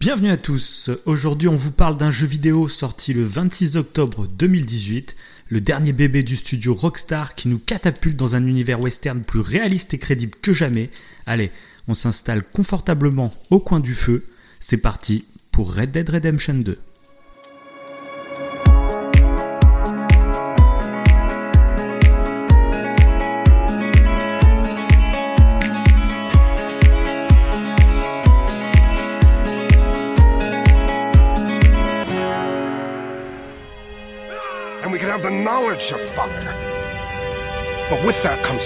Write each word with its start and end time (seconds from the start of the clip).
Bienvenue 0.00 0.30
à 0.30 0.38
tous. 0.38 0.88
Aujourd'hui, 1.04 1.46
on 1.48 1.56
vous 1.56 1.72
parle 1.72 1.98
d'un 1.98 2.10
jeu 2.10 2.26
vidéo 2.26 2.68
sorti 2.68 3.12
le 3.12 3.22
26 3.22 3.76
octobre 3.76 4.26
2018, 4.26 5.14
le 5.50 5.60
dernier 5.60 5.92
bébé 5.92 6.22
du 6.22 6.36
studio 6.36 6.72
Rockstar 6.72 7.34
qui 7.34 7.48
nous 7.48 7.58
catapulte 7.58 8.16
dans 8.16 8.34
un 8.34 8.46
univers 8.46 8.82
western 8.82 9.20
plus 9.20 9.40
réaliste 9.40 9.92
et 9.92 9.98
crédible 9.98 10.38
que 10.40 10.54
jamais. 10.54 10.88
Allez, 11.26 11.50
on 11.86 11.92
s'installe 11.92 12.44
confortablement 12.44 13.30
au 13.50 13.60
coin 13.60 13.78
du 13.78 13.94
feu. 13.94 14.24
C'est 14.58 14.78
parti 14.78 15.26
pour 15.52 15.74
Red 15.74 15.90
Dead 15.90 16.08
Redemption 16.08 16.54
2. 16.54 16.78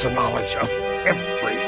The 0.05 0.11
knowledge 0.11 0.55
of 0.57 0.69
everything. 1.07 1.59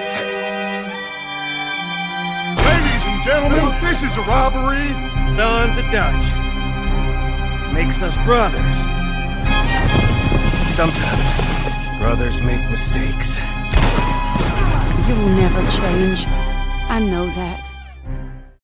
Ladies 2.69 3.05
and 3.09 3.19
gentlemen, 3.25 3.65
this 3.81 4.03
is 4.03 4.15
a 4.19 4.21
robbery. 4.29 4.93
Sons 5.35 5.79
of 5.79 5.87
Dutch. 5.91 6.27
Makes 7.73 8.03
us 8.03 8.19
brothers. 8.27 8.79
Sometimes 10.69 11.27
brothers 11.99 12.43
make 12.43 12.61
mistakes. 12.69 13.41
You'll 15.09 15.33
never 15.41 15.63
change. 15.71 16.27
I 16.91 17.01
know 17.01 17.27
that. 17.41 17.65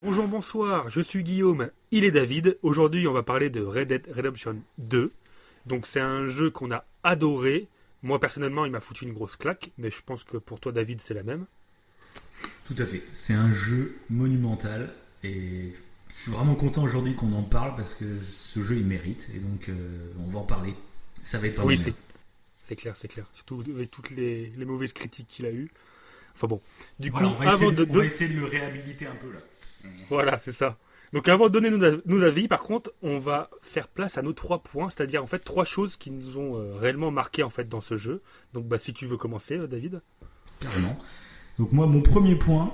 Bonjour, 0.02 0.26
bonsoir, 0.26 0.90
je 0.90 1.00
suis 1.00 1.22
Guillaume, 1.22 1.70
il 1.92 2.04
est 2.04 2.10
David. 2.10 2.58
Aujourd'hui, 2.62 3.08
on 3.08 3.14
va 3.14 3.22
parler 3.22 3.48
de 3.48 3.62
Red 3.62 3.88
Dead 3.88 4.06
Redemption 4.14 4.56
2. 4.76 5.12
Donc, 5.64 5.86
c'est 5.86 6.00
un 6.00 6.26
jeu 6.26 6.50
qu'on 6.50 6.72
a 6.72 6.84
adoré. 7.04 7.68
Moi, 8.02 8.18
personnellement, 8.18 8.64
il 8.64 8.72
m'a 8.72 8.80
foutu 8.80 9.04
une 9.04 9.12
grosse 9.12 9.36
claque, 9.36 9.70
mais 9.78 9.90
je 9.90 10.02
pense 10.04 10.24
que 10.24 10.36
pour 10.36 10.58
toi, 10.60 10.72
David, 10.72 11.00
c'est 11.00 11.14
la 11.14 11.22
même. 11.22 11.46
Tout 12.66 12.74
à 12.78 12.86
fait. 12.86 13.02
C'est 13.12 13.34
un 13.34 13.52
jeu 13.52 13.96
monumental 14.10 14.92
et 15.22 15.72
je 16.14 16.20
suis 16.20 16.30
vraiment 16.32 16.54
content 16.54 16.82
aujourd'hui 16.82 17.14
qu'on 17.14 17.32
en 17.32 17.42
parle 17.42 17.76
parce 17.76 17.94
que 17.94 18.20
ce 18.20 18.60
jeu 18.60 18.76
il 18.76 18.86
mérite 18.86 19.28
et 19.34 19.38
donc 19.38 19.68
euh, 19.68 20.12
on 20.18 20.30
va 20.30 20.40
en 20.40 20.44
parler. 20.44 20.74
Ça 21.22 21.38
va 21.38 21.46
être 21.46 21.54
vraiment 21.54 21.68
oui, 21.68 21.78
c'est 21.78 21.94
c'est 22.62 22.76
clair, 22.76 22.96
c'est 22.96 23.08
clair. 23.08 23.26
Surtout 23.34 23.62
avec 23.68 23.90
toutes 23.90 24.10
les, 24.10 24.46
les 24.56 24.64
mauvaises 24.64 24.92
critiques 24.92 25.26
qu'il 25.28 25.46
a 25.46 25.50
eues. 25.50 25.70
Enfin 26.34 26.46
bon, 26.46 26.60
du 26.98 27.10
Voilà, 27.10 27.28
coup, 27.28 27.34
on, 27.34 27.38
va 27.38 27.50
avant 27.50 27.70
essayer, 27.70 27.72
de, 27.72 27.86
on 27.90 27.98
va 27.98 28.04
essayer 28.04 28.32
de 28.32 28.40
le 28.40 28.46
réhabiliter 28.46 29.06
un 29.06 29.14
peu 29.16 29.32
là. 29.32 29.40
Voilà, 30.08 30.38
c'est 30.38 30.52
ça. 30.52 30.78
Donc 31.12 31.28
avant 31.28 31.46
de 31.46 31.50
donner 31.52 31.70
nos, 31.70 31.82
av- 31.84 32.00
nos 32.06 32.22
avis, 32.22 32.48
par 32.48 32.60
contre, 32.62 32.92
on 33.02 33.18
va 33.18 33.50
faire 33.60 33.88
place 33.88 34.16
à 34.16 34.22
nos 34.22 34.32
trois 34.32 34.62
points, 34.62 34.88
c'est-à-dire 34.90 35.22
en 35.22 35.26
fait 35.26 35.40
trois 35.40 35.64
choses 35.64 35.96
qui 35.96 36.10
nous 36.10 36.38
ont 36.38 36.56
euh, 36.56 36.74
réellement 36.76 37.10
marqué 37.10 37.42
en 37.42 37.50
fait 37.50 37.68
dans 37.68 37.80
ce 37.82 37.96
jeu. 37.96 38.22
Donc 38.54 38.66
bah 38.66 38.78
si 38.78 38.92
tu 38.94 39.06
veux 39.06 39.16
commencer, 39.18 39.58
euh, 39.58 39.66
David. 39.66 40.00
Carrément. 40.60 40.98
Donc 41.58 41.72
moi, 41.72 41.86
mon 41.86 42.00
premier 42.00 42.36
point, 42.36 42.72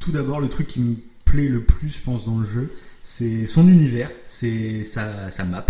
tout 0.00 0.10
d'abord, 0.10 0.40
le 0.40 0.48
truc 0.48 0.66
qui 0.66 0.80
me 0.80 0.96
plaît 1.24 1.48
le 1.48 1.64
plus, 1.64 1.88
je 1.98 2.02
pense, 2.02 2.26
dans 2.26 2.38
le 2.38 2.44
jeu, 2.46 2.72
c'est 3.04 3.46
son 3.46 3.68
univers, 3.68 4.10
c'est 4.26 4.82
sa, 4.82 5.30
map, 5.44 5.64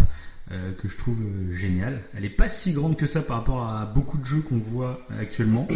euh, 0.53 0.73
que 0.73 0.89
je 0.89 0.97
trouve 0.97 1.19
géniale. 1.51 2.03
Elle 2.15 2.25
est 2.25 2.31
pas 2.31 2.49
si 2.49 2.73
grande 2.73 2.97
que 2.97 3.05
ça 3.07 3.21
par 3.21 3.37
rapport 3.39 3.63
à 3.69 3.85
beaucoup 3.85 4.17
de 4.17 4.25
jeux 4.25 4.41
qu'on 4.41 4.59
voit 4.59 5.01
actuellement. 5.21 5.69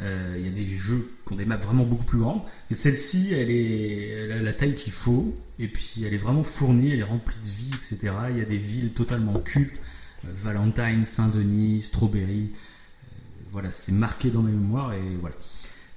Euh, 0.00 0.36
Il 0.38 0.44
y 0.44 0.48
a 0.48 0.52
des 0.52 0.66
jeux 0.76 1.08
qui 1.26 1.32
ont 1.32 1.36
des 1.36 1.44
maps 1.44 1.56
vraiment 1.56 1.84
beaucoup 1.84 2.04
plus 2.04 2.18
grandes. 2.18 2.42
Et 2.70 2.74
celle-ci, 2.74 3.32
elle, 3.32 3.50
est, 3.50 4.32
a 4.32 4.42
la 4.42 4.52
taille 4.52 4.74
qu'il 4.74 4.92
faut. 4.92 5.36
Et 5.58 5.68
puis, 5.68 6.02
elle 6.04 6.14
est 6.14 6.18
vraiment 6.18 6.42
fournie, 6.42 6.90
elle 6.92 6.98
est 7.00 7.02
remplie 7.04 7.36
de 7.42 7.48
vie, 7.48 7.70
etc. 7.76 8.12
Il 8.30 8.38
y 8.38 8.42
a 8.42 8.44
des 8.44 8.58
villes 8.58 8.90
totalement 8.90 9.38
cultes. 9.40 9.80
euh, 10.24 10.28
Valentine, 10.36 11.04
Saint-Denis, 11.06 11.82
Strawberry. 11.82 12.50
Euh, 12.52 13.06
voilà, 13.52 13.70
c'est 13.70 13.92
marqué 13.92 14.30
dans 14.30 14.42
mes 14.42 14.52
mémoires 14.52 14.92
et 14.94 15.16
voilà. 15.20 15.36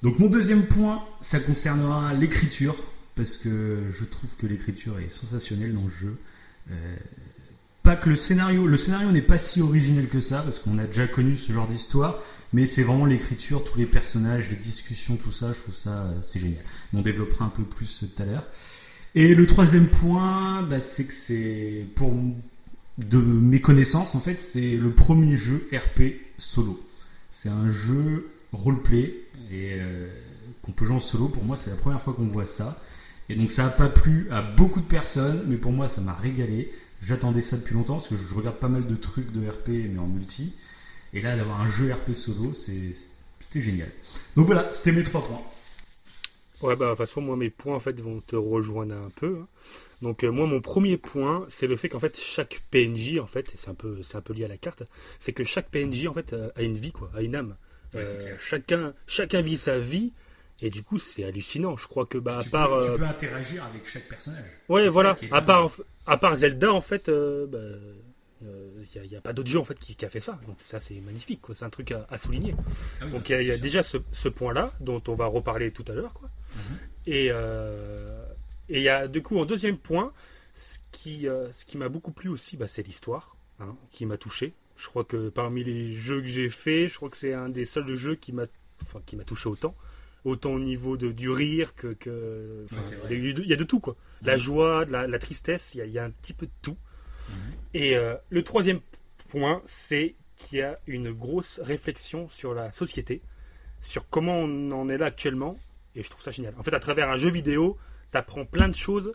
Donc 0.03 0.19
mon 0.19 0.27
deuxième 0.29 0.67
point, 0.67 1.03
ça 1.21 1.39
concernera 1.39 2.13
l'écriture, 2.13 2.75
parce 3.15 3.35
que 3.35 3.85
je 3.89 4.05
trouve 4.05 4.29
que 4.37 4.45
l'écriture 4.45 4.99
est 4.99 5.09
sensationnelle 5.09 5.73
dans 5.73 5.85
le 5.85 5.89
jeu. 5.89 6.17
Pas 7.81 7.95
que 7.95 8.09
le 8.09 8.15
scénario, 8.15 8.67
le 8.67 8.77
scénario 8.77 9.11
n'est 9.11 9.21
pas 9.23 9.39
si 9.39 9.59
originel 9.61 10.07
que 10.09 10.19
ça, 10.19 10.41
parce 10.43 10.59
qu'on 10.59 10.77
a 10.77 10.85
déjà 10.85 11.07
connu 11.07 11.35
ce 11.35 11.51
genre 11.51 11.67
d'histoire, 11.67 12.19
mais 12.53 12.65
c'est 12.65 12.83
vraiment 12.83 13.05
l'écriture, 13.05 13.63
tous 13.63 13.77
les 13.77 13.85
personnages, 13.85 14.49
les 14.49 14.55
discussions, 14.55 15.17
tout 15.17 15.31
ça, 15.31 15.53
je 15.53 15.59
trouve 15.59 15.75
ça, 15.75 15.89
euh, 15.89 16.13
c'est 16.21 16.39
génial. 16.39 16.63
On 16.93 17.01
développera 17.01 17.45
un 17.45 17.49
peu 17.49 17.63
plus 17.63 17.99
tout 17.99 18.21
à 18.21 18.25
l'heure. 18.25 18.45
Et 19.15 19.35
le 19.35 19.45
troisième 19.47 19.87
point, 19.87 20.61
bah, 20.63 20.79
c'est 20.79 21.05
que 21.05 21.13
c'est, 21.13 21.85
pour 21.95 22.13
de 22.97 23.17
mes 23.17 23.61
connaissances, 23.61 24.15
en 24.15 24.19
fait, 24.19 24.39
c'est 24.39 24.75
le 24.75 24.91
premier 24.91 25.37
jeu 25.37 25.67
RP 25.73 26.21
solo. 26.37 26.79
C'est 27.29 27.49
un 27.49 27.69
jeu 27.69 28.29
roleplay 28.53 29.13
et 29.51 29.73
euh, 29.73 30.07
qu'on 30.61 30.71
peut 30.71 30.85
jouer 30.85 30.95
en 30.95 31.01
solo. 31.01 31.27
Pour 31.27 31.43
moi, 31.43 31.57
c'est 31.57 31.69
la 31.69 31.75
première 31.75 32.01
fois 32.01 32.13
qu'on 32.13 32.27
voit 32.27 32.45
ça. 32.45 32.81
Et 33.29 33.35
donc, 33.35 33.51
ça 33.51 33.63
n'a 33.63 33.69
pas 33.69 33.89
plu 33.89 34.27
à 34.31 34.41
beaucoup 34.41 34.79
de 34.79 34.85
personnes, 34.85 35.43
mais 35.47 35.57
pour 35.57 35.73
moi, 35.73 35.89
ça 35.89 35.99
m'a 35.99 36.13
régalé. 36.13 36.71
J'attendais 37.01 37.41
ça 37.41 37.57
depuis 37.57 37.75
longtemps 37.75 37.95
parce 37.95 38.07
que 38.07 38.17
je 38.17 38.33
regarde 38.33 38.57
pas 38.57 38.69
mal 38.69 38.87
de 38.87 38.95
trucs 38.95 39.31
de 39.31 39.47
RP, 39.47 39.69
mais 39.91 39.99
en 39.99 40.07
multi. 40.07 40.53
Et 41.13 41.21
là, 41.21 41.35
d'avoir 41.35 41.61
un 41.61 41.69
jeu 41.69 41.91
RP 41.93 42.13
solo, 42.13 42.53
c'était 42.53 43.61
génial. 43.61 43.89
Donc 44.35 44.45
voilà, 44.45 44.71
c'était 44.73 44.91
mes 44.91 45.03
trois 45.03 45.25
points. 45.25 45.41
Ouais, 46.61 46.75
bah, 46.75 46.85
de 46.85 46.89
toute 46.91 46.97
façon, 46.97 47.21
moi, 47.21 47.35
mes 47.37 47.51
points, 47.51 47.75
en 47.75 47.79
fait, 47.79 47.99
vont 48.01 48.19
te 48.19 48.35
rejoindre 48.35 48.95
un 48.95 49.09
peu. 49.15 49.37
hein. 49.41 49.47
Donc, 50.01 50.23
euh, 50.23 50.31
moi, 50.31 50.47
mon 50.47 50.59
premier 50.59 50.97
point, 50.97 51.45
c'est 51.49 51.67
le 51.67 51.75
fait 51.75 51.87
qu'en 51.89 51.99
fait, 51.99 52.17
chaque 52.19 52.61
PNJ, 52.71 53.19
en 53.19 53.27
fait, 53.27 53.51
c'est 53.55 53.69
un 53.69 53.75
peu, 53.75 53.99
un 54.13 54.21
peu 54.21 54.33
lié 54.33 54.45
à 54.45 54.47
la 54.47 54.57
carte, 54.57 54.83
c'est 55.19 55.33
que 55.33 55.43
chaque 55.43 55.69
PNJ, 55.69 56.07
en 56.07 56.13
fait, 56.13 56.33
euh, 56.33 56.49
a 56.55 56.63
une 56.63 56.75
vie, 56.75 56.91
quoi, 56.91 57.11
a 57.15 57.21
une 57.21 57.35
âme. 57.35 57.55
Ouais, 57.93 58.01
Euh, 58.05 58.35
chacun, 58.39 58.93
chacun 59.05 59.41
vit 59.41 59.57
sa 59.57 59.77
vie, 59.79 60.13
et 60.61 60.69
du 60.71 60.81
coup, 60.83 60.97
c'est 60.97 61.23
hallucinant. 61.23 61.77
Je 61.77 61.87
crois 61.87 62.05
que, 62.07 62.17
bah, 62.17 62.39
à 62.39 62.43
part, 62.43 62.69
peux, 62.79 62.85
tu 62.85 62.89
euh, 62.91 62.97
peux 62.97 63.03
interagir 63.05 63.63
avec 63.63 63.87
chaque 63.87 64.07
personnage. 64.09 64.45
ouais, 64.69 64.89
voilà, 64.89 65.15
à 65.31 65.41
part, 65.43 65.69
à 66.07 66.17
part 66.17 66.35
Zelda, 66.37 66.73
en 66.73 66.81
fait, 66.81 67.07
bah, 67.09 67.59
il 68.41 69.09
n'y 69.09 69.15
a, 69.15 69.21
pas 69.21 69.33
d'autre 69.33 69.49
jeu 69.49 69.59
en 69.59 69.63
fait 69.63 69.77
qui, 69.79 69.95
qui 69.95 70.05
a 70.05 70.09
fait 70.09 70.19
ça. 70.19 70.39
Donc 70.47 70.55
ça 70.59 70.79
c'est 70.79 70.99
magnifique, 71.01 71.41
c'est 71.53 71.65
un 71.65 71.69
truc 71.69 71.91
à, 71.91 72.05
à 72.09 72.17
souligner. 72.17 72.55
Ah 73.01 73.05
oui, 73.05 73.11
Donc 73.11 73.29
il 73.29 73.41
y 73.43 73.51
a, 73.51 73.55
y 73.55 73.59
déjà 73.59 73.83
ce, 73.83 73.97
ce 74.11 74.29
point-là 74.29 74.73
dont 74.79 75.01
on 75.07 75.15
va 75.15 75.25
reparler 75.25 75.71
tout 75.71 75.85
à 75.87 75.93
l'heure. 75.93 76.13
quoi. 76.13 76.29
Mhm. 76.55 76.77
Et 77.07 77.27
euh, 77.31 78.23
et 78.69 78.77
il 78.77 78.83
y 78.83 78.89
a 78.89 79.07
du 79.07 79.21
coup 79.23 79.37
en 79.39 79.45
deuxième 79.45 79.77
point, 79.77 80.11
ce 80.53 80.77
qui, 80.91 81.27
euh, 81.27 81.51
ce 81.51 81.65
qui 81.65 81.77
m'a 81.77 81.89
beaucoup 81.89 82.11
plu 82.11 82.29
aussi, 82.29 82.57
bah, 82.57 82.67
c'est 82.67 82.83
l'histoire 82.85 83.35
hein, 83.59 83.75
qui 83.91 84.05
m'a 84.05 84.17
touché. 84.17 84.53
Je 84.75 84.87
crois 84.87 85.03
que 85.05 85.29
parmi 85.29 85.63
les 85.63 85.93
jeux 85.93 86.21
que 86.21 86.27
j'ai 86.27 86.49
fait, 86.49 86.87
je 86.87 86.95
crois 86.95 87.09
que 87.09 87.17
c'est 87.17 87.33
un 87.33 87.49
des 87.49 87.65
seuls 87.65 87.93
jeux 87.95 88.15
qui 88.15 88.31
m'a 88.33 88.45
enfin, 88.83 88.99
qui 89.05 89.15
m'a 89.15 89.23
touché 89.23 89.49
autant. 89.49 89.75
Autant 90.25 90.51
au 90.51 90.59
niveau 90.59 90.97
de, 90.97 91.11
du 91.11 91.29
rire 91.29 91.73
que. 91.75 91.87
Ouais, 92.71 92.77
il, 93.11 93.47
y 93.47 93.53
a, 93.53 93.55
de- 93.55 93.63
tout 93.63 93.79
quoi. 93.79 93.95
La 94.23 94.33
Mhm. 94.33 94.39
joie, 94.41 94.85
de 94.85 94.91
la, 94.91 95.07
la 95.07 95.19
tristesse, 95.19 95.73
il 95.73 95.77
y, 95.77 95.81
a, 95.81 95.85
il 95.85 95.91
y 95.93 95.99
a 95.99 96.03
un 96.03 96.09
petit 96.11 96.33
peu 96.33 96.47
de 96.47 96.51
tout. 96.61 96.75
Mhm. 97.29 97.35
Et 97.73 97.95
euh, 97.95 98.15
le 98.29 98.43
troisième 98.43 98.79
point, 99.29 99.61
c'est 99.65 100.15
qu'il 100.35 100.59
y 100.59 100.61
a 100.61 100.79
une 100.87 101.11
grosse 101.11 101.59
réflexion 101.59 102.29
sur 102.29 102.53
la 102.53 102.71
société, 102.71 103.21
sur 103.81 104.07
comment 104.09 104.39
on 104.39 104.71
en 104.71 104.87
est 104.89 104.97
là 104.97 105.07
actuellement, 105.07 105.57
et 105.95 106.03
je 106.03 106.09
trouve 106.09 106.23
ça 106.23 106.31
génial. 106.31 106.53
En 106.57 106.63
fait, 106.63 106.73
à 106.73 106.79
travers 106.79 107.09
un 107.09 107.17
jeu 107.17 107.29
vidéo, 107.29 107.77
tu 108.11 108.17
apprends 108.17 108.45
plein 108.45 108.69
de 108.69 108.75
choses 108.75 109.13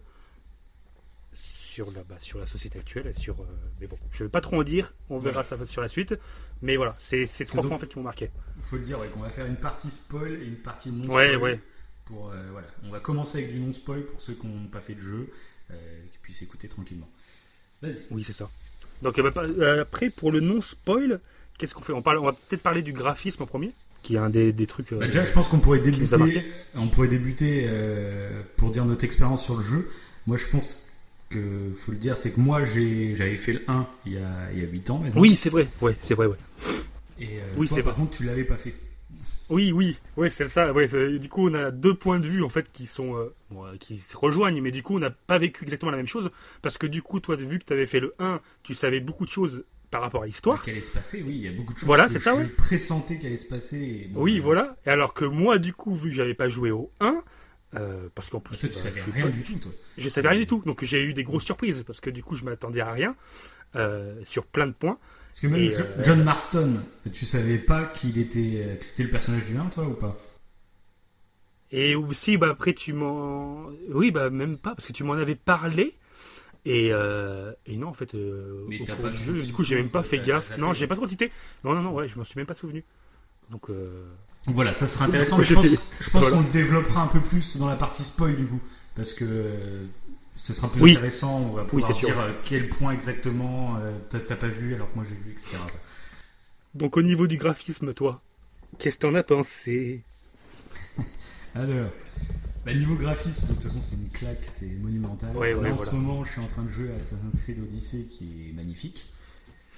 sur 1.72 1.90
la, 1.90 2.02
bah, 2.04 2.16
sur 2.18 2.38
la 2.38 2.46
société 2.46 2.78
actuelle. 2.78 3.06
Et 3.06 3.14
sur, 3.14 3.40
euh, 3.40 3.46
mais 3.80 3.86
bon, 3.86 3.98
je 4.10 4.22
ne 4.22 4.28
vais 4.28 4.30
pas 4.30 4.40
trop 4.42 4.60
en 4.60 4.62
dire, 4.62 4.94
on 5.08 5.18
verra 5.18 5.42
ça 5.42 5.56
sur 5.64 5.80
la 5.80 5.88
suite. 5.88 6.14
Mais 6.60 6.76
voilà, 6.76 6.94
c'est 6.98 7.26
ces 7.26 7.46
trois 7.46 7.62
points 7.62 7.76
en 7.76 7.78
fait, 7.78 7.86
qui 7.86 7.96
m'ont 7.98 8.04
marqué. 8.04 8.30
Il 8.58 8.62
faut 8.62 8.76
le 8.76 8.82
dire, 8.82 8.98
ouais, 9.00 9.08
qu'on 9.08 9.20
va 9.20 9.30
faire 9.30 9.46
une 9.46 9.56
partie 9.56 9.90
spoil 9.90 10.34
et 10.34 10.44
une 10.44 10.56
partie 10.56 10.90
non 10.90 11.04
spoil. 11.04 11.36
ouais. 11.36 11.60
Pour, 12.04 12.30
euh, 12.30 12.48
voilà. 12.50 12.66
On 12.84 12.90
va 12.90 13.00
commencer 13.00 13.38
avec 13.38 13.52
du 13.52 13.60
non 13.60 13.72
spoil 13.72 14.04
pour 14.04 14.20
ceux 14.20 14.34
qui 14.34 14.46
n'ont 14.46 14.66
pas 14.66 14.80
fait 14.80 14.94
de 14.94 15.00
jeu, 15.00 15.30
euh, 15.70 16.04
qui 16.10 16.18
puissent 16.18 16.42
écouter 16.42 16.68
tranquillement. 16.68 17.08
Oui, 18.10 18.22
c'est 18.24 18.32
ça. 18.32 18.48
Donc 19.02 19.18
euh, 19.18 19.30
bah, 19.30 19.42
euh, 19.44 19.82
après, 19.82 20.10
pour 20.10 20.30
le 20.32 20.40
non-spoil, 20.40 21.20
qu'est-ce 21.58 21.74
qu'on 21.74 21.82
fait? 21.82 21.92
On, 21.92 22.02
parle, 22.02 22.18
on 22.18 22.24
va 22.26 22.32
peut-être 22.32 22.62
parler 22.62 22.82
du 22.82 22.92
graphisme 22.92 23.42
en 23.42 23.46
premier, 23.46 23.72
qui 24.02 24.14
est 24.14 24.18
un 24.18 24.30
des, 24.30 24.52
des 24.52 24.66
trucs... 24.66 24.92
euh, 24.92 24.98
Bah, 24.98 25.06
déjà, 25.06 25.24
je 25.24 25.32
pense 25.32 25.48
qu'on 25.48 25.58
pourrait 25.58 25.80
débuter, 25.80 26.44
on 26.74 26.88
pourrait 26.88 27.08
débuter 27.08 27.66
euh, 27.68 28.42
pour 28.56 28.70
dire 28.70 28.84
notre 28.84 29.04
expérience 29.04 29.44
sur 29.44 29.56
le 29.56 29.62
jeu. 29.62 29.90
Moi, 30.26 30.36
je 30.36 30.46
pense 30.46 30.86
que 31.30 31.38
faut 31.74 31.92
le 31.92 31.98
dire, 31.98 32.16
c'est 32.16 32.30
que 32.30 32.40
moi, 32.40 32.62
j'ai, 32.64 33.14
j'avais 33.16 33.36
fait 33.36 33.54
le 33.54 33.62
1 33.66 33.86
il 34.06 34.12
y 34.12 34.18
a, 34.18 34.52
il 34.52 34.60
y 34.60 34.64
a 34.64 34.68
8 34.68 34.90
ans 34.90 34.98
maintenant. 34.98 35.20
Oui, 35.20 35.34
c'est 35.34 35.50
vrai. 35.50 35.66
Ouais, 35.80 35.96
c'est 35.98 36.14
vrai, 36.14 36.26
ouais. 36.26 36.36
Et 37.18 37.38
euh, 37.38 37.54
oui, 37.56 37.66
toi, 37.66 37.76
c'est 37.76 37.82
par 37.82 37.94
vrai. 37.94 38.02
contre, 38.02 38.16
tu 38.18 38.24
l'avais 38.24 38.44
pas 38.44 38.56
fait. 38.56 38.74
Oui, 39.52 39.70
oui, 39.72 39.98
ouais, 40.16 40.30
c'est 40.30 40.48
ça. 40.48 40.72
Ouais, 40.72 40.86
du 41.18 41.28
coup, 41.28 41.48
on 41.48 41.54
a 41.54 41.70
deux 41.70 41.94
points 41.94 42.18
de 42.18 42.26
vue 42.26 42.42
en 42.42 42.48
fait 42.48 42.70
qui 42.72 42.86
sont 42.86 43.16
euh, 43.16 43.34
bon, 43.50 43.64
euh, 43.66 43.76
qui 43.78 43.98
se 43.98 44.16
rejoignent, 44.16 44.60
mais 44.60 44.70
du 44.70 44.82
coup, 44.82 44.96
on 44.96 45.00
n'a 45.00 45.10
pas 45.10 45.38
vécu 45.38 45.62
exactement 45.64 45.90
la 45.92 45.98
même 45.98 46.08
chose 46.08 46.30
parce 46.62 46.78
que 46.78 46.86
du 46.86 47.02
coup, 47.02 47.20
toi, 47.20 47.36
vu 47.36 47.58
que 47.58 47.64
tu 47.64 47.72
avais 47.72 47.86
fait 47.86 48.00
le 48.00 48.14
1, 48.18 48.40
tu 48.62 48.74
savais 48.74 49.00
beaucoup 49.00 49.24
de 49.24 49.30
choses 49.30 49.64
par 49.90 50.00
rapport 50.00 50.22
à 50.22 50.26
l'histoire. 50.26 50.62
Qu'elle 50.64 50.74
allait 50.76 50.82
se 50.82 50.90
passer, 50.90 51.22
oui, 51.26 51.34
il 51.34 51.42
y 51.42 51.48
a 51.48 51.52
beaucoup 51.52 51.74
de 51.74 51.78
choses 51.78 51.86
Voilà, 51.86 52.06
que 52.06 52.12
c'est 52.12 52.18
ça, 52.18 52.32
je 52.34 52.38
ouais. 52.40 52.46
pressentais 52.48 53.16
qu'elle 53.18 53.26
allait 53.26 53.36
se 53.36 53.46
passer. 53.46 54.08
bon, 54.10 54.22
Oui, 54.22 54.38
euh, 54.38 54.42
voilà. 54.42 54.76
Et 54.86 54.88
alors 54.90 55.12
que 55.12 55.26
moi, 55.26 55.58
du 55.58 55.74
coup, 55.74 55.94
vu 55.94 56.08
que 56.08 56.16
j'avais 56.16 56.34
pas 56.34 56.48
joué 56.48 56.70
au 56.70 56.90
1, 57.00 57.22
Euh, 57.74 58.10
parce 58.14 58.28
qu'en 58.28 58.38
plus, 58.40 58.58
Toi, 58.58 58.68
tu 58.68 58.74
bah, 58.74 58.80
savais 58.82 59.00
rien 59.00 59.24
pas- 59.24 59.30
du 59.30 59.42
tout, 59.42 59.54
toi. 59.54 59.72
je 59.96 60.08
savais 60.10 60.28
rien 60.28 60.40
du 60.40 60.46
tout. 60.46 60.62
Donc 60.66 60.84
j'ai 60.84 61.02
eu 61.04 61.14
des 61.14 61.24
grosses 61.24 61.44
surprises 61.44 61.84
parce 61.86 62.02
que 62.02 62.10
du 62.10 62.22
coup, 62.22 62.36
je 62.36 62.44
m'attendais 62.44 62.82
à 62.82 62.92
rien 62.92 63.16
euh, 63.76 64.20
sur 64.24 64.46
plein 64.46 64.66
de 64.66 64.72
points. 64.72 64.98
Parce 65.30 65.40
que 65.40 65.46
même 65.46 65.70
euh, 65.70 66.04
John 66.04 66.22
Marston, 66.22 66.74
tu 67.12 67.24
savais 67.24 67.58
pas 67.58 67.84
qu'il 67.86 68.18
était, 68.18 68.64
euh, 68.66 68.76
que 68.76 68.84
c'était 68.84 69.04
le 69.04 69.10
personnage 69.10 69.44
du 69.46 69.56
1, 69.56 69.64
toi, 69.66 69.84
ou 69.86 69.94
pas? 69.94 70.18
Et 71.70 71.94
aussi, 71.94 72.36
bah, 72.36 72.48
après, 72.50 72.74
tu 72.74 72.92
m'en. 72.92 73.66
Oui, 73.90 74.10
bah, 74.10 74.28
même 74.28 74.58
pas, 74.58 74.74
parce 74.74 74.86
que 74.86 74.92
tu 74.92 75.04
m'en 75.04 75.14
avais 75.14 75.34
parlé. 75.34 75.94
Et, 76.64 76.90
euh, 76.92 77.52
et 77.66 77.76
non, 77.76 77.88
en 77.88 77.92
fait, 77.92 78.14
euh, 78.14 78.64
Mais 78.68 78.78
au 78.80 78.84
cours 78.84 79.08
du 79.10 79.18
jeu, 79.18 79.38
du 79.42 79.52
coup, 79.52 79.64
j'ai 79.64 79.74
même 79.74 79.88
pas 79.88 80.02
fait 80.02 80.20
gaffe. 80.20 80.56
Non, 80.58 80.74
j'ai 80.74 80.86
pas 80.86 80.94
trop 80.96 81.06
tité. 81.06 81.32
Non, 81.64 81.74
non, 81.74 81.82
non, 81.82 81.92
ouais, 81.94 82.08
je 82.08 82.16
m'en 82.16 82.24
suis 82.24 82.36
même 82.38 82.46
pas 82.46 82.54
souvenu. 82.54 82.84
Donc, 83.50 83.70
euh, 83.70 84.04
Donc 84.46 84.54
voilà, 84.54 84.74
ça 84.74 84.86
sera 84.86 85.04
intéressant. 85.06 85.42
je 85.42 85.54
pense, 85.54 85.64
j'étais- 85.64 85.82
je 86.00 86.10
pense 86.10 86.20
voilà. 86.22 86.36
qu'on 86.36 86.42
le 86.42 86.50
développera 86.52 87.02
un 87.02 87.06
peu 87.08 87.20
plus 87.20 87.56
dans 87.56 87.66
la 87.66 87.76
partie 87.76 88.04
spoil, 88.04 88.36
du 88.36 88.46
coup. 88.46 88.60
Parce 88.94 89.14
que 89.14 89.24
euh, 89.26 89.86
ce 90.36 90.52
sera 90.54 90.70
plus 90.70 90.80
Oui. 90.82 90.92
intéressant. 90.92 91.40
On 91.40 91.52
va 91.52 91.64
pouvoir 91.64 91.92
sûr. 91.94 92.08
dire 92.08 92.20
euh, 92.20 92.32
quel 92.44 92.68
point 92.68 92.92
exactement 92.92 93.76
euh, 93.78 93.92
t'as 94.10 94.36
pas 94.36 94.48
vu 94.48 94.74
alors 94.74 94.90
que 94.90 94.96
moi 94.96 95.04
j'ai 95.08 95.14
vu, 95.16 95.32
etc. 95.32 95.58
Donc, 96.74 96.96
au 96.96 97.02
niveau 97.02 97.26
du 97.26 97.36
graphisme, 97.38 97.94
toi, 97.94 98.22
qu'est-ce 98.78 98.96
que 98.98 99.06
t'en 99.06 99.14
as 99.14 99.22
pensé? 99.22 100.04
Alors, 101.54 101.90
bah, 102.64 102.74
niveau 102.74 102.96
graphisme, 102.96 103.46
de 103.48 103.54
toute 103.54 103.62
façon, 103.62 103.80
c'est 103.82 103.96
une 103.96 104.08
claque, 104.10 104.48
c'est 104.58 104.66
monumental. 104.66 105.36
Ouais, 105.36 105.54
ouais, 105.54 105.68
Là, 105.68 105.72
en 105.72 105.76
voilà. 105.76 105.90
ce 105.90 105.96
moment, 105.96 106.24
je 106.24 106.32
suis 106.32 106.40
en 106.40 106.46
train 106.46 106.62
de 106.62 106.70
jouer 106.70 106.90
à 106.92 106.96
Assassin's 106.96 107.40
Creed 107.42 107.58
Odyssey 107.58 108.04
qui 108.08 108.50
est 108.50 108.52
magnifique. 108.52 109.06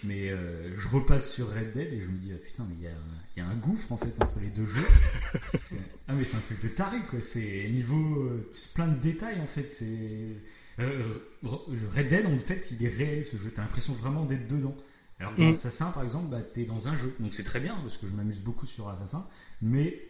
Mais 0.06 0.30
euh, 0.30 0.76
je 0.76 0.88
repasse 0.88 1.32
sur 1.32 1.48
Red 1.52 1.72
Dead 1.72 1.92
et 1.92 2.00
je 2.00 2.06
me 2.06 2.18
dis, 2.18 2.32
ah, 2.34 2.38
putain, 2.44 2.66
mais 2.68 2.74
il 2.78 2.82
y 2.82 2.86
a, 2.86 2.90
il 3.36 3.40
y 3.40 3.42
a 3.42 3.48
un 3.48 3.56
gouffre 3.56 3.90
en 3.92 3.96
fait 3.96 4.14
entre 4.22 4.38
les 4.40 4.48
deux 4.48 4.66
jeux. 4.66 4.84
Ah, 6.08 6.12
mais 6.14 6.24
c'est 6.24 6.36
un 6.36 6.40
truc 6.40 6.60
de 6.62 6.68
taré 6.68 6.98
quoi. 7.10 7.20
C'est 7.22 7.68
niveau. 7.70 8.22
euh, 8.22 8.52
plein 8.74 8.88
de 8.88 8.98
détails 9.00 9.40
en 9.40 9.46
fait. 9.46 9.70
C'est. 9.70 10.36
euh, 10.80 11.18
Red 11.42 12.08
Dead 12.08 12.26
en 12.26 12.38
fait, 12.38 12.70
il 12.72 12.84
est 12.84 12.88
réel 12.88 13.24
ce 13.24 13.36
jeu. 13.36 13.50
T'as 13.54 13.62
l'impression 13.62 13.94
vraiment 13.94 14.24
d'être 14.24 14.46
dedans. 14.46 14.76
Alors 15.20 15.32
dans 15.34 15.44
Mm. 15.50 15.52
Assassin 15.54 15.90
par 15.92 16.02
exemple, 16.02 16.28
bah, 16.30 16.42
t'es 16.42 16.64
dans 16.64 16.88
un 16.88 16.96
jeu. 16.96 17.14
Donc 17.20 17.32
c'est 17.34 17.44
très 17.44 17.60
bien 17.60 17.74
parce 17.82 17.96
que 17.96 18.06
je 18.06 18.12
m'amuse 18.12 18.40
beaucoup 18.40 18.66
sur 18.66 18.88
Assassin. 18.88 19.26
Mais 19.62 20.00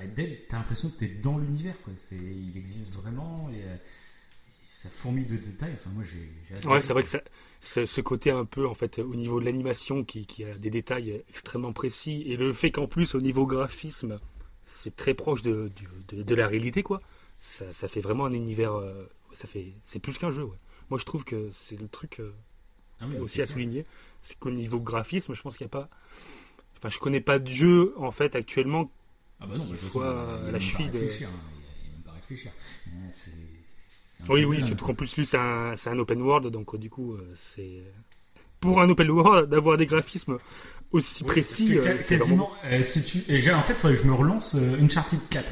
Red 0.00 0.14
Dead, 0.14 0.38
t'as 0.48 0.58
l'impression 0.58 0.90
que 0.90 0.98
t'es 0.98 1.08
dans 1.08 1.38
l'univers 1.38 1.80
quoi. 1.82 1.92
Il 2.12 2.56
existe 2.56 2.92
vraiment 2.94 3.48
et 3.50 3.62
ça 4.82 4.88
fourmille 4.88 5.26
de 5.26 5.36
détails. 5.36 5.72
Enfin 5.74 5.90
moi 5.90 6.04
j'ai. 6.04 6.28
j'ai 6.48 6.54
adoré, 6.56 6.74
Ouais, 6.74 6.80
c'est 6.80 6.92
vrai 6.92 7.02
que 7.02 7.08
ça, 7.08 7.20
ce, 7.60 8.00
côté 8.00 8.30
un 8.30 8.44
peu, 8.44 8.66
en 8.66 8.74
fait, 8.74 8.98
au 9.00 9.14
niveau 9.16 9.40
de 9.40 9.44
l'animation, 9.44 10.04
qui, 10.04 10.24
qui 10.26 10.44
a 10.44 10.54
des 10.54 10.70
détails 10.70 11.22
extrêmement 11.28 11.72
précis, 11.72 12.22
et 12.26 12.36
le 12.36 12.52
fait 12.52 12.70
qu'en 12.70 12.86
plus, 12.86 13.14
au 13.14 13.20
niveau 13.20 13.46
graphisme, 13.46 14.16
c'est 14.64 14.94
très 14.94 15.14
proche 15.14 15.42
de, 15.42 15.70
du- 15.74 15.88
de, 16.16 16.22
de 16.22 16.34
la 16.34 16.46
réalité, 16.46 16.82
quoi. 16.82 17.00
Ça, 17.40 17.72
ça 17.72 17.88
fait 17.88 18.00
vraiment 18.00 18.26
un 18.26 18.32
univers. 18.32 18.74
euh, 18.74 19.04
ça 19.32 19.46
fait, 19.48 19.72
c'est 19.82 19.98
plus 19.98 20.16
qu'un 20.18 20.30
jeu, 20.30 20.44
ouais. 20.44 20.58
Moi, 20.90 20.98
je 20.98 21.04
trouve 21.04 21.24
que 21.24 21.50
c'est 21.52 21.78
le 21.80 21.88
truc 21.88 22.20
euh, 22.20 22.32
Ah 23.00 23.06
oui, 23.08 23.18
aussi 23.18 23.42
à 23.42 23.46
souligner, 23.46 23.84
c'est 24.22 24.38
qu'au 24.38 24.50
niveau 24.50 24.80
graphisme, 24.80 25.34
je 25.34 25.42
pense 25.42 25.56
qu'il 25.56 25.64
n'y 25.66 25.70
a 25.70 25.76
pas. 25.80 25.90
Enfin, 26.78 26.88
je 26.88 26.98
connais 26.98 27.20
pas 27.20 27.38
de 27.40 27.48
jeu, 27.48 27.94
en 27.96 28.10
fait, 28.12 28.36
actuellement. 28.36 28.90
Ah 29.40 29.46
bah 29.46 29.56
non, 29.58 29.64
toute 29.66 29.74
soit 29.74 30.46
à 30.46 30.50
la 30.52 30.60
cheville 30.60 30.90
de- 30.90 30.98
hein. 30.98 31.02
Il 31.10 31.20
y 31.20 31.24
a 31.24 31.28
même 31.28 32.02
pas 32.04 32.12
réfléchir. 32.12 32.52
Euh, 32.86 32.90
c'est- 33.12 33.30
Oui, 34.28 34.44
oui, 34.44 34.62
surtout 34.62 34.84
qu'en 34.84 34.94
plus, 34.94 35.16
lui, 35.16 35.24
c'est 35.26 35.38
un, 35.38 35.74
c'est 35.76 35.90
un 35.90 35.98
open 35.98 36.20
world, 36.22 36.48
donc 36.48 36.74
euh, 36.74 36.78
du 36.78 36.90
coup, 36.90 37.14
euh, 37.14 37.32
c'est. 37.34 37.82
Pour 38.60 38.80
un 38.80 38.88
open 38.90 39.08
world, 39.10 39.48
d'avoir 39.50 39.76
des 39.76 39.86
graphismes 39.86 40.38
aussi 40.90 41.22
Oui, 41.22 41.28
précis, 41.28 41.68
que 41.68 41.78
euh, 41.78 41.96
quasiment. 41.96 42.50
euh, 42.64 42.82
si 42.82 43.04
tu, 43.04 43.18
et 43.28 43.38
j'ai- 43.40 43.52
en 43.52 43.62
fait, 43.62 43.74
il 43.74 43.76
faudrait 43.78 43.96
que 43.96 44.02
je 44.02 44.06
me 44.08 44.12
relance 44.14 44.54
euh, 44.56 44.80
Uncharted 44.82 45.20
4. 45.30 45.44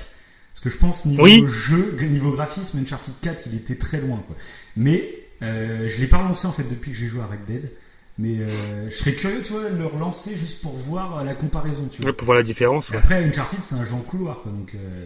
Parce 0.53 0.61
que 0.65 0.71
je 0.71 0.77
pense 0.79 1.05
niveau 1.05 1.23
Oui. 1.23 1.45
jeu, 1.47 1.97
niveau 2.01 2.33
graphisme, 2.33 2.79
Uncharted 2.79 3.15
4, 3.23 3.47
il 3.47 3.55
était 3.57 3.77
très 3.77 4.01
loin. 4.01 4.25
Quoi. 4.27 4.35
Mais 4.77 5.09
euh, 5.43 5.89
je 5.89 6.01
l'ai 6.01 6.07
pas 6.09 6.19
relancé 6.19 6.47
en 6.49 6.53
fait 6.53 6.65
depuis 6.65 6.91
que 6.91 6.97
j'ai 6.97 7.07
joué 7.07 7.21
à 7.21 7.27
Red 7.27 7.45
Dead. 7.47 7.71
Mais 8.19 8.39
euh, 8.39 8.89
je 8.91 8.95
serais 8.97 9.13
curieux, 9.13 9.43
tu 9.43 9.53
vois, 9.53 9.69
de 9.71 9.77
le 9.77 9.87
relancer 9.87 10.37
juste 10.37 10.61
pour 10.63 10.75
voir 10.75 11.23
la 11.23 11.35
comparaison. 11.35 11.87
Tu 11.93 12.01
vois. 12.03 12.11
Ouais, 12.11 12.17
pour 12.17 12.25
voir 12.25 12.39
la 12.39 12.43
différence. 12.43 12.89
Ouais, 12.91 12.97
Après, 12.97 13.23
Uncharted, 13.23 13.61
c'est 13.63 13.75
un 13.75 13.85
jeu 13.85 13.93
en 13.95 14.01
couloir, 14.01 14.41
quoi, 14.41 14.51
donc 14.51 14.75
euh, 14.75 15.05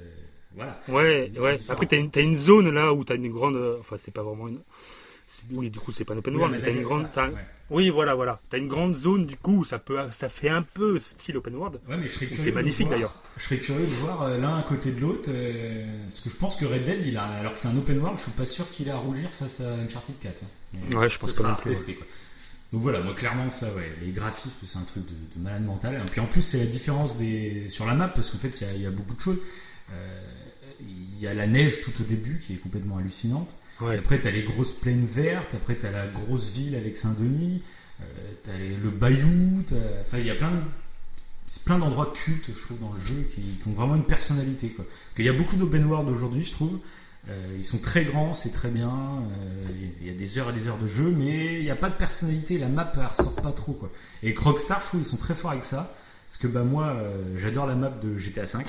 voilà. 0.61 0.81
ouais. 0.89 1.33
Ouais. 1.39 1.61
Après, 1.69 1.87
t'as 1.87 1.97
une, 1.97 2.11
t'as 2.11 2.23
une 2.23 2.37
zone 2.39 2.71
là 2.71 2.93
où 2.93 3.05
t'as 3.05 3.17
une 3.17 3.29
grande. 3.29 3.77
Enfin, 3.81 3.97
c'est 3.99 4.13
pas 4.13 4.23
vraiment 4.23 4.49
une. 4.49 4.61
Oui, 5.53 5.71
du 5.71 5.79
coup, 5.79 5.93
c'est 5.93 6.05
pas 6.05 6.15
un 6.15 6.19
open 6.19 6.35
world, 6.37 6.55
mais 6.57 6.63
t'as 6.63 6.71
une 6.73 6.83
grande. 6.83 7.05
Ouais. 7.17 7.45
Oui, 7.71 7.89
voilà, 7.89 8.17
voilà. 8.17 8.41
T'as 8.51 8.59
une 8.59 8.67
grande 8.67 8.97
zone, 8.97 9.27
du 9.27 9.37
coup, 9.37 9.65
ça 9.65 9.79
peut, 9.79 9.97
ça 10.11 10.29
fait 10.29 10.49
un 10.49 10.63
peu 10.63 10.99
style 10.99 11.37
open 11.37 11.55
world. 11.55 11.79
Ouais, 11.89 11.97
mais 11.97 12.09
je 12.09 12.15
serais 12.15 12.27
curieux 12.27 12.43
C'est 12.43 12.51
magnifique, 12.51 12.89
d'ailleurs. 12.89 13.15
Je 13.37 13.45
serais 13.45 13.59
curieux 13.59 13.83
de 13.87 13.91
voir 13.93 14.23
euh, 14.23 14.39
l'un 14.39 14.59
à 14.59 14.63
côté 14.65 14.91
de 14.91 15.01
l'autre. 15.01 15.29
euh, 15.33 16.03
parce 16.03 16.19
que 16.19 16.31
je 16.31 16.35
pense 16.37 16.57
que 16.57 16.65
Red 16.65 16.85
Dead, 16.85 17.03
il 17.07 17.17
a, 17.17 17.23
alors 17.23 17.53
que 17.53 17.61
c'est 17.61 17.69
un 17.69 17.77
open 17.77 18.01
world, 18.01 18.19
je 18.19 18.25
suis 18.25 18.33
pas 18.33 18.45
sûr 18.45 18.69
qu'il 18.73 18.91
a 18.91 18.95
à 18.95 18.99
rougir 18.99 19.31
face 19.31 19.61
à 19.61 19.75
Uncharted 19.75 20.19
4. 20.21 20.43
hein. 20.43 20.97
Ouais, 20.99 21.09
je 21.09 21.19
pense 21.21 21.33
pas 21.35 21.49
non 21.49 21.55
plus, 21.55 21.77
quoi. 21.77 22.07
Donc 22.73 22.83
voilà, 22.83 23.01
moi 23.01 23.15
clairement 23.15 23.51
ça, 23.51 23.67
ouais, 23.75 23.93
les 24.01 24.13
graphismes 24.13 24.53
c'est 24.65 24.79
un 24.79 24.83
truc 24.85 25.05
de, 25.05 25.11
de 25.37 25.43
malade 25.43 25.65
mental. 25.65 25.95
Et 26.07 26.09
puis 26.11 26.21
en 26.21 26.27
plus 26.27 26.41
c'est 26.43 26.59
la 26.59 26.67
différence 26.67 27.17
des 27.17 27.69
sur 27.69 27.85
la 27.85 27.95
map 27.95 28.07
parce 28.07 28.31
qu'en 28.31 28.39
fait 28.39 28.61
il 28.61 28.65
y 28.67 28.71
a- 28.71 28.75
il 28.75 28.83
y, 28.83 28.87
a 28.87 28.91
beaucoup 28.93 29.15
de 29.15 29.21
choses. 29.21 29.39
Euh, 29.93 30.21
Il 30.89 31.21
y 31.21 31.27
a 31.27 31.35
la 31.35 31.47
neige 31.47 31.81
tout 31.83 31.93
au 32.01 32.05
début 32.05 32.39
qui 32.39 32.55
est 32.55 32.57
complètement 32.57 32.97
hallucinante. 32.99 33.55
Ouais. 33.81 33.97
après, 33.97 34.21
t'as 34.21 34.31
les 34.31 34.43
grosses 34.43 34.73
plaines 34.75 35.07
vertes. 35.07 35.55
Après, 35.55 35.75
t'as 35.75 35.91
la 35.91 36.07
grosse 36.07 36.51
ville 36.53 36.75
avec 36.77 36.97
Saint-Denis. 36.99 37.63
Euh, 38.03 38.05
t'as 38.45 38.57
les- 38.59 38.77
le 38.77 38.91
Bayou. 38.91 39.63
Enfin, 40.03 40.19
il 40.19 40.27
y 40.27 40.31
a 40.31 40.35
plein, 40.35 40.51
de- 40.51 40.61
plein 41.65 41.79
d'endroits 41.79 42.13
cultes, 42.15 42.51
je 42.55 42.61
trouve, 42.63 42.79
dans 42.79 42.93
le 42.93 43.01
jeu 43.01 43.27
qui, 43.35 43.41
qui 43.41 43.69
ont 43.69 43.73
vraiment 43.73 43.97
une 43.97 44.05
personnalité. 44.05 44.69
Quoi. 44.69 44.85
Il 45.19 45.25
y 45.25 45.29
a 45.31 45.33
beaucoup 45.33 45.57
d'open 45.57 45.85
world 45.87 46.09
aujourd'hui, 46.11 46.45
je 46.45 46.53
trouve. 46.53 46.79
Euh, 47.29 47.55
ils 47.59 47.65
sont 47.65 47.79
très 47.79 48.05
grands, 48.05 48.35
c'est 48.35 48.51
très 48.53 48.71
bien. 48.71 48.89
euh, 48.91 49.65
Il 50.01 50.07
y 50.07 50.11
a 50.11 50.15
des 50.15 50.39
heures 50.39 50.51
et 50.51 50.53
des 50.55 50.69
heures 50.69 50.79
de 50.79 50.87
jeu, 50.87 51.11
mais 51.11 51.59
il 51.59 51.65
n'y 51.65 51.71
a 51.71 51.77
pas 51.77 51.89
de 51.91 51.95
personnalité. 51.97 52.59
La 52.59 52.69
map, 52.69 52.91
elle 52.97 53.07
ressort 53.07 53.37
pas 53.37 53.53
trop. 53.53 53.73
Quoi. 53.73 53.91
Et 54.23 54.35
Rockstar, 54.35 54.81
je 54.83 54.87
trouve, 54.87 55.01
ils 55.01 55.07
sont 55.07 55.17
très 55.19 55.35
forts 55.35 55.51
avec 55.53 55.65
ça. 55.65 55.95
Parce 56.27 56.39
que 56.39 56.47
bah, 56.47 56.63
moi, 56.63 56.87
euh, 56.87 57.37
j'adore 57.37 57.67
la 57.67 57.75
map 57.75 57.91
de 57.91 58.17
GTA 58.17 58.45
V. 58.45 58.65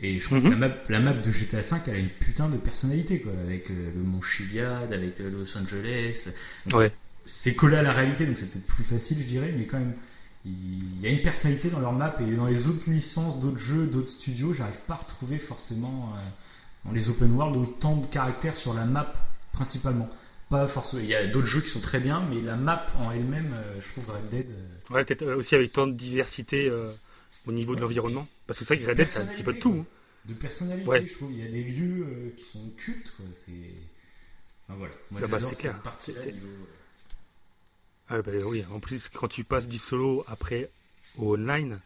Et 0.00 0.18
je 0.18 0.24
trouve 0.24 0.38
Mhm. 0.38 0.44
que 0.44 0.60
la 0.60 0.68
map, 0.68 0.74
la 0.88 1.00
map 1.00 1.12
de 1.14 1.30
GTA 1.30 1.60
V, 1.60 1.76
elle 1.86 1.94
a 1.94 1.98
une 1.98 2.08
putain 2.08 2.48
de 2.48 2.56
personnalité. 2.56 3.20
Quoi, 3.20 3.32
avec 3.46 3.70
euh, 3.70 3.90
le 3.94 4.02
mont 4.02 4.20
Chiliad, 4.22 4.92
avec 4.92 5.20
euh, 5.20 5.30
Los 5.30 5.56
Angeles. 5.56 6.28
Ouais. 6.72 6.92
C'est 7.26 7.54
collé 7.54 7.76
à 7.76 7.82
la 7.82 7.92
réalité, 7.92 8.26
donc 8.26 8.38
c'est 8.38 8.50
peut-être 8.50 8.66
plus 8.66 8.82
facile, 8.84 9.18
je 9.20 9.26
dirais. 9.26 9.54
Mais 9.56 9.66
quand 9.66 9.78
même, 9.78 9.94
il 10.44 11.00
y 11.00 11.06
a 11.06 11.10
une 11.10 11.22
personnalité 11.22 11.70
dans 11.70 11.78
leur 11.78 11.92
map. 11.92 12.16
Et 12.20 12.34
dans 12.34 12.46
les 12.46 12.66
autres 12.66 12.90
licences, 12.90 13.38
d'autres 13.40 13.58
jeux, 13.58 13.86
d'autres 13.86 14.10
studios, 14.10 14.52
j'arrive 14.52 14.80
pas 14.88 14.94
à 14.94 14.96
retrouver 14.96 15.38
forcément 15.38 16.14
euh, 16.16 16.20
dans 16.84 16.92
les 16.92 17.08
open 17.08 17.30
world 17.36 17.56
autant 17.56 17.96
de 17.96 18.06
caractères 18.06 18.56
sur 18.56 18.74
la 18.74 18.84
map, 18.84 19.12
principalement. 19.52 20.08
Pas 20.50 20.66
forcément. 20.66 21.00
Il 21.02 21.08
y 21.08 21.14
a 21.14 21.26
d'autres 21.28 21.46
jeux 21.46 21.60
qui 21.60 21.70
sont 21.70 21.80
très 21.80 22.00
bien, 22.00 22.22
mais 22.28 22.40
la 22.40 22.56
map 22.56 22.84
en 22.98 23.12
elle-même, 23.12 23.52
euh, 23.54 23.80
je 23.80 23.88
trouve 23.92 24.08
Red 24.10 24.30
Dead. 24.30 24.46
euh, 24.50 24.94
Ouais, 24.94 25.04
peut-être 25.04 25.24
aussi 25.34 25.54
avec 25.54 25.72
tant 25.72 25.86
de 25.86 25.92
diversité 25.92 26.68
euh, 26.68 26.92
au 27.46 27.52
niveau 27.52 27.76
de 27.76 27.80
l'environnement. 27.80 28.26
Parce 28.52 28.58
que 28.58 28.64
c'est 28.66 28.74
vrai 28.76 28.84
que 28.84 28.88
Red 28.90 28.96
Dead, 28.98 29.08
c'est 29.08 29.20
un 29.20 29.26
petit 29.26 29.42
peu 29.42 29.52
de 29.54 29.58
tout. 29.58 29.76
hein. 29.80 29.86
De 30.26 30.34
personnalité, 30.34 30.86
Ouais. 30.88 31.06
je 31.06 31.14
trouve. 31.14 31.32
Il 31.32 31.38
y 31.42 31.48
a 31.48 31.50
des 31.50 31.64
lieux 31.64 32.06
euh, 32.06 32.30
qui 32.36 32.44
sont 32.44 32.70
cultes, 32.76 33.12
quoi. 33.16 33.24
C'est. 33.44 33.52
Enfin 34.68 34.78
voilà. 34.78 34.94
Moi, 35.10 35.20
Ah 35.24 35.26
bah, 35.26 35.40
c'est 35.40 35.56
clair. 35.56 35.82
C'est- 35.98 36.32
niveau- 36.32 36.46
Ah 38.08 38.20
bah 38.20 38.30
oui, 38.44 38.64
en 38.70 38.78
plus, 38.78 39.08
quand 39.08 39.28
tu 39.28 39.42
passes 39.42 39.68
du 39.68 39.78
solo 39.78 40.24
après 40.28 40.70
au 41.16 41.34
online, 41.34 41.80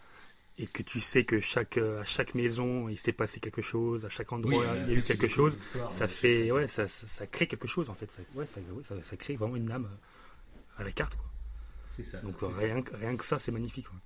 et 0.59 0.67
que 0.67 0.83
tu 0.83 1.01
sais 1.01 1.25
que 1.25 1.39
chaque, 1.41 1.79
euh, 1.79 2.01
à 2.01 2.05
chaque 2.05 2.35
maison, 2.35 2.89
il 2.89 2.99
s'est 2.99 3.13
passé 3.13 3.39
quelque 3.41 3.63
chose, 3.63 4.05
à 4.05 4.09
chaque 4.09 4.33
endroit, 4.33 4.73
Oui, 4.73 4.81
il 4.87 4.93
y 4.93 4.97
a 4.97 4.99
eu 4.99 5.03
quelque 5.03 5.29
chose, 5.29 5.57
ça 5.89 6.05
ouais. 6.05 6.09
fait, 6.09 6.51
ouais, 6.51 6.67
ça, 6.67 6.89
ça, 6.89 7.07
ça 7.07 7.27
crée 7.27 7.47
quelque 7.47 7.69
chose 7.69 7.89
en 7.91 7.95
fait. 7.95 8.11
Ça, 8.11 8.21
ouais, 8.35 8.47
ça, 8.47 8.61
ça, 9.03 9.17
crée 9.17 9.37
vraiment 9.37 9.57
une 9.57 9.71
âme 9.71 9.85
euh, 9.87 10.81
à 10.81 10.85
la 10.85 10.91
carte. 10.93 11.15
Quoi. 11.15 11.25
C'est 11.97 12.03
ça. 12.03 12.19
Donc 12.21 12.43
euh, 12.43 12.47
rien, 12.49 12.83
que- 12.83 12.97
rien 12.97 13.17
que 13.17 13.25
ça, 13.25 13.39
c'est 13.39 13.53
magnifique. 13.53 13.87
quoi. 13.89 13.99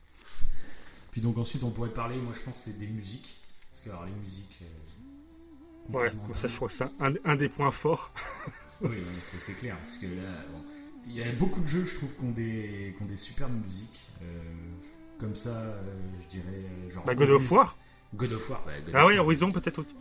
Puis 1.10 1.20
donc 1.20 1.38
ensuite, 1.38 1.64
on 1.64 1.70
pourrait 1.70 1.90
parler, 1.92 2.16
moi 2.16 2.32
je 2.36 2.40
pense, 2.42 2.60
c'est 2.64 2.78
des 2.78 2.86
musiques. 2.86 3.40
Parce 3.70 3.82
que 3.84 3.90
alors, 3.90 4.04
les 4.06 4.12
musiques. 4.12 4.58
euh, 4.62 4.66
Ouais, 5.98 6.10
ça 6.34 6.46
je 6.46 6.54
crois 6.54 6.68
que 6.68 6.74
c'est 6.74 6.84
un, 7.00 7.14
un 7.24 7.36
des 7.36 7.48
points 7.48 7.70
forts. 7.72 8.12
Oui, 8.80 8.98
c'est- 9.44 9.54
clair. 9.54 9.76
Parce 9.78 9.98
que 9.98 10.06
là, 10.06 10.44
bon, 10.52 10.62
il 11.06 11.16
y 11.16 11.22
a 11.22 11.32
beaucoup 11.32 11.60
de 11.60 11.66
jeux, 11.66 11.84
je 11.84 11.96
trouve, 11.96 12.14
qui 12.14 12.24
ont 12.24 12.30
des, 12.30 12.94
qui 12.96 13.02
ont 13.02 13.06
des 13.06 13.16
superbes 13.16 13.52
musiques. 13.66 14.00
euh, 14.22 14.26
comme 15.18 15.34
ça, 15.36 15.50
euh, 15.50 15.82
je 16.22 16.28
dirais. 16.38 16.64
Genre 16.94 17.04
Bah, 17.04 17.14
God 17.14 17.30
of 17.30 17.50
War 17.50 17.76
God 18.14 18.32
of 18.32 18.48
War, 18.50 18.62
God 18.64 18.94
Ah 18.94 19.02
of 19.04 19.08
ouais, 19.08 19.16
War. 19.18 19.26
Horizon 19.26 19.52
peut-être 19.52 19.78
aussi. 19.80 19.94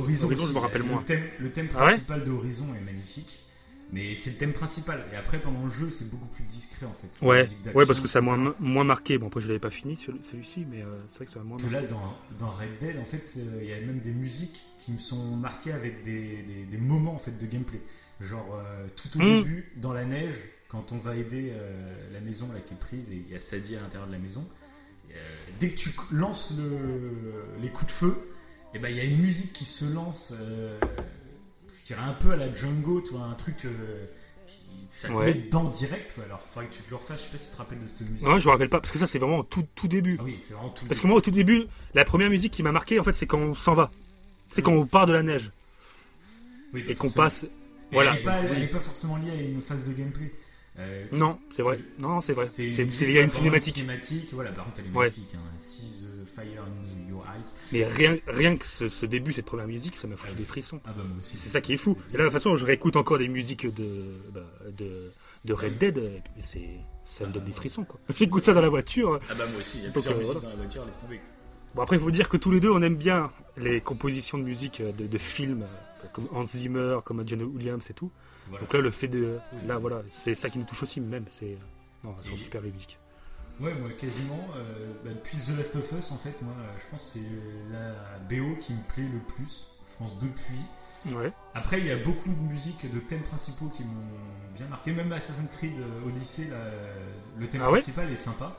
Horizon, 0.00 0.26
Horizon, 0.26 0.46
je 0.46 0.52
me 0.54 0.58
rappelle 0.58 0.82
le 0.82 0.88
moins. 0.88 1.02
Thème, 1.02 1.24
le 1.38 1.52
thème 1.52 1.68
Ah 1.74 1.84
ouais 1.84 1.90
principal 1.92 2.24
de 2.24 2.30
Horizon 2.30 2.74
est 2.74 2.80
magnifique. 2.80 3.40
Mais 3.92 4.14
c'est 4.14 4.30
le 4.30 4.36
thème 4.36 4.54
principal. 4.54 5.04
Et 5.12 5.16
après, 5.16 5.38
pendant 5.38 5.64
le 5.64 5.70
jeu, 5.70 5.90
c'est 5.90 6.08
beaucoup 6.10 6.26
plus 6.28 6.44
discret 6.44 6.86
en 6.86 6.94
fait. 6.94 7.24
Ouais, 7.26 7.46
ouais, 7.74 7.84
parce 7.86 8.00
que 8.00 8.08
ça 8.08 8.20
etc. 8.20 8.34
moins, 8.36 8.54
moins 8.58 8.84
marqué. 8.84 9.18
Bon, 9.18 9.26
après 9.26 9.42
je 9.42 9.48
l'avais 9.48 9.58
pas 9.60 9.68
fini 9.70 9.96
celui- 9.96 10.24
celui-ci, 10.24 10.66
mais 10.70 10.82
euh, 10.82 10.98
c'est 11.08 11.16
vrai 11.18 11.24
que 11.26 11.30
ça 11.30 11.38
m'a 11.40 11.44
moins 11.44 11.58
que 11.58 11.64
marqué. 11.66 11.82
là, 11.86 11.86
dans, 11.92 12.16
dans 12.38 12.50
Red 12.52 12.78
Dead, 12.80 12.98
en 12.98 13.04
fait, 13.04 13.30
euh, 13.36 13.58
il 13.62 13.68
y 13.68 13.72
a 13.74 13.80
même 13.80 14.00
des 14.00 14.12
musiques 14.12 14.62
qui 14.80 14.92
me 14.92 14.98
sont 14.98 15.36
marquées 15.36 15.72
avec 15.72 16.02
des, 16.02 16.42
des- 16.42 16.64
des 16.64 16.76
moments 16.78 17.14
en 17.14 17.18
fait 17.18 17.36
de 17.36 17.44
gameplay. 17.46 17.82
Genre 18.20 18.54
euh, 18.54 18.86
tout 18.96 19.18
au 19.18 19.22
Mm. 19.22 19.42
début, 19.42 19.72
dans 19.76 19.92
la 19.92 20.04
neige, 20.06 20.36
quand 20.68 20.90
on 20.92 20.98
va 20.98 21.14
aider 21.16 21.52
la 22.12 22.20
maison 22.20 22.50
là 22.50 22.60
qui 22.60 22.72
est 22.72 22.78
prise 22.78 23.10
et 23.10 23.16
il 23.16 23.30
y 23.30 23.34
a 23.36 23.40
Sadie 23.40 23.76
à 23.76 23.80
l'intérieur 23.82 24.06
de 24.08 24.12
la 24.14 24.18
maison. 24.18 24.48
dès 25.60 25.68
que 25.68 25.76
tu 25.76 25.90
lances 26.12 26.54
le- 26.56 27.60
les 27.60 27.68
coups 27.68 27.88
de 27.88 27.92
feu, 27.92 28.16
et 28.72 28.78
ben 28.78 28.88
il 28.88 28.96
y 28.96 29.00
a 29.00 29.04
une 29.04 29.20
musique 29.20 29.52
qui 29.52 29.66
se 29.66 29.84
lance 29.84 30.32
je 31.82 31.88
dirais 31.88 32.02
un 32.02 32.14
peu 32.14 32.30
à 32.32 32.36
la 32.36 32.54
Django, 32.54 33.00
tu 33.00 33.14
un 33.16 33.34
truc 33.34 33.64
euh, 33.64 34.06
qui 34.46 34.86
ça 34.88 35.10
ouais. 35.10 35.34
met 35.34 35.70
direct. 35.70 36.14
Quoi. 36.14 36.24
Alors, 36.24 36.40
faudrait 36.40 36.68
que 36.68 36.74
tu 36.74 36.82
te 36.82 36.90
le 36.90 36.96
refasses. 36.96 37.20
Je 37.20 37.24
sais 37.24 37.30
pas 37.30 37.38
si 37.38 37.46
tu 37.46 37.52
te 37.52 37.56
rappelles 37.56 37.82
de 37.82 37.88
cette 37.88 38.08
musique. 38.08 38.26
Non, 38.26 38.38
je 38.38 38.46
me 38.46 38.52
rappelle 38.52 38.68
pas, 38.68 38.80
parce 38.80 38.92
que 38.92 38.98
ça, 38.98 39.06
c'est 39.06 39.18
vraiment 39.18 39.38
au 39.38 39.42
tout, 39.42 39.66
tout 39.74 39.88
début. 39.88 40.16
Ah 40.20 40.22
oui, 40.24 40.38
c'est 40.46 40.54
vraiment 40.54 40.70
tout. 40.70 40.86
Parce 40.86 41.00
que 41.00 41.06
moi, 41.06 41.16
au 41.16 41.20
tout 41.20 41.30
début, 41.30 41.66
la 41.94 42.04
première 42.04 42.30
musique 42.30 42.52
qui 42.52 42.62
m'a 42.62 42.72
marqué, 42.72 43.00
en 43.00 43.04
fait, 43.04 43.12
c'est 43.12 43.26
quand 43.26 43.38
on 43.38 43.54
s'en 43.54 43.74
va. 43.74 43.90
C'est 44.46 44.62
quand 44.62 44.72
on 44.72 44.86
part 44.86 45.06
de 45.06 45.12
la 45.12 45.22
neige. 45.22 45.50
Et 46.74 46.94
qu'on 46.94 47.10
passe. 47.10 47.46
Voilà. 47.90 48.16
Elle 48.16 48.60
n'est 48.60 48.68
pas, 48.68 48.80
forcément 48.80 49.16
liée 49.16 49.30
à 49.30 49.34
une 49.34 49.60
phase 49.60 49.82
de 49.82 49.92
gameplay. 49.92 50.32
Euh, 50.78 51.04
non, 51.12 51.38
c'est 51.50 51.62
vrai. 51.62 51.78
Non, 51.98 52.20
c'est 52.20 52.32
vrai. 52.32 52.46
C'est 52.46 52.66
lié 53.04 53.18
à 53.18 53.22
une 53.22 53.30
cinématique. 53.30 53.74
cinématique. 53.74 54.28
Voilà, 54.32 54.52
par 54.52 54.66
contre, 54.66 54.80
elle 54.80 54.86
est 54.86 54.96
magnifique. 54.96 55.34
Hein 55.34 55.40
fire 56.42 56.62
in 56.64 57.08
your 57.10 57.24
eyes. 57.26 57.46
Mais 57.72 57.84
rien, 57.84 58.16
rien 58.26 58.56
que 58.56 58.64
ce, 58.64 58.88
ce 58.88 59.06
début, 59.06 59.32
cette 59.32 59.46
première 59.46 59.66
musique, 59.66 59.96
ça 59.96 60.06
m'a 60.06 60.16
foutu 60.16 60.32
Ah 60.34 60.38
des 60.38 60.44
frissons. 60.44 60.80
Ah 60.84 60.92
bah 60.96 61.02
moi 61.06 61.18
aussi. 61.18 61.34
Et 61.34 61.38
C'est 61.38 61.48
ça 61.48 61.60
qui 61.60 61.72
est 61.74 61.76
fou. 61.76 61.96
Et 62.12 62.16
là, 62.16 62.24
de 62.24 62.28
toute 62.28 62.32
façon, 62.34 62.56
je 62.56 62.64
réécoute 62.66 62.96
encore 62.96 63.18
des 63.18 63.28
musiques 63.28 63.66
de, 63.66 64.04
bah, 64.32 64.40
de, 64.76 65.10
de 65.44 65.52
Red 65.54 65.78
Dead, 65.78 66.22
c'est, 66.40 66.68
ça 67.04 67.26
me 67.26 67.32
donne 67.32 67.44
des 67.44 67.52
frissons, 67.52 67.84
quoi. 67.84 68.00
J'écoute 68.14 68.42
ça 68.42 68.52
dans 68.54 68.60
la 68.60 68.68
voiture. 68.68 69.20
Ah 69.30 69.34
bah 69.34 69.46
moi 69.46 69.60
aussi, 69.60 69.78
il 69.78 69.84
y 69.84 69.86
a 69.86 69.90
plusieurs 69.90 70.14
euh, 70.14 70.18
musiques 70.18 70.42
dans 70.42 70.48
la 70.48 70.56
voiture, 70.56 70.84
laisse 70.86 70.98
tomber. 70.98 71.20
Bon, 71.74 71.82
après, 71.82 71.96
il 71.96 72.02
faut 72.02 72.10
dire 72.10 72.28
que 72.28 72.36
tous 72.36 72.50
les 72.50 72.60
deux, 72.60 72.70
on 72.70 72.82
aime 72.82 72.96
bien 72.96 73.30
les 73.56 73.80
compositions 73.80 74.36
de 74.38 74.42
musique 74.44 74.80
euh, 74.80 74.92
de, 74.92 75.06
de 75.06 75.18
films, 75.18 75.62
euh, 75.62 76.06
comme 76.12 76.28
Hans 76.32 76.46
Zimmer, 76.46 76.98
comme 77.04 77.26
John 77.26 77.42
Williams 77.42 77.88
et 77.90 77.94
tout. 77.94 78.10
Voilà. 78.48 78.60
Donc 78.64 78.74
là, 78.74 78.80
le 78.80 78.90
fait 78.90 79.08
de. 79.08 79.38
Là, 79.66 79.78
voilà, 79.78 80.02
c'est 80.10 80.34
ça 80.34 80.50
qui 80.50 80.58
nous 80.58 80.64
touche 80.66 80.82
aussi, 80.82 81.00
même. 81.00 81.24
C'est. 81.28 81.56
Non, 82.04 82.14
elles 82.18 82.26
sont 82.26 82.34
Et- 82.34 82.36
super 82.36 82.60
les 82.60 82.70
musiques. 82.72 82.98
Ouais, 83.60 83.74
moi 83.74 83.90
quasiment, 83.90 84.40
euh, 84.56 84.92
bah, 85.04 85.10
depuis 85.14 85.38
The 85.38 85.56
Last 85.56 85.76
of 85.76 85.92
Us, 85.92 86.10
en 86.10 86.16
fait, 86.18 86.40
moi 86.42 86.54
euh, 86.58 86.78
je 86.78 86.90
pense 86.90 87.02
que 87.12 87.18
c'est 87.18 87.72
la 87.72 88.18
BO 88.28 88.56
qui 88.60 88.72
me 88.74 88.82
plaît 88.88 89.04
le 89.12 89.20
plus, 89.20 89.66
je 89.88 89.96
pense 89.98 90.18
depuis. 90.18 91.14
Ouais. 91.16 91.32
Après, 91.54 91.78
il 91.80 91.86
y 91.86 91.90
a 91.90 91.96
beaucoup 91.96 92.28
de 92.30 92.40
musiques, 92.40 92.90
de 92.92 92.98
thèmes 93.00 93.22
principaux 93.22 93.66
qui 93.68 93.82
m'ont 93.84 93.90
bien 94.56 94.66
marqué, 94.68 94.92
même 94.92 95.12
Assassin's 95.12 95.50
Creed 95.56 95.74
euh, 95.78 96.06
Odyssey, 96.08 96.48
là, 96.48 96.56
le 97.38 97.48
thème 97.48 97.62
Ah 97.64 97.70
ouais 97.70 97.80
principal 97.80 98.10
est 98.10 98.16
sympa. 98.16 98.56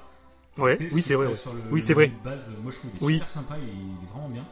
Ouais, 0.58 0.78
Tu 0.78 0.90
sais, 0.90 0.94
oui, 0.96 1.02
ce 1.02 1.08
c'est 1.08 1.16
vrai. 1.16 1.36
sur 1.36 1.54
le- 1.54 1.62
Oui, 1.72 1.82
c'est 1.82 1.94
vrai. 1.94 2.12
base, 2.24 2.52
moi 2.62 2.72
je 2.72 2.78
trouve 2.78 2.92
est 2.92 3.02
Oui. 3.02 3.14
super 3.16 3.30
sympa, 3.32 3.56
il 3.58 3.68
est, 3.70 4.08
vraiment 4.12 4.30
bien. 4.30 4.46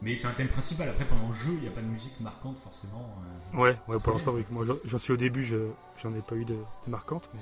Mais 0.00 0.16
c'est 0.16 0.26
un 0.26 0.32
thème 0.32 0.48
principal, 0.48 0.88
après 0.88 1.04
pendant 1.04 1.28
le 1.28 1.34
jeu, 1.34 1.52
il 1.54 1.60
n'y 1.60 1.68
a 1.68 1.70
pas 1.70 1.80
de 1.82 1.86
musique 1.86 2.18
marquante 2.20 2.58
forcément. 2.64 3.08
euh, 3.54 3.58
Ouais, 3.58 3.76
ouais, 3.88 3.98
pour 4.00 4.14
l'instant, 4.14 4.32
oui. 4.32 4.44
Moi, 4.50 4.64
j'en- 4.64 4.98
suis 4.98 5.12
au 5.12 5.16
début, 5.16 5.44
je, 5.44 5.58
j'en 6.02 6.12
ai 6.14 6.22
pas 6.22 6.34
eu 6.36 6.44
de, 6.44 6.54
de 6.54 6.90
marquante. 6.90 7.28
mais- 7.34 7.40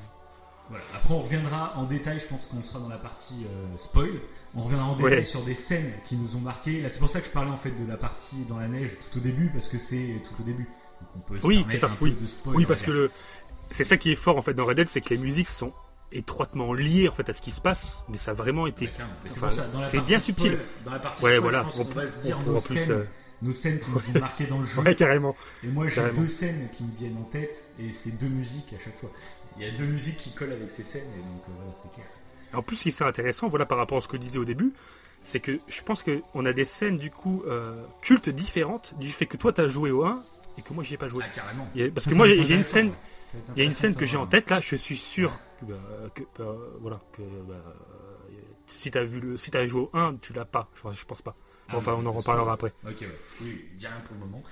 Voilà. 0.70 0.84
Après, 0.94 1.14
on 1.14 1.22
reviendra 1.22 1.76
en 1.76 1.84
détail, 1.84 2.20
je 2.20 2.26
pense 2.26 2.46
qu'on 2.46 2.62
sera 2.62 2.78
dans 2.78 2.88
la 2.88 2.96
partie 2.96 3.44
euh, 3.44 3.76
spoil. 3.76 4.10
On 4.54 4.62
reviendra 4.62 4.86
en 4.86 4.96
détail 4.96 5.26
sur 5.26 5.42
des 5.42 5.54
scènes 5.54 5.92
qui 6.06 6.16
nous 6.16 6.36
ont 6.36 6.40
marqué. 6.40 6.80
Là, 6.80 6.88
c'est 6.88 6.98
pour 7.00 7.10
ça 7.10 7.20
que 7.20 7.26
je 7.26 7.30
parlais 7.32 7.50
en 7.50 7.56
fait 7.56 7.72
de 7.72 7.86
la 7.86 7.96
partie 7.96 8.36
dans 8.48 8.58
la 8.58 8.68
neige 8.68 8.96
tout 9.10 9.18
au 9.18 9.20
début, 9.20 9.50
parce 9.52 9.68
que 9.68 9.78
c'est 9.78 10.22
tout 10.24 10.40
au 10.40 10.44
début. 10.44 10.64
Donc 11.00 11.08
on 11.16 11.18
peut 11.20 11.40
se 11.40 11.46
Oui, 11.46 11.64
c'est 11.68 11.76
ça, 11.76 11.86
un 11.88 11.96
peu 11.96 12.04
oui. 12.06 12.14
de 12.20 12.26
spoil, 12.26 12.56
Oui, 12.56 12.64
on 12.64 12.68
parce 12.68 12.82
que 12.82 12.90
le, 12.92 13.10
c'est 13.70 13.84
ça 13.84 13.96
qui 13.96 14.12
est 14.12 14.16
fort 14.16 14.38
en 14.38 14.42
fait 14.42 14.54
dans 14.54 14.64
Red 14.64 14.76
Dead, 14.76 14.88
c'est 14.88 15.00
que 15.00 15.10
les 15.10 15.18
musiques 15.18 15.48
sont 15.48 15.72
étroitement 16.12 16.72
liées 16.72 17.08
en 17.08 17.12
fait 17.12 17.28
à 17.28 17.32
ce 17.32 17.40
qui 17.40 17.50
se 17.50 17.60
passe, 17.60 18.04
mais 18.08 18.16
ça 18.18 18.30
a 18.32 18.34
vraiment 18.34 18.66
été. 18.66 18.90
C'est 19.26 19.42
enfin, 19.42 19.48
bien 20.02 20.18
spoil- 20.18 20.20
subtil. 20.20 20.58
Dans 20.84 20.92
la 20.92 20.98
partie 20.98 21.24
Ouais, 21.24 21.36
spoil, 21.36 21.42
voilà. 21.42 21.66
On- 21.78 21.84
qu'on 21.84 21.90
va 21.94 22.06
se 22.06 22.16
dire 22.18 22.38
on- 22.46 22.50
nos 22.50 22.56
en 22.58 22.60
plus, 22.60 22.78
scènes, 22.78 22.90
euh, 22.92 23.04
nos 23.42 23.52
scènes 23.52 23.80
qui 23.80 23.90
nous 23.90 24.16
ont 24.16 24.20
marqué 24.20 24.46
dans 24.46 24.58
le 24.58 24.64
jeu. 24.66 24.80
Ouais, 24.80 24.94
carrément. 24.94 25.34
Et 25.64 25.68
moi, 25.68 25.88
j'ai 25.88 26.10
deux 26.12 26.26
scènes 26.26 26.68
qui 26.72 26.84
me 26.84 26.94
viennent 26.96 27.16
en 27.16 27.24
tête, 27.24 27.62
et 27.78 27.92
c'est 27.92 28.10
deux 28.18 28.28
musiques 28.28 28.72
à 28.78 28.84
chaque 28.84 28.98
fois. 28.98 29.10
Il 29.59 29.64
y 29.64 29.69
a 29.69 29.71
deux 29.73 29.85
musiques 29.87 30.16
qui 30.19 30.33
collent 30.33 30.52
avec 30.52 30.71
ces 30.71 30.83
scènes, 30.83 31.11
et 31.14 31.19
donc 31.23 31.42
euh, 31.49 31.52
voilà, 31.57 31.73
c'est 31.83 31.92
clair. 31.95 32.07
En 32.54 32.62
plus, 32.62 32.76
ce 32.76 32.83
qui 32.83 32.88
est 32.88 33.02
intéressant, 33.02 33.49
voilà, 33.49 33.66
par 33.66 33.78
rapport 33.78 33.99
à 33.99 34.00
ce 34.00 34.09
que 34.09 34.16
je 34.16 34.23
disais 34.23 34.38
au 34.38 34.45
début, 34.45 34.73
c'est 35.21 35.38
que 35.40 35.59
je 35.69 35.83
pense 35.83 36.02
qu'on 36.02 36.45
a 36.47 36.52
des 36.52 36.64
scènes 36.64 36.97
du 36.97 37.11
coup 37.11 37.42
euh, 37.47 37.85
cultes 38.00 38.28
différentes 38.30 38.95
du 38.99 39.11
fait 39.11 39.26
que 39.26 39.37
toi 39.37 39.52
t'as 39.52 39.66
joué 39.66 39.90
au 39.90 40.04
1 40.04 40.23
et 40.59 40.62
que 40.62 40.73
moi 40.73 40.83
j'y 40.83 40.95
ai 40.95 40.97
pas 40.97 41.09
joué. 41.09 41.23
Ah, 41.26 41.30
carrément. 41.35 41.69
Il 41.75 41.83
y 41.83 41.85
a- 41.85 41.90
parce 41.90 42.04
Ça, 42.04 42.11
que 42.11 42.14
ça 42.14 42.16
moi, 42.16 42.28
il 42.28 42.49
y 42.49 42.52
a 42.52 42.57
une 42.57 42.62
scène, 42.62 42.92
il 43.54 43.59
y 43.59 43.62
a 43.62 43.64
une 43.64 43.73
scène 43.75 43.95
que 43.95 44.07
j'ai 44.07 44.16
en 44.16 44.26
tête 44.26 44.49
là, 44.50 44.61
je 44.61 44.75
suis 44.76 44.97
sûr 44.97 45.38
que, 45.61 45.66
bah, 45.66 45.76
que, 46.14 46.23
bah, 46.38 46.54
voilà, 46.80 47.00
que 47.12 47.21
bah, 47.23 47.54
euh, 47.54 48.35
si 48.66 48.90
t'as 48.90 49.02
vu 49.04 49.21
le, 49.21 49.37
si 49.37 49.50
t'as 49.50 49.66
joué 49.66 49.83
au 49.83 49.90
1, 49.92 50.16
tu 50.23 50.33
l'as 50.33 50.45
pas. 50.47 50.69
Je, 50.75 50.80
pense- 50.83 50.99
je 50.99 51.04
pense 51.04 51.23
pas. 51.23 51.37
Ah, 51.69 51.76
enfin, 51.76 51.92
on 51.97 52.04
en 52.07 52.12
reparlera 52.12 52.54
après. 52.54 52.73
Ok, 52.85 52.97
ouais. 53.02 53.09
Oui, 53.42 53.64
dis 53.76 53.87
rien 53.87 54.00
pour 54.07 54.14
le 54.14 54.21
moment. 54.21 54.42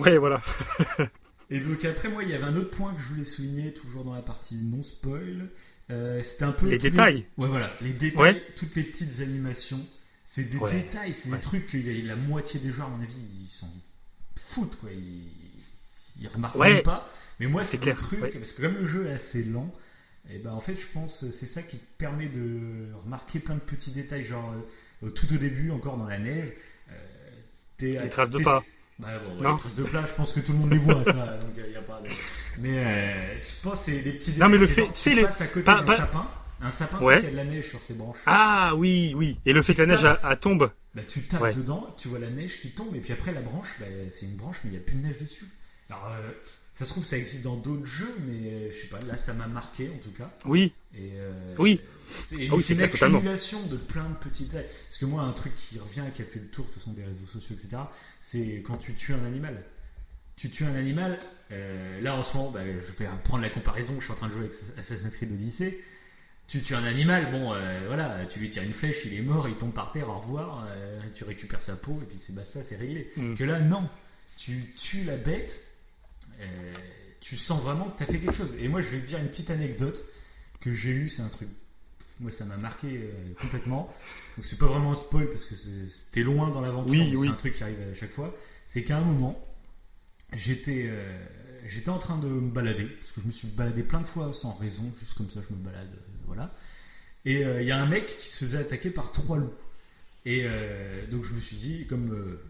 Ouais, 0.00 0.16
voilà. 0.18 0.40
Et 1.50 1.60
donc 1.60 1.84
après 1.84 2.08
moi, 2.08 2.22
il 2.24 2.30
y 2.30 2.34
avait 2.34 2.44
un 2.44 2.56
autre 2.56 2.70
point 2.70 2.92
que 2.94 3.00
je 3.00 3.06
voulais 3.08 3.24
souligner, 3.24 3.72
toujours 3.72 4.04
dans 4.04 4.14
la 4.14 4.22
partie 4.22 4.56
non 4.56 4.82
spoil. 4.82 5.48
Euh, 5.90 6.20
C'était 6.22 6.44
un 6.44 6.52
peu 6.52 6.68
Les 6.68 6.78
détails. 6.78 7.26
Ouais, 7.36 7.46
voilà, 7.48 7.72
les 7.80 7.92
détails, 7.92 8.20
Ouais. 8.20 8.42
toutes 8.56 8.74
les 8.74 8.82
petites 8.82 9.20
animations. 9.20 9.84
C'est 10.24 10.42
des 10.50 10.56
Ouais. 10.58 10.72
détails, 10.72 11.14
c'est 11.14 11.28
Ouais. 11.30 11.36
des 11.36 11.42
trucs 11.42 11.68
que 11.68 11.76
y 11.78 12.00
a- 12.00 12.04
la 12.04 12.16
moitié 12.16 12.58
des 12.58 12.72
joueurs, 12.72 12.88
à 12.88 12.90
mon 12.90 13.02
avis, 13.02 13.14
ils 13.42 13.46
s'en 13.46 13.72
foutent, 14.34 14.74
quoi. 14.80 14.90
Ils, 14.92 15.28
ils 16.20 16.26
remarquent 16.28 16.56
Ouais. 16.56 16.74
même 16.74 16.82
pas. 16.82 17.08
Mais 17.38 17.46
moi, 17.46 17.62
C'est 17.62 17.78
clair, 17.78 17.94
le 17.94 18.00
truc, 18.02 18.22
ouais. 18.22 18.30
parce 18.30 18.52
que 18.52 18.62
comme 18.62 18.74
le 18.78 18.86
jeu 18.86 19.06
est 19.06 19.12
assez 19.12 19.44
lent, 19.44 19.72
et 20.28 20.38
ben 20.38 20.50
en 20.52 20.60
fait, 20.60 20.74
je 20.76 20.86
pense 20.92 21.20
que 21.20 21.30
c'est 21.30 21.46
ça 21.46 21.62
qui 21.62 21.76
te 21.78 21.84
permet 21.98 22.26
de 22.26 22.88
remarquer 23.04 23.38
plein 23.38 23.54
de 23.54 23.60
petits 23.60 23.92
détails, 23.92 24.24
genre 24.24 24.52
euh, 25.04 25.10
tout 25.10 25.32
au 25.32 25.36
début, 25.36 25.70
encore 25.70 25.96
dans 25.98 26.06
la 26.08 26.18
neige. 26.18 26.52
euh, 26.90 27.30
Les 27.80 28.10
traces 28.10 28.30
de 28.30 28.38
pas. 28.42 28.64
Bah 28.98 29.08
bon, 29.18 29.42
Non. 29.42 29.56
les 29.56 29.74
de 29.76 29.84
je 30.06 30.12
pense 30.14 30.32
que 30.32 30.40
tout 30.40 30.52
le 30.52 30.58
monde 30.58 30.70
les 30.72 30.78
voit, 30.78 31.04
ça, 31.04 31.12
donc 31.12 31.50
il 31.56 31.72
y 31.72 31.76
a 31.76 31.80
pas 31.82 32.00
de... 32.02 32.08
Mais 32.60 32.78
euh, 32.84 33.38
je 33.38 33.62
pense 33.62 33.80
que 33.80 33.84
c'est 33.92 34.00
des 34.00 34.12
petits 34.12 34.32
Non, 34.38 34.48
mais 34.48 34.56
le 34.58 34.66
fait- 34.66 34.86
tu 34.86 34.90
sais, 34.94 35.14
les- 35.14 35.24
pas- 35.24 35.96
sapin, 35.96 36.26
un 36.62 36.70
sapin, 36.70 36.98
Ouais. 37.00 37.20
qui 37.20 37.26
a 37.26 37.30
de 37.30 37.36
la 37.36 37.44
neige 37.44 37.68
sur 37.68 37.82
ses 37.82 37.92
branches. 37.94 38.16
Ah 38.24 38.72
oui, 38.76 39.12
oui. 39.14 39.38
Et 39.44 39.52
le 39.52 39.62
fait 39.62 39.74
que 39.74 39.82
la 39.82 39.86
neige 39.86 40.04
a, 40.06 40.18
a 40.22 40.36
tombe. 40.36 40.70
Bah, 40.94 41.02
tu 41.06 41.20
tapes 41.22 41.42
Ouais. 41.42 41.52
dedans, 41.54 41.94
tu 41.98 42.08
vois 42.08 42.18
la 42.18 42.30
neige 42.30 42.58
qui 42.62 42.70
tombe, 42.70 42.94
et 42.96 43.00
puis 43.00 43.12
après 43.12 43.32
la 43.32 43.42
branche, 43.42 43.68
bah, 43.78 43.86
c'est 44.10 44.24
une 44.24 44.36
branche, 44.36 44.56
mais 44.64 44.70
il 44.70 44.72
n'y 44.72 44.78
a 44.78 44.80
plus 44.86 44.96
de 44.96 45.06
neige 45.06 45.18
dessus. 45.18 45.44
Alors, 45.90 46.08
euh, 46.18 46.30
ça 46.76 46.84
se 46.84 46.90
trouve, 46.90 47.04
ça 47.04 47.16
existe 47.16 47.42
dans 47.42 47.56
d'autres 47.56 47.86
jeux, 47.86 48.14
mais 48.28 48.50
euh, 48.50 48.70
je 48.70 48.82
sais 48.82 48.86
pas, 48.86 49.00
là 49.00 49.16
ça 49.16 49.32
m'a 49.34 49.46
marqué 49.48 49.90
en 49.92 49.98
tout 49.98 50.10
cas. 50.12 50.30
Oui. 50.44 50.72
Et, 50.94 51.12
euh, 51.14 51.32
Oui. 51.58 51.80
C'est 52.08 52.36
Ah 52.50 52.54
oui, 52.54 52.64
une 52.68 52.76
clair, 52.76 52.90
totalement. 52.90 53.16
accumulation 53.18 53.66
de 53.66 53.76
plein 53.76 54.08
de 54.10 54.14
petits 54.16 54.44
détails. 54.44 54.66
Parce 54.86 54.98
que 54.98 55.06
moi, 55.06 55.22
un 55.22 55.32
truc 55.32 55.52
qui 55.56 55.78
revient, 55.78 56.04
qui 56.14 56.22
a 56.22 56.24
fait 56.24 56.38
le 56.38 56.46
tour 56.46 56.64
de 56.66 56.70
toute 56.70 56.80
façon 56.80 56.92
des 56.92 57.02
réseaux 57.02 57.26
sociaux, 57.26 57.56
etc., 57.58 57.82
c'est 58.20 58.62
quand 58.64 58.76
tu 58.76 58.92
tues 58.94 59.12
un 59.14 59.24
animal. 59.24 59.64
Tu 60.36 60.50
tues 60.50 60.64
un 60.64 60.74
animal, 60.76 61.18
euh, 61.50 62.00
là 62.02 62.14
en 62.14 62.22
ce 62.22 62.36
moment, 62.36 62.50
bah, 62.50 62.60
je 62.64 62.92
vais 63.04 63.08
prendre 63.24 63.42
la 63.42 63.48
comparaison, 63.50 63.94
je 63.98 64.04
suis 64.04 64.12
en 64.12 64.16
train 64.16 64.28
de 64.28 64.32
jouer 64.34 64.44
avec 64.44 64.54
Assassin's 64.78 65.16
Creed 65.16 65.32
Odyssey. 65.32 65.78
Tu 66.46 66.60
tues 66.60 66.74
un 66.76 66.84
animal, 66.84 67.32
bon, 67.32 67.54
euh, 67.54 67.84
voilà, 67.88 68.24
tu 68.26 68.38
lui 68.38 68.50
tires 68.50 68.62
une 68.62 68.74
flèche, 68.74 68.98
il 69.06 69.14
est 69.14 69.22
mort, 69.22 69.48
il 69.48 69.56
tombe 69.56 69.72
par 69.72 69.90
terre, 69.92 70.08
au 70.10 70.18
revoir, 70.20 70.68
tu 71.14 71.24
récupères 71.24 71.62
sa 71.62 71.74
peau, 71.74 71.98
et 72.02 72.04
puis 72.04 72.18
c'est 72.18 72.34
basta, 72.34 72.62
c'est 72.62 72.76
réglé. 72.76 73.10
Mm. 73.16 73.34
Que 73.34 73.42
là, 73.44 73.58
non, 73.60 73.88
tu 74.36 74.66
tues 74.76 75.02
la 75.04 75.16
bête, 75.16 75.60
tu 77.20 77.36
sens 77.36 77.60
vraiment 77.62 77.90
que 77.90 77.98
tu 77.98 78.02
as 78.04 78.06
fait 78.06 78.18
quelque 78.18 78.34
chose. 78.34 78.54
Et 78.60 78.68
moi, 78.68 78.80
je 78.80 78.88
vais 78.88 79.00
te 79.00 79.06
dire 79.06 79.18
une 79.18 79.28
petite 79.28 79.50
anecdote 79.50 80.04
que 80.60 80.72
j'ai 80.72 80.90
eue, 80.90 81.08
c'est 81.08 81.22
un 81.22 81.28
truc, 81.28 81.48
moi 82.20 82.30
ça 82.30 82.44
m'a 82.44 82.56
marqué 82.56 82.86
euh, 82.88 83.10
complètement. 83.40 83.92
Donc 84.36 84.44
c'est 84.44 84.58
pas 84.58 84.66
vraiment 84.66 84.92
un 84.92 84.96
spoil 84.96 85.28
parce 85.28 85.44
que 85.44 85.54
c'était 85.54 86.22
loin 86.22 86.50
dans 86.50 86.60
l'aventure, 86.60 86.90
Oui, 86.90 87.14
oui. 87.16 87.26
c'est 87.28 87.32
un 87.32 87.36
truc 87.36 87.54
qui 87.54 87.62
arrive 87.62 87.80
à 87.92 87.94
chaque 87.94 88.12
fois. 88.12 88.34
C'est 88.64 88.82
qu'à 88.84 88.96
un 88.98 89.02
moment, 89.02 89.38
j'étais 90.32 90.86
euh, 90.88 91.24
j'étais 91.66 91.88
en 91.90 91.98
train 91.98 92.18
de 92.18 92.26
me 92.28 92.50
balader, 92.50 92.86
parce 92.86 93.12
que 93.12 93.20
je 93.20 93.26
me 93.26 93.32
suis 93.32 93.48
baladé 93.48 93.82
plein 93.82 94.00
de 94.00 94.06
fois 94.06 94.32
sans 94.32 94.54
raison, 94.54 94.84
juste 94.98 95.14
comme 95.14 95.30
ça 95.30 95.40
je 95.48 95.54
me 95.54 95.60
balade, 95.62 95.88
euh, 95.92 96.00
voilà. 96.26 96.54
Et 97.24 97.44
euh, 97.44 97.60
il 97.60 97.68
y 97.68 97.72
a 97.72 97.76
un 97.78 97.86
mec 97.86 98.18
qui 98.18 98.28
se 98.28 98.38
faisait 98.38 98.58
attaquer 98.58 98.90
par 98.90 99.10
trois 99.12 99.36
loups. 99.36 99.54
Et 100.24 100.46
euh, 100.48 101.06
donc 101.08 101.24
je 101.24 101.32
me 101.32 101.40
suis 101.40 101.56
dit, 101.56 101.86
comme 101.86 102.12
euh, 102.12 102.40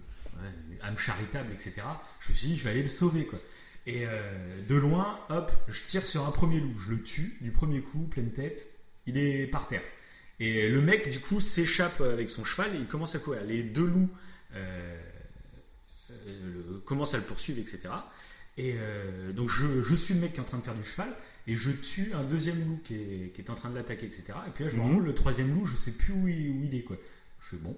âme 0.82 0.98
charitable, 0.98 1.52
etc., 1.52 1.72
je 2.20 2.32
me 2.32 2.36
suis 2.36 2.48
dit, 2.48 2.56
je 2.56 2.64
vais 2.64 2.70
aller 2.70 2.82
le 2.82 2.88
sauver, 2.88 3.26
quoi. 3.26 3.38
Et 3.86 4.04
euh, 4.06 4.62
de 4.66 4.74
loin, 4.74 5.18
hop, 5.28 5.52
je 5.68 5.80
tire 5.86 6.04
sur 6.06 6.26
un 6.26 6.32
premier 6.32 6.58
loup, 6.60 6.76
je 6.78 6.90
le 6.90 7.02
tue 7.02 7.36
du 7.40 7.52
premier 7.52 7.80
coup, 7.80 8.00
pleine 8.00 8.32
tête, 8.32 8.66
il 9.06 9.16
est 9.16 9.46
par 9.46 9.68
terre. 9.68 9.82
Et 10.40 10.68
le 10.68 10.80
mec, 10.82 11.08
du 11.10 11.20
coup, 11.20 11.40
s'échappe 11.40 12.00
avec 12.00 12.28
son 12.28 12.44
cheval 12.44 12.74
et 12.74 12.78
il 12.78 12.86
commence 12.86 13.14
à 13.14 13.20
courir. 13.20 13.42
Les 13.44 13.62
deux 13.62 13.86
loups 13.86 14.10
euh, 14.54 15.00
euh, 16.10 16.72
le- 16.72 16.78
commencent 16.80 17.14
à 17.14 17.18
le 17.18 17.22
poursuivre, 17.24 17.58
etc. 17.60 17.80
Et 18.58 18.74
euh, 18.78 19.32
donc 19.32 19.50
je, 19.50 19.82
je 19.82 19.94
suis 19.94 20.14
le 20.14 20.20
mec 20.20 20.32
qui 20.32 20.38
est 20.38 20.42
en 20.42 20.44
train 20.44 20.58
de 20.58 20.64
faire 20.64 20.74
du 20.74 20.82
cheval 20.84 21.08
et 21.46 21.54
je 21.56 21.70
tue 21.70 22.12
un 22.14 22.24
deuxième 22.24 22.58
loup 22.66 22.80
qui 22.84 22.94
est, 22.96 23.32
qui 23.34 23.40
est 23.42 23.50
en 23.50 23.54
train 23.54 23.70
de 23.70 23.76
l'attaquer, 23.76 24.06
etc. 24.06 24.24
Et 24.46 24.50
puis 24.50 24.64
là, 24.64 24.70
je 24.70 24.76
me 24.76 24.80
rends 24.80 24.88
Mhm. 24.88 24.96
compte, 24.96 25.04
le 25.06 25.14
troisième 25.14 25.54
loup, 25.54 25.64
je 25.66 25.76
sais 25.76 25.92
plus 25.92 26.12
où 26.12 26.26
il, 26.26 26.50
où 26.50 26.64
il 26.64 26.74
est, 26.74 26.82
quoi. 26.82 26.96
Je 27.40 27.46
fais 27.50 27.56
bon, 27.58 27.76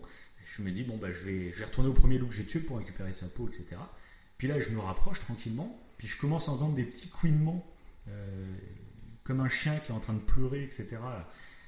je 0.56 0.62
me 0.62 0.70
dis, 0.70 0.84
bon, 0.84 0.96
bah, 0.96 1.08
je 1.12 1.18
vais, 1.24 1.52
je 1.52 1.58
vais 1.58 1.64
retourner 1.64 1.90
au 1.90 1.92
premier 1.92 2.16
loup 2.16 2.28
que 2.28 2.34
j'ai 2.34 2.44
tué 2.46 2.60
pour 2.60 2.78
récupérer 2.78 3.12
sa 3.12 3.26
peau, 3.26 3.48
etc. 3.48 3.76
Puis 4.38 4.48
là, 4.48 4.58
je 4.60 4.70
me 4.70 4.78
rapproche 4.80 5.20
tranquillement, 5.20 5.78
puis 5.98 6.06
je 6.06 6.18
commence 6.18 6.48
à 6.48 6.52
entendre 6.52 6.74
des 6.74 6.84
petits 6.84 7.08
couinements, 7.08 7.66
euh, 8.08 8.54
comme 9.24 9.40
un 9.40 9.48
chien 9.48 9.78
qui 9.80 9.92
est 9.92 9.94
en 9.94 10.00
train 10.00 10.14
de 10.14 10.20
pleurer, 10.20 10.62
etc. 10.62 10.96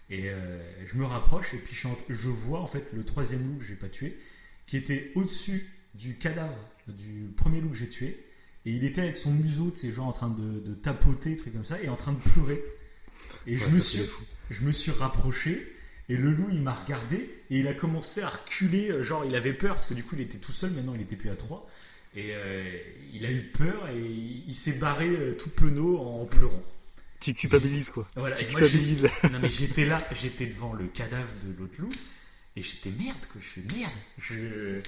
Et 0.09 0.31
euh, 0.31 0.61
je 0.87 0.97
me 0.97 1.05
rapproche, 1.05 1.53
et 1.53 1.59
puis 1.59 1.77
je, 2.09 2.29
vois 2.29 2.61
en 2.61 2.67
fait 2.67 2.87
le 2.93 3.05
troisième 3.05 3.47
loup 3.47 3.59
que 3.59 3.65
j'ai 3.65 3.75
pas 3.75 3.89
tué, 3.89 4.19
qui 4.67 4.77
était 4.77 5.13
au-dessus 5.15 5.69
du 5.95 6.17
cadavre 6.17 6.57
du 6.89 7.33
premier 7.37 7.61
loup 7.61 7.71
que 7.71 7.77
j'ai 7.77 7.89
tué, 7.89 8.25
et 8.67 8.73
il 8.73 8.85
était 8.85 9.03
avec 9.03 9.17
son 9.17 9.33
museau, 9.33 9.71
tu 9.71 9.81
sais, 9.81 9.93
genre 9.93 10.07
en 10.07 10.13
train 10.13 10.31
de, 10.31 10.61
de 10.61 10.75
tapoter, 10.75 11.37
truc 11.37 11.53
comme 11.53 11.65
ça, 11.65 11.81
et 11.81 11.89
en 11.89 11.97
train 11.97 12.13
de 12.13 12.19
pleurer. 12.19 12.63
Et 13.47 13.57
je, 13.57 13.69
me 13.69 13.81
suis, 13.81 14.03
je 14.51 14.63
me 14.63 14.73
suis 14.73 14.91
rapproché, 14.91 15.77
et 16.09 16.17
le 16.17 16.33
loup 16.33 16.49
il 16.53 16.61
m'a 16.61 16.73
regardé, 16.73 17.31
et 17.51 17.61
il 17.61 17.69
a 17.69 17.75
commencé 17.75 18.21
à 18.21 18.29
reculer, 18.29 18.91
euh, 18.91 19.03
genre 19.03 19.25
il 19.25 19.35
avait 19.35 19.55
peur, 19.55 19.77
parce 19.77 19.87
que 19.87 19.95
du 19.95 20.03
coup 20.03 20.17
il 20.17 20.23
était 20.23 20.39
tout 20.39 20.53
seul, 20.53 20.73
maintenant 20.73 20.95
il 20.95 21.01
était 21.01 21.17
plus 21.17 21.31
à 21.31 21.37
trois. 21.37 21.69
Et 22.17 22.31
euh, 22.35 22.65
il 23.13 23.25
a 23.25 23.31
eu 23.31 23.43
peur 23.57 23.89
et 23.89 23.99
il, 23.99 24.55
s'est 24.55 24.73
barré 24.73 25.09
euh, 25.09 25.37
tout 25.37 25.51
penaud 25.51 25.99
en 25.99 26.25
pleurant. 26.27 26.63
Tu 27.21 27.35
culpabilises 27.35 27.91
quoi. 27.91 28.09
Voilà, 28.17 28.37
Tu 28.37 28.45
moi, 28.51 28.61
culpabilises. 28.61 29.07
non 29.31 29.39
mais 29.41 29.51
j'étais 29.51 29.85
là, 29.85 30.03
j'étais 30.21 30.47
devant 30.47 30.73
le 30.73 30.87
cadavre 30.87 31.33
de 31.45 31.53
l'autre 31.59 31.75
loup 31.79 31.91
et 32.57 32.63
j'étais 32.63 32.91
merde 32.91 33.19
quoi, 33.33 33.41
je 33.41 33.47
fais 33.61 33.77
merde, 33.77 33.93
je, 34.19 34.81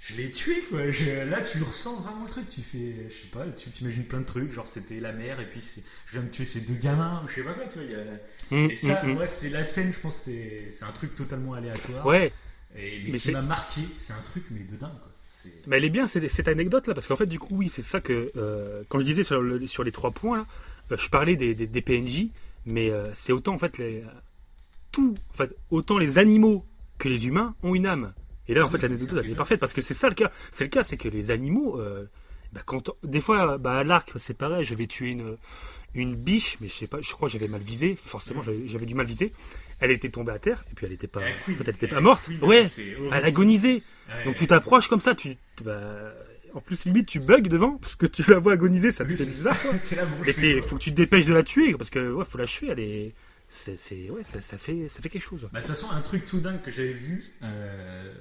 je 0.00 0.14
l'ai 0.16 0.30
tué 0.32 0.56
quoi. 0.68 0.90
Je- 0.90 1.24
là 1.28 1.40
tu 1.42 1.62
ressens 1.62 2.00
vraiment 2.00 2.24
le 2.24 2.30
truc, 2.30 2.48
tu 2.48 2.62
fais, 2.62 3.08
je 3.08 3.14
sais 3.14 3.28
pas, 3.32 3.46
tu 3.50 3.70
t'imagines 3.70 4.04
plein 4.04 4.20
de 4.20 4.24
trucs, 4.26 4.52
genre 4.52 4.66
c'était 4.66 5.00
la 5.00 5.12
mère 5.12 5.40
et 5.40 5.48
puis 5.48 5.60
je 6.06 6.12
viens 6.12 6.22
de 6.22 6.30
tuer 6.30 6.44
ces 6.44 6.60
deux 6.60 6.74
gamins, 6.74 7.24
je 7.28 7.34
sais 7.36 7.42
pas 7.42 7.54
quoi, 7.54 7.66
tu 7.66 7.78
vois. 7.78 7.98
a- 7.98 8.18
Hum, 8.50 8.70
Et 8.70 8.76
ça, 8.76 9.04
hum, 9.04 9.10
hum. 9.10 9.16
ouais, 9.18 9.28
c'est 9.28 9.50
la 9.50 9.62
scène, 9.64 9.92
je 9.92 9.98
pense, 10.00 10.16
c'est 10.24 10.70
c'est 10.70 10.84
un 10.84 10.92
truc 10.92 11.14
totalement 11.14 11.54
aléatoire. 11.54 12.06
Ouais, 12.06 12.32
Et, 12.76 13.02
mais, 13.04 13.12
Mais 13.12 13.18
qui 13.18 13.30
m'a 13.30 13.42
marqué, 13.42 13.82
c'est 13.98 14.12
un 14.14 14.22
truc 14.22 14.44
mais 14.50 14.60
de 14.64 14.76
dingue 14.76 14.98
mais 15.66 15.76
elle 15.78 15.84
est 15.84 15.90
bien 15.90 16.06
cette, 16.06 16.28
cette 16.30 16.48
anecdote 16.48 16.86
là, 16.88 16.94
parce 16.94 17.06
qu'en 17.06 17.16
fait, 17.16 17.26
du 17.26 17.38
coup, 17.38 17.56
oui, 17.56 17.68
c'est 17.68 17.82
ça 17.82 18.00
que. 18.00 18.30
euh, 18.36 18.82
quand 18.88 18.98
je 19.00 19.04
disais 19.04 19.22
sur, 19.24 19.40
le- 19.40 19.66
sur 19.66 19.84
les 19.84 19.92
trois 19.92 20.10
points, 20.10 20.38
là, 20.38 20.46
euh, 20.92 20.96
je 20.96 21.08
parlais 21.08 21.36
des, 21.36 21.54
des, 21.54 21.66
des 21.66 21.82
PNJ, 21.82 22.28
mais 22.66 22.90
euh, 22.90 23.10
c'est 23.14 23.32
autant 23.32 23.54
en 23.54 23.58
fait 23.58 23.78
les. 23.78 24.04
Tout, 24.92 25.16
en 25.30 25.36
fait, 25.36 25.54
autant 25.70 25.98
les 25.98 26.18
animaux 26.18 26.64
que 26.98 27.08
les 27.08 27.26
humains 27.28 27.54
ont 27.62 27.74
une 27.74 27.86
âme. 27.86 28.12
Et 28.48 28.54
là, 28.54 28.64
en 28.64 28.68
fait, 28.70 28.78
l'anecdote, 28.82 29.20
elle 29.22 29.30
est 29.30 29.34
parfaite, 29.34 29.60
parce 29.60 29.74
que 29.74 29.82
c'est 29.82 29.94
ça 29.94 30.08
le 30.08 30.14
cas. 30.14 30.30
C'est 30.52 30.64
le 30.64 30.70
cas, 30.70 30.82
c'est 30.82 30.96
que 30.96 31.08
les 31.08 31.30
animaux. 31.30 31.78
euh, 31.80 32.06
bah, 32.54 32.62
quand, 32.64 32.90
des 33.04 33.20
fois, 33.20 33.58
bah, 33.58 33.78
à 33.78 33.84
l'arc, 33.84 34.10
c'est 34.16 34.32
pareil, 34.36 34.64
je 34.64 34.74
vais 34.74 34.86
tuer 34.86 35.10
une, 35.10 35.36
une 35.94 36.14
biche, 36.14 36.58
mais 36.60 36.68
je 36.68 36.74
sais 36.74 36.86
pas, 36.86 37.00
je 37.00 37.10
crois 37.12 37.28
que 37.28 37.32
j'avais 37.32 37.48
mal 37.48 37.60
visé, 37.62 37.96
forcément, 37.96 38.42
j'avais 38.42 38.86
du 38.86 38.94
mal 38.94 39.06
visé. 39.06 39.32
Elle 39.80 39.90
était 39.90 40.10
tombée 40.10 40.32
à 40.32 40.38
terre, 40.38 40.64
et 40.70 40.74
puis 40.74 40.86
elle 40.86 40.92
était 40.92 41.06
pas, 41.08 41.20
Elle 41.22 41.32
en 41.32 41.38
fait, 41.58 41.68
elle 41.68 41.74
était 41.74 41.88
pas 41.88 42.00
morte. 42.00 42.26
couine, 42.26 42.42
Ouais, 42.44 42.70
elle 43.12 43.24
agonisait. 43.24 43.82
Donc 44.24 44.36
tu 44.36 44.46
t'approches 44.46 44.88
comme 44.88 45.00
ça, 45.00 45.14
tu. 45.14 45.36
bah, 45.64 46.12
en 46.54 46.60
plus, 46.60 46.86
limite, 46.86 47.06
tu 47.06 47.20
bugs 47.20 47.40
devant, 47.42 47.76
parce 47.76 47.94
que 47.94 48.06
tu 48.06 48.22
la 48.30 48.38
vois 48.38 48.54
agoniser, 48.54 48.90
ça 48.90 49.04
te 49.04 49.12
fait 49.14 49.26
bizarre, 49.26 49.60
quoi. 49.60 49.74
Fais- 50.34 50.60
faut 50.62 50.76
que 50.76 50.82
tu 50.82 50.90
te 50.90 50.96
dépêches 50.96 51.26
de 51.26 51.34
la 51.34 51.42
tuer, 51.42 51.74
parce 51.74 51.90
que, 51.90 52.12
ouais, 52.12 52.24
faut 52.24 52.38
l'achever, 52.38 52.68
elle 52.70 52.80
est. 52.80 53.14
C'est, 53.50 53.76
ouais, 54.10 54.24
ça, 54.24 54.40
ça 54.42 54.58
fait, 54.58 54.88
ça 54.88 55.00
fait 55.00 55.08
quelque 55.08 55.22
chose. 55.22 55.48
Bah, 55.52 55.60
de 55.62 55.66
toute 55.66 55.74
façon, 55.74 55.90
un 55.90 56.00
truc 56.02 56.26
tout 56.26 56.40
dingue 56.40 56.60
que 56.62 56.70
j'avais 56.70 56.92
vu, 56.92 57.24
euh, 57.42 58.12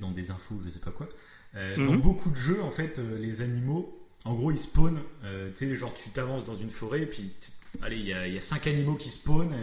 dans 0.00 0.10
des 0.10 0.30
infos, 0.30 0.58
je 0.64 0.70
sais 0.70 0.78
pas 0.78 0.90
quoi. 0.90 1.08
euh, 1.54 1.76
Dans 1.76 1.92
Mhm. 1.94 2.00
beaucoup 2.00 2.30
de 2.30 2.36
jeux, 2.36 2.62
en 2.62 2.70
fait, 2.70 2.98
euh, 2.98 3.18
les 3.18 3.40
animaux, 3.42 3.99
en 4.24 4.34
gros, 4.34 4.50
ils 4.50 4.58
spawnent. 4.58 5.00
euh, 5.24 5.50
tu 5.50 5.68
sais, 5.68 5.74
genre, 5.74 5.94
tu 5.94 6.10
t'avances 6.10 6.44
dans 6.44 6.56
une 6.56 6.70
forêt, 6.70 7.02
et 7.02 7.06
puis, 7.06 7.32
allez, 7.82 7.96
il 7.96 8.04
y 8.06 8.08
y 8.34 8.38
a 8.38 8.40
cinq 8.40 8.66
animaux 8.66 8.94
qui 8.94 9.08
spawnent. 9.10 9.54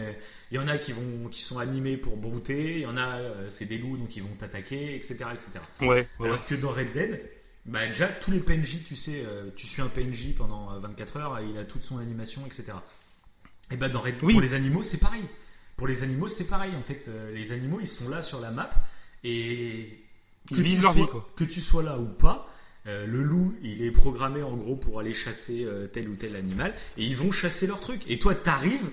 Il 0.52 0.56
y 0.56 0.60
en 0.60 0.68
a 0.70 0.78
qui, 0.78 0.94
vont, 0.94 1.28
qui 1.30 1.42
sont 1.42 1.60
animés 1.60 1.98
pour 1.98 2.16
brouter, 2.16 2.76
il 2.76 2.82
y 2.82 2.86
en 2.86 2.96
a, 2.96 3.18
euh, 3.18 3.50
c'est 3.50 3.66
des 3.66 3.78
loups, 3.78 3.98
donc 3.98 4.16
ils 4.16 4.24
vont 4.24 4.34
t'attaquer, 4.40 4.96
etc., 4.96 5.16
etc. 5.34 5.50
Ouais, 5.82 6.08
ouais. 6.20 6.28
Alors 6.28 6.46
que 6.46 6.56
dans 6.56 6.72
Red 6.72 6.94
Dead, 6.94 7.22
bah 7.66 7.86
déjà 7.86 8.08
tous 8.08 8.32
les 8.32 8.40
PNJ, 8.40 8.86
tu 8.86 8.96
sais, 8.96 9.24
euh, 9.26 9.50
tu 9.58 9.68
suis 9.68 9.82
un 9.82 9.90
PNJ 9.90 10.34
pendant 10.38 10.72
euh, 10.74 10.80
24 10.80 11.18
heures, 11.18 11.40
il 11.42 11.58
a 11.58 11.66
toute 11.66 11.84
son 11.84 11.98
animation, 11.98 12.46
etc. 12.46 12.78
Et 13.72 13.76
bah 13.76 13.90
dans 13.90 14.00
Red 14.00 14.16
Oui. 14.24 14.36
pour 14.36 14.42
les 14.42 14.54
animaux, 14.54 14.84
c'est 14.84 15.00
pareil. 15.00 15.26
Pour 15.76 15.88
les 15.88 16.02
animaux, 16.02 16.30
c'est 16.30 16.48
pareil. 16.48 16.74
En 16.78 16.82
fait, 16.82 17.10
les 17.34 17.52
animaux, 17.52 17.80
ils 17.82 17.88
sont 17.88 18.08
là 18.08 18.22
sur 18.22 18.40
la 18.40 18.50
map 18.52 18.70
et 19.26 20.00
Ils 20.52 20.62
vivent 20.62 20.82
leur 20.82 20.94
vie, 20.94 21.06
quoi. 21.08 21.30
Que 21.36 21.44
tu 21.44 21.60
sois 21.60 21.84
là 21.84 22.00
ou 22.00 22.06
pas. 22.08 22.50
Euh, 22.88 23.06
le 23.06 23.22
loup, 23.24 23.54
il 23.64 23.84
est 23.84 23.92
programmé 23.92 24.42
en 24.44 24.56
gros 24.56 24.76
pour 24.76 25.00
aller 25.00 25.14
chasser 25.14 25.64
euh, 25.66 25.88
tel 25.88 26.08
ou 26.10 26.16
tel 26.16 26.36
animal 26.36 26.74
et 26.98 27.04
ils 27.04 27.16
vont 27.18 27.32
chasser 27.32 27.68
leur 27.68 27.80
truc. 27.80 28.02
Et 28.08 28.20
toi, 28.20 28.34
t'arrives 28.36 28.90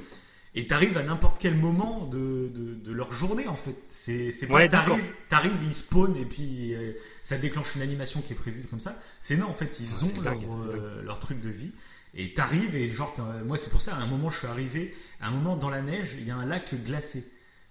et 0.56 0.66
t'arrives 0.66 0.96
à 0.96 1.02
n'importe 1.02 1.40
quel 1.40 1.56
moment 1.56 2.06
de, 2.06 2.48
de, 2.54 2.74
de 2.74 2.92
leur 2.92 3.12
journée 3.12 3.46
en 3.48 3.56
fait. 3.56 3.76
C'est 3.90 4.30
c'est 4.30 4.46
pas 4.46 4.54
Ouais, 4.54 4.68
t'arrives, 4.68 5.52
ils 5.64 5.74
spawnent 5.74 6.16
et 6.16 6.24
puis 6.24 6.74
euh, 6.74 6.92
ça 7.22 7.38
déclenche 7.38 7.74
une 7.76 7.82
animation 7.82 8.20
qui 8.22 8.32
est 8.32 8.36
prévue 8.36 8.64
comme 8.70 8.80
ça. 8.80 9.00
C'est 9.20 9.36
non 9.36 9.48
en 9.48 9.54
fait, 9.54 9.78
ils 9.80 9.88
Ah, 10.00 10.04
ont 10.04 10.20
leur, 10.22 11.02
leur 11.02 11.18
truc 11.20 11.40
de 11.40 11.48
vie. 11.50 11.72
Et 12.16 12.32
t'arrives 12.34 12.76
et 12.76 12.90
genre, 12.90 13.16
moi 13.44 13.58
c'est 13.58 13.70
pour 13.70 13.82
ça, 13.82 13.96
à 13.96 13.98
un 13.98 14.06
moment 14.06 14.30
je 14.30 14.38
suis 14.38 14.46
arrivé, 14.46 14.94
à 15.20 15.26
un 15.28 15.30
moment 15.32 15.56
dans 15.56 15.70
la 15.70 15.82
neige, 15.82 16.14
il 16.18 16.26
y 16.26 16.30
a 16.30 16.36
un 16.36 16.46
lac 16.46 16.72
glacé. 16.84 17.24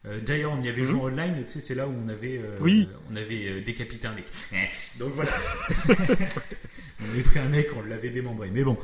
Euh, 0.05 0.19
D'ailleurs, 0.19 0.51
on 0.51 0.61
y 0.61 0.67
avait 0.69 0.83
joué 0.83 0.99
online, 0.99 1.43
tu 1.45 1.53
sais, 1.53 1.61
c'est 1.61 1.75
là 1.75 1.87
où 1.87 1.93
on 1.93 2.09
avait, 2.09 2.37
euh. 2.37 2.55
Oui. 2.59 2.89
on 3.11 3.15
avait 3.15 3.47
euh, 3.47 3.61
décapité 3.63 4.07
un 4.07 4.13
mec. 4.15 4.25
Donc 4.99 5.13
voilà. 5.13 5.31
on 7.01 7.09
avait 7.09 7.23
pris 7.23 7.39
un 7.39 7.49
mec, 7.49 7.69
on 7.75 7.81
l'avait 7.83 8.09
démembré. 8.09 8.49
Mais 8.51 8.63
bon, 8.63 8.77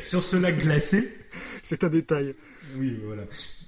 sur 0.00 0.22
ce 0.22 0.36
lac 0.36 0.58
glacé, 0.60 1.12
C'est 1.62 1.84
un 1.84 1.88
détail. 1.88 2.32
oui, 2.76 2.98
voilà. 3.04 3.22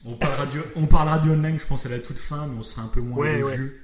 On 0.04 0.16
parlera, 0.16 0.46
du, 0.46 0.58
on 0.76 0.86
parlera 0.86 1.18
du 1.18 1.30
online, 1.30 1.58
je 1.60 1.66
pense, 1.66 1.84
à 1.86 1.88
la 1.90 1.98
toute 1.98 2.18
fin, 2.18 2.46
mais 2.46 2.56
on 2.58 2.62
sera 2.62 2.82
un 2.82 2.88
peu 2.88 3.00
moins 3.00 3.18
Ouais, 3.18 3.42
ouais. 3.42 3.56
jeu. 3.56 3.80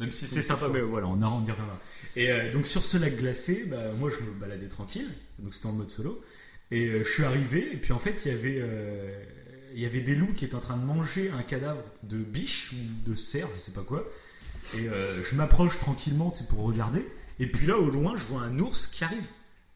Même 0.00 0.12
si 0.12 0.26
c'est 0.26 0.42
sympa, 0.42 0.68
mais 0.72 0.80
voilà, 0.80 1.08
on, 1.08 1.20
a, 1.22 1.26
on 1.26 1.44
y 1.44 1.50
reviendra. 1.50 1.80
Et 2.14 2.30
euh, 2.30 2.52
donc 2.52 2.66
sur 2.66 2.84
ce 2.84 2.96
lac 2.98 3.16
glacé, 3.16 3.64
bah, 3.68 3.92
moi 3.98 4.10
je 4.10 4.24
me 4.24 4.30
baladais 4.32 4.68
tranquille, 4.68 5.08
donc 5.40 5.54
c'était 5.54 5.66
en 5.66 5.72
mode 5.72 5.90
solo. 5.90 6.22
Et 6.70 6.86
euh, 6.86 7.02
je 7.04 7.10
suis 7.10 7.24
arrivé, 7.24 7.68
et 7.72 7.76
puis 7.76 7.92
en 7.92 7.98
fait 7.98 8.24
il 8.24 8.32
y 8.32 8.34
avait, 8.34 8.58
euh, 8.60 9.10
il 9.74 9.80
y 9.80 9.86
avait 9.86 10.00
des 10.00 10.14
loups 10.14 10.32
qui 10.34 10.44
étaient 10.44 10.54
en 10.54 10.60
train 10.60 10.76
de 10.76 10.84
manger 10.84 11.30
un 11.30 11.42
cadavre 11.42 11.82
de 12.02 12.16
biche 12.18 12.72
ou 12.72 13.10
de 13.10 13.14
cerf, 13.16 13.48
je 13.56 13.60
sais 13.60 13.72
pas 13.72 13.82
quoi. 13.82 14.04
Et 14.76 14.88
euh, 14.88 15.22
je 15.24 15.34
m'approche 15.34 15.78
tranquillement 15.78 16.32
pour 16.48 16.64
regarder. 16.64 17.04
Et 17.40 17.46
puis 17.46 17.66
là, 17.66 17.76
au 17.78 17.90
loin, 17.90 18.14
je 18.16 18.24
vois 18.24 18.42
un 18.42 18.58
ours 18.58 18.86
qui 18.88 19.04
arrive. 19.04 19.24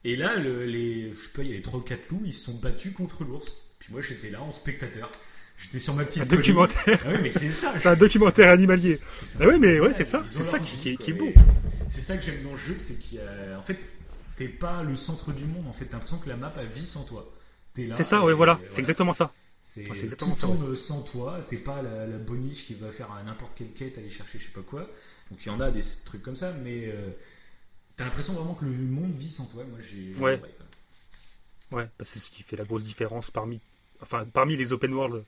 Et 0.05 0.17
là, 0.17 0.37
le- 0.37 0.65
les, 0.65 1.13
je 1.13 1.17
sais 1.17 1.29
pas, 1.35 1.43
il 1.43 1.51
y 1.51 1.53
avait 1.53 1.63
trois 1.63 1.79
ou 1.79 1.83
quatre 1.83 2.11
loups, 2.11 2.23
ils 2.25 2.35
se 2.35 2.45
sont 2.47 2.55
battus 2.59 2.93
contre 2.93 3.23
l'ours. 3.25 3.53
Puis 3.79 3.89
moi, 3.93 4.03
j'étais 4.03 4.31
là 4.31 4.43
en 4.43 4.53
spectateur. 4.53 5.11
J'étais 5.59 5.79
sur 5.79 5.95
ma 5.95 6.05
petite 6.05 6.23
Un 6.23 6.27
colline. 6.27 6.41
documentaire. 6.41 7.01
Ah 7.07 7.11
oui, 7.13 7.19
mais 7.23 7.31
c'est 7.31 7.51
ça. 7.51 7.73
C'est 7.81 7.89
un 7.89 7.95
documentaire 7.97 8.51
animalier. 8.51 8.99
Ah 9.39 9.47
ouais, 9.47 9.59
mais 9.59 9.79
ouais, 9.79 9.93
c'est 9.93 10.03
ça. 10.05 10.23
C'est 10.27 10.43
ça 10.43 10.59
qui, 10.59 10.89
est- 10.91 10.97
quoi. 10.97 11.05
qui 11.05 11.11
est 11.13 11.15
beau. 11.15 11.29
C'est 11.89 12.01
ça 12.01 12.17
que 12.17 12.25
j'aime 12.25 12.43
dans 12.43 12.53
le 12.53 12.57
jeu, 12.57 12.75
c'est 12.79 12.99
qu'il 12.99 13.19
y 13.19 13.21
a... 13.21 13.57
En 13.59 13.63
fait, 13.63 13.79
t'es 14.37 14.49
pas 14.49 14.83
le 14.83 14.97
centre 14.97 15.33
du 15.33 15.45
monde. 15.45 15.67
En 15.69 15.73
fait, 15.73 15.85
t'as 15.85 15.93
l'impression 15.99 16.19
que 16.19 16.29
la 16.29 16.37
map 16.37 16.53
a 16.59 16.65
vie 16.65 16.87
sans 16.87 17.05
toi. 17.05 17.31
T'es 17.75 17.87
là. 17.87 17.95
C'est 17.95 18.03
ça, 18.03 18.25
ouais, 18.25 18.33
voilà. 18.33 18.59
et 18.63 18.67
C'est 18.71 18.81
exactement 18.81 19.13
ça. 19.13 19.33
C'est 19.75 19.87
c'est 19.95 20.03
exactement 20.03 20.35
tout 20.35 20.41
ça, 20.41 20.47
tourne 20.49 20.77
sans 20.77 21.01
toi. 21.01 21.41
T'es 21.49 21.57
pas 21.57 21.81
la, 21.81 22.07
la 22.07 22.19
boniche 22.19 22.67
qui 22.67 22.75
va 22.75 22.91
faire 22.93 23.09
n'importe 23.25 23.55
quelle 23.57 23.73
quête, 23.73 23.97
aller 23.97 24.11
chercher 24.11 24.39
je 24.39 24.45
sais 24.47 24.53
pas 24.53 24.61
quoi. 24.61 24.81
Donc 25.31 25.41
il 25.45 25.49
y 25.49 25.51
en 25.51 25.61
a 25.61 25.71
des 25.71 25.81
trucs 26.05 26.21
comme 26.23 26.37
ça, 26.37 26.53
mais 26.53 26.89
euh, 26.89 27.09
t'as 27.97 28.05
l'impression 28.05 28.35
vraiment 28.35 28.53
que 28.55 28.67
le 28.67 28.71
monde 28.73 29.15
vit 29.17 29.31
sans 29.31 29.47
toi. 29.47 29.65
Moi, 29.65 29.79
j'ai. 29.81 30.15
Ouais. 30.23 30.39
Ouais, 31.71 31.89
que 31.97 32.05
c'est 32.05 32.19
ce 32.19 32.31
qui 32.31 32.43
fait 32.43 32.57
la 32.57 32.65
grosse 32.65 32.83
différence 32.83 33.31
parmi, 33.31 33.61
enfin, 34.03 34.27
parmi 34.31 34.57
les 34.59 34.75
open 34.75 34.93
world 34.93 35.25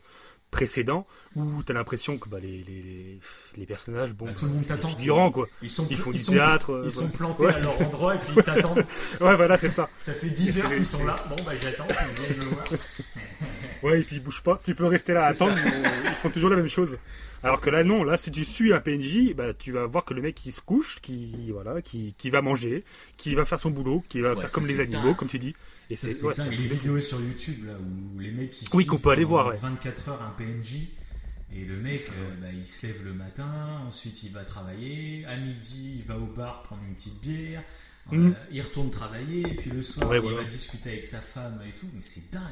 précédents 0.50 1.04
où 1.35 1.62
t'as 1.64 1.72
l'impression 1.72 2.16
que 2.18 2.28
bah, 2.28 2.38
les, 2.38 2.62
les, 2.62 3.18
les, 3.57 3.66
personnages, 3.66 4.12
bon, 4.12 4.26
Bah, 4.26 4.35
tout 4.38 4.44
le 4.44 4.52
monde 4.52 4.61
c'est 4.61 4.66
des 4.68 4.74
t'attend. 4.74 4.88
quoi. 4.88 4.96
figurants 4.98 5.30
quoi. 5.33 5.48
Ils 5.62 5.70
sont. 5.70 5.87
Ils 5.90 5.96
font 5.96 6.11
du 6.11 6.18
sont- 6.18 6.33
théâtre. 6.33 6.83
Ils 6.85 6.90
sont 6.92 7.09
plantés 7.09 7.44
Ouais. 7.46 7.54
à 7.54 7.61
leur 7.61 7.80
endroit 7.80 8.14
et 8.14 8.18
puis 8.18 8.35
ils 8.37 8.42
t'attendent. 8.42 8.85
Ouais, 9.22 9.35
voilà, 9.37 9.57
c'est 9.57 9.70
ça. 9.70 9.88
Ça 9.98 10.12
fait 10.12 10.28
10 10.30 10.52
C'est 10.52 10.62
heures 10.62 10.70
qu'ils 10.74 10.85
sont 10.87 11.04
là. 11.07 11.16
Bon, 11.30 11.37
bah 11.46 11.52
j'attends 11.61 11.87
qu'ils 11.87 12.24
viennent 12.37 12.38
me 12.38 12.54
voir. 12.54 12.64
Ouais, 13.85 14.01
et 14.01 14.03
puis 14.03 14.16
ils 14.16 14.23
bougent 14.23 14.42
pas. 14.42 14.59
Tu 14.64 14.75
peux 14.75 14.87
rester 14.87 15.12
là 15.12 15.27
à 15.27 15.29
attendre. 15.29 15.57
Ils 16.05 16.11
font 16.14 16.31
toujours 16.31 16.51
la 16.51 16.57
même 16.57 16.68
chose. 16.68 16.97
Alors 17.42 17.61
que 17.61 17.68
là, 17.68 17.85
non. 17.85 18.03
Là, 18.03 18.16
si 18.16 18.31
tu 18.31 18.42
suis 18.44 18.73
un 18.73 18.81
PNJ, 18.81 19.35
bah, 19.37 19.53
tu 19.53 19.70
vas 19.73 19.85
voir 19.85 20.05
que 20.07 20.14
le 20.14 20.23
mec 20.23 20.35
qui 20.35 20.51
se 20.53 20.62
couche, 20.62 20.99
qui 21.03 21.51
voilà, 21.53 21.83
qui, 21.83 22.14
qui 22.16 22.31
va 22.31 22.40
manger, 22.40 22.83
qui 23.18 23.35
va 23.35 23.44
faire 23.44 23.61
son 23.61 23.70
boulot, 23.70 24.03
qui 24.09 24.20
va 24.20 24.33
Ouais, 24.33 24.40
faire 24.40 24.51
comme 24.51 24.66
les 24.66 24.81
animaux, 24.81 25.03
dingue. 25.03 25.16
comme 25.16 25.29
tu 25.29 25.38
dis. 25.38 25.53
Et 25.90 25.97
c'est 25.97 26.20
ouais, 26.23 26.35
dingue. 26.35 26.47
un 26.49 26.51
les 26.51 26.66
vidéos 26.66 26.99
sur 27.01 27.20
YouTube 27.20 27.66
là 27.66 27.75
où 27.75 28.18
les 28.18 28.31
mecs 28.31 28.62
ils 28.62 28.68
Oui, 28.73 28.87
qu'on 28.87 28.97
peut 28.99 29.11
aller 29.11 29.25
voir, 29.25 29.49
ouais. 29.49 29.57
24 29.61 30.09
heures 30.09 30.23
un 30.23 30.31
PNJ 30.31 30.88
et 31.55 31.64
le 31.66 31.77
mec 31.77 32.09
euh, 32.09 32.35
bah, 32.40 32.49
il 32.53 32.66
se 32.66 32.87
lève 32.87 33.05
le 33.05 33.12
matin, 33.12 33.83
ensuite 33.87 34.23
il 34.23 34.33
va 34.33 34.42
travailler, 34.44 35.25
à 35.27 35.37
midi 35.37 35.97
il 36.01 36.05
va 36.09 36.16
au 36.16 36.25
bar 36.27 36.62
prendre 36.62 36.81
une 36.88 36.94
petite 36.94 37.20
bière, 37.20 37.62
euh, 38.12 38.16
Mhm. 38.16 38.35
il 38.51 38.62
retourne 38.62 38.90
travailler, 38.90 39.40
et 39.42 39.55
puis 39.55 39.70
le 39.70 39.83
soir 39.83 40.09
Ouais, 40.09 40.16
il 40.16 40.23
voilà. 40.23 40.38
va 40.38 40.44
discuter 40.44 40.90
avec 40.92 41.05
sa 41.05 41.20
femme 41.20 41.61
et 41.68 41.79
tout, 41.79 41.87
mais 41.94 42.01
c'est 42.01 42.31
dingue. 42.33 42.42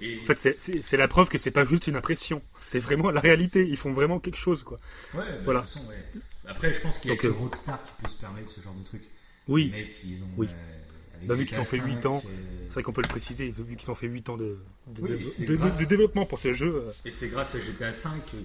Et 0.00 0.18
En 0.20 0.22
fait, 0.22 0.58
c'est- 0.58 0.96
la 0.96 1.08
preuve 1.08 1.28
que 1.28 1.38
c'est 1.38 1.50
pas 1.50 1.64
juste 1.64 1.86
une 1.86 1.96
impression. 1.96 2.42
C'est 2.58 2.78
vraiment 2.80 3.10
la 3.10 3.20
réalité. 3.20 3.66
Ils 3.66 3.76
font 3.76 3.92
vraiment 3.92 4.18
quelque 4.20 4.36
chose, 4.38 4.62
quoi. 4.62 4.76
ouais, 5.14 5.20
bah, 5.20 5.24
voilà. 5.44 5.60
de 5.60 5.64
toute 5.66 5.74
façon, 5.74 5.88
ouais. 5.88 6.04
Après 6.48 6.72
je 6.72 6.80
pense 6.80 6.98
qu'il 6.98 7.10
y 7.10 7.14
a 7.14 7.16
que 7.16 7.26
euh, 7.26 7.32
Rockstar 7.32 7.82
qui 7.84 7.90
peut 8.02 8.08
se 8.08 8.20
permettre 8.20 8.50
ce 8.50 8.60
genre 8.60 8.74
de 8.74 8.84
truc. 8.84 9.02
Oui. 9.48 9.70
Les 9.74 9.82
mecs 9.84 9.96
ils 10.04 10.22
ont 10.22 10.28
Oui. 10.36 10.46
euh, 10.48 11.26
Bah, 11.26 11.34
vu 11.34 11.44
qu'ils 11.46 11.58
ont 11.58 11.64
fait 11.64 11.78
5, 11.78 11.86
huit 11.86 12.06
ans, 12.06 12.22
euh, 12.24 12.28
C'est 12.68 12.74
vrai 12.74 12.82
qu'on 12.82 12.92
peut 12.92 13.02
le 13.02 13.08
préciser. 13.08 13.46
Ils 13.46 13.60
ont 13.60 13.64
vu 13.64 13.74
qu'ils 13.76 13.90
ont 13.90 13.94
fait 13.94 14.06
8 14.06 14.28
ans 14.28 14.36
de, 14.36 14.58
de, 14.88 15.02
Oui, 15.02 15.08
de- 15.10 15.14
et 15.16 15.24
c'est 15.24 15.42
de- 15.44 15.52
de- 15.52 15.56
grâce- 15.56 15.78
de 15.78 15.84
développement 15.86 16.26
pour 16.26 16.38
ce 16.38 16.52
jeu. 16.52 16.84
Et 17.06 17.10
c'est 17.10 17.28
grâce 17.28 17.54
à 17.54 17.58
GTA 17.58 17.92
5 17.92 18.24
qui, 18.26 18.36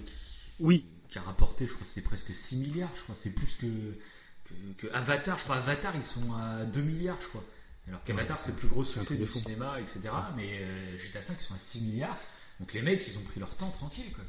Oui. 0.58 0.86
qui 1.10 1.18
a 1.18 1.22
rapporté, 1.22 1.66
je 1.66 1.74
crois, 1.74 1.86
c'est 1.86 2.02
presque 2.02 2.32
6 2.34 2.56
milliards, 2.56 2.90
je 2.96 3.02
crois, 3.02 3.14
c'est 3.14 3.30
plus 3.34 3.54
que, 3.60 3.66
que, 3.66 4.86
que 4.86 4.92
Avatar, 4.94 5.38
je 5.38 5.44
crois, 5.44 5.56
Avatar, 5.56 5.92
ils 5.94 6.02
sont 6.02 6.32
à 6.32 6.64
2 6.64 6.80
milliards, 6.80 7.18
je 7.22 7.28
crois. 7.28 7.44
Alors 7.88 8.02
qu'Avatar, 8.04 8.36
Ouais, 8.36 8.42
c'est 8.44 8.52
le 8.52 8.56
plus 8.56 8.68
gros 8.68 8.84
succès 8.84 9.16
du 9.16 9.26
cinéma, 9.26 9.80
etc. 9.80 10.00
Mais 10.36 10.60
euh, 10.60 10.98
GTA 10.98 11.20
5, 11.20 11.36
ils 11.40 11.44
sont 11.44 11.54
à 11.54 11.58
6 11.58 11.80
milliards. 11.82 12.18
Donc 12.60 12.72
les 12.72 12.82
mecs, 12.82 13.06
ils 13.06 13.18
ont 13.18 13.22
pris 13.22 13.40
leur 13.40 13.54
temps 13.56 13.70
tranquille, 13.70 14.12
quoi. 14.12 14.24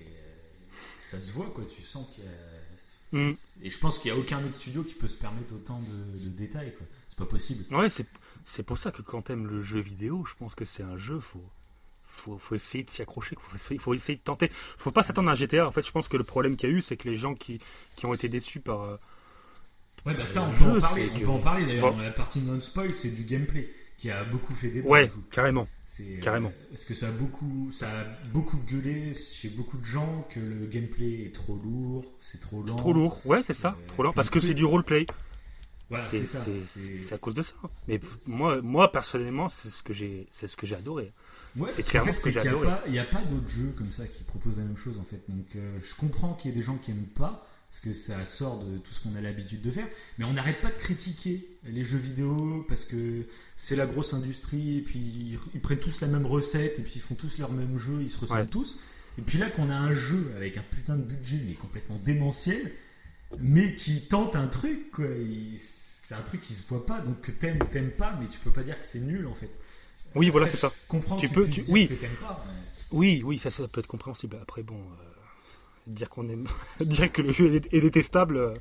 Et 0.00 0.04
euh, 0.04 0.72
ça 1.04 1.20
se 1.20 1.30
voit, 1.32 1.46
quoi, 1.50 1.64
tu 1.64 1.82
sens 1.82 2.06
qu'il 2.14 2.24
y 2.24 2.26
a... 2.26 2.30
Mm. 3.10 3.36
Et 3.62 3.70
je 3.70 3.78
pense 3.78 3.98
qu'il 3.98 4.12
n'y 4.12 4.18
a 4.18 4.20
aucun 4.20 4.44
autre 4.44 4.56
studio 4.56 4.82
qui 4.82 4.94
peut 4.94 5.08
se 5.08 5.16
permettre 5.16 5.54
autant 5.54 5.80
de, 5.80 6.18
de 6.18 6.28
détails, 6.28 6.74
quoi. 6.74 6.86
C'est 7.08 7.18
pas 7.18 7.26
possible. 7.26 7.64
Ouais, 7.74 7.88
c'est 7.88 8.06
c'est 8.48 8.62
pour 8.62 8.78
ça 8.78 8.90
que 8.90 9.02
quand 9.02 9.22
t'aimes 9.22 9.46
le 9.46 9.60
jeu 9.60 9.78
vidéo, 9.78 10.24
je 10.24 10.34
pense 10.34 10.54
que 10.54 10.64
c'est 10.64 10.82
un 10.82 10.96
jeu, 10.96 11.20
faut, 11.20 11.44
faut, 12.02 12.38
faut 12.38 12.54
essayer 12.54 12.82
de 12.82 12.88
s'y 12.88 13.02
accrocher, 13.02 13.36
faut, 13.38 13.78
faut 13.78 13.94
essayer 13.94 14.16
de 14.16 14.22
tenter. 14.22 14.48
Faut 14.50 14.90
pas 14.90 15.02
s'attendre 15.02 15.28
à 15.28 15.32
un 15.32 15.34
GTA. 15.34 15.68
En 15.68 15.70
fait, 15.70 15.86
je 15.86 15.92
pense 15.92 16.08
que 16.08 16.16
le 16.16 16.24
problème 16.24 16.56
qu'il 16.56 16.70
y 16.70 16.72
a 16.72 16.74
eu, 16.74 16.80
c'est 16.80 16.96
que 16.96 17.08
les 17.08 17.16
gens 17.16 17.34
qui, 17.34 17.60
qui 17.94 18.06
ont 18.06 18.14
été 18.14 18.28
déçus 18.30 18.60
par, 18.60 18.84
euh, 18.84 18.96
Ouais, 20.06 20.14
bah 20.14 20.26
ça, 20.26 20.42
on 20.42 20.50
Le 20.52 20.56
peut 20.58 20.76
en 20.76 20.80
parler. 20.80 21.10
On 21.14 21.18
peut 21.18 21.28
en 21.28 21.38
parler 21.38 21.66
d'ailleurs. 21.66 21.90
Bon. 21.90 21.96
Dans 21.96 22.02
la 22.02 22.10
partie 22.10 22.40
non-spoil, 22.40 22.94
c'est 22.94 23.10
du 23.10 23.24
gameplay 23.24 23.68
qui 23.96 24.10
a 24.10 24.24
beaucoup 24.24 24.54
fait 24.54 24.68
débat. 24.68 24.88
Ouais, 24.88 25.10
carrément. 25.30 25.66
C'est, 25.86 26.04
euh, 26.04 26.20
Carrément. 26.20 26.52
Parce 26.70 26.84
que 26.84 26.94
ça 26.94 27.08
a 27.08 27.10
beaucoup, 27.12 27.70
ça 27.72 27.86
a 27.86 28.04
beaucoup 28.32 28.58
gueulé 28.70 29.12
chez 29.14 29.48
beaucoup 29.48 29.78
de 29.78 29.84
gens 29.84 30.26
que 30.32 30.38
le 30.38 30.66
gameplay 30.66 31.24
est 31.26 31.34
trop 31.34 31.56
lourd, 31.56 32.04
c'est 32.20 32.40
trop 32.40 32.62
lent? 32.62 32.76
Trop 32.76 32.92
lourd, 32.92 33.20
ouais, 33.26 33.42
c'est 33.42 33.52
ça, 33.52 33.76
Euh, 33.76 33.86
trop 33.88 34.04
lent. 34.04 34.12
Parce 34.12 34.30
que 34.30 34.38
c'est 34.38 34.54
du 34.54 34.64
roleplay. 34.64 35.06
Voilà, 35.90 36.04
c'est 36.04 36.20
c'est 36.20 36.26
ça. 36.26 36.38
c'est- 36.44 36.60
c'est- 36.60 36.98
c'est 37.00 37.14
à 37.14 37.18
cause 37.18 37.32
de 37.34 37.40
ça. 37.42 37.56
Mais 37.88 37.98
moi, 38.26 38.60
moi 38.62 38.92
personnellement, 38.92 39.48
c'est 39.48 39.70
ce 39.70 39.82
que 39.82 39.92
j'ai, 39.94 40.26
c'est 40.30 40.46
ce 40.46 40.56
que 40.56 40.66
j'ai 40.66 40.76
adoré. 40.76 41.12
Ouais, 41.56 41.68
c'est 41.70 41.82
clairement 41.82 42.12
fait, 42.12 42.18
ce 42.18 42.24
que 42.24 42.30
j'ai 42.30 42.40
adoré. 42.40 42.68
Il 42.86 42.92
n'y 42.92 42.98
a 42.98 43.04
pas 43.04 43.22
d'autres 43.22 43.48
jeux 43.48 43.72
comme 43.76 43.90
ça 43.90 44.06
qui 44.06 44.22
proposent 44.24 44.58
la 44.58 44.64
même 44.64 44.76
chose 44.76 44.98
en 44.98 45.04
fait. 45.04 45.22
Donc 45.28 45.46
euh, 45.56 45.78
je 45.82 45.94
comprends 45.94 46.34
qu'il 46.34 46.50
y 46.50 46.54
ait 46.54 46.56
des 46.56 46.62
gens 46.62 46.76
qui 46.76 46.90
aiment 46.90 47.06
pas 47.16 47.44
parce 47.68 47.80
que 47.80 47.92
ça 47.92 48.24
sort 48.24 48.64
de 48.64 48.78
tout 48.78 48.92
ce 48.92 49.00
qu'on 49.00 49.14
a 49.14 49.20
l'habitude 49.20 49.60
de 49.60 49.70
faire. 49.70 49.86
Mais 50.16 50.24
on 50.24 50.32
n'arrête 50.32 50.60
pas 50.60 50.70
de 50.70 50.76
critiquer 50.78 51.46
les 51.64 51.84
jeux 51.84 51.98
vidéo 51.98 52.64
parce 52.68 52.84
que 52.84 53.26
c'est 53.56 53.76
la 53.76 53.86
grosse 53.86 54.14
industrie 54.14 54.78
et 54.78 54.80
puis 54.80 55.38
ils, 55.54 55.60
prennent 55.60 55.78
tous 55.78 56.00
la 56.00 56.08
même 56.08 56.24
recette 56.26 56.78
et 56.78 56.82
puis 56.82 56.94
ils 56.96 57.02
font 57.02 57.14
tous 57.14 57.38
leur 57.38 57.52
même 57.52 57.78
jeu, 57.78 58.00
ils 58.02 58.10
se 58.10 58.18
ressemblent 58.18 58.40
Ouais. 58.40 58.46
tous. 58.46 58.80
Et 59.18 59.22
puis 59.22 59.36
là 59.38 59.50
qu'on 59.50 59.68
a 59.70 59.74
un 59.76 59.92
jeu 59.94 60.32
avec 60.36 60.56
un 60.56 60.62
putain 60.62 60.96
de 60.96 61.02
budget 61.02 61.40
mais 61.46 61.54
complètement 61.54 62.00
démentiel, 62.04 62.72
mais 63.38 63.74
qui 63.74 64.02
tente 64.02 64.34
un 64.36 64.46
truc 64.46 64.90
quoi. 64.90 65.04
C'est 65.60 66.14
un 66.14 66.22
truc 66.22 66.40
qui 66.40 66.54
se 66.54 66.66
voit 66.68 66.86
pas, 66.86 67.00
donc 67.00 67.20
que 67.20 67.30
t'aimes 67.30 67.58
ou 67.60 67.66
t'aimes 67.66 67.90
pas, 67.90 68.16
mais 68.18 68.28
tu 68.28 68.38
peux 68.38 68.50
pas 68.50 68.62
dire 68.62 68.78
que 68.78 68.84
c'est 68.86 69.00
nul 69.00 69.26
en 69.26 69.34
fait. 69.34 69.50
Oui, 70.14 70.30
voilà, 70.30 70.46
c'est 70.46 70.56
ça. 70.56 70.72
comprends 70.88 71.16
Tu 71.16 71.28
que 71.28 71.34
peux- 71.34 71.48
tu- 71.48 71.64
oui. 71.68 71.86
pas, 71.86 72.42
mais- 72.46 72.62
Oui, 72.92 73.20
oui, 73.26 73.38
ça, 73.38 73.50
ça 73.50 73.68
peut 73.68 73.80
être 73.80 73.86
compréhensible. 73.86 74.38
Après, 74.40 74.62
bon, 74.62 74.78
euh, 74.80 75.07
dire 75.88 76.08
qu'on 76.08 76.28
aime, 76.28 76.46
dire 76.80 77.10
que 77.12 77.22
le 77.22 77.32
jeu 77.32 77.54
est, 77.54 77.72
est 77.72 77.80
détestable. 77.80 78.54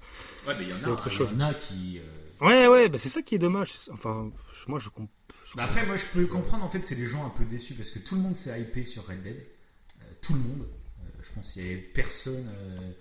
Ouais, 0.47 0.55
C'est 0.65 0.87
a, 0.87 0.91
autre 0.91 1.07
il 1.09 1.13
y 1.13 1.15
chose. 1.15 1.33
en 1.35 1.39
a 1.41 1.53
qui. 1.53 1.99
euh, 1.99 2.45
Ouais, 2.45 2.67
ouais, 2.67 2.89
bah 2.89 2.97
c'est 2.97 3.09
ça 3.09 3.21
qui 3.21 3.35
est 3.35 3.39
dommage. 3.39 3.71
Enfin, 3.91 4.31
je- 4.53 4.69
moi, 4.71 4.79
je 4.79 4.89
comprends. 4.89 5.11
bah 5.55 5.63
après, 5.63 5.85
moi, 5.85 5.97
je 5.97 6.05
peux 6.13 6.25
comprendre. 6.27 6.63
En 6.63 6.69
fait, 6.69 6.81
c'est 6.81 6.95
les 6.95 7.07
gens 7.07 7.25
un 7.25 7.29
peu 7.31 7.45
déçus 7.45 7.73
parce 7.73 7.89
que 7.89 7.99
tout 7.99 8.15
le 8.15 8.21
monde 8.21 8.35
s'est 8.35 8.59
hypé 8.61 8.83
sur 8.83 9.07
Red 9.07 9.23
Dead. 9.23 9.37
Euh, 10.01 10.05
tout 10.21 10.33
le 10.33 10.39
monde. 10.41 10.67
Euh, 11.01 11.09
je 11.23 11.29
pense 11.33 11.51
qu'il 11.53 11.63
y 11.63 11.65
avait 11.65 11.77
personne. 11.81 12.47
euh, 12.49 12.91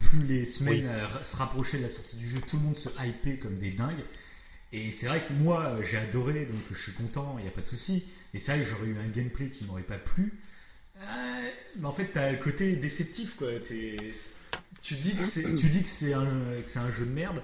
plus 0.00 0.26
les 0.26 0.44
semaines 0.44 0.86
Oui. 0.90 1.24
se 1.24 1.36
rapprochaient 1.36 1.78
de 1.78 1.84
la 1.84 1.88
sortie 1.88 2.16
du 2.16 2.28
jeu, 2.28 2.38
tout 2.46 2.56
le 2.58 2.62
monde 2.64 2.76
se 2.76 2.90
hypait 3.02 3.36
comme 3.36 3.56
des 3.58 3.70
dingues. 3.70 4.04
Et 4.72 4.90
c'est 4.90 5.06
vrai 5.06 5.24
que 5.26 5.32
moi, 5.32 5.78
j'ai 5.82 5.96
adoré, 5.96 6.44
donc 6.46 6.56
je 6.70 6.74
suis 6.78 6.92
content, 6.92 7.36
il 7.38 7.42
n'y 7.42 7.48
a 7.48 7.52
pas 7.52 7.62
de 7.62 7.66
souci. 7.68 8.04
Et 8.34 8.38
c'est 8.38 8.54
vrai 8.56 8.64
que 8.64 8.70
j'aurais 8.70 8.88
eu 8.88 8.98
un 8.98 9.08
gameplay 9.08 9.48
qui 9.48 9.64
m'aurait 9.64 9.82
pas 9.82 9.96
plu. 9.96 10.34
Euh, 11.00 11.50
mais 11.76 11.86
en 11.86 11.92
fait, 11.92 12.10
t'as 12.12 12.30
le 12.32 12.38
côté 12.38 12.76
déceptif, 12.76 13.36
quoi. 13.36 13.48
T'es- 13.60 14.12
Tu 14.82 14.94
dis 14.94 15.16
que 15.16 15.22
c'est, 15.22 15.54
tu 15.56 15.68
dis 15.70 15.82
que 15.82 15.88
c'est 15.88 16.12
un, 16.12 16.26
que 16.26 16.68
c'est 16.68 16.78
un 16.78 16.92
jeu 16.92 17.06
de 17.06 17.10
merde 17.10 17.42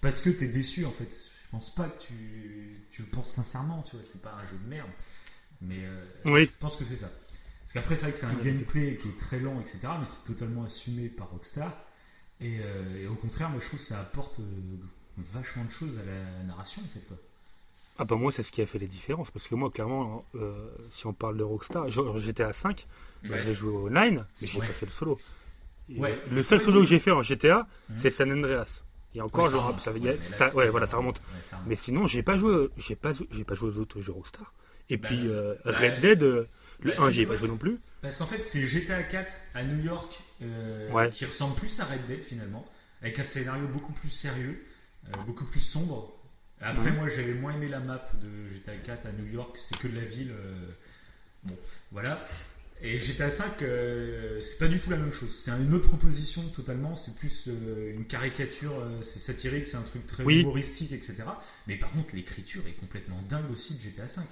parce 0.00 0.20
que 0.20 0.30
t'es 0.30 0.46
déçu, 0.48 0.84
en 0.84 0.92
fait. 0.92 1.08
Je 1.44 1.50
pense 1.50 1.74
pas 1.74 1.88
que 1.88 2.02
tu, 2.02 2.80
tu 2.90 3.02
le 3.02 3.08
penses 3.08 3.30
sincèrement, 3.30 3.82
tu 3.82 3.96
vois. 3.96 4.04
C'est 4.10 4.20
pas 4.20 4.34
un 4.34 4.46
jeu 4.46 4.58
de 4.62 4.68
merde, 4.68 4.90
mais 5.62 5.78
euh, 5.84 6.04
Oui, 6.26 6.44
je 6.46 6.50
pense 6.60 6.76
que 6.76 6.84
c'est 6.84 6.96
ça. 6.96 7.10
Parce 7.62 7.72
qu'après, 7.72 7.96
c'est 7.96 8.02
vrai 8.02 8.12
que 8.12 8.18
c'est 8.18 8.26
un 8.26 8.34
gameplay 8.34 8.96
qui 8.96 9.08
est 9.08 9.18
très 9.18 9.40
lent, 9.40 9.58
etc. 9.60 9.78
Mais 9.98 10.06
c'est 10.06 10.24
totalement 10.26 10.64
assumé 10.64 11.08
par 11.08 11.30
Rockstar. 11.30 11.82
Et, 12.40 12.58
euh, 12.60 13.02
et 13.02 13.06
au 13.06 13.14
contraire, 13.16 13.48
moi, 13.50 13.60
je 13.60 13.66
trouve 13.66 13.80
que 13.80 13.86
ça 13.86 14.00
apporte 14.00 14.38
vachement 15.16 15.64
de 15.64 15.70
choses 15.70 15.98
à 15.98 16.04
la 16.04 16.42
narration, 16.44 16.82
en 16.84 16.88
fait, 16.88 17.00
quoi. 17.08 17.16
Ah 17.98 18.04
bah 18.04 18.16
moi 18.16 18.30
c'est 18.30 18.42
ce 18.42 18.52
qui 18.52 18.60
a 18.62 18.66
fait 18.66 18.78
les 18.78 18.86
différences 18.86 19.30
parce 19.30 19.48
que 19.48 19.54
moi 19.54 19.70
clairement 19.70 20.24
euh, 20.34 20.68
si 20.90 21.06
on 21.06 21.12
parle 21.14 21.36
de 21.36 21.42
Rockstar 21.44 21.88
genre, 21.90 22.18
j'étais 22.18 22.42
à 22.42 22.52
5 22.52 22.86
bah, 23.22 23.36
Ouais. 23.36 23.42
j'ai 23.42 23.54
joué 23.54 23.70
au 23.70 23.88
9 23.88 24.24
mais 24.40 24.46
j'ai 24.46 24.58
Ouais. 24.60 24.66
pas 24.66 24.72
fait 24.74 24.86
le 24.86 24.92
solo 24.92 25.18
Ouais. 25.88 26.10
euh, 26.12 26.16
le 26.30 26.42
seul 26.42 26.60
solo 26.60 26.80
que 26.80 26.86
j'ai 26.86 26.98
fait 27.00 27.10
en 27.12 27.22
GTA 27.22 27.66
Mhm. 27.88 27.96
c'est 27.96 28.10
San 28.10 28.30
Andreas 28.30 28.82
et 29.14 29.20
encore 29.22 29.48
je 29.48 29.56
ça 29.80 29.92
ça, 30.18 30.52
là, 30.54 30.70
voilà 30.70 30.86
ça 30.86 30.96
remonte 30.98 31.18
Ouais, 31.20 31.24
ça 31.48 31.56
remonte. 31.56 31.68
mais 31.70 31.76
sinon 31.76 32.06
j'ai 32.06 32.22
pas 32.22 32.36
joué 32.36 32.68
j'ai 32.76 32.96
pas 32.96 33.12
j'ai 33.30 33.44
pas 33.44 33.54
joué 33.54 33.70
aux 33.70 33.78
autres 33.78 34.00
jeux 34.02 34.12
Rockstar 34.12 34.52
et 34.90 34.98
Bah, 34.98 35.08
puis 35.08 35.26
euh, 35.28 35.54
bah, 35.64 35.72
Red 35.72 36.00
Dead 36.00 36.22
le 36.22 36.48
bah, 36.82 36.94
1 36.98 37.06
tu 37.08 37.12
j'y 37.14 37.20
ai 37.22 37.26
pas 37.26 37.36
joué 37.36 37.48
non 37.48 37.56
plus 37.56 37.80
Parce 38.02 38.18
qu'en 38.18 38.26
fait, 38.26 38.42
c'est 38.46 38.66
GTA 38.66 39.02
4 39.04 39.34
à 39.54 39.62
New 39.64 39.82
York 39.82 40.20
euh, 40.42 41.08
qui 41.10 41.24
ressemble 41.24 41.54
plus 41.56 41.80
à 41.80 41.86
Red 41.86 42.06
Dead 42.06 42.22
finalement, 42.22 42.64
avec 43.00 43.18
un 43.18 43.22
scénario 43.22 43.66
beaucoup 43.66 43.92
plus 43.92 44.10
sérieux, 44.10 44.62
beaucoup 45.26 45.44
plus 45.46 45.60
sombre. 45.60 46.12
Après, 46.60 46.90
Mhm. 46.90 46.96
moi, 46.96 47.08
j'avais 47.08 47.34
moins 47.34 47.54
aimé 47.54 47.68
la 47.68 47.80
map 47.80 48.08
de 48.22 48.54
GTA 48.54 48.76
4 48.76 49.06
à 49.06 49.12
New 49.12 49.26
York, 49.26 49.56
c'est 49.60 49.78
que 49.78 49.88
de 49.88 49.96
la 49.96 50.04
ville. 50.06 50.30
euh, 50.32 50.70
Bon, 51.44 51.56
voilà. 51.92 52.22
Et 52.82 53.00
GTA 53.00 53.30
5, 53.30 53.62
euh, 53.62 54.42
c'est 54.42 54.58
pas 54.58 54.68
du 54.68 54.80
tout 54.80 54.90
la 54.90 54.96
même 54.98 55.12
chose. 55.12 55.34
C'est 55.34 55.50
une 55.52 55.72
autre 55.74 55.88
proposition 55.88 56.42
totalement. 56.50 56.96
C'est 56.96 57.14
plus 57.16 57.44
euh, 57.48 57.92
une 57.94 58.06
caricature, 58.06 58.78
euh, 58.80 59.02
c'est 59.02 59.20
satirique, 59.20 59.66
c'est 59.66 59.76
un 59.78 59.82
truc 59.82 60.06
très 60.06 60.24
Oui. 60.24 60.40
humoristique, 60.40 60.92
etc. 60.92 61.40
Mais 61.66 61.76
par 61.76 61.90
contre, 61.92 62.14
l'écriture 62.16 62.66
est 62.66 62.72
complètement 62.74 63.22
dingue 63.28 63.50
aussi 63.52 63.74
de 63.76 63.80
GTA 63.82 64.08
5. 64.08 64.28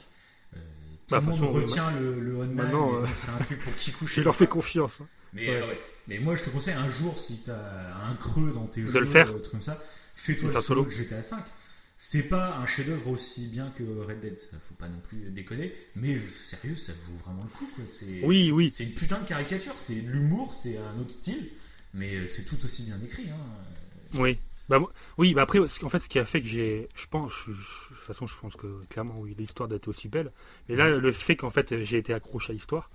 Euh, 0.56 0.60
tout 1.08 1.14
Bah, 1.14 1.20
le 1.20 1.26
de 1.26 1.26
monde 1.26 1.40
retient 1.54 1.90
le, 1.98 2.20
le 2.20 2.37
online, 2.37 3.06
c'est 3.16 3.30
un 3.30 3.38
truc 3.38 3.60
pour 3.60 3.76
qui 3.76 3.92
couche. 3.98 4.16
je 4.16 4.22
leur 4.22 4.34
fais 4.37 4.46
confiance 4.46 5.00
hein. 5.00 5.08
Mais, 5.32 5.48
Ouais. 5.48 5.62
ouais. 5.62 5.80
Mais 6.06 6.18
moi, 6.18 6.37
je 6.37 6.44
te 6.44 6.50
conseille 6.50 6.74
un 6.74 6.88
jour, 6.88 7.18
si 7.18 7.42
tu 7.44 7.50
as 7.50 7.96
un 8.10 8.14
creux 8.16 8.52
dans 8.52 8.66
tes 8.66 8.82
De 8.82 8.87
jeux, 8.87 9.00
le 9.00 9.06
faire. 9.06 9.32
comme 9.50 9.62
ça, 9.62 9.82
fais-toi 10.14 10.50
De 10.50 10.54
le 10.54 10.62
solo 10.62 10.88
GTA 10.90 11.22
5. 11.22 11.44
C'est 11.96 12.24
pas 12.24 12.57
un 12.57 12.66
chef-d'œuvre 12.66 13.09
aussi 13.09 13.46
bien 13.48 13.70
que 13.78 13.83
Red 13.85 14.20
Dead, 14.20 14.38
ça, 14.38 14.57
faut 14.68 14.74
pas 14.74 14.88
non 14.88 15.00
plus 15.09 15.30
déconner. 15.30 15.72
Mais 15.96 16.18
sérieux, 16.44 16.76
ça 16.76 16.92
vaut 16.92 17.16
vraiment 17.24 17.42
le 17.44 17.48
coup. 17.50 17.68
Quoi. 17.74 17.85
Oui, 18.24 18.50
oui. 18.52 18.72
C'est 18.74 18.85
une 18.85 18.94
putain 18.94 19.20
de 19.20 19.26
caricature, 19.26 19.74
c'est 19.78 20.00
de 20.00 20.11
l'humour, 20.11 20.52
c'est 20.52 20.76
un 20.76 20.98
autre 20.98 21.11
style, 21.12 21.50
mais 21.94 22.14
euh, 22.16 22.26
c'est 22.26 22.42
tout 22.44 22.62
aussi 22.64 22.83
bien 22.83 23.00
écrit. 23.04 23.30
Hein. 23.30 23.37
Oui. 24.14 24.38
Bah, 24.68 24.80
oui, 25.18 25.35
bah 25.35 25.42
après, 25.42 25.59
en 25.59 25.88
fait, 25.90 25.98
ce 25.98 26.09
qui 26.09 26.18
a 26.18 26.24
fait 26.24 26.40
que 26.40 26.46
j'ai. 26.48 26.88
Je 26.94 27.07
pense. 27.07 27.33
je- 27.46 27.52
je- 27.52 27.90
de 27.90 27.96
toute 27.96 27.96
façon, 28.07 28.26
je 28.26 28.37
pense 28.38 28.57
que 28.57 28.83
clairement, 28.88 29.18
oui, 29.20 29.35
l'histoire 29.38 29.68
doit 29.68 29.76
être 29.76 29.88
aussi 29.88 30.09
belle. 30.09 30.33
Mais 30.68 30.74
là, 30.76 30.88
le 30.90 31.12
fait 31.12 31.37
qu'en 31.37 31.50
fait, 31.50 31.83
j'ai 31.85 31.98
été 31.98 32.14
accroché 32.14 32.50
à 32.52 32.54
l'histoire, 32.54 32.90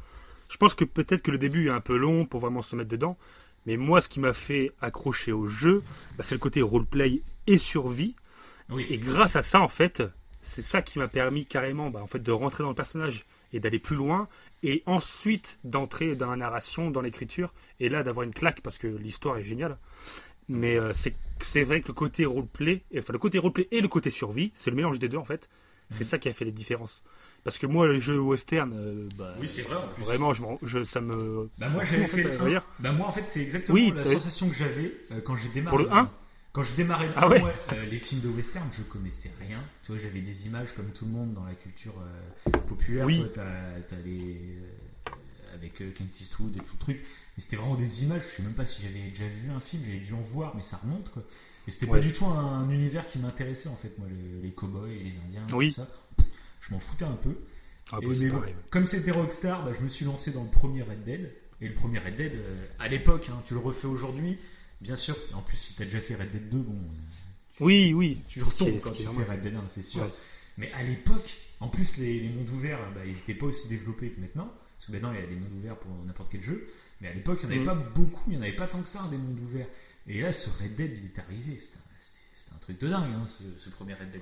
je 0.52 0.58
pense 0.58 0.74
que 0.74 0.84
peut-être 0.84 1.22
que 1.22 1.30
le 1.32 1.38
début 1.38 1.68
est 1.68 1.72
un 1.72 1.80
peu 1.82 1.96
long 1.96 2.26
pour 2.26 2.40
vraiment 2.40 2.64
se 2.64 2.76
mettre 2.76 2.90
dedans. 2.90 3.18
Mais 3.68 3.78
moi, 3.78 4.02
ce 4.02 4.10
qui 4.10 4.20
m'a 4.20 4.34
fait 4.34 4.72
accrocher 4.82 5.32
au 5.32 5.46
jeu, 5.46 5.84
bah, 6.18 6.24
c'est 6.26 6.34
le 6.36 6.40
côté 6.40 6.62
roleplay 6.64 7.22
et 7.46 7.58
survie. 7.60 8.16
Oui. 8.70 8.86
Et 8.90 8.98
grâce 8.98 9.36
à 9.36 9.44
ça, 9.44 9.62
en 9.62 9.68
fait, 9.70 10.04
c'est 10.42 10.62
ça 10.62 10.82
qui 10.82 11.00
m'a 11.00 11.08
permis 11.08 11.46
carrément 11.46 11.90
bah, 11.90 12.02
en 12.02 12.08
fait, 12.08 12.20
de 12.20 12.32
rentrer 12.32 12.64
dans 12.64 12.70
le 12.70 12.76
personnage 12.76 13.26
et 13.54 13.60
d'aller 13.60 13.80
plus 13.80 13.96
loin. 13.96 14.28
Et 14.64 14.84
ensuite 14.86 15.58
d'entrer 15.64 16.16
dans 16.16 16.30
la 16.30 16.36
narration, 16.36 16.92
dans 16.92 17.02
l'écriture. 17.02 17.54
Et 17.80 17.90
là, 17.90 18.04
d'avoir 18.04 18.24
une 18.26 18.34
claque 18.34 18.62
parce 18.62 18.78
que 18.78 18.88
l'histoire 18.88 19.38
est 19.38 19.44
géniale. 19.44 19.78
Mais 20.48 20.78
euh, 20.78 20.94
c'est 21.42 21.64
vrai 21.64 21.82
que 21.82 21.88
le 21.90 21.94
côté 21.94 22.26
roleplay, 22.26 22.82
enfin 22.98 23.14
le 23.14 23.20
côté 23.20 23.38
roleplay 23.38 23.68
et 23.72 23.82
le 23.82 23.88
côté 23.88 24.10
survie, 24.10 24.50
c'est 24.56 24.72
le 24.72 24.76
mélange 24.76 24.98
des 25.00 25.08
deux 25.08 25.18
en 25.18 25.24
fait. 25.24 25.48
C'est 25.92 26.04
ça 26.04 26.20
qui 26.20 26.30
a 26.30 26.34
fait 26.34 26.46
les 26.46 26.52
différences. 26.52 27.04
Parce 27.44 27.58
que 27.58 27.66
moi, 27.66 27.88
les 27.88 28.00
jeux 28.00 28.20
western, 28.20 28.72
euh, 28.76 29.08
bah, 29.18 29.34
Oui, 29.40 29.48
c'est 29.50 29.64
vrai, 29.64 29.76
en 29.76 29.88
plus. 29.88 30.04
Vraiment, 30.04 30.34
je, 30.34 30.44
m'en- 30.44 30.60
je- 30.62 30.84
ça 30.84 31.02
me. 31.02 31.50
Bah 31.58 31.68
moi 31.70 31.84
j'avais 31.84 32.06
fait 32.06 32.24
le. 32.24 32.60
Bah 32.80 32.92
moi 32.92 33.08
en 33.08 33.12
fait 33.12 33.24
c'est 33.28 33.42
exactement 33.42 33.74
Oui, 33.76 33.92
la 33.96 34.04
sensation 34.04 34.50
que 34.50 34.56
j'avais 34.56 34.94
euh, 35.12 35.20
quand 35.22 35.36
j'ai 35.36 35.50
démarré. 35.50 35.70
Pour 35.76 35.80
le 35.84 35.92
un 35.92 36.12
Quand 36.52 36.64
je 36.64 36.74
démarrais 36.74 37.10
Ah 37.16 37.26
1, 37.26 37.30
ouais 37.30 37.44
ouais, 37.44 37.52
euh, 37.74 37.86
les 37.86 38.00
films 38.00 38.22
de 38.22 38.28
western, 38.30 38.68
je 38.72 38.82
connaissais 38.84 39.32
rien. 39.40 39.64
Tu 39.84 39.92
vois, 39.92 40.02
j'avais 40.02 40.22
des 40.22 40.48
images 40.48 40.74
comme 40.76 40.92
tout 40.92 41.06
le 41.06 41.12
monde 41.12 41.34
dans 41.34 41.44
la 41.46 41.54
culture 41.54 41.94
euh, 42.02 42.58
populaire. 42.68 43.06
Oui. 43.06 43.20
Toi, 43.20 43.30
t'as, 43.36 43.82
t'as 43.88 44.02
les 44.04 44.58
euh, 44.58 45.12
avec 45.54 45.76
Clint 45.76 46.08
Eastwood 46.20 46.56
et 46.56 46.60
tout 46.60 46.74
le 46.74 46.80
truc. 46.80 46.98
Mais 47.38 47.44
c'était 47.44 47.56
vraiment 47.56 47.76
des 47.76 48.04
images. 48.04 48.24
Je 48.32 48.38
sais 48.38 48.44
même 48.44 48.54
pas 48.56 48.66
si 48.66 48.82
j'avais 48.82 49.10
déjà 49.10 49.28
vu 49.28 49.52
un 49.52 49.60
film. 49.60 49.84
J'avais 49.86 50.00
dû 50.00 50.14
en 50.14 50.22
voir, 50.22 50.56
mais 50.56 50.64
ça 50.64 50.78
remonte 50.78 51.12
quoi. 51.12 51.24
Et 51.68 51.72
c'était 51.72 51.86
Ouais. 51.88 52.00
pas 52.00 52.06
du 52.06 52.14
tout 52.14 52.26
un, 52.26 52.40
un 52.62 52.70
univers 52.72 53.06
qui 53.06 53.20
m'intéressait 53.20 53.70
en 53.70 53.76
fait. 53.76 53.98
Moi, 54.00 54.08
le- 54.10 54.42
les 54.42 54.52
cowboys 54.52 54.92
et 54.92 55.04
les 55.04 55.14
Indiens, 55.28 55.46
Oui. 55.56 55.70
tout 55.70 55.82
ça. 55.82 55.88
Je 56.62 56.74
m'en 56.74 56.80
foutais 56.80 57.06
un 57.06 57.14
peu. 57.16 57.36
Ah, 57.92 57.98
Et 58.02 58.08
bah, 58.08 58.14
c'est 58.14 58.24
mais 58.26 58.32
bon, 58.32 58.40
pareil. 58.40 58.56
comme 58.72 58.86
c'était 58.88 59.12
Rockstar, 59.12 59.64
bah, 59.66 59.72
je 59.78 59.84
me 59.84 59.88
suis 59.88 60.06
lancé 60.06 60.32
dans 60.32 60.44
le 60.44 60.50
premier 60.50 60.82
Red 60.82 61.04
Dead. 61.04 61.32
Et 61.62 61.68
le 61.68 61.74
premier 61.76 62.00
Red 62.00 62.16
Dead, 62.16 62.34
à 62.80 62.88
l'époque, 62.88 63.30
hein, 63.30 63.42
tu 63.46 63.54
le 63.54 63.60
refais 63.60 63.88
aujourd'hui, 63.88 64.38
bien 64.82 64.96
sûr. 64.98 65.16
En 65.34 65.42
plus, 65.42 65.58
si 65.58 65.74
tu 65.76 65.82
as 65.82 65.86
déjà 65.86 66.02
fait 66.02 66.16
Red 66.16 66.32
Dead 66.32 66.50
2, 66.50 66.58
bon, 66.58 66.74
euh, 66.74 67.66
Oui, 67.66 67.94
oui. 67.94 68.22
tu 68.28 68.42
retombes 68.44 68.80
quand 68.80 68.92
tu 68.92 69.04
fais. 69.04 69.10
Red 69.32 69.42
Dead 69.42 69.56
1, 69.56 69.64
c'est 69.70 69.82
sûr. 69.82 70.04
Ouais. 70.04 70.10
Mais 70.58 70.72
à 70.74 70.84
l'époque, 70.84 71.38
en 71.60 71.68
plus, 71.70 71.98
les, 71.98 72.20
les 72.20 72.30
mondes 72.30 72.50
ouverts, 72.50 72.80
bah, 72.94 73.02
ils 73.06 73.14
n'étaient 73.14 73.34
pas 73.34 73.46
aussi 73.48 73.68
développés 73.68 74.10
que 74.12 74.20
maintenant. 74.22 74.52
Parce 74.78 74.88
que 74.88 74.92
maintenant, 74.94 75.12
il 75.14 75.20
y 75.20 75.24
a 75.24 75.28
des 75.28 75.36
mondes 75.36 75.54
ouverts 75.58 75.78
pour 75.78 75.92
n'importe 76.06 76.32
quel 76.32 76.44
jeu. 76.44 76.68
Mais 77.02 77.08
à 77.10 77.14
l'époque, 77.14 77.40
il 77.44 77.50
n'y 77.50 77.56
en 77.56 77.58
avait 77.58 77.66
Mhm. 77.76 77.84
pas 77.84 77.90
beaucoup, 77.96 78.24
il 78.28 78.32
n'y 78.32 78.38
en 78.38 78.42
avait 78.42 78.56
pas 78.56 78.68
tant 78.68 78.82
que 78.82 78.88
ça, 78.90 79.02
hein, 79.04 79.10
des 79.10 79.18
mondes 79.18 79.40
ouverts. 79.40 79.68
Et 80.08 80.22
là, 80.22 80.32
ce 80.34 80.50
Red 80.50 80.76
Dead, 80.76 80.98
il 80.98 81.06
est 81.06 81.20
arrivé. 81.20 81.58
C'était 81.58 81.78
un, 82.54 82.58
truc 82.60 82.80
de 82.80 82.88
dingue, 82.90 83.12
hein, 83.14 83.26
ce, 83.28 83.44
ce 83.60 83.70
premier 83.70 83.94
Red 83.94 84.10
Dead. 84.12 84.22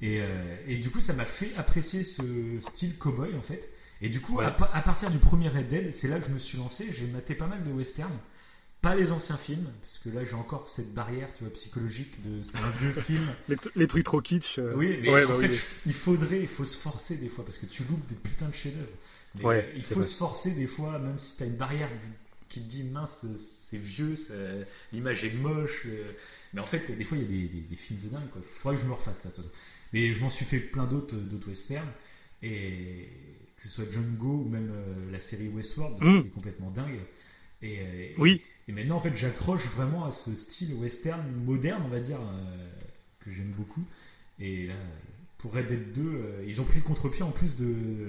Et, 0.00 0.20
euh, 0.20 0.56
et 0.66 0.76
du 0.76 0.90
coup, 0.90 1.00
ça 1.00 1.12
m'a 1.12 1.24
fait 1.24 1.54
apprécier 1.56 2.02
ce 2.02 2.22
style 2.60 2.96
cowboy, 2.98 3.34
en 3.36 3.42
fait. 3.42 3.68
Et 4.00 4.08
du 4.08 4.20
coup, 4.20 4.36
Ouais. 4.38 4.44
à, 4.44 4.56
à 4.72 4.82
partir 4.82 5.10
du 5.10 5.18
premier 5.18 5.48
Red 5.48 5.68
Dead, 5.68 5.94
c'est 5.94 6.08
là 6.08 6.18
que 6.18 6.26
je 6.26 6.30
me 6.32 6.38
suis 6.38 6.58
lancé. 6.58 6.92
J'ai 6.92 7.06
maté 7.06 7.34
pas 7.34 7.46
mal 7.46 7.62
de 7.64 7.70
westerns. 7.72 8.18
Pas 8.84 8.94
les 8.94 9.10
anciens 9.12 9.36
films, 9.38 9.66
parce 9.80 9.98
que 9.98 10.10
là, 10.10 10.24
j'ai 10.24 10.34
encore 10.34 10.68
cette 10.68 10.92
barrière, 10.94 11.28
tu 11.34 11.42
vois, 11.44 11.52
psychologique 11.54 12.22
de 12.22 12.42
c'est 12.42 12.58
un 12.58 12.70
vieux 12.80 12.92
film. 13.00 13.26
Les, 13.76 13.86
trucs 13.88 14.04
trop 14.04 14.20
kitsch. 14.20 14.58
euh, 14.58 14.74
Oui, 14.76 14.98
mais 15.02 15.08
ouais, 15.10 15.24
en 15.24 15.30
bah 15.30 15.40
fait, 15.40 15.48
oui, 15.48 15.60
il 15.86 15.92
faudrait, 15.94 16.40
il 16.42 16.48
faut 16.48 16.64
se 16.66 16.76
forcer 16.76 17.16
des 17.16 17.28
fois 17.30 17.44
parce 17.44 17.58
que 17.58 17.66
tu 17.66 17.82
loupes 17.84 18.06
des 18.08 18.14
putains 18.14 18.48
de 18.48 18.54
chefs-d'œuvre. 18.54 19.46
Ouais, 19.48 19.72
il 19.74 19.82
faut 19.82 19.94
vrai. 19.96 20.04
se 20.04 20.14
forcer 20.14 20.50
des 20.52 20.66
fois, 20.68 20.98
même 21.00 21.18
si 21.18 21.36
tu 21.36 21.42
as 21.42 21.46
une 21.46 21.56
barrière 21.56 21.88
qui 22.48 22.60
te 22.60 22.68
dit 22.70 22.84
mince, 22.84 23.24
c'est 23.38 23.78
vieux, 23.78 24.14
l'image 24.92 25.24
est 25.24 25.32
moche. 25.32 25.82
euh, 25.86 26.04
mais 26.52 26.60
en 26.60 26.66
fait, 26.66 26.96
des 26.96 27.04
fois, 27.04 27.16
il 27.18 27.22
y 27.22 27.26
a 27.26 27.28
des, 27.28 27.48
des- 27.48 27.60
des 27.62 27.76
films 27.76 27.98
de 28.00 28.08
dingue. 28.10 28.28
Il 28.36 28.42
faudrait 28.44 28.76
que 28.76 28.82
je 28.82 28.86
me 28.88 28.92
refasse 28.94 29.22
ça. 29.22 29.30
toi. 29.30 29.42
Mais 29.92 30.12
je 30.12 30.20
m'en 30.20 30.28
suis 30.30 30.44
fait 30.44 30.58
plein 30.60 30.84
d'autres 30.84 31.16
d'autres 31.16 31.48
westerns. 31.48 31.90
Et 32.42 33.08
que 33.56 33.62
ce 33.62 33.68
soit 33.68 33.86
Django 33.90 34.42
ou 34.44 34.48
même 34.48 34.70
euh, 34.72 35.10
la 35.10 35.18
série 35.18 35.48
Westworld, 35.48 35.96
Mm. 36.00 36.20
qui 36.22 36.26
est 36.28 36.30
complètement 36.30 36.70
dingue. 36.70 37.00
Et, 37.62 37.78
euh, 37.80 38.08
Oui, 38.18 38.42
et 38.68 38.72
maintenant, 38.72 38.96
en 38.96 39.00
fait, 39.00 39.14
j'accroche 39.16 39.66
vraiment 39.76 40.04
à 40.06 40.10
ce 40.10 40.34
style 40.34 40.74
western 40.74 41.22
moderne, 41.44 41.82
on 41.84 41.88
va 41.88 42.00
dire, 42.00 42.18
euh, 42.20 42.68
que 43.20 43.30
j'aime 43.30 43.52
beaucoup. 43.52 43.84
Et 44.38 44.66
là, 44.68 44.74
pour 45.38 45.52
Red 45.54 45.68
Dead 45.68 45.92
2, 45.92 46.02
euh, 46.02 46.44
ils 46.46 46.60
ont 46.60 46.64
pris 46.64 46.78
le 46.78 46.84
contre-pied 46.84 47.22
en 47.22 47.30
plus 47.30 47.56
de 47.56 48.08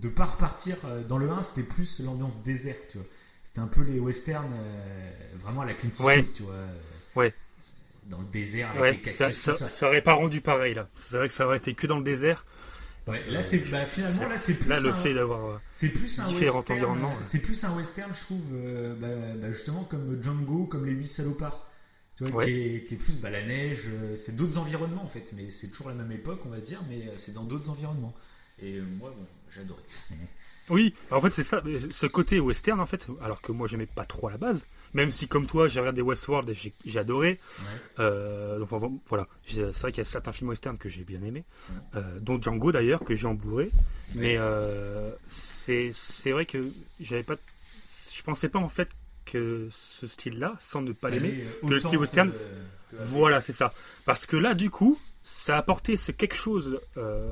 de 0.00 0.08
pas 0.08 0.24
repartir. 0.24 0.76
euh, 0.84 1.02
Dans 1.04 1.18
le 1.18 1.30
1, 1.30 1.42
c'était 1.42 1.62
plus 1.62 2.00
l'ambiance 2.00 2.42
désert, 2.42 2.76
tu 2.88 2.98
vois. 2.98 3.06
C'était 3.42 3.60
un 3.60 3.66
peu 3.66 3.82
les 3.82 3.98
westerns, 3.98 4.52
euh, 4.54 5.10
vraiment 5.38 5.62
à 5.62 5.66
la 5.66 5.74
Clint 5.74 5.90
Eastwood, 5.90 6.06
Ouais. 6.08 6.26
tu 6.34 6.42
vois. 6.44 6.54
euh, 6.54 6.74
Ouais. 7.16 7.34
Dans 8.06 8.18
le 8.20 8.26
désert, 8.26 8.70
avec 8.70 8.80
ouais, 8.82 8.92
les 8.92 8.98
cactus, 8.98 9.16
ça, 9.16 9.32
ça, 9.32 9.54
ça. 9.54 9.68
ça 9.68 9.86
aurait 9.88 10.02
pas 10.02 10.14
rendu 10.14 10.40
pareil 10.40 10.74
là. 10.74 10.88
C'est 10.94 11.16
vrai 11.18 11.28
que 11.28 11.34
ça 11.34 11.46
aurait 11.46 11.58
été 11.58 11.74
que 11.74 11.86
dans 11.86 11.98
le 11.98 12.04
désert. 12.04 12.44
Ouais, 13.10 13.22
là, 13.30 13.42
c'est, 13.42 13.58
bah, 13.70 13.86
finalement, 13.86 14.28
là, 14.28 14.36
c'est 14.36 14.54
plus 14.54 14.68
Là, 14.68 14.80
le 14.80 14.88
un- 14.90 14.94
fait 14.94 15.14
d'avoir. 15.14 15.44
euh, 15.44 15.58
C'est 15.72 15.88
plus 15.88 16.18
un 16.18 16.26
Différents 16.26 16.58
western. 16.58 16.78
environnements, 16.78 17.12
euh. 17.14 17.22
C'est 17.22 17.38
plus 17.40 17.62
un 17.64 17.74
western, 17.76 18.14
je 18.14 18.20
trouve, 18.20 18.40
euh, 18.52 18.94
bah, 18.94 19.08
bah, 19.40 19.52
justement 19.52 19.84
comme 19.84 20.22
Django, 20.22 20.66
comme 20.66 20.86
les 20.86 20.92
huit 20.92 21.08
salopards. 21.08 21.66
Tu 22.16 22.24
vois, 22.24 22.34
Ouais. 22.40 22.46
qui, 22.46 22.52
est, 22.52 22.84
qui 22.84 22.94
est 22.94 22.98
plus 22.98 23.12
bah, 23.14 23.30
la 23.30 23.44
neige. 23.46 23.84
euh, 23.86 24.14
c'est 24.16 24.36
d'autres 24.36 24.58
environnements 24.58 25.04
en 25.04 25.08
fait, 25.08 25.24
mais 25.34 25.50
c'est 25.50 25.68
toujours 25.68 25.88
la 25.88 25.94
même 25.94 26.12
époque, 26.12 26.40
on 26.44 26.50
va 26.50 26.60
dire, 26.60 26.82
mais 26.88 27.06
euh, 27.08 27.14
c'est 27.16 27.32
dans 27.32 27.44
d'autres 27.44 27.70
environnements. 27.70 28.14
Et 28.62 28.74
euh, 28.76 28.84
moi, 28.98 29.10
bon, 29.16 29.26
j'adorais. 29.54 29.82
Oui, 30.68 30.94
en 31.10 31.20
fait 31.20 31.30
c'est 31.30 31.42
ça, 31.42 31.62
ce 31.90 32.06
côté 32.06 32.38
western 32.38 32.78
en 32.78 32.86
fait, 32.86 33.08
alors 33.22 33.40
que 33.42 33.50
moi 33.50 33.66
j'aimais 33.66 33.86
pas 33.86 34.04
trop 34.04 34.28
à 34.28 34.30
la 34.30 34.36
base, 34.38 34.66
même 34.94 35.10
si 35.10 35.28
comme 35.28 35.46
toi 35.46 35.68
j'ai 35.68 35.80
regardé 35.80 36.02
Westworld 36.02 36.48
et 36.48 36.54
j'ai 36.54 36.72
j'ai 36.84 36.98
adoré, 36.98 37.28
Ouais. 37.58 37.64
euh, 38.00 38.58
donc 38.58 38.68
voilà, 39.08 39.26
c'est 39.46 39.60
vrai 39.62 39.92
qu'il 39.92 39.98
y 39.98 40.06
a 40.06 40.10
certains 40.10 40.32
films 40.32 40.50
western 40.50 40.76
que 40.78 40.88
j'ai 40.88 41.04
bien 41.04 41.22
aimé, 41.22 41.44
euh, 41.96 42.18
dont 42.20 42.40
Django 42.40 42.72
d'ailleurs 42.72 43.04
que 43.04 43.14
j'ai 43.14 43.26
en 43.26 43.34
Blu-ray, 43.34 43.70
mais 44.14 44.36
euh, 44.38 45.12
c'est 45.28 45.90
c'est 45.92 46.32
vrai 46.32 46.46
que 46.46 46.58
j'avais 47.00 47.22
pas, 47.22 47.36
je 48.12 48.22
pensais 48.22 48.48
pas 48.48 48.58
en 48.58 48.68
fait 48.68 48.88
que 49.24 49.68
ce 49.70 50.06
style-là, 50.06 50.56
sans 50.58 50.82
ne 50.82 50.92
pas 50.92 51.10
l'aimer, 51.10 51.44
que 51.66 51.72
le 51.72 51.78
style 51.78 51.98
western, 51.98 52.32
que- 52.32 52.96
voilà 52.98 53.40
c'est 53.42 53.52
ça, 53.52 53.72
parce 54.04 54.26
que 54.26 54.36
là 54.36 54.54
du 54.54 54.70
coup 54.70 54.98
ça 55.22 55.54
a 55.56 55.58
apporté 55.58 55.96
ce 55.98 56.12
quelque 56.12 56.34
chose 56.34 56.80
euh, 56.96 57.30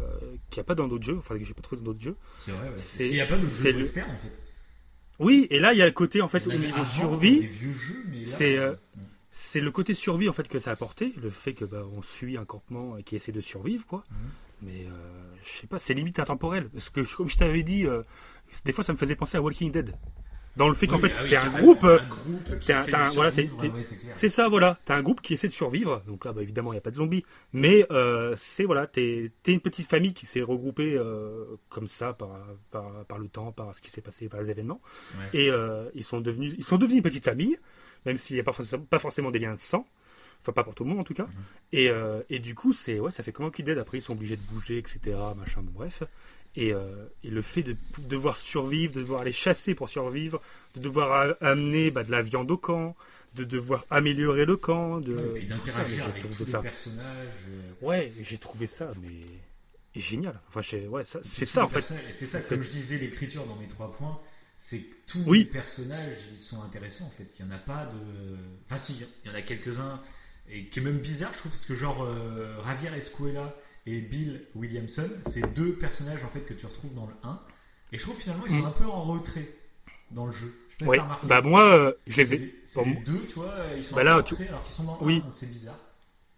qu'il 0.51 0.59
n'y 0.59 0.61
a 0.61 0.65
pas 0.65 0.75
dans 0.75 0.87
d'autres 0.87 1.05
jeux, 1.07 1.17
enfin 1.19 1.37
que 1.39 1.45
j'ai 1.45 1.55
pas 1.55 1.63
trouvé 1.63 1.81
dans 1.81 1.87
d'autres 1.91 2.03
jeux. 2.03 2.17
C'est 2.39 2.51
vrai, 2.53 2.65
ouais. 2.65 2.69
Parce 2.69 2.83
c'est- 2.83 3.05
qu'il 3.05 3.13
n'y 3.15 3.21
a 3.23 3.27
pas 3.27 3.37
de 3.39 3.49
jeu 3.49 3.73
le- 3.73 3.79
western 3.79 4.11
en 4.11 4.17
fait. 4.19 4.31
Oui, 5.19 5.47
et 5.51 5.59
là 5.59 5.73
il 5.73 5.79
y 5.79 5.83
a 5.83 5.87
le 5.87 5.93
côté 5.93 6.23
en 6.23 6.29
fait 6.29 6.47
au 6.47 6.53
niveau 6.53 6.75
avant, 6.75 6.85
survie. 6.85 7.49
C'est, 8.25 8.57
euh, 8.57 8.73
euh, 8.73 8.77
c'est 9.33 9.61
le 9.61 9.71
côté 9.71 9.95
survie 9.95 10.29
en 10.29 10.33
fait 10.33 10.49
que 10.49 10.59
ça 10.59 10.71
a 10.71 10.73
apporté, 10.75 11.13
le 11.21 11.31
fait 11.31 11.55
que 11.55 11.65
bah, 11.65 11.85
on 11.97 12.03
suit 12.03 12.37
un 12.37 12.45
campement 12.45 12.97
qui 13.05 13.17
essaie 13.17 13.33
de 13.33 13.41
survivre 13.41 13.87
quoi. 13.87 14.05
Mhm. 14.11 14.17
Mais 14.63 14.87
euh, 14.87 15.35
je 15.45 15.51
sais 15.51 15.67
pas, 15.67 15.79
c'est 15.79 15.95
limite 15.95 16.19
intemporel 16.19 16.69
parce 16.69 16.91
que 16.91 17.01
comme 17.17 17.29
je 17.29 17.37
t'avais 17.37 17.63
dit, 17.63 17.87
euh, 17.87 18.03
des 18.65 18.73
fois 18.73 18.85
ça 18.85 18.93
me 18.93 18.99
faisait 18.99 19.17
penser 19.17 19.37
à 19.37 19.43
Walking 19.43 19.73
Dead. 19.73 19.95
Dans 20.59 20.69
le 20.69 20.75
fait 20.75 20.87
qu'en 20.87 20.97
oui, 20.97 21.03
fait 21.09 21.13
ah 21.17 21.23
oui, 21.23 21.29
t'es 21.31 21.37
un 21.37 21.51
groupe, 21.51 21.85
euh, 21.85 21.99
un 22.01 22.07
groupe 22.09 22.49
un- 22.69 22.75
un- 22.95 23.11
voilà, 23.13 23.31
c'est 24.13 24.29
ça 24.29 24.49
voilà, 24.49 24.79
t'as 24.85 24.97
un 24.97 25.03
groupe 25.03 25.21
qui 25.23 25.33
essaie 25.35 25.49
de 25.49 25.53
survivre. 25.53 26.03
Donc 26.07 26.25
là 26.25 26.33
bah, 26.33 26.43
évidemment 26.43 26.73
il 26.73 26.77
y 26.77 26.79
a 26.79 26.83
pas 26.83 26.91
de 26.91 26.97
zombies, 26.97 27.25
mais 27.53 27.87
euh, 27.91 28.35
c'est 28.37 28.65
voilà, 28.65 28.87
t'es, 28.87 29.31
t'es 29.43 29.53
une 29.53 29.61
petite 29.61 29.89
famille 29.89 30.13
qui 30.13 30.27
s'est 30.27 30.43
regroupée 30.43 30.95
euh, 30.97 31.45
comme 31.69 31.87
ça 31.87 32.13
par, 32.13 32.31
par 32.71 33.05
par 33.07 33.19
le 33.19 33.29
temps, 33.29 33.53
par 33.53 33.75
ce 33.75 33.81
qui 33.81 33.91
s'est 33.91 34.01
passé, 34.03 34.29
par 34.29 34.41
les 34.41 34.51
événements. 34.51 34.81
Ouais. 35.17 35.41
Et 35.45 35.51
euh, 35.51 35.89
ils 35.95 36.05
sont 36.05 36.21
devenus, 36.21 36.55
ils 36.59 36.65
sont 36.65 36.77
devenus 36.77 36.97
une 36.99 37.03
petite 37.03 37.25
famille, 37.25 37.57
même 38.05 38.17
s'il 38.17 38.35
n'y 38.35 38.41
a 38.41 38.45
pas 38.45 38.53
forcément, 38.53 38.85
pas 38.85 38.99
forcément 38.99 39.31
des 39.31 39.39
liens 39.39 39.55
de 39.55 39.61
sang. 39.61 39.87
Enfin, 40.41 40.53
pas 40.53 40.63
pour 40.63 40.75
tout 40.77 40.85
le 40.85 40.91
monde 40.91 41.01
en 41.01 41.05
tout 41.05 41.15
cas. 41.15 41.27
Et, 41.73 41.91
euh, 41.91 42.23
et 42.31 42.39
du 42.39 42.55
coup, 42.55 42.73
c'est 42.73 43.01
ouais, 43.01 43.11
ça 43.11 43.25
fait 43.25 43.33
comme 43.33 43.45
un 43.45 43.49
Walking 43.49 43.65
Dead. 43.67 43.77
Après, 43.79 43.99
ils 43.99 44.01
sont 44.01 44.13
obligés 44.13 44.37
de 44.37 44.43
bouger, 44.43 44.79
etc. 44.79 45.01
Machin, 45.37 45.63
bon, 45.63 45.73
bref. 45.75 46.05
Et, 46.57 46.73
euh, 46.73 47.07
et 47.23 47.31
le 47.31 47.43
fait 47.43 47.63
de 47.63 47.77
devoir 48.09 48.37
survivre, 48.37 48.93
de 48.93 49.01
devoir 49.01 49.21
aller 49.21 49.33
chasser 49.33 49.75
pour 49.75 49.89
survivre, 49.89 50.41
de 50.75 50.81
devoir 50.81 51.37
amener 51.41 51.91
bah, 51.91 52.03
de 52.03 52.11
la 52.11 52.23
viande 52.23 52.51
au 52.51 52.57
camp, 52.59 52.97
de 53.35 53.45
devoir 53.45 53.85
améliorer 53.91 54.45
le 54.45 54.57
camp, 54.57 55.01
de 55.01 55.15
Ouais, 55.15 55.41
et 55.43 55.45
puis 55.45 55.55
tout 55.55 55.67
ça, 55.69 55.85
j'ai 55.85 56.01
avec 56.01 56.19
trouvé 56.31 56.51
ça. 56.51 56.61
personnages. 56.61 57.29
euh, 57.49 57.87
Ouais, 57.87 58.13
j'ai 58.23 58.39
trouvé 58.39 58.67
ça, 58.67 58.91
mais 59.01 60.01
génial. 60.01 60.41
Enfin, 60.49 60.61
ouais, 60.89 61.03
c'est 61.23 61.45
ça 61.45 61.65
en 61.65 61.69
fait. 61.69 61.81
C'est 61.83 62.27
ça, 62.27 62.41
comme 62.41 62.63
je 62.63 62.71
disais, 62.71 62.99
l'écriture 62.99 63.47
dans 63.47 63.57
mes 63.57 63.69
trois 63.69 63.93
points, 63.93 64.19
c'est 64.57 64.79
que 64.79 64.95
tous 65.07 65.23
Oui. 65.27 65.39
les 65.41 65.45
personnages, 65.45 66.17
ils 66.33 66.39
sont 66.39 66.61
intéressants 66.63 67.05
en 67.05 67.11
fait. 67.11 67.29
Il 67.39 67.45
n'y 67.47 67.53
en 67.53 67.55
a 67.55 67.59
pas 67.59 67.87
de. 67.87 68.37
Enfin, 68.65 68.79
si, 68.79 69.01
il 69.25 69.31
y 69.31 69.33
en 69.33 69.37
a 69.37 69.43
quelques-uns, 69.43 70.01
et 70.51 70.67
qui 70.67 70.81
est 70.81 70.83
même 70.83 70.99
bizarre, 70.99 71.33
je 71.35 71.39
trouve, 71.39 71.53
parce 71.53 71.65
que 71.67 71.75
genre 71.75 72.03
euh, 72.03 72.61
Javier 72.65 72.91
Escuela 72.97 73.55
et 73.97 74.01
Bill 74.01 74.43
Williamson, 74.55 75.09
c'est 75.31 75.53
deux 75.55 75.73
personnages 75.73 76.23
en 76.25 76.29
fait 76.29 76.41
que 76.41 76.55
tu 76.55 76.67
retrouves 76.67 76.95
dans 76.95 77.07
le 77.07 77.15
1. 77.23 77.41
Et 77.93 77.99
je 77.99 78.03
trouve 78.03 78.17
finalement, 78.17 78.45
ils 78.47 78.53
sont 78.53 78.63
Mm. 78.63 78.67
un 78.67 78.71
peu 78.73 78.85
en 78.85 79.03
retrait 79.05 79.49
dans 80.11 80.27
le 80.27 80.33
jeu. 80.33 80.53
Je 80.81 80.87
Ouais. 80.87 80.99
Bah 81.25 81.41
moi, 81.41 81.65
euh, 81.77 81.93
je 82.07 82.17
les 82.19 82.35
ai. 82.35 82.55
c'est 82.67 82.75
pour 82.75 82.85
les 82.87 82.95
deux, 82.97 83.19
tu 83.29 83.35
vois, 83.35 83.55
ils 83.77 83.83
sont 83.83 83.97
Bah 83.97 84.05
là, 84.05 84.19
en 84.19 84.23
tu- 84.23 84.35
retrait 84.35 84.49
alors 84.49 84.63
qu'ils 84.63 84.75
sont 84.75 84.85
dans 84.85 84.99
le 85.01 85.07
Oui. 85.07 85.17
1, 85.17 85.25
donc 85.25 85.35
c'est 85.35 85.51
bizarre. 85.51 85.79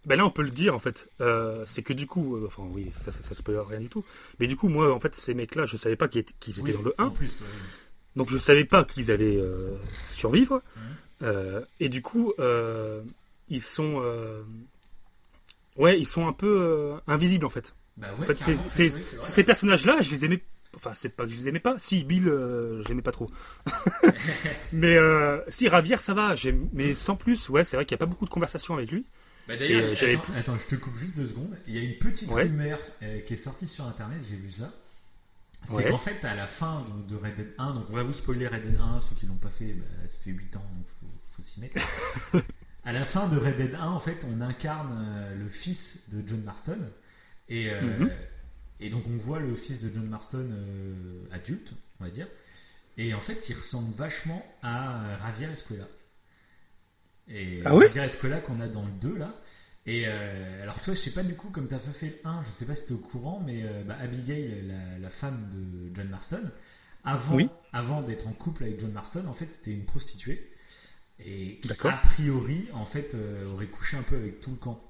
Ben 0.07 0.17
là, 0.17 0.25
on 0.25 0.31
peut 0.31 0.43
le 0.43 0.51
dire 0.51 0.75
en 0.75 0.79
fait. 0.79 1.09
Euh, 1.21 1.63
c'est 1.67 1.83
que 1.83 1.93
du 1.93 2.07
coup, 2.07 2.37
euh, 2.37 2.47
enfin 2.47 2.63
oui, 2.71 2.89
ça, 2.91 3.11
ça, 3.11 3.23
ça 3.23 3.35
se 3.35 3.43
peut 3.43 3.61
rien 3.61 3.81
du 3.81 3.89
tout. 3.91 4.03
Mais 4.39 4.47
du 4.47 4.57
coup, 4.57 4.69
moi, 4.71 4.95
en 4.95 4.99
fait, 4.99 5.15
ces 5.15 5.35
mecs-là, 5.35 5.67
je 5.67 5.77
savais 5.77 5.97
pas 5.97 6.09
qu'ils 6.09 6.21
étaient, 6.23 6.33
qu'ils 6.41 6.59
étaient 6.59 6.71
Oui, 6.71 6.79
dans 6.79 6.83
le 6.83 6.95
En 6.99 7.07
1. 7.07 7.11
plus, 7.11 7.33
ouais. 7.41 7.47
Donc 8.17 8.31
je 8.31 8.39
savais 8.39 8.65
pas 8.65 8.85
qu'ils 8.85 9.11
allaient 9.11 9.37
euh, 9.37 9.77
survivre. 10.09 10.63
Et 11.81 11.89
du 11.91 12.01
coup, 12.01 12.33
ils 13.51 13.61
sont, 13.63 14.03
ouais, 15.81 15.99
ils 15.99 16.07
sont 16.07 16.29
un 16.29 16.33
peu 16.33 16.61
euh, 16.61 16.97
invisibles 17.07 17.45
en 17.47 17.51
fait. 17.51 17.75
Bah 17.97 18.09
ouais, 18.19 18.23
En 18.25 18.27
fait, 18.27 18.39
c'est- 18.39 18.53
carrément, 18.53 18.69
c'est- 18.69 18.85
oui, 18.85 18.91
c'est 19.05 19.17
vrai. 19.17 19.27
ces 19.27 19.45
personnages-là, 19.45 20.01
je 20.01 20.11
les 20.11 20.25
aimais. 20.25 20.43
Enfin, 20.77 20.93
c'est 20.95 21.09
pas 21.09 21.25
que 21.25 21.31
je 21.33 21.37
les 21.37 21.49
aimais 21.49 21.59
pas. 21.61 21.75
Si 21.79 22.05
Bill, 22.05 22.29
euh, 22.29 22.83
j'aimais 22.87 23.03
pas 23.03 23.11
trop. 23.13 23.29
mais 24.73 24.97
euh, 24.97 25.41
si 25.49 25.69
Ravière, 25.69 26.01
ça 26.01 26.15
va. 26.15 26.35
j'aime- 26.37 26.69
Mais 26.73 26.95
sans 26.95 27.17
plus, 27.17 27.49
ouais, 27.51 27.65
c'est 27.65 27.77
vrai 27.77 27.85
qu'il 27.85 27.95
y 27.95 27.99
a 27.99 27.99
pas 27.99 28.07
beaucoup 28.07 28.25
de 28.25 28.31
conversations 28.31 28.75
avec 28.75 28.91
lui. 28.91 29.05
Bah 29.49 29.57
d'ailleurs, 29.57 29.83
Et, 30.03 30.15
attends, 30.15 30.33
attends, 30.35 30.59
je 30.59 30.67
te 30.67 30.77
coupe 30.77 30.97
juste 30.97 31.17
deux 31.17 31.27
secondes. 31.27 31.57
Il 31.67 31.75
y 31.75 31.79
a 31.79 31.83
une 31.83 31.99
petite 31.99 32.31
Ouais. 32.31 32.45
rumeur 32.45 32.79
euh, 33.03 33.19
qui 33.21 33.35
est 33.35 33.37
sortie 33.37 33.67
sur 33.67 33.85
internet, 33.85 34.19
j'ai 34.31 34.37
vu 34.37 34.51
ça. 34.51 34.73
C'est 35.67 35.73
Ouais. 35.75 35.91
qu'en 35.91 35.99
fait, 35.99 36.25
à 36.25 36.35
la 36.37 36.47
fin 36.47 36.87
donc, 36.89 37.07
de 37.09 37.17
Red 37.17 37.35
Dead 37.37 37.53
1, 37.59 37.75
donc 37.75 37.87
on 37.91 37.95
va 37.97 38.03
vous 38.05 38.13
spoiler 38.13 38.47
Red 38.47 38.63
Dead 38.63 38.79
1, 38.81 39.01
ceux 39.01 39.15
qui 39.17 39.27
l'ont 39.27 39.35
pas 39.35 39.51
fait, 39.51 39.73
bah, 39.75 39.85
ça 40.07 40.19
fait 40.23 40.31
8 40.31 40.57
ans, 40.57 40.65
donc 40.75 40.87
faut, 41.01 41.07
faut 41.37 41.43
s'y 41.43 41.61
mettre. 41.61 41.75
à 42.85 42.93
la 42.93 43.05
fin 43.05 43.29
de 43.29 43.37
Red 43.37 43.57
Dead 43.57 43.75
1, 43.75 43.89
en 43.89 44.01
fait, 44.01 44.25
on 44.31 44.41
incarne 44.41 44.97
euh, 45.07 45.35
le 45.37 45.49
fils 45.49 45.99
de 46.11 46.27
John 46.27 46.43
Marston. 46.43 46.79
Et, 47.49 47.71
euh, 47.71 47.81
Mhm. 47.81 48.11
et 48.81 48.91
donc 48.91 49.05
on 49.09 49.17
voit 49.17 49.41
le 49.41 49.55
fils 49.57 49.83
de 49.83 49.91
John 49.93 50.07
Marston 50.07 50.49
euh, 50.51 51.25
adulte, 51.33 51.73
on 52.01 52.05
va 52.05 52.11
dire. 52.11 52.29
Et 52.97 53.13
en 53.15 53.21
fait, 53.21 53.49
il 53.49 53.57
ressemble 53.57 53.95
vachement 53.97 54.45
à 54.63 55.17
Javier 55.23 55.49
Escuela. 55.53 55.87
Et 57.29 57.63
Ah 57.65 57.75
ouais 57.75 57.87
Javier 57.87 58.03
Escuela 58.05 58.41
qu'on 58.41 58.61
a 58.61 58.69
dans 58.69 58.85
le 58.85 58.91
2 59.01 59.17
là. 59.19 59.35
Et 59.87 60.05
euh, 60.07 60.63
alors 60.63 60.81
toi, 60.81 60.95
je 60.95 61.01
sais 61.01 61.11
pas 61.13 61.23
du 61.23 61.35
coup, 61.35 61.49
comme 61.51 61.69
tu 61.69 61.75
as 61.75 61.79
pas 61.79 61.93
fait 61.93 62.07
le 62.23 62.29
1, 62.29 62.43
je 62.45 62.51
sais 62.51 62.67
pas 62.67 62.75
si 62.75 62.87
tu 62.87 62.93
es 62.93 62.97
au 62.97 62.99
courant, 62.99 63.43
mais 63.45 63.65
bah, 63.87 63.97
Abigail, 64.01 64.63
la, 64.67 64.99
la 64.99 65.11
femme 65.11 65.49
de 65.53 65.95
John 65.95 66.09
Marston, 66.09 66.43
avant, 67.05 67.35
Oui. 67.37 67.49
avant 67.73 68.03
d'être 68.03 68.29
en 68.29 68.33
couple 68.33 68.65
avec 68.65 68.79
John 68.81 68.93
Marston, 68.93 69.25
en 69.27 69.33
fait, 69.33 69.51
c'était 69.51 69.73
une 69.73 69.85
prostituée. 69.87 70.53
Et 71.27 71.59
qui, 71.63 71.71
a 71.87 71.93
priori, 71.93 72.67
en 72.73 72.85
fait, 72.85 73.15
euh, 73.15 73.51
aurait 73.53 73.67
couché 73.67 73.97
un 73.97 74.03
peu 74.03 74.17
avec 74.17 74.41
tout 74.41 74.51
le 74.51 74.57
camp. 74.57 74.83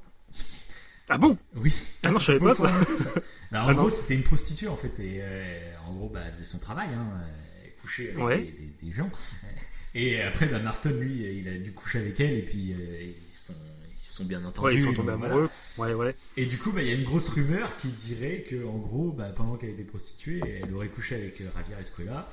Ah 1.09 1.19
bon? 1.19 1.37
Oui. 1.57 1.75
Ah 2.05 2.11
non, 2.13 2.19
je 2.19 2.27
savais 2.27 2.39
pas 2.39 2.55
ça. 2.55 2.67
Bah, 3.51 3.65
en 3.65 3.69
Ah 3.69 3.75
gros, 3.75 3.91
c'était 3.91 4.15
une 4.15 4.23
prostituée 4.23 4.69
en 4.69 4.77
fait. 4.77 4.97
Et 5.01 5.19
euh, 5.21 5.73
en 5.87 5.95
gros, 5.95 6.09
bah, 6.09 6.21
elle 6.27 6.35
faisait 6.35 6.45
son 6.45 6.59
travail, 6.61 6.89
hein, 6.95 7.09
euh, 7.21 7.65
elle 7.65 7.73
couchait 7.83 8.11
avec 8.13 8.23
Ouais. 8.25 8.39
des, 8.39 8.53
des- 8.53 8.75
des 8.87 8.93
gens. 8.93 9.11
Et 9.95 10.23
après, 10.23 10.47
bah, 10.47 10.61
Marston, 10.61 10.91
lui, 11.01 11.39
il 11.41 11.49
a 11.49 11.59
dû 11.59 11.73
coucher 11.73 11.99
avec 11.99 12.21
elle. 12.21 12.35
Et 12.39 12.43
puis, 12.43 12.73
euh, 12.75 13.13
ils, 13.27 13.33
sont, 13.33 13.55
sont 13.99 14.25
bien 14.25 14.45
entendus. 14.45 14.67
Ouais, 14.67 14.75
ils 14.75 14.83
sont 14.83 14.93
tombés 14.93 15.15
voilà. 15.15 15.35
amoureux. 15.35 15.51
Ouais, 15.79 15.95
ouais. 15.95 16.15
Et 16.37 16.47
du 16.47 16.59
coup, 16.59 16.71
bah, 16.71 16.81
il 16.83 16.89
y 16.89 16.93
a 16.93 16.95
une 16.95 17.05
grosse 17.05 17.29
rumeur 17.31 17.77
qui 17.79 17.89
dirait 17.89 18.45
que, 18.49 18.65
en 18.65 18.79
gros, 18.79 19.11
bah, 19.11 19.31
pendant 19.35 19.57
qu'elle 19.57 19.71
était 19.71 19.83
prostituée, 19.83 20.41
elle 20.63 20.73
aurait 20.73 20.89
couché 20.89 21.17
avec 21.17 21.41
euh, 21.41 21.49
Javier 21.57 21.75
Escuela. 21.81 22.31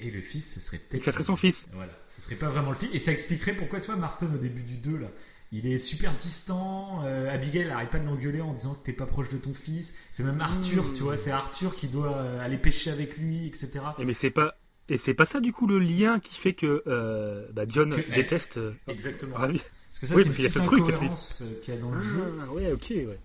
Et 0.00 0.10
le 0.10 0.20
fils, 0.20 0.54
ce 0.54 0.58
serait 0.58 0.78
peut-être. 0.78 1.04
ça 1.04 1.12
serait 1.12 1.22
son 1.22 1.36
fils. 1.36 1.68
Voilà, 1.72 1.92
ce 2.16 2.22
serait 2.22 2.36
pas 2.36 2.48
vraiment 2.48 2.70
le 2.70 2.76
fils. 2.76 2.88
Et 2.92 2.98
ça 2.98 3.12
expliquerait 3.12 3.54
pourquoi, 3.54 3.80
tu 3.80 3.86
vois, 3.86 3.96
Marston 3.96 4.28
au 4.34 4.38
début 4.38 4.62
du 4.62 4.76
2, 4.76 4.96
là, 4.98 5.08
il 5.52 5.66
est 5.66 5.78
super 5.78 6.12
distant. 6.14 7.02
euh, 7.04 7.32
Abigail 7.32 7.68
arrête 7.70 7.90
pas 7.90 7.98
de 7.98 8.06
l'engueuler 8.06 8.40
en 8.40 8.52
disant 8.54 8.74
que 8.74 8.84
t'es 8.84 8.92
pas 8.92 9.06
proche 9.06 9.28
de 9.30 9.36
ton 9.38 9.52
fils. 9.54 9.94
C'est 10.10 10.22
même 10.22 10.40
Arthur, 10.40 10.84
Mmh. 10.84 10.92
tu 10.94 11.02
vois, 11.02 11.16
c'est 11.16 11.30
Arthur 11.30 11.76
qui 11.76 11.88
doit 11.88 12.16
euh, 12.16 12.44
aller 12.44 12.56
pêcher 12.58 12.90
avec 12.90 13.16
lui, 13.18 13.46
etc. 13.46 13.70
Et 13.98 14.04
mais 14.04 14.14
c'est 14.14 14.30
pas. 14.30 14.52
Et 14.88 14.98
c'est 14.98 15.14
pas 15.14 15.24
ça 15.24 15.40
du 15.40 15.52
coup 15.52 15.66
le 15.66 15.78
lien 15.78 16.18
qui 16.18 16.34
fait 16.38 16.54
que 16.54 16.82
euh, 16.86 17.46
bah, 17.52 17.62
John 17.68 17.94
Que- 17.94 18.14
déteste 18.14 18.58
euh, 18.58 18.72
Exactement. 18.88 19.36
Ravi. 19.36 19.58
Parce 19.60 19.98
que 20.00 20.06
ça, 20.06 20.14
Oui, 20.16 20.22
c'est 20.22 20.24
une 20.24 20.24
parce 20.24 20.36
qu'il 20.36 20.44
y 20.44 20.46
a 20.46 20.50
petite 20.50 20.62
ce 20.62 20.66
truc, 20.68 20.80
incohérence 20.82 21.42
qu'il 21.62 21.74
y 21.74 21.76
a 21.76 21.80
dans 21.80 21.90
le 21.92 22.00
jeu. 22.02 22.22
Ah, 22.42 22.52
ouais, 22.52 22.72
ok, 22.72 22.86
ouais. 22.90 23.18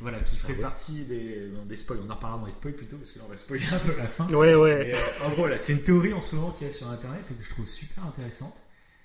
Voilà, 0.00 0.20
qui 0.20 0.36
ferait 0.36 0.54
partie 0.54 1.04
des, 1.04 1.48
des 1.66 1.76
spoils. 1.76 2.00
On 2.06 2.10
en 2.10 2.14
reparlera 2.14 2.40
dans 2.40 2.46
les 2.46 2.52
spoils 2.52 2.74
plutôt, 2.74 2.96
parce 2.98 3.12
que 3.12 3.18
là 3.18 3.24
on 3.26 3.30
va 3.30 3.36
spoiler 3.36 3.64
un 3.72 3.78
peu 3.78 3.96
la 3.96 4.06
fin. 4.06 4.26
Ouais, 4.28 4.54
ouais. 4.54 4.92
Euh, 4.94 5.26
en 5.26 5.30
gros, 5.30 5.46
là, 5.46 5.58
c'est 5.58 5.72
une 5.72 5.82
théorie 5.82 6.12
en 6.12 6.20
ce 6.20 6.34
moment 6.34 6.50
qu'il 6.52 6.66
y 6.66 6.70
a 6.70 6.72
sur 6.72 6.88
internet 6.88 7.22
et 7.30 7.34
que 7.34 7.42
je 7.44 7.50
trouve 7.50 7.66
super 7.66 8.04
intéressante. 8.06 8.56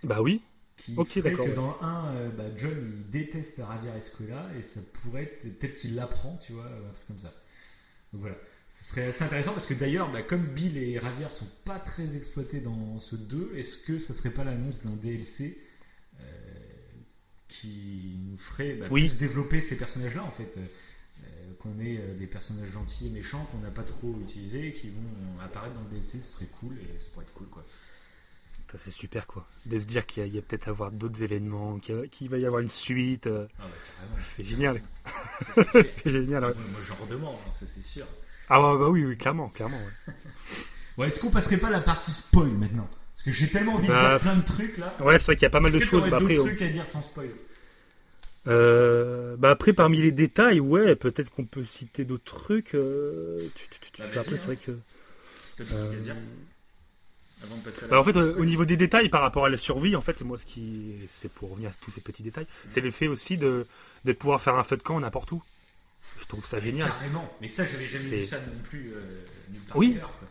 Bah 0.03 0.21
oui. 0.21 0.41
Qui 0.77 0.95
Ok, 0.97 1.09
ferait 1.09 1.29
d'accord, 1.31 1.45
que 1.45 1.49
ouais. 1.51 1.55
dans 1.55 1.67
le 1.79 1.85
1, 1.85 2.05
euh, 2.15 2.29
bah, 2.29 2.43
John 2.57 2.71
il 3.05 3.11
déteste 3.11 3.57
Javier 3.57 3.91
Escola 3.97 4.49
et 4.57 4.61
ça 4.63 4.79
pourrait 5.03 5.23
être. 5.23 5.41
Peut-être 5.59 5.75
qu'il 5.75 5.95
l'apprend, 5.95 6.37
tu 6.37 6.53
vois, 6.53 6.65
un 6.65 6.91
truc 6.93 7.07
comme 7.07 7.19
ça. 7.19 7.33
Donc 8.13 8.21
voilà. 8.21 8.35
Ce 8.69 8.89
serait 8.89 9.03
assez 9.07 9.23
intéressant 9.23 9.51
parce 9.51 9.67
que 9.67 9.73
d'ailleurs, 9.75 10.11
bah, 10.11 10.23
comme 10.23 10.45
Bill 10.47 10.77
et 10.77 10.93
Javier 10.99 11.27
sont 11.29 11.47
pas 11.65 11.77
très 11.77 12.15
exploités 12.15 12.59
dans 12.61 12.97
ce 12.99 13.15
2, 13.15 13.51
est-ce 13.55 13.77
que 13.77 13.97
ça 13.99 14.13
serait 14.13 14.31
pas 14.31 14.43
l'annonce 14.43 14.81
d'un 14.81 14.91
DLC 14.95 15.61
euh, 16.19 16.23
qui 17.47 18.17
nous 18.25 18.37
ferait 18.37 18.73
bah, 18.75 18.87
Oui. 18.89 19.07
plus 19.07 19.17
développer 19.17 19.59
ces 19.61 19.77
personnages-là 19.77 20.23
en 20.23 20.31
fait 20.31 20.57
euh, 20.57 20.61
euh, 20.61 20.65
qu'on 21.59 21.79
ait 21.79 21.97
euh, 21.99 22.17
des 22.17 22.27
personnages 22.27 22.71
gentils 22.71 23.07
et 23.07 23.09
méchants 23.09 23.45
qu'on 23.51 23.59
n'a 23.59 23.71
pas 23.71 23.83
trop 23.83 24.15
utilisés 24.21 24.67
et 24.67 24.73
qui 24.73 24.89
vont 24.89 25.01
euh, 25.39 25.45
apparaître 25.45 25.73
dans 25.75 25.81
le 25.81 25.89
DLC, 25.89 26.19
ce 26.19 26.33
serait 26.33 26.47
cool 26.59 26.73
et 26.77 26.99
ça 26.99 27.07
pourrait 27.13 27.25
être 27.25 27.33
cool 27.33 27.47
quoi. 27.47 27.65
Ça, 28.71 28.77
c'est 28.77 28.91
super, 28.91 29.27
quoi. 29.27 29.45
De 29.65 29.77
se 29.79 29.83
dire 29.85 30.05
qu'il 30.05 30.25
y 30.33 30.37
a, 30.37 30.41
peut-être 30.41 30.69
avoir 30.69 30.91
d'autres 30.91 31.21
événements, 31.23 31.77
qu'il 31.79 31.93
y 31.93 31.99
a- 31.99 32.07
qu'il 32.07 32.29
va 32.29 32.37
y 32.37 32.45
avoir 32.45 32.61
une 32.61 32.69
suite. 32.69 33.27
euh, 33.27 33.45
Ah 33.59 33.63
bah. 33.63 34.17
C'est 34.23 34.45
génial. 34.45 34.81
c'est 35.73 36.09
génial. 36.09 36.45
ouais. 36.45 36.53
Moi, 36.71 36.79
j'en 36.87 36.95
redemande, 36.95 37.35
hein, 37.45 37.51
ça 37.59 37.65
c'est 37.67 37.83
sûr. 37.83 38.05
Ah 38.47 38.61
ouais, 38.61 38.79
bah 38.79 38.87
oui, 38.89 39.03
oui, 39.03 39.17
clairement, 39.17 39.49
clairement. 39.49 39.77
ouais. 39.77 40.13
Ouais, 40.97 41.07
est-ce 41.07 41.19
qu'on 41.21 41.31
passerait 41.31 41.57
pas 41.57 41.69
la 41.69 41.79
partie 41.81 42.11
spoil 42.11 42.49
maintenant? 42.51 42.87
Parce 43.13 43.23
que 43.23 43.31
j'ai 43.31 43.49
tellement 43.49 43.75
envie 43.75 43.87
de 43.87 43.91
Bah, 43.93 44.17
dire 44.17 44.19
plein 44.19 44.35
de 44.35 44.45
trucs 44.45 44.77
là. 44.77 44.93
Ouais, 45.01 45.17
c'est 45.17 45.25
vrai 45.25 45.35
qu'il 45.35 45.43
y 45.43 45.45
a 45.47 45.49
pas 45.49 45.59
mal 45.61 45.71
de 45.71 45.79
choses. 45.79 46.09
Bah, 46.09 46.17
après, 46.17 46.37
on- 46.39 46.43
trucs 46.45 46.61
à 46.61 46.67
dire 46.67 46.87
sans 46.87 47.01
spoil? 47.01 47.29
Euh, 48.47 49.35
bah 49.37 49.51
après, 49.51 49.73
parmi 49.73 50.01
les 50.01 50.11
détails, 50.11 50.59
ouais, 50.59 50.95
peut-être 50.95 51.29
qu'on 51.29 51.45
peut 51.45 51.63
citer 51.63 52.05
d'autres 52.05 52.23
trucs. 52.23 52.73
euh, 52.75 53.47
tu- 53.55 53.67
tu- 53.69 53.79
tu- 53.79 53.91
tu- 53.91 54.01
Bah, 54.01 54.07
après, 54.21 54.37
c'est 54.37 54.45
vrai 54.47 54.55
que. 54.57 54.71
Euh, 55.73 55.99
dire 55.99 56.15
avant 57.43 57.55
de 57.57 57.61
passer 57.61 57.79
à 57.79 57.81
la 57.83 57.87
bah, 57.89 57.99
en 57.99 58.03
fait, 58.03 58.15
euh, 58.15 58.35
au 58.37 58.45
niveau 58.45 58.65
des 58.65 58.77
détails 58.77 59.09
par 59.09 59.21
rapport 59.21 59.45
à 59.45 59.49
la 59.49 59.57
survie, 59.57 59.95
en 59.95 60.01
fait, 60.01 60.21
moi, 60.21 60.37
ce 60.37 60.45
qui, 60.45 60.93
c'est 61.07 61.31
pour 61.31 61.51
revenir 61.51 61.69
à 61.69 61.73
tous 61.73 61.91
ces 61.91 62.01
petits 62.01 62.23
détails, 62.23 62.45
c'est 62.69 62.81
le 62.81 62.89
fait 62.91 63.07
aussi 63.07 63.37
de, 63.37 63.65
de 64.05 64.13
pouvoir 64.13 64.41
faire 64.41 64.55
un 64.55 64.63
feu 64.63 64.77
de 64.77 64.83
camp 64.83 64.99
n'importe 64.99 65.31
où. 65.31 65.43
Je 66.19 66.25
trouve 66.25 66.45
ça 66.45 66.59
génial. 66.59 66.87
Carrément, 66.87 67.31
mais 67.41 67.47
ça 67.47 67.65
j'avais 67.65 67.87
jamais 67.87 68.17
vu 68.17 68.23
ça 68.25 68.37
non 68.39 68.59
plus 68.63 68.91
nulle 69.51 69.61
part 69.67 69.77
Oui. 69.77 69.93
ailleurs, 69.95 70.17
quoi. 70.19 70.27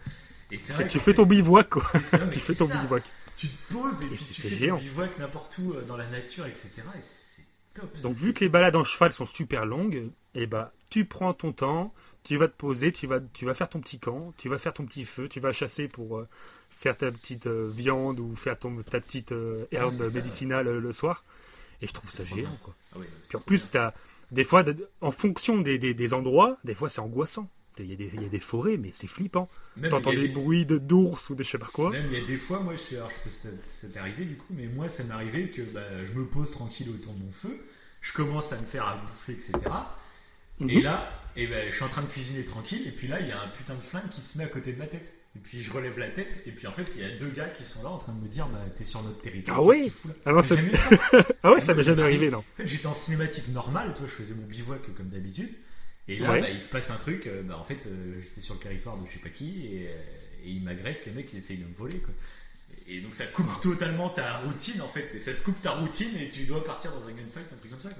Et 0.52 0.58
c'est 0.58 0.72
vrai 0.72 0.86
tu 0.88 0.98
fais 1.00 1.14
ton 1.14 1.26
bivouac, 1.26 1.68
quoi. 1.68 1.82
tu 2.32 2.38
fais 2.40 2.54
ton 2.54 2.66
ça. 2.68 2.76
bivouac. 2.76 3.04
Tu 3.36 3.48
te 3.48 3.72
poses 3.72 4.02
et, 4.02 4.04
Et 4.04 4.08
puis 4.08 4.18
c'est- 4.24 4.48
tu 4.48 4.54
fais 4.56 4.68
ton 4.68 4.76
bivouac 4.78 5.18
n'importe 5.18 5.58
où 5.58 5.74
dans 5.86 5.96
la 5.96 6.06
nature, 6.08 6.46
etc. 6.46 6.68
Et. 6.96 6.98
Donc 8.02 8.14
vu 8.14 8.32
que 8.34 8.40
les 8.44 8.48
balades 8.48 8.76
en 8.76 8.84
cheval 8.84 9.12
sont 9.12 9.24
super 9.26 9.64
longues, 9.66 10.10
et 10.34 10.46
bah 10.46 10.72
tu 10.90 11.04
prends 11.04 11.32
ton 11.34 11.52
temps, 11.52 11.94
tu 12.24 12.36
vas 12.36 12.48
te 12.48 12.56
poser, 12.56 12.92
tu 12.92 13.06
vas, 13.06 13.20
tu 13.20 13.44
vas 13.44 13.54
faire 13.54 13.68
ton 13.68 13.80
petit 13.80 13.98
camp, 13.98 14.34
tu 14.36 14.48
vas 14.48 14.58
faire 14.58 14.72
ton 14.74 14.84
petit 14.84 15.04
feu, 15.04 15.28
tu 15.28 15.38
vas 15.40 15.52
chasser 15.52 15.86
pour 15.88 16.18
euh, 16.18 16.24
faire 16.68 16.96
ta 16.96 17.10
petite 17.10 17.46
euh, 17.46 17.68
viande 17.72 18.18
ou 18.20 18.34
faire 18.36 18.58
ton, 18.58 18.82
ta 18.82 19.00
petite 19.00 19.32
euh, 19.32 19.66
herbe 19.70 19.92
ça, 19.96 20.04
médicinale 20.14 20.68
le 20.78 20.92
soir. 20.92 21.22
Et 21.82 21.86
je 21.86 21.92
trouve 21.92 22.10
ça 22.10 22.24
géant. 22.24 22.56
Quoi. 22.62 22.74
Ah 22.94 22.98
Puis 23.28 23.36
en 23.36 23.40
plus, 23.40 23.70
t'as 23.70 23.94
des 24.32 24.44
fois, 24.44 24.62
de- 24.62 24.88
en 25.00 25.10
fonction 25.12 25.58
des, 25.60 25.78
des- 25.78 25.94
des 25.94 26.12
endroits, 26.12 26.58
des 26.64 26.74
fois 26.74 26.88
c'est 26.88 27.00
angoissant. 27.00 27.48
Il 27.82 27.90
y, 27.90 27.92
a 27.92 27.96
des, 27.96 28.10
il 28.14 28.22
y 28.22 28.26
a 28.26 28.28
des 28.28 28.40
forêts, 28.40 28.76
mais 28.76 28.90
c'est 28.92 29.06
flippant. 29.06 29.48
T'entends 29.88 30.10
a 30.10 30.14
des 30.14 30.28
bruits 30.28 30.66
de 30.66 30.78
d'ours 30.78 31.30
ou 31.30 31.34
des 31.34 31.44
je 31.44 31.50
sais 31.50 31.58
pas 31.58 31.70
quoi. 31.72 31.90
Même 31.90 32.06
il 32.10 32.18
y 32.18 32.22
a 32.22 32.26
des 32.26 32.36
fois, 32.36 32.60
moi, 32.60 32.74
je 32.74 32.80
sais, 32.80 32.96
alors 32.96 33.10
je 33.10 33.28
peux, 33.30 33.88
t'est 33.92 33.98
arrivé 33.98 34.24
du 34.24 34.36
coup, 34.36 34.52
mais 34.56 34.66
moi, 34.66 34.88
ça 34.88 35.04
m'est 35.04 35.14
arrivé 35.14 35.48
que 35.50 35.62
bah, 35.62 35.82
je 36.04 36.12
me 36.18 36.24
pose 36.26 36.50
tranquille 36.50 36.88
autour 36.90 37.14
de 37.14 37.20
mon 37.24 37.32
feu, 37.32 37.56
je 38.00 38.12
commence 38.12 38.52
à 38.52 38.60
me 38.60 38.66
faire 38.66 38.86
à 38.86 38.96
bouffer, 38.96 39.32
etc. 39.32 39.52
Et 40.60 40.76
Mhm. 40.76 40.82
là, 40.82 41.10
et 41.36 41.46
ben, 41.46 41.70
je 41.70 41.74
suis 41.74 41.84
en 41.84 41.88
train 41.88 42.02
de 42.02 42.08
cuisiner 42.08 42.44
tranquille, 42.44 42.86
et 42.86 42.90
puis 42.92 43.08
là, 43.08 43.20
il 43.20 43.28
y 43.28 43.32
a 43.32 43.40
un 43.40 43.48
putain 43.48 43.74
de 43.74 43.80
flingue 43.80 44.10
qui 44.10 44.20
se 44.20 44.36
met 44.36 44.44
à 44.44 44.48
côté 44.48 44.72
de 44.72 44.78
ma 44.78 44.86
tête. 44.86 45.12
Et 45.36 45.38
puis 45.38 45.62
je 45.62 45.70
relève 45.72 45.96
la 45.96 46.08
tête, 46.10 46.42
et 46.44 46.50
puis 46.50 46.66
en 46.66 46.72
fait, 46.72 46.86
il 46.96 47.02
y 47.02 47.04
a 47.04 47.16
deux 47.16 47.28
gars 47.28 47.48
qui 47.48 47.62
sont 47.62 47.84
là 47.84 47.88
en 47.90 47.98
train 47.98 48.12
de 48.12 48.20
me 48.20 48.26
dire, 48.28 48.46
bah, 48.48 48.58
t'es 48.76 48.82
sur 48.82 49.00
notre 49.02 49.20
territoire. 49.22 49.58
Ah 49.60 49.62
là 50.08 50.14
Ah 50.26 50.32
non, 50.32 50.42
c'est- 50.42 50.56
ça. 50.74 50.96
Ah 51.44 51.52
ouais, 51.52 51.60
ça 51.60 51.72
moi, 51.72 51.78
m'est 51.82 51.84
jamais 51.86 52.02
arrivé, 52.02 52.30
non. 52.30 52.38
En 52.38 52.44
fait, 52.56 52.66
j'étais 52.66 52.86
en 52.88 52.94
cinématique 52.94 53.46
normale, 53.48 53.94
toi, 53.94 54.06
je 54.06 54.12
faisais 54.12 54.34
mon 54.34 54.44
bivouac 54.46 54.80
comme 54.96 55.08
d'habitude. 55.08 55.50
Et 56.08 56.16
là, 56.18 56.32
Ouais. 56.32 56.40
bah, 56.40 56.50
il 56.50 56.60
se 56.60 56.68
passe 56.68 56.90
un 56.90 56.96
truc. 56.96 57.26
euh, 57.26 57.42
bah, 57.42 57.56
en 57.58 57.64
fait, 57.64 57.86
euh, 57.86 58.20
j'étais 58.22 58.40
sur 58.40 58.54
le 58.54 58.60
territoire 58.60 58.96
de 58.98 59.06
je 59.06 59.12
sais 59.12 59.18
pas 59.20 59.28
qui 59.28 59.66
et, 59.66 59.88
euh, 59.88 59.92
et 60.44 60.50
ils 60.50 60.62
m'agressent, 60.62 61.06
les 61.06 61.12
mecs, 61.12 61.32
ils 61.32 61.38
essayent 61.38 61.58
de 61.58 61.66
me 61.66 61.74
voler. 61.74 61.98
Quoi. 61.98 62.14
Et 62.88 63.00
donc, 63.00 63.14
ça 63.14 63.26
coupe 63.26 63.60
totalement 63.60 64.08
ta 64.10 64.38
routine, 64.38 64.80
en 64.82 64.88
fait. 64.88 65.10
Et 65.14 65.18
ça 65.20 65.32
te 65.32 65.42
coupe 65.42 65.60
ta 65.62 65.72
routine 65.72 66.16
et 66.18 66.28
tu 66.28 66.44
dois 66.44 66.64
partir 66.64 66.90
dans 66.92 67.06
un 67.06 67.12
gunfight, 67.12 67.52
un 67.52 67.56
truc 67.56 67.70
comme 67.70 67.80
ça. 67.80 67.90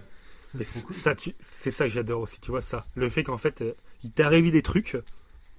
C'est 0.64 0.84
cool. 0.84 0.94
ça, 0.94 1.14
tu- 1.14 1.34
c'est 1.38 1.70
ça 1.70 1.84
que 1.84 1.90
j'adore 1.92 2.22
aussi, 2.22 2.40
tu 2.40 2.50
vois 2.50 2.60
ça. 2.60 2.86
Le 2.96 3.08
fait 3.08 3.22
qu'en 3.22 3.38
fait, 3.38 3.62
euh, 3.62 3.72
il 4.02 4.10
t'est 4.10 4.24
arrivé 4.24 4.50
des 4.50 4.62
trucs 4.62 4.96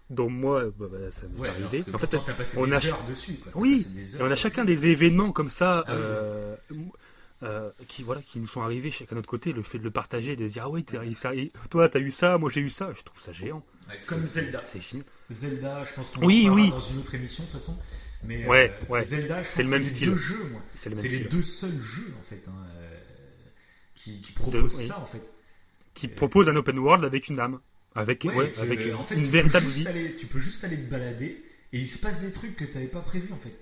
dont 0.10 0.30
moi, 0.30 0.65
bah, 0.77 0.88
bah, 0.91 0.97
ça 1.12 1.27
m'est 1.30 1.39
Ouais, 1.39 1.47
arrivé. 1.47 1.80
En 1.93 1.97
fait, 1.97 2.08
pourtant, 2.08 2.23
t'as 2.25 2.34
passé 2.34 2.58
on 2.58 2.65
des 2.67 2.73
a- 2.73 2.86
heures 2.89 3.06
dessus. 3.08 3.36
Quoi. 3.36 3.54
Oui, 3.56 3.88
et 3.97 4.21
on 4.21 4.30
a 4.30 4.36
chacun 4.36 4.65
des 4.65 4.88
événements 4.88 5.32
comme 5.32 5.47
ça 5.47 5.86
Ah 5.88 5.95
oui. 6.69 6.77
Euh, 7.43 7.47
euh, 7.69 7.71
qui 7.88 8.04
voilà 8.04 8.21
qui 8.21 8.39
nous 8.39 8.47
sont 8.47 8.62
arrivés 8.62 8.91
chacun 8.91 9.12
de 9.15 9.19
notre 9.19 9.30
côté. 9.30 9.54
Le 9.54 9.62
fait 9.63 9.80
de 9.80 9.84
le 9.84 9.91
partager, 9.91 10.36
de 10.36 10.47
dire 10.47 10.63
ah 10.65 10.69
oui, 10.69 10.84
toi 11.69 11.89
t'as 11.89 11.99
eu 11.99 12.12
ça, 12.12 12.38
moi 12.38 12.49
j'ai 12.54 12.62
eu 12.62 12.69
ça. 12.69 12.91
Je 12.95 13.01
trouve 13.04 13.21
ça 13.21 13.32
géant. 13.32 13.63
Ouais, 13.89 13.99
comme 14.08 14.25
Zelda. 14.25 14.60
C'est 14.62 14.82
génial. 14.82 15.06
Zelda, 15.32 15.86
je 15.86 15.93
pense 15.93 16.10
qu'on 16.12 16.25
Oui, 16.25 16.49
en 16.49 16.54
oui. 16.56 16.69
dans 16.69 16.80
une 16.82 16.99
autre 16.99 17.15
émission 17.15 17.43
de 17.43 17.49
toute 17.49 17.60
façon. 17.60 17.77
Mais 18.23 18.45
Ouais, 18.45 18.71
euh, 18.84 18.93
ouais. 18.93 19.04
Zelda, 19.04 19.41
je 19.43 19.47
C'est 19.49 19.63
pense 19.63 19.65
le 19.65 19.69
même 19.71 19.84
que 19.84 19.89
style. 19.89 20.10
les 20.10 20.13
deux 20.13 20.19
jeux, 20.19 20.43
moi. 20.51 20.62
C'est 20.75 20.89
le 20.91 20.95
même 20.95 21.06
les 21.06 21.15
style. 21.15 21.30
deux 21.30 21.41
seuls 21.41 21.82
jeux 21.82 22.13
en 22.19 22.23
fait 22.23 22.43
hein, 22.47 22.54
euh, 22.77 22.97
qui, 23.95 24.21
qui 24.21 24.32
proposent 24.34 24.75
oui. 24.77 24.88
ça 24.88 24.99
en 24.99 25.06
fait. 25.06 25.23
Qui 25.93 26.08
propose 26.08 26.47
un 26.49 26.56
open 26.56 26.77
world 26.80 27.04
avec 27.04 27.27
une 27.30 27.39
âme, 27.39 27.60
avec 27.95 28.23
Ouais, 28.23 28.34
ouais, 28.36 28.51
que, 28.51 28.60
avec 28.62 28.93
en 28.93 29.04
fait, 29.04 29.15
une 29.15 29.23
véritable 29.23 29.67
vie. 29.67 29.88
aller- 29.88 30.15
tu 30.15 30.27
peux 30.27 30.39
juste 30.39 30.63
aller 30.63 30.77
te 30.77 30.89
balader 30.89 31.43
et 31.73 31.80
il 31.80 31.89
se 31.89 31.97
passe 31.97 32.19
des 32.21 32.32
trucs 32.32 32.56
que 32.56 32.63
tu 32.65 32.73
n'avais 32.75 32.88
pas 32.88 33.01
prévu 33.01 33.32
en 33.34 33.38
fait. 33.38 33.58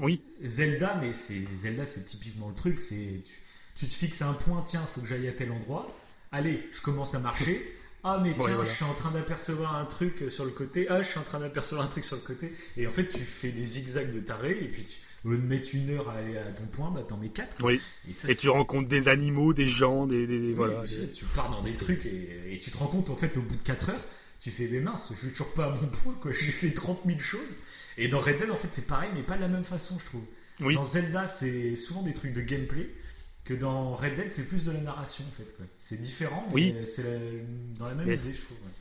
Oui, 0.00 0.20
Zelda, 0.44 0.98
mais 1.00 1.12
c'est 1.12 1.40
Zelda, 1.56 1.86
c'est 1.86 2.04
typiquement 2.04 2.48
le 2.48 2.54
truc. 2.54 2.80
C'est 2.80 3.22
tu, 3.24 3.34
tu 3.74 3.86
te 3.86 3.92
fixes 3.94 4.22
un 4.22 4.32
point, 4.34 4.62
tiens, 4.66 4.86
faut 4.86 5.00
que 5.00 5.06
j'aille 5.06 5.28
à 5.28 5.32
tel 5.32 5.50
endroit. 5.52 5.96
Allez, 6.32 6.68
je 6.72 6.80
commence 6.82 7.14
à 7.14 7.18
marcher. 7.20 7.72
Ah 8.08 8.20
mais 8.22 8.34
tiens, 8.38 8.54
voilà. 8.54 8.70
je 8.70 8.72
suis 8.76 8.84
en 8.84 8.94
train 8.94 9.10
d'apercevoir 9.10 9.74
un 9.74 9.84
truc 9.84 10.26
sur 10.30 10.44
le 10.44 10.52
côté. 10.52 10.86
Ah, 10.88 11.02
je 11.02 11.08
suis 11.08 11.18
en 11.18 11.24
train 11.24 11.40
d'apercevoir 11.40 11.84
un 11.84 11.88
truc 11.90 12.04
sur 12.04 12.14
le 12.14 12.22
côté. 12.22 12.52
Et 12.76 12.86
en 12.86 12.92
fait, 12.92 13.08
tu 13.08 13.18
fais 13.18 13.50
des 13.50 13.66
zigzags 13.66 14.12
de 14.12 14.20
taré 14.20 14.52
et 14.52 14.68
puis 14.68 14.84
tu, 14.84 14.94
au 15.26 15.32
lieu 15.32 15.38
de 15.38 15.42
mettre 15.42 15.70
une 15.74 15.90
heure 15.90 16.08
à 16.10 16.18
aller 16.18 16.36
à 16.38 16.44
ton 16.52 16.66
point, 16.66 16.92
bah 16.92 17.02
t'en 17.08 17.16
mets 17.16 17.30
quatre. 17.30 17.64
oui. 17.64 17.80
Et, 18.08 18.12
ça, 18.12 18.28
Et 18.28 18.34
c'est- 18.34 18.42
tu 18.42 18.48
rencontres 18.48 18.88
des 18.88 19.08
animaux, 19.08 19.52
des 19.54 19.66
gens, 19.66 20.06
des, 20.06 20.24
des- 20.24 20.38
des- 20.38 20.46
oui, 20.48 20.52
voilà. 20.52 20.84
tu, 20.86 20.94
des- 20.94 21.10
tu 21.10 21.24
pars 21.24 21.50
dans 21.50 21.62
des 21.62 21.72
trucs 21.72 22.06
et, 22.06 22.54
et 22.54 22.58
tu 22.60 22.70
te 22.70 22.76
rends 22.76 22.86
compte 22.86 23.10
en 23.10 23.16
fait 23.16 23.36
au 23.38 23.40
bout 23.42 23.56
de 23.56 23.62
4 23.62 23.90
heures, 23.90 24.04
tu 24.38 24.52
fais 24.52 24.68
mais 24.70 24.78
mince, 24.78 25.08
je 25.12 25.18
suis 25.18 25.30
toujours 25.30 25.52
pas 25.54 25.64
à 25.64 25.70
mon 25.70 25.88
point 25.88 26.14
quoi, 26.20 26.30
j'ai 26.32 26.52
fait 26.52 26.70
30 26.70 27.00
000 27.06 27.18
choses. 27.18 27.40
Et 27.98 28.08
dans 28.08 28.20
Red 28.20 28.38
Dead 28.38 28.50
en 28.50 28.56
fait 28.56 28.68
c'est 28.72 28.86
pareil 28.86 29.10
mais 29.14 29.22
pas 29.22 29.36
de 29.36 29.40
la 29.42 29.48
même 29.48 29.64
façon 29.64 29.98
je 29.98 30.04
trouve. 30.06 30.24
Oui. 30.60 30.74
Dans 30.74 30.84
Zelda 30.84 31.26
c'est 31.26 31.76
souvent 31.76 32.02
des 32.02 32.12
trucs 32.14 32.32
de 32.34 32.40
gameplay 32.40 32.88
que 33.44 33.54
dans 33.54 33.94
Red 33.94 34.16
Dead 34.16 34.32
c'est 34.32 34.42
plus 34.44 34.64
de 34.64 34.72
la 34.72 34.80
narration 34.80 35.24
en 35.26 35.30
fait. 35.36 35.46
C'est 35.78 36.00
différent 36.00 36.44
mais 36.48 36.54
Oui. 36.54 36.74
c'est 36.86 37.42
dans 37.78 37.86
la 37.86 37.94
même 37.94 38.06
Mais 38.06 38.20
idée 38.20 38.34
je 38.34 38.40
trouve. 38.42 38.56
ouais. 38.58 38.72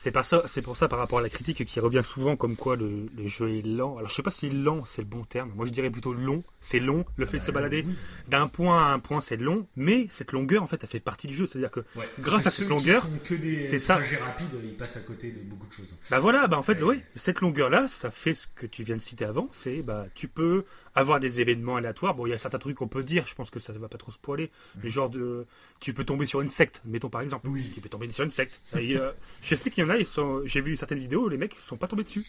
C'est 0.00 0.12
pas 0.12 0.22
ça, 0.22 0.42
c'est 0.46 0.62
pour 0.62 0.76
ça 0.76 0.86
par 0.86 1.00
rapport 1.00 1.18
à 1.18 1.22
la 1.22 1.28
critique 1.28 1.64
qui 1.64 1.80
revient 1.80 2.02
souvent 2.04 2.36
comme 2.36 2.54
quoi 2.54 2.76
le, 2.76 3.08
le 3.16 3.26
jeu 3.26 3.50
est 3.56 3.62
lent. 3.62 3.96
Alors 3.96 4.08
je 4.08 4.14
sais 4.14 4.22
pas 4.22 4.30
si 4.30 4.48
lent 4.48 4.84
c'est 4.84 5.02
le 5.02 5.08
bon 5.08 5.24
terme. 5.24 5.50
Moi 5.56 5.66
je 5.66 5.72
dirais 5.72 5.90
plutôt 5.90 6.14
long. 6.14 6.44
C'est 6.60 6.78
long. 6.78 7.04
Le 7.16 7.26
fait 7.26 7.38
de 7.38 7.42
se 7.42 7.50
balader 7.50 7.84
d'un 8.28 8.46
point 8.46 8.78
à 8.80 8.92
un 8.92 9.00
point 9.00 9.20
c'est 9.20 9.36
long, 9.36 9.66
mais 9.74 10.06
cette 10.08 10.30
longueur 10.30 10.62
en 10.62 10.68
fait 10.68 10.78
elle 10.82 10.88
fait 10.88 11.00
partie 11.00 11.26
du 11.26 11.34
jeu. 11.34 11.48
C'est-à-dire 11.48 11.72
que 11.72 11.80
Ouais. 11.96 12.08
Grâce 12.20 12.46
à 12.46 12.50
cette 12.52 12.68
longueur, 12.68 13.02
font 13.02 13.18
que 13.24 13.34
des 13.34 13.60
c'est 13.66 13.78
ça. 13.78 13.96
trajets 13.96 14.18
rapides, 14.18 14.46
ils 14.62 14.76
passent 14.76 14.96
à 14.96 15.00
côté 15.00 15.32
de 15.32 15.40
beaucoup 15.40 15.66
de 15.66 15.72
choses. 15.72 15.92
bah 16.10 16.20
voilà, 16.20 16.46
bah 16.46 16.58
en 16.58 16.62
fait 16.62 16.80
oui, 16.80 17.02
cette 17.16 17.40
longueur 17.40 17.68
là 17.68 17.88
ça 17.88 18.12
fait 18.12 18.34
ce 18.34 18.46
que 18.54 18.66
tu 18.66 18.84
viens 18.84 18.94
de 18.96 19.00
citer 19.00 19.24
avant. 19.24 19.48
C'est 19.50 19.82
bah 19.82 20.06
tu 20.14 20.28
peux 20.28 20.64
avoir 20.94 21.18
des 21.18 21.40
événements 21.40 21.74
aléatoires. 21.74 22.14
Bon 22.14 22.24
il 22.24 22.30
y 22.30 22.34
a 22.34 22.38
certains 22.38 22.58
trucs 22.60 22.76
qu'on 22.76 22.86
peut 22.86 23.02
dire. 23.02 23.24
Je 23.26 23.34
pense 23.34 23.50
que 23.50 23.58
ça 23.58 23.72
va 23.72 23.88
pas 23.88 23.98
trop 23.98 24.12
spoiler. 24.12 24.48
Le 24.80 24.88
genre 24.88 25.10
de 25.10 25.44
tu 25.80 25.92
peux 25.92 26.04
tomber 26.04 26.26
sur 26.26 26.40
une 26.40 26.50
secte. 26.50 26.82
Mettons 26.84 27.10
par 27.10 27.20
exemple. 27.22 27.48
Oui. 27.48 27.72
Tu 27.74 27.80
peux 27.80 27.88
tomber 27.88 28.08
sur 28.10 28.22
une 28.24 28.30
secte. 28.30 28.62
Et, 28.78 28.96
euh, 28.96 29.10
je 29.42 29.56
sais 29.56 29.70
qu'il 29.70 29.82
y 29.82 29.86
en 29.86 29.87
Ils 29.96 30.04
sont. 30.06 30.42
J'ai 30.44 30.60
vu 30.60 30.76
certaines 30.76 30.98
vidéos 30.98 31.28
les 31.28 31.36
mecs 31.38 31.54
sont 31.60 31.76
pas 31.76 31.86
tombés 31.88 32.04
dessus. 32.04 32.24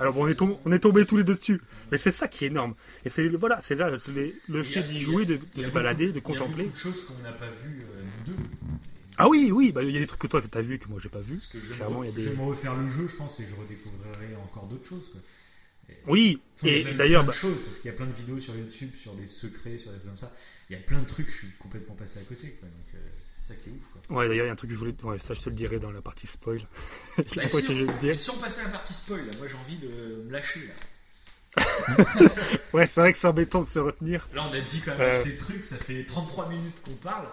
Alors 0.00 0.12
bon, 0.12 0.24
on 0.24 0.28
est, 0.28 0.34
tombé, 0.34 0.54
on 0.66 0.72
est 0.72 0.80
tombés 0.80 1.06
tous 1.06 1.16
les 1.16 1.24
deux 1.24 1.34
dessus. 1.34 1.60
Mais 1.90 1.96
c'est 1.96 2.10
ça 2.10 2.28
qui 2.28 2.44
est 2.44 2.48
énorme. 2.48 2.74
Et 3.04 3.08
c'est 3.08 3.26
voilà, 3.28 3.60
c'est 3.62 3.74
là 3.76 3.90
les- 4.14 4.34
le 4.48 4.62
fait 4.62 4.82
d'y 4.82 5.00
jouer, 5.00 5.24
de, 5.24 5.38
se 5.62 5.70
balader, 5.70 6.06
de 6.06 6.10
Il 6.10 6.14
y 6.16 6.18
a 6.18 6.20
contempler. 6.20 6.64
beaucoup 6.64 6.76
de 6.76 6.80
choses 6.80 7.04
qu'on 7.06 7.22
n'a 7.22 7.32
pas 7.32 7.46
vues 7.64 7.82
euh, 7.94 8.02
nous 8.26 8.34
deux. 8.34 8.42
Ah 9.16 9.28
oui, 9.28 9.50
oui, 9.52 9.72
bah, 9.72 9.82
il 9.82 9.90
y 9.90 9.96
a 9.96 10.00
des 10.00 10.06
trucs 10.06 10.20
que 10.20 10.26
toi 10.26 10.42
que 10.42 10.46
t'as 10.46 10.60
vu 10.60 10.78
que 10.78 10.88
moi 10.88 10.98
j'ai 11.02 11.08
pas 11.08 11.20
vu. 11.20 11.36
Parce 11.36 11.46
que 11.46 11.60
je 11.60 11.72
Clairement, 11.72 12.00
me, 12.00 12.06
il 12.06 12.10
y 12.10 12.12
a 12.12 12.16
des- 12.16 12.22
je 12.22 12.28
vais 12.30 12.36
me 12.36 12.42
refaire 12.42 12.74
le 12.76 12.88
jeu, 12.90 13.08
je 13.08 13.16
pense, 13.16 13.40
et 13.40 13.44
je 13.48 13.54
redécouvrirai 13.54 14.36
encore 14.36 14.66
d'autres 14.66 14.88
choses. 14.88 15.08
Quoi. 15.10 15.20
Oui, 16.06 16.40
et 16.64 16.84
d'ailleurs, 16.94 17.24
bah, 17.24 17.32
choses, 17.32 17.56
parce 17.64 17.78
qu'il 17.78 17.90
y 17.90 17.94
a 17.94 17.96
plein 17.96 18.06
de 18.06 18.12
vidéos 18.12 18.38
sur 18.38 18.54
YouTube, 18.54 18.90
sur 18.94 19.14
des 19.14 19.26
secrets, 19.26 19.78
sur 19.78 19.90
des 19.90 19.98
trucs 19.98 20.08
comme 20.10 20.18
ça. 20.18 20.34
Il 20.68 20.74
y 20.74 20.76
a 20.78 20.82
plein 20.82 21.00
de 21.00 21.06
trucs, 21.06 21.30
je 21.30 21.36
suis 21.36 21.50
complètement 21.58 21.94
passé 21.94 22.18
à 22.18 22.22
côté. 22.24 22.50
Quoi. 22.60 22.68
Donc 22.68 22.94
euh, 22.94 22.98
ça 23.48 23.54
qui 23.54 23.70
est 23.70 23.72
ouf. 23.72 24.02
Quoi. 24.08 24.16
ouais, 24.18 24.28
d'ailleurs, 24.28 24.44
il 24.44 24.48
y 24.48 24.50
a 24.50 24.52
un 24.52 24.56
truc 24.56 24.70
que 24.70 24.74
je 24.74 24.78
voulais. 24.80 24.94
Ouais, 25.02 25.18
ça, 25.18 25.34
je 25.34 25.40
te 25.40 25.48
le 25.50 25.56
dirai 25.56 25.78
dans 25.78 25.90
la 25.90 26.00
partie 26.02 26.26
spoil. 26.26 26.60
Bah, 27.16 27.24
si, 27.26 27.38
on, 27.40 27.98
dire. 27.98 28.18
si 28.18 28.30
on 28.30 28.38
passait 28.38 28.60
à 28.60 28.64
la 28.64 28.70
partie 28.70 28.92
spoil, 28.92 29.26
là, 29.26 29.32
moi 29.38 29.46
j'ai 29.48 29.56
envie 29.56 29.76
de 29.78 30.22
me 30.26 30.30
lâcher. 30.30 30.60
Là, 30.66 30.74
Ouais, 32.72 32.86
c'est 32.86 33.00
vrai 33.00 33.12
que 33.12 33.18
c'est 33.18 33.26
embêtant 33.26 33.62
de 33.62 33.66
se 33.66 33.78
retenir. 33.78 34.28
là 34.34 34.46
on 34.48 34.52
a 34.52 34.60
dit 34.60 34.80
quand 34.80 34.92
même 34.92 35.00
Euh. 35.00 35.24
ces 35.24 35.36
trucs, 35.36 35.64
ça 35.64 35.76
fait 35.76 36.04
33 36.04 36.48
minutes 36.48 36.80
qu'on 36.84 36.94
parle. 36.94 37.26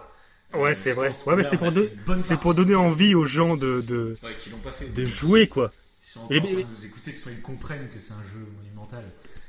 Ouais, 0.54 0.74
c'est 0.74 0.92
vrai. 0.92 1.10
Ouais, 1.26 1.36
mais 1.36 1.42
c'est 1.42 1.58
pour, 1.58 1.72
de- 1.72 1.90
c'est 2.18 2.38
pour 2.40 2.54
donner 2.54 2.74
envie 2.74 3.14
aux 3.14 3.26
gens 3.26 3.56
de, 3.56 3.80
de, 3.82 4.16
Ouais, 4.22 4.36
qui 4.40 4.50
l'ont 4.50 4.58
pas 4.60 4.72
fait. 4.72 4.88
de 4.88 5.04
jouer, 5.04 5.48
quoi. 5.48 5.70
Ils 6.02 6.10
sont 6.10 6.28
Et- 6.30 6.38
en 6.38 6.42
train 6.42 6.50
de 6.54 6.62
nous 6.62 6.84
écouter, 6.86 7.12
que 7.12 7.18
soit 7.18 7.32
ils 7.32 7.42
comprennent 7.42 7.88
que 7.90 8.00
c'est 8.00 8.12
un 8.12 8.22
jeu 8.32 8.46
monumental. 8.56 9.04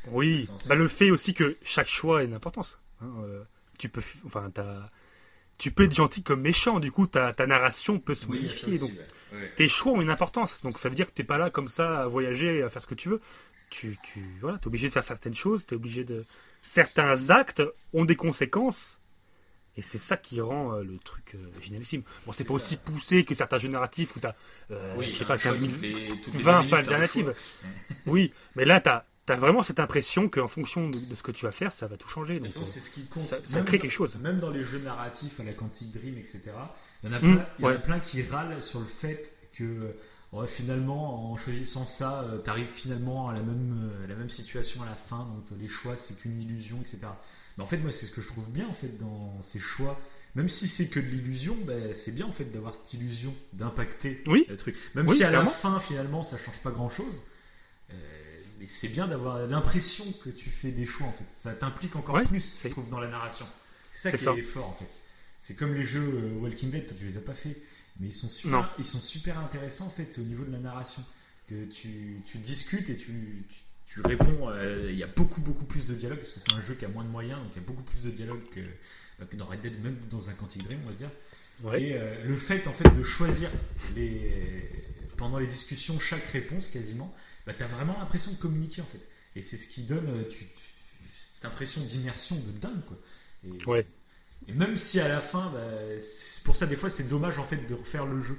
Oui, 0.10 0.50
bah, 0.68 0.76
le 0.76 0.88
fait 0.88 1.12
aussi 1.12 1.34
que 1.34 1.56
chaque 1.64 1.88
choix 1.88 2.20
a 2.20 2.24
une 2.24 2.34
importance. 2.34 2.78
hein, 3.02 3.06
euh, 3.24 3.44
tu 3.78 3.90
peux, 3.90 4.02
enfin, 4.26 4.50
t'as- 4.54 4.90
tu 5.58 5.72
peux 5.72 5.84
être 5.84 5.96
gentil 5.96 6.24
comme 6.24 6.42
méchant. 6.42 6.80
Du 6.80 6.92
coup, 6.92 7.08
ta, 7.08 7.34
ta 7.34 7.48
narration 7.48 8.00
peut 8.00 8.16
se 8.16 8.28
modifier. 8.28 8.78
Donc, 8.78 8.92
tes 9.56 9.68
choix 9.68 9.94
ont 9.94 10.02
une 10.02 10.10
importance. 10.10 10.62
Donc, 10.62 10.80
ça 10.80 10.90
veut 10.90 10.96
dire 10.96 11.08
que 11.08 11.12
t'es 11.12 11.24
pas 11.24 11.38
là 11.38 11.50
comme 11.50 11.68
ça 11.68 12.02
à 12.04 12.08
voyager, 12.08 12.64
à 12.64 12.70
faire 12.70 12.82
ce 12.82 12.88
que 12.88 12.96
tu 12.96 13.10
veux. 13.10 13.22
Tu, 13.70 13.98
tu, 14.04 14.22
voilà, 14.40 14.58
t'es 14.60 14.68
obligé 14.68 14.88
de 14.88 14.94
faire 14.94 15.04
certaines 15.04 15.36
choses. 15.36 15.66
T'es 15.66 15.76
obligé 15.76 16.04
de. 16.04 16.24
Certains 16.64 17.30
actes 17.30 17.64
ont 17.94 18.06
des 18.06 18.16
conséquences. 18.16 19.02
Et 19.78 19.84
c'est 19.84 20.00
ça 20.00 20.18
qui 20.18 20.42
rend 20.42 20.74
euh, 20.74 20.84
le 20.84 20.98
truc 20.98 21.36
euh, 21.36 21.62
génialissime. 21.62 22.02
Bon, 22.26 22.32
c'est 22.32 22.44
pas 22.44 22.56
aussi 22.56 22.78
poussé 22.78 23.24
que 23.24 23.36
certains 23.36 23.60
jeux 23.60 23.70
narratifs 23.70 24.16
où 24.16 24.20
t'as, 24.20 24.34
euh, 24.72 24.96
je 25.00 25.12
sais 25.12 25.26
pas, 25.26 25.38
15 25.38 25.60
000 25.60 25.72
20 26.34 26.64
fins 26.64 26.78
alternatives. 26.78 27.34
Oui, 28.08 28.34
mais 28.56 28.66
là, 28.66 28.82
tu 29.28 29.34
as, 29.34 29.36
vraiment 29.36 29.62
cette 29.62 29.80
impression 29.80 30.30
qu'en 30.30 30.48
fonction 30.48 30.90
de, 30.90 31.00
de 31.00 31.14
ce 31.16 31.22
que 31.22 31.32
tu 31.32 31.46
vas 31.46 31.52
faire, 31.52 31.72
ça 31.72 31.86
va 31.88 31.98
tout 31.98 32.08
changer. 32.10 32.40
Donc, 32.40 32.54
c'est 32.54 32.80
ce 32.80 32.90
qui 32.90 33.06
compte. 33.06 33.22
ça, 33.22 33.38
crée 33.38 33.60
dans- 33.60 33.66
quelque 33.84 33.90
chose. 33.90 34.18
Même 34.18 34.40
dans 34.40 34.50
les 34.50 34.64
jeux 34.64 34.80
narratifs 34.80 35.40
à 35.40 35.44
la 35.44 35.54
Quantic 35.54 35.92
Dream, 35.92 36.18
etc., 36.18 36.42
il 37.04 37.10
y 37.10 37.14
en 37.14 37.16
a 37.16 37.20
Mm, 37.20 37.36
plein, 37.36 37.46
il 37.60 37.62
y 37.62 37.66
en 37.68 37.72
a 37.72 37.76
plein 37.76 38.00
qui 38.00 38.24
râlent 38.24 38.62
sur 38.64 38.80
le 38.80 38.86
fait 38.88 39.32
que 39.54 39.94
ouais, 40.32 40.48
finalement, 40.48 41.32
en 41.32 41.38
choisissant 41.38 41.86
ça, 41.86 42.26
tu 42.44 42.50
arrives 42.50 42.68
finalement 42.74 43.30
à 43.30 43.34
la, 43.34 43.42
même, 43.42 43.92
euh, 44.02 44.06
à 44.06 44.08
la 44.08 44.16
même 44.16 44.30
situation 44.30 44.82
à 44.82 44.86
la 44.86 44.96
fin. 44.96 45.20
Donc 45.20 45.46
euh, 45.52 45.56
les 45.60 45.68
choix, 45.68 45.96
c'est 45.96 46.16
qu'une 46.20 46.42
illusion, 46.42 46.78
etc. 46.82 47.00
Mais 47.58 47.64
en 47.64 47.68
fait, 47.68 47.78
moi, 47.78 47.92
c'est 47.92 48.06
ce 48.06 48.12
que 48.12 48.22
je 48.22 48.28
trouve 48.28 48.50
bien 48.50 48.68
en 48.68 48.74
fait 48.74 48.98
dans 48.98 49.42
ces 49.42 49.60
choix. 49.60 50.00
Même 50.36 50.50
si 50.50 50.68
c'est 50.68 50.88
que 50.88 51.00
de 51.00 51.06
l'illusion, 51.08 51.58
ben, 51.66 51.94
c'est 51.96 52.12
bien 52.12 52.28
en 52.28 52.32
fait 52.32 52.46
d'avoir 52.46 52.76
cette 52.76 52.94
illusion 52.94 53.34
d'impacter 53.54 54.22
Oui. 54.28 54.46
le 54.50 54.56
truc. 54.58 54.76
Même 54.94 55.08
Oui, 55.08 55.16
si 55.18 55.24
à 55.24 55.30
clairement. 55.30 55.50
la 55.50 55.56
fin, 55.56 55.80
finalement, 55.80 56.24
ça 56.24 56.38
change 56.38 56.60
pas 56.62 56.70
grand 56.72 56.90
chose. 56.90 57.24
Mais 58.60 58.66
c'est 58.68 58.88
bien 58.88 59.08
d'avoir 59.08 59.46
l'impression 59.48 60.06
que 60.24 60.30
tu 60.30 60.50
fais 60.50 60.72
des 60.72 60.86
choix 60.86 61.08
en 61.08 61.12
fait. 61.14 61.26
Ça 61.32 61.54
t'implique 61.54 61.96
encore 61.96 62.16
Ouais, 62.16 62.24
plus, 62.26 62.60
je 62.64 62.68
trouve, 62.70 62.90
dans 62.90 63.00
la 63.00 63.08
narration. 63.08 63.46
C'est 63.94 64.12
ça 64.12 64.18
qui 64.18 64.24
ça. 64.24 64.34
est 64.34 64.42
fort 64.42 64.70
en 64.70 64.74
fait. 64.74 64.90
C'est 65.40 65.56
comme 65.56 65.74
les 65.74 65.84
jeux 65.84 66.02
euh, 66.04 66.40
Walking 66.40 66.72
Dead, 66.72 66.86
toi 66.88 66.96
tu 67.00 67.06
les 67.06 67.18
as 67.18 67.22
pas 67.22 67.34
fait, 67.34 67.58
mais 68.00 68.08
ils 68.08 68.14
sont 68.14 68.30
super, 68.30 68.52
Non. 68.52 68.66
ils 68.80 68.86
sont 68.86 69.02
super 69.02 69.38
intéressants 69.40 69.86
en 69.86 69.90
fait. 69.90 70.12
C'est 70.12 70.22
au 70.22 70.26
niveau 70.26 70.44
de 70.44 70.52
la 70.52 70.60
narration 70.60 71.04
que 71.48 71.66
tu, 71.66 72.22
tu 72.26 72.38
discutes 72.40 72.90
et 72.90 72.96
tu, 72.98 73.46
tu, 73.50 73.56
tu 73.86 74.02
réponds. 74.02 74.50
euh, 74.50 74.90
Il 74.92 74.98
y 74.98 75.04
a 75.04 75.08
beaucoup 75.08 75.42
beaucoup 75.42 75.66
plus 75.66 75.86
de 75.86 75.94
dialogue 75.94 76.20
parce 76.20 76.32
que 76.34 76.40
c'est 76.40 76.54
un 76.54 76.62
jeu 76.62 76.74
qui 76.76 76.86
a 76.86 76.90
moins 76.90 77.04
de 77.06 77.10
moyens, 77.10 77.40
donc 77.42 77.52
il 77.56 77.62
y 77.62 77.64
a 77.64 77.68
beaucoup 77.68 77.84
plus 77.84 78.02
de 78.04 78.12
dialogue 78.12 78.42
que, 78.54 78.60
euh, 78.60 79.26
que 79.30 79.36
dans 79.36 79.46
Red 79.46 79.62
Dead, 79.62 79.82
même 79.84 79.98
dans 80.10 80.30
un 80.30 80.34
Quantic 80.34 80.64
Dream, 80.64 80.80
on 80.86 80.90
va 80.90 80.96
dire. 80.96 81.10
Ouais. 81.64 81.82
Et 81.82 81.94
euh, 81.98 82.24
le 82.26 82.36
fait 82.36 82.68
en 82.68 82.74
fait 82.74 82.90
de 82.96 83.04
choisir 83.04 83.50
les 83.96 84.70
pendant 85.18 85.40
les 85.40 85.48
discussions 85.48 86.00
chaque 86.00 86.26
réponse 86.26 86.68
quasiment, 86.68 87.16
bah, 87.48 87.54
tu 87.58 87.64
as 87.64 87.68
vraiment 87.68 87.98
l'impression 87.98 88.32
de 88.32 88.38
communiquer 88.38 88.82
en 88.82 88.86
fait. 88.86 89.02
Et 89.36 89.42
c'est 89.42 89.58
ce 89.58 89.68
qui 89.68 89.84
donne 89.84 90.08
euh, 90.10 90.24
tu, 90.30 90.46
tu- 90.46 90.50
cette 91.16 91.46
impression 91.46 91.82
d'immersion 91.82 92.36
de 92.36 92.52
dingue 92.60 92.84
quoi. 92.86 92.98
Et, 93.46 93.66
Ouais. 93.70 93.88
et 94.48 94.52
même 94.54 94.78
si 94.78 95.00
à 95.00 95.08
la 95.08 95.22
fin, 95.22 95.50
bah, 95.54 95.62
pour 96.44 96.56
ça 96.56 96.66
des 96.68 96.76
fois 96.76 96.90
c'est 96.90 97.08
dommage 97.08 97.40
en 97.40 97.44
fait 97.44 97.66
de 97.68 97.74
refaire 97.74 98.06
le 98.06 98.22
jeu. 98.22 98.38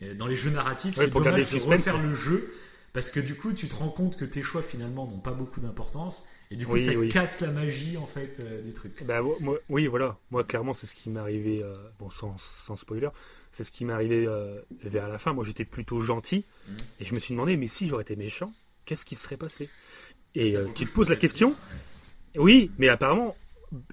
Et 0.00 0.14
dans 0.14 0.26
les 0.26 0.36
jeux 0.36 0.50
narratifs, 0.50 0.96
Ouais, 0.96 1.04
c'est 1.06 1.10
dommage 1.12 1.50
de 1.50 1.58
refaire 1.70 1.98
le 2.02 2.14
jeu 2.14 2.54
parce 2.92 3.10
que 3.10 3.20
du 3.20 3.34
coup 3.34 3.52
tu 3.52 3.68
te 3.68 3.74
rends 3.74 3.88
compte 3.90 4.16
que 4.16 4.24
tes 4.24 4.42
choix 4.42 4.62
finalement 4.62 5.06
n'ont 5.06 5.18
pas 5.20 5.32
beaucoup 5.32 5.60
d'importance 5.60 6.24
et 6.50 6.56
du 6.56 6.66
coup 6.66 6.72
Oui, 6.72 6.84
ça 6.86 6.92
oui. 6.92 7.08
casse 7.08 7.40
la 7.40 7.48
magie 7.48 7.96
en 7.96 8.06
fait 8.06 8.38
euh, 8.40 8.62
du 8.62 8.72
truc. 8.72 9.02
Bah, 9.04 9.20
moi, 9.40 9.58
oui, 9.68 9.86
voilà. 9.86 10.18
Moi, 10.30 10.44
clairement, 10.44 10.74
c'est 10.74 10.86
ce 10.86 10.94
qui 10.94 11.10
m'est 11.10 11.20
arrivé, 11.20 11.62
euh, 11.62 11.74
bon, 11.98 12.10
sans, 12.10 12.34
sans 12.38 12.76
spoiler, 12.76 13.08
c'est 13.50 13.64
ce 13.64 13.70
qui 13.70 13.84
m'est 13.84 13.92
arrivé 13.92 14.26
euh, 14.26 14.60
vers 14.82 15.08
la 15.08 15.18
fin. 15.18 15.32
Moi, 15.32 15.44
j'étais 15.44 15.64
plutôt 15.64 16.00
gentil. 16.00 16.44
Mhm. 16.68 16.76
Et 17.00 17.04
je 17.04 17.14
me 17.14 17.18
suis 17.18 17.32
demandé, 17.34 17.56
mais 17.56 17.68
si 17.68 17.88
j'aurais 17.88 18.02
été 18.02 18.16
méchant, 18.16 18.52
qu'est-ce 18.84 19.04
qui 19.04 19.14
serait 19.14 19.36
passé? 19.36 19.68
Et 20.34 20.54
tu 20.74 20.84
te 20.84 20.90
poses 20.92 21.08
la 21.08 21.16
question? 21.16 21.56
Oui, 22.36 22.70
mais 22.78 22.88
apparemment, 22.88 23.34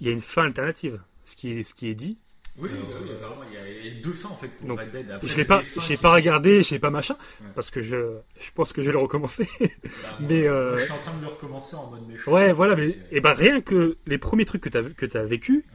il 0.01 0.07
y 0.07 0.09
a 0.09 0.13
une 0.13 0.19
fin 0.21 0.43
alternative. 0.43 1.01
Ce 1.23 1.35
qui 1.37 1.51
est, 1.51 1.63
ce 1.63 1.73
qui 1.73 1.87
est 1.87 1.95
dit. 1.95 2.17
Oui, 2.55 2.69
bah 2.69 2.77
oui, 3.03 3.09
apparemment 3.11 3.41
il 3.49 3.53
y 3.53 3.57
a- 3.57 3.67
il 3.85 3.95
y 3.95 3.99
a 3.99 4.03
deux 4.03 4.13
fins 4.13 4.29
en 4.29 4.35
fait 4.35 4.47
pour 4.47 4.67
Donc, 4.67 4.79
Red 4.79 4.91
Dead. 4.91 5.09
Après, 5.11 5.27
je 5.27 5.35
l'ai 5.37 5.45
pas, 5.45 5.63
j'ai 5.79 5.95
regardé, 5.95 6.59
je 6.61 6.67
sais 6.67 6.79
pas 6.79 6.91
machin, 6.91 7.15
Ouais. 7.41 7.47
parce 7.55 7.71
que 7.71 7.81
je, 7.81 7.97
je 8.39 8.51
pense 8.53 8.73
que 8.73 8.81
je 8.83 8.87
vais 8.87 8.93
le 8.93 8.99
recommencer. 8.99 9.47
Bah, 9.59 9.67
moi, 10.19 10.27
Mais, 10.29 10.47
euh, 10.47 10.77
je 10.77 10.83
suis 10.83 10.91
en 10.91 10.97
train 10.99 11.15
de 11.15 11.21
le 11.21 11.27
recommencer 11.27 11.75
en 11.75 11.89
mode 11.89 12.07
méchant. 12.07 12.31
ouais, 12.31 12.53
voilà, 12.53 12.75
mais 12.75 12.89
Euh, 12.89 12.93
et 13.11 13.21
ben 13.21 13.33
rien 13.33 13.59
que 13.61 13.97
les 14.05 14.19
premiers 14.19 14.45
trucs 14.45 14.61
que 14.61 14.69
t'as 14.69 14.83
que 14.83 15.05
t'as 15.07 15.23
vécu, 15.23 15.65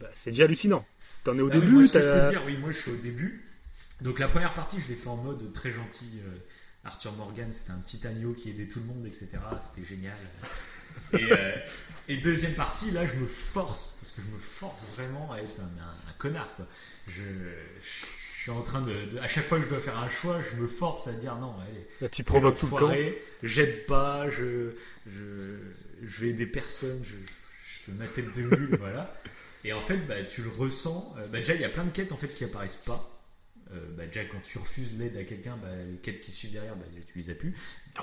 bah, 0.00 0.08
c'est 0.14 0.30
déjà 0.30 0.44
hallucinant. 0.44 0.86
T'en 1.24 1.36
es 1.36 1.40
au 1.40 1.48
Bah 1.48 1.54
oui, 1.56 1.60
début, 1.60 1.72
moi, 1.72 1.86
ce 1.88 1.92
que 1.94 2.02
je 2.02 2.08
peux 2.08 2.24
te 2.26 2.30
dire, 2.30 2.42
oui, 2.46 2.56
moi 2.60 2.70
je 2.70 2.78
suis 2.78 2.90
au 2.92 2.96
début. 2.96 3.44
Donc 4.00 4.18
la 4.20 4.28
première 4.28 4.54
partie, 4.54 4.80
je 4.80 4.88
l'ai 4.88 4.96
fait 4.96 5.08
en 5.08 5.16
mode 5.16 5.52
très 5.52 5.72
gentil. 5.72 6.20
Arthur 6.84 7.12
Morgan, 7.12 7.48
c'était 7.52 7.70
un 7.70 7.78
petit 7.78 8.04
agneau 8.06 8.32
qui 8.34 8.50
aidait 8.50 8.66
tout 8.66 8.80
le 8.80 8.86
monde, 8.86 9.06
etc. 9.06 9.28
C'était 9.74 9.86
génial. 9.88 10.16
Et, 11.14 11.32
euh, 11.32 11.56
et 12.08 12.16
deuxième 12.18 12.54
partie, 12.54 12.90
là, 12.90 13.06
je 13.06 13.14
me 13.14 13.26
force, 13.26 13.96
parce 14.00 14.12
que 14.12 14.20
je 14.22 14.26
me 14.34 14.38
force 14.38 14.86
vraiment 14.96 15.32
à 15.32 15.38
être 15.38 15.58
un, 15.60 15.82
un- 15.82 16.10
un 16.10 16.12
connard. 16.18 16.48
Quoi. 16.56 16.66
Je, 17.08 17.22
je 17.82 18.40
suis 18.42 18.50
en 18.50 18.60
train 18.62 18.80
de, 18.82 18.92
de- 19.06 19.18
À 19.18 19.28
chaque 19.28 19.46
fois 19.46 19.58
que 19.58 19.64
je 19.64 19.68
dois 19.70 19.80
faire 19.80 19.96
un 19.98 20.08
choix, 20.10 20.40
je 20.42 20.60
me 20.60 20.66
force 20.66 21.06
à 21.08 21.12
dire 21.12 21.36
non, 21.36 21.54
allez, 21.60 21.86
là, 22.00 22.08
tu 22.08 22.24
provoques 22.24 22.58
tout 22.58 22.66
le 22.66 22.70
temps. 22.80 22.88
J'aide 23.42 23.86
pas, 23.86 24.28
je, 24.30 24.72
je, 25.06 25.56
je 26.02 26.20
vais 26.20 26.28
aider 26.30 26.46
personne, 26.46 27.02
je, 27.04 27.10
je 27.14 27.78
fais 27.84 27.92
ma 27.92 28.06
tête 28.06 28.34
de 28.36 28.42
mule, 28.42 28.76
voilà. 28.78 29.14
Et 29.64 29.72
en 29.72 29.80
fait, 29.82 29.96
bah, 29.98 30.22
tu 30.24 30.42
le 30.42 30.50
ressens. 30.50 31.14
euh, 31.18 31.26
bah, 31.28 31.38
déjà, 31.38 31.54
il 31.54 31.60
y 31.60 31.64
a 31.64 31.68
plein 31.70 31.84
de 31.84 31.90
quêtes 31.90 32.12
en 32.12 32.16
fait 32.16 32.28
qui 32.28 32.44
apparaissent 32.44 32.76
pas. 32.76 33.11
Euh, 33.74 33.78
bah, 33.96 34.06
déjà, 34.06 34.24
quand 34.26 34.40
tu 34.44 34.58
refuses 34.58 34.98
l'aide 34.98 35.16
à 35.16 35.24
quelqu'un, 35.24 35.56
bah, 35.62 35.68
les 35.90 35.96
quêtes 35.96 36.20
qui 36.20 36.30
suivent 36.30 36.52
derrière, 36.52 36.76
bah, 36.76 36.84
tu 37.12 37.18
les 37.18 37.30
as 37.30 37.34
plus. 37.34 37.54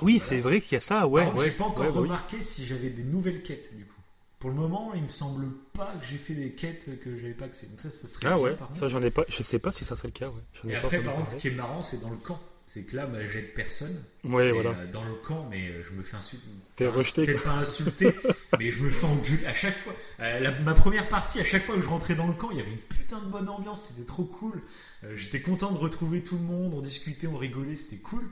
Oui, 0.02 0.14
Voilà. 0.14 0.18
c'est 0.18 0.40
vrai 0.40 0.60
qu'il 0.60 0.72
y 0.72 0.76
a 0.76 0.80
ça, 0.80 1.06
ouais. 1.06 1.26
Ouais 1.32 1.44
j'ai 1.46 1.50
pas 1.52 1.64
encore 1.64 1.84
ouais, 1.86 1.90
oui. 1.92 1.98
remarqué 2.00 2.40
si 2.40 2.64
j'avais 2.66 2.90
des 2.90 3.04
nouvelles 3.04 3.42
quêtes 3.42 3.76
du 3.76 3.84
coup. 3.84 3.94
Pour 4.40 4.50
le 4.50 4.56
moment, 4.56 4.92
il 4.94 5.02
me 5.02 5.08
semble 5.08 5.46
pas 5.74 5.92
que 6.00 6.06
j'ai 6.06 6.16
fait 6.16 6.32
des 6.34 6.52
quêtes 6.52 6.88
que 7.04 7.16
j'avais 7.18 7.34
pas 7.34 7.44
accès. 7.44 7.66
Donc 7.66 7.80
ça, 7.80 7.90
ça 7.90 8.08
serait 8.08 8.26
Ah 8.26 8.34
bien, 8.36 8.38
ouais, 8.38 8.54
par 8.56 8.70
ça 8.74 8.88
j'en 8.88 9.02
ai 9.02 9.10
pas, 9.10 9.24
je 9.28 9.42
sais 9.42 9.58
pas 9.58 9.70
si 9.70 9.84
ça 9.84 9.94
serait 9.94 10.08
le 10.08 10.12
cas, 10.12 10.28
ouais. 10.30 10.70
Et 10.72 10.74
après, 10.76 11.02
par 11.02 11.14
contre, 11.16 11.30
ce 11.32 11.36
qui 11.36 11.48
est 11.48 11.52
marrant, 11.52 11.82
c'est 11.82 12.00
dans 12.00 12.10
le 12.10 12.16
camp. 12.16 12.40
C'est 12.66 12.82
que 12.84 12.94
là, 12.94 13.04
bah, 13.06 13.18
j'aide 13.26 13.52
personne. 13.54 14.00
Ouais, 14.22 14.52
voilà. 14.52 14.70
euh, 14.70 14.86
dans 14.92 15.04
le 15.04 15.14
camp, 15.14 15.46
mais 15.50 15.68
euh, 15.68 15.82
je 15.82 15.92
me 15.92 16.04
fais 16.04 16.16
insulter. 16.16 16.46
T'es 16.76 16.86
rejeté, 16.86 17.26
Peut-être 17.26 17.42
pas 17.42 17.54
insulté, 17.56 18.14
mais 18.60 18.70
je 18.70 18.80
me 18.84 18.88
fais 18.90 19.06
engueuler 19.06 19.44
à 19.44 19.54
chaque 19.54 19.76
fois. 19.76 19.92
Euh, 20.20 20.38
la- 20.38 20.52
ma 20.60 20.72
première 20.74 21.08
partie, 21.08 21.40
à 21.40 21.44
chaque 21.44 21.64
fois 21.64 21.74
que 21.74 21.82
je 21.82 21.88
rentrais 21.88 22.14
dans 22.14 22.28
le 22.28 22.32
camp, 22.34 22.50
il 22.52 22.58
y 22.58 22.60
avait 22.60 22.70
une 22.70 22.78
putain 22.78 23.18
de 23.18 23.26
bonne 23.26 23.48
ambiance, 23.48 23.88
c'était 23.92 24.06
trop 24.06 24.22
cool. 24.24 24.62
Euh, 25.04 25.16
J'étais 25.16 25.40
content 25.40 25.72
de 25.72 25.78
retrouver 25.78 26.22
tout 26.22 26.36
le 26.36 26.42
monde, 26.42 26.74
on 26.74 26.80
discutait, 26.80 27.26
on 27.26 27.36
rigolait, 27.36 27.76
c'était 27.76 27.96
cool. 27.96 28.22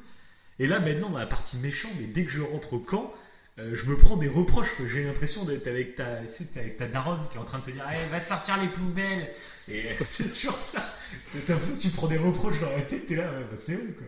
Et 0.58 0.66
là, 0.66 0.80
maintenant, 0.80 1.10
dans 1.10 1.18
la 1.18 1.26
partie 1.26 1.56
méchante, 1.56 1.92
mais 2.00 2.06
dès 2.06 2.24
que 2.24 2.30
je 2.30 2.42
rentre 2.42 2.74
au 2.74 2.78
camp, 2.80 3.14
euh, 3.58 3.74
je 3.74 3.86
me 3.86 3.96
prends 3.96 4.16
des 4.16 4.28
reproches. 4.28 4.72
J'ai 4.88 5.04
l'impression 5.04 5.44
d'être 5.44 5.66
avec 5.66 5.94
ta, 5.96 6.18
avec 6.56 6.76
ta 6.76 6.86
daronne 6.86 7.20
qui 7.30 7.36
est 7.36 7.40
en 7.40 7.44
train 7.44 7.58
de 7.58 7.64
te 7.64 7.70
dire 7.70 7.84
Eh, 7.92 8.10
va 8.10 8.20
sortir 8.20 8.60
les 8.60 8.68
poubelles 8.68 9.28
Et 9.68 9.86
euh, 9.90 9.94
c'est 10.00 10.32
toujours 10.32 10.60
ça. 10.60 10.94
T'as 11.32 11.54
l'impression 11.54 11.76
que 11.76 11.80
tu 11.80 11.88
prends 11.90 12.06
des 12.08 12.18
reproches 12.18 12.60
dans 12.60 12.70
la 12.70 12.82
tête, 12.82 13.06
t'es 13.06 13.16
là, 13.16 13.30
ouais, 13.32 13.46
bah, 13.50 13.56
c'est 13.56 13.74
où 13.76 13.92
quoi. 13.96 14.06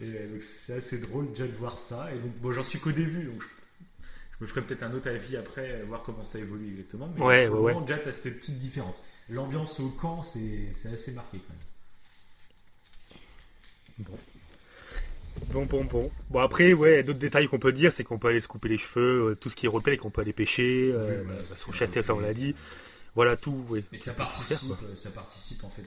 Et 0.00 0.12
donc 0.12 0.40
c'est 0.40 0.74
assez 0.74 0.98
drôle 0.98 1.30
déjà 1.30 1.46
de 1.46 1.56
voir 1.56 1.76
ça. 1.78 2.08
Et 2.14 2.18
donc, 2.18 2.36
bon, 2.38 2.52
j'en 2.52 2.62
suis 2.62 2.78
qu'au 2.78 2.92
début, 2.92 3.24
donc 3.24 3.42
je, 3.42 3.46
je 4.38 4.44
me 4.44 4.46
ferai 4.46 4.62
peut-être 4.62 4.84
un 4.84 4.92
autre 4.92 5.08
avis 5.10 5.36
après, 5.36 5.82
voir 5.88 6.02
comment 6.02 6.22
ça 6.22 6.38
évolue 6.38 6.68
exactement. 6.68 7.10
Mais 7.16 7.20
Ouais, 7.22 7.48
ouais, 7.48 7.72
moment, 7.72 7.80
déjà, 7.84 7.98
t'as 7.98 8.12
cette 8.12 8.36
petite 8.38 8.58
différence. 8.58 9.02
L'ambiance 9.28 9.78
au 9.80 9.90
camp, 9.90 10.22
c'est 10.22 10.68
c'est 10.72 10.92
assez 10.92 11.12
marqué 11.12 11.38
quand 11.38 11.52
même. 11.52 11.67
Bon, 13.98 15.64
bon, 15.64 15.84
bon. 15.84 16.10
Bon, 16.30 16.40
après, 16.40 16.72
ouais, 16.72 17.02
d'autres 17.02 17.18
détails 17.18 17.48
qu'on 17.48 17.58
peut 17.58 17.72
dire, 17.72 17.92
c'est 17.92 18.04
qu'on 18.04 18.18
peut 18.18 18.28
aller 18.28 18.40
se 18.40 18.48
couper 18.48 18.68
les 18.68 18.78
cheveux, 18.78 19.30
euh, 19.30 19.34
tout 19.34 19.50
ce 19.50 19.56
qui 19.56 19.66
est 19.66 19.68
roleplay, 19.68 19.96
qu'on 19.96 20.10
peut 20.10 20.20
aller 20.20 20.32
pêcher, 20.32 20.90
euh, 20.92 21.22
Oui, 21.22 21.34
bah, 21.48 21.72
chasser, 21.72 22.02
ça 22.02 22.14
on 22.14 22.20
l'a 22.20 22.34
dit. 22.34 22.54
Voilà, 23.14 23.36
tout, 23.36 23.64
oui. 23.68 23.84
Mais 23.92 23.98
ça 23.98 24.12
participe, 24.12 24.58
euh, 24.70 24.94
ça 24.94 25.10
participe 25.10 25.64
en 25.64 25.70
fait 25.70 25.86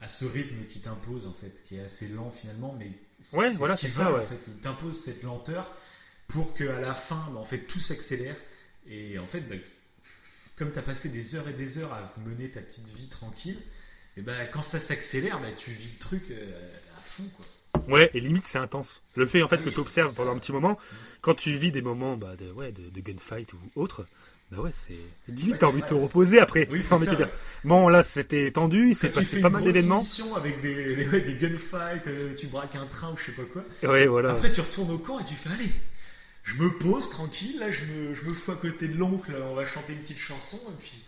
à, 0.00 0.04
à 0.04 0.08
ce 0.08 0.24
rythme 0.24 0.64
qui 0.68 0.80
t'impose 0.80 1.26
en 1.26 1.32
fait, 1.32 1.62
qui 1.64 1.76
est 1.76 1.82
assez 1.82 2.08
lent 2.08 2.30
finalement, 2.30 2.74
mais 2.78 2.90
Ouais, 3.32 3.52
voilà, 3.52 3.76
ce 3.76 3.86
c'est 3.86 3.94
ça, 3.94 4.12
ouais. 4.12 4.20
En 4.20 4.26
fait, 4.26 4.38
ils 4.48 4.60
t'imposent 4.60 5.00
cette 5.02 5.22
lenteur 5.22 5.70
pour 6.28 6.54
que 6.54 6.64
à 6.64 6.80
la 6.80 6.94
fin, 6.94 7.28
bah, 7.32 7.38
en 7.40 7.44
fait, 7.44 7.60
tout 7.60 7.78
s'accélère 7.78 8.36
et 8.88 9.18
en 9.18 9.26
fait, 9.26 9.42
bah, 9.42 9.54
comme 10.56 10.72
tu 10.72 10.78
as 10.78 10.82
passé 10.82 11.08
des 11.08 11.34
heures 11.34 11.48
et 11.48 11.52
des 11.52 11.78
heures 11.78 11.92
à 11.92 12.12
mener 12.24 12.50
ta 12.50 12.60
petite 12.60 12.88
vie 12.88 13.08
tranquille, 13.08 13.58
et 14.16 14.20
ben 14.20 14.46
quand 14.52 14.62
ça 14.62 14.78
s'accélère, 14.78 15.40
tu 15.56 15.70
vis 15.70 15.88
le 15.92 15.98
truc 15.98 16.22
euh, 16.30 16.52
quoi. 17.36 17.46
Ouais, 17.88 18.10
et 18.14 18.20
limite, 18.20 18.44
c'est 18.46 18.58
intense. 18.58 19.02
Le 19.16 19.26
fait, 19.26 19.42
en 19.42 19.48
fait, 19.48 19.56
Ah 19.60 19.64
que 19.64 19.70
tu 19.70 19.80
observes 19.80 20.14
pendant 20.14 20.32
un 20.32 20.38
petit 20.38 20.52
moment, 20.52 20.78
quand 21.20 21.34
tu 21.34 21.52
vis 21.56 21.72
des 21.72 21.82
moments 21.82 22.16
bah, 22.16 22.36
de, 22.36 22.50
ouais, 22.52 22.72
de, 22.72 22.88
de 22.90 23.00
gunfight 23.00 23.52
ou 23.54 23.58
autre, 23.74 24.06
bah 24.50 24.60
ouais, 24.60 24.70
c'est. 24.72 24.94
Limite, 25.28 25.52
Ouais, 25.52 25.58
t'as 25.58 25.66
envie 25.66 25.80
de 25.80 25.86
te 25.86 25.94
reposer 25.94 26.38
après. 26.38 26.68
Oui, 26.70 26.82
ça, 26.82 26.98
dire, 26.98 27.28
bon, 27.64 27.88
là, 27.88 28.02
c'était 28.02 28.50
tendu, 28.52 28.90
il 28.90 28.94
s'est 28.94 29.08
passé 29.08 29.40
pas 29.40 29.48
mal 29.48 29.64
d'événements. 29.64 30.02
avec 30.36 30.60
des, 30.60 30.94
des, 30.96 31.08
ouais, 31.12 31.20
des 31.22 31.34
gunfights, 31.34 32.06
euh, 32.06 32.34
tu 32.36 32.48
braques 32.48 32.76
un 32.76 32.86
train 32.86 33.12
ou 33.12 33.16
je 33.16 33.26
sais 33.26 33.32
pas 33.32 33.44
quoi. 33.44 33.64
Ouais, 33.90 34.06
voilà. 34.06 34.32
Après, 34.32 34.52
tu 34.52 34.60
retournes 34.60 34.90
au 34.90 34.98
camp 34.98 35.18
et 35.18 35.24
tu 35.24 35.34
fais 35.34 35.48
allez, 35.50 35.70
je 36.42 36.54
me 36.56 36.70
pose 36.78 37.08
tranquille, 37.08 37.58
là, 37.58 37.70
je 37.70 37.84
me, 37.86 38.14
je 38.14 38.24
me 38.24 38.34
fous 38.34 38.52
à 38.52 38.56
côté 38.56 38.88
de 38.88 38.96
l'oncle, 38.96 39.34
on 39.42 39.54
va 39.54 39.64
chanter 39.64 39.94
une 39.94 40.00
petite 40.00 40.18
chanson, 40.18 40.58
et 40.68 40.82
puis 40.82 41.01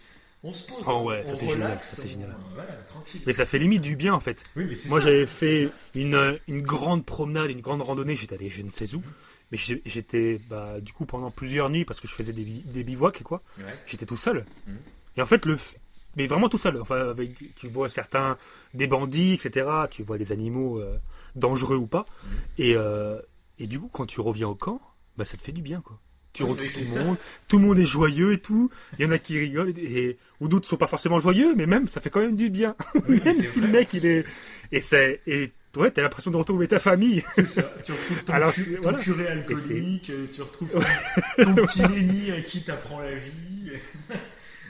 On 0.46 0.52
se 0.52 0.62
pose. 0.66 0.84
Oh 0.86 1.00
ouais, 1.04 1.24
ça, 1.24 1.34
c'est 1.36 1.48
génial, 1.48 1.78
ça, 1.82 1.96
c'est 1.96 2.06
génial. 2.08 2.36
Voilà, 2.54 2.74
tranquille. 2.86 3.22
Mais 3.26 3.32
ça 3.32 3.46
fait 3.46 3.58
limite 3.58 3.80
du 3.80 3.96
bien 3.96 4.12
en 4.14 4.20
fait. 4.20 4.44
Oui, 4.56 4.66
mais 4.68 4.74
c'est 4.76 4.88
Moi 4.90 5.00
j'avais 5.00 5.24
fait 5.26 5.70
une, 5.94 6.38
une 6.48 6.60
grande 6.62 7.04
promenade, 7.06 7.50
une 7.50 7.62
grande 7.62 7.80
randonnée, 7.82 8.14
j'étais 8.14 8.34
allé 8.34 8.50
je 8.50 8.60
ne 8.62 8.70
sais 8.70 8.94
où. 8.94 8.98
Mhm. 8.98 9.04
Mais 9.52 9.58
j'étais 9.86 10.40
bah, 10.48 10.80
du 10.80 10.92
coup 10.92 11.06
pendant 11.06 11.30
plusieurs 11.30 11.70
nuits 11.70 11.84
parce 11.84 12.00
que 12.00 12.08
je 12.08 12.14
faisais 12.14 12.32
des, 12.32 12.44
des 12.44 12.84
bivouacs 12.84 13.20
et 13.20 13.24
quoi. 13.24 13.42
Ouais. 13.58 13.64
J'étais 13.86 14.06
tout 14.06 14.16
seul. 14.16 14.44
Mhm. 14.66 14.76
Et 15.16 15.22
en 15.22 15.26
fait, 15.26 15.46
le, 15.46 15.56
f- 15.56 15.76
mais 16.16 16.26
vraiment 16.26 16.48
tout 16.48 16.58
seul. 16.58 16.80
Enfin, 16.80 17.08
avec, 17.10 17.54
tu 17.54 17.66
vois 17.68 17.88
certains, 17.88 18.36
des 18.74 18.86
bandits, 18.86 19.32
etc. 19.34 19.66
Tu 19.90 20.02
vois 20.02 20.18
des 20.18 20.30
animaux 20.32 20.78
euh, 20.80 20.98
dangereux 21.36 21.76
ou 21.76 21.86
pas. 21.86 22.04
Mhm. 22.24 22.30
Et, 22.58 22.74
euh, 22.76 23.18
et 23.58 23.66
du 23.66 23.78
coup, 23.80 23.88
quand 23.92 24.06
tu 24.06 24.20
reviens 24.20 24.48
au 24.48 24.54
camp, 24.54 24.80
bah, 25.16 25.24
ça 25.24 25.36
te 25.36 25.42
fait 25.42 25.52
du 25.52 25.62
bien, 25.62 25.80
quoi. 25.80 25.98
Tu 26.34 26.42
Oui, 26.42 26.50
retrouves 26.50 26.72
tout 26.72 26.80
le 26.80 26.84
ça. 26.86 27.04
monde, 27.04 27.16
tout 27.48 27.58
le 27.58 27.64
monde 27.64 27.78
est 27.78 27.86
joyeux 27.86 28.32
et 28.32 28.38
tout. 28.38 28.70
Il 28.98 29.04
y 29.04 29.08
en 29.08 29.12
a 29.12 29.18
qui 29.18 29.38
rigolent 29.38 29.70
et, 29.78 29.80
et- 30.04 30.18
ou 30.40 30.48
d'autres 30.48 30.68
sont 30.68 30.76
pas 30.76 30.86
forcément 30.88 31.20
joyeux, 31.20 31.54
mais 31.56 31.64
même 31.66 31.86
ça 31.86 32.00
fait 32.02 32.10
quand 32.10 32.20
même 32.20 32.36
du 32.36 32.50
bien. 32.50 32.74
Oui, 33.08 33.20
même 33.24 33.40
si 33.40 33.60
le 33.60 33.68
vrai. 33.68 33.78
mec 33.80 33.94
il 33.94 34.04
est 34.04 34.24
et 34.72 34.80
c'est 34.80 35.20
et 35.26 35.52
ouais, 35.76 35.90
t'as 35.92 36.02
l'impression 36.02 36.30
de 36.32 36.36
retrouver 36.36 36.66
ta 36.68 36.80
famille. 36.80 37.22
C'est 37.36 37.46
ça. 37.46 37.62
Tu 37.84 37.92
retrouves 37.92 38.24
ton, 38.24 38.32
Alors, 38.32 38.52
cu- 38.52 38.74
ton 38.74 38.82
voilà. 38.82 38.98
curé 38.98 39.26
alcoolique, 39.28 40.10
euh, 40.10 40.26
tu 40.34 40.42
retrouves 40.42 40.70
ton, 40.70 40.80
ton 41.44 41.54
petit 41.64 41.82
Lenny 41.82 42.30
à 42.32 42.40
qui 42.42 42.64
t'apprend 42.64 43.00
la 43.00 43.14
vie. 43.14 43.70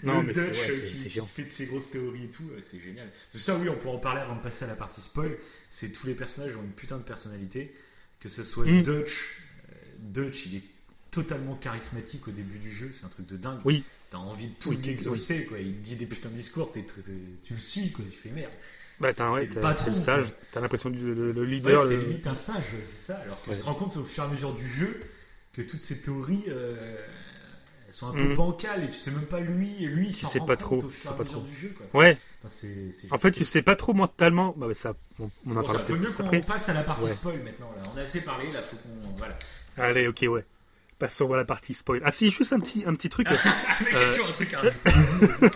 Non, 0.03 0.21
le 0.21 0.27
mais 0.27 0.35
c'est- 0.35 0.51
ouais, 0.51 0.71
euh, 0.71 0.81
qui, 0.87 1.05
qui 1.09 1.21
fait 1.35 1.43
de 1.45 1.51
ses 1.53 1.65
grosses 1.67 1.91
théories 1.91 2.25
et 2.25 2.29
tout, 2.29 2.45
euh, 2.53 2.61
c'est 2.71 2.79
génial. 2.79 3.09
De 3.33 3.39
ça, 3.39 3.57
oui, 3.57 3.71
on 3.71 3.77
peut 3.77 3.89
en 3.89 3.97
parler 3.99 4.21
avant 4.21 4.37
de 4.37 4.43
passer 4.43 4.67
à 4.67 4.69
la 4.69 4.75
partie 4.75 5.01
spoil. 5.01 5.31
C'est 5.71 5.89
tous 5.95 6.07
les 6.07 6.13
personnages 6.15 6.55
ont 6.57 6.63
une 6.63 6.73
putain 6.73 6.99
de 6.99 7.03
personnalité. 7.05 7.75
Que 8.21 8.29
ce 8.29 8.43
soit 8.43 8.67
Mm. 8.67 8.83
Dutch, 8.83 9.39
euh, 9.71 9.75
Dutch, 9.99 10.45
il 10.47 10.57
est 10.57 10.63
totalement 11.15 11.55
charismatique 11.55 12.27
au 12.29 12.31
début 12.33 12.59
du 12.59 12.71
jeu, 12.71 12.91
c'est 12.93 13.05
un 13.07 13.09
truc 13.09 13.27
de 13.27 13.37
dingue. 13.37 13.61
Oui. 13.65 13.85
T'as 14.11 14.19
envie 14.19 14.49
de 14.49 14.55
tout 14.55 14.71
Oui, 14.71 14.79
l'exaucer, 14.85 15.45
quoi. 15.47 15.59
Il 15.59 15.75
te 15.77 15.85
dit 15.85 15.97
des 15.97 16.07
putains 16.07 16.29
de 16.29 16.35
discours, 16.35 16.71
t'es- 16.73 16.83
t'es- 16.83 17.03
tu 17.43 17.55
le 17.55 17.59
suis, 17.61 17.91
quoi. 17.93 18.05
Tu 18.11 18.17
fais 18.17 18.31
merde. 18.31 18.51
Bah 19.01 19.13
t'as 19.13 19.31
ouais, 19.33 19.49
c'est 19.51 19.91
le 19.91 19.97
sage. 19.97 20.27
T'as 20.53 20.61
l'impression 20.61 20.89
du 20.91 20.99
le, 21.15 21.33
le 21.33 21.41
Ouais, 21.41 21.47
leader. 21.49 21.85
c'est 21.87 21.97
le- 21.97 22.03
limite 22.03 22.27
un 22.29 22.35
sage, 22.35 22.63
c'est 22.85 23.13
ça. 23.13 23.19
Alors 23.19 23.43
que 23.43 23.51
Ouais. 23.51 23.57
tu 23.57 23.63
te 23.63 23.67
rends 23.67 23.75
compte 23.75 23.97
au 23.97 24.05
fur 24.05 24.23
et 24.23 24.27
à 24.27 24.31
mesure 24.31 24.55
du 24.55 24.69
jeu 24.69 25.01
que 25.53 25.63
toutes 25.63 25.83
ces 25.83 26.01
théories 26.01 26.45
euh, 26.49 26.97
elles 27.89 27.93
sont 27.93 28.09
un 28.09 28.13
peu 28.13 28.23
Mhm. 28.29 28.35
bancales 28.37 28.85
et 28.85 28.89
tu 28.89 28.95
sais 28.95 29.11
même 29.11 29.27
pas 29.27 29.41
lui 29.41 29.83
et 29.83 29.87
lui 29.89 30.09
il 30.09 30.15
Tu 30.15 30.27
sais 30.27 30.39
pas 30.47 30.57
trop, 30.57 30.77
au 30.79 30.83
tu 30.83 30.91
fur 30.93 31.03
sais 31.03 31.09
et 31.09 31.13
à 31.13 31.15
pas 31.17 31.25
mesure 31.25 31.39
trop. 31.41 31.49
du 31.49 31.57
jeu. 31.57 31.75
Quoi. 31.77 32.01
Ouais. 32.01 32.19
Enfin, 32.45 32.69
En 33.11 33.19
fait, 33.19 33.31
tu 33.33 33.45
sais 33.45 33.63
pas 33.63 33.75
trop 33.75 33.95
mentalement. 33.95 34.55
Bah 34.57 34.73
ça, 34.75 34.95
on, 35.19 35.29
on 35.47 35.57
en 35.57 35.63
peut-être 35.65 35.91
mieux 35.93 36.11
après. 36.21 36.41
passe 36.43 36.69
à 36.69 36.75
la 36.75 36.83
partie 36.85 37.09
spoil 37.09 37.43
maintenant. 37.43 37.73
Là. 37.77 37.83
On 37.93 37.99
a 37.99 38.03
assez 38.03 38.21
parlé, 38.21 38.53
là 38.53 38.63
faut 38.63 38.77
qu'on. 38.77 39.17
Voilà. 39.17 39.37
Allez, 39.77 40.07
ok, 40.07 40.25
ouais. 40.29 40.45
Passons 40.99 41.33
à 41.33 41.37
la 41.37 41.45
partie 41.45 41.75
spoil. 41.75 42.01
Ah 42.05 42.11
si, 42.11 42.31
juste 42.31 42.53
un 42.53 42.61
petit, 42.61 42.85
un 42.87 42.95
petit 42.95 43.09
truc. 43.09 43.27
Euh, 43.95 44.13
toujours 44.15 44.29
un 44.29 44.33
truc 44.33 44.55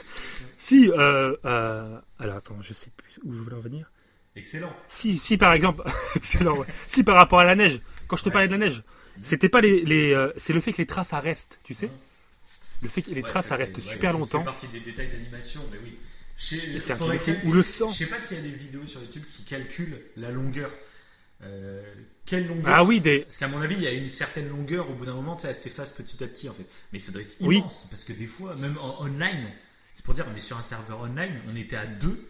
si, 0.57 0.91
euh, 0.91 1.37
euh, 1.45 1.99
alors 2.19 2.37
attends, 2.37 2.59
je 2.63 2.73
sais 2.75 2.91
plus 2.97 3.19
où 3.25 3.33
je 3.33 3.39
voulais 3.41 3.57
en 3.57 3.61
venir. 3.61 3.91
Excellent. 4.37 4.75
Si, 4.89 5.19
si 5.19 5.37
par 5.39 5.53
exemple, 5.53 5.83
excellent, 6.17 6.57
ouais. 6.59 6.67
si 6.87 7.05
par 7.05 7.17
rapport 7.17 7.41
à 7.41 7.45
la 7.45 7.55
neige, 7.55 7.81
quand 8.09 8.17
je 8.17 8.23
te 8.25 8.29
Ouais. 8.29 8.33
parlais 8.33 8.49
de 8.49 8.53
la 8.53 8.59
neige, 8.59 8.83
c'était 9.23 9.49
pas 9.49 9.61
les, 9.61 9.83
les 9.85 10.13
euh, 10.13 10.33
c'est 10.37 10.53
le 10.53 10.61
fait 10.61 10.73
que 10.73 10.79
les 10.79 10.87
traces 10.87 11.09
ça 11.09 11.21
restent, 11.21 11.59
tu 11.65 11.75
sais. 11.75 11.87
Mhm. 11.87 11.93
Le 12.83 12.89
fait 12.89 13.03
que 13.03 13.11
les 13.11 13.23
Ouais, 13.23 13.29
traces 13.29 13.47
ça, 13.47 13.57
c'est- 13.57 13.63
restent 13.63 13.77
ouais, 13.79 13.83
super 13.83 14.13
longtemps. 14.13 14.41
fait 14.41 14.45
partie 14.45 14.69
des 14.69 14.81
détails 14.81 15.09
d'animation, 15.11 15.61
mais 15.73 15.79
oui. 15.83 15.99
Chez- 16.37 16.79
c'est 16.79 16.93
un 16.93 17.01
Ou 17.47 17.53
le 17.53 17.63
sang. 17.63 17.89
Je 17.89 17.99
sais 17.99 18.07
pas 18.07 18.21
s'il 18.21 18.37
y 18.37 18.41
a 18.41 18.43
des 18.45 18.51
vidéos 18.57 18.87
sur 18.87 19.01
YouTube 19.01 19.25
qui 19.37 19.43
calculent 19.45 20.01
la 20.17 20.31
longueur. 20.31 20.71
Euh, 21.43 21.83
quelle 22.29 22.47
longueur 22.47 22.75
Ah 22.75 22.85
oui, 22.85 23.01
des, 23.01 23.21
Parce 23.21 23.39
qu'à 23.39 23.49
mon 23.49 23.61
avis, 23.61 23.75
il 23.77 23.83
y 23.83 23.87
a 23.87 23.93
une 23.93 24.09
certaine 24.09 24.49
longueur, 24.49 24.91
au 24.91 24.95
bout 24.95 25.07
d'un 25.07 25.15
moment, 25.15 25.35
tu 25.37 25.43
sais, 25.43 25.49
elle 25.49 25.55
s'efface 25.55 25.93
petit 25.93 26.23
à 26.23 26.27
petit 26.27 26.49
en 26.49 26.53
fait. 26.53 26.67
Mais 26.93 26.99
ça 26.99 27.11
doit 27.13 27.23
être 27.23 27.37
Oui. 27.41 27.59
immense, 27.59 27.87
parce 27.91 28.05
que 28.05 28.13
des 28.13 28.27
fois, 28.27 28.55
même 28.57 28.77
en 28.79 29.01
online, 29.03 29.49
c'est 29.93 30.05
pour 30.05 30.15
dire, 30.15 30.27
on 30.33 30.37
est 30.37 30.41
sur 30.41 30.57
un 30.59 30.63
serveur 30.63 31.01
online, 31.01 31.41
on 31.51 31.57
était 31.57 31.77
à 31.77 31.87
deux. 31.87 32.21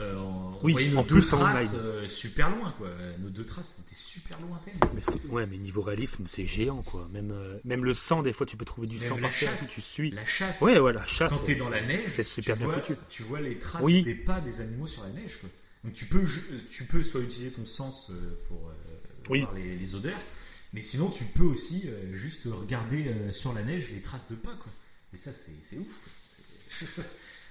Euh, 0.00 0.16
on 0.16 0.50
Oui, 0.64 0.72
voyait 0.72 0.88
nos 0.90 0.98
en 0.98 1.02
deux 1.04 1.14
plus 1.20 1.28
traces 1.28 1.70
euh, 1.74 2.08
super 2.08 2.50
loin, 2.50 2.74
quoi. 2.76 2.88
Nos 3.20 3.28
deux 3.30 3.44
traces, 3.44 3.74
c'était 3.76 3.94
super 3.94 4.36
lointaines. 4.40 4.74
mais 4.92 5.30
ouais, 5.30 5.46
mais 5.46 5.56
niveau 5.56 5.82
réalisme, 5.82 6.24
c'est 6.28 6.46
géant 6.46 6.82
quoi. 6.82 7.08
Même, 7.12 7.30
euh, 7.30 7.58
même 7.64 7.84
le 7.84 7.94
sang, 7.94 8.22
des 8.22 8.32
fois, 8.32 8.44
tu 8.44 8.56
peux 8.56 8.64
trouver 8.64 8.88
du 8.88 8.98
Même 8.98 9.08
sang 9.08 9.18
par 9.18 9.30
terre, 9.38 9.52
tu 9.72 9.80
suis. 9.80 10.10
La 10.10 10.26
chasse, 10.26 10.60
Ouais, 10.60 10.80
ouais, 10.80 10.92
la 10.92 11.06
chasse. 11.06 11.30
quand 11.32 11.44
t'es 11.44 11.54
dans 11.54 11.70
la 11.70 11.80
neige, 11.80 12.08
c'est 12.08 12.24
super 12.24 12.56
bien 12.56 12.66
vois, 12.66 12.74
foutu. 12.80 12.96
Tu 13.08 13.22
vois 13.22 13.40
les 13.40 13.56
traces 13.58 13.82
Oui. 13.84 14.02
des 14.02 14.16
pas 14.16 14.40
des 14.40 14.60
animaux 14.60 14.88
sur 14.88 15.04
la 15.04 15.10
neige, 15.10 15.38
quoi. 15.40 15.48
Donc 15.84 15.92
tu 15.92 16.06
peux, 16.06 16.24
tu 16.70 16.84
peux 16.84 17.02
soit 17.02 17.20
utiliser 17.20 17.52
ton 17.52 17.66
sens 17.66 18.08
euh, 18.10 18.40
pour 18.48 18.68
euh, 18.68 18.72
Oui. 19.30 19.40
voir 19.40 19.54
les, 19.54 19.76
les 19.76 19.94
odeurs, 19.94 20.18
mais 20.72 20.82
sinon 20.82 21.10
tu 21.10 21.24
peux 21.24 21.44
aussi 21.44 21.84
euh, 21.86 22.14
juste 22.14 22.42
regarder 22.46 23.08
euh, 23.08 23.32
sur 23.32 23.52
la 23.52 23.62
neige 23.62 23.90
les 23.92 24.00
traces 24.00 24.28
de 24.28 24.34
pas, 24.36 24.54
quoi. 24.62 24.72
Et 25.12 25.16
ça, 25.16 25.30
c'est 25.32 25.76
ouf. 25.78 25.86
quoi. 25.86 27.04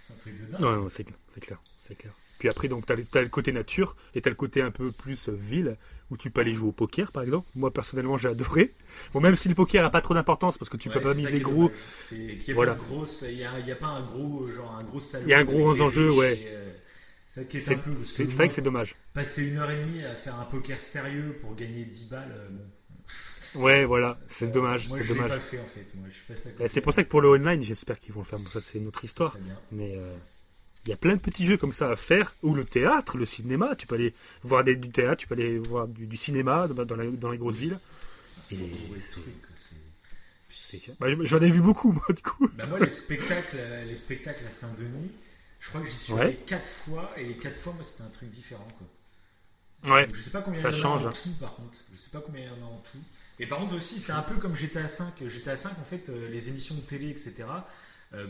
C'est 0.05 0.13
un 0.13 0.17
truc 0.17 0.35
de 0.41 0.51
dingue. 0.51 0.61
Ouais, 0.61 0.75
ouais, 0.83 0.89
c'est 0.89 1.05
clair, 1.05 1.17
c'est 1.33 1.39
clair, 1.39 1.59
c'est 1.79 1.95
clair. 1.95 2.13
Puis 2.37 2.49
après, 2.49 2.67
donc, 2.67 2.85
t'as, 2.85 2.95
le- 2.95 3.05
t'as 3.05 3.21
le 3.21 3.29
côté 3.29 3.53
nature 3.53 3.95
et 4.15 4.21
t'as 4.21 4.29
le 4.29 4.35
côté 4.35 4.61
un 4.61 4.69
peu 4.71 4.91
plus 4.91 5.29
euh, 5.29 5.31
ville 5.31 5.77
où 6.11 6.17
tu 6.17 6.29
peux 6.29 6.41
aller 6.41 6.53
jouer 6.53 6.67
au 6.69 6.71
poker, 6.73 7.13
par 7.13 7.23
exemple. 7.23 7.47
Moi, 7.55 7.71
personnellement, 7.71 8.17
j'ai 8.17 8.27
adoré. 8.27 8.73
Bon, 9.13 9.21
même 9.21 9.37
si 9.37 9.47
le 9.47 9.55
poker 9.55 9.85
a 9.85 9.89
pas 9.89 10.01
trop 10.01 10.13
d'importance 10.13 10.57
parce 10.57 10.67
que 10.69 10.75
tu 10.75 10.89
Ouais, 10.89 10.95
peux 10.95 10.99
pas 11.01 11.13
miser 11.13 11.39
gros. 11.39 11.69
a 11.69 12.53
Voilà. 12.53 12.77
il 13.21 13.37
y 13.37 13.45
a, 13.71 13.75
pas 13.77 13.87
un 13.87 14.01
gros 14.01 14.45
genre 14.47 14.75
un 14.75 14.83
gros 14.83 14.99
salon. 14.99 15.23
Il 15.25 15.29
y 15.29 15.33
a 15.33 15.39
un 15.39 15.45
gros 15.45 15.79
enjeu, 15.81 16.11
ouais. 16.11 16.35
et, 16.37 16.47
euh, 16.49 16.69
C'est, 17.59 17.75
peu. 17.77 17.89
vrai 17.89 18.47
que 18.47 18.53
c'est 18.53 18.61
dommage. 18.61 18.95
Passer 19.15 19.47
une 19.47 19.57
heure 19.57 19.71
et 19.71 19.83
demie 19.83 20.03
à 20.03 20.15
faire 20.15 20.35
un 20.35 20.45
poker 20.45 20.79
sérieux 20.79 21.35
pour 21.41 21.55
gagner 21.55 21.83
10 21.85 22.09
balles, 22.09 22.31
euh, 22.31 22.47
bon. 22.51 23.61
Ouais, 23.61 23.85
voilà, 23.85 24.19
c'est 24.27 24.45
Euh, 24.45 24.51
dommage, 24.51 24.87
Moi, 24.87 24.97
c'est 24.99 25.03
je 25.03 25.09
l'ai 25.09 25.15
dommage. 25.15 25.31
pas 25.31 25.39
fait 25.39 25.59
en 25.59 25.65
fait. 25.67 25.85
Moi, 25.95 26.07
je 26.09 26.35
suis. 26.35 26.49
Et 26.59 26.67
c'est 26.67 26.81
pour 26.81 26.93
ça 26.93 27.03
que 27.03 27.09
pour 27.09 27.21
le 27.21 27.29
online, 27.29 27.63
j'espère 27.63 27.99
qu'ils 27.99 28.13
vont 28.13 28.19
le 28.21 28.25
faire. 28.25 28.37
Bon, 28.39 28.49
ça, 28.49 28.61
c'est 28.61 28.77
une 28.77 28.87
autre 28.87 29.03
histoire. 29.03 29.35
Mais 29.71 29.95
euh, 29.97 30.15
il 30.85 30.89
y 30.89 30.93
a 30.93 30.97
plein 30.97 31.15
de 31.15 31.21
petits 31.21 31.45
jeux 31.47 31.57
comme 31.57 31.71
ça 31.71 31.89
à 31.89 31.95
faire. 31.95 32.35
Ou 32.43 32.53
le 32.53 32.65
théâtre, 32.65 33.17
le 33.17 33.25
cinéma. 33.25 33.75
Tu 33.75 33.87
peux 33.87 33.95
aller 33.95 34.13
voir 34.43 34.63
des, 34.63 34.75
du 34.75 34.89
théâtre, 34.89 35.17
tu 35.21 35.27
peux 35.27 35.33
aller 35.35 35.57
voir 35.57 35.87
du, 35.87 36.05
du 36.05 36.17
cinéma 36.17 36.67
dans, 36.67 36.85
dans 36.85 36.95
la- 36.95 37.05
dans 37.11 37.31
les 37.31 37.37
grosses 37.39 37.57
villes. 37.57 37.79
C'est 38.43 38.57
C'est- 40.49 40.99
bah, 40.99 41.07
j'en 41.21 41.39
ai 41.39 41.49
vu 41.51 41.61
beaucoup, 41.61 41.91
moi, 41.91 42.05
du 42.09 42.21
coup. 42.21 42.47
Bah, 42.55 42.65
moi, 42.67 42.79
les 42.79 42.89
spectacles, 42.89 43.57
les 43.87 43.95
spectacles 43.95 44.45
à 44.45 44.49
Saint-Denis, 44.49 45.11
je 45.63 45.69
crois 45.69 45.79
que 45.81 45.87
j'y 45.87 45.95
suis 45.97 46.11
Ouais. 46.13 46.21
allé 46.23 46.35
4 46.45 46.67
fois 46.67 47.11
et 47.15 47.23
les 47.23 47.37
4 47.37 47.55
fois, 47.55 47.71
moi, 47.73 47.83
c'était 47.85 48.03
un 48.03 48.09
truc 48.09 48.29
différent. 48.29 48.67
Quoi. 48.77 49.93
Ouais. 49.95 50.05
Donc, 50.07 50.15
je 50.15 50.21
sais 50.21 50.29
pas 50.29 50.41
combien 50.41 50.59
Ça 50.61 50.69
il 50.71 50.75
y 50.75 50.79
en 50.79 50.81
change, 50.81 51.05
a 51.05 51.09
en 51.09 51.13
tout, 51.13 51.29
par 51.39 51.55
contre. 51.55 51.77
Je 51.93 51.97
sais 51.97 52.09
pas 52.11 52.19
combien 52.19 52.41
il 52.41 52.47
y 52.47 52.49
en 52.61 52.65
a 52.67 52.69
en 52.69 52.83
tout. 52.91 52.97
Et 53.39 53.47
par 53.47 53.59
contre 53.59 53.75
aussi, 53.75 53.99
c'est 54.01 54.11
un 54.11 54.21
peu 54.23 54.35
comme 54.35 54.55
GTA 54.55 54.89
5. 54.89 55.25
GTA 55.25 55.55
5, 55.55 55.71
en 55.79 55.83
fait, 55.85 56.09
euh, 56.09 56.27
les 56.29 56.49
émissions 56.49 56.75
de 56.75 56.81
télé, 56.81 57.09
etc. 57.09 57.45
euh, 58.13 58.27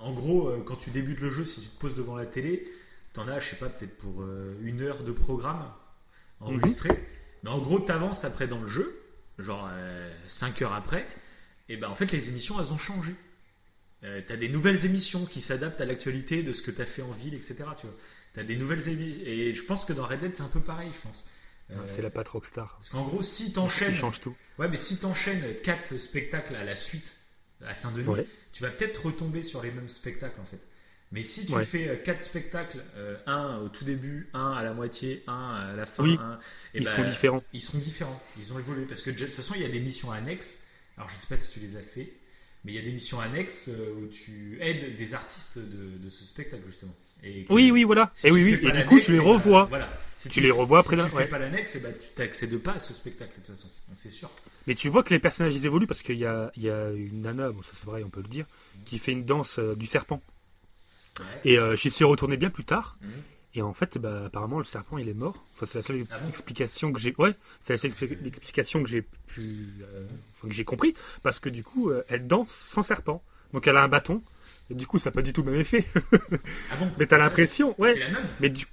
en 0.00 0.12
gros, 0.14 0.48
euh, 0.48 0.62
quand 0.66 0.76
tu 0.76 0.90
débutes 0.90 1.20
le 1.20 1.30
jeu, 1.30 1.44
si 1.44 1.60
tu 1.60 1.68
te 1.68 1.78
poses 1.78 1.94
devant 1.94 2.16
la 2.16 2.24
télé, 2.26 2.66
t'en 3.12 3.28
as, 3.28 3.40
je 3.40 3.50
sais 3.50 3.56
pas, 3.56 3.68
peut-être 3.68 3.96
pour 3.98 4.24
une 4.62 4.80
heure 4.80 5.02
de 5.02 5.12
programme 5.12 5.70
enregistré. 6.40 6.90
Mais 7.42 7.50
en 7.50 7.58
gros, 7.58 7.78
t'avances 7.78 8.24
après 8.24 8.48
dans 8.48 8.60
le 8.60 8.68
jeu, 8.68 9.00
genre 9.38 9.68
5 10.28 10.62
heures 10.62 10.72
après, 10.72 11.06
et 11.68 11.76
ben 11.76 11.88
en 11.88 11.94
fait, 11.94 12.10
les 12.12 12.28
émissions, 12.28 12.58
elles 12.60 12.72
ont 12.72 12.78
changé. 12.78 13.14
Euh, 14.04 14.20
t'as 14.26 14.36
des 14.36 14.48
nouvelles 14.48 14.84
émissions 14.84 15.26
qui 15.26 15.40
s'adaptent 15.40 15.80
à 15.80 15.84
l'actualité 15.84 16.42
de 16.42 16.52
ce 16.52 16.62
que 16.62 16.70
t'as 16.70 16.84
fait 16.86 17.02
en 17.02 17.10
ville, 17.10 17.34
etc. 17.34 17.56
Tu 17.78 17.86
vois. 17.86 17.96
T'as 18.34 18.44
des 18.44 18.56
nouvelles 18.56 18.88
émissions. 18.88 19.22
Et 19.24 19.54
je 19.54 19.62
pense 19.64 19.84
que 19.84 19.92
dans 19.92 20.06
Red 20.06 20.20
Dead, 20.20 20.34
c'est 20.36 20.42
un 20.42 20.48
peu 20.48 20.60
pareil, 20.60 20.90
je 20.94 21.00
pense. 21.00 21.24
Euh, 21.70 21.74
C'est 21.86 22.02
la 22.02 22.10
patte 22.10 22.28
Rockstar. 22.28 22.76
Parce 22.76 22.88
qu'en 22.90 23.04
gros, 23.06 23.22
si 23.22 23.52
t'enchaînes. 23.52 23.94
changent 23.94 24.20
tout. 24.20 24.36
Ouais, 24.58 24.68
mais 24.68 24.76
si 24.78 24.96
t'enchaînes 24.98 25.44
4 25.64 25.98
spectacles 25.98 26.54
à 26.54 26.64
la 26.64 26.76
suite 26.76 27.12
à 27.66 27.74
Saint-Denis, 27.74 28.06
Ouais. 28.06 28.26
tu 28.52 28.62
vas 28.62 28.70
peut-être 28.70 29.06
retomber 29.06 29.42
sur 29.42 29.62
les 29.62 29.70
mêmes 29.72 29.88
spectacles 29.88 30.40
en 30.40 30.44
fait. 30.44 30.60
Mais 31.10 31.22
si 31.24 31.44
tu 31.46 31.52
Ouais. 31.54 31.64
fais 31.64 32.00
4 32.04 32.22
spectacles, 32.22 32.84
euh, 32.96 33.16
un 33.26 33.58
au 33.58 33.68
tout 33.68 33.84
début, 33.84 34.28
un 34.34 34.52
à 34.52 34.62
la 34.62 34.74
moitié, 34.74 35.24
un 35.26 35.54
à 35.72 35.72
la 35.74 35.86
fin, 35.86 36.04
Oui. 36.04 36.16
un- 36.20 36.38
et 36.74 36.78
Ils 36.78 36.84
ben, 36.84 36.90
sont 36.90 37.02
différents. 37.04 37.42
Ils 37.52 37.60
seront 37.62 37.78
différents. 37.78 38.22
Ils 38.38 38.52
ont 38.52 38.58
évolué 38.58 38.84
parce 38.84 39.00
que 39.02 39.10
de 39.10 39.24
toute 39.24 39.34
façon, 39.34 39.54
il 39.56 39.62
y 39.62 39.64
a 39.64 39.68
des 39.70 39.80
missions 39.80 40.12
annexes. 40.12 40.58
Alors, 40.96 41.08
je 41.10 41.16
sais 41.16 41.26
pas 41.26 41.36
si 41.36 41.50
tu 41.50 41.60
les 41.60 41.76
as 41.76 41.82
fait, 41.82 42.12
mais 42.64 42.72
il 42.72 42.74
y 42.76 42.78
a 42.78 42.82
des 42.82 42.92
missions 42.92 43.20
annexes 43.20 43.68
euh, 43.68 43.94
où 44.00 44.06
tu 44.08 44.58
aides 44.60 44.96
des 44.96 45.14
artistes 45.14 45.58
de, 45.58 45.98
de 46.04 46.10
ce 46.10 46.24
spectacle 46.24 46.62
justement. 46.66 46.94
Et 47.22 47.44
que- 47.44 47.52
Oui, 47.52 47.70
oui, 47.70 47.84
voilà. 47.84 48.10
si 48.14 48.26
Et 48.28 48.30
oui, 48.30 48.44
tu 48.58 48.64
oui. 48.66 48.70
Et 48.72 48.78
du 48.78 48.84
coup, 48.84 49.00
tu 49.00 49.12
les 49.12 49.18
revois. 49.18 49.64
voilà. 49.64 49.88
Si 50.18 50.28
Tu 50.28 50.40
les 50.40 50.50
revois 50.50 50.80
si 50.82 50.86
après 50.86 50.96
tu 50.96 51.02
d'un- 51.02 51.08
fais 51.08 51.16
ouais. 51.16 51.26
pas 51.28 51.38
l'annexe, 51.38 51.72
eh 51.76 51.78
ben, 51.80 51.94
tu 52.00 52.08
t'accèdes 52.14 52.56
pas 52.58 52.72
à 52.72 52.78
ce 52.80 52.92
spectacle 52.92 53.32
de 53.40 53.46
toute 53.46 53.54
façon. 53.56 53.68
Donc 53.88 53.96
c'est 53.96 54.10
sûr. 54.10 54.28
Mais 54.66 54.74
tu 54.74 54.88
vois 54.88 55.02
que 55.04 55.14
les 55.14 55.20
personnages 55.20 55.54
ils 55.54 55.64
évoluent 55.66 55.86
parce 55.86 56.02
qu'il 56.02 56.16
y 56.16 56.18
y 56.20 56.26
a 56.26 56.50
une 56.90 57.22
nana, 57.22 57.50
bon 57.52 57.62
ça 57.62 57.72
c'est 57.74 57.86
vrai, 57.86 58.02
on 58.02 58.10
peut 58.10 58.22
le 58.22 58.28
dire, 58.28 58.44
qui 58.84 58.98
fait 58.98 59.12
une 59.12 59.24
danse 59.24 59.58
euh, 59.60 59.74
du 59.76 59.86
serpent. 59.86 60.20
Ouais. 61.20 61.24
Et 61.44 61.58
euh, 61.58 61.76
j'y 61.76 61.90
suis 61.90 62.04
retourné 62.04 62.36
bien 62.36 62.50
plus 62.50 62.64
tard. 62.64 62.96
Mhm. 63.00 63.10
Et 63.54 63.62
en 63.62 63.72
fait, 63.72 63.98
bah, 63.98 64.26
apparemment, 64.26 64.58
le 64.58 64.64
serpent 64.64 64.98
il 64.98 65.08
est 65.08 65.14
mort. 65.14 65.44
Enfin, 65.54 65.66
c'est 65.66 65.78
la 65.78 65.82
seule 65.82 66.04
Ah 66.10 66.18
bon 66.18 66.28
explication 66.28 66.92
que 66.92 67.00
j'ai. 67.00 67.14
Ouais, 67.18 67.34
c'est 67.60 67.72
la 67.72 67.78
seule 67.78 67.92
explication 68.26 68.82
que 68.82 68.88
j'ai 68.88 69.02
pu, 69.02 69.68
euh, 69.82 70.06
enfin, 70.34 70.48
que 70.48 70.54
j'ai 70.54 70.64
compris, 70.64 70.94
parce 71.22 71.38
que 71.38 71.48
du 71.48 71.64
coup, 71.64 71.90
euh, 71.90 72.04
elle 72.08 72.26
danse 72.26 72.50
sans 72.50 72.82
serpent. 72.82 73.22
Donc 73.52 73.66
elle 73.66 73.76
a 73.76 73.82
un 73.82 73.88
bâton. 73.88 74.22
Et 74.70 74.74
du 74.74 74.86
coup, 74.86 74.98
ça 74.98 75.08
n'a 75.08 75.14
pas 75.14 75.22
du 75.22 75.32
tout 75.32 75.42
le 75.42 75.52
même 75.52 75.60
effet. 75.62 75.86
Ah 76.70 76.76
bon 76.78 76.90
Mais 76.98 77.06
t'as 77.06 77.16
l'impression, 77.16 77.74
ouais. 77.78 77.94
C'est 77.94 78.00
la 78.00 78.10
même. 78.10 78.28
Mais 78.40 78.50
du, 78.50 78.66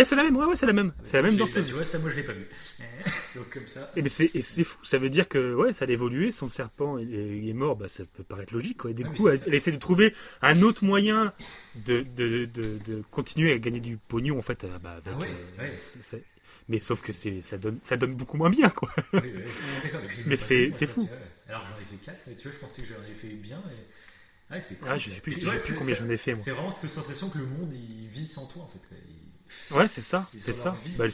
et 0.00 0.04
c'est 0.04 0.16
la 0.16 0.22
même, 0.24 0.36
ouais, 0.36 0.44
ouais, 0.44 0.56
c'est 0.56 0.66
la 0.66 0.72
même. 0.72 0.92
C'est 1.02 1.16
la 1.16 1.22
même 1.22 1.36
danseuse. 1.36 1.66
tu 1.66 1.72
vois, 1.72 1.84
ça, 1.84 1.98
moi, 1.98 2.10
je 2.10 2.16
l'ai 2.16 2.22
pas 2.24 2.32
vu. 2.32 2.46
Donc 3.34 3.50
comme 3.50 3.66
ça. 3.66 3.90
Et, 3.96 4.02
mais 4.02 4.08
c'est, 4.08 4.28
fou, 4.64 4.78
ça 4.84 4.98
veut 4.98 5.08
dire 5.10 5.28
que 5.28 5.54
ouais, 5.54 5.72
ça 5.72 5.84
a 5.84 5.88
évolué, 5.88 6.30
son 6.30 6.48
serpent 6.48 6.98
il 6.98 7.14
est, 7.14 7.38
il 7.38 7.48
est 7.48 7.52
mort, 7.54 7.76
bah, 7.76 7.88
ça 7.88 8.04
peut 8.04 8.22
paraître 8.22 8.52
logique. 8.54 8.78
Quoi. 8.78 8.90
Et 8.90 8.94
du 8.94 9.04
Ah, 9.04 9.08
mais 9.10 9.16
coup, 9.16 9.28
elle, 9.28 9.54
essaie 9.54 9.72
de 9.72 9.78
trouver 9.78 10.14
un 10.42 10.62
autre 10.62 10.84
moyen 10.84 11.32
de, 11.86 12.02
de, 12.16 12.44
de, 12.44 12.78
de 12.84 13.02
continuer 13.10 13.52
à 13.52 13.58
gagner 13.58 13.80
du 13.80 13.96
pognon 13.96 14.38
en 14.38 14.42
fait. 14.42 14.64
euh, 14.64 14.78
Bah, 14.78 14.92
avec, 14.92 15.04
Ah 15.14 15.18
ouais, 15.18 15.28
euh, 15.60 15.70
ouais. 15.72 16.22
Mais 16.68 16.78
sauf 16.80 17.02
que 17.02 17.12
c'est, 17.12 17.42
ça, 17.42 17.58
donne, 17.58 17.78
ça 17.82 17.96
donne 17.96 18.14
beaucoup 18.14 18.36
moins 18.36 18.50
bien. 18.50 18.70
Quoi. 18.70 18.88
Oui, 19.12 19.20
oui, 19.24 19.30
oui, 19.34 20.22
Mais 20.26 20.36
c'est- 20.36 20.70
fou. 20.86 21.08
Alors 21.48 21.62
j'en 21.68 21.80
ai 21.80 21.84
fait 21.84 22.04
4, 22.04 22.36
tu 22.36 22.48
vois, 22.48 22.52
je 22.52 22.58
pensais 22.58 22.82
que 22.82 22.88
j'en 22.88 22.94
avais 23.02 23.14
fait 23.14 23.28
bien. 23.28 23.62
Et... 23.70 24.52
Ouais, 24.54 24.60
c'est 24.60 24.76
cool. 24.76 24.88
Ah, 24.90 24.96
je 24.98 25.10
sais 25.10 25.20
plus, 25.20 25.38
je 25.40 25.58
sais 25.58 25.74
combien 25.74 25.94
j'en 25.94 26.08
ai 26.08 26.16
fait 26.16 26.34
moi. 26.34 26.42
C'est 26.44 26.52
vraiment 26.52 26.70
cette 26.70 26.88
sensation 26.90 27.28
que 27.28 27.38
le 27.38 27.46
monde 27.46 27.72
il 27.72 28.06
vit 28.08 28.26
sans 28.26 28.46
toi 28.46 28.62
en 28.62 28.68
fait. 28.68 28.78
Il- 29.08 29.23
Ouais, 29.70 29.88
c'est 29.88 30.00
ça, 30.02 30.28
c'est 30.36 30.52
ça. 30.52 30.76
Bah. 30.98 31.04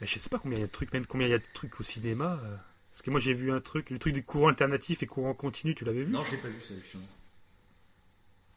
Mais 0.00 0.06
je 0.06 0.18
sais 0.18 0.28
pas 0.28 0.38
combien 0.38 0.58
il 0.58 0.60
y 0.62 0.64
a 0.64 0.66
de 0.66 0.72
trucs, 0.72 0.92
même 0.92 1.06
combien 1.06 1.26
il 1.26 1.30
y 1.30 1.34
a 1.34 1.38
de 1.38 1.44
trucs 1.54 1.78
au 1.80 1.82
cinéma. 1.82 2.40
euh, 2.44 2.56
Parce 2.90 3.02
que 3.02 3.10
moi 3.10 3.20
j'ai 3.20 3.32
vu 3.32 3.52
un 3.52 3.60
truc, 3.60 3.90
le 3.90 3.98
truc 3.98 4.12
des 4.14 4.22
courants 4.22 4.48
alternatifs 4.48 5.02
et 5.02 5.06
courants 5.06 5.34
continus, 5.34 5.74
tu 5.76 5.84
l'avais 5.84 6.02
vu 6.02 6.12
Non, 6.12 6.24
je 6.24 6.32
l'ai 6.32 6.36
pas 6.38 6.48
vu 6.48 6.60
ça 6.66 6.74
justement. 6.74 7.04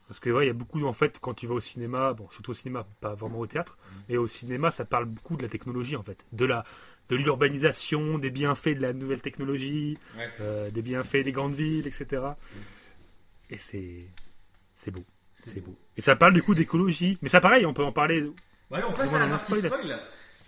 Parce 0.08 0.20
que 0.22 0.30
ouais, 0.30 0.46
il 0.46 0.48
y 0.48 0.50
a 0.50 0.54
beaucoup 0.54 0.84
en 0.86 0.94
fait 0.94 1.20
quand 1.20 1.34
tu 1.34 1.48
vas 1.48 1.56
au 1.56 1.60
cinéma, 1.60 2.14
bon 2.14 2.30
surtout 2.30 2.52
au 2.52 2.54
cinéma, 2.54 2.88
pas 3.02 3.14
vraiment 3.14 3.40
au 3.40 3.46
théâtre, 3.48 3.78
mais 4.08 4.16
au 4.18 4.26
cinéma 4.26 4.72
ça 4.72 4.86
parle 4.86 5.06
beaucoup 5.06 5.36
de 5.36 5.44
la 5.44 5.50
technologie 5.50 5.98
en 5.98 6.04
fait, 6.04 6.26
de 6.32 6.46
la 6.46 6.64
de 7.10 7.16
l'urbanisation, 7.18 8.18
des 8.18 8.32
bienfaits 8.32 8.70
de 8.76 8.82
la 8.82 8.94
nouvelle 8.94 9.22
technologie, 9.22 9.98
Ouais. 10.18 10.30
euh, 10.40 10.72
des 10.72 10.82
bienfaits 10.82 11.24
des 11.24 11.32
grandes 11.34 11.56
villes, 11.56 11.88
etc. 11.88 12.24
Et 13.50 13.58
c'est 13.58 14.08
c'est 14.76 14.92
beau, 14.92 15.04
c'est 15.48 15.62
beau. 15.62 15.76
Et 15.96 16.02
ça 16.02 16.16
parle 16.16 16.34
du 16.34 16.44
coup 16.44 16.54
d'écologie, 16.56 17.18
mais 17.22 17.30
ça 17.30 17.40
pareil, 17.40 17.66
on 17.66 17.74
peut 17.74 17.84
en 17.84 17.92
parler. 17.92 18.22
Bon, 18.22 18.76
allez, 18.76 18.86
on 18.86 18.94
passe 18.94 19.14
à 19.14 19.20
la 19.20 19.28
partie 19.28 19.56
spoil 19.56 20.00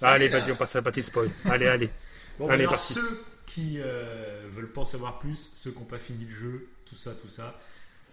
allez, 0.01 0.27
vas-y, 0.27 0.51
on 0.51 0.55
passe 0.55 0.75
à 0.75 0.79
la 0.79 0.83
partie 0.83 1.03
spoil. 1.03 1.29
allez, 1.45 1.67
allez. 1.67 1.89
Bon, 2.37 2.47
Allez, 2.47 2.63
alors 2.63 2.73
parti. 2.75 2.93
ceux 2.93 3.25
qui 3.45 3.79
euh, 3.79 4.47
veulent 4.49 4.71
pas 4.71 4.81
en 4.81 4.85
savoir 4.85 5.19
plus, 5.19 5.51
ceux 5.55 5.71
qui 5.71 5.79
n'ont 5.79 5.85
pas 5.85 5.99
fini 5.99 6.23
le 6.25 6.33
jeu, 6.33 6.67
tout 6.85 6.95
ça, 6.95 7.13
tout 7.13 7.29
ça. 7.29 7.59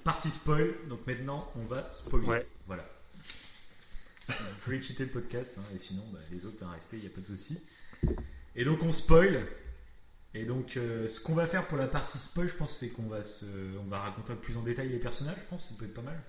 Partie 0.02 0.30
spoil, 0.30 0.74
donc 0.88 1.06
maintenant 1.06 1.50
on 1.56 1.64
va 1.64 1.88
spoiler. 1.90 2.26
Ouais. 2.26 2.46
Voilà. 2.66 2.84
Vous 4.28 4.34
pouvez 4.64 4.80
quitter 4.80 5.04
le 5.04 5.10
podcast, 5.10 5.54
hein, 5.58 5.62
et 5.74 5.78
sinon 5.78 6.02
bah, 6.12 6.18
les 6.32 6.44
autres, 6.44 6.64
hein, 6.64 6.70
restez, 6.74 6.96
il 6.96 7.02
n'y 7.02 7.06
a 7.06 7.10
pas 7.10 7.20
de 7.20 7.26
souci. 7.26 7.58
Et 8.56 8.64
donc 8.64 8.82
on 8.82 8.90
spoil. 8.90 9.46
Et 10.34 10.44
donc 10.44 10.76
euh, 10.76 11.06
ce 11.06 11.20
qu'on 11.20 11.34
va 11.34 11.46
faire 11.46 11.66
pour 11.68 11.78
la 11.78 11.86
partie 11.86 12.18
spoil, 12.18 12.48
je 12.48 12.54
pense, 12.54 12.76
c'est 12.76 12.88
qu'on 12.88 13.06
va, 13.06 13.22
se, 13.22 13.46
on 13.80 13.88
va 13.88 14.00
raconter 14.00 14.34
plus 14.34 14.56
en 14.56 14.62
détail 14.62 14.88
les 14.88 14.98
personnages, 14.98 15.38
je 15.38 15.48
pense, 15.48 15.68
ça 15.68 15.74
peut 15.78 15.84
être 15.84 15.94
pas 15.94 16.02
mal. 16.02 16.20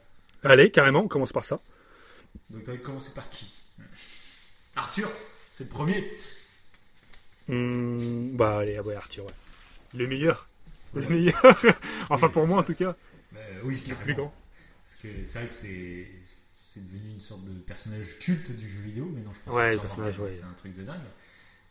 Allez, 0.44 0.72
carrément, 0.72 1.02
on 1.02 1.08
commence 1.08 1.34
par 1.34 1.46
ça. 1.46 1.60
Donc 2.50 2.64
tu 2.64 2.72
vas 2.72 2.78
commencer 2.78 3.12
par 3.14 3.30
qui? 3.30 3.52
Arthur, 4.76 5.10
c'est 5.52 5.64
le 5.66 5.70
premier. 5.70 6.12
Hmm, 7.48 8.36
bah 8.36 8.60
allez, 8.60 8.80
ouais, 8.80 8.96
Arthur, 8.96 9.26
ouais. 9.26 9.32
Le 9.94 10.08
meilleur. 10.08 10.48
Le 10.94 11.08
meilleur. 11.08 11.42
enfin 12.10 12.30
pour 12.30 12.46
moi 12.48 12.60
en 12.60 12.64
tout 12.64 12.76
cas. 12.76 12.96
Bah, 13.32 13.40
oui, 13.64 13.76
Le 13.76 13.82
carrément. 13.82 14.04
plus 14.04 14.14
grand. 14.14 14.34
Parce 14.86 15.02
que 15.02 15.08
c'est 15.26 15.40
vrai 15.40 15.48
que 15.48 15.54
c'est 15.54 16.08
c'est 16.74 16.86
devenu 16.86 17.14
une 17.14 17.20
sorte 17.20 17.44
de 17.46 17.54
personnage 17.62 18.20
culte 18.20 18.52
du 18.52 18.70
jeu 18.70 18.82
vidéo, 18.82 19.10
mais 19.14 19.22
non, 19.22 19.32
je 19.34 19.40
pense 19.46 19.56
Ouais, 19.56 19.76
que 19.76 19.82
personnage, 19.82 20.20
ouais. 20.20 20.32
c'est 20.38 20.44
un 20.44 20.54
truc 20.54 20.76
de 20.76 20.84
dingue. 20.84 21.02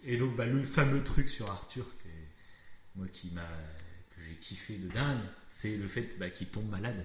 Et 0.05 0.17
donc, 0.17 0.35
bah, 0.37 0.47
le 0.47 0.61
fameux 0.62 1.03
truc 1.05 1.31
sur 1.31 1.49
Arthur, 1.51 1.85
que, 1.99 2.09
moi 2.97 3.07
qui 3.12 3.31
m'a 3.31 3.47
que 4.11 4.21
j'ai 4.27 4.35
kiffé 4.37 4.77
de 4.79 4.89
dingue, 4.89 5.21
c'est 5.49 5.77
le 5.77 5.87
fait 5.87 6.19
bah, 6.19 6.29
qu'il 6.31 6.49
tombe 6.49 6.69
malade. 6.69 7.05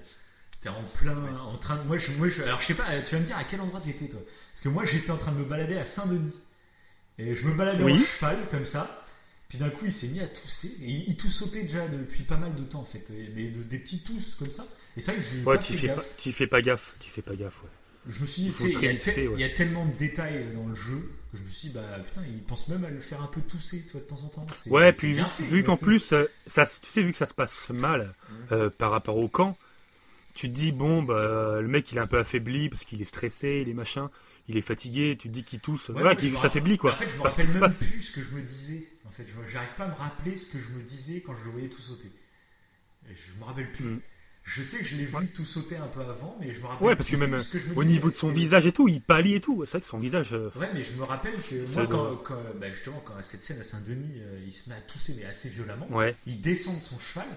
T'es 0.62 0.70
en 0.70 0.84
plein, 1.00 1.16
en 1.40 1.58
train 1.58 1.76
de, 1.78 1.84
moi, 1.88 1.98
je, 1.98 2.12
moi, 2.12 2.30
je, 2.30 2.44
alors 2.44 2.62
je 2.62 2.68
sais 2.68 2.74
pas, 2.76 3.02
tu 3.02 3.16
vas 3.16 3.22
me 3.22 3.26
dire 3.26 3.38
à 3.38 3.44
quel 3.44 3.62
endroit 3.62 3.82
t'étais 3.82 4.06
toi 4.08 4.20
Parce 4.52 4.62
que 4.62 4.70
moi, 4.70 4.86
j'étais 4.86 5.10
en 5.12 5.18
train 5.18 5.32
de 5.32 5.38
me 5.38 5.44
balader 5.46 5.76
à 5.78 5.84
Saint-Denis 5.84 6.36
et 7.18 7.36
je 7.36 7.48
me 7.48 7.54
baladais 7.54 7.84
Oui. 7.84 7.94
en 7.94 7.98
cheval 8.04 8.38
comme 8.52 8.66
ça. 8.66 9.04
Puis 9.50 9.58
d'un 9.58 9.70
coup, 9.70 9.86
il 9.86 9.92
s'est 9.92 10.08
mis 10.08 10.20
à 10.22 10.28
tousser. 10.28 10.70
Et 10.82 10.90
il, 10.90 11.10
il 11.10 11.18
toussautait 11.18 11.64
déjà 11.64 11.88
depuis 11.88 12.24
pas 12.24 12.38
mal 12.38 12.54
de 12.56 12.64
temps 12.64 12.80
en 12.82 12.86
fait, 12.86 13.04
mais 13.10 13.50
de- 13.50 13.64
des 13.64 13.80
petits 13.80 14.04
tousses 14.04 14.36
comme 14.36 14.52
ça. 14.52 14.66
Et 14.96 15.02
que 15.02 15.12
j'ai 15.20 15.44
Ouais, 15.44 15.58
tu 15.60 15.74
fais 15.74 15.90
pas, 15.90 16.04
fais 16.18 16.48
pas 16.48 16.62
gaffe. 16.62 16.96
Tu 17.00 17.10
fais 17.10 17.22
pas 17.22 17.36
gaffe, 17.36 17.62
ouais. 17.64 17.70
Je 18.08 18.20
me 18.22 18.26
suis 18.26 18.44
dit, 18.44 18.54
Il 18.62 18.82
y, 18.84 18.88
a 18.88 19.00
fait, 19.00 19.28
ouais. 19.28 19.34
il 19.36 19.42
y 19.42 19.44
a 19.44 19.50
tellement 19.50 19.86
de 19.86 19.94
détails 19.96 20.48
dans 20.56 20.68
le 20.68 20.76
jeu 20.76 21.12
que 21.32 21.38
je 21.38 21.44
me 21.44 21.50
suis 21.50 21.68
dit, 21.70 21.74
bah 21.76 22.00
putain, 22.06 22.22
il 22.28 22.42
pense 22.44 22.68
même 22.68 22.84
à 22.84 22.90
le 22.90 23.00
faire 23.00 23.22
un 23.22 23.28
peu 23.28 23.42
tousser, 23.42 23.84
tu 23.86 23.92
vois, 23.92 24.02
de 24.02 24.06
temps 24.08 24.22
en 24.26 24.28
temps. 24.28 24.46
Ouais, 24.68 24.92
puis 24.92 25.18
vu, 25.40 25.64
qu'en 25.64 25.78
plus, 25.78 26.12
euh, 26.14 26.26
ça, 26.48 26.66
tu 26.66 26.90
sais, 26.90 27.04
vu 27.04 27.12
que 27.12 27.18
ça 27.18 27.26
se 27.28 27.34
passe 27.34 27.70
mal 27.70 28.14
euh, 28.52 28.70
par 28.70 28.92
rapport 28.92 29.18
au 29.18 29.28
camp, 29.30 29.56
tu 30.42 30.50
te 30.50 30.54
dis, 30.56 30.72
bon, 30.72 31.02
bah, 31.04 31.60
le 31.62 31.68
mec 31.68 31.92
il 31.92 31.98
est 31.98 32.02
un 32.02 32.08
peu 32.08 32.18
affaibli 32.20 32.70
parce 32.70 32.84
qu'il 32.84 33.02
est 33.02 33.06
stressé, 33.06 33.60
il 33.66 33.70
est 33.70 33.74
machin, 33.74 34.10
il 34.48 34.58
est 34.58 34.62
fatigué, 34.62 35.16
tu 35.20 35.30
te 35.30 35.34
dis 35.34 35.44
qu'il 35.44 35.60
tousse, 35.60 35.90
Ouais, 35.90 35.96
voilà, 36.02 36.16
qu'il 36.16 36.28
est 36.28 36.32
juste 36.32 36.44
affaibli, 36.46 36.78
quoi. 36.78 36.94
En 36.94 36.96
fait, 36.96 37.08
je 37.10 37.16
me 37.18 37.22
Parce 37.22 37.36
rappelle 37.36 37.52
même 37.52 37.60
passe. 37.60 37.80
plus 37.84 38.02
ce 38.02 38.12
que 38.12 38.22
je 38.24 38.30
me 38.36 38.42
disais. 38.42 38.88
En 39.06 39.12
fait, 39.12 39.26
je 39.28 39.52
j'arrive 39.52 39.74
pas 39.78 39.86
à 39.86 39.88
me 39.90 39.94
rappeler 39.96 40.36
ce 40.38 40.52
que 40.52 40.58
je 40.60 40.70
me 40.70 40.82
disais 40.84 41.22
quand 41.22 41.36
je 41.36 41.46
le 41.46 41.52
voyais 41.52 41.70
tout 41.70 41.82
sauter. 41.82 42.12
Je 43.08 43.40
me 43.40 43.44
rappelle 43.46 43.72
plus. 43.72 43.86
Mm. 43.86 44.00
Je 44.44 44.64
sais 44.64 44.80
que 44.80 44.86
je 44.86 44.96
l'ai 44.96 45.06
vu 45.06 45.16
Ouais. 45.16 45.28
tout 45.28 45.46
sauter 45.46 45.78
un 45.78 45.86
peu 45.88 46.02
avant, 46.02 46.36
mais 46.40 46.52
je 46.52 46.60
me 46.60 46.66
rappelle 46.66 46.88
Ouais, 46.88 46.96
parce 46.96 47.10
que 47.12 47.16
même 47.16 47.40
que 47.44 47.58
au 47.76 47.84
niveau 47.84 48.10
de 48.10 48.16
son 48.16 48.30
visage 48.30 48.66
et 48.66 48.72
tout, 48.72 48.88
il 48.88 49.00
pâlit 49.02 49.36
et 49.36 49.40
tout. 49.42 49.64
C'est 49.66 49.74
vrai 49.74 49.82
que 49.82 49.86
son 49.88 50.00
visage. 50.00 50.34
euh, 50.34 50.50
Ouais, 50.56 50.70
mais 50.74 50.82
je 50.82 50.94
me 50.94 51.04
rappelle 51.04 51.34
que 51.34 51.76
moi, 51.76 51.86
quand, 51.88 52.16
quand- 52.24 52.44
bah, 52.60 52.72
justement, 52.72 53.04
quand 53.06 53.16
à 53.16 53.22
cette 53.24 53.44
scène 53.44 53.60
à 53.62 53.64
Saint-Denis, 53.64 54.16
euh, 54.18 54.40
il 54.44 54.52
se 54.52 54.68
met 54.70 54.76
à 54.76 54.82
tousser, 54.82 55.14
mais 55.16 55.26
assez 55.26 55.50
violemment. 55.50 55.88
Ouais. 55.92 56.16
il 56.26 56.42
descend 56.42 56.80
de 56.80 56.84
son 56.84 56.98
cheval 57.00 57.28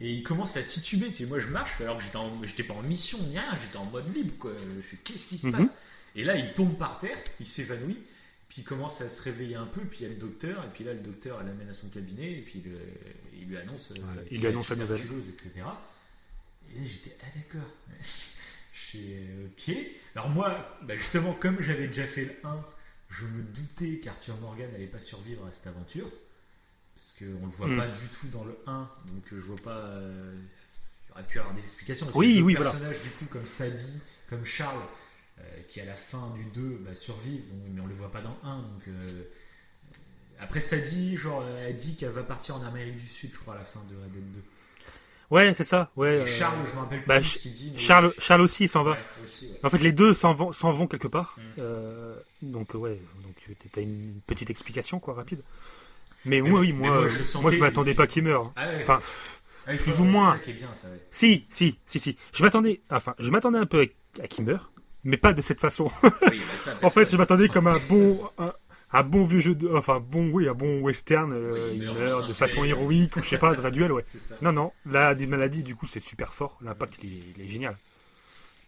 et 0.00 0.12
il 0.12 0.22
commence 0.22 0.56
à 0.56 0.62
tituber. 0.62 1.08
Tu 1.08 1.14
sais, 1.16 1.26
moi 1.26 1.38
je 1.38 1.48
marche 1.48 1.80
alors 1.80 1.98
que 1.98 2.04
j'étais, 2.46 2.62
pas 2.64 2.74
en 2.74 2.82
mission 2.82 3.18
ni 3.28 3.38
rien, 3.38 3.56
j'étais 3.62 3.76
en 3.76 3.84
mode 3.86 4.14
libre. 4.14 4.34
Quoi. 4.38 4.52
Je 4.76 4.80
fais 4.82 4.96
qu'est-ce 5.04 5.26
qui 5.26 5.38
se 5.38 5.46
Mhm. 5.46 5.52
passe? 5.52 5.74
Et 6.16 6.24
là 6.24 6.36
il 6.36 6.52
tombe 6.54 6.76
par 6.78 6.98
terre, 7.00 7.16
il 7.40 7.46
s'évanouit, 7.46 7.98
puis 8.48 8.62
il 8.62 8.64
commence 8.64 9.00
à 9.00 9.08
se 9.08 9.20
réveiller 9.22 9.56
un 9.56 9.66
peu. 9.66 9.80
Puis 9.82 10.00
il 10.00 10.02
y 10.02 10.06
a 10.06 10.08
le 10.10 10.14
docteur, 10.20 10.64
et 10.64 10.68
puis 10.72 10.84
là 10.84 10.92
le 10.94 11.00
docteur 11.00 11.42
l'amène 11.42 11.68
à 11.68 11.72
son 11.72 11.88
cabinet 11.88 12.32
et 12.38 12.42
puis 12.42 12.62
le- 12.64 12.78
il 13.40 13.48
lui 13.48 13.56
annonce, 13.56 13.90
euh, 13.92 13.94
Voilà, 14.00 14.22
il 14.22 14.28
qu'il 14.28 14.40
lui 14.40 14.46
annonce 14.48 14.70
la 14.70 14.76
nouvelle. 14.76 15.00
etc. 15.00 15.50
Et 16.70 16.78
là 16.78 16.86
j'étais 16.86 17.16
ah 17.22 17.26
d'accord. 17.34 17.70
Je 18.72 18.98
fais 18.98 19.26
ok. 19.46 19.76
Alors 20.14 20.28
moi, 20.30 20.78
bah, 20.82 20.96
justement, 20.96 21.32
comme 21.34 21.60
j'avais 21.60 21.88
déjà 21.88 22.06
fait 22.06 22.24
le 22.24 22.34
1, 22.44 22.64
je 23.10 23.24
me 23.24 23.42
doutais 23.42 23.98
qu'Arthur 23.98 24.36
Morgan 24.38 24.70
n'allait 24.72 24.86
pas 24.86 25.00
survivre 25.00 25.44
à 25.46 25.52
cette 25.52 25.66
aventure. 25.66 26.10
Parce 26.94 27.12
qu'on 27.18 27.46
le 27.46 27.52
voit 27.52 27.66
Hmm. 27.66 27.76
pas 27.78 27.88
du 27.88 28.08
tout 28.08 28.26
dans 28.28 28.44
le 28.44 28.56
1, 28.66 28.78
donc 29.06 29.24
euh, 29.32 29.36
je 29.40 29.46
vois 29.46 29.56
pas. 29.62 29.70
euh, 29.76 30.34
il 31.08 31.12
aurait 31.12 31.22
pu 31.24 31.38
avoir 31.38 31.54
des 31.54 31.62
explications. 31.62 32.06
Parce 32.06 32.16
Oui, 32.18 32.38
que 32.38 32.42
oui, 32.42 32.54
voilà. 32.54 32.70
personnages, 32.70 33.02
du 33.02 33.08
coup, 33.10 33.24
comme 33.30 33.46
Sadie, 33.46 34.00
comme 34.28 34.44
Charles, 34.44 34.82
euh, 35.40 35.42
qui 35.68 35.80
à 35.80 35.84
la 35.84 35.94
fin 35.96 36.30
du 36.36 36.44
2 36.58 36.78
bah, 36.84 36.94
survivent, 36.94 37.48
donc- 37.48 37.62
mais 37.72 37.80
on 37.80 37.86
les 37.86 37.94
voit 37.94 38.10
pas 38.10 38.20
dans 38.20 38.36
le 38.42 38.48
1. 38.48 38.56
Donc, 38.62 38.88
euh, 38.88 39.22
après, 40.40 40.60
Sadie, 40.60 41.16
genre, 41.16 41.44
elle 41.46 41.76
dit 41.76 41.96
qu'elle 41.96 42.10
va 42.10 42.22
partir 42.22 42.56
en 42.56 42.62
Amérique 42.64 42.96
du 42.96 43.06
Sud, 43.06 43.30
je 43.32 43.38
crois, 43.38 43.54
à 43.54 43.58
la 43.58 43.64
fin 43.64 43.80
de 43.88 43.94
Red 43.96 44.12
Dead 44.12 44.32
2. 44.32 44.42
Ouais, 45.30 45.54
c'est 45.54 45.64
ça. 45.64 45.90
Ouais. 45.96 46.18
Et 46.22 46.26
Charles, 46.26 46.58
je 46.68 46.74
me 46.74 46.80
rappelle 46.80 47.02
bah, 47.06 47.18
plus 47.18 47.28
ce 47.28 47.38
qu'il 47.38 47.52
dit. 47.52 47.70
mais- 47.72 47.78
Charles, 47.78 48.12
Charles 48.18 48.42
aussi, 48.42 48.64
il 48.64 48.68
s'en 48.68 48.82
va. 48.82 48.92
Ouais, 48.92 48.98
aussi, 49.24 49.46
ouais. 49.48 49.60
En 49.62 49.70
fait, 49.70 49.78
les 49.78 49.92
deux 49.92 50.12
s'en 50.14 50.32
vont, 50.34 50.86
quelque 50.86 51.08
part. 51.08 51.36
Mm. 51.38 51.42
Euh, 51.60 52.16
donc, 52.42 52.74
ouais, 52.74 53.00
donc 53.22 53.34
tu 53.36 53.56
as 53.76 53.82
une 53.82 54.20
petite 54.26 54.50
explication, 54.50 55.00
quoi, 55.00 55.14
rapide. 55.14 55.40
Mais 56.26 56.40
moi, 56.40 56.60
oui, 56.60 56.72
mais 56.72 56.78
moi, 56.80 56.88
moi, 56.88 57.04
euh, 57.04 57.08
je 57.08 57.16
moi, 57.18 57.24
sentais- 57.24 57.54
je 57.56 57.60
m'attendais 57.60 57.94
pas 57.94 58.06
qu'il 58.06 58.22
meure. 58.24 58.52
Ah 58.56 58.68
ouais, 58.68 58.78
Enfin, 58.82 58.96
ouais. 58.98 59.02
Ah, 59.66 59.74
plus 59.76 60.00
ou 60.00 60.04
moins. 60.04 60.38
bien, 60.46 60.68
ça, 60.74 60.88
ouais. 60.88 61.00
si, 61.10 61.46
si, 61.50 61.78
si, 61.86 61.98
si. 61.98 62.16
Je 62.34 62.42
m'attendais, 62.42 62.82
enfin, 62.90 63.14
je 63.18 63.30
m'attendais 63.30 63.58
un 63.58 63.66
peu 63.66 63.88
à, 64.22 64.26
qu'il 64.28 64.44
meure, 64.44 64.72
mais 65.04 65.16
pas 65.16 65.32
de 65.32 65.40
cette 65.42 65.60
façon. 65.60 65.90
Oui, 66.02 66.10
bah, 66.38 66.44
ça, 66.44 66.78
en 66.82 66.90
fait, 66.90 67.10
je 67.10 67.16
m'attendais 67.16 67.48
comme 67.48 67.66
un 67.66 67.78
bon, 67.88 68.28
un, 68.38 68.52
un 68.92 69.02
bon 69.02 69.22
vieux 69.24 69.40
jeu 69.40 69.54
de, 69.54 69.68
enfin, 69.74 70.00
bon, 70.00 70.30
oui, 70.30 70.48
un 70.48 70.54
bon 70.54 70.80
western. 70.80 71.32
euh, 71.32 71.70
Oui, 71.72 71.78
meurt 71.78 72.28
de 72.28 72.32
façon 72.34 72.62
héroïque 72.64 73.16
ou 73.16 73.22
je 73.22 73.28
sais 73.28 73.38
pas, 73.38 73.54
dans 73.54 73.66
un 73.66 73.70
duel, 73.70 73.92
ouais. 73.92 74.04
Non, 74.42 74.52
non, 74.52 74.72
là, 74.86 75.14
d'une 75.14 75.30
maladie, 75.30 75.62
du 75.62 75.74
coup, 75.76 75.86
c'est 75.86 76.00
super 76.00 76.34
fort. 76.34 76.58
L'impact, 76.62 76.98
il 77.02 77.12
est, 77.12 77.22
il 77.36 77.42
est 77.44 77.48
génial. 77.48 77.76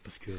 Parce 0.03 0.19
que, 0.19 0.31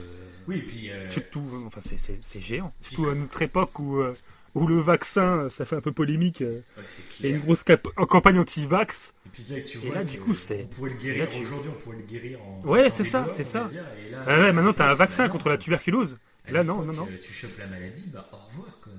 Oui, 0.47 0.57
et 0.57 0.61
puis. 0.61 0.89
euh, 0.91 1.05
surtout, 1.07 1.43
enfin, 1.67 1.81
c'est- 1.81 2.39
géant. 2.39 2.73
Surtout 2.81 3.07
à 3.09 3.15
notre 3.15 3.41
époque 3.41 3.77
où, 3.79 3.99
euh, 3.99 4.15
où 4.55 4.67
le 4.67 4.79
vaccin, 4.79 5.49
ça 5.49 5.65
fait 5.65 5.75
un 5.75 5.81
peu 5.81 5.91
polémique. 5.91 6.41
euh, 6.41 6.61
ouais, 6.77 6.83
Il 7.19 7.25
y 7.25 7.33
a 7.33 7.35
une 7.35 7.41
grosse 7.41 7.63
campagne 8.07 8.39
anti-vax. 8.39 9.13
Et 9.25 9.29
puis 9.29 9.45
là, 9.49 9.61
tu 9.61 9.77
Et 9.85 9.91
là, 9.91 10.03
du 10.03 10.19
coup, 10.19 10.33
c'est- 10.33 10.63
On 10.63 10.67
pourrait 10.75 10.89
le 10.91 10.95
guérir. 10.97 11.29
tu- 11.29 11.43
Aujourd'hui, 11.43 11.71
on 11.75 11.81
pourrait 11.81 11.97
le 11.97 12.03
guérir 12.03 12.39
en. 12.41 12.61
Ouais, 12.65 12.89
c'est 12.89 13.03
ça, 13.03 13.27
c'est 13.29 13.43
ça. 13.43 13.65
dire, 13.65 13.83
là- 14.11 14.23
Ah 14.27 14.51
maintenant, 14.53 14.73
t'as 14.73 14.85
un 14.85 14.89
bah 14.89 14.95
vaccin 14.95 15.29
contre 15.29 15.49
la 15.49 15.57
tuberculose. 15.57 16.17
À 16.47 16.51
Là, 16.51 16.63
non, 16.63 16.81
non, 16.83 16.93
non. 16.93 17.03
euh, 17.11 17.17
Tu 17.21 17.33
chopes 17.33 17.57
la 17.59 17.67
maladie, 17.67 18.05
bah 18.13 18.27
au 18.31 18.37
revoir. 18.37 18.79
Quoi. 18.81 18.93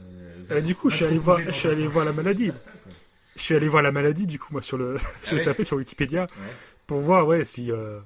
Euh, 0.51 0.61
du 0.61 0.74
coup, 0.74 0.90
je 0.90 0.96
suis 0.96 1.05
allé 1.07 1.18
voir- 1.18 1.40
je 1.40 1.51
suis 1.51 1.68
allé 1.68 1.86
voir 1.86 2.05
la 2.05 2.12
maladie. 2.12 2.53
Je 3.36 3.42
suis 3.42 3.55
allé 3.55 3.68
voir 3.68 3.82
la 3.82 3.92
maladie, 3.92 4.26
du 4.26 4.38
coup, 4.38 4.49
moi, 4.53 4.62
sur 4.62 4.76
le. 4.76 4.96
je 5.24 5.30
l'ai 5.32 5.38
ouais 5.38 5.44
tapé 5.44 5.64
sur 5.64 5.76
Wikipédia 5.78 6.26
pour 6.86 7.01
voir, 7.01 7.26
ouais, 7.26 7.44
si. 7.44 7.72
euh, 7.72 8.01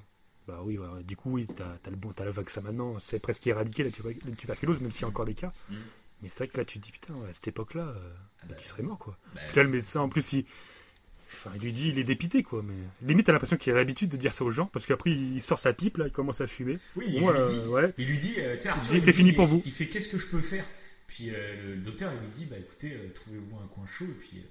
Bah 0.47 0.59
oui, 0.63 0.77
ouais, 0.77 1.03
du 1.03 1.15
coup, 1.15 1.31
oui, 1.33 1.45
t'as 1.45 1.63
as 1.85 1.89
le, 1.89 1.95
bon, 1.95 2.11
t'as 2.13 2.25
le 2.25 2.31
vaccin 2.31 2.59
maintenant. 2.61 2.97
C'est 2.99 3.19
presque 3.19 3.45
éradiqué 3.47 3.83
la 3.83 3.91
tuberculose, 4.35 4.81
même 4.81 4.91
s'il 4.91 5.03
y 5.03 5.05
a 5.05 5.07
encore 5.07 5.23
des 5.25 5.33
cas. 5.35 5.51
Mm. 5.69 5.75
Mais 6.23 6.29
c'est 6.29 6.39
vrai 6.45 6.47
que 6.47 6.57
là, 6.57 6.65
tu 6.65 6.79
te 6.79 6.83
dis, 6.85 6.91
putain, 6.91 7.13
à 7.29 7.33
cette 7.33 7.49
époque-là, 7.49 7.83
euh, 7.83 7.93
bah, 7.93 8.47
bah, 8.49 8.55
tu 8.57 8.67
serais 8.67 8.81
mort, 8.81 8.97
quoi. 8.97 9.17
Bah, 9.35 9.41
Puis 9.49 9.57
là, 9.57 9.63
le 9.63 9.69
médecin, 9.69 9.99
en 10.01 10.09
plus, 10.09 10.33
il. 10.33 10.45
Enfin, 11.35 11.51
il 11.55 11.61
lui 11.61 11.73
dit, 11.73 11.89
il 11.89 11.99
est 11.99 12.03
dépité, 12.03 12.41
quoi. 12.43 12.63
Mais 12.63 12.73
limite, 13.07 13.25
t'as 13.25 13.31
l'impression 13.33 13.57
qu'il 13.57 13.71
a 13.73 13.75
l'habitude 13.75 14.09
de 14.09 14.17
dire 14.17 14.33
ça 14.33 14.43
aux 14.45 14.51
gens, 14.51 14.67
parce 14.67 14.85
qu'après, 14.85 15.11
il 15.11 15.41
sort 15.41 15.59
sa 15.59 15.73
pipe, 15.73 15.97
là, 15.97 16.05
il 16.07 16.11
commence 16.11 16.41
à 16.41 16.47
fumer. 16.47 16.79
Oui, 16.95 17.05
il 17.09 17.19
Moi, 17.21 17.33
lui 17.33 17.39
euh, 17.41 17.45
dit, 17.45 17.67
ouais. 17.69 17.93
il 17.97 18.07
lui 18.07 18.19
dit, 18.19 18.35
euh, 18.39 18.55
tiens, 18.59 18.75
il 18.91 19.01
c'est 19.01 19.11
fini 19.13 19.33
pour 19.33 19.45
vous. 19.47 19.61
Il 19.65 19.71
fait 19.71 19.87
qu'est-ce 19.87 20.09
que 20.09 20.17
je 20.17 20.27
peux 20.27 20.41
faire? 20.41 20.65
Puis 21.07 21.29
euh, 21.29 21.75
le 21.75 21.81
docteur 21.81 22.11
il 22.13 22.19
lui 22.21 22.29
dit 22.33 22.45
bah 22.45 22.55
écoutez, 22.57 22.93
euh, 22.93 23.11
trouvez-vous 23.13 23.57
un 23.57 23.67
coin 23.67 23.85
chaud 23.85 24.05
et 24.05 24.19
puis 24.19 24.39
euh, 24.39 24.43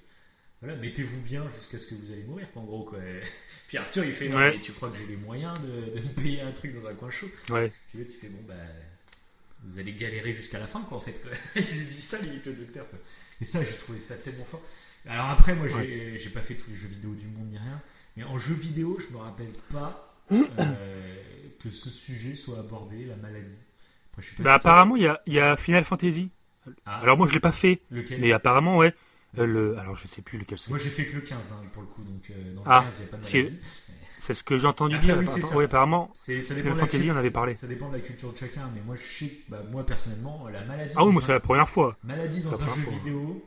voilà, 0.60 0.76
mettez-vous 0.76 1.20
bien 1.22 1.44
jusqu'à 1.50 1.76
ce 1.78 1.86
que 1.88 1.94
vous 1.96 2.12
allez 2.12 2.22
mourir, 2.22 2.46
quoi, 2.52 2.62
en 2.62 2.66
gros 2.66 2.84
quoi. 2.84 2.98
Puis 3.68 3.78
Arthur 3.78 4.04
il 4.04 4.12
fait 4.12 4.28
non, 4.28 4.38
Ouais. 4.38 4.52
mais 4.52 4.60
tu 4.60 4.70
crois 4.72 4.90
que 4.90 4.96
j'ai 4.98 5.06
les 5.06 5.16
moyens 5.16 5.58
de, 5.60 5.98
de 5.98 6.04
me 6.06 6.14
payer 6.22 6.42
un 6.42 6.52
truc 6.52 6.72
dans 6.74 6.86
un 6.86 6.94
coin 6.94 7.10
chaud? 7.10 7.26
Ouais. 7.48 7.72
Puis 7.88 7.98
l'autre 7.98 8.10
il 8.14 8.18
fait 8.20 8.28
bon 8.28 8.42
bah 8.46 8.54
vous 9.64 9.78
allez 9.78 9.92
galérer 9.92 10.32
jusqu'à 10.34 10.58
la 10.58 10.66
fin 10.66 10.82
quoi 10.82 10.98
en 10.98 11.00
fait. 11.00 11.20
Quoi. 11.22 11.32
il 11.56 11.78
lui 11.78 11.86
dit 11.86 12.00
ça 12.00 12.18
limite 12.20 12.44
le 12.46 12.52
docteur. 12.54 12.88
Quoi. 12.90 12.98
Et 13.40 13.44
ça 13.44 13.62
j'ai 13.62 13.76
trouvé 13.76 13.98
ça 13.98 14.16
tellement 14.16 14.44
fort. 14.44 14.62
Alors 15.06 15.30
après 15.30 15.54
moi 15.54 15.66
j'ai 15.68 16.18
j'ai 16.18 16.30
pas 16.30 16.42
fait 16.42 16.54
tous 16.54 16.70
les 16.70 16.76
jeux 16.76 16.88
vidéo 16.88 17.14
du 17.14 17.26
monde 17.26 17.48
ni 17.50 17.58
rien, 17.58 17.80
mais 18.16 18.24
en 18.24 18.38
jeu 18.38 18.54
vidéo 18.54 18.98
je 19.00 19.12
me 19.12 19.18
rappelle 19.20 19.52
pas 19.72 20.14
euh, 20.32 21.16
que 21.62 21.70
ce 21.70 21.90
sujet 21.90 22.34
soit 22.34 22.58
abordé, 22.58 23.04
la 23.04 23.16
maladie. 23.16 23.56
Après, 24.12 24.22
je 24.22 24.28
sais 24.30 24.36
pas 24.36 24.42
Bah 24.42 24.54
apparemment 24.54 24.96
il 24.96 25.02
y 25.02 25.06
a, 25.06 25.20
il 25.26 25.32
y 25.34 25.40
a 25.40 25.56
Final 25.56 25.84
Fantasy. 25.84 26.30
Ah, 26.86 27.00
Alors 27.00 27.16
moi 27.16 27.26
je 27.26 27.32
l'ai 27.32 27.40
pas 27.40 27.52
fait, 27.52 27.80
lequel 27.90 28.20
mais 28.20 28.32
apparemment 28.32 28.76
ouais. 28.76 28.94
Euh, 29.38 29.46
le, 29.46 29.78
alors 29.78 29.96
je 29.96 30.06
sais 30.06 30.20
plus 30.20 30.38
lequel 30.38 30.58
c'est. 30.58 30.68
Moi 30.70 30.78
j'ai 30.78 30.90
fait 30.90 31.06
que 31.06 31.14
le 31.14 31.22
15 31.22 31.38
hein, 31.52 31.64
pour 31.72 31.82
le 31.82 31.88
coup, 31.88 32.02
donc 32.02 32.30
euh, 32.30 32.54
dans 32.54 32.62
le 32.62 32.70
Ah, 32.70 32.84
15 32.84 32.94
il 32.98 33.02
n'y 33.02 33.08
a 33.08 33.10
pas 33.10 33.16
de 33.16 33.22
maladie. 33.22 33.58
C'est 34.24 34.34
ce 34.34 34.44
que 34.44 34.56
j'ai 34.56 34.68
entendu 34.68 34.94
Après, 34.94 35.06
dire. 35.08 35.18
oui, 35.18 35.24
apparemment. 35.26 35.56
Ouais, 35.56 35.64
apparemment. 35.64 36.12
C'est- 36.14 36.42
Ça 36.42 36.54
dépend, 36.54 36.72
Fantasy 36.74 37.10
on 37.10 37.16
avait 37.16 37.32
parlé. 37.32 37.56
ça 37.56 37.66
dépend 37.66 37.88
de 37.88 37.94
la 37.94 38.00
culture 38.00 38.32
de 38.32 38.38
chacun, 38.38 38.70
mais 38.72 38.80
moi 38.86 38.94
je 38.94 39.24
sais 39.24 39.32
bah, 39.48 39.62
moi 39.68 39.84
personnellement, 39.84 40.46
la 40.52 40.64
maladie, 40.64 40.94
Ah 40.96 41.04
oui, 41.04 41.12
moi 41.12 41.20
c'est 41.20 41.32
la 41.32 41.40
première 41.40 41.68
fois. 41.68 41.96
maladie 42.04 42.40
dans 42.40 42.54
un 42.54 42.66
jeu 42.76 42.82
fois. 42.82 42.92
vidéo. 42.92 43.44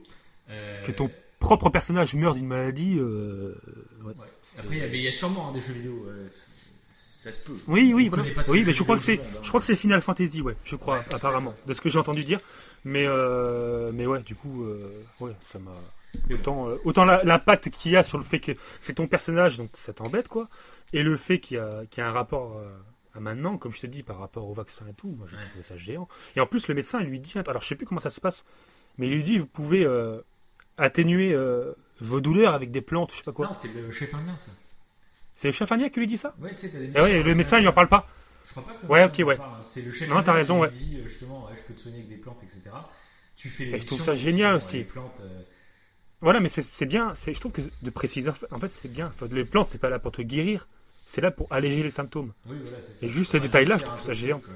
euh, 0.50 0.82
Que 0.84 0.92
ton 0.92 1.10
propre 1.40 1.70
personnage 1.70 2.14
meurt 2.16 2.36
d'une 2.36 2.48
maladie. 2.48 2.98
euh, 3.00 3.56
ouais. 4.04 4.08
ouais. 4.08 4.14
Après, 4.60 4.78
il 4.90 5.02
y 5.02 5.08
a- 5.08 5.12
sûrement 5.14 5.50
hein, 5.50 5.54
des 5.54 5.62
jeux 5.62 5.72
vidéo, 5.74 6.06
euh, 6.10 6.28
ça 6.94 7.32
se 7.32 7.40
peut. 7.46 7.58
Oui, 7.68 7.94
oui, 7.96 8.10
voilà. 8.10 8.26
Oui, 8.50 8.64
mais 8.66 8.74
je 8.74 8.84
crois 8.84 8.98
que 8.98 9.02
c'est, 9.02 9.20
hein. 9.20 9.40
je 9.42 9.48
crois 9.48 9.62
que 9.62 9.66
c'est 9.66 9.78
Final 9.78 10.02
Fantasy, 10.02 10.42
ouais. 10.42 10.56
Je 10.66 10.76
crois, 10.76 10.98
Ouais. 11.00 11.06
apparemment, 11.16 11.56
de 11.66 11.74
ce 11.74 11.80
que 11.80 11.88
j'ai 11.90 12.00
entendu 12.00 12.26
dire. 12.26 12.42
Mais, 12.84 13.06
mais 13.94 14.06
ouais, 14.06 14.22
du 14.24 14.36
coup, 14.36 14.66
ouais, 15.22 15.32
ça 15.42 15.58
m'a. 15.58 15.72
Autant, 16.32 16.70
euh, 16.70 16.78
autant 16.84 17.06
l'impact 17.06 17.70
qu'il 17.70 17.92
y 17.92 17.98
a 17.98 18.04
sur 18.04 18.18
le 18.18 18.24
fait 18.24 18.40
que 18.40 18.52
c'est 18.80 18.94
ton 18.94 19.08
personnage, 19.08 19.58
donc 19.58 19.70
ça 19.74 19.94
t'embête, 19.94 20.28
quoi. 20.28 20.50
Et 20.94 21.04
le 21.04 21.16
fait 21.18 21.40
qu'il 21.40 21.58
y 21.58 21.60
a, 21.60 21.86
qu'il 21.90 22.02
y 22.02 22.06
a 22.06 22.10
un 22.10 22.14
rapport 22.14 22.58
euh, 22.58 22.68
à 23.14 23.20
maintenant, 23.20 23.58
comme 23.58 23.72
je 23.72 23.82
te 23.82 23.88
dis, 23.88 24.04
par 24.04 24.18
rapport 24.20 24.48
au 24.48 24.54
vaccin 24.54 24.86
et 24.90 24.94
tout, 24.94 25.10
moi 25.18 25.28
j'ai 25.30 25.38
Ouais. 25.38 25.44
trouvé 25.44 25.64
ça 25.64 25.78
géant. 25.78 26.08
Et 26.36 26.40
en 26.42 26.46
plus, 26.48 26.68
le 26.68 26.76
médecin, 26.76 27.00
il 27.02 27.08
lui 27.08 27.20
dit, 27.20 27.34
alors 27.48 27.62
je 27.62 27.68
sais 27.68 27.76
plus 27.76 27.86
comment 27.86 28.02
ça 28.02 28.10
se 28.10 28.20
passe, 28.22 28.46
mais 28.98 29.08
il 29.08 29.14
lui 29.14 29.24
dit, 29.24 29.38
vous 29.38 29.48
pouvez 29.48 29.86
euh, 29.86 30.22
atténuer 30.78 31.36
vos 32.02 32.20
douleurs 32.22 32.54
avec 32.54 32.72
des 32.72 32.82
plantes, 32.82 33.12
je 33.12 33.18
sais 33.18 33.24
pas 33.24 33.32
quoi. 33.32 33.48
Non, 33.48 33.54
c'est 33.54 33.70
le 33.74 33.90
chef 33.92 34.14
indien 34.14 34.36
ça. 34.38 34.52
C'est 35.34 35.48
le 35.50 35.54
chef 35.54 35.72
indien 35.72 35.90
qui 35.90 36.00
lui 36.00 36.08
dit 36.08 36.18
ça 36.18 36.34
Ouais, 36.40 36.52
tu 36.52 36.62
sais, 36.62 36.70
t'as 36.70 36.80
des 36.80 36.86
Et 36.88 37.02
ouais, 37.02 37.24
le 37.24 37.36
médecin, 37.36 37.60
il 37.60 37.68
en 37.68 37.74
parle 37.74 37.90
pas. 37.90 38.08
Je 38.46 38.52
crois 38.52 38.66
pas 38.66 38.74
que 38.74 38.86
le 38.86 38.92
Ouais, 38.92 39.04
ok, 39.06 39.22
ouais. 39.26 39.38
hein. 39.40 39.62
C'est 39.64 39.82
le 39.82 39.92
chef 39.92 40.08
Non, 40.10 40.16
t'as 40.16 40.32
indien 40.32 40.34
raison, 40.34 40.56
qui 40.56 40.62
ouais. 40.62 40.70
dit 40.72 41.04
justement, 41.06 41.50
je 41.56 41.62
peux 41.64 41.74
te 41.74 41.80
soigner 41.80 41.98
avec 41.98 42.10
des 42.10 42.18
plantes, 42.18 42.42
etc. 42.44 42.62
Tu 43.36 43.50
fais 43.50 43.66
les 43.66 43.74
Et 43.76 43.80
je 43.80 43.86
trouve 43.86 44.02
ça 44.02 44.16
génial 44.16 44.56
aussi. 44.56 44.78
Les 44.80 44.84
plantes, 44.86 45.22
Voilà, 46.26 46.40
mais 46.40 46.50
c'est- 46.50 46.86
bien, 46.86 47.14
je 47.14 47.40
trouve 47.40 47.52
que 47.52 47.62
de 47.62 47.90
préciser, 47.92 48.30
en 48.30 48.60
fait, 48.60 48.68
c'est 48.70 48.88
bien. 48.88 49.08
Enfin, 49.08 49.28
les 49.32 49.46
plantes, 49.46 49.70
c'est 49.70 49.78
pas 49.78 49.90
là 49.92 50.00
pour 50.00 50.12
te 50.12 50.22
guérir, 50.24 50.68
c'est 51.06 51.22
là 51.22 51.30
pour 51.32 51.48
alléger 51.54 51.84
les 51.84 51.92
symptômes. 51.92 52.34
oui, 52.48 52.58
voilà. 52.62 52.78
Et 53.04 53.08
juste 53.10 53.32
ces 53.32 53.40
détails-là, 53.40 53.78
je 53.78 53.86
trouve 53.86 54.02
ça 54.02 54.14
géant. 54.14 54.42
euh. 54.50 54.52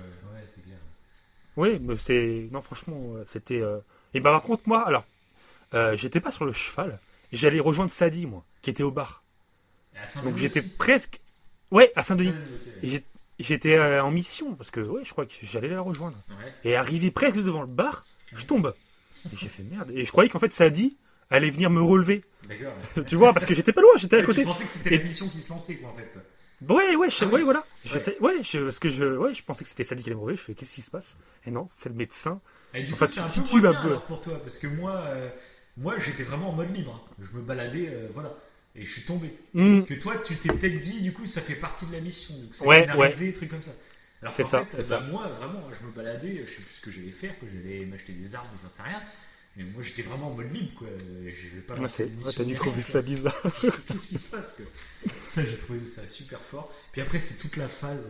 Oui, 1.57 1.79
mais 1.81 1.95
c'est. 1.97 2.47
Non, 2.51 2.61
franchement, 2.61 2.99
euh, 3.15 3.23
c'était. 3.27 3.61
euh, 3.61 3.79
Et 4.13 4.19
bah, 4.19 4.31
par 4.31 4.41
contre, 4.41 4.63
moi, 4.65 4.81
alors, 4.87 5.05
euh, 5.75 5.95
j'étais 5.95 6.19
pas 6.19 6.31
sur 6.31 6.43
le 6.45 6.51
cheval, 6.53 6.99
j'allais 7.31 7.59
rejoindre 7.59 7.91
Sadie, 7.91 8.25
moi, 8.25 8.43
qui 8.63 8.69
était 8.71 8.81
au 8.83 8.91
bar. 8.91 9.23
Donc 10.23 10.37
j'étais 10.37 10.61
presque. 10.63 11.19
Ouais, 11.71 11.91
à 11.95 12.03
Saint-Denis. 12.03 12.33
J'étais 13.39 13.75
euh, 13.75 14.03
en 14.03 14.11
mission, 14.11 14.55
parce 14.55 14.69
que, 14.71 14.81
ouais, 14.81 15.03
je 15.05 15.11
crois 15.11 15.25
que 15.25 15.33
j'allais 15.43 15.69
la 15.69 15.79
rejoindre. 15.81 16.17
Ouais. 16.29 16.53
Et 16.63 16.75
arrivé 16.75 17.09
presque 17.11 17.37
devant 17.37 17.61
le 17.61 17.67
bar, 17.67 18.05
je 18.33 18.45
tombe. 18.45 18.73
Et 19.31 19.37
j'ai 19.37 19.47
fait 19.49 19.63
merde. 19.63 19.91
Et 19.91 20.03
je 20.03 20.11
croyais 20.11 20.29
qu'en 20.29 20.39
fait, 20.39 20.51
Sadie 20.51 20.97
allait 21.29 21.49
venir 21.49 21.69
me 21.69 21.81
relever. 21.81 22.23
D'accord. 22.47 22.73
tu 23.07 23.15
vois, 23.15 23.33
parce 23.33 23.45
que 23.45 23.53
j'étais 23.53 23.73
pas 23.73 23.81
loin, 23.81 23.91
j'étais 23.97 24.17
à 24.17 24.19
Tu 24.21 24.25
côté. 24.25 24.43
pensais 24.43 24.63
que 24.65 24.71
c'était 24.71 24.89
la 24.91 25.03
mission 25.03 25.27
qui 25.27 25.39
se 25.39 25.49
lançait, 25.49 25.75
quoi, 25.75 25.89
en 25.89 25.93
fait. 25.93 26.11
Ouais, 26.67 26.95
ouais, 26.95 27.09
je, 27.09 27.23
Ah 27.23 27.27
ouais, 27.27 27.33
ouais. 27.35 27.43
voilà. 27.43 27.65
Je 27.85 27.93
Ouais. 27.93 27.99
sais, 27.99 28.17
ouais, 28.19 28.43
je, 28.43 28.59
parce 28.59 28.79
que 28.79 28.89
je, 28.89 29.03
ouais, 29.17 29.33
je 29.33 29.43
pensais 29.43 29.63
que 29.63 29.69
c'était 29.69 29.83
Sadie 29.85 30.03
qui 30.03 30.09
allait 30.09 30.15
me 30.17 30.21
relever. 30.21 30.37
Je 30.37 30.43
fais, 30.43 30.53
qu'est-ce 30.55 30.75
qui 30.75 30.81
se 30.81 30.91
passe? 30.91 31.15
Et 31.45 31.51
non, 31.51 31.69
c'est 31.73 31.89
le 31.89 31.95
médecin. 31.95 32.41
Et 32.73 32.83
du 32.83 32.93
Enfin, 32.93 33.05
coup, 33.05 33.11
c'est 33.13 33.21
tu 33.21 33.25
un 33.25 33.29
peu 33.29 33.41
moins 33.41 33.57
un 33.57 33.61
bien, 33.61 33.79
alors, 33.81 34.05
pour 34.05 34.21
toi, 34.21 34.41
parce 34.41 34.57
que 34.57 34.67
moi, 34.67 34.95
euh, 35.07 35.29
moi, 35.77 35.97
j'étais 35.99 36.23
vraiment 36.23 36.49
en 36.49 36.53
mode 36.53 36.75
libre. 36.75 36.93
hein. 37.09 37.15
Je 37.21 37.37
me 37.37 37.41
baladais, 37.41 37.87
euh, 37.89 38.07
voilà. 38.13 38.35
Et 38.75 38.85
je 38.85 38.91
suis 38.91 39.03
tombé. 39.03 39.33
Hmm. 39.53 39.81
Que 39.83 39.93
toi, 39.95 40.15
tu 40.17 40.35
t'es 40.37 40.49
peut-être 40.49 40.79
dit, 40.79 41.01
du 41.01 41.13
coup, 41.13 41.25
ça 41.25 41.41
fait 41.41 41.55
partie 41.55 41.85
de 41.85 41.91
la 41.93 42.01
mission. 42.01 42.35
Donc, 42.35 42.49
c'est 42.53 42.65
Ouais, 42.65 42.81
scénarisé, 42.81 43.33
trucs 43.33 43.49
comme 43.49 43.61
ça. 43.61 43.71
Alors 44.21 44.33
C'est 44.33 44.43
ça, 44.43 44.65
fait, 44.65 44.65
c'est 44.69 44.77
bah, 44.89 44.99
ça. 44.99 44.99
moi, 44.99 45.27
vraiment, 45.27 45.63
je 45.79 45.85
me 45.87 45.91
baladais, 45.91 46.43
je 46.45 46.49
sais 46.51 46.61
plus 46.61 46.73
ce 46.75 46.81
que 46.81 46.91
j'allais 46.91 47.11
faire, 47.11 47.39
que 47.39 47.45
j'allais 47.47 47.85
m'acheter 47.85 48.13
des 48.13 48.35
armes, 48.35 48.47
j'en 48.61 48.69
sais 48.69 48.83
rien. 48.83 49.01
Mais 49.55 49.63
moi, 49.63 49.81
j'étais 49.83 50.03
vraiment 50.03 50.31
en 50.31 50.35
mode 50.35 50.53
libre, 50.53 50.71
quoi. 50.77 50.87
Je 51.25 51.59
pas 51.61 51.75
mission 51.79 52.05
t'as 52.35 52.43
dû 52.43 52.55
trouver 52.55 52.81
ça 52.81 53.01
bizarre. 53.01 53.35
Qu'est-ce 53.61 54.07
qui 54.07 54.17
se 54.17 54.27
passe 54.29 54.53
quoi 54.53 54.65
Ça, 55.11 55.43
j'ai 55.45 55.57
trouvé 55.57 55.79
ça 55.93 56.07
super 56.07 56.39
fort. 56.41 56.73
Puis 56.91 57.01
après, 57.01 57.19
c'est 57.19 57.35
toute 57.37 57.57
la 57.57 57.67
phase. 57.67 58.09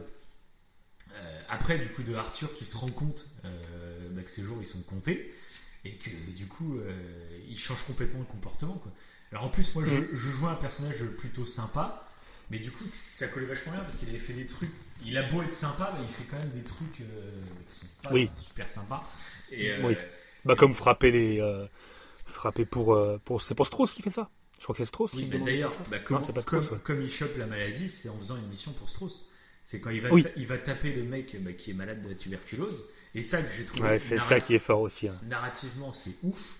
euh, 1.16 1.42
après, 1.50 1.80
du 1.80 1.88
coup, 1.90 2.04
de 2.04 2.14
Arthur 2.14 2.54
qui 2.54 2.66
se 2.66 2.78
rend 2.78 2.90
compte 2.90 3.26
euh, 3.46 4.10
bah, 4.12 4.22
que 4.22 4.30
ses 4.30 4.44
jours 4.44 4.58
ils 4.62 4.68
sont 4.68 4.82
comptés 4.82 5.34
et 5.86 5.94
que 5.96 6.10
du 6.36 6.46
coup, 6.46 6.78
euh, 6.78 7.40
il 7.48 7.58
change 7.58 7.84
complètement 7.84 8.20
de 8.20 8.26
comportement. 8.26 8.76
Quoi. 8.76 8.92
Alors 9.32 9.46
en 9.46 9.50
plus, 9.50 9.74
moi, 9.76 9.84
je, 9.88 9.96
Mm. 9.96 10.08
je 10.14 10.30
jouais 10.30 10.50
un 10.50 10.56
personnage 10.56 10.98
plutôt 11.18 11.46
sympa, 11.46 12.06
mais 12.52 12.60
du 12.60 12.70
coup, 12.70 12.84
ça 13.10 13.28
collait 13.28 13.46
vachement 13.48 13.72
bien 13.72 13.82
parce 13.82 13.98
qu'il 13.98 14.10
avait 14.10 14.20
fait 14.20 14.34
des 14.34 14.46
trucs. 14.46 14.72
Il 15.06 15.18
a 15.18 15.24
beau 15.24 15.42
être 15.42 15.54
sympa, 15.56 15.96
mais 15.98 16.04
il 16.04 16.10
fait 16.10 16.26
quand 16.30 16.38
même 16.38 16.52
des 16.52 16.64
trucs 16.64 17.00
euh, 17.02 17.32
qui 17.70 17.76
sont 17.80 17.86
pas 18.04 18.12
Oui. 18.12 18.30
super 18.42 18.70
sympas. 18.70 19.10
Et, 19.52 19.72
euh, 19.72 19.80
Oui. 19.84 19.96
Bah, 20.46 20.56
comme 20.56 20.74
frapper 20.74 21.12
les, 21.12 21.42
euh, 21.42 21.66
frapper 22.26 22.66
pour, 22.66 22.94
euh, 22.94 23.18
pour, 23.26 23.42
c'est 23.42 23.56
pour 23.56 23.66
Strauss 23.68 23.94
qui 23.94 24.02
fait 24.02 24.10
ça. 24.10 24.30
Je 24.58 24.64
crois 24.64 24.74
que 24.74 24.80
c'est 24.80 24.86
Strauss 24.88 25.14
Oui, 25.14 25.30
qui 25.30 25.38
mais 25.38 25.46
d'ailleurs, 25.46 25.72
bah, 25.90 25.98
Non, 25.98 26.04
comment- 26.06 26.22
c'est 26.22 26.34
pas 26.34 26.42
comme, 26.44 26.62
Strauss, 26.62 26.78
ouais. 26.78 26.84
comme 26.84 27.02
il 27.02 27.10
chope 27.12 27.38
la 27.38 27.46
maladie, 27.46 27.88
c'est 27.90 28.10
en 28.10 28.18
faisant 28.20 28.36
une 28.38 28.48
mission 28.50 28.72
pour 28.74 28.90
Strauss. 28.90 29.26
C'est 29.64 29.80
quand 29.80 29.90
il 29.92 30.02
va, 30.02 30.10
Oui. 30.12 30.26
il 30.36 30.48
va 30.48 30.58
taper 30.58 30.92
le 30.94 31.04
mec 31.04 31.36
bah, 31.44 31.54
qui 31.54 31.72
est 31.72 31.74
malade 31.74 32.02
de 32.02 32.10
la 32.10 32.16
tuberculose. 32.16 32.84
Et 33.16 33.22
ça 33.22 33.42
que 33.42 33.48
j'ai 33.58 33.66
trouvé. 33.66 33.84
Ouais, 33.84 34.00
c'est 34.00 34.18
ça 34.18 34.40
qui 34.40 34.54
est 34.56 34.60
fort 34.60 34.82
aussi. 34.82 35.08
hein. 35.08 35.20
Narrativement, 35.24 35.94
c'est 35.94 36.14
ouf. 36.24 36.56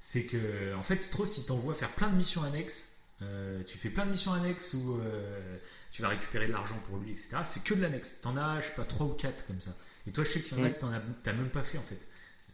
C'est 0.00 0.24
que, 0.24 0.74
en 0.74 0.82
fait, 0.82 1.02
Strauss, 1.02 1.38
il 1.38 1.44
t'envoie 1.46 1.74
faire 1.74 1.92
plein 1.94 2.08
de 2.08 2.16
missions 2.16 2.42
annexes. 2.42 2.86
Euh, 3.22 3.62
tu 3.66 3.78
fais 3.78 3.88
plein 3.88 4.04
de 4.06 4.10
missions 4.10 4.32
annexes 4.32 4.74
où 4.74 4.98
euh, 5.00 5.56
tu 5.90 6.02
vas 6.02 6.08
récupérer 6.08 6.46
de 6.48 6.52
l'argent 6.52 6.78
pour 6.86 6.98
lui, 6.98 7.12
etc. 7.12 7.28
C'est 7.44 7.62
que 7.64 7.74
de 7.74 7.80
l'annexe. 7.80 8.18
T'en 8.20 8.36
as, 8.36 8.60
je 8.60 8.66
sais 8.66 8.74
pas, 8.74 8.84
3 8.84 9.06
ou 9.06 9.10
4 9.14 9.46
comme 9.46 9.60
ça. 9.60 9.70
Et 10.06 10.12
toi, 10.12 10.22
je 10.24 10.30
sais 10.32 10.40
qu'il 10.42 10.58
y 10.58 10.60
en 10.60 10.64
a 10.64 10.68
Mm. 10.68 10.72
que 10.74 10.78
t'as 11.22 11.32
même 11.32 11.48
pas 11.48 11.62
fait 11.62 11.78
en 11.78 11.82
fait. 11.82 11.98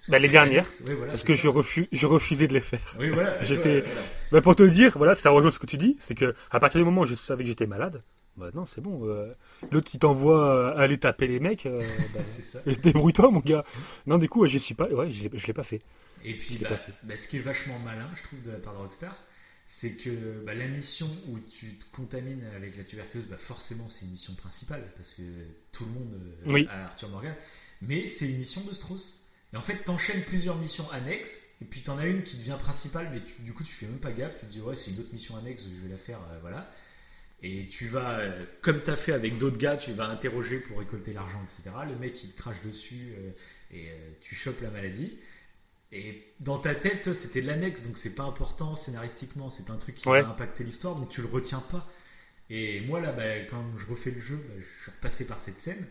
Bah, 0.09 0.19
les 0.19 0.29
dernières, 0.29 0.67
voilà, 0.81 1.07
Parce 1.13 1.23
que 1.23 1.37
ça. 1.37 1.43
je, 1.43 1.49
refus, 1.49 1.89
je 1.93 2.07
refusais 2.07 2.49
de 2.49 2.55
les 2.55 2.61
faire. 2.61 2.81
Oui, 2.99 3.11
voilà. 3.11 3.33
tu 3.41 3.47
J'étais- 3.47 3.81
voilà. 3.83 4.01
Bah, 4.33 4.41
pour 4.41 4.57
te 4.57 4.63
dire, 4.63 4.93
voilà, 4.97 5.15
ça 5.15 5.31
rejoint 5.31 5.51
ce 5.51 5.59
que 5.59 5.67
tu 5.67 5.77
dis, 5.77 5.97
c'est 6.01 6.15
que 6.15 6.35
à 6.51 6.59
partir 6.61 6.81
du 6.81 6.85
moment 6.85 7.03
où 7.03 7.07
je 7.07 7.15
savais 7.15 7.45
que 7.45 7.49
j'étais 7.49 7.67
malade, 7.67 8.03
bah 8.37 8.51
non, 8.55 8.65
c'est 8.67 8.81
bon. 8.81 9.07
euh, 9.09 9.33
L'autre 9.71 9.91
qui 9.91 9.99
t'envoie 9.99 10.57
euh, 10.75 10.77
aller 10.77 10.99
taper 10.99 11.27
les 11.29 11.39
mecs, 11.39 11.67
euh, 11.67 11.83
bah, 12.15 12.73
débrouille-toi, 12.83 13.31
mon 13.31 13.41
gars. 13.41 13.65
Non, 14.07 14.19
du 14.19 14.29
coup, 14.29 14.47
je 14.49 14.59
suis 14.59 14.75
pas, 14.75 14.89
ouais, 14.89 15.11
je 15.11 15.29
l'ai 15.29 15.53
pas 15.53 15.63
fait. 15.63 15.81
Et 16.25 16.35
puis, 16.35 16.59
bah, 16.59 16.71
pas 16.71 16.77
fait. 16.77 16.93
ce 17.17 17.29
qui 17.29 17.37
est 17.37 17.41
vachement 17.41 17.79
malin, 17.79 18.09
je 18.17 18.23
trouve, 18.23 18.43
de 18.43 18.51
la 18.53 18.59
part 18.59 18.73
de 18.75 18.79
Rockstar, 18.79 19.17
c'est 19.67 19.93
que 19.93 20.45
la 20.47 20.67
mission 20.67 21.09
où 21.29 21.39
tu 21.41 21.75
te 21.79 21.85
contamines 21.95 22.45
avec 22.57 22.77
la 22.77 22.85
tuberculose, 22.85 23.27
forcément, 23.39 23.89
c'est 23.89 24.05
une 24.07 24.13
mission 24.13 24.35
principale, 24.35 24.83
parce 24.97 25.13
que 25.15 25.23
tout 25.71 25.85
le 25.85 25.91
monde 25.93 26.13
euh, 26.15 26.53
Oui. 26.53 26.67
a 26.71 26.87
Arthur 26.87 27.09
Morgan, 27.11 27.35
mais 27.83 28.07
c'est 28.07 28.29
une 28.29 28.39
mission 28.39 28.63
de 28.69 28.75
Strauss. 28.75 29.22
Et 29.53 29.57
en 29.57 29.61
fait, 29.61 29.77
t'enchaînes 29.85 30.23
plusieurs 30.25 30.57
missions 30.59 30.91
annexes, 30.93 31.43
et 31.61 31.65
puis 31.65 31.83
t'en 31.83 31.99
as 31.99 32.07
une 32.07 32.23
qui 32.23 32.37
devient 32.37 32.57
principale, 32.59 33.09
mais 33.13 33.21
tu- 33.21 33.43
du 33.43 33.53
coup, 33.53 33.65
tu 33.65 33.73
fais 33.73 33.87
même 33.87 33.99
pas 33.99 34.13
gaffe, 34.13 34.39
tu 34.41 34.47
te 34.47 34.51
dis, 34.53 34.61
ouais, 34.61 34.75
c'est 34.75 34.91
une 34.93 35.01
autre 35.01 35.13
mission 35.13 35.37
annexe, 35.37 35.63
je 35.63 35.87
vais 35.87 35.93
la 35.93 35.99
faire, 35.99 36.19
euh, 36.31 36.39
voilà. 36.41 36.71
Et 37.43 37.67
tu 37.69 37.89
vas, 37.89 38.19
euh, 38.21 38.45
comme 38.63 38.83
tu 38.83 38.91
as 38.91 38.97
fait 38.97 39.13
avec 39.13 39.37
d'autres 39.39 39.59
gars, 39.59 39.77
tu 39.77 39.93
vas 39.93 40.07
interroger 40.09 40.59
pour 40.61 40.79
récolter 40.79 41.13
l'argent, 41.13 41.43
etc. 41.45 41.75
Le 41.89 41.97
mec, 41.97 42.23
il 42.25 42.31
te 42.33 42.39
crache 42.39 42.63
dessus 42.63 43.15
euh, 43.19 43.31
et 43.73 43.91
euh, 43.91 44.11
tu 44.21 44.35
chopes 44.35 44.61
la 44.63 44.71
maladie. 44.71 45.19
Et 45.91 46.33
dans 46.41 46.59
ta 46.59 46.75
tête, 46.75 47.13
c'était 47.13 47.43
de 47.43 47.49
l'annexe, 47.49 47.83
donc 47.83 47.99
c'est 47.99 48.15
pas 48.15 48.23
important 48.23 48.77
scénaristiquement, 48.77 49.51
c'est 49.51 49.67
pas 49.67 49.73
un 49.75 49.79
truc 49.79 49.97
qui 49.97 50.09
Ouais. 50.09 50.23
va 50.23 50.29
impacter 50.29 50.65
l'histoire, 50.65 50.97
donc 50.97 51.11
tu 51.11 51.21
le 51.21 51.27
retiens 51.29 51.61
pas. 51.71 51.87
Et 52.49 52.81
moi, 52.83 53.01
là, 53.01 53.13
bah, 53.13 53.41
quand 53.51 53.63
je 53.79 53.87
refais 53.87 54.11
le 54.13 54.21
jeu, 54.21 54.37
bah, 54.37 54.55
je 54.59 54.83
suis 54.83 54.91
repassé 54.91 55.27
par 55.27 55.41
cette 55.41 55.59
scène. 55.61 55.85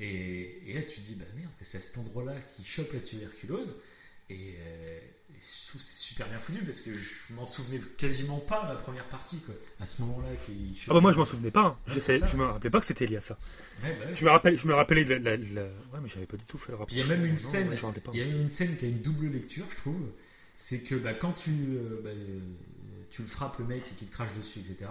Et, 0.00 0.62
et 0.70 0.74
là, 0.74 0.82
tu 0.82 1.00
te 1.00 1.06
dis, 1.06 1.14
bah 1.14 1.24
merde, 1.36 1.50
c'est 1.62 1.78
à 1.78 1.80
cet 1.80 1.98
endroit-là 1.98 2.34
qu'il 2.56 2.64
chope 2.66 2.92
la 2.92 3.00
tuberculose. 3.00 3.76
Et, 4.30 4.54
euh, 4.60 4.98
et 4.98 5.38
je 5.40 5.68
trouve 5.68 5.80
que 5.80 5.86
c'est 5.86 5.96
super 5.98 6.28
bien 6.28 6.38
foutu 6.38 6.60
parce 6.64 6.80
que 6.80 6.94
je 6.94 7.34
m'en 7.34 7.46
souvenais 7.46 7.80
quasiment 7.98 8.38
pas 8.38 8.66
la 8.68 8.76
première 8.76 9.04
partie, 9.08 9.38
quoi. 9.40 9.54
À 9.80 9.86
ce 9.86 10.00
moment-là. 10.02 10.28
Ah 10.88 10.94
bah 10.94 11.00
moi, 11.00 11.12
je 11.12 11.18
m'en 11.18 11.24
souvenais 11.24 11.50
pas. 11.50 11.62
hein. 11.62 11.78
Je, 11.86 11.98
sais, 11.98 12.18
ça. 12.20 12.26
je 12.26 12.36
me 12.36 12.44
rappelais 12.44 12.70
pas 12.70 12.80
que 12.80 12.86
c'était 12.86 13.06
lié 13.06 13.16
à 13.16 13.20
ça. 13.20 13.36
Ouais, 13.82 13.96
bah 13.98 14.06
ouais. 14.06 14.14
Je 14.14 14.24
me 14.24 14.30
rappelle, 14.30 14.56
je 14.56 14.66
me 14.66 14.74
rappelais 14.74 15.04
de 15.04 15.14
la, 15.14 15.18
la- 15.18 15.36
la- 15.36 15.62
ouais, 15.64 16.00
mais 16.02 16.08
j'avais 16.08 16.26
pas 16.26 16.36
du 16.36 16.44
tout 16.44 16.58
fait 16.58 16.72
le 16.72 16.78
rapport. 16.78 16.94
Il 16.96 16.98
y 16.98 17.02
a 17.02 17.06
même 17.06 17.24
une 17.26 17.32
Non, 17.32 17.36
scène, 17.38 17.76
il 18.12 18.18
y 18.18 18.22
a 18.22 18.26
une 18.26 18.48
scène 18.48 18.76
qui 18.76 18.84
a 18.84 18.88
une 18.88 19.02
double 19.02 19.26
lecture, 19.28 19.66
je 19.70 19.76
trouve. 19.76 20.10
C'est 20.56 20.80
que 20.80 20.94
bah, 20.94 21.14
quand 21.14 21.32
tu, 21.32 21.50
euh, 21.50 22.00
bah, 22.04 22.10
euh, 22.10 22.38
tu 23.10 23.22
le 23.22 23.28
frappes 23.28 23.58
le 23.58 23.64
mec 23.64 23.82
et 23.90 23.94
qu'il 23.96 24.08
te 24.08 24.12
crache 24.12 24.32
dessus, 24.38 24.60
etc. 24.60 24.90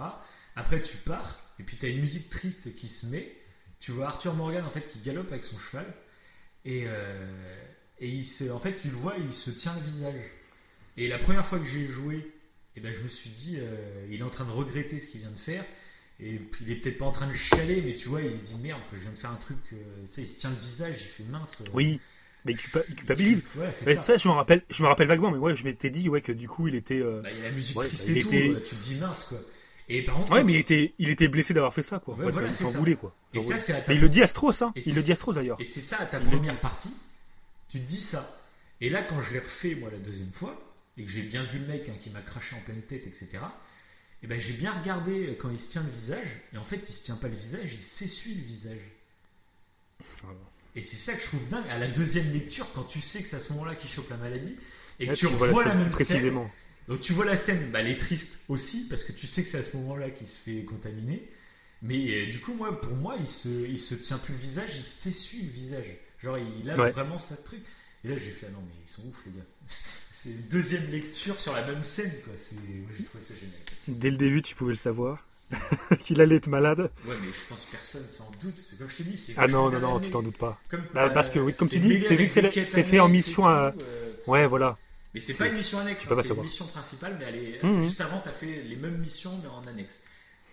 Après 0.56 0.80
tu 0.82 0.96
pars 0.98 1.54
et 1.58 1.62
puis 1.62 1.76
tu 1.76 1.86
as 1.86 1.88
une 1.90 2.00
musique 2.00 2.28
triste 2.28 2.74
qui 2.74 2.88
se 2.88 3.06
met. 3.06 3.32
Tu 3.80 3.92
vois 3.92 4.08
Arthur 4.08 4.34
Morgan 4.34 4.64
en 4.64 4.70
fait 4.70 4.88
qui 4.88 4.98
galope 5.00 5.30
avec 5.32 5.44
son 5.44 5.58
cheval 5.58 5.86
et, 6.64 6.84
euh, 6.86 7.56
et 8.00 8.08
il 8.08 8.24
se, 8.26 8.50
en 8.50 8.60
fait, 8.60 8.76
tu 8.76 8.88
le 8.88 8.96
vois, 8.96 9.16
il 9.18 9.32
se 9.32 9.50
tient 9.50 9.74
le 9.76 9.82
visage. 9.82 10.22
Et 10.96 11.08
la 11.08 11.18
première 11.18 11.46
fois 11.46 11.58
que 11.58 11.66
j'ai 11.66 11.86
joué, 11.86 12.32
eh 12.76 12.80
ben, 12.80 12.92
je 12.92 13.00
me 13.00 13.08
suis 13.08 13.30
dit, 13.30 13.56
euh, 13.58 14.06
il 14.10 14.20
est 14.20 14.24
en 14.24 14.30
train 14.30 14.44
de 14.46 14.50
regretter 14.52 15.00
ce 15.00 15.08
qu'il 15.08 15.20
vient 15.20 15.30
de 15.30 15.38
faire. 15.38 15.64
Et 16.20 16.38
puis, 16.38 16.64
il 16.66 16.72
est 16.72 16.76
peut-être 16.76 16.98
pas 16.98 17.06
en 17.06 17.12
train 17.12 17.28
de 17.28 17.34
chialer, 17.34 17.82
mais 17.82 17.96
tu 17.96 18.08
vois, 18.08 18.22
il 18.22 18.36
se 18.38 18.44
dit 18.44 18.56
merde, 18.56 18.82
que 18.90 18.96
je 18.96 19.02
viens 19.02 19.12
de 19.12 19.16
faire 19.18 19.30
un 19.32 19.36
truc. 19.36 19.58
euh, 19.72 19.76
tu 20.10 20.16
sais, 20.16 20.22
il 20.22 20.28
se 20.28 20.36
tient 20.36 20.50
le 20.50 20.56
visage, 20.56 20.96
il 21.02 21.06
fait 21.08 21.24
mince. 21.24 21.62
Oui, 21.72 22.00
mais 22.44 22.52
il 22.52 22.56
culpa- 22.56 22.84
il 22.88 22.94
culpabilise. 22.94 23.42
Ouais, 23.54 23.72
c'est 23.72 23.86
Mais 23.86 23.96
ça. 23.96 24.00
ça, 24.02 24.16
je 24.16 24.28
me 24.28 24.32
rappelle, 24.34 24.62
je 24.70 24.82
me 24.82 24.88
rappelle 24.88 25.08
vaguement, 25.08 25.30
mais 25.30 25.38
ouais, 25.38 25.54
je 25.56 25.64
m'étais 25.64 25.90
dit 25.90 26.08
ouais 26.08 26.20
que 26.20 26.32
du 26.32 26.48
coup 26.48 26.68
il 26.68 26.74
était. 26.74 27.00
euh, 27.00 27.22
Bah, 27.22 27.30
il 27.32 27.38
y 27.38 27.40
a 27.40 27.44
la 27.44 27.50
musique 27.50 27.78
Ouais, 27.78 27.86
triste 27.86 28.02
bah, 28.06 28.12
il 28.12 28.16
et 28.16 28.20
tout, 28.20 28.56
était- 28.56 28.60
tu 28.66 28.76
te 28.76 28.80
dis 28.82 28.94
mince 28.96 29.24
quoi. 29.24 29.38
Et 29.92 30.02
par 30.02 30.14
contre, 30.14 30.30
Ouais, 30.30 30.44
mais 30.44 30.52
il 30.52 30.58
était, 30.58 30.94
il 30.98 31.08
était 31.10 31.26
blessé 31.26 31.52
d'avoir 31.52 31.74
fait 31.74 31.82
ça, 31.82 31.98
quoi. 31.98 32.14
En 32.14 32.18
Ouais, 32.18 32.26
fait, 32.26 32.30
voilà, 32.30 32.48
il 32.48 32.54
s'en 32.54 32.70
voulait, 32.70 32.94
quoi. 32.94 33.14
Et 33.34 33.40
ça, 33.40 33.58
c'est 33.58 33.88
Mais 33.88 33.96
il 33.96 34.00
le 34.00 34.08
dit 34.08 34.22
à 34.22 34.28
Strauss, 34.28 34.62
hein. 34.62 34.72
Il 34.86 34.94
le 34.94 35.02
dit 35.02 35.12
à 35.12 35.16
Strauss 35.16 35.34
d'ailleurs. 35.34 35.60
Et 35.60 35.64
c'est 35.64 35.80
ça, 35.80 35.98
à 35.98 36.06
ta 36.06 36.20
Il 36.20 36.26
première 36.26 36.60
partie, 36.60 36.94
tu 37.68 37.80
te 37.80 37.86
dis 37.86 38.00
ça. 38.00 38.38
Et 38.80 38.88
là, 38.88 39.02
quand 39.02 39.20
je 39.20 39.32
l'ai 39.32 39.40
refait, 39.40 39.74
moi, 39.74 39.90
la 39.90 39.98
deuxième 39.98 40.32
fois, 40.32 40.58
et 40.96 41.04
que 41.04 41.10
j'ai 41.10 41.22
bien 41.22 41.42
vu 41.42 41.58
le 41.58 41.66
mec 41.66 41.88
hein, 41.88 41.94
qui 42.00 42.10
m'a 42.10 42.20
craché 42.20 42.54
en 42.56 42.60
pleine 42.60 42.82
tête, 42.82 43.06
etc., 43.06 43.28
et 44.22 44.26
ben 44.26 44.38
j'ai 44.38 44.52
bien 44.52 44.72
regardé 44.72 45.28
euh, 45.28 45.36
quand 45.40 45.50
il 45.50 45.58
se 45.58 45.70
tient 45.70 45.82
le 45.82 45.90
visage, 45.90 46.28
et 46.52 46.58
en 46.58 46.64
fait, 46.64 46.76
il 46.88 46.92
se 46.92 47.02
tient 47.02 47.16
pas 47.16 47.28
le 47.28 47.34
visage, 47.36 47.72
il 47.72 47.80
s'essuie 47.80 48.34
le 48.34 48.42
visage. 48.42 48.78
Et 50.76 50.82
c'est 50.82 50.96
ça 50.96 51.14
que 51.14 51.20
je 51.22 51.26
trouve 51.26 51.48
dingue. 51.48 51.64
À 51.70 51.78
la 51.78 51.88
deuxième 51.88 52.30
lecture, 52.30 52.66
quand 52.74 52.84
tu 52.84 53.00
sais 53.00 53.22
que 53.22 53.28
c'est 53.28 53.36
à 53.36 53.40
ce 53.40 53.52
moment-là 53.54 53.74
qu'il 53.74 53.90
chope 53.90 54.08
la 54.10 54.16
maladie, 54.18 54.56
et 55.00 55.06
que 55.06 55.14
tu, 55.14 55.26
tu 55.26 55.32
vois 55.32 55.46
la 55.46 55.52
revois 55.52 55.64
la 55.64 55.70
plus 55.70 55.78
même 55.78 55.84
scène, 55.86 55.92
précisément. 55.92 56.50
Donc 56.90 57.00
tu 57.00 57.12
vois 57.14 57.24
la 57.24 57.36
scène, 57.36 57.70
bah, 57.72 57.80
elle 57.80 57.86
est 57.88 57.96
triste 57.98 58.38
aussi, 58.48 58.86
parce 58.90 59.04
que 59.04 59.12
tu 59.12 59.26
sais 59.26 59.42
que 59.42 59.48
c'est 59.48 59.58
à 59.58 59.62
ce 59.62 59.76
moment-là 59.78 60.10
qu'il 60.10 60.26
se 60.26 60.36
fait 60.38 60.64
contaminer. 60.64 61.26
Mais 61.82 61.96
euh, 61.96 62.30
du 62.30 62.40
coup, 62.40 62.52
moi, 62.52 62.78
pour 62.78 62.94
moi, 62.94 63.16
il 63.18 63.26
se, 63.26 63.48
il 63.48 63.78
se 63.78 63.94
tient 63.94 64.18
plus 64.18 64.34
le 64.34 64.40
visage, 64.40 64.70
il 64.76 64.82
s'essuie 64.82 65.42
le 65.44 65.50
visage. 65.50 65.86
Genre, 66.22 66.36
il 66.36 66.68
a 66.68 66.76
Ouais. 66.76 66.90
vraiment 66.90 67.16
de 67.16 67.42
truc. 67.44 67.60
Et 68.04 68.08
là, 68.08 68.16
j'ai 68.18 68.30
fait, 68.32 68.46
ah 68.48 68.52
non, 68.52 68.58
mais 68.66 68.74
ils 68.86 68.90
sont 68.92 69.08
ouf, 69.08 69.16
les 69.24 69.32
gars. 69.32 69.46
c'est 70.10 70.28
une 70.30 70.42
deuxième 70.50 70.90
lecture 70.90 71.40
sur 71.40 71.54
la 71.54 71.64
même 71.66 71.82
scène, 71.84 72.12
quoi. 72.24 72.34
J'ai 72.98 73.04
trouvé 73.04 73.24
ça 73.24 73.34
génial. 73.34 73.56
Dès 73.88 74.10
le 74.10 74.16
début, 74.18 74.42
tu 74.42 74.54
pouvais 74.54 74.72
le 74.72 74.76
savoir. 74.76 75.26
qu'il 76.02 76.20
allait 76.20 76.36
être 76.36 76.46
malade. 76.48 76.78
Ouais, 77.06 77.14
mais 77.20 77.28
je 77.28 77.48
pense 77.48 77.64
que 77.64 77.70
personne 77.72 78.06
s'en 78.08 78.30
doute. 78.40 78.54
C'est 78.58 78.78
comme 78.78 78.88
je 78.90 78.96
te 78.96 79.02
dis. 79.02 79.16
C'est 79.16 79.34
Ah 79.36 79.48
non, 79.48 79.70
non, 79.70 79.80
non, 79.80 79.98
tu 80.00 80.10
t'en 80.10 80.22
doutes 80.22 80.36
pas. 80.38 80.60
Comme, 80.70 80.82
Bah, 80.94 81.08
parce 81.10 81.28
que, 81.30 81.38
oui, 81.40 81.54
comme 81.54 81.68
tu 81.68 81.78
dis, 81.80 82.04
c'est 82.06 82.14
vu 82.16 82.26
que 82.26 82.30
c'est- 82.64 82.82
fait 82.84 83.00
en 83.00 83.08
mission 83.08 83.42
tout, 83.42 83.48
à- 83.48 83.74
euh, 83.80 84.12
Ouais, 84.26 84.46
voilà. 84.46 84.78
Mais 85.14 85.20
c'est 85.20 85.34
pas 85.34 85.46
une 85.46 85.54
mission 85.54 85.78
annexe, 85.78 86.02
tu 86.02 86.08
hein, 86.12 86.14
pas 86.14 86.22
c'est 86.22 86.28
une 86.30 86.42
mission 86.42 86.66
principale, 86.66 87.16
mais 87.18 87.24
elle 87.26 87.36
est 87.36 87.64
Mhm. 87.64 87.82
juste 87.82 88.00
avant, 88.00 88.20
t'as 88.20 88.32
fait 88.32 88.62
les 88.62 88.76
mêmes 88.76 88.98
missions 88.98 89.38
mais 89.42 89.48
en 89.48 89.66
annexe. 89.66 90.02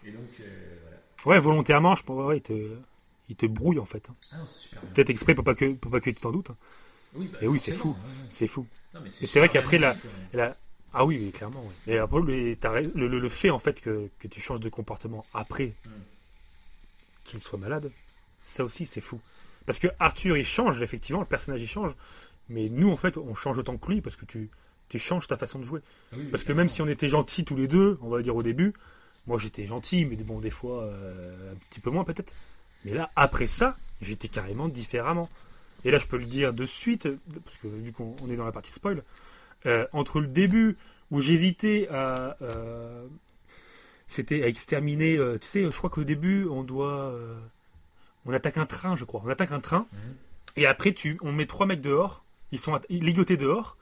Et 0.05 0.11
donc 0.11 0.29
euh, 0.39 0.77
voilà. 0.81 0.97
Ouais, 1.25 1.39
volontairement, 1.39 1.95
je 1.95 2.03
pense, 2.03 2.25
ouais, 2.25 2.37
il 2.37 2.41
te, 2.41 2.53
il 3.29 3.35
te 3.35 3.45
brouille 3.45 3.79
en 3.79 3.85
fait. 3.85 4.07
hein. 4.09 4.15
Ah 4.31 4.37
non, 4.37 4.45
c'est 4.45 4.61
super 4.61 4.81
bien. 4.81 4.89
Peut-être 4.93 5.09
exprès 5.09 5.35
pour 5.35 5.43
pas 5.43 5.55
que, 5.55 5.73
pour 5.73 5.91
pas 5.91 5.99
que 5.99 6.09
tu 6.09 6.15
t'en 6.15 6.31
doutes. 6.31 6.49
hein. 6.49 6.57
Oui, 7.15 7.27
bah, 7.31 7.39
Et 7.41 7.47
oui, 7.47 7.59
c'est 7.59 7.71
fou. 7.73 7.89
ouais. 7.89 7.95
C'est 8.29 8.47
fou. 8.47 8.65
Non, 8.93 9.01
mais 9.01 9.09
Et 9.21 9.25
c'est 9.27 9.39
vrai 9.39 9.49
qu'après, 9.49 9.77
la- 9.77 9.97
ah 10.93 11.05
oui, 11.05 11.19
oui, 11.21 11.31
clairement. 11.31 11.63
oui. 11.65 11.93
Et 11.93 11.97
après, 11.97 12.21
le, 12.21 12.55
t'as 12.55 12.71
raison, 12.71 12.91
le, 12.95 13.29
fait 13.29 13.49
en 13.49 13.59
fait 13.59 13.81
que, 13.81 14.09
que 14.19 14.27
tu 14.27 14.39
changes 14.41 14.59
de 14.59 14.69
comportement 14.69 15.25
après 15.33 15.73
Mm. 15.85 15.89
qu'il 17.23 17.41
soit 17.41 17.59
malade, 17.59 17.91
ça 18.43 18.63
aussi 18.63 18.85
c'est 18.85 19.01
fou. 19.01 19.19
Parce 19.65 19.79
que 19.79 19.87
Arthur 19.99 20.37
il 20.37 20.45
change, 20.45 20.81
effectivement, 20.81 21.19
le 21.21 21.27
personnage 21.27 21.61
il 21.61 21.67
change, 21.67 21.91
mais 22.49 22.69
nous 22.69 22.89
en 22.89 22.97
fait 22.97 23.17
on 23.17 23.35
change 23.35 23.57
autant 23.57 23.77
que 23.77 23.91
lui 23.91 24.01
parce 24.01 24.15
que 24.15 24.25
tu, 24.25 24.49
tu 24.89 24.99
changes 24.99 25.27
ta 25.27 25.35
façon 25.35 25.59
de 25.59 25.63
jouer. 25.63 25.81
Ah 26.11 26.15
oui, 26.17 26.27
Parce 26.31 26.43
que 26.43 26.53
même 26.53 26.69
si 26.69 26.81
on 26.81 26.87
était 26.87 27.07
gentils 27.07 27.45
tous 27.45 27.55
les 27.55 27.67
deux, 27.67 27.97
on 28.01 28.09
va 28.09 28.21
dire 28.21 28.35
au 28.35 28.43
début, 28.43 28.73
moi 29.25 29.37
j'étais 29.37 29.65
gentil, 29.65 30.05
mais 30.05 30.15
bon, 30.17 30.39
des 30.39 30.49
fois 30.49 30.83
euh, 30.83 31.53
un 31.53 31.55
petit 31.69 31.79
peu 31.79 31.89
moins 31.89 32.03
peut-être. 32.03 32.33
Mais 32.85 32.93
là, 32.93 33.11
après 33.15 33.47
ça, 33.47 33.75
j'étais 34.01 34.27
carrément 34.27 34.69
différemment. 34.69 35.29
Et 35.83 35.91
là, 35.91 35.97
je 35.97 36.07
peux 36.07 36.17
le 36.17 36.25
dire 36.25 36.53
de 36.53 36.65
suite, 36.65 37.07
parce 37.43 37.57
que 37.57 37.67
vu 37.67 37.91
qu'on 37.91 38.15
on 38.21 38.29
est 38.31 38.35
dans 38.35 38.45
la 38.45 38.51
partie 38.51 38.71
spoil, 38.71 39.03
euh, 39.65 39.85
entre 39.93 40.19
le 40.19 40.27
début 40.27 40.77
où 41.11 41.21
j'hésitais 41.21 41.87
à. 41.89 42.37
euh, 42.41 43.05
c'était 44.07 44.43
à 44.43 44.47
exterminer. 44.47 45.17
tu 45.41 45.47
sais, 45.47 45.63
je 45.63 45.77
crois 45.77 45.89
qu'au 45.89 46.05
début, 46.05 46.45
on 46.45 46.63
doit. 46.63 47.13
on 48.25 48.31
attaque 48.31 48.57
un 48.57 48.65
train, 48.65 48.95
je 48.95 49.03
crois. 49.03 49.21
On 49.25 49.29
attaque 49.29 49.51
un 49.51 49.59
train. 49.59 49.85
Mhm. 49.91 49.99
Et 50.55 50.65
après, 50.65 50.93
tu, 50.93 51.19
on 51.21 51.33
met 51.33 51.45
trois 51.45 51.65
mecs 51.65 51.81
dehors. 51.81 52.23
Ils 52.51 52.59
sont 52.59 52.79
ligotés 52.89 53.37
dehors. 53.37 53.77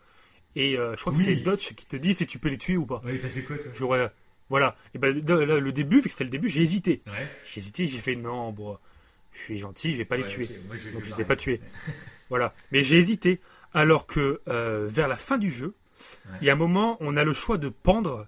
Et 0.55 0.77
euh, 0.77 0.95
je 0.95 1.01
crois 1.01 1.11
que 1.13 1.17
Oui. 1.17 1.23
c'est 1.25 1.35
Dutch 1.35 1.73
qui 1.75 1.85
te 1.85 1.95
dit 1.97 2.15
si 2.15 2.25
tu 2.25 2.39
peux 2.39 2.49
les 2.49 2.57
tuer 2.57 2.77
ou 2.77 2.85
pas. 2.85 3.01
Ouais, 3.03 3.19
t'as 3.19 3.27
fait 3.29 3.43
quoi 3.43 3.57
toi? 3.57 3.71
J'aurais. 3.73 4.09
Voilà. 4.49 4.73
Et 4.93 4.97
ben 4.99 5.13
là, 5.25 5.59
le 5.59 5.71
début, 5.71 5.97
vu 5.97 6.03
que 6.03 6.09
c'était 6.09 6.23
le 6.23 6.29
début, 6.29 6.49
j'ai 6.49 6.61
hésité. 6.61 7.01
Ouais. 7.07 7.29
J'ai 7.43 7.59
hésité, 7.59 7.85
j'ai 7.87 7.99
fait 7.99 8.15
non, 8.15 8.51
bon, 8.51 8.77
je 9.33 9.39
suis 9.39 9.57
gentil, 9.57 9.91
je 9.91 9.97
vais 9.97 10.05
pas 10.05 10.17
les 10.17 10.25
tuer. 10.25 10.47
moi, 10.67 10.75
Donc 10.93 11.03
je 11.03 11.09
les 11.13 11.21
ai 11.21 11.25
pas 11.25 11.35
tués. 11.35 11.61
Voilà. 12.29 12.53
Mais 12.71 12.81
j'ai 12.81 12.97
hésité. 12.97 13.39
Alors 13.73 14.07
que 14.07 14.41
euh, 14.47 14.87
vers 14.89 15.07
la 15.07 15.15
fin 15.15 15.37
du 15.37 15.51
jeu, 15.51 15.75
il 16.41 16.47
y 16.47 16.49
a 16.49 16.53
un 16.53 16.57
moment, 16.57 16.97
on 17.01 17.17
a 17.17 17.23
le 17.23 17.33
choix 17.33 17.57
de 17.59 17.69
pendre 17.69 18.27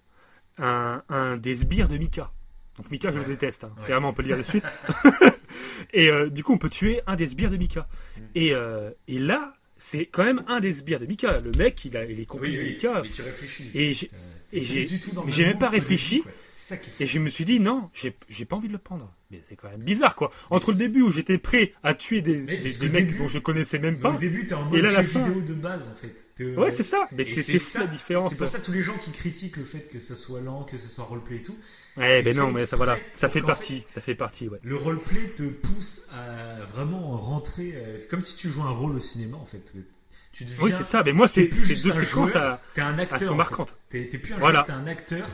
un, 0.59 1.01
un 1.09 1.37
des 1.37 1.55
sbires 1.55 1.87
de 1.87 1.97
Mika. 1.97 2.29
Donc 2.77 2.91
Mika, 2.91 3.11
je 3.11 3.17
le 3.19 3.25
déteste. 3.25 3.63
hein. 3.63 3.71
Clairement, 3.85 4.09
on 4.09 4.13
peut 4.13 4.21
le 4.21 4.27
dire 4.27 4.37
de 4.37 4.43
suite. 4.43 4.65
et 5.93 6.09
euh, 6.09 6.29
du 6.29 6.43
coup, 6.43 6.53
on 6.53 6.57
peut 6.57 6.69
tuer 6.69 7.01
un 7.07 7.15
des 7.15 7.27
sbires 7.27 7.49
de 7.49 7.57
Mika. 7.57 7.87
Mm. 8.17 8.21
Et, 8.35 8.53
et 9.07 9.19
là, 9.19 9.53
c'est 9.77 10.05
quand 10.05 10.23
même 10.23 10.43
un 10.47 10.59
des 10.59 10.73
sbires 10.73 10.99
de 10.99 11.05
Mika. 11.05 11.39
Le 11.39 11.51
mec, 11.57 11.83
il, 11.85 11.95
a, 11.97 12.05
il 12.05 12.19
est 12.19 12.25
complice 12.25 12.57
Oui, 12.57 12.63
de 12.63 12.69
Mika. 12.69 13.01
mais 13.03 13.09
tu 13.09 13.21
réfléchis. 13.21 13.63
Et 13.73 13.91
j'ai- 13.93 14.09
et 14.53 14.63
même 15.45 15.57
pas 15.59 15.69
réfléchi. 15.69 16.23
Ça 16.67 16.77
qui. 16.77 16.91
Et 17.01 17.07
je 17.07 17.19
me 17.19 17.29
suis 17.29 17.45
dit, 17.45 17.59
non, 17.59 17.89
j'ai 17.93 18.45
pas 18.45 18.55
envie 18.55 18.67
de 18.67 18.73
le 18.73 18.79
prendre. 18.79 19.13
Mais 19.29 19.41
c'est 19.43 19.55
quand 19.57 19.69
même 19.69 19.81
bizarre, 19.81 20.15
quoi. 20.15 20.31
Entre 20.49 20.71
le 20.71 20.77
début 20.77 21.01
où 21.01 21.11
j'étais 21.11 21.37
prêt 21.37 21.73
à 21.83 21.93
tuer 21.93 22.21
des, 22.21 22.37
mecs 22.39 22.61
début- 22.79 23.17
dont 23.17 23.27
je 23.27 23.39
connaissais 23.39 23.77
même 23.79 23.99
pas. 23.99 24.11
au 24.11 24.17
début, 24.17 24.47
t'es 24.47 24.53
en 24.53 24.63
mode 24.63 24.79
Et 24.79 24.81
là, 24.81 24.91
la 24.91 25.03
fin- 25.03 25.27
vidéo 25.27 25.41
de 25.41 25.53
base 25.53 25.81
en 25.91 25.95
fait. 25.95 26.55
Ouais, 26.55 26.71
c'est 26.71 26.83
ça. 26.83 27.07
Mais 27.11 27.23
c'est 27.23 27.57
fou 27.59 27.79
la 27.79 27.87
différence. 27.87 28.31
C'est 28.31 28.37
pour 28.37 28.47
ça 28.47 28.59
tous 28.59 28.71
les 28.71 28.81
gens 28.83 28.97
qui 28.97 29.11
critiquent 29.11 29.57
le 29.57 29.65
fait 29.65 29.89
que 29.91 29.99
ça 29.99 30.15
soit 30.15 30.39
lent, 30.39 30.63
que 30.63 30.77
ça 30.77 30.87
soit 30.87 31.03
roleplay 31.05 31.37
et 31.37 31.41
tout. 31.41 31.55
Ouais, 31.97 32.21
ben 32.21 32.37
non, 32.37 32.51
mais 32.51 32.65
ça 32.67 32.75
voilà, 32.75 32.97
ça 33.15 33.27
fait 33.27 33.41
partie, 33.41 33.83
ça 33.89 34.01
fait 34.01 34.13
partie, 34.15 34.47
ouais. 34.47 34.59
Le 34.63 34.75
roleplay 34.75 35.29
te 35.35 35.43
pousse 35.43 36.05
à 36.11 36.63
vraiment 36.65 37.17
rentrer, 37.17 37.73
euh, 37.75 37.97
comme 38.09 38.21
si 38.21 38.37
tu 38.37 38.49
jouais 38.49 38.63
un 38.63 38.69
rôle 38.69 38.95
au 38.95 38.99
cinéma 38.99 39.37
en 39.37 39.45
fait. 39.45 39.73
Tu 40.31 40.45
deviens, 40.45 40.63
Oui, 40.63 40.71
c'est 40.71 40.83
ça. 40.83 41.01
Mais 41.03 41.11
moi, 41.13 41.27
c'est 41.27 41.47
deux 41.47 41.91
séquences 41.91 42.35
à, 42.35 42.61
sont 43.19 43.35
marquantes. 43.35 43.75
T'es 43.89 44.07
t'es 44.07 44.19
plus 44.19 44.33
un 44.33 44.37
Voilà. 44.37 44.63
joueur, 44.63 44.65
t'es 44.67 44.71
un 44.73 44.87
acteur 44.87 45.27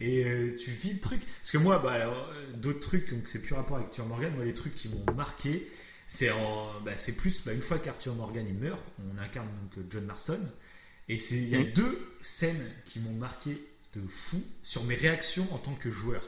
et 0.00 0.24
euh, 0.24 0.54
tu 0.54 0.70
vis 0.70 0.92
le 0.94 1.00
truc. 1.00 1.20
Parce 1.40 1.50
que 1.50 1.58
moi, 1.58 1.78
bah, 1.78 1.92
alors, 1.92 2.28
euh, 2.32 2.52
d'autres 2.54 2.80
trucs, 2.80 3.10
donc 3.12 3.26
c'est 3.28 3.42
plus 3.42 3.54
rapport 3.54 3.76
avec 3.76 3.88
Arthur 3.88 4.06
Morgan. 4.06 4.34
Moi, 4.34 4.44
les 4.44 4.54
trucs 4.54 4.74
qui 4.74 4.88
m'ont 4.88 5.04
marqué, 5.14 5.68
c'est 6.06 6.30
en, 6.30 6.80
bah, 6.80 6.96
c'est 6.96 7.12
plus 7.16 7.44
bah, 7.44 7.52
une 7.52 7.62
fois 7.62 7.78
qu'Arthur 7.78 8.14
Morgan 8.14 8.46
il 8.48 8.54
meurt, 8.54 8.80
on 9.12 9.18
incarne 9.18 9.48
donc 9.74 9.84
John 9.90 10.04
Marston. 10.04 10.40
Et 11.08 11.18
c'est 11.18 11.36
il 11.36 11.48
y 11.48 11.56
a 11.56 11.60
Mhm. 11.60 11.72
deux 11.72 12.06
scènes 12.20 12.70
qui 12.84 12.98
m'ont 13.00 13.12
marqué 13.14 13.58
de 13.94 14.06
fou 14.06 14.42
sur 14.62 14.84
mes 14.84 14.94
réactions 14.94 15.52
en 15.54 15.58
tant 15.58 15.74
que 15.74 15.90
joueur. 15.90 16.22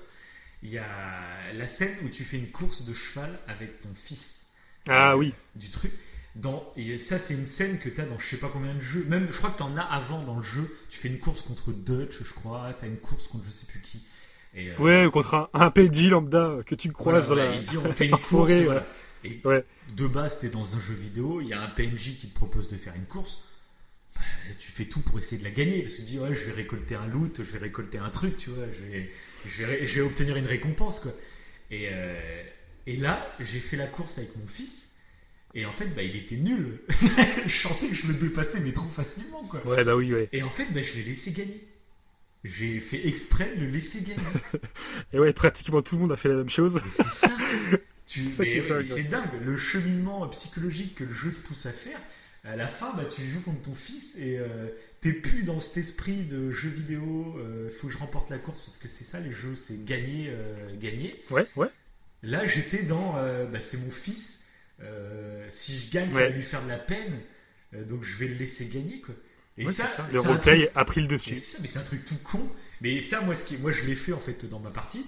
Il 0.63 0.71
y 0.71 0.79
a 0.79 1.53
la 1.55 1.67
scène 1.67 1.95
où 2.05 2.09
tu 2.09 2.25
fais 2.25 2.39
une 2.39 2.51
course 2.51 2.85
de 2.85 2.93
cheval 2.95 3.39
avec 3.47 3.81
ton 3.83 3.95
fils 3.95 4.47
Ah 4.89 5.17
oui. 5.17 5.35
du 5.55 5.69
truc. 5.71 5.93
Dans, 6.37 6.73
et 6.77 6.97
ça, 6.97 7.19
c'est 7.19 7.35
une 7.35 7.45
scène 7.47 7.79
que 7.81 7.89
tu 7.89 8.01
as 8.01 8.07
dans 8.07 8.19
je 8.19 8.27
sais 8.29 8.37
pas 8.37 8.49
combien 8.53 8.75
de 8.75 8.81
jeux. 8.81 9.05
Même, 9.09 9.29
je 9.33 9.37
crois 9.37 9.51
que 9.51 9.57
tu 9.57 9.63
en 9.65 9.77
as 9.77 9.83
avant 9.83 10.23
dans 10.23 10.37
le 10.37 10.43
jeu. 10.45 10.77
Tu 10.89 10.99
fais 10.99 11.09
une 11.09 11.19
course 11.19 11.43
contre 11.43 11.73
Dutch, 11.73 12.23
je 12.23 12.33
crois. 12.33 12.73
Tu 12.79 12.85
as 12.85 12.89
une 12.89 12.99
course 12.99 13.27
contre 13.29 13.45
je 13.47 13.51
sais 13.51 13.67
plus 13.67 13.81
qui. 13.81 14.07
Et, 14.55 14.71
euh, 14.71 14.77
Ouais, 14.79 15.11
contre 15.13 15.35
un, 15.35 15.49
un 15.55 15.71
PNJ 15.71 16.09
lambda 16.09 16.59
que 16.65 16.75
tu 16.77 16.93
croises 16.93 17.27
voilà, 17.29 17.47
dans 17.47 17.51
ouais, 17.51 17.57
la. 17.59 17.63
dit 17.63 17.77
on 17.79 17.93
fait 17.93 18.05
une 18.07 18.13
course. 18.13 18.27
forêt, 18.27 18.63
voilà. 18.65 18.87
Et 19.25 19.41
Ouais. 19.45 19.65
de 19.97 20.07
base, 20.07 20.39
tu 20.39 20.47
es 20.47 20.49
dans 20.51 20.77
un 20.77 20.81
jeu 20.81 20.95
vidéo. 20.95 21.41
Il 21.41 21.49
y 21.49 21.53
a 21.53 21.61
un 21.63 21.69
PNJ 21.69 22.17
qui 22.17 22.29
te 22.29 22.35
propose 22.35 22.69
de 22.69 22.77
faire 22.77 22.95
une 22.95 23.07
course. 23.07 23.43
Bah, 24.15 24.21
tu 24.59 24.71
fais 24.71 24.85
tout 24.85 25.01
pour 25.01 25.19
essayer 25.19 25.39
de 25.39 25.45
la 25.45 25.51
gagner. 25.51 25.83
Parce 25.83 25.95
que 25.95 25.99
tu 25.99 26.07
dis, 26.07 26.19
ouais, 26.21 26.35
je 26.35 26.45
vais 26.47 26.53
récolter 26.53 26.95
un 26.95 27.07
loot, 27.07 27.39
je 27.39 27.51
vais 27.51 27.59
récolter 27.59 27.99
un 27.99 28.11
truc, 28.11 28.37
tu 28.37 28.51
vois. 28.51 28.67
Je 28.73 28.93
vais, 28.93 29.11
je 29.47 29.67
vais, 29.67 29.87
je 29.87 29.95
vais 29.97 30.01
obtenir 30.03 30.37
une 30.37 30.47
récompense, 30.47 31.01
quoi. 31.01 31.13
Et, 31.73 31.89
euh, 31.91 32.43
et 32.87 32.97
là, 32.97 33.35
j'ai 33.41 33.61
fait 33.61 33.77
la 33.77 33.87
course 33.89 34.19
avec 34.19 34.37
mon 34.37 34.47
fils. 34.47 34.90
Et 35.55 35.67
en 35.67 35.73
fait, 35.73 35.87
bah, 35.89 36.03
il 36.03 36.15
était 36.17 36.37
nul. 36.37 36.81
je 37.47 37.57
sentais 37.57 37.89
que 37.89 37.95
je 37.95 38.07
le 38.07 38.15
dépassais, 38.15 38.61
mais 38.61 38.73
trop 38.73 38.89
facilement, 38.89 39.43
quoi. 39.45 39.67
Ouais, 39.67 39.83
bah 39.85 39.97
oui, 39.97 40.13
ouais. 40.15 40.29
Et 40.33 40.43
en 40.43 40.51
fait, 40.51 40.67
bah, 40.73 40.83
je 40.83 40.93
l'ai 40.95 41.03
laissé 41.03 41.33
gagner. 41.33 41.67
J'ai 42.45 42.81
fait 42.81 43.07
exprès 43.07 43.55
de 43.57 43.65
le 43.65 43.71
laisser 43.71 44.01
gagner. 44.01 44.23
Et 45.13 45.19
ouais, 45.19 45.33
pratiquement 45.33 45.83
tout 45.83 45.97
le 45.97 46.03
monde 46.03 46.13
a 46.13 46.17
fait 46.17 46.29
la 46.31 46.37
même 46.37 46.49
chose. 46.49 46.81
C'est 46.97 47.05
ça. 47.05 47.29
Tu, 48.07 48.23
C'est 48.23 48.69
ouais. 48.69 49.03
dingue. 49.05 49.29
Le 49.45 49.57
cheminement 49.57 50.27
psychologique 50.31 50.97
que 50.97 51.05
le 51.05 51.13
jeu 51.13 51.31
te 51.31 51.47
pousse 51.47 51.67
à 51.67 51.73
faire. 51.73 52.01
À 52.43 52.57
la 52.57 52.67
fin, 52.67 52.93
bah, 52.97 53.05
tu 53.05 53.23
joues 53.23 53.43
contre 53.43 53.63
ton 53.63 53.75
fils 53.77 54.17
et 54.17 54.37
euh, 54.39 54.67
t'es 55.01 55.13
plus 55.13 55.45
dans 55.45 55.61
cet 55.61 55.77
esprit 55.77 56.23
de 56.25 56.51
jeu 56.51 56.71
vidéo. 56.71 57.37
euh, 57.39 57.71
faut 57.71 57.87
que 57.87 57.93
je 57.93 57.99
remporte 57.99 58.29
la 58.31 58.39
course 58.39 58.59
parce 58.61 58.79
que 58.79 58.89
c'est 58.89 59.05
ça 59.05 59.21
les 59.21 59.31
jeux, 59.31 59.55
c'est 59.55 59.85
gagner, 59.85 60.27
euh, 60.31 60.75
gagner. 60.77 61.23
Ouais, 61.31 61.47
ouais. 61.55 61.69
Là, 62.25 62.47
j'étais 62.47 62.83
dans, 62.83 63.15
euh, 63.19 63.47
bah, 63.47 63.61
c'est 63.61 63.77
mon 63.77 63.93
fils. 63.93 64.40
Euh, 64.83 65.47
si 65.51 65.79
je 65.79 65.91
gagne, 65.91 66.11
ça 66.11 66.19
va 66.21 66.29
lui 66.29 66.43
faire 66.43 66.63
de 66.63 66.69
la 66.69 66.79
peine. 66.79 67.21
euh, 67.75 67.85
donc 67.85 68.05
je 68.05 68.17
vais 68.17 68.29
le 68.29 68.35
laisser 68.35 68.67
gagner, 68.67 69.01
quoi. 69.01 69.15
Et 69.59 69.67
Ouais, 69.67 69.73
ça. 69.73 70.09
Le 70.13 70.21
roleplay 70.21 70.65
truc- 70.67 70.71
a 70.75 70.85
pris 70.85 71.01
le 71.03 71.07
dessus. 71.07 71.37
ça, 71.37 71.59
mais 71.61 71.69
c'est 71.69 71.79
un 71.79 71.83
truc 71.83 72.05
tout 72.05 72.17
con. 72.25 72.49
Mais 72.81 73.01
ça, 73.01 73.21
moi, 73.21 73.35
ce 73.35 73.45
qui, 73.45 73.57
moi, 73.59 73.73
je 73.73 73.85
l'ai 73.85 73.95
fait 73.95 74.13
en 74.13 74.19
fait 74.21 74.47
dans 74.47 74.59
ma 74.61 74.71
partie. 74.71 75.07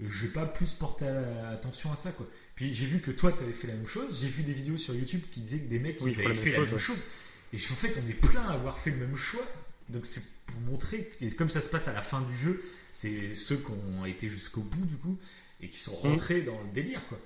Je 0.00 0.26
vais 0.26 0.32
pas 0.32 0.44
plus 0.46 0.70
porter 0.70 1.06
à- 1.06 1.50
attention 1.50 1.92
à 1.92 1.96
ça, 1.96 2.10
quoi. 2.10 2.28
Puis 2.56 2.74
j'ai 2.74 2.86
vu 2.86 2.98
que 3.00 3.10
toi, 3.12 3.32
tu 3.32 3.42
avais 3.44 3.52
fait 3.52 3.68
la 3.68 3.74
même 3.74 3.86
chose. 3.86 4.18
J'ai 4.20 4.26
vu 4.28 4.42
des 4.42 4.52
vidéos 4.52 4.76
sur 4.78 4.94
YouTube 4.94 5.20
qui 5.30 5.40
disaient 5.40 5.58
que 5.60 5.68
des 5.68 5.78
mecs 5.78 5.98
Oui, 6.00 6.14
font 6.14 6.24
avaient 6.24 6.34
fait 6.34 6.50
la 6.50 6.56
chose, 6.56 6.66
même 6.66 6.74
ouais. 6.74 6.80
chose. 6.80 7.04
Et 7.52 7.58
je- 7.58 7.72
en 7.72 7.76
fait, 7.76 7.96
on 8.04 8.08
est 8.10 8.14
plein 8.14 8.42
à 8.42 8.54
avoir 8.54 8.78
fait 8.78 8.90
le 8.90 8.96
même 8.96 9.16
choix. 9.16 9.46
Donc 9.88 10.04
c'est 10.06 10.22
pour 10.46 10.58
montrer, 10.62 11.10
et 11.20 11.30
comme 11.30 11.48
ça 11.50 11.60
se 11.60 11.68
passe 11.68 11.86
à 11.88 11.92
la 11.92 12.02
fin 12.02 12.20
du 12.22 12.36
jeu, 12.36 12.62
c'est 12.92 13.34
ceux 13.34 13.56
qui 13.56 13.70
ont 13.70 14.04
été 14.06 14.28
jusqu'au 14.28 14.62
bout 14.62 14.84
du 14.86 14.96
coup, 14.96 15.18
et 15.60 15.68
qui 15.68 15.78
sont 15.78 15.94
rentrés 15.94 16.42
dans 16.42 16.58
le 16.60 16.68
délire 16.72 17.04
quoi. 17.08 17.18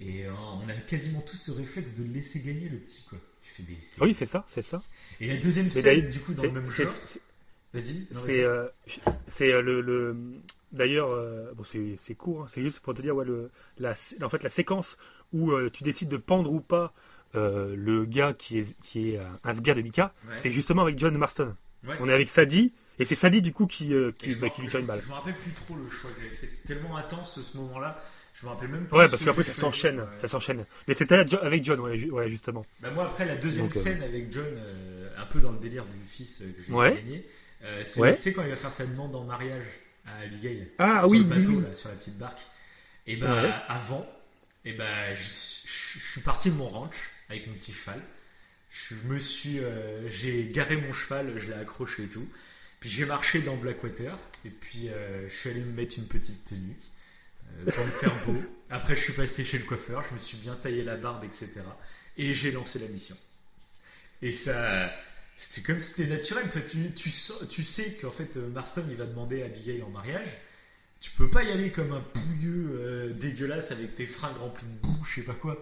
Et 0.00 0.26
euh, 0.26 0.30
on 0.62 0.68
a 0.68 0.72
quasiment 0.74 1.20
tous 1.20 1.36
ce 1.36 1.50
réflexe 1.50 1.94
de 1.94 2.04
laisser 2.04 2.40
gagner 2.40 2.68
le 2.68 2.78
petit 2.78 3.02
quoi. 3.08 3.18
Tu 3.42 3.50
fais, 3.50 3.62
mais 3.68 3.76
c'est- 3.82 4.00
Oui, 4.02 4.14
c'est 4.14 4.24
ça, 4.26 4.44
c'est 4.46 4.62
ça. 4.62 4.82
Et 5.20 5.26
la 5.26 5.36
deuxième 5.36 5.70
scène 5.70 6.08
du 6.10 6.20
coup 6.20 6.32
dans 6.34 6.42
C'est- 6.42 6.48
le 6.48 6.60
même 6.60 6.70
c'est- 6.70 7.20
Vas-y. 7.72 8.06
C'est 8.10 8.42
euh, 8.42 8.66
euh, 9.42 9.62
le, 9.62 9.80
le- 9.80 10.16
d'ailleurs 10.72 11.10
euh, 11.10 11.52
bon 11.54 11.62
c'est 11.62 12.14
court 12.16 12.42
hein, 12.42 12.46
c'est 12.48 12.62
juste 12.62 12.80
pour 12.80 12.94
te 12.94 13.02
dire 13.02 13.14
ouais 13.14 13.24
le 13.24 13.50
la 13.78 13.94
en 14.22 14.28
fait 14.28 14.42
la 14.42 14.48
séquence 14.48 14.96
où 15.32 15.52
euh, 15.52 15.70
tu 15.70 15.84
décides 15.84 16.08
de 16.08 16.16
pendre 16.16 16.52
ou 16.52 16.60
pas 16.60 16.92
euh, 17.36 17.76
le 17.76 18.06
gars 18.06 18.34
qui 18.34 18.58
est 18.58 18.76
qui 18.80 19.10
est 19.10 19.20
un, 19.44 19.54
sbire 19.54 19.76
de 19.76 19.82
Mika 19.82 20.12
Ouais. 20.28 20.36
c'est 20.36 20.50
justement 20.50 20.82
avec 20.82 20.98
John 20.98 21.16
Marston 21.16 21.54
Ouais. 21.86 21.94
on 22.00 22.08
est 22.08 22.12
avec 22.12 22.28
Sadie 22.28 22.72
et 22.98 23.04
c'est 23.04 23.14
Sadie 23.14 23.40
du 23.40 23.52
coup 23.52 23.66
qui 23.68 23.90
bah, 24.40 24.50
qui 24.50 24.62
lui 24.62 24.68
tire 24.68 24.80
une 24.80 24.86
balle 24.86 25.00
Je 25.02 25.08
me 25.08 25.12
rappelle 25.14 25.36
plus 25.36 25.52
trop 25.52 25.76
le 25.76 25.88
choix 25.88 26.10
que 26.10 26.20
j'avais 26.22 26.34
fait. 26.34 26.46
C'est 26.48 26.66
tellement 26.66 26.96
intense 26.96 27.40
ce 27.40 27.56
moment-là. 27.56 28.02
Je 28.40 28.46
me 28.46 28.50
rappelle 28.52 28.68
même 28.68 28.86
plus. 28.86 28.96
ouais 28.96 29.06
ce 29.06 29.10
parce 29.10 29.24
qu'après 29.24 29.42
ça 29.42 29.52
s'enchaîne 29.52 30.00
Ouais. 30.00 30.06
ça 30.16 30.26
s'enchaîne 30.28 30.64
mais 30.88 30.94
c'était 30.94 31.14
avec 31.16 31.28
Jo- 31.28 31.38
avec 31.42 31.62
John 31.62 31.80
ouais, 31.80 31.96
ju- 31.96 32.10
ouais 32.10 32.28
justement 32.28 32.64
Bah 32.80 32.90
moi 32.90 33.06
après 33.06 33.26
la 33.26 33.36
deuxième 33.36 33.66
Donc, 33.66 33.76
euh, 33.76 33.80
scène 33.82 34.02
avec 34.02 34.32
John, 34.32 34.46
euh, 34.46 35.08
un 35.18 35.26
peu 35.26 35.40
dans 35.40 35.52
le 35.52 35.58
délire 35.58 35.84
du 35.84 35.98
fils 36.08 36.40
euh, 36.40 36.46
que 36.52 36.62
j'ai 36.66 36.72
Ouais. 36.72 36.94
gagné, 36.94 37.26
euh, 37.64 37.82
c'est 37.84 38.00
Ouais. 38.00 38.16
tu 38.16 38.22
sais 38.22 38.32
quand 38.32 38.42
il 38.42 38.48
va 38.50 38.56
faire 38.56 38.72
sa 38.72 38.86
demande 38.86 39.14
en 39.14 39.24
mariage 39.24 39.66
à 40.06 40.20
Abigail 40.24 40.68
Ah 40.78 41.00
sur 41.00 41.10
oui, 41.10 41.18
le 41.18 41.24
bateau 41.24 41.50
oui. 41.50 41.62
là, 41.62 41.74
sur 41.74 41.88
la 41.90 41.96
petite 41.96 42.16
barque. 42.16 42.40
Et 43.06 43.16
bah 43.16 43.48
avant, 43.68 44.06
et 44.64 44.72
bah 44.72 45.14
je, 45.14 45.22
suis 45.28 46.20
parti 46.22 46.50
de 46.50 46.54
mon 46.56 46.66
ranch 46.68 46.94
avec 47.28 47.46
mon 47.46 47.54
petit 47.54 47.72
cheval. 47.72 48.00
Je 48.70 48.94
me 49.06 49.18
suis, 49.18 49.58
j'ai 50.08 50.46
garé 50.52 50.76
mon 50.76 50.92
cheval, 50.92 51.34
je 51.38 51.46
l'ai 51.48 51.54
accroché 51.54 52.04
et 52.04 52.08
tout. 52.08 52.26
Puis 52.78 52.88
j'ai 52.88 53.04
marché 53.04 53.40
dans 53.42 53.56
Blackwater 53.56 54.16
et 54.46 54.50
puis 54.50 54.88
je 55.28 55.34
suis 55.34 55.50
allé 55.50 55.60
me 55.60 55.72
mettre 55.72 55.98
une 55.98 56.06
petite 56.06 56.44
tenue 56.44 56.76
pour 57.66 57.84
me 57.84 57.90
faire 57.90 58.26
beau. 58.26 58.38
Après 58.70 58.96
je 58.96 59.02
suis 59.02 59.12
passé 59.12 59.44
chez 59.44 59.58
le 59.58 59.64
coiffeur, 59.64 60.04
je 60.08 60.14
me 60.14 60.18
suis 60.18 60.38
bien 60.38 60.54
taillé 60.54 60.82
la 60.84 60.96
barbe, 60.96 61.24
etc. 61.24 61.48
Et 62.16 62.34
j'ai 62.34 62.52
lancé 62.52 62.78
la 62.78 62.88
mission. 62.88 63.16
Et 64.22 64.32
ça, 64.32 64.90
c'était 65.36 65.62
comme 65.62 65.80
si 65.80 65.94
c'était 65.94 66.08
naturel. 66.08 66.50
Toi, 66.50 66.60
tu, 66.70 66.92
tu, 66.92 67.10
tu 67.48 67.64
sais 67.64 67.92
qu'en 68.00 68.10
fait 68.10 68.36
euh, 68.36 68.48
Marston 68.48 68.84
il 68.90 68.96
va 68.96 69.06
demander 69.06 69.42
à 69.42 69.46
Abigail 69.46 69.82
en 69.82 69.90
mariage. 69.90 70.28
Tu 71.00 71.10
peux 71.12 71.30
pas 71.30 71.42
y 71.42 71.50
aller 71.50 71.72
comme 71.72 71.92
un 71.92 72.00
pouilleux 72.00 72.78
euh, 72.78 73.12
dégueulasse 73.14 73.70
avec 73.70 73.94
tes 73.94 74.06
fringues 74.06 74.36
remplies 74.36 74.66
de 74.66 74.86
boue, 74.86 75.04
je 75.08 75.16
sais 75.16 75.26
pas 75.26 75.32
quoi. 75.32 75.56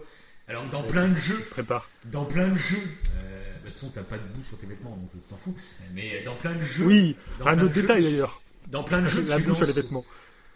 Alors 0.49 0.65
que 0.65 0.71
dans 0.71 0.83
plein 0.83 1.07
de 1.07 1.15
jeux, 1.15 1.39
prépares 1.51 1.89
dans 2.05 2.25
plein 2.25 2.47
de 2.47 2.57
jeux, 2.57 2.77
euh, 3.17 3.53
bah, 3.53 3.59
de 3.59 3.67
toute 3.67 3.73
façon 3.75 3.91
t'as 3.93 4.01
pas 4.01 4.17
de 4.17 4.27
boue 4.33 4.43
sur 4.43 4.57
tes 4.57 4.65
vêtements 4.65 4.97
donc 4.97 5.09
euh, 5.15 5.19
t'en 5.29 5.37
fous. 5.37 5.55
Mais 5.93 6.23
dans 6.23 6.35
plein 6.35 6.55
de 6.55 6.61
jeux, 6.61 6.85
oui 6.85 7.15
un 7.45 7.53
autre 7.59 7.73
jeux, 7.73 7.81
détail 7.81 8.03
d'ailleurs 8.03 8.41
Dans 8.67 8.83
plein 8.83 9.01
de 9.01 9.07
jeux, 9.07 9.23
la 9.27 9.37
tu 9.37 9.43
bouche 9.43 9.57
sur 9.57 9.67
les 9.67 9.73
vêtements 9.73 10.03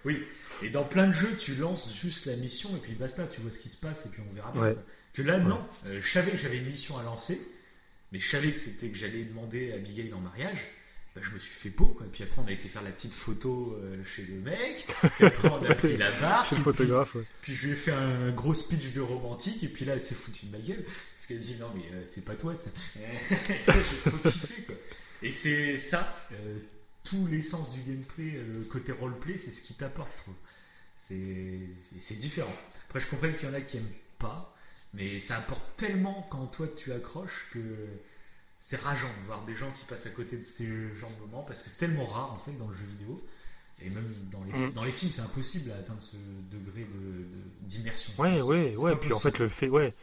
Oui. 0.05 0.23
Et 0.61 0.69
dans 0.69 0.83
plein 0.83 1.07
de 1.07 1.13
jeux, 1.13 1.35
tu 1.37 1.55
lances 1.55 1.93
juste 1.95 2.25
la 2.25 2.35
mission 2.35 2.69
et 2.75 2.79
puis 2.79 2.93
basta, 2.93 3.25
tu 3.27 3.41
vois 3.41 3.51
ce 3.51 3.59
qui 3.59 3.69
se 3.69 3.77
passe 3.77 4.05
et 4.05 4.09
puis 4.09 4.21
on 4.29 4.33
verra 4.33 4.51
bien. 4.51 4.61
Ouais. 4.61 4.77
Que 5.13 5.21
là, 5.21 5.37
non. 5.37 5.63
Euh, 5.85 5.99
je 6.01 6.09
savais 6.09 6.31
que 6.31 6.37
j'avais 6.37 6.57
une 6.57 6.65
mission 6.65 6.97
à 6.97 7.03
lancer, 7.03 7.39
mais 8.11 8.19
je 8.19 8.29
savais 8.29 8.51
que 8.51 8.59
c'était 8.59 8.89
que 8.89 8.97
j'allais 8.97 9.23
demander 9.23 9.71
à 9.71 9.75
Abigail 9.75 10.13
en 10.13 10.19
mariage. 10.19 10.57
Bah, 11.15 11.21
je 11.23 11.29
me 11.29 11.37
suis 11.37 11.53
fait 11.53 11.69
beau, 11.69 11.85
quoi. 11.85 12.07
Puis 12.11 12.23
après, 12.23 12.41
on 12.43 12.47
a 12.47 12.51
été 12.51 12.67
faire 12.67 12.81
la 12.81 12.89
petite 12.89 13.13
photo 13.13 13.77
euh, 13.79 14.03
chez 14.03 14.23
le 14.23 14.33
mec. 14.39 14.87
Puis 15.15 15.25
après, 15.25 15.49
on 15.49 15.63
a 15.63 15.75
pris 15.75 15.95
la 15.95 16.11
barre. 16.13 16.43
chez 16.43 16.55
le 16.55 16.61
photographe 16.61 17.13
ouais. 17.13 17.23
Puis 17.43 17.53
je 17.53 17.67
lui 17.67 17.73
ai 17.73 17.75
fait 17.75 17.91
un 17.91 18.31
gros 18.31 18.55
speech 18.55 18.93
de 18.93 19.01
romantique. 19.01 19.63
Et 19.63 19.67
puis 19.67 19.85
là, 19.85 19.93
elle 19.93 20.01
s'est 20.01 20.15
foutue 20.15 20.47
de 20.47 20.51
ma 20.51 20.57
gueule. 20.57 20.83
Parce 20.83 21.27
qu'elle 21.27 21.37
dit 21.37 21.55
non, 21.59 21.67
mais 21.75 21.83
euh, 21.93 22.03
c'est 22.07 22.25
pas 22.25 22.33
toi 22.33 22.55
ça. 22.55 22.71
ça, 23.65 23.73
j'ai 23.73 24.09
trop 24.09 24.29
kiffé, 24.29 24.63
quoi. 24.63 24.75
Et 25.21 25.31
c'est 25.31 25.77
ça, 25.77 26.17
euh, 26.33 26.57
tout 27.03 27.27
l'essence 27.27 27.71
du 27.73 27.81
gameplay, 27.81 28.31
euh, 28.35 28.59
le 28.59 28.63
côté 28.65 28.91
roleplay, 28.91 29.37
c'est 29.37 29.51
ce 29.51 29.61
qui 29.61 29.73
t'apporte, 29.73 30.09
je 30.17 30.21
trouve. 30.23 30.35
C'est 31.99 32.15
différent. 32.17 32.53
Après, 32.87 32.99
je 32.99 33.07
comprends 33.07 33.31
qu'il 33.31 33.47
y 33.47 33.51
en 33.51 33.53
a 33.53 33.61
qui 33.61 33.77
aiment 33.77 33.91
pas, 34.19 34.55
mais 34.93 35.19
ça 35.19 35.37
apporte 35.37 35.63
tellement 35.77 36.27
quand 36.31 36.47
toi 36.47 36.67
tu 36.75 36.91
accroches 36.93 37.47
que 37.53 37.59
c'est 38.59 38.77
rageant 38.79 39.09
de 39.21 39.25
voir 39.25 39.43
des 39.45 39.55
gens 39.55 39.71
qui 39.71 39.83
passent 39.85 40.05
à 40.05 40.09
côté 40.11 40.37
de 40.37 40.43
ces 40.43 40.65
genres 40.95 41.11
de 41.11 41.19
moments 41.25 41.43
parce 41.43 41.61
que 41.61 41.69
c'est 41.69 41.77
tellement 41.79 42.05
rare 42.05 42.31
en 42.33 42.39
fait 42.39 42.53
dans 42.53 42.67
le 42.69 42.73
jeu 42.75 42.85
vidéo. 42.85 43.21
Et 43.81 43.89
même 43.89 44.13
dans 44.31 44.43
les, 44.45 44.53
Mm. 44.53 44.71
dans 44.73 44.83
les 44.85 44.91
films, 44.91 45.11
c'est 45.11 45.21
impossible 45.21 45.71
à 45.71 45.75
atteindre 45.75 46.01
ce 46.01 46.15
degré 46.55 46.83
de- 46.85 47.23
de- 47.23 47.67
d'immersion. 47.67 48.13
Ouais, 48.17 48.39
ouais, 48.41 48.75
ouais. 48.77 48.95
Puis 48.95 49.11
en 49.11 49.19
fait, 49.19 49.39
le 49.39 49.49
fait, 49.49 49.67
ouais. 49.67 49.93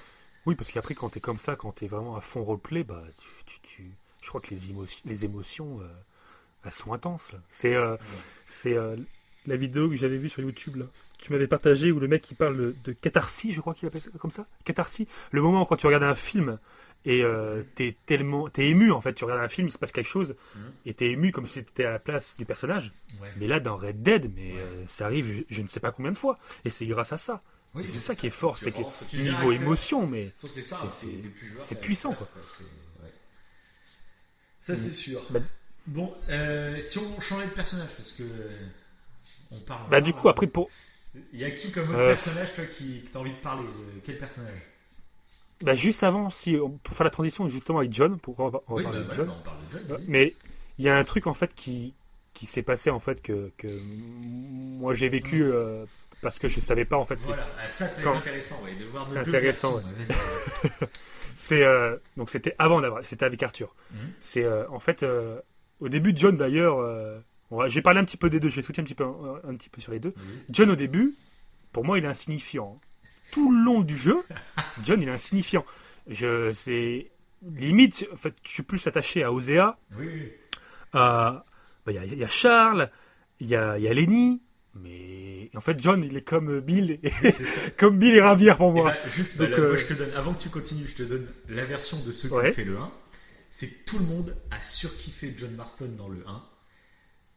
Oui, 0.45 0.55
parce 0.55 0.71
qu'après, 0.71 0.95
quand 0.95 1.09
t'es 1.09 1.21
comme 1.21 1.39
ça, 1.39 1.55
quand 1.57 1.73
t'es 1.73 1.87
vraiment 1.87 2.17
à 2.17 2.21
fond 2.21 2.43
roleplay, 2.43 2.85
bah, 2.85 3.03
tu, 3.17 3.29
tu, 3.47 3.61
tu- 3.63 3.91
je 4.21 4.29
crois 4.29 4.41
que 4.41 4.51
les 4.51 4.71
émotions, 4.71 5.01
les 5.07 5.25
émotions, 5.25 5.81
euh, 5.81 5.87
elles 6.65 6.73
sont 6.73 6.93
intenses. 6.93 7.33
là. 7.33 7.39
C'est, 7.51 7.75
euh, 7.75 7.97
c'est 8.47 8.75
euh, 8.77 8.97
la 9.47 9.57
vidéo 9.57 9.89
que 9.89 9.97
j'avais 9.97 10.17
vue 10.19 10.29
sur 10.29 10.43
YouTube 10.43 10.77
là. 10.77 10.87
Tu 11.19 11.33
m'avais 11.33 11.47
partagé 11.49 11.93
où 11.93 12.01
le 12.01 12.09
mec 12.09 12.31
il 12.31 12.35
parle 12.35 12.75
de, 12.83 12.93
catharsis, 12.93 13.55
je 13.55 13.61
crois 13.61 13.75
qu'il 13.75 13.87
appelle 13.87 14.01
ça 14.01 14.11
comme 14.19 14.31
ça. 14.31 14.47
Catharsis. 14.65 15.07
Le 15.33 15.43
moment 15.43 15.67
quand 15.67 15.77
tu 15.77 15.87
regardes 15.87 16.03
un 16.05 16.15
film 16.15 16.59
et 17.05 17.23
euh, 17.25 17.63
t'es 17.75 17.97
tellement, 18.07 18.49
t'es 18.49 18.69
ému 18.69 18.91
en 18.91 19.01
fait. 19.03 19.13
Tu 19.15 19.25
regardes 19.25 19.43
un 19.43 19.49
film, 19.49 19.69
il 19.69 19.71
se 19.71 19.79
passe 19.79 19.93
quelque 19.93 20.07
chose 20.07 20.35
Mhm. 20.55 20.63
et 20.87 20.95
t'es 20.95 21.11
ému 21.11 21.31
comme 21.33 21.47
si 21.47 21.63
t'étais 21.65 21.85
à 21.85 21.91
la 21.93 21.99
place 21.99 22.37
du 22.39 22.45
personnage. 22.47 22.93
Ouais. 23.21 23.29
Mais 23.39 23.47
là, 23.49 23.61
dans 23.61 23.77
Red 23.77 24.03
Dead, 24.03 24.33
mais 24.35 24.53
Ouais. 24.53 24.59
euh, 24.61 24.85
ça 24.89 25.07
arrive, 25.07 25.27
je, 25.31 25.43
je 25.55 25.63
ne 25.63 25.67
sais 25.69 25.81
pas 25.81 25.93
combien 25.93 26.13
de 26.13 26.19
fois. 26.19 26.39
Et 26.65 26.71
c'est 26.71 26.87
grâce 26.87 27.13
à 27.13 27.17
ça. 27.19 27.43
Oui, 27.75 27.85
Et 27.85 27.87
c'est 27.87 27.99
ça 28.01 28.15
qui 28.17 28.27
est 28.27 28.31
fort, 28.31 28.59
c'est 28.59 28.73
que 28.73 28.79
rentres, 28.83 29.07
tu 29.09 29.17
deviens 29.19 29.33
niveau 29.33 29.51
acteur. 29.51 29.63
émotion, 29.67 30.07
mais 30.07 30.31
C'est 31.63 31.81
puissant, 31.81 32.11
ouais. 32.11 32.17
Ça, 34.61 34.73
Mm. 34.75 34.77
c'est 34.77 34.91
sûr. 34.93 35.23
Bah- 35.31 35.41
Bon, 35.87 36.15
euh, 36.29 36.81
si 36.83 36.99
on 36.99 37.21
changeait 37.21 37.47
de 37.47 37.53
personnage, 37.53 37.91
parce 37.97 38.13
que 38.13 38.23
euh, 38.23 38.49
on 39.51 39.59
parle. 39.61 39.91
bah 39.91 40.01
du 40.01 40.13
coup 40.13 40.29
après 40.29 40.47
pour 40.47 40.71
il 41.33 41.41
y 41.41 41.45
a 41.45 41.51
qui 41.51 41.73
comme 41.73 41.89
autre 41.89 41.99
Euh, 41.99 42.09
personnage 42.15 42.55
toi 42.55 42.65
qui 42.67 43.03
que 43.03 43.09
t'as 43.11 43.19
envie 43.19 43.33
de 43.33 43.37
parler 43.41 43.65
de 43.65 44.01
Quel 44.05 44.19
personnage? 44.19 44.61
Bah, 45.63 45.75
juste 45.75 46.03
avant 46.05 46.31
si 46.31 46.57
on- 46.57 46.71
pour 46.71 46.95
faire 46.97 47.05
la 47.05 47.11
transition 47.11 47.49
justement 47.49 47.81
avec 47.81 47.93
John 47.93 48.19
pour 48.19 48.39
on 48.41 48.49
va, 48.49 48.61
on 48.69 48.75
va 48.75 48.77
Oui, 48.79 48.83
parler 48.85 49.01
bah, 49.01 49.09
de 49.09 49.13
John 49.15 49.27
bah, 49.27 49.35
on 49.39 49.43
parle 49.43 49.59
de 49.67 49.73
John. 49.73 49.83
Vas-y. 49.89 50.05
mais 50.07 50.35
il 50.79 50.85
y 50.85 50.89
a 50.89 50.97
un 50.97 51.05
truc 51.05 51.27
en 51.27 51.35
fait 51.35 51.55
qui 51.55 51.95
qui 52.33 52.47
s'est 52.47 52.63
passé 52.63 52.89
en 52.91 52.99
fait 53.01 53.21
que, 53.21 53.51
que 53.59 53.67
moi 53.69 54.95
j'ai 54.95 55.09
vécu 55.09 55.43
euh, 55.43 55.85
parce 56.23 56.39
que 56.39 56.47
je 56.49 56.61
savais 56.61 56.85
pas 56.85 56.97
en 56.97 57.05
fait 57.05 57.17
Voilà, 57.25 57.45
ah, 57.59 57.69
ça 57.69 57.89
c'est 57.89 58.03
Quand- 58.03 58.17
intéressant, 58.17 58.63
ouais, 58.63 58.77
de 58.77 58.85
voir 58.85 59.07
C'est 59.13 59.19
intéressant, 59.19 59.77
ouais, 59.77 59.83
c'est 61.35 61.63
euh, 61.65 61.97
donc 62.17 62.31
c'était 62.31 62.55
avant 62.59 62.81
d'avoir 62.81 63.05
c'était 63.05 63.25
avec 63.25 63.43
Arthur 63.43 63.75
Mhm. 63.93 64.13
c'est 64.21 64.45
euh, 64.45 64.69
en 64.71 64.79
fait 64.79 65.03
au 65.81 65.89
début 65.89 66.13
John 66.15 66.37
d'ailleurs 66.37 66.79
euh, 66.79 67.19
j'ai 67.67 67.83
parlé 67.83 67.99
un 68.01 68.05
petit 68.05 68.17
peu 68.17 68.31
des 68.31 68.39
deux 68.41 68.49
je 68.49 68.57
vais 68.57 68.63
sauter 68.63 68.81
un 68.81 68.85
petit 68.85 68.95
peu 68.95 69.05
un, 69.05 69.41
un 69.49 69.55
petit 69.55 69.69
peu 69.69 69.81
sur 69.81 69.93
les 69.93 69.99
deux 70.01 70.13
Oui. 70.17 70.23
John 70.51 70.71
au 70.71 70.77
début, 70.77 71.15
pour 71.73 71.85
moi, 71.85 71.99
il 71.99 72.05
est 72.05 72.09
insignifiant. 72.09 72.81
Tout 73.33 73.53
le 73.53 73.63
long 73.65 73.81
du 73.81 73.97
jeu, 73.97 74.17
John 74.83 75.01
il 75.03 75.09
est 75.09 75.13
insignifiant. 75.13 75.65
Je 76.09 76.53
c'est 76.53 77.11
limite, 77.43 78.07
en 78.13 78.17
fait, 78.17 78.35
je 78.45 78.51
suis 78.51 78.63
plus 78.63 78.87
attaché 78.87 79.23
à 79.25 79.33
Osea, 79.33 79.79
Oui, 79.99 80.33
à 80.93 81.45
bah, 81.87 81.93
il 81.93 81.95
y, 81.95 81.99
a- 81.99 82.05
il 82.05 82.19
y 82.19 82.25
a 82.25 82.29
Charles, 82.29 82.91
il 83.41 83.47
y 83.49 83.57
a, 83.57 83.79
y 83.79 83.89
a 83.89 83.95
Lenny, 83.95 84.41
mais 84.75 85.51
en 85.55 85.61
fait 85.61 85.81
John 85.81 86.03
il 86.05 86.17
est 86.17 86.23
comme 86.23 86.61
Bill, 86.61 86.99
et- 87.03 87.11
comme 87.79 87.99
Bill 87.99 88.15
et 88.15 88.21
Ravière 88.21 88.57
pour 88.59 88.71
Eh 88.71 88.81
moi. 88.81 88.91
ben, 88.93 89.11
juste, 89.13 89.39
bah, 89.39 89.47
Donc, 89.47 89.57
là, 89.57 89.63
moi, 89.63 89.69
euh, 89.73 89.77
je 89.79 89.87
te 89.87 89.95
donne, 89.95 90.11
avant 90.15 90.35
que 90.35 90.43
tu 90.43 90.49
continues, 90.51 90.87
je 90.87 90.95
te 90.97 91.03
donne 91.03 91.27
la 91.49 91.65
version 91.65 91.99
de 92.05 92.13
ceux 92.13 92.29
qui 92.29 92.35
Ouais. 92.35 92.51
ont 92.51 92.55
fait 92.55 92.65
le 92.65 92.77
1. 92.79 92.91
C'est 93.51 93.69
que 93.69 93.85
tout 93.85 93.99
le 93.99 94.05
monde 94.05 94.37
a 94.51 94.61
surkiffé 94.61 95.35
John 95.37 95.53
Marston 95.55 95.91
dans 95.97 96.09
le 96.09 96.27
1. 96.27 96.43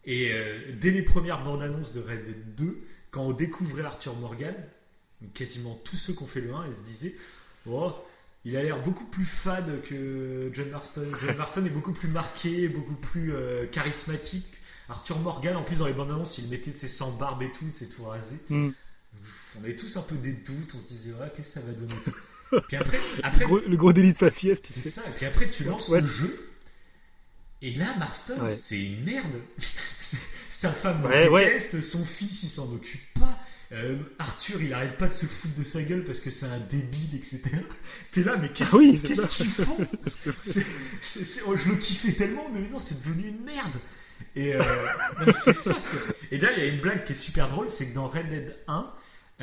Et 0.06 0.32
euh, 0.34 0.74
dès 0.80 0.92
les 0.92 1.02
premières 1.02 1.44
bandes 1.44 1.62
annonces 1.62 1.94
de 1.94 2.02
Red 2.02 2.26
Dead 2.26 2.56
2, 2.56 2.84
quand 3.12 3.24
on 3.24 3.34
découvrait 3.34 3.84
Arthur 3.84 4.16
Morgan, 4.16 4.56
quasiment 5.34 5.80
tous 5.84 5.96
ceux 5.96 6.14
qui 6.14 6.24
ont 6.24 6.28
fait 6.28 6.42
le 6.42 6.54
1, 6.54 6.68
ils 6.68 6.74
se 6.74 6.82
disaient 6.82 7.16
Oh, 7.66 7.94
il 8.46 8.58
a 8.58 8.64
l'air 8.64 8.82
beaucoup 8.84 9.06
plus 9.06 9.26
fade 9.26 9.82
que 9.84 10.52
John 10.54 10.70
Marston. 10.70 11.06
John 11.22 11.38
Marston 11.38 11.66
est 11.66 11.70
beaucoup 11.70 11.94
plus 11.94 12.10
marqué, 12.10 12.68
beaucoup 12.68 12.96
plus 12.96 13.34
euh, 13.34 13.66
charismatique. 13.68 14.48
Arthur 14.90 15.18
Morgan, 15.20 15.56
en 15.56 15.64
plus, 15.64 15.78
dans 15.78 15.88
les 15.88 15.94
bandes 15.94 16.12
annonces, 16.12 16.38
il 16.38 16.50
mettait 16.50 16.72
de 16.72 16.76
ses 16.76 16.90
sans 16.90 17.12
barbe 17.12 17.42
et 17.42 17.52
tout, 17.52 17.66
de 17.66 17.72
ses 17.72 17.88
tout 17.88 18.04
rasé. 18.04 18.36
Hmm. 18.50 18.72
On 19.60 19.64
avait 19.64 19.76
tous 19.76 19.96
un 19.96 20.02
peu 20.02 20.16
des 20.16 20.34
doutes, 20.34 20.76
on 20.76 20.82
se 20.82 20.88
disait, 20.88 21.12
ouais, 21.12 21.32
qu'est-ce 21.36 21.56
que 21.56 21.62
ça 21.62 21.62
va 21.62 21.72
donner 21.72 21.96
tout 22.04 22.12
Puis 22.68 22.78
après, 22.78 23.00
après 23.24 23.46
Gros- 23.46 23.62
le 23.68 23.78
gros 23.78 23.94
délit 23.94 24.14
de 24.14 24.18
faciès, 24.18 24.62
tu 24.62 24.74
c'est 24.74 24.80
sais. 24.82 24.90
ça, 24.92 25.02
et 25.08 25.12
puis 25.18 25.26
après 25.26 25.50
tu 25.50 25.64
lances 25.64 25.90
le 25.90 26.06
jeu, 26.06 26.34
et 27.62 27.74
là, 27.76 27.96
Marston, 27.98 28.40
Ouais. 28.42 28.56
c'est 28.56 28.80
une 28.82 29.04
merde. 29.04 29.42
Sa 30.50 30.72
femme 30.72 31.02
le 31.04 31.08
Ouais, 31.10 31.28
ouais. 31.30 31.46
déteste, 31.56 31.82
son 31.82 32.06
fils, 32.06 32.44
il 32.44 32.50
s'en 32.50 32.72
occupe 32.74 33.02
pas. 33.20 33.38
Euh, 33.74 33.98
Arthur, 34.20 34.62
il 34.62 34.72
arrête 34.74 34.98
pas 34.98 35.08
de 35.08 35.14
se 35.14 35.26
foutre 35.26 35.56
de 35.56 35.64
sa 35.64 35.82
gueule 35.82 36.04
parce 36.06 36.20
que 36.20 36.30
c'est 36.30 36.46
un 36.46 36.60
débile, 36.60 37.16
etc. 37.16 37.42
T'es 38.12 38.24
là, 38.24 38.38
mais 38.38 38.50
qu'est-ce 38.50 38.70
Ah 38.76 38.78
Oui, 38.78 39.02
qu'ils 39.02 39.50
font 39.50 39.78
oh, 41.48 41.56
Je 41.58 41.70
le 41.70 41.76
kiffais 41.78 42.14
tellement, 42.14 42.48
mais 42.54 42.62
maintenant 42.62 42.80
c'est 42.80 43.02
devenu 43.04 43.28
une 43.30 43.44
merde. 43.44 43.74
Et 44.36 44.56
euh, 44.56 44.62
non, 45.26 45.34
ça. 45.54 45.76
Et 46.32 46.38
là, 46.38 46.52
il 46.56 46.64
y 46.64 46.68
a 46.68 46.70
une 46.70 46.82
blague 46.82 47.04
qui 47.04 47.14
est 47.14 47.16
super 47.16 47.50
drôle, 47.50 47.70
c'est 47.70 47.88
que 47.88 47.94
dans 47.96 48.08
Red 48.08 48.30
Dead 48.30 48.56
1, 48.68 48.78
euh, 48.78 48.84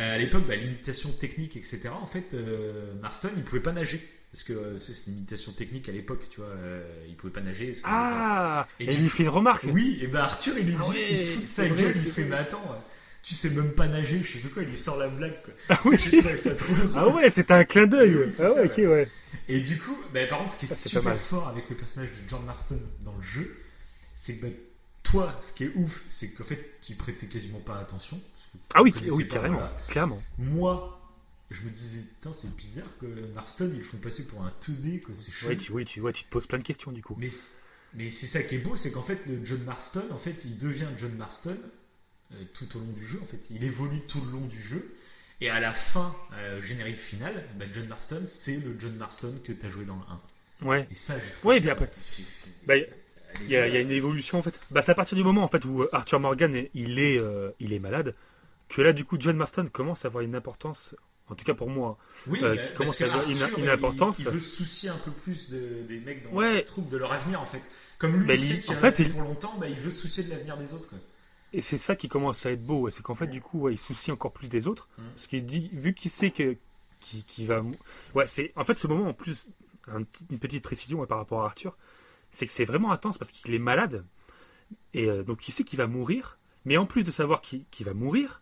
à 0.02 0.18
l'époque, 0.18 0.46
bah, 0.46 0.56
limitation 0.56 1.10
technique, 1.12 1.56
etc. 1.56 1.90
En 2.00 2.06
fait, 2.06 2.34
euh, 2.34 2.94
Marston, 3.02 3.30
il 3.36 3.42
pouvait 3.42 3.60
pas 3.60 3.72
nager. 3.72 4.00
Parce 4.32 4.44
que 4.44 4.52
euh, 4.52 4.78
c'est 4.78 5.08
une 5.08 5.14
imitation 5.18 5.50
technique 5.50 5.88
à 5.88 5.92
l'époque, 5.92 6.22
tu 6.30 6.40
vois. 6.40 6.50
euh, 6.50 6.84
il 7.08 7.16
pouvait 7.16 7.32
pas 7.32 7.40
nager. 7.40 7.72
parce 7.72 7.80
Ah 7.84 8.68
Et 8.78 8.84
il 8.84 9.00
lui 9.00 9.08
fait 9.08 9.24
une 9.24 9.28
remarque. 9.28 9.64
Oui, 9.72 9.98
et 10.00 10.06
ben 10.06 10.20
Arthur, 10.20 10.56
il 10.56 10.66
lui 10.66 10.74
dit, 10.74 10.78
Ah 10.80 10.88
ouais, 10.90 11.06
il 11.10 11.18
se 11.18 11.32
fout 11.32 11.42
de 11.42 11.48
sa 11.48 11.68
gueule, 11.68 11.92
il 11.96 12.12
fait, 12.12 12.24
mais 12.24 12.36
attends, 12.36 12.62
euh, 12.70 12.76
tu 13.24 13.34
sais 13.34 13.50
même 13.50 13.72
pas 13.72 13.88
nager, 13.88 14.22
je 14.22 14.34
sais 14.34 14.38
pas 14.38 14.48
quoi, 14.50 14.62
il 14.62 14.78
sort 14.78 14.98
la 14.98 15.08
blague, 15.08 15.34
quoi. 15.42 15.52
Ah 15.68 15.80
oui 15.84 15.98
ça 16.38 16.54
drôle. 16.54 16.90
Ah 16.94 17.08
ouais, 17.08 17.28
c'était 17.28 17.54
un 17.54 17.64
clin 17.64 17.86
d'œil. 17.88 18.14
Ouais. 18.14 18.26
ah 18.34 18.36
ça, 18.36 18.52
ouais, 18.54 18.66
ok, 18.66 18.76
ouais. 18.78 19.08
Et 19.48 19.60
du 19.60 19.78
coup, 19.78 19.98
bah, 20.14 20.24
par 20.28 20.38
contre, 20.38 20.52
ce 20.52 20.58
qui 20.60 20.66
est 20.66 20.68
Ah, 20.70 20.74
pas 20.76 20.80
super 20.80 21.02
mal. 21.02 21.18
fort 21.18 21.48
avec 21.48 21.68
le 21.68 21.74
personnage 21.76 22.10
de 22.10 22.28
John 22.28 22.44
Marston 22.44 22.78
dans 23.00 23.16
le 23.16 23.22
jeu, 23.22 23.56
c'est 24.14 24.36
que 24.36 24.46
bah, 24.46 24.52
toi, 25.02 25.40
ce 25.42 25.52
qui 25.52 25.64
est 25.64 25.72
ouf, 25.74 26.04
c'est 26.08 26.28
qu'en 26.28 26.44
fait, 26.44 26.76
tu 26.82 26.94
prêtais 26.94 27.26
quasiment 27.26 27.58
pas 27.58 27.78
attention. 27.80 28.20
Ah 28.74 28.82
oui, 28.82 28.92
oui, 29.10 29.24
pas, 29.24 29.34
carrément. 29.34 29.58
voilà. 29.58 29.76
Clairement. 29.88 30.22
Moi, 30.38 31.00
je 31.50 31.62
me 31.62 31.70
disais, 31.70 32.00
putain, 32.00 32.32
c'est 32.32 32.54
bizarre 32.56 32.86
que 33.00 33.06
Marston, 33.34 33.70
ils 33.72 33.78
le 33.78 33.84
font 33.84 33.96
passer 33.98 34.26
pour 34.26 34.42
un 34.42 34.52
teubé, 34.60 35.00
quoi, 35.00 35.14
c'est. 35.16 35.46
Oui, 35.48 35.56
tu, 35.56 35.72
oui, 35.72 35.84
tu, 35.84 36.00
ouais, 36.00 36.12
tu 36.12 36.24
te 36.24 36.28
poses 36.30 36.46
plein 36.46 36.58
de 36.58 36.64
questions 36.64 36.92
du 36.92 37.02
coup. 37.02 37.16
Mais, 37.18 37.30
mais 37.94 38.10
c'est 38.10 38.26
ça 38.26 38.42
qui 38.42 38.54
est 38.56 38.58
beau, 38.58 38.76
c'est 38.76 38.92
qu'en 38.92 39.02
fait, 39.02 39.18
le 39.26 39.44
John 39.44 39.62
Marston, 39.64 40.04
en 40.12 40.18
fait, 40.18 40.44
il 40.44 40.58
devient 40.58 40.86
John 40.98 41.12
Marston 41.16 41.56
euh, 42.32 42.36
tout 42.54 42.76
au 42.76 42.80
long 42.80 42.92
du 42.92 43.04
jeu. 43.06 43.18
En 43.22 43.26
fait, 43.26 43.40
il 43.50 43.64
évolue 43.64 44.00
tout 44.06 44.20
le 44.24 44.30
long 44.32 44.46
du 44.46 44.60
jeu. 44.60 44.94
Et 45.42 45.48
à 45.48 45.58
la 45.58 45.72
fin, 45.72 46.14
euh, 46.34 46.60
générique 46.60 46.98
final, 46.98 47.32
bah, 47.58 47.64
John 47.72 47.86
Marston, 47.88 48.22
c'est 48.26 48.56
le 48.56 48.76
John 48.78 48.94
Marston 48.96 49.34
que 49.42 49.52
tu 49.52 49.66
as 49.66 49.70
joué 49.70 49.84
dans 49.86 49.96
le 49.96 50.02
1. 50.64 50.68
Ouais. 50.68 50.86
Et 50.90 50.94
ça, 50.94 51.14
j'ai 51.18 51.32
trouvé 51.32 51.54
Ouais, 51.54 51.60
ça- 51.62 51.72
après- 51.72 51.90
c'est- 52.06 52.22
Bah, 52.66 52.74
Il 53.42 53.48
y, 53.48 53.56
a, 53.56 53.66
il 53.68 53.72
y 53.74 53.76
a 53.76 53.80
une 53.80 53.90
évolution 53.92 54.38
en 54.38 54.42
fait. 54.42 54.60
Bah, 54.70 54.82
c'est 54.82 54.90
à 54.90 54.94
partir 54.94 55.16
du 55.16 55.22
moment 55.24 55.42
en 55.44 55.48
fait 55.48 55.64
où 55.64 55.82
euh, 55.82 55.88
Arthur 55.92 56.18
Morgan 56.20 56.64
il 56.74 56.98
est, 56.98 57.16
euh, 57.18 57.50
il 57.60 57.72
est 57.72 57.78
malade 57.78 58.12
que 58.70 58.80
là 58.82 58.92
du 58.94 59.04
coup 59.04 59.16
John 59.18 59.36
Marston 59.36 59.68
commence 59.72 60.04
à 60.04 60.08
avoir 60.08 60.24
une 60.24 60.34
importance. 60.34 60.94
En 61.28 61.36
tout 61.36 61.44
cas 61.44 61.54
pour 61.54 61.70
moi. 61.70 61.96
Oui, 62.26 62.40
euh, 62.42 62.56
bah, 62.56 62.62
qui 62.62 62.74
commence 62.74 63.00
à 63.02 63.04
avoir 63.04 63.28
une- 63.30 63.40
Arthur, 63.40 63.58
une 63.58 63.64
il- 63.66 63.70
importance. 63.70 64.18
Il, 64.18 64.28
veut 64.30 64.40
se 64.40 64.56
soucier 64.56 64.88
un 64.88 64.98
peu 64.98 65.12
plus 65.12 65.48
de- 65.50 65.82
des 65.86 66.00
mecs 66.00 66.24
dans 66.24 66.30
Ouais. 66.30 66.54
la 66.54 66.62
troupe, 66.62 66.88
de 66.88 66.96
leur 66.96 67.12
avenir 67.12 67.40
en 67.40 67.46
fait. 67.46 67.62
Comme 67.98 68.16
lui, 68.16 68.26
Bah, 68.26 68.34
il 68.34 68.40
sait 68.40 68.54
il- 68.54 68.62
qu'il 68.62 68.74
en 68.74 68.78
fait, 68.78 68.98
il- 68.98 69.12
pour 69.12 69.22
longtemps, 69.22 69.54
bah, 69.58 69.68
il 69.68 69.74
veut 69.76 69.90
se 69.92 70.00
soucier 70.00 70.24
de 70.24 70.30
l'avenir 70.30 70.56
des 70.56 70.72
autres. 70.72 70.88
Quoi. 70.88 70.98
Et 71.52 71.60
c'est 71.60 71.78
ça 71.78 71.94
qui 71.94 72.08
commence 72.08 72.46
à 72.46 72.50
être 72.50 72.64
beau, 72.64 72.80
ouais, 72.80 72.90
c'est 72.90 73.02
qu'en 73.02 73.14
fait 73.14 73.26
du 73.28 73.40
coup 73.40 73.68
il 73.68 73.78
soucie 73.78 74.10
encore 74.10 74.32
plus 74.32 74.48
des 74.48 74.66
autres. 74.66 74.88
Mhm. 74.98 75.04
Parce 75.14 75.26
qu'il 75.28 75.44
dit, 75.46 75.70
vu 75.72 75.94
qu'il 75.94 76.10
sait 76.10 76.30
que 76.32 76.56
qui, 77.00 77.22
qui 77.24 77.46
va, 77.46 77.62
ouais 78.14 78.26
c'est 78.26 78.52
en 78.56 78.64
fait 78.64 78.76
ce 78.78 78.86
moment 78.88 79.08
en 79.08 79.14
plus 79.14 79.48
un 79.88 80.00
une 80.30 80.38
petite 80.38 80.62
précision 80.62 80.98
ouais, 81.00 81.06
par 81.06 81.18
rapport 81.18 81.42
à 81.42 81.46
Arthur, 81.46 81.76
c'est 82.32 82.44
que 82.46 82.52
c'est 82.52 82.64
vraiment 82.64 82.90
intense 82.92 83.18
parce 83.18 83.30
qu'il 83.32 83.54
est 83.54 83.58
malade 83.60 84.04
et 84.94 85.08
euh, 85.08 85.22
donc 85.22 85.46
il 85.48 85.52
sait 85.52 85.64
qu'il 85.64 85.76
va 85.78 85.86
mourir, 85.86 86.38
mais 86.64 86.76
en 86.76 86.86
plus 86.86 87.02
de 87.04 87.10
savoir 87.12 87.40
qu'il 87.40 87.64
qu'il 87.70 87.86
va 87.86 87.94
mourir, 87.94 88.40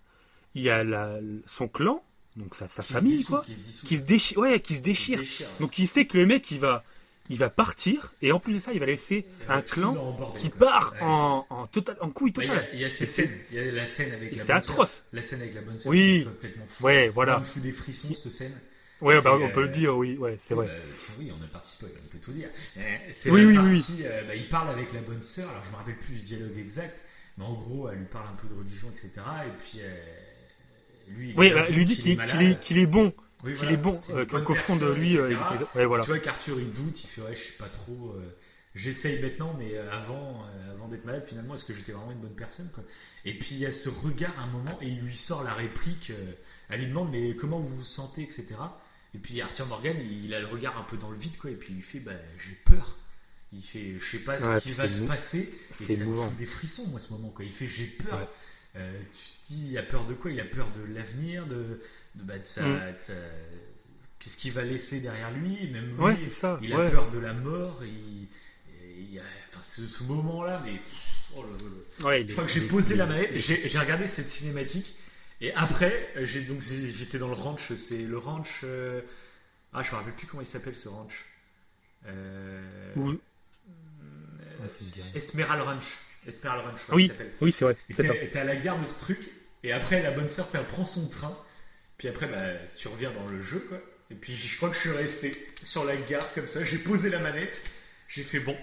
il 0.55 0.63
y 0.63 0.71
a 0.71 0.85
la, 0.85 1.19
son 1.47 1.69
clan, 1.69 2.03
donc 2.37 2.55
sa, 2.55 2.69
sa 2.69 2.83
famille 2.83 3.25
quoi, 3.25 3.45
Qui 3.85 3.97
se 3.97 4.03
déchire, 4.03 4.39
ouais, 4.39 4.61
qui 4.61 4.75
se 4.77 4.81
déchire. 4.81 5.21
Donc 5.61 5.79
il 5.79 5.87
sait 5.87 6.07
que 6.07 6.17
le 6.19 6.27
mec 6.27 6.51
il 6.51 6.61
va, 6.61 6.85
il 7.31 7.37
va 7.39 7.51
partir 7.51 8.13
et 8.23 8.33
en 8.33 8.41
plus 8.41 8.55
de 8.55 8.59
ça 8.59 8.73
il 8.73 8.81
va 8.81 8.87
laisser 8.87 9.27
un 9.49 9.61
clan 9.61 9.93
le 9.95 10.39
qui 10.39 10.49
part 10.51 10.95
en, 11.01 11.47
en 11.51 11.67
total, 11.67 11.97
en 12.01 12.11
couille 12.11 12.33
Il 12.37 12.43
y 12.45 12.47
totale. 12.47 12.59
a- 12.71 12.75
il 12.75 12.81
y 12.81 12.85
a 12.85 12.91
cette 12.91 13.09
scène, 13.11 13.31
il 13.51 13.57
y 13.57 13.61
a 13.69 13.73
la 13.73 13.87
scène 13.87 14.13
avec 14.13 14.33
la 14.37 14.39
c'est 14.45 14.53
bonne 14.53 14.63
sœur. 14.63 14.71
atroce. 14.73 15.05
La 15.13 15.23
scène 15.23 15.41
avec 15.43 15.55
la 15.55 15.61
bonne 15.63 15.79
sœur. 15.79 15.91
Oui. 15.91 16.27
Ouais, 16.81 17.09
voilà. 17.09 17.41
Fout 17.43 17.63
des 17.63 17.73
frissons 17.73 18.15
cette 18.15 18.33
scène. 18.33 18.59
Ouais, 19.01 19.21
bah, 19.23 19.39
on 19.41 19.49
peut 19.51 19.63
le 19.63 19.69
euh, 19.69 19.71
dire, 19.71 19.97
oui, 19.97 20.17
ouais, 20.17 20.35
c'est 20.39 20.55
vrai. 20.55 20.67
Euh, 20.69 20.81
oui, 21.21 21.31
on 21.31 21.41
a 21.45 21.47
participé, 21.47 21.87
on 22.05 22.09
peut 22.09 22.19
tout 22.19 22.33
dire. 22.33 22.49
Euh, 22.79 22.97
C'est 23.13 23.31
Oui, 23.31 23.45
oui, 23.45 23.57
oui, 23.57 23.79
partie, 23.79 24.03
euh, 24.05 24.25
bah, 24.25 24.35
il 24.35 24.49
parle 24.49 24.71
avec 24.71 24.93
la 24.93 25.01
bonne 25.03 25.23
sœur, 25.23 25.49
alors 25.51 25.63
je 25.65 25.71
me 25.71 25.77
rappelle 25.77 25.99
plus 25.99 26.15
du 26.17 26.23
dialogue 26.23 26.59
exact, 26.59 26.99
mais 27.37 27.45
en 27.45 27.53
gros, 27.55 27.89
elle 27.89 27.99
lui 27.99 28.07
parle 28.07 28.27
un 28.27 28.35
peu 28.35 28.49
de 28.49 28.59
religion, 28.59 28.89
etc. 28.91 29.11
Et 29.47 29.51
puis, 29.63 29.79
euh, 29.83 29.95
lui, 31.11 31.31
il 31.31 31.39
Oui, 31.39 31.51
bah, 31.51 31.69
lui 31.71 31.85
dit 31.85 31.97
qu'il 31.99 32.11
est, 32.79 32.87
bon, 32.87 33.13
Oui, 33.45 33.53
qu'il 33.53 33.59
voilà, 33.59 33.73
est 33.73 33.77
bon, 33.77 34.01
euh, 34.11 34.27
qu'au 34.27 34.55
fond 34.55 34.77
de 34.77 34.93
lui, 34.93 35.19
euh, 35.19 35.31
il 35.31 35.35
était- 35.37 35.79
ouais, 35.79 35.85
voilà. 35.87 36.05
Tu 36.05 36.11
vois 36.11 36.19
qu'Arthur 36.19 36.59
il 36.61 36.73
doute, 36.73 37.03
il 37.03 37.07
fait 37.07 37.21
ouais, 37.23 37.35
je 37.35 37.41
sais 37.45 37.57
pas 37.59 37.69
trop, 37.69 38.15
euh, 38.17 38.35
j'essaye 38.75 39.21
maintenant, 39.23 39.55
mais 39.59 39.75
euh, 39.75 39.91
avant, 39.93 40.45
euh, 40.45 40.73
avant 40.75 40.89
d'être 40.89 41.05
malade, 41.05 41.25
finalement, 41.27 41.55
est-ce 41.55 41.65
que 41.65 41.75
j'étais 41.75 41.93
vraiment 41.93 42.13
une 42.13 42.19
bonne 42.21 42.35
personne 42.37 42.71
quoi? 42.75 42.85
Et 43.25 43.35
puis 43.35 43.51
il 43.53 43.59
y 43.59 43.67
a 43.67 43.73
ce 43.73 43.89
regard 43.89 44.33
à 44.39 44.43
un 44.43 44.47
moment 44.49 44.79
et 44.83 44.89
il 44.89 45.01
lui 45.01 45.17
sort 45.17 45.43
la 45.45 45.55
réplique, 45.55 46.11
euh, 46.11 46.33
elle 46.69 46.81
lui 46.81 46.87
demande 46.89 47.11
mais 47.11 47.35
comment 47.37 47.59
vous 47.61 47.77
vous 47.79 47.85
sentez, 47.85 48.23
etc. 48.23 48.47
Et 49.15 49.19
puis 49.19 49.41
Arthur 49.41 49.67
Morgan, 49.67 49.97
il, 50.01 50.27
il 50.27 50.35
a 50.35 50.41
le 50.41 50.47
regard 50.47 50.77
un 50.79 50.85
peu 50.85 50.97
dans 50.97 51.11
le 51.11 51.17
vide 51.19 51.37
quoi, 51.39 51.51
et 51.51 51.55
puis 51.55 51.69
il 51.71 51.77
lui 51.77 51.83
fait 51.83 52.01
bah 52.01 52.13
j'ai 52.39 52.55
peur. 52.65 52.97
Il 53.53 53.63
fait 53.63 53.95
je 53.99 54.05
sais 54.11 54.19
pas 54.19 54.39
ce 54.39 54.45
Ouais, 54.45 54.61
qui 54.61 54.71
va 54.73 54.89
se 54.89 55.01
passer. 55.03 55.39
Et 55.39 55.53
c'est 55.73 55.95
ça 55.95 56.01
me 56.01 56.07
émouvant. 56.07 56.29
fout 56.29 56.37
des 56.37 56.45
frissons 56.47 56.87
moi 56.89 57.01
ce 57.01 57.11
moment 57.13 57.31
quoi. 57.31 57.45
Il 57.45 57.51
fait 57.53 57.67
j'ai 57.67 57.87
peur. 57.87 58.19
Ouais. 58.19 58.29
Euh, 58.77 59.01
tu 59.13 59.49
te 59.49 59.53
dis 59.53 59.69
il 59.71 59.79
a 59.79 59.83
peur 59.83 60.07
de 60.07 60.15
quoi? 60.15 60.31
Il 60.31 60.41
a 60.41 60.45
peur 60.45 60.69
de 60.73 60.95
l'avenir, 60.95 61.47
de, 61.47 61.81
de, 62.15 62.23
bah, 62.23 62.39
de 62.39 62.45
sa, 62.45 62.63
Mm. 62.63 62.93
de 62.95 62.99
sa- 62.99 63.13
qu'est-ce 64.19 64.37
qu'il 64.37 64.53
va 64.53 64.63
laisser 64.63 65.01
derrière 65.01 65.31
lui? 65.33 65.69
Même 65.71 65.89
lui, 65.91 65.95
Ouais, 65.99 66.17
c'est 66.17 66.29
ça, 66.29 66.59
Il 66.63 66.73
a 66.73 66.79
ouais. 66.79 66.91
peur 66.91 67.11
de 67.11 67.19
la 67.19 67.33
mort. 67.33 67.83
Il, 67.85 68.29
il 68.99 69.13
y 69.15 69.19
a, 69.19 69.23
enfin, 69.49 69.63
ce, 69.63 69.87
ce 69.87 70.03
moment-là, 70.05 70.63
mais 70.65 70.75
oh 71.35 71.43
là 71.43 71.49
là 71.51 71.57
là. 71.65 72.07
Ouais, 72.07 72.25
je 72.25 72.31
est- 72.31 72.33
crois 72.33 72.45
que 72.45 72.53
j'ai 72.53 72.65
est- 72.65 72.69
posé 72.69 72.95
la 72.97 73.07
manette, 73.07 73.37
j'ai 73.39 73.79
regardé 73.79 74.07
cette 74.07 74.29
cinématique. 74.29 74.95
Et 75.41 75.53
après, 75.55 76.11
j'ai 76.23 76.43
donc 76.43 76.63
j'étais 76.63 77.19
dans 77.19 77.29
le 77.29 77.35
ranch. 77.35 77.73
C'est 77.77 78.03
le 78.03 78.19
ranch. 78.19 78.61
euh, 78.65 79.01
Ah, 79.73 79.83
je 79.83 79.91
me 79.93 79.97
rappelle 79.97 80.15
plus 80.15 80.27
comment 80.27 80.43
il 80.43 80.47
s'appelle 80.47 80.77
ce 80.77 80.89
ranch. 80.89 81.25
Euh... 82.07 82.93
Ou- 82.97 83.11
euh. 83.13 83.19
Esmeral 85.15 85.61
Ranch. 85.61 85.85
Esmeral 86.29 86.61
Ranch, 86.61 86.79
je 86.79 86.83
crois 86.85 86.95
Oui, 86.97 87.09
s'appelle. 87.09 87.31
oui, 87.41 87.53
c'est 87.53 87.65
vrai, 87.65 87.77
Et 87.91 87.95
t'es 87.95 88.39
à 88.39 88.45
la 88.45 88.57
gare 88.57 88.81
de 88.81 88.87
ce 88.87 88.99
truc, 88.99 89.19
et 89.65 89.73
après 89.73 90.03
la 90.03 90.11
bonne 90.13 90.29
sœur, 90.29 90.49
elle 90.55 90.65
prend 90.65 90.85
son 90.85 91.09
train, 91.09 91.37
puis 91.97 92.09
après 92.09 92.27
bah, 92.27 92.53
tu 92.77 92.89
reviens 92.89 93.11
dans 93.11 93.27
le 93.27 93.43
jeu, 93.43 93.61
quoi. 93.69 93.81
Et 94.11 94.15
puis 94.15 94.35
je 94.35 94.57
crois 94.57 94.71
que 94.71 94.75
je 94.77 94.81
suis 94.81 94.91
resté 94.91 95.49
sur 95.63 95.85
la 95.85 95.97
gare 95.97 96.33
comme 96.35 96.49
ça, 96.49 96.65
j'ai 96.65 96.79
posé 96.79 97.11
la 97.11 97.19
manette, 97.19 97.63
j'ai 98.09 98.23
fait 98.23 98.41
bon, 98.41 98.57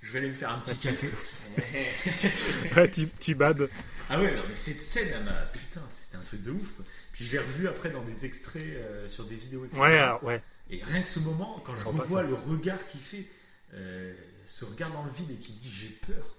je 0.00 0.10
vais 0.12 0.18
aller 0.20 0.28
me 0.30 0.34
faire 0.34 0.50
un 0.50 0.58
petit 0.60 0.76
café. 0.76 1.08
Ouais, 2.76 2.90
tu, 2.90 3.08
tu 3.20 3.34
bades. 3.34 3.68
ah 4.08 4.20
ouais, 4.20 4.34
non 4.34 4.42
mais 4.48 4.56
cette 4.56 4.80
scène, 4.80 5.08
elle 5.14 5.24
m'a. 5.24 5.32
Putain, 5.52 5.82
c'était 5.96 6.16
un 6.16 6.22
truc 6.24 6.42
de 6.42 6.50
ouf, 6.50 6.72
quoi. 6.76 6.84
Puis 7.12 7.24
je 7.26 7.32
l'ai 7.32 7.38
revu 7.38 7.68
après 7.68 7.90
dans 7.90 8.02
des 8.02 8.24
extraits 8.24 8.62
euh, 8.64 9.06
sur 9.08 9.24
des 9.26 9.34
vidéos, 9.36 9.64
etc. 9.66 9.80
Ouais, 9.80 9.98
alors, 9.98 10.24
ouais. 10.24 10.42
Et 10.70 10.82
rien 10.82 11.02
que 11.02 11.08
ce 11.08 11.18
moment, 11.20 11.62
quand 11.66 11.76
je 11.76 11.84
revois 11.84 12.22
le 12.22 12.34
regard 12.34 12.78
qu'il 12.88 13.00
fait, 13.00 13.26
euh, 13.74 14.14
ce 14.44 14.64
regard 14.64 14.90
dans 14.92 15.04
le 15.04 15.10
vide 15.12 15.30
et 15.30 15.36
qui 15.36 15.52
dit 15.52 15.70
j'ai 15.70 15.88
peur. 16.06 16.36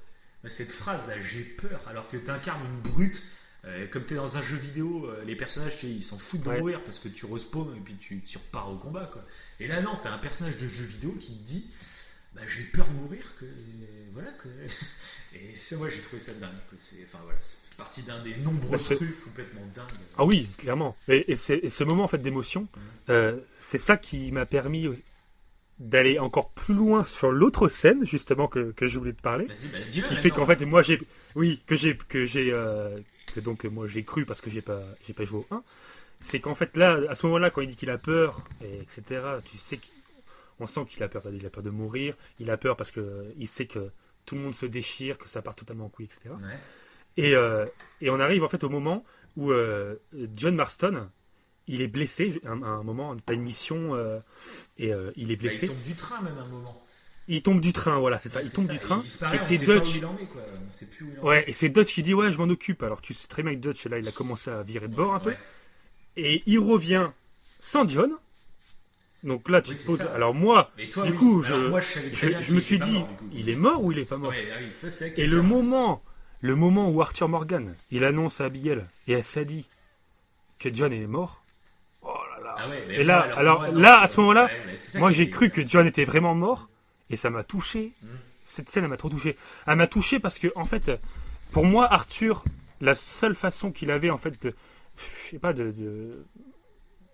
Cette 0.47 0.71
phrase 0.71 1.01
là, 1.07 1.15
j'ai 1.21 1.43
peur, 1.43 1.79
alors 1.87 2.09
que 2.09 2.17
tu 2.17 2.29
incarnes 2.29 2.65
une 2.65 2.91
brute, 2.91 3.21
euh, 3.65 3.87
comme 3.87 4.05
tu 4.05 4.13
es 4.13 4.17
dans 4.17 4.35
un 4.37 4.41
jeu 4.41 4.57
vidéo, 4.57 5.05
euh, 5.07 5.23
les 5.25 5.35
personnages 5.37 5.77
ils 5.83 6.03
s'en 6.03 6.17
foutent 6.17 6.41
de 6.41 6.49
Ouais. 6.49 6.59
mourir 6.59 6.83
parce 6.83 6.99
que 6.99 7.07
tu 7.07 7.25
respawns 7.25 7.73
et 7.77 7.79
puis 7.79 7.95
tu, 7.95 8.19
tu 8.21 8.37
repars 8.37 8.69
au 8.69 8.75
combat. 8.77 9.09
Quoi. 9.11 9.23
Et 9.61 9.67
là, 9.67 9.81
non, 9.81 9.97
tu 10.01 10.07
as 10.07 10.11
un 10.13 10.17
personnage 10.17 10.57
de 10.57 10.67
jeu 10.67 10.83
vidéo 10.83 11.15
qui 11.19 11.37
te 11.37 11.43
dit 11.47 11.69
bah, 12.35 12.41
j'ai 12.47 12.63
peur 12.63 12.85
de 12.87 12.93
mourir. 12.93 13.23
Que, 13.39 13.45
voilà, 14.13 14.31
que... 14.31 14.49
Et 15.35 15.55
ça, 15.55 15.77
moi 15.77 15.89
j'ai 15.89 16.01
trouvé 16.01 16.21
ça 16.21 16.33
dingue. 16.33 16.51
c'est- 16.79 16.97
Enfin 17.05 17.19
voilà, 17.23 17.39
fait 17.39 17.75
partie 17.77 18.03
d'un 18.03 18.21
des 18.21 18.35
nombreux 18.35 18.69
Bah, 18.77 18.77
trucs 18.95 19.23
complètement 19.23 19.61
dingues. 19.73 19.87
Ah 20.17 20.25
oui, 20.25 20.47
clairement. 20.57 20.95
Et, 21.07 21.31
et 21.31 21.35
c'est- 21.35 21.59
et 21.63 21.69
ce 21.69 21.83
moment 21.85 22.03
en 22.03 22.07
fait 22.09 22.17
d'émotion, 22.21 22.67
euh, 23.09 23.39
c'est 23.57 23.77
ça 23.77 23.95
qui 23.97 24.31
m'a 24.31 24.45
permis 24.45 24.87
d'aller 25.79 26.19
encore 26.19 26.51
plus 26.51 26.73
loin 26.75 27.05
sur 27.05 27.31
l'autre 27.31 27.67
scène 27.67 28.05
justement 28.05 28.47
que, 28.47 28.71
que 28.71 28.87
je 28.87 28.97
voulais 28.99 29.13
te 29.13 29.21
parler. 29.21 29.45
Bah, 29.47 29.79
qui 29.89 30.01
fait 30.15 30.29
qu'en 30.29 30.45
fait 30.45 30.61
moi 30.63 30.81
j'ai 30.81 30.99
oui 31.35 31.61
que 31.65 31.75
j'ai 31.75 31.97
que 31.97 32.25
j'ai 32.25 32.51
euh, 32.53 32.97
que 33.33 33.39
donc 33.39 33.63
moi 33.65 33.87
j'ai 33.87 34.03
cru 34.03 34.25
parce 34.25 34.39
que 34.41 34.49
j'ai 34.49 34.61
pas 34.61 34.81
j'ai 35.05 35.13
pas 35.13 35.23
joué 35.25 35.39
au 35.49 35.53
1 35.55 35.63
c'est 36.19 36.39
qu'en 36.39 36.55
fait 36.55 36.77
là 36.77 36.99
à 37.09 37.15
ce 37.15 37.25
moment-là 37.25 37.49
quand 37.49 37.61
il 37.61 37.67
dit 37.67 37.75
qu'il 37.75 37.89
a 37.89 37.97
peur 37.97 38.43
et 38.63 38.79
etc 38.81 39.21
tu 39.43 39.57
sais 39.57 39.79
qu'on 40.57 40.67
sent 40.67 40.85
qu'il 40.87 41.01
a 41.03 41.07
peur 41.09 41.23
il 41.33 41.45
a 41.45 41.49
peur 41.49 41.63
de 41.63 41.69
mourir 41.71 42.13
il 42.39 42.49
a 42.51 42.57
peur 42.57 42.77
parce 42.77 42.91
que 42.91 43.33
il 43.37 43.47
sait 43.47 43.65
que 43.65 43.89
tout 44.25 44.35
le 44.35 44.41
monde 44.41 44.55
se 44.55 44.65
déchire 44.67 45.17
que 45.17 45.27
ça 45.27 45.41
part 45.41 45.55
totalement 45.55 45.85
en 45.85 45.89
couille 45.89 46.05
etc 46.05 46.35
Ouais. 46.39 46.57
et, 47.17 47.35
euh, 47.35 47.65
et 47.99 48.09
on 48.09 48.19
arrive 48.19 48.43
en 48.43 48.47
fait 48.47 48.63
au 48.63 48.69
moment 48.69 49.03
où 49.35 49.51
euh, 49.51 49.95
John 50.35 50.55
Marston 50.55 51.09
il 51.67 51.81
est 51.81 51.87
blessé 51.87 52.39
à 52.45 52.51
un, 52.51 52.61
à 52.79 52.83
moment 52.83 53.15
t'as 53.25 53.33
une 53.33 53.41
mission 53.43 53.95
euh, 53.95 54.19
et 54.77 54.93
euh, 54.93 55.11
il 55.15 55.31
est 55.31 55.35
Bah, 55.35 55.43
il 55.43 55.47
blessé 55.49 55.67
tombe 55.67 55.81
du 55.81 55.95
train 55.95 56.21
même 56.21 56.37
à 56.37 56.41
un 56.41 56.47
moment. 56.47 56.83
il 57.27 57.41
tombe 57.41 57.61
du 57.61 57.71
train 57.73 57.97
voilà 57.99 58.19
c'est 58.19 58.29
ça 58.29 58.39
Ouais, 58.39 58.45
il 58.47 58.51
tombe 58.51 58.67
ça, 58.67 58.73
du 58.73 58.79
train 58.79 59.01
et 59.33 59.37
c'est 59.37 59.57
Dutch 59.59 59.95
il 59.95 60.07
il 61.01 61.19
Ouais, 61.21 61.43
et 61.47 61.53
c'est 61.53 61.69
Dutch 61.69 61.93
qui 61.93 62.03
dit 62.03 62.13
ouais, 62.13 62.31
je 62.31 62.37
m'en 62.37 62.49
occupe. 62.49 62.83
Alors 62.83 63.01
tu 63.01 63.13
sais 63.13 63.27
très 63.27 63.43
bien 63.43 63.53
que 63.53 63.59
Dutch 63.59 63.85
là, 63.85 63.97
il 63.97 64.07
a 64.07 64.11
commencé 64.11 64.49
à 64.51 64.61
virer 64.63 64.87
de 64.89 64.95
bord 64.95 65.13
un 65.15 65.19
peu, 65.19 65.29
Ouais. 65.29 65.37
et 66.17 66.43
il 66.45 66.59
revient 66.59 67.09
sans 67.59 67.87
John. 67.87 68.11
Donc 69.23 69.47
là, 69.49 69.61
tu 69.61 69.71
Oui, 69.71 69.77
te 69.77 69.85
poses. 69.85 69.99
ça. 69.99 70.11
Alors 70.13 70.33
moi, 70.33 70.69
toi, 70.91 71.05
du 71.05 71.11
oui. 71.11 71.17
coup, 71.17 71.43
Alors 71.45 71.61
je, 71.61 71.67
moi, 71.69 71.79
je 71.79 72.51
me 72.53 72.59
suis 72.59 72.77
dit, 72.77 72.99
mort, 72.99 73.09
il 73.31 73.47
est 73.49 73.55
mort 73.55 73.81
ou 73.81 73.93
il 73.93 73.99
est 73.99 74.05
pas 74.05 74.17
mort? 74.17 74.31
Ouais, 74.31 74.49
ah 74.53 74.57
oui, 74.59 75.13
Et 75.15 75.27
le 75.27 75.41
moment, 75.41 76.03
le 76.41 76.55
moment 76.55 76.89
où 76.89 77.01
Arthur 77.01 77.29
Morgan, 77.29 77.73
il 77.89 78.03
annonce 78.03 78.41
à 78.41 78.45
Abigail 78.45 78.83
et 79.07 79.13
elle 79.13 79.23
s'est 79.23 79.45
dit 79.45 79.65
que 80.59 80.73
John 80.73 80.91
est 80.91 81.07
mort. 81.07 81.41
Là. 82.43 82.55
Ah 82.57 82.69
ouais, 82.69 82.85
et 82.89 83.03
là, 83.03 83.27
alors 83.35 83.59
moi, 83.61 83.71
non, 83.71 83.79
là, 83.79 84.01
à 84.01 84.07
ce 84.07 84.19
moment-là, 84.19 84.45
ouais, 84.93 84.99
moi 84.99 85.11
j'ai 85.11 85.29
cru 85.29 85.49
que 85.49 85.65
John 85.65 85.87
était 85.87 86.03
vraiment 86.05 86.35
mort 86.35 86.67
et 87.09 87.15
ça 87.17 87.29
m'a 87.29 87.43
touché. 87.43 87.93
Mm. 88.01 88.07
Cette 88.43 88.69
scène, 88.69 88.83
elle 88.83 88.89
m'a 88.89 88.97
trop 88.97 89.09
touché. 89.09 89.35
Elle 89.67 89.75
m'a 89.77 89.87
touché 89.87 90.19
parce 90.19 90.37
que, 90.39 90.47
en 90.55 90.65
fait, 90.65 90.91
pour 91.51 91.65
moi, 91.65 91.91
Arthur, 91.91 92.43
la 92.81 92.93
seule 92.95 93.35
façon 93.35 93.71
qu'il 93.71 93.89
avait, 93.91 94.09
en 94.09 94.17
fait, 94.17 94.41
de, 94.43 94.53
je 94.97 95.29
sais 95.31 95.39
pas, 95.39 95.53
de, 95.53 95.71
de, 95.71 96.25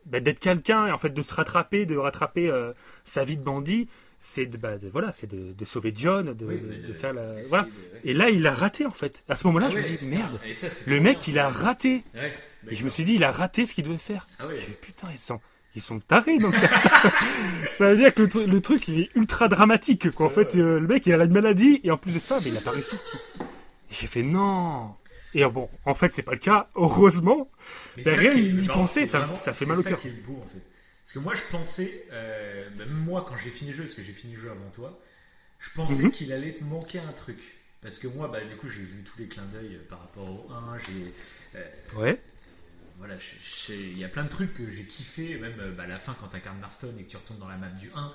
bah, 0.05 0.19
d'être 0.19 0.39
quelqu'un 0.39 0.87
et 0.87 0.91
en 0.91 0.97
fait 0.97 1.11
de 1.13 1.21
se 1.21 1.33
rattraper, 1.33 1.85
de 1.85 1.95
rattraper 1.97 2.49
euh, 2.49 2.73
sa 3.03 3.23
vie 3.23 3.37
de 3.37 3.43
bandit, 3.43 3.87
c'est 4.17 4.47
de, 4.47 4.57
bah, 4.57 4.77
de- 4.77 4.89
voilà, 4.89 5.11
c'est 5.11 5.27
de, 5.27 5.53
de 5.53 5.65
sauver 5.65 5.93
John, 5.95 6.33
de, 6.33 6.45
Oui, 6.45 6.93
faire 6.95 7.13
la, 7.13 7.41
voilà. 7.47 7.67
Et 8.03 8.13
là, 8.13 8.29
il 8.31 8.47
a 8.47 8.53
raté 8.53 8.85
en 8.87 8.91
fait. 8.91 9.23
À 9.29 9.35
ce 9.35 9.45
moment-là, 9.47 9.67
Ah 9.67 9.71
je 9.73 9.77
me 9.77 9.81
ouais, 9.83 9.89
dis 9.89 9.97
putain, 9.97 10.09
merde. 10.17 10.39
ça, 10.55 10.67
Le 10.87 10.99
mec, 10.99 11.19
bien. 11.19 11.27
il 11.27 11.39
a 11.39 11.49
raté. 11.49 12.03
Ouais, 12.15 12.33
Et 12.69 12.75
je 12.75 12.83
me 12.83 12.89
suis 12.89 13.03
dit, 13.03 13.15
il 13.15 13.23
a 13.23 13.31
raté 13.31 13.65
ce 13.65 13.73
qu'il 13.73 13.83
devait 13.85 13.97
faire. 13.97 14.27
Ah 14.39 14.47
ouais. 14.47 14.57
J'ai 14.57 14.65
dit, 14.67 14.77
putain, 14.81 15.07
ils 15.11 15.17
sont, 15.17 15.39
ils 15.75 15.81
sont 15.81 15.99
tarés 15.99 16.37
donc 16.39 16.53
faire 16.55 16.77
ça. 16.77 17.11
ça 17.71 17.89
veut 17.91 17.97
dire 17.97 18.13
que 18.13 18.23
le, 18.23 18.27
tru- 18.27 18.45
le 18.45 18.61
truc, 18.61 18.87
il 18.87 18.99
est 19.01 19.09
ultra 19.15 19.47
dramatique. 19.47 20.11
Quoi. 20.11 20.25
En 20.27 20.29
fait, 20.29 20.55
euh, 20.55 20.79
le 20.79 20.87
mec, 20.87 21.05
il 21.05 21.13
a 21.13 21.17
la 21.17 21.27
maladie 21.27 21.79
et 21.83 21.91
en 21.91 21.97
plus 21.97 22.13
de 22.13 22.19
ça, 22.19 22.39
mais 22.43 22.49
il 22.49 22.57
a 22.57 22.61
pas 22.61 22.71
réussi 22.71 22.97
ce 22.97 23.03
qu'il. 23.03 23.19
J'ai 23.89 24.07
fait 24.07 24.23
non. 24.23 24.93
Et 25.33 25.45
bon, 25.45 25.69
en 25.85 25.93
fait, 25.93 26.11
c'est 26.11 26.23
pas 26.23 26.31
le 26.33 26.37
cas. 26.39 26.67
Heureusement. 26.75 27.49
Mais 27.97 28.03
ça 28.03 28.11
rien 28.11 28.35
d'y 28.35 28.67
penser, 28.67 29.05
ça- 29.05 29.19
vraiment, 29.19 29.35
ça 29.35 29.53
fait 29.53 29.65
mal 29.65 29.79
au 29.79 29.83
cœur. 29.83 29.99
en 29.99 30.01
fait. 30.01 30.11
Parce 31.03 31.13
que 31.13 31.19
moi, 31.19 31.33
je 31.35 31.41
pensais, 31.51 32.05
euh, 32.11 32.67
même 32.77 32.89
moi, 33.05 33.25
quand 33.27 33.35
j'ai 33.43 33.49
fini 33.49 33.71
le 33.71 33.77
jeu, 33.77 33.83
parce 33.83 33.95
que 33.95 34.03
j'ai 34.03 34.13
fini 34.13 34.33
le 34.35 34.41
jeu 34.41 34.51
avant 34.51 34.69
toi, 34.75 34.99
je 35.59 35.69
pensais 35.75 36.03
Mhm. 36.03 36.11
qu'il 36.11 36.31
allait 36.33 36.53
te 36.53 36.63
manquer 36.63 36.99
un 36.99 37.11
truc. 37.13 37.37
Parce 37.81 37.97
que 37.97 38.07
moi, 38.07 38.27
bah, 38.27 38.41
du 38.43 38.55
coup, 38.57 38.67
j'ai 38.69 38.81
vu 38.81 39.03
tous 39.03 39.17
les 39.19 39.27
clins 39.27 39.45
d'œil 39.53 39.75
euh, 39.75 39.87
par 39.89 39.99
rapport 40.01 40.27
au 40.29 40.51
1. 40.51 40.77
J'ai, 40.79 41.59
euh, 41.59 41.63
Ouais. 42.01 42.19
Voilà, 42.99 43.15
il 43.69 43.97
y 43.97 44.03
a 44.03 44.09
plein 44.09 44.23
de 44.25 44.29
trucs 44.29 44.53
que 44.53 44.69
j'ai 44.69 44.83
kiffé, 44.85 45.37
même 45.39 45.59
euh, 45.59 45.71
bah, 45.71 45.83
à 45.83 45.87
la 45.87 45.97
fin 45.97 46.15
quand 46.19 46.27
t'incarnes 46.27 46.59
Marston 46.59 46.93
et 46.99 47.03
que 47.03 47.09
tu 47.09 47.17
retournes 47.17 47.39
dans 47.39 47.47
la 47.47 47.57
map 47.57 47.69
du 47.69 47.89
1, 47.95 48.13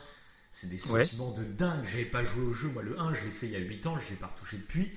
c'est 0.52 0.68
des 0.68 0.80
Ouais. 0.90 1.04
sentiments 1.04 1.32
de 1.32 1.42
dingue. 1.44 1.84
J'avais 1.90 2.04
pas 2.04 2.22
joué 2.24 2.44
au 2.44 2.52
jeu, 2.52 2.68
moi 2.68 2.82
le 2.82 2.98
1, 3.00 3.14
je 3.14 3.22
l'ai 3.24 3.30
fait 3.30 3.46
il 3.46 3.52
y 3.52 3.56
a 3.56 3.60
8 3.60 3.86
ans, 3.86 3.98
je 3.98 4.10
l'ai 4.10 4.16
pas 4.16 4.28
retouché 4.28 4.56
depuis. 4.58 4.92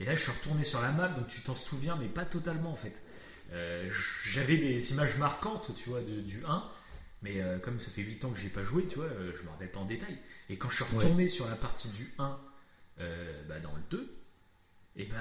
Et 0.00 0.04
là, 0.04 0.14
je 0.16 0.22
suis 0.22 0.32
retourné 0.32 0.64
sur 0.64 0.80
la 0.80 0.90
map, 0.92 1.08
donc 1.08 1.28
tu 1.28 1.40
t'en 1.42 1.54
souviens, 1.54 1.96
mais 1.96 2.08
pas 2.08 2.24
totalement 2.24 2.72
en 2.72 2.76
fait. 2.76 3.00
Euh, 3.52 3.90
J'avais 4.24 4.56
des 4.56 4.92
images 4.92 5.16
marquantes, 5.18 5.74
tu 5.76 5.88
vois, 5.90 6.00
de- 6.00 6.20
du 6.20 6.44
1, 6.46 6.64
mais 7.22 7.40
euh, 7.40 7.58
comme 7.58 7.80
ça 7.80 7.90
fait 7.90 8.02
8 8.02 8.24
ans 8.24 8.30
que 8.30 8.38
j'ai 8.38 8.48
pas 8.48 8.62
joué, 8.64 8.86
tu 8.86 8.96
vois, 8.96 9.08
je 9.36 9.42
me 9.42 9.48
rappelle 9.50 9.70
pas 9.70 9.80
en 9.80 9.84
détail. 9.86 10.18
Et 10.50 10.56
quand 10.56 10.68
je 10.70 10.76
suis 10.82 10.84
retourné 10.96 11.28
sur 11.28 11.48
la 11.48 11.56
partie 11.56 11.88
du 11.88 12.12
1, 12.18 12.38
euh, 13.00 13.42
bah, 13.48 13.58
dans 13.60 13.74
le 13.74 13.82
2, 13.90 14.14
et 14.98 15.04
bah, 15.04 15.16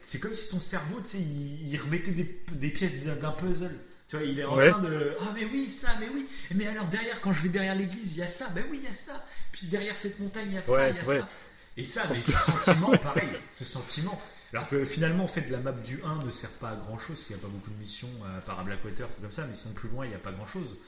c'est 0.00 0.18
comme 0.18 0.34
si 0.34 0.48
ton 0.50 0.58
cerveau, 0.60 1.00
tu 1.00 1.06
sais, 1.06 1.18
il, 1.18 1.68
il 1.68 1.76
remettait 1.80 2.12
des, 2.12 2.40
des 2.52 2.70
pièces 2.70 2.94
d'un 3.04 3.30
puzzle. 3.32 3.76
Tu 4.08 4.16
vois, 4.16 4.24
il 4.24 4.40
est 4.40 4.44
en 4.44 4.56
Ouais. 4.56 4.70
train 4.70 4.80
de. 4.80 5.14
Ah, 5.20 5.32
mais 5.34 5.44
oui, 5.44 5.66
ça, 5.66 5.90
mais 6.00 6.08
oui. 6.12 6.26
Mais 6.54 6.66
alors, 6.66 6.86
derrière, 6.86 7.20
quand 7.20 7.32
je 7.32 7.42
vais 7.42 7.50
derrière 7.50 7.74
l'église, 7.74 8.12
il 8.12 8.18
y 8.18 8.22
a 8.22 8.26
ça. 8.28 8.48
Ben 8.54 8.64
oui, 8.70 8.78
il 8.82 8.84
y 8.84 8.90
a 8.90 8.92
ça. 8.94 9.26
Puis 9.52 9.66
derrière 9.66 9.94
cette 9.96 10.18
montagne, 10.18 10.46
il 10.48 10.54
y 10.54 10.58
a 10.58 10.62
ça, 10.62 10.72
Ouais, 10.72 10.90
il 10.90 10.96
y 10.96 10.98
a 10.98 11.02
vrai. 11.02 11.18
ça. 11.20 11.28
Et 11.76 11.84
ça, 11.84 12.02
mais 12.10 12.22
ce 12.22 12.32
sentiment, 12.32 12.90
pareil, 13.02 13.28
ce 13.50 13.64
sentiment. 13.66 14.20
Alors 14.54 14.66
que 14.68 14.82
finalement, 14.86 15.24
en 15.24 15.28
fait, 15.28 15.48
la 15.50 15.58
map 15.58 15.72
du 15.72 16.00
1 16.02 16.24
ne 16.24 16.30
sert 16.30 16.48
pas 16.52 16.70
à 16.70 16.76
grand 16.76 16.98
chose, 16.98 17.22
il 17.28 17.34
n'y 17.36 17.38
a 17.38 17.42
pas 17.42 17.48
beaucoup 17.48 17.70
de 17.70 17.76
missions, 17.76 18.08
euh, 18.24 18.38
à 18.38 18.40
part 18.40 18.58
à 18.60 18.64
Blackwater, 18.64 19.06
trucs 19.10 19.20
comme 19.20 19.30
ça, 19.30 19.46
mais 19.46 19.54
sinon 19.54 19.74
plus 19.74 19.90
loin, 19.90 20.06
il 20.06 20.08
n'y 20.08 20.14
a 20.14 20.18
pas 20.18 20.32
grand 20.32 20.46
chose. 20.46 20.78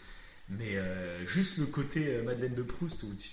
Mais 0.49 0.77
euh, 0.77 1.25
juste 1.27 1.59
le 1.59 1.67
côté 1.67 2.07
euh, 2.17 2.23
Madeleine 2.23 2.55
de 2.55 2.63
Proust 2.63 3.03
où 3.03 3.15
tu, 3.15 3.29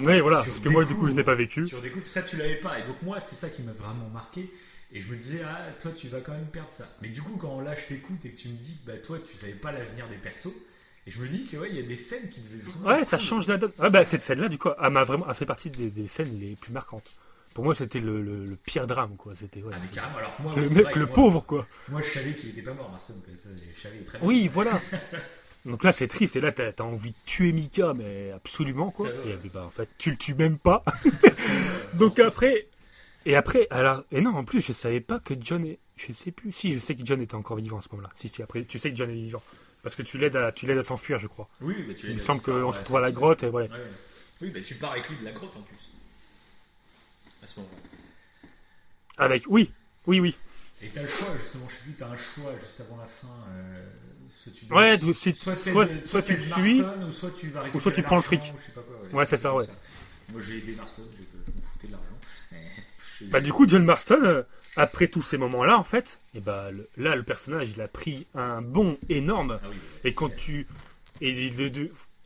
Ouais, 0.00 0.20
voilà. 0.20 0.42
Parce 0.44 0.60
que 0.60 0.68
moi, 0.68 0.84
du 0.84 0.94
coup, 0.94 1.08
je 1.08 1.12
n'ai 1.12 1.24
pas 1.24 1.34
vécu. 1.34 1.64
tu 1.64 1.74
redécouvres, 1.74 2.06
ça 2.06 2.22
tu 2.22 2.36
l'avais 2.36 2.56
pas. 2.56 2.78
Et 2.78 2.82
donc 2.86 3.00
moi, 3.02 3.18
c'est 3.20 3.34
ça 3.34 3.48
qui 3.48 3.62
m'a 3.62 3.72
vraiment 3.72 4.08
marqué. 4.12 4.50
Et 4.92 5.00
je 5.02 5.08
me 5.10 5.16
disais, 5.16 5.40
ah, 5.44 5.70
toi, 5.80 5.90
tu 5.96 6.08
vas 6.08 6.20
quand 6.20 6.32
même 6.32 6.46
perdre 6.46 6.70
ça. 6.72 6.88
Mais 7.02 7.08
du 7.08 7.20
coup, 7.20 7.36
quand 7.36 7.60
là, 7.60 7.74
je 7.74 7.84
t'écoute 7.84 8.24
et 8.24 8.30
que 8.30 8.38
tu 8.38 8.48
me 8.48 8.56
dis 8.56 8.78
que 8.84 8.90
bah, 8.92 8.96
toi, 8.98 9.18
tu 9.18 9.36
savais 9.36 9.52
pas 9.52 9.70
l'avenir 9.72 10.08
des 10.08 10.16
persos, 10.16 10.52
et 11.06 11.10
je 11.10 11.18
me 11.20 11.28
dis 11.28 11.46
que 11.46 11.56
ouais, 11.58 11.68
il 11.70 11.76
y 11.76 11.78
a 11.80 11.86
des 11.86 11.96
scènes 11.96 12.28
qui 12.30 12.40
devaient. 12.40 12.62
Ouais, 12.88 13.04
ça 13.04 13.18
change 13.18 13.46
la 13.48 13.58
donne. 13.58 13.72
Ah 13.78 13.90
bah 13.90 14.04
cette 14.04 14.22
scène-là, 14.22 14.48
du 14.48 14.56
coup, 14.58 14.70
a, 14.78 14.88
m'a 14.90 15.04
vraiment, 15.04 15.26
a 15.26 15.34
fait 15.34 15.44
partie 15.46 15.68
des, 15.70 15.90
des 15.90 16.06
scènes 16.08 16.38
les 16.38 16.54
plus 16.56 16.72
marquantes. 16.72 17.10
Pour 17.54 17.64
moi, 17.64 17.74
c'était 17.74 17.98
le, 18.00 18.22
le- 18.22 18.46
le 18.46 18.56
pire 18.56 18.86
drame, 18.86 19.16
quoi. 19.16 19.34
C'était 19.34 19.62
ouais, 19.62 19.72
Ah, 19.74 19.78
mais 19.82 19.88
carrément. 19.88 20.18
Alors 20.18 20.36
moi, 20.40 20.54
le 20.56 20.62
oui, 20.62 20.74
mec, 20.74 20.84
vrai 20.84 20.92
le 20.94 21.06
moi- 21.06 21.14
pauvre, 21.14 21.40
quoi. 21.44 21.66
Moi, 21.88 22.00
je 22.02 22.10
savais 22.10 22.34
qu'il 22.34 22.50
était 22.50 22.62
pas 22.62 22.74
mort, 22.74 22.90
Marston. 22.90 23.14
je 23.26 23.80
savais 23.82 23.98
très 24.04 24.18
bien. 24.18 24.26
Oui, 24.26 24.48
voilà. 24.52 24.80
Donc 25.64 25.84
là, 25.84 25.92
c'est 25.92 26.08
triste. 26.08 26.36
Et 26.36 26.40
là, 26.40 26.52
t'as 26.52 26.70
as 26.78 26.82
envie 26.82 27.10
de 27.10 27.16
tuer 27.26 27.52
Mika, 27.52 27.94
mais 27.94 28.30
absolument, 28.32 28.90
quoi. 28.90 29.08
Et 29.08 29.34
ouais. 29.34 29.38
bah, 29.52 29.64
en 29.66 29.70
fait, 29.70 29.88
tu 29.98 30.10
le 30.10 30.16
tues 30.16 30.34
même 30.34 30.58
pas. 30.58 30.84
Donc 31.94 32.18
après, 32.18 32.68
et 33.26 33.36
après, 33.36 33.66
alors, 33.70 34.04
et 34.10 34.22
non, 34.22 34.34
en 34.34 34.44
plus, 34.44 34.66
je 34.66 34.72
savais 34.72 35.00
pas 35.00 35.18
que 35.18 35.34
John 35.38 35.64
est, 35.64 35.78
je 35.96 36.12
sais 36.12 36.30
plus. 36.30 36.50
Si, 36.52 36.72
je 36.72 36.78
sais 36.78 36.94
que 36.94 37.04
John 37.04 37.20
était 37.20 37.34
encore 37.34 37.58
vivant 37.58 37.78
à 37.78 37.82
ce 37.82 37.88
moment-là. 37.92 38.10
Si, 38.14 38.28
si, 38.28 38.42
après, 38.42 38.64
tu 38.64 38.78
sais 38.78 38.90
que 38.90 38.96
John 38.96 39.10
est 39.10 39.14
vivant. 39.14 39.42
Parce 39.82 39.94
que 39.94 40.02
tu 40.02 40.16
l'aides 40.16 40.36
à, 40.36 40.50
tu 40.50 40.66
l'aides 40.66 40.78
à 40.78 40.84
s'enfuir, 40.84 41.18
je 41.18 41.26
crois. 41.26 41.48
Oui, 41.60 41.84
mais 41.86 41.94
tu 41.94 42.06
Il 42.06 42.14
me 42.14 42.18
semble 42.18 42.40
qu'on 42.40 42.72
se 42.72 42.78
retrouve 42.78 42.96
à 42.96 43.00
la 43.00 43.12
grotte, 43.12 43.42
et. 43.42 43.48
Ouais, 43.48 43.68
ouais. 43.68 43.78
Oui, 44.40 44.50
bah 44.50 44.60
tu 44.64 44.76
pars 44.76 44.92
avec 44.92 45.08
lui 45.08 45.18
de 45.18 45.24
la 45.24 45.32
grotte 45.32 45.56
en 45.56 45.62
plus. 45.62 45.90
À 47.42 47.46
ce 47.46 47.60
moment-là. 47.60 48.48
Avec, 49.18 49.42
oui, 49.48 49.72
oui, 50.06 50.20
oui. 50.20 50.36
Et 50.80 50.88
t'as 50.88 51.02
le 51.02 51.08
choix, 51.08 51.36
justement, 51.36 51.68
je 51.68 51.74
sais 51.74 51.82
plus, 51.82 51.92
t'as 51.94 52.08
un 52.08 52.16
choix 52.16 52.52
juste 52.60 52.80
avant 52.80 52.96
la 52.96 53.08
fin. 53.08 53.26
Euh, 53.50 53.84
soit 54.42 54.52
tu 54.52 54.72
Ouais, 54.72 54.98
soit, 55.34 55.56
soit- 55.56 56.06
soit 56.06 56.22
tu 56.22 56.34
le 56.34 56.40
suis, 56.40 56.80
ou 56.82 57.12
soit 57.12 57.30
tu 57.38 57.48
vas 57.48 57.64
ou 57.74 57.80
soit 57.80 57.92
tu 57.92 58.00
récupérer 58.00 58.02
prends 58.02 58.16
le 58.16 58.22
fric. 58.22 58.52
quoi, 58.74 58.82
Ouais, 59.12 59.26
c'est 59.26 59.36
ça, 59.36 59.54
ouais. 59.54 59.64
Moi 60.32 60.40
j'ai 60.46 60.58
aidé 60.58 60.74
Marston, 60.74 61.02
je 61.16 61.52
m'en 61.52 61.62
foutais 61.62 61.86
de 61.88 61.92
l'argent. 61.92 62.06
Mais 62.52 63.26
Bah 63.28 63.40
du 63.40 63.52
coup 63.52 63.66
John 63.68 63.84
Marston, 63.84 64.20
euh, 64.22 64.42
après 64.76 65.08
tous 65.08 65.22
ces 65.22 65.38
moments-là 65.38 65.76
en 65.78 65.82
fait, 65.84 66.20
et 66.34 66.40
bah 66.40 66.70
le- 66.70 66.88
là 66.96 67.16
le 67.16 67.22
personnage 67.24 67.70
il 67.74 67.80
a 67.80 67.88
pris 67.88 68.26
un 68.34 68.62
bond 68.62 68.98
énorme. 69.08 69.58
Ah 69.62 69.66
oui, 69.70 69.76
Et 70.04 70.14
quand 70.14 70.34
tu 70.34 70.66
et 71.20 71.50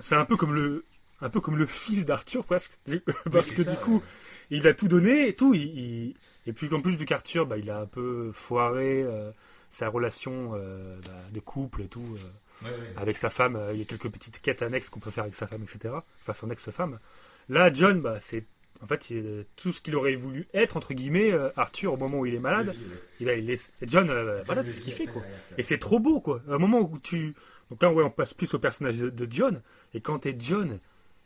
c'est 0.00 0.16
un 0.16 0.24
peu 0.24 0.36
comme 0.36 0.54
le 0.54 0.84
un 1.20 1.30
peu 1.30 1.40
comme 1.40 1.56
le 1.56 1.66
fils 1.66 2.04
d'Arthur 2.04 2.44
presque, 2.44 2.72
parce 3.32 3.52
que 3.52 3.62
ça, 3.62 3.70
du 3.70 3.76
coup 3.78 3.96
ouais. 3.98 4.02
il 4.50 4.66
a 4.66 4.74
tout 4.74 4.88
donné 4.88 5.28
et 5.28 5.34
tout. 5.34 5.54
il- 5.54 5.78
il- 5.78 6.14
et 6.46 6.52
puis 6.52 6.68
en 6.74 6.80
plus 6.80 6.96
vu 6.96 7.04
qu'Arthur 7.06 7.46
bah, 7.46 7.56
il 7.56 7.70
a 7.70 7.78
un 7.80 7.86
peu 7.86 8.32
foiré 8.32 9.02
euh, 9.04 9.30
sa 9.72 9.88
relation 9.88 10.52
euh, 10.54 11.00
bah, 11.04 11.10
de 11.32 11.40
couple 11.40 11.82
et 11.82 11.88
tout. 11.88 12.16
euh, 12.22 12.26
Ouais, 12.64 12.70
ouais. 12.70 12.92
avec 12.96 13.16
sa 13.16 13.28
femme, 13.30 13.56
euh, 13.56 13.72
il 13.72 13.78
y 13.80 13.82
a 13.82 13.84
quelques 13.86 14.08
petites 14.08 14.40
quêtes 14.40 14.62
annexes 14.62 14.88
qu'on 14.88 15.00
peut 15.00 15.10
faire 15.10 15.24
avec 15.24 15.34
sa 15.34 15.48
femme, 15.48 15.62
etc. 15.64 15.94
Enfin, 16.20 16.32
son 16.32 16.48
ex-femme. 16.50 17.00
Là, 17.48 17.72
John, 17.72 18.00
bah, 18.00 18.18
c'est 18.20 18.44
en 18.82 18.86
fait 18.86 19.10
il- 19.10 19.46
tout 19.56 19.72
ce 19.72 19.80
qu'il 19.80 19.96
aurait 19.96 20.14
voulu 20.14 20.46
être, 20.54 20.76
entre 20.76 20.92
guillemets, 20.94 21.32
Arthur, 21.56 21.94
au 21.94 21.96
moment 21.96 22.18
où 22.20 22.26
il 22.26 22.34
est 22.34 22.38
malade. 22.40 22.72
Il 23.18 23.28
a, 23.28 23.34
il 23.34 23.50
et 23.50 23.58
John, 23.82 24.06
voilà, 24.46 24.62
c'est 24.62 24.72
ce 24.72 24.80
qu'il 24.82 24.92
fait, 24.92 25.06
quoi. 25.06 25.22
Et 25.58 25.62
c'est 25.64 25.78
trop 25.78 25.98
beau, 25.98 26.20
quoi. 26.20 26.40
À 26.48 26.54
un 26.54 26.58
moment 26.58 26.80
où 26.80 26.98
tu. 27.00 27.34
Donc 27.70 27.82
là, 27.82 27.90
ouais, 27.90 28.04
on 28.04 28.10
passe 28.10 28.34
plus 28.34 28.52
au 28.54 28.58
personnage 28.60 28.98
de, 28.98 29.08
de 29.10 29.26
John. 29.32 29.60
Et 29.94 30.00
quand 30.00 30.18
t'es 30.20 30.36
John, 30.38 30.78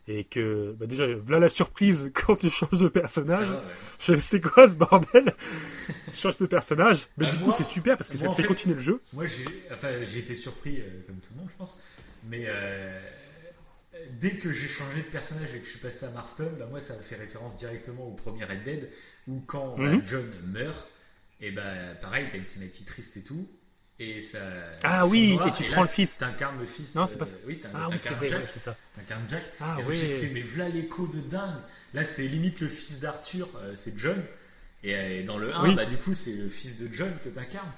et 0.07 0.23
que. 0.23 0.73
Bah 0.79 0.85
déjà, 0.87 1.05
voilà 1.15 1.39
la 1.39 1.49
surprise 1.49 2.11
quand 2.15 2.35
tu 2.37 2.49
changes 2.49 2.77
de 2.79 2.87
personnage. 2.87 3.49
ouais. 3.49 3.57
Je 3.99 4.15
sais 4.19 4.39
quoi 4.41 4.67
ce 4.67 4.75
bordel? 4.75 5.33
Tu 6.09 6.15
changes 6.15 6.37
de 6.37 6.45
personnage. 6.45 7.07
Mais 7.17 7.25
Bah, 7.25 7.31
du 7.31 7.39
coup, 7.39 7.51
c'est 7.51 7.63
super 7.63 7.97
parce 7.97 8.09
que 8.09 8.17
ça 8.17 8.27
te 8.29 8.35
fait 8.35 8.41
fait- 8.43 8.47
continuer 8.47 8.75
le 8.75 8.81
jeu. 8.81 9.01
Moi, 9.13 9.25
j'ai 9.27 9.45
enfin, 9.73 10.03
j'ai 10.03 10.19
été 10.19 10.35
surpris, 10.35 10.79
euh, 10.81 11.03
comme 11.05 11.17
tout 11.17 11.33
le 11.33 11.39
monde, 11.41 11.49
je 11.51 11.57
pense. 11.57 11.79
Mais 12.29 12.45
euh, 12.47 12.99
dès 14.19 14.31
que 14.37 14.51
j'ai 14.51 14.67
changé 14.67 14.97
de 15.01 15.07
personnage 15.07 15.53
et 15.55 15.59
que 15.59 15.65
je 15.65 15.71
suis 15.71 15.79
passé 15.79 16.05
à 16.05 16.09
Marston, 16.11 16.49
bah, 16.57 16.65
moi, 16.69 16.81
ça 16.81 16.95
me 16.97 17.01
fait 17.01 17.15
référence 17.15 17.55
directement 17.55 18.07
au 18.07 18.11
premier 18.13 18.43
Red 18.45 18.63
Dead, 18.63 18.89
où 19.27 19.41
quand 19.41 19.77
bah, 19.77 19.83
Mhm. 19.89 20.01
John 20.05 20.29
meurt, 20.45 20.87
et 21.39 21.51
bah 21.51 21.63
pareil, 22.01 22.27
t'as 22.31 22.37
une 22.37 22.45
cinématique 22.45 22.87
triste 22.87 23.15
et 23.17 23.21
tout. 23.23 23.47
Et 23.99 24.21
ça. 24.21 24.39
Ah 24.83 25.07
oui, 25.07 25.35
noir, 25.35 25.47
et 25.47 25.51
tu 25.51 25.63
prends 25.65 25.81
le 25.81 25.87
fils. 25.87 26.17
T'incarnes 26.19 26.59
le 26.59 26.65
fils. 26.67 26.93
Non, 26.93 27.07
c'est 27.07 27.17
pas 27.17 27.25
ça. 27.25 27.35
Oui, 27.47 27.59
Ah 27.73 27.87
oui, 27.89 27.97
c'est 27.97 28.13
vrai, 28.13 28.31
ouais, 28.31 28.43
c'est 28.45 28.59
ça. 28.59 28.75
T'incarnes 28.95 29.25
Jack. 29.29 29.43
Ah 29.59 29.77
et 29.79 29.83
ouais. 29.83 29.95
j'ai 29.95 30.17
fait, 30.19 30.29
mais 30.29 30.41
voilà 30.41 30.69
l'écho 30.69 31.07
de 31.07 31.19
dingue. 31.19 31.55
Là, 31.95 32.03
c'est 32.03 32.27
limite 32.27 32.59
le 32.59 32.67
fils 32.67 32.99
d'Arthur, 32.99 33.49
euh, 33.57 33.73
c'est 33.75 33.97
John. 33.97 34.23
Et, 34.83 34.93
euh, 34.95 35.25
dans 35.25 35.37
le 35.39 35.51
1, 35.53 35.63
Oui. 35.63 35.75
bah, 35.75 35.85
du 35.85 35.97
coup, 35.97 36.13
c'est 36.13 36.33
le 36.33 36.47
fils 36.47 36.77
de 36.77 36.87
John 36.93 37.11
que 37.23 37.29
t'incarnes. 37.29 37.71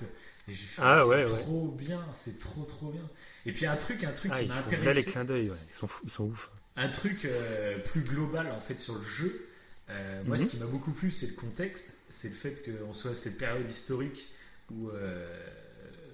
Et 0.50 0.54
j'ai 0.54 0.66
fait, 0.66 0.82
Ah 0.84 1.02
c'est 1.04 1.08
ouais, 1.10 1.24
ouais. 1.32 1.40
trop 1.42 1.68
bien, 1.80 2.04
c'est 2.14 2.38
trop 2.38 2.64
trop 2.64 2.92
bien. 2.92 3.08
Et 3.46 3.54
puis 3.54 3.66
un 3.66 3.78
truc, 3.78 4.04
un 4.04 4.12
truc 4.12 4.32
Ah, 4.36 4.42
qui 4.42 4.48
m'a 4.50 4.56
là 4.56 4.62
les 4.68 4.74
intéressé, 4.76 5.12
clins 5.12 5.24
d'œil, 5.24 5.50
ouais. 5.52 5.58
Ils 5.70 5.76
sont, 5.76 5.88
fous, 5.88 6.02
ils 6.06 6.12
sont 6.12 6.26
ouf. 6.26 6.50
un 6.76 6.90
truc 6.90 7.24
euh, 7.26 7.78
plus 7.78 8.02
global 8.02 8.52
en 8.52 8.60
fait 8.60 8.78
sur 8.80 8.96
le 8.96 9.04
jeu. 9.04 9.48
Euh, 9.90 10.22
moi, 10.26 10.36
Mhm. 10.38 10.44
ce 10.44 10.50
qui 10.50 10.58
m'a 10.58 10.66
beaucoup 10.66 10.92
plu, 10.92 11.12
c'est 11.12 11.28
le 11.28 11.34
contexte, 11.34 11.94
c'est 12.10 12.28
le 12.30 12.36
fait 12.36 12.62
qu'on 12.66 12.94
soit 12.94 13.12
à 13.12 13.16
cette 13.16 13.38
période 13.38 13.70
historique 13.70 14.28
où, 14.72 14.90
euh, 14.90 15.26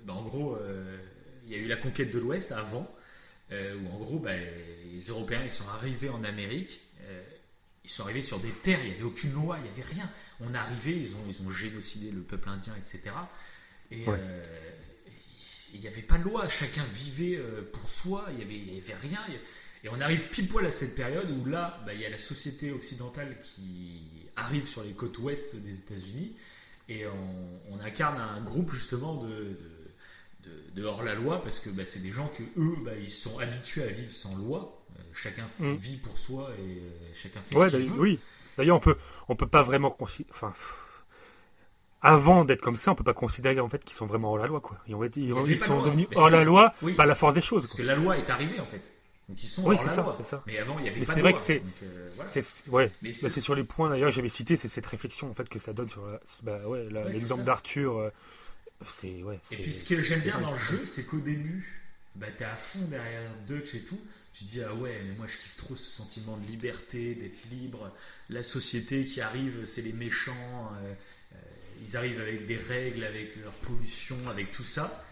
bah, 0.05 0.13
en 0.13 0.23
gros, 0.23 0.55
euh, 0.55 0.97
il 1.45 1.51
y 1.51 1.55
a 1.55 1.57
eu 1.57 1.67
la 1.67 1.75
conquête 1.75 2.11
de 2.11 2.19
l'Ouest 2.19 2.51
avant, 2.51 2.89
euh, 3.51 3.75
où 3.77 3.87
en 3.91 3.97
gros, 3.97 4.19
bah, 4.19 4.35
les 4.35 5.01
Européens 5.09 5.41
ils 5.43 5.51
sont 5.51 5.67
arrivés 5.67 6.09
en 6.09 6.23
Amérique, 6.23 6.79
euh, 7.01 7.23
ils 7.83 7.89
sont 7.89 8.03
arrivés 8.03 8.21
sur 8.21 8.39
des 8.39 8.49
terres, 8.49 8.79
il 8.83 8.89
n'y 8.89 8.95
avait 8.95 9.03
aucune 9.03 9.33
loi, 9.33 9.57
il 9.59 9.63
n'y 9.63 9.69
avait 9.69 9.93
rien. 9.93 10.09
On 10.39 10.53
est 10.53 10.57
arrivé, 10.57 10.97
ils 10.97 11.15
ont, 11.15 11.23
ils 11.27 11.45
ont 11.45 11.49
génocidé 11.51 12.11
le 12.11 12.21
peuple 12.21 12.49
indien, 12.49 12.73
etc. 12.77 13.15
Et 13.91 14.07
Ouais. 14.07 14.19
il 15.73 15.79
n'y 15.81 15.87
avait 15.87 16.01
pas 16.01 16.17
de 16.17 16.23
loi, 16.23 16.49
chacun 16.49 16.83
vivait 16.85 17.39
pour 17.73 17.87
soi, 17.87 18.27
il 18.31 18.37
n'y 18.37 18.43
avait, 18.43 18.55
il 18.55 18.73
y 18.75 18.79
avait 18.79 18.95
rien. 18.95 19.19
Et 19.83 19.89
on 19.89 20.01
arrive 20.01 20.29
pile 20.29 20.47
poil 20.47 20.65
à 20.65 20.71
cette 20.71 20.95
période 20.95 21.29
où 21.29 21.45
là, 21.45 21.79
bah, 21.85 21.93
il 21.93 22.01
y 22.01 22.05
a 22.05 22.09
la 22.09 22.17
société 22.17 22.71
occidentale 22.71 23.37
qui 23.43 24.01
arrive 24.35 24.65
sur 24.67 24.83
les 24.83 24.93
côtes 24.93 25.17
ouest 25.19 25.55
des 25.55 25.77
États-Unis 25.77 26.35
et 26.89 27.05
on, 27.05 27.61
on 27.71 27.79
incarne 27.79 28.19
un 28.19 28.41
groupe 28.41 28.71
justement 28.71 29.23
de, 29.23 29.29
de, 29.29 29.74
de- 30.45 30.81
de 30.81 30.85
hors-la-loi 30.85 31.41
parce 31.43 31.59
que 31.59 31.69
bah, 31.69 31.83
c'est 31.85 32.01
des 32.01 32.11
gens 32.11 32.27
que 32.27 32.43
eux, 32.57 32.75
bah, 32.83 32.91
ils 32.99 33.09
sont 33.09 33.39
habitués 33.39 33.83
à 33.83 33.87
vivre 33.87 34.11
sans 34.11 34.35
loi. 34.35 34.81
Euh, 34.97 35.01
chacun 35.13 35.47
Mm. 35.59 35.73
vit 35.73 35.97
pour 35.97 36.17
soi 36.17 36.51
et 36.59 36.79
euh, 36.79 36.89
chacun 37.13 37.41
fait 37.41 37.57
Ouais, 37.57 37.69
ce 37.69 37.77
qu'il 37.77 37.85
veut. 37.91 37.99
oui. 37.99 38.19
D'ailleurs, 38.57 38.77
on 38.77 38.79
peut, 38.79 38.95
on 39.27 39.35
peut 39.35 39.47
pas 39.47 39.61
vraiment 39.63 39.89
considérer. 39.91 40.29
Enfin, 40.33 40.53
avant 42.01 42.45
d'être 42.45 42.61
comme 42.61 42.75
ça, 42.75 42.91
on 42.91 42.95
peut 42.95 43.03
pas 43.03 43.13
considérer 43.13 43.59
en 43.59 43.67
fait 43.69 43.83
qu'ils 43.83 43.95
sont 43.97 44.05
vraiment 44.05 44.29
hors 44.31 44.37
la 44.37 44.47
loi, 44.47 44.61
quoi. 44.61 44.77
Ils, 44.87 44.93
sont 44.93 44.99
de 44.99 45.79
loi. 45.79 45.85
devenus 45.85 46.07
hors 46.15 46.29
la 46.29 46.43
loi 46.43 46.73
oui. 46.81 46.93
par 46.93 47.05
la 47.05 47.15
force 47.15 47.33
des 47.33 47.41
choses. 47.41 47.63
Parce 47.63 47.73
quoi. 47.73 47.81
que 47.83 47.87
la 47.87 47.95
loi 47.95 48.17
est 48.17 48.29
arrivée 48.29 48.59
en 48.59 48.65
fait. 48.65 48.81
Donc 49.27 49.43
ils 49.43 49.47
sont 49.47 49.63
Oui, 49.65 49.73
hors 49.75 49.79
c'est 49.81 49.87
la 49.87 49.91
ça, 49.93 50.01
loi. 50.03 50.17
ça. 50.21 50.43
Mais 50.45 50.59
avant, 50.59 50.77
il 50.77 50.85
y 50.85 50.89
avait 50.89 50.99
Mais 50.99 51.05
pas 51.05 51.13
c'est 51.13 51.21
vrai 51.21 51.31
loi. 51.31 51.39
que 51.39 51.43
c'est- 51.45 51.63
euh, 51.83 52.09
voilà. 52.15 52.29
C'est 52.29 52.69
ouais. 52.69 52.91
Bah, 53.23 53.29
sur 53.29 53.55
les 53.55 53.63
points 53.63 53.89
d'ailleurs 53.89 54.11
j'avais 54.11 54.29
cité 54.29 54.55
c'est 54.55 54.67
cette 54.67 54.85
réflexion 54.85 55.29
en 55.31 55.33
fait 55.33 55.49
que 55.49 55.57
ça 55.57 55.73
donne 55.73 55.89
sur 55.89 56.05
la- 56.05 56.19
bah, 56.43 56.59
ouais, 56.67 56.87
la- 56.91 57.01
Ouais, 57.01 57.07
c'est 57.07 57.13
l'exemple 57.13 57.43
d'Arthur. 57.43 58.11
C'est 58.87 59.23
ouais. 59.23 59.39
Et 59.51 59.57
puis 59.57 59.71
ce 59.71 59.87
que 59.87 60.01
j'aime 60.01 60.21
bien 60.21 60.39
dans 60.39 60.51
le 60.51 60.59
jeu, 60.59 60.85
c'est 60.85 61.03
qu'au 61.03 61.19
début, 61.19 61.81
bah, 62.15 62.27
t'es 62.37 62.45
à 62.45 62.55
fond 62.55 62.85
derrière 62.89 63.31
Dutch 63.47 63.73
et 63.75 63.81
tout. 63.81 63.99
Tu 64.33 64.43
dis, 64.43 64.61
ah 64.61 64.73
ouais, 64.73 65.01
mais 65.05 65.15
moi 65.15 65.27
je 65.27 65.37
kiffe 65.37 65.55
trop 65.55 65.75
ce 65.77 65.89
sentiment 65.89 66.35
de 66.37 66.45
liberté, 66.47 67.15
d'être 67.15 67.45
libre. 67.51 67.95
La 68.29 68.43
société 68.43 69.05
qui 69.05 69.21
arrive, 69.21 69.65
c'est 69.65 69.81
les 69.81 69.93
méchants. 69.93 70.73
euh, 70.83 70.93
euh, 71.33 71.37
ils 71.81 71.95
arrivent 71.95 72.19
avec 72.19 72.45
des 72.45 72.57
règles, 72.57 73.03
avec 73.05 73.35
leur 73.37 73.53
pollution, 73.53 74.17
avec 74.29 74.51
tout 74.51 74.63
ça. 74.65 75.04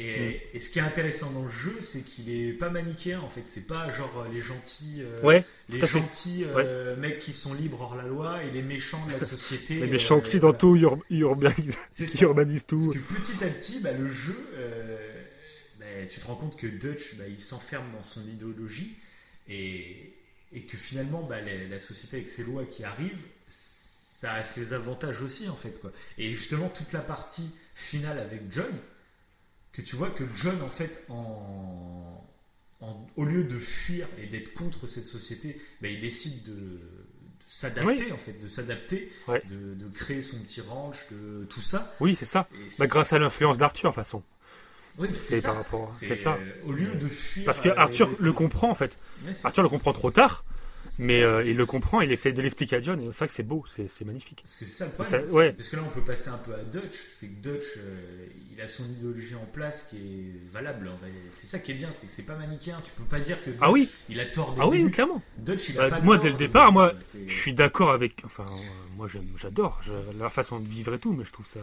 Et, 0.00 0.28
Mm. 0.28 0.32
et 0.54 0.60
ce 0.60 0.70
qui 0.70 0.78
est 0.78 0.82
intéressant 0.82 1.28
dans 1.32 1.42
le 1.42 1.50
jeu, 1.50 1.76
c'est 1.82 2.02
qu'il 2.02 2.30
est 2.30 2.52
pas 2.52 2.70
manichéen 2.70 3.18
en 3.20 3.28
fait. 3.28 3.42
C'est 3.46 3.66
pas 3.66 3.90
genre 3.90 4.24
euh, 4.26 4.32
les 4.32 4.40
gentils, 4.40 4.98
euh, 5.00 5.20
Ouais, 5.22 5.44
les 5.68 5.84
gentils 5.84 6.44
euh, 6.46 6.94
mecs 6.96 7.18
qui 7.18 7.32
sont 7.32 7.52
libres 7.52 7.80
hors 7.80 7.96
la 7.96 8.04
loi 8.04 8.44
et 8.44 8.50
les 8.52 8.62
méchants 8.62 9.04
de 9.06 9.12
la 9.12 9.18
société. 9.26 9.74
Les 9.80 9.88
méchants 9.88 10.14
euh, 10.14 10.18
occidentaux 10.18 10.76
ur- 10.76 10.98
urbanisent, 11.10 11.78
C'est 11.90 12.06
qui 12.06 12.22
urbanisent 12.22 12.64
tout. 12.66 12.92
Parce 12.94 13.04
que 13.06 13.14
petit 13.32 13.44
à 13.44 13.48
petit, 13.48 13.80
bah, 13.80 13.90
le 13.92 14.08
jeu, 14.10 14.36
bah, 15.80 15.86
tu 16.08 16.20
te 16.20 16.26
rends 16.26 16.36
compte 16.36 16.56
que 16.56 16.66
Dutch, 16.68 17.16
bah, 17.16 17.24
il 17.28 17.40
s'enferme 17.40 17.90
dans 17.92 18.02
son 18.04 18.22
idéologie 18.22 18.96
et, 19.48 20.12
et 20.52 20.60
que 20.62 20.76
finalement, 20.76 21.22
bah, 21.22 21.40
la, 21.40 21.64
la 21.68 21.78
société 21.80 22.18
avec 22.18 22.28
ses 22.28 22.44
lois 22.44 22.64
qui 22.64 22.84
arrivent, 22.84 23.18
ça 23.48 24.34
a 24.34 24.42
ses 24.44 24.72
avantages 24.72 25.22
aussi 25.22 25.48
en 25.48 25.56
fait. 25.56 25.80
Quoi. 25.80 25.92
Et 26.18 26.32
justement, 26.34 26.68
toute 26.68 26.92
la 26.92 27.00
partie 27.00 27.50
finale 27.74 28.18
avec 28.18 28.42
John, 28.50 28.70
que 29.72 29.82
tu 29.82 29.96
vois 29.96 30.10
que 30.10 30.24
John, 30.36 30.60
en 30.62 30.70
fait, 30.70 31.04
en, 31.08 32.24
en- 32.80 33.06
au 33.16 33.24
lieu 33.24 33.44
de 33.44 33.58
fuir 33.58 34.06
et 34.22 34.26
d'être 34.26 34.54
contre 34.54 34.86
cette 34.86 35.06
société, 35.06 35.60
bah, 35.82 35.88
il 35.88 36.00
décide 36.00 36.42
de, 36.44 36.52
de 36.52 36.80
s'adapter 37.48 38.04
Oui. 38.06 38.12
en 38.12 38.18
fait, 38.18 38.32
de 38.42 38.48
s'adapter, 38.48 39.12
Ouais. 39.28 39.42
de, 39.50 39.74
de 39.74 39.88
créer 39.88 40.22
son 40.22 40.38
petit 40.40 40.60
ranch, 40.60 40.96
de 41.10 41.44
tout 41.48 41.60
ça. 41.62 41.94
Oui, 42.00 42.14
c'est 42.16 42.24
ça. 42.24 42.48
Bah, 42.78 42.86
grâce 42.86 43.12
à 43.12 43.18
l'influence 43.18 43.58
d'Arthur, 43.58 43.90
de 43.90 43.94
toute 43.94 44.04
façon. 44.04 44.22
oui, 44.98 45.08
C'est 45.12 45.42
par 45.42 45.54
rapport. 45.56 45.94
C'est 45.94 46.14
ça. 46.16 46.34
euh, 46.34 46.52
au 46.66 46.72
lieu 46.72 46.94
de 46.94 47.08
fuir. 47.08 47.44
Parce 47.44 47.60
que 47.60 47.68
Arthur 47.68 48.10
le 48.18 48.32
comprend 48.32 48.70
en 48.70 48.74
fait. 48.74 48.98
Arthur 49.44 49.62
le 49.62 49.68
comprend 49.68 49.92
trop 49.92 50.10
tard, 50.10 50.44
mais 50.98 51.22
euh, 51.22 51.42
il 51.44 51.56
le 51.56 51.64
comprend, 51.66 52.00
il 52.00 52.10
essaie 52.12 52.32
de 52.32 52.42
l'expliquer 52.42 52.76
à 52.76 52.80
John, 52.80 53.00
et 53.00 53.06
c'est 53.12 53.18
vrai 53.18 53.26
que 53.28 53.32
c'est 53.34 53.42
beau, 53.42 53.64
c'est 53.66 54.04
magnifique. 54.04 54.40
Parce 54.42 54.56
que 54.56 54.64
c'est 54.66 54.70
ça 54.72 54.84
le 54.86 55.04
Ça- 55.04 55.18
problème. 55.18 55.34
ouais. 55.36 55.52
Parce 55.52 55.68
que 55.68 55.76
là, 55.76 55.82
on 55.86 55.90
peut 55.90 56.04
passer 56.04 56.28
un 56.28 56.38
peu 56.38 56.54
à 56.54 56.62
Dutch. 56.64 56.96
C'est 57.18 57.26
que 57.28 57.40
Dutch, 57.40 57.64
euh, 57.76 58.26
il 58.52 58.60
a 58.60 58.68
son 58.68 58.84
idéologie 58.84 59.34
en 59.36 59.46
place 59.46 59.86
qui 59.88 59.96
est 59.96 60.52
valable. 60.52 60.90
C'est 61.36 61.46
ça 61.46 61.58
qui 61.60 61.72
est 61.72 61.74
bien, 61.76 61.90
c'est 61.96 62.06
que 62.08 62.12
c'est 62.12 62.22
pas 62.22 62.36
manichéen. 62.36 62.80
Tu 62.84 62.90
peux 62.92 63.04
pas 63.04 63.20
dire 63.20 63.42
que 63.44 63.50
Dutch, 63.50 63.58
Ah 63.62 63.70
oui. 63.70 63.88
il 64.08 64.18
a 64.20 64.26
tort 64.26 64.54
dès 64.54 64.60
Ah 64.62 64.68
oui, 64.68 64.90
clairement. 64.90 65.22
Dutch, 65.38 65.68
il 65.70 65.78
a 65.78 65.88
Bah, 65.90 65.96
pas 65.98 66.02
moi, 66.04 66.16
tort, 66.16 66.24
dès 66.24 66.30
le 66.30 66.36
départ, 66.36 66.72
moi, 66.72 66.92
Je 67.26 67.34
suis 67.34 67.52
d'accord 67.54 67.90
avec. 67.92 68.22
Enfin, 68.24 68.46
euh, 68.50 68.62
moi 68.96 69.06
j'aime, 69.08 69.28
j'adore 69.36 69.80
leur 70.18 70.32
façon 70.32 70.58
de 70.60 70.68
vivre 70.68 70.94
et 70.94 70.98
tout, 70.98 71.12
mais 71.12 71.24
je 71.24 71.32
trouve 71.32 71.46
ça 71.46 71.60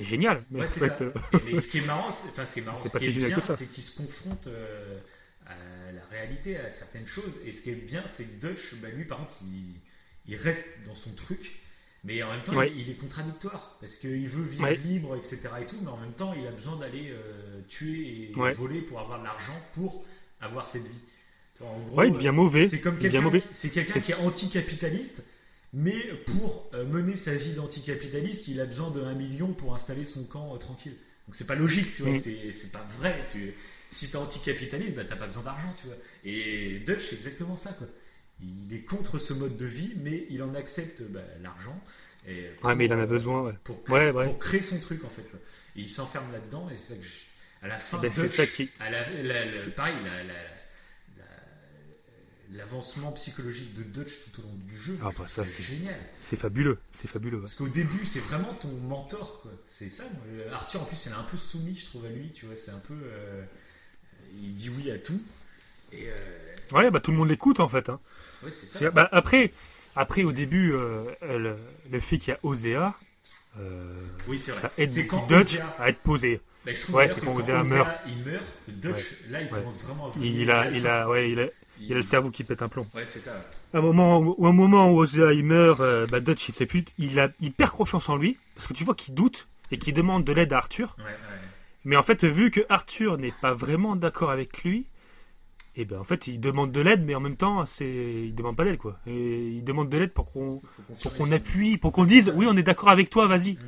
génial. 0.00 0.42
Mais 0.50 0.60
Ouais, 0.60 0.66
en 0.66 0.68
c'est 0.70 0.80
fait, 0.80 0.88
ça. 0.98 1.04
euh, 1.04 1.12
Et 1.48 1.60
ce 1.60 1.68
qui 1.68 1.78
est 1.78 1.86
marrant, 1.86 2.10
c'est, 2.10 2.28
enfin, 2.30 2.46
ce 2.46 2.54
qui 2.54 2.60
est 2.60 2.62
marrant, 2.64 2.78
C'est 2.78 2.88
ce 2.88 2.92
pas 2.92 2.98
qui 2.98 3.04
si 3.04 3.10
est 3.10 3.14
génial 3.14 3.30
bien, 3.30 3.36
que 3.38 3.44
ça. 3.44 3.56
c'est 3.56 3.66
qu'il 3.66 3.84
se 3.84 3.96
confronte 3.96 4.46
euh, 4.48 4.98
à 5.46 5.92
la 5.92 6.04
réalité, 6.10 6.56
à 6.56 6.70
certaines 6.70 7.06
choses. 7.06 7.32
Et 7.44 7.52
ce 7.52 7.62
qui 7.62 7.70
est 7.70 7.74
bien, 7.74 8.04
c'est 8.08 8.24
que 8.24 8.46
Dutch, 8.48 8.74
bah, 8.82 8.88
lui, 8.88 9.04
par 9.04 9.18
contre, 9.18 9.34
il, 9.42 9.74
il 10.32 10.36
reste 10.36 10.66
dans 10.86 10.94
son 10.96 11.12
truc, 11.12 11.56
mais 12.04 12.22
en 12.22 12.30
même 12.32 12.42
temps, 12.42 12.56
Ouais. 12.56 12.70
il, 12.74 12.80
il 12.82 12.90
est 12.90 12.94
contradictoire 12.94 13.76
parce 13.80 13.96
qu'il 13.96 14.28
veut 14.28 14.44
vivre 14.44 14.64
Ouais. 14.64 14.76
libre, 14.76 15.16
etc. 15.16 15.40
Et 15.62 15.66
tout, 15.66 15.76
mais 15.82 15.90
en 15.90 15.96
même 15.98 16.12
temps, 16.12 16.34
il 16.34 16.46
a 16.46 16.50
besoin 16.52 16.76
d'aller 16.76 17.10
euh, 17.10 17.60
tuer 17.68 18.30
et 18.30 18.36
Ouais. 18.36 18.52
voler 18.54 18.80
pour 18.82 19.00
avoir 19.00 19.18
de 19.20 19.24
l'argent 19.24 19.60
pour 19.74 20.04
avoir 20.40 20.66
cette 20.66 20.86
vie. 20.86 21.00
En 21.60 21.78
gros, 21.88 22.02
il 22.04 22.12
devient 22.12 22.32
mauvais. 22.34 22.68
c'est 22.68 22.80
comme 22.80 22.98
quelqu'un 22.98 23.22
quelqu'un 23.30 23.92
C'est- 23.94 24.00
qui 24.00 24.12
est 24.12 24.14
anticapitaliste, 24.16 25.22
mais 25.72 25.96
pour 26.26 26.68
euh, 26.74 26.84
mener 26.84 27.16
sa 27.16 27.34
vie 27.34 27.52
d'anticapitaliste, 27.52 28.48
il 28.48 28.60
a 28.60 28.66
besoin 28.66 28.90
de 28.90 29.00
1 29.02 29.14
million 29.14 29.52
pour 29.54 29.74
installer 29.74 30.04
son 30.04 30.24
camp 30.24 30.54
euh, 30.54 30.58
tranquille. 30.58 30.94
Donc 31.26 31.34
c'est 31.34 31.46
pas 31.46 31.54
logique, 31.54 31.92
tu 31.94 32.02
vois, 32.02 32.12
Mm. 32.12 32.20
c'est, 32.20 32.52
c'est 32.52 32.70
pas 32.72 32.86
vrai. 32.98 33.24
Tu, 33.32 33.54
si 33.90 34.10
t'es 34.10 34.16
anticapitaliste, 34.16 34.94
bah, 34.96 35.04
t'as 35.08 35.16
pas 35.16 35.26
besoin 35.26 35.42
d'argent, 35.42 35.74
tu 35.80 35.86
vois. 35.86 35.96
Et 36.24 36.78
Dutch, 36.80 37.10
c'est 37.10 37.16
exactement 37.16 37.56
ça, 37.56 37.72
quoi. 37.72 37.86
Il 38.42 38.72
est 38.74 38.80
contre 38.82 39.18
ce 39.18 39.32
mode 39.32 39.56
de 39.56 39.64
vie, 39.66 39.92
mais 39.96 40.26
il 40.30 40.42
en 40.42 40.54
accepte 40.54 41.02
bah, 41.02 41.20
l'argent. 41.42 41.80
Et 42.28 42.50
Ouais, 42.64 42.74
mais 42.74 42.86
il 42.86 42.92
en 42.92 42.98
a 43.00 43.06
besoin, 43.06 43.42
ouais. 43.42 43.54
Pour, 43.64 43.82
Ouais, 43.88 44.10
ouais. 44.10 44.24
pour 44.24 44.38
créer 44.38 44.60
son 44.62 44.78
truc, 44.80 45.04
en 45.04 45.08
fait. 45.08 45.22
quoi. 45.22 45.38
Et 45.76 45.80
il 45.82 45.88
s'enferme 45.88 46.30
là-dedans, 46.32 46.68
et 46.70 46.76
c'est 46.78 46.94
ça 46.94 47.00
que 47.00 47.04
je- 47.04 47.26
À 47.62 47.68
la 47.68 47.78
fin, 47.78 47.98
Ben, 47.98 48.10
c'est 48.10 48.22
Dutch, 48.22 48.30
ça 48.32 48.46
qui- 48.46 48.68
à 48.80 48.90
la- 48.90 49.08
la- 49.22 49.44
la- 49.46 49.66
pareil, 49.74 49.94
la- 50.04 50.22
la- 50.24 50.32
la- 51.18 51.24
l'avancement 52.52 53.12
psychologique 53.12 53.74
de 53.74 53.82
Dutch 53.82 54.12
tout 54.32 54.40
au 54.40 54.44
long 54.44 54.54
du 54.54 54.76
jeu, 54.78 54.98
Ah, 55.02 55.08
bah, 55.16 55.24
c'est 55.26 55.62
génial. 55.62 55.98
C'est 56.20 56.36
fabuleux, 56.38 56.78
c'est 56.92 57.08
fabuleux. 57.08 57.40
Parce 57.40 57.54
qu'au 57.54 57.68
début, 57.68 58.04
c'est 58.04 58.20
vraiment 58.20 58.54
ton 58.54 58.68
mentor, 58.72 59.40
quoi. 59.42 59.52
C'est 59.66 59.88
ça. 59.88 60.04
Arthur, 60.52 60.82
en 60.82 60.84
plus, 60.84 61.06
il 61.06 61.12
est 61.12 61.14
un 61.14 61.22
peu 61.24 61.36
soumis, 61.36 61.76
je 61.76 61.86
trouve, 61.86 62.04
à 62.06 62.10
lui. 62.10 62.30
Tu 62.32 62.46
vois, 62.46 62.56
c'est 62.56 62.70
un 62.70 62.78
peu. 62.80 62.94
euh, 62.94 63.44
il 64.42 64.54
dit 64.54 64.70
oui 64.70 64.90
à 64.90 64.98
tout. 64.98 65.20
Et 65.92 66.08
euh, 66.08 66.76
Ouais, 66.76 66.90
bah 66.90 67.00
tout 67.00 67.10
le 67.12 67.16
monde 67.16 67.28
l'écoute 67.28 67.60
en 67.60 67.68
fait. 67.68 67.88
hein. 67.88 68.00
ouais, 68.44 68.50
ça. 68.50 68.90
Bah, 68.90 69.08
après, 69.12 69.52
après, 69.94 70.24
au 70.24 70.32
début, 70.32 70.72
euh, 70.72 71.04
le, 71.22 71.56
le 71.90 72.00
fait 72.00 72.18
qu'il 72.18 72.32
y 72.32 72.36
a 72.36 72.38
Osea, 72.42 72.94
euh, 73.58 73.94
Oui, 74.28 74.36
vrai. 74.38 74.52
ça 74.52 74.70
aide 74.76 74.92
Dutch 75.28 75.56
Osea- 75.58 75.62
à 75.78 75.88
être 75.88 76.00
posé. 76.00 76.40
Bah, 76.64 76.72
je 76.74 76.80
trouve 76.82 76.94
Ouais, 76.96 77.08
c'est 77.08 77.20
quand 77.20 77.32
quand 77.34 77.38
Osea 77.40 77.62
meurt. 77.62 77.90
il 78.06 78.18
meurt, 78.24 78.44
Dutch, 78.68 79.04
là, 79.30 79.40
il 79.40 79.44
Ouais. 79.52 79.60
commence 79.60 79.78
vraiment 79.82 80.06
à 80.08 80.10
venir. 80.10 80.40
Il 80.40 80.50
a, 80.50 80.68
il 80.70 80.86
a, 80.86 81.08
ouais, 81.08 81.30
il 81.30 81.40
a, 81.40 81.46
il 81.80 81.92
a 81.92 81.94
le 81.94 82.02
cerveau 82.02 82.30
qui 82.30 82.42
pète 82.42 82.62
un 82.62 82.68
plomb. 82.68 82.86
Ouais, 82.94 83.06
c'est 83.06 83.20
ça. 83.20 83.32
À 83.72 83.78
un 83.78 83.80
moment, 83.80 84.18
où, 84.18 84.34
au 84.36 84.52
moment 84.52 84.90
où 84.90 84.98
Osea 84.98 85.32
il 85.32 85.44
meurt, 85.44 85.80
euh, 85.80 86.06
bah, 86.06 86.18
Dutch 86.20 86.48
il 86.48 86.52
sait 86.54 86.66
plus, 86.66 86.84
il 86.98 87.20
a, 87.20 87.28
il 87.40 87.52
perd 87.52 87.70
confiance 87.70 88.08
en 88.08 88.16
lui 88.16 88.36
parce 88.56 88.66
que 88.66 88.72
tu 88.72 88.82
vois 88.84 88.94
qu'il 88.96 89.14
doute 89.14 89.46
et 89.70 89.78
qu'il 89.78 89.94
demande 89.94 90.24
de 90.24 90.32
l'aide 90.32 90.52
à 90.52 90.58
Arthur. 90.58 90.96
Ouais. 90.98 91.04
Mais 91.86 91.96
en 91.96 92.02
fait, 92.02 92.24
vu 92.24 92.50
que 92.50 92.60
Arthur 92.68 93.16
n'est 93.16 93.32
pas 93.40 93.52
vraiment 93.52 93.96
d'accord 93.96 94.30
avec 94.30 94.62
lui, 94.64 94.86
et 95.76 95.84
ben 95.84 95.98
en 96.00 96.04
fait, 96.04 96.26
il 96.26 96.40
demande 96.40 96.72
de 96.72 96.80
l'aide, 96.80 97.04
mais 97.04 97.14
en 97.14 97.20
même 97.20 97.36
temps, 97.36 97.64
c'est, 97.64 97.86
il 98.24 98.34
demande 98.34 98.56
pas 98.56 98.64
d'aide 98.64 98.76
quoi. 98.78 98.94
Et 99.06 99.48
il 99.50 99.62
demande 99.62 99.88
de 99.88 99.96
l'aide 99.96 100.12
pour 100.12 100.24
qu'on, 100.32 100.60
pour 101.02 101.14
qu'on 101.14 101.30
appuie, 101.32 101.78
pour 101.78 101.92
qu'on 101.92 102.04
dise, 102.04 102.32
oui, 102.34 102.46
on 102.48 102.56
est 102.56 102.62
d'accord 102.62 102.88
avec 102.88 103.08
toi, 103.08 103.26
vas-y. 103.28 103.52
Mm. 103.54 103.58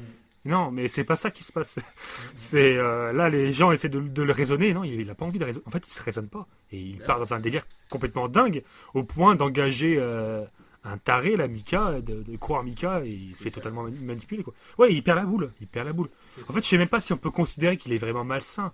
Non, 0.47 0.70
mais 0.70 0.89
c'est 0.89 1.05
pas 1.05 1.16
ça 1.16 1.31
qui 1.31 1.45
se 1.45 1.53
passe. 1.53 1.78
C'est 2.35 2.77
euh, 2.77 3.12
là, 3.12 3.28
les 3.28 3.53
gens 3.53 3.70
essaient 3.73 3.89
de, 3.90 4.01
de 4.01 4.23
le 4.23 4.32
raisonner. 4.32 4.73
Non, 4.73 4.82
il, 4.85 5.01
il 5.01 5.11
a 5.11 5.15
pas 5.15 5.27
envie 5.27 5.39
de 5.39 5.45
raisonner. 5.45 5.66
En 5.66 5.70
fait, 5.70 5.86
il 5.86 5.90
se 5.90 6.03
raisonne 6.03 6.28
pas 6.28 6.47
et 6.73 6.81
il 6.81 6.99
part 7.01 7.19
dans 7.19 7.35
un 7.35 7.40
délire 7.40 7.65
complètement 7.90 8.28
dingue, 8.28 8.62
au 8.95 9.03
point 9.05 9.35
d'engager 9.35 9.97
euh, 9.99 10.45
un 10.85 10.97
taré, 10.97 11.36
la 11.36 11.49
Mika, 11.49 12.01
de, 12.01 12.23
de 12.23 12.36
croire 12.36 12.62
Mika, 12.65 13.03
et 13.05 13.11
il 13.11 13.35
se 13.36 13.43
fait 13.43 13.51
ça. 13.51 13.57
totalement 13.57 13.82
mani- 13.82 13.99
manipuler 14.01 14.43
quoi. 14.43 14.55
Ouais, 14.78 14.93
il 14.95 15.03
perd 15.03 15.19
la 15.19 15.27
boule. 15.27 15.53
Il 15.61 15.66
perd 15.66 15.86
la 15.86 15.93
boule. 15.93 16.09
En 16.48 16.52
fait, 16.52 16.60
je 16.62 16.66
sais 16.69 16.78
même 16.78 16.89
pas 16.89 17.01
si 17.01 17.12
on 17.12 17.16
peut 17.16 17.31
considérer 17.31 17.77
qu'il 17.77 17.93
est 17.93 17.98
vraiment 17.98 18.24
malsain. 18.24 18.73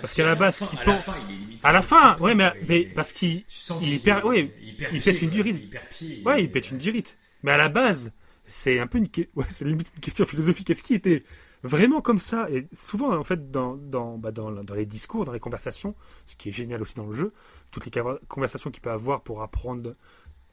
Parce 0.00 0.14
qu'à 0.14 0.24
la 0.24 0.34
base, 0.34 0.56
la 0.76 0.84
pense- 0.84 1.04
fin, 1.04 1.14
il 1.28 1.34
est 1.34 1.38
limite- 1.38 1.60
À 1.62 1.72
la 1.72 1.82
fin, 1.82 2.16
ouais, 2.18 2.34
mais, 2.34 2.52
mais 2.68 2.82
parce 2.84 3.12
qu'il, 3.12 3.44
il 3.82 4.00
perd- 4.02 4.24
ouais, 4.24 4.54
il 4.92 5.00
pète 5.02 5.20
une 5.22 5.30
durite. 5.30 5.70
Ouais, 6.24 6.42
il 6.44 6.50
pète 6.50 6.70
une 6.70 6.78
dirite. 6.78 7.18
Mais 7.42 7.50
à 7.52 7.56
la 7.56 7.68
base, 7.68 8.12
c'est 8.46 8.78
un 8.78 8.86
peu 8.86 8.98
une, 8.98 9.08
que- 9.10 9.22
ouais, 9.34 9.44
c'est 9.50 9.64
limite 9.64 9.92
une 9.94 10.00
question 10.00 10.24
philosophique. 10.24 10.70
Est-ce 10.70 10.82
qu'il 10.82 10.96
était 10.96 11.22
vraiment 11.62 12.00
comme 12.00 12.18
ça? 12.18 12.48
Et 12.50 12.66
souvent, 12.74 13.14
en 13.14 13.24
fait, 13.24 13.50
dans, 13.50 13.76
dans, 13.76 14.16
bah, 14.16 14.30
dans, 14.30 14.50
dans 14.52 14.74
les 14.74 14.86
discours, 14.86 15.24
dans 15.26 15.32
les 15.32 15.40
conversations, 15.40 15.94
ce 16.26 16.34
qui 16.36 16.48
est 16.48 16.52
génial 16.52 16.80
aussi 16.80 16.94
dans 16.94 17.06
le 17.06 17.12
jeu, 17.14 17.32
toutes 17.70 17.84
les 17.84 18.02
conversations 18.28 18.70
qu'il 18.70 18.80
peut 18.80 18.90
avoir 18.92 19.22
pour 19.22 19.42
apprendre 19.42 19.96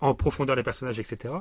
en 0.02 0.14
profondeur 0.14 0.56
les 0.56 0.64
personnages, 0.64 1.00
etc. 1.00 1.36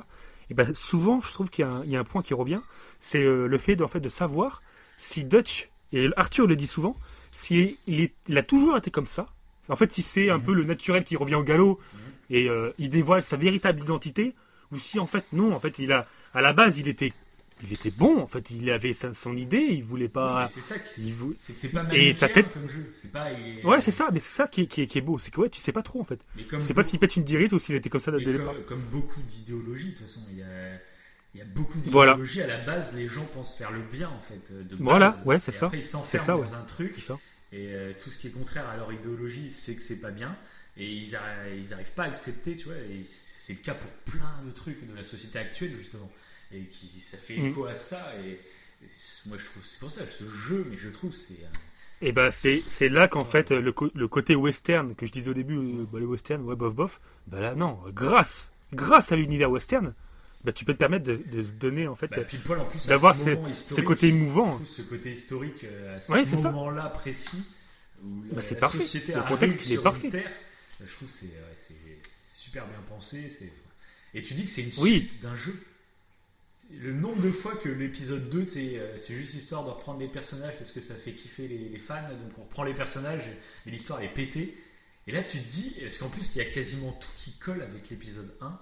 Et 0.49 0.53
ben 0.53 0.73
souvent, 0.73 1.19
je 1.21 1.31
trouve 1.33 1.49
qu'il 1.49 1.65
y, 1.65 1.67
a 1.67 1.71
un- 1.71 1.83
il 1.83 1.89
y 1.91 1.95
a 1.97 1.99
un 1.99 2.03
point 2.05 2.21
qui 2.21 2.33
revient, 2.33 2.61
c'est 2.99 3.21
euh, 3.21 3.47
le 3.47 3.57
fait 3.57 3.75
de, 3.75 3.83
en 3.83 3.87
fait, 3.87 3.99
de 3.99 4.09
savoir 4.09 4.61
si 4.97 5.23
Dutch, 5.23 5.69
et 5.93 6.09
Arthur 6.17 6.47
le 6.47 6.55
dit 6.55 6.67
souvent, 6.67 6.95
si 7.31 7.77
il, 7.87 8.01
est- 8.01 8.13
il 8.27 8.37
a 8.37 8.43
toujours 8.43 8.75
été 8.77 8.91
comme 8.91 9.05
ça. 9.05 9.27
En 9.69 9.75
fait, 9.75 9.91
si 9.91 10.01
c'est 10.01 10.29
un 10.29 10.39
peu 10.39 10.53
le 10.53 10.63
naturel 10.63 11.03
qui 11.03 11.15
revient 11.15 11.35
au 11.35 11.43
galop 11.43 11.79
et 12.29 12.49
euh, 12.49 12.71
il 12.77 12.89
dévoile 12.89 13.23
sa 13.23 13.37
véritable 13.37 13.81
identité, 13.81 14.33
ou 14.71 14.77
si 14.77 14.99
en 14.99 15.07
fait 15.07 15.23
non, 15.33 15.53
en 15.53 15.59
fait 15.59 15.79
il 15.79 15.91
a 15.93 16.05
à 16.33 16.41
la 16.41 16.51
base 16.53 16.77
il 16.77 16.87
était 16.89 17.13
il 17.63 17.73
était 17.73 17.89
bon, 17.91 18.19
en 18.19 18.27
fait 18.27 18.51
il 18.51 18.69
avait 18.69 18.93
son 18.93 19.35
idée, 19.35 19.57
il 19.71 19.83
voulait 19.83 20.09
pas. 20.09 20.47
C'est 20.47 20.61
ça 20.61 20.77
qui. 20.77 21.11
vou- 21.11 21.33
C'est 21.39 21.53
que 21.53 21.59
c'est 21.59 21.69
pas 21.69 21.85
Et 21.91 22.13
sa 22.13 22.29
tête- 22.29 22.53
comme 22.53 22.69
jeu. 22.69 22.91
C'est 23.01 23.11
pas. 23.11 23.31
est- 23.31 23.65
Ouais, 23.65 23.81
c'est 23.81 23.91
ça, 23.91 24.09
mais 24.13 24.19
c'est 24.19 24.35
ça 24.35 24.47
qui 24.47 24.61
est, 24.61 24.67
qui, 24.67 24.81
est, 24.83 24.87
qui 24.87 24.99
est 24.99 25.01
beau, 25.01 25.17
c'est 25.17 25.31
que 25.31 25.41
ouais, 25.41 25.49
tu 25.49 25.59
sais 25.59 25.71
pas 25.71 25.81
trop 25.81 25.99
en 25.99 26.03
fait. 26.03 26.19
Sais 26.59 26.73
pas 26.73 26.83
s'il 26.83 26.99
pète 26.99 27.15
une 27.15 27.23
dirite 27.23 27.51
ou 27.53 27.59
s'il 27.59 27.75
était 27.75 27.89
comme 27.89 27.99
ça 28.01 28.11
dès 28.11 28.19
le 28.19 28.37
départ. 28.37 28.53
comme, 28.53 28.63
comme 28.65 28.81
beaucoup 28.91 29.21
d'idéologies, 29.21 29.91
de 29.91 29.97
toute 29.97 30.05
façon, 30.07 30.21
il 30.31 30.37
y 30.37 30.43
a, 30.43 30.45
il 31.37 31.39
y 31.39 31.43
a 31.43 31.45
beaucoup 31.53 31.77
Voilà. 31.85 32.13
d'idéologies. 32.13 32.41
À 32.41 32.47
la 32.47 32.57
base, 32.57 32.93
les 32.95 33.07
gens 33.07 33.25
pensent 33.25 33.55
faire 33.55 33.71
le 33.71 33.81
bien, 33.81 34.09
en 34.09 34.19
fait. 34.19 34.51
de 34.51 34.63
base. 34.75 34.79
Voilà, 34.79 35.21
ouais, 35.25 35.39
c'est 35.39 35.51
ça. 35.51 35.67
Après, 35.67 35.77
ils 35.77 35.83
s'enferment 35.83 36.25
ça, 36.25 36.33
dans 36.33 36.55
un 36.55 36.63
truc. 36.63 36.93
Ça. 36.99 37.19
Et 37.51 37.67
euh, 37.73 37.93
tout 38.03 38.09
ce 38.09 38.17
qui 38.17 38.27
est 38.27 38.31
contraire 38.31 38.67
à 38.67 38.75
leur 38.75 38.91
idéologie, 38.91 39.51
c'est 39.51 39.75
que 39.75 39.83
c'est 39.83 40.01
pas 40.01 40.09
bien. 40.11 40.35
Et 40.77 40.91
ils, 40.91 41.11
arri- 41.13 41.59
ils 41.59 41.73
arrivent 41.73 41.91
pas 41.91 42.03
à 42.03 42.07
accepter, 42.07 42.55
tu 42.55 42.65
vois. 42.65 42.75
C'est 43.05 43.53
le 43.53 43.59
cas 43.59 43.75
pour 43.75 43.89
plein 44.11 44.33
de 44.45 44.51
trucs 44.51 44.87
de 44.89 44.95
la 44.95 45.03
société 45.03 45.37
actuelle, 45.39 45.75
justement. 45.77 46.11
Et 46.51 46.61
qui, 46.65 46.87
ça 47.01 47.17
fait 47.17 47.37
Mm. 47.37 47.45
écho 47.47 47.65
à 47.65 47.75
ça. 47.75 48.13
Et, 48.25 48.39
moi 49.27 49.37
je 49.39 49.45
trouve, 49.45 49.63
c'est 49.65 49.79
pour 49.79 49.91
ça, 49.91 50.01
ce 50.05 50.23
jeu, 50.27 50.65
mais 50.69 50.77
je 50.77 50.89
trouve 50.89 51.13
c'est. 51.13 51.33
un- 51.33 52.05
Et 52.05 52.11
bah 52.11 52.29
c'est 52.31 52.63
là 52.89 53.07
qu'en 53.07 53.25
fait 53.25 53.49
le, 53.51 53.73
le 53.95 54.07
côté 54.07 54.35
western 54.35 54.93
que 54.95 55.05
je 55.07 55.11
disais 55.11 55.29
au 55.31 55.33
début, 55.33 55.57
euh, 55.57 55.85
bah, 55.91 55.99
le 55.99 56.05
western, 56.05 56.41
ouais 56.43 56.55
bof 56.55 56.75
bof, 56.75 56.99
bah 57.25 57.41
là 57.41 57.55
non, 57.55 57.79
grâce 57.87 58.51
grâce 58.73 59.11
à 59.11 59.15
l'univers 59.15 59.49
western, 59.49 59.93
bah 60.43 60.51
tu 60.51 60.63
peux 60.65 60.73
te 60.73 60.77
permettre 60.79 61.05
de, 61.05 61.15
de 61.15 61.43
se 61.43 61.51
donner 61.53 61.87
en 61.87 61.95
fait, 61.95 62.07
Bah, 62.09 62.21
Paul, 62.45 62.59
en 62.59 62.65
plus, 62.65 62.87
d'avoir 62.87 63.13
ce 63.15 63.23
ces, 63.25 63.35
moment 63.35 63.53
ces 63.53 63.83
côtés 63.83 64.07
émouvants. 64.09 64.59
ce 64.65 64.81
côté 64.83 65.11
historique 65.11 65.63
euh, 65.63 65.97
à 65.97 66.01
ce 66.01 66.11
Ouais, 66.11 66.25
c'est 66.25 66.35
ça. 66.37 66.51
moment-là 66.51 66.89
précis. 66.89 67.43
Où 68.03 68.23
la, 68.29 68.35
Bah, 68.35 68.41
c'est 68.41 68.55
la 68.55 68.61
parfait. 68.61 68.77
société 68.79 69.13
Le 69.13 69.21
contexte, 69.23 69.65
il 69.65 69.73
est 69.73 69.77
parfait. 69.81 70.09
terre, 70.09 70.29
euh, 70.81 70.85
je 70.87 70.93
trouve 70.93 71.07
que 71.07 71.13
c'est 71.13 71.25
ouais, 71.25 71.55
c'est- 71.57 71.73
c'est 72.23 72.39
super 72.39 72.65
bien 72.67 72.79
pensé. 72.87 73.29
c'est- 73.29 73.51
Et 74.13 74.21
tu 74.21 74.33
dis 74.35 74.45
que 74.45 74.51
c'est 74.51 74.61
une 74.63 74.71
Oui. 74.77 75.07
suite 75.09 75.21
d'un 75.21 75.35
jeu. 75.35 75.55
Le 76.71 76.91
nombre 76.93 77.21
de 77.21 77.31
fois 77.31 77.55
que 77.55 77.69
l'épisode 77.69 78.29
2, 78.29 78.45
c'est 78.45 78.77
euh, 78.77 78.97
c'est 78.97 79.13
juste 79.15 79.33
histoire 79.33 79.63
de 79.63 79.69
reprendre 79.69 79.99
les 80.01 80.07
personnages 80.09 80.57
parce 80.57 80.71
que 80.71 80.81
ça 80.81 80.95
fait 80.95 81.13
kiffer 81.13 81.47
les, 81.47 81.69
les 81.69 81.79
fans, 81.79 82.01
donc 82.09 82.37
on 82.37 82.41
reprend 82.43 82.63
les 82.63 82.73
personnages 82.73 83.23
et 83.65 83.69
l'histoire 83.71 84.01
est 84.01 84.13
pétée. 84.13 84.57
Et 85.07 85.13
là, 85.13 85.23
tu 85.23 85.39
te 85.39 85.49
dis, 85.49 85.73
parce 85.81 85.97
qu'en 85.97 86.09
plus, 86.09 86.35
il 86.35 86.39
y 86.39 86.41
a 86.41 86.45
quasiment 86.45 86.91
tout 86.91 87.07
qui 87.17 87.31
colle 87.39 87.61
avec 87.61 87.89
l'épisode 87.89 88.29
1, 88.41 88.59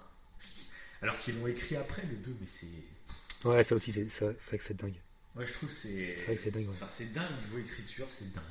alors 1.06 1.19
qu'ils 1.19 1.40
l'ont 1.40 1.48
écrit 1.48 1.76
après 1.76 2.03
le 2.03 2.15
2, 2.18 2.36
mais 2.41 2.48
c'est. 2.48 3.48
Ouais, 3.48 3.64
ça 3.64 3.76
aussi 3.76 3.91
c'est 3.94 4.22
vrai 4.23 4.57
que 4.57 4.64
c'est 4.64 4.73
dingue. 4.77 4.95
Moi, 5.36 5.45
je 5.45 5.53
trouve 5.53 5.69
que 5.69 5.76
c'est. 5.76 6.15
C'est 6.18 6.26
vrai 6.26 6.36
que 6.36 6.41
c'est 6.41 6.52
dingue. 6.52 6.64
Ouais. 6.68 6.73
Enfin, 6.73 6.88
c'est 6.90 7.14
dingue 7.14 7.30
niveau 7.45 7.60
écriture, 7.60 8.07
c'est 8.10 8.32
dingue. 8.34 8.44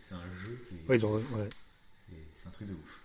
C'est 0.00 0.14
un 0.14 0.24
jeu 0.44 0.58
qui 0.68 0.74
est. 0.74 0.88
Ouais, 0.88 0.96
ils 0.96 1.06
ont, 1.06 1.12
ouais. 1.14 1.22
c'est- 2.08 2.48
un 2.48 2.50
truc 2.50 2.68
de 2.68 2.74
ouf. 2.74 2.98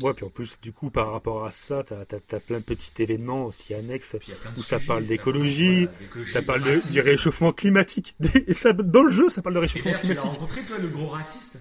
Ouais, 0.00 0.14
puis 0.14 0.24
en 0.24 0.30
plus, 0.30 0.58
du 0.62 0.72
coup, 0.72 0.88
par 0.90 1.10
rapport 1.12 1.44
à 1.44 1.50
ça, 1.50 1.82
t'as 1.82 2.00
as, 2.02 2.40
plein 2.40 2.58
de 2.58 2.64
petits 2.64 3.02
événements 3.02 3.44
aussi 3.46 3.74
annexes 3.74 4.16
où 4.56 4.62
ça 4.62 4.76
sujets, 4.78 4.86
parle 4.86 5.04
d'écologie, 5.04 5.88
ça 6.32 6.40
parle 6.40 6.62
de 6.62 6.90
du 6.90 7.00
réchauffement 7.00 7.52
climatique. 7.52 8.14
Et 8.46 8.54
ça, 8.54 8.72
dans 8.72 9.02
le 9.02 9.10
jeu, 9.10 9.28
ça 9.28 9.42
parle 9.42 9.56
de 9.56 9.58
Et 9.58 9.62
réchauffement 9.62 9.84
d'ailleurs, 9.90 10.00
tu 10.00 10.06
l'as 10.06 10.14
climatique. 10.14 10.40
rencontré, 10.40 10.62
toi, 10.62 10.78
le 10.78 10.88
gros 10.88 11.08
raciste? 11.08 11.58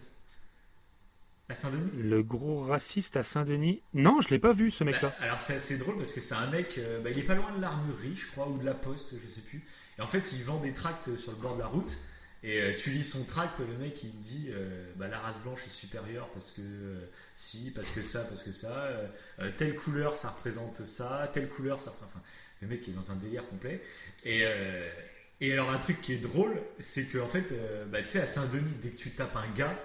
À 1.49 1.55
Saint-Denis? 1.55 1.89
Le 2.01 2.21
gros 2.21 2.63
raciste 2.63 3.17
à 3.17 3.23
Saint-Denis 3.23 3.81
Non, 3.93 4.21
je 4.21 4.29
l'ai 4.29 4.39
pas 4.39 4.51
vu, 4.51 4.69
ce 4.71 4.83
mec-là. 4.83 5.09
Bah, 5.09 5.25
alors 5.25 5.39
c'est 5.39 5.55
assez 5.55 5.77
drôle 5.77 5.97
parce 5.97 6.11
que 6.11 6.21
c'est 6.21 6.35
un 6.35 6.47
mec, 6.47 6.77
euh, 6.77 7.01
bah, 7.01 7.09
il 7.09 7.17
est 7.17 7.23
pas 7.23 7.35
loin 7.35 7.51
de 7.55 7.61
l'armurerie, 7.61 8.15
je 8.15 8.27
crois, 8.27 8.47
ou 8.47 8.57
de 8.59 8.65
la 8.65 8.75
poste, 8.75 9.15
je 9.21 9.27
sais 9.27 9.41
plus. 9.41 9.63
Et 9.97 10.01
en 10.01 10.07
fait, 10.07 10.31
il 10.33 10.43
vend 10.43 10.59
des 10.59 10.73
tracts 10.73 11.15
sur 11.17 11.31
le 11.31 11.37
bord 11.37 11.55
de 11.55 11.59
la 11.61 11.67
route. 11.67 11.97
Et 12.41 12.61
euh, 12.61 12.73
tu 12.77 12.91
lis 12.91 13.03
son 13.03 13.25
tract, 13.25 13.59
le 13.59 13.77
mec 13.77 14.01
il 14.01 14.17
dit 14.21 14.47
euh, 14.51 14.93
bah, 14.95 15.09
la 15.09 15.19
race 15.19 15.37
blanche 15.39 15.59
est 15.67 15.71
supérieure 15.71 16.29
parce 16.29 16.53
que 16.53 16.61
euh, 16.61 17.09
si, 17.35 17.71
parce 17.71 17.89
que 17.89 18.01
ça, 18.01 18.23
parce 18.23 18.43
que 18.43 18.53
ça, 18.53 18.85
euh, 18.85 19.07
euh, 19.41 19.49
telle 19.57 19.75
couleur 19.75 20.15
ça 20.15 20.29
représente 20.29 20.85
ça, 20.85 21.29
telle 21.33 21.49
couleur 21.49 21.81
ça 21.81 21.89
représente. 21.89 22.13
Enfin, 22.15 22.23
le 22.61 22.69
mec 22.69 22.87
est 22.87 22.91
dans 22.91 23.11
un 23.11 23.15
délire 23.15 23.45
complet. 23.49 23.81
Et, 24.23 24.45
euh, 24.45 24.87
et 25.41 25.51
alors, 25.53 25.69
un 25.69 25.77
truc 25.79 26.01
qui 26.01 26.13
est 26.13 26.17
drôle, 26.17 26.61
c'est 26.79 27.05
qu'en 27.05 27.27
fait, 27.27 27.51
euh, 27.51 27.85
bah, 27.85 28.01
tu 28.03 28.09
sais, 28.09 28.21
à 28.21 28.25
Saint-Denis, 28.25 28.73
dès 28.81 28.89
que 28.89 28.97
tu 28.97 29.11
tapes 29.11 29.35
un 29.35 29.49
gars, 29.57 29.77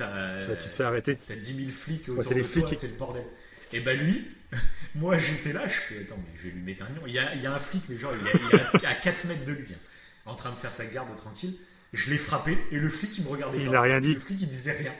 euh. 0.00 0.46
Bah, 0.48 0.56
tu 0.56 0.68
te 0.68 0.74
fais 0.74 0.84
arrêter. 0.84 1.18
T'as 1.26 1.36
10 1.36 1.56
000 1.56 1.70
flics 1.70 2.08
Ouais, 2.08 2.18
autour 2.18 2.32
les 2.34 2.42
de 2.42 2.46
toi, 2.48 2.68
c'est 2.78 2.86
le 2.88 2.94
bordel. 2.94 3.24
Et 3.72 3.80
bah 3.80 3.94
lui, 3.94 4.26
moi 4.94 5.18
j'étais 5.18 5.52
là, 5.52 5.66
je 5.66 5.72
fais 5.94 6.00
attends 6.02 6.18
mais 6.18 6.38
je 6.38 6.48
vais 6.48 6.54
lui 6.54 6.60
mettre 6.60 6.84
un 6.84 6.88
lion. 6.90 7.02
Il 7.06 7.14
y 7.14 7.18
a, 7.18 7.34
il 7.34 7.42
y 7.42 7.46
a 7.46 7.54
un 7.54 7.58
flic 7.58 7.82
mais 7.88 7.96
genre 7.96 8.12
il 8.20 8.26
est, 8.28 8.84
à, 8.84 8.90
à 8.90 8.94
4 8.94 9.24
mètres 9.24 9.44
de 9.46 9.52
lui, 9.52 9.68
hein, 9.72 9.78
en 10.26 10.34
train 10.34 10.50
de 10.50 10.56
faire 10.56 10.72
sa 10.72 10.84
garde 10.84 11.14
tranquille. 11.16 11.56
Je 11.94 12.10
l'ai 12.10 12.18
frappé 12.18 12.58
et 12.70 12.78
le 12.78 12.88
flic 12.90 13.16
il 13.16 13.24
me 13.24 13.30
regardait 13.30 13.58
Il 13.60 13.70
pas. 13.70 13.78
a 13.78 13.80
rien 13.82 14.00
dit. 14.00 14.14
Le 14.14 14.20
flic 14.20 14.40
il 14.42 14.48
disait 14.48 14.72
rien. 14.72 14.92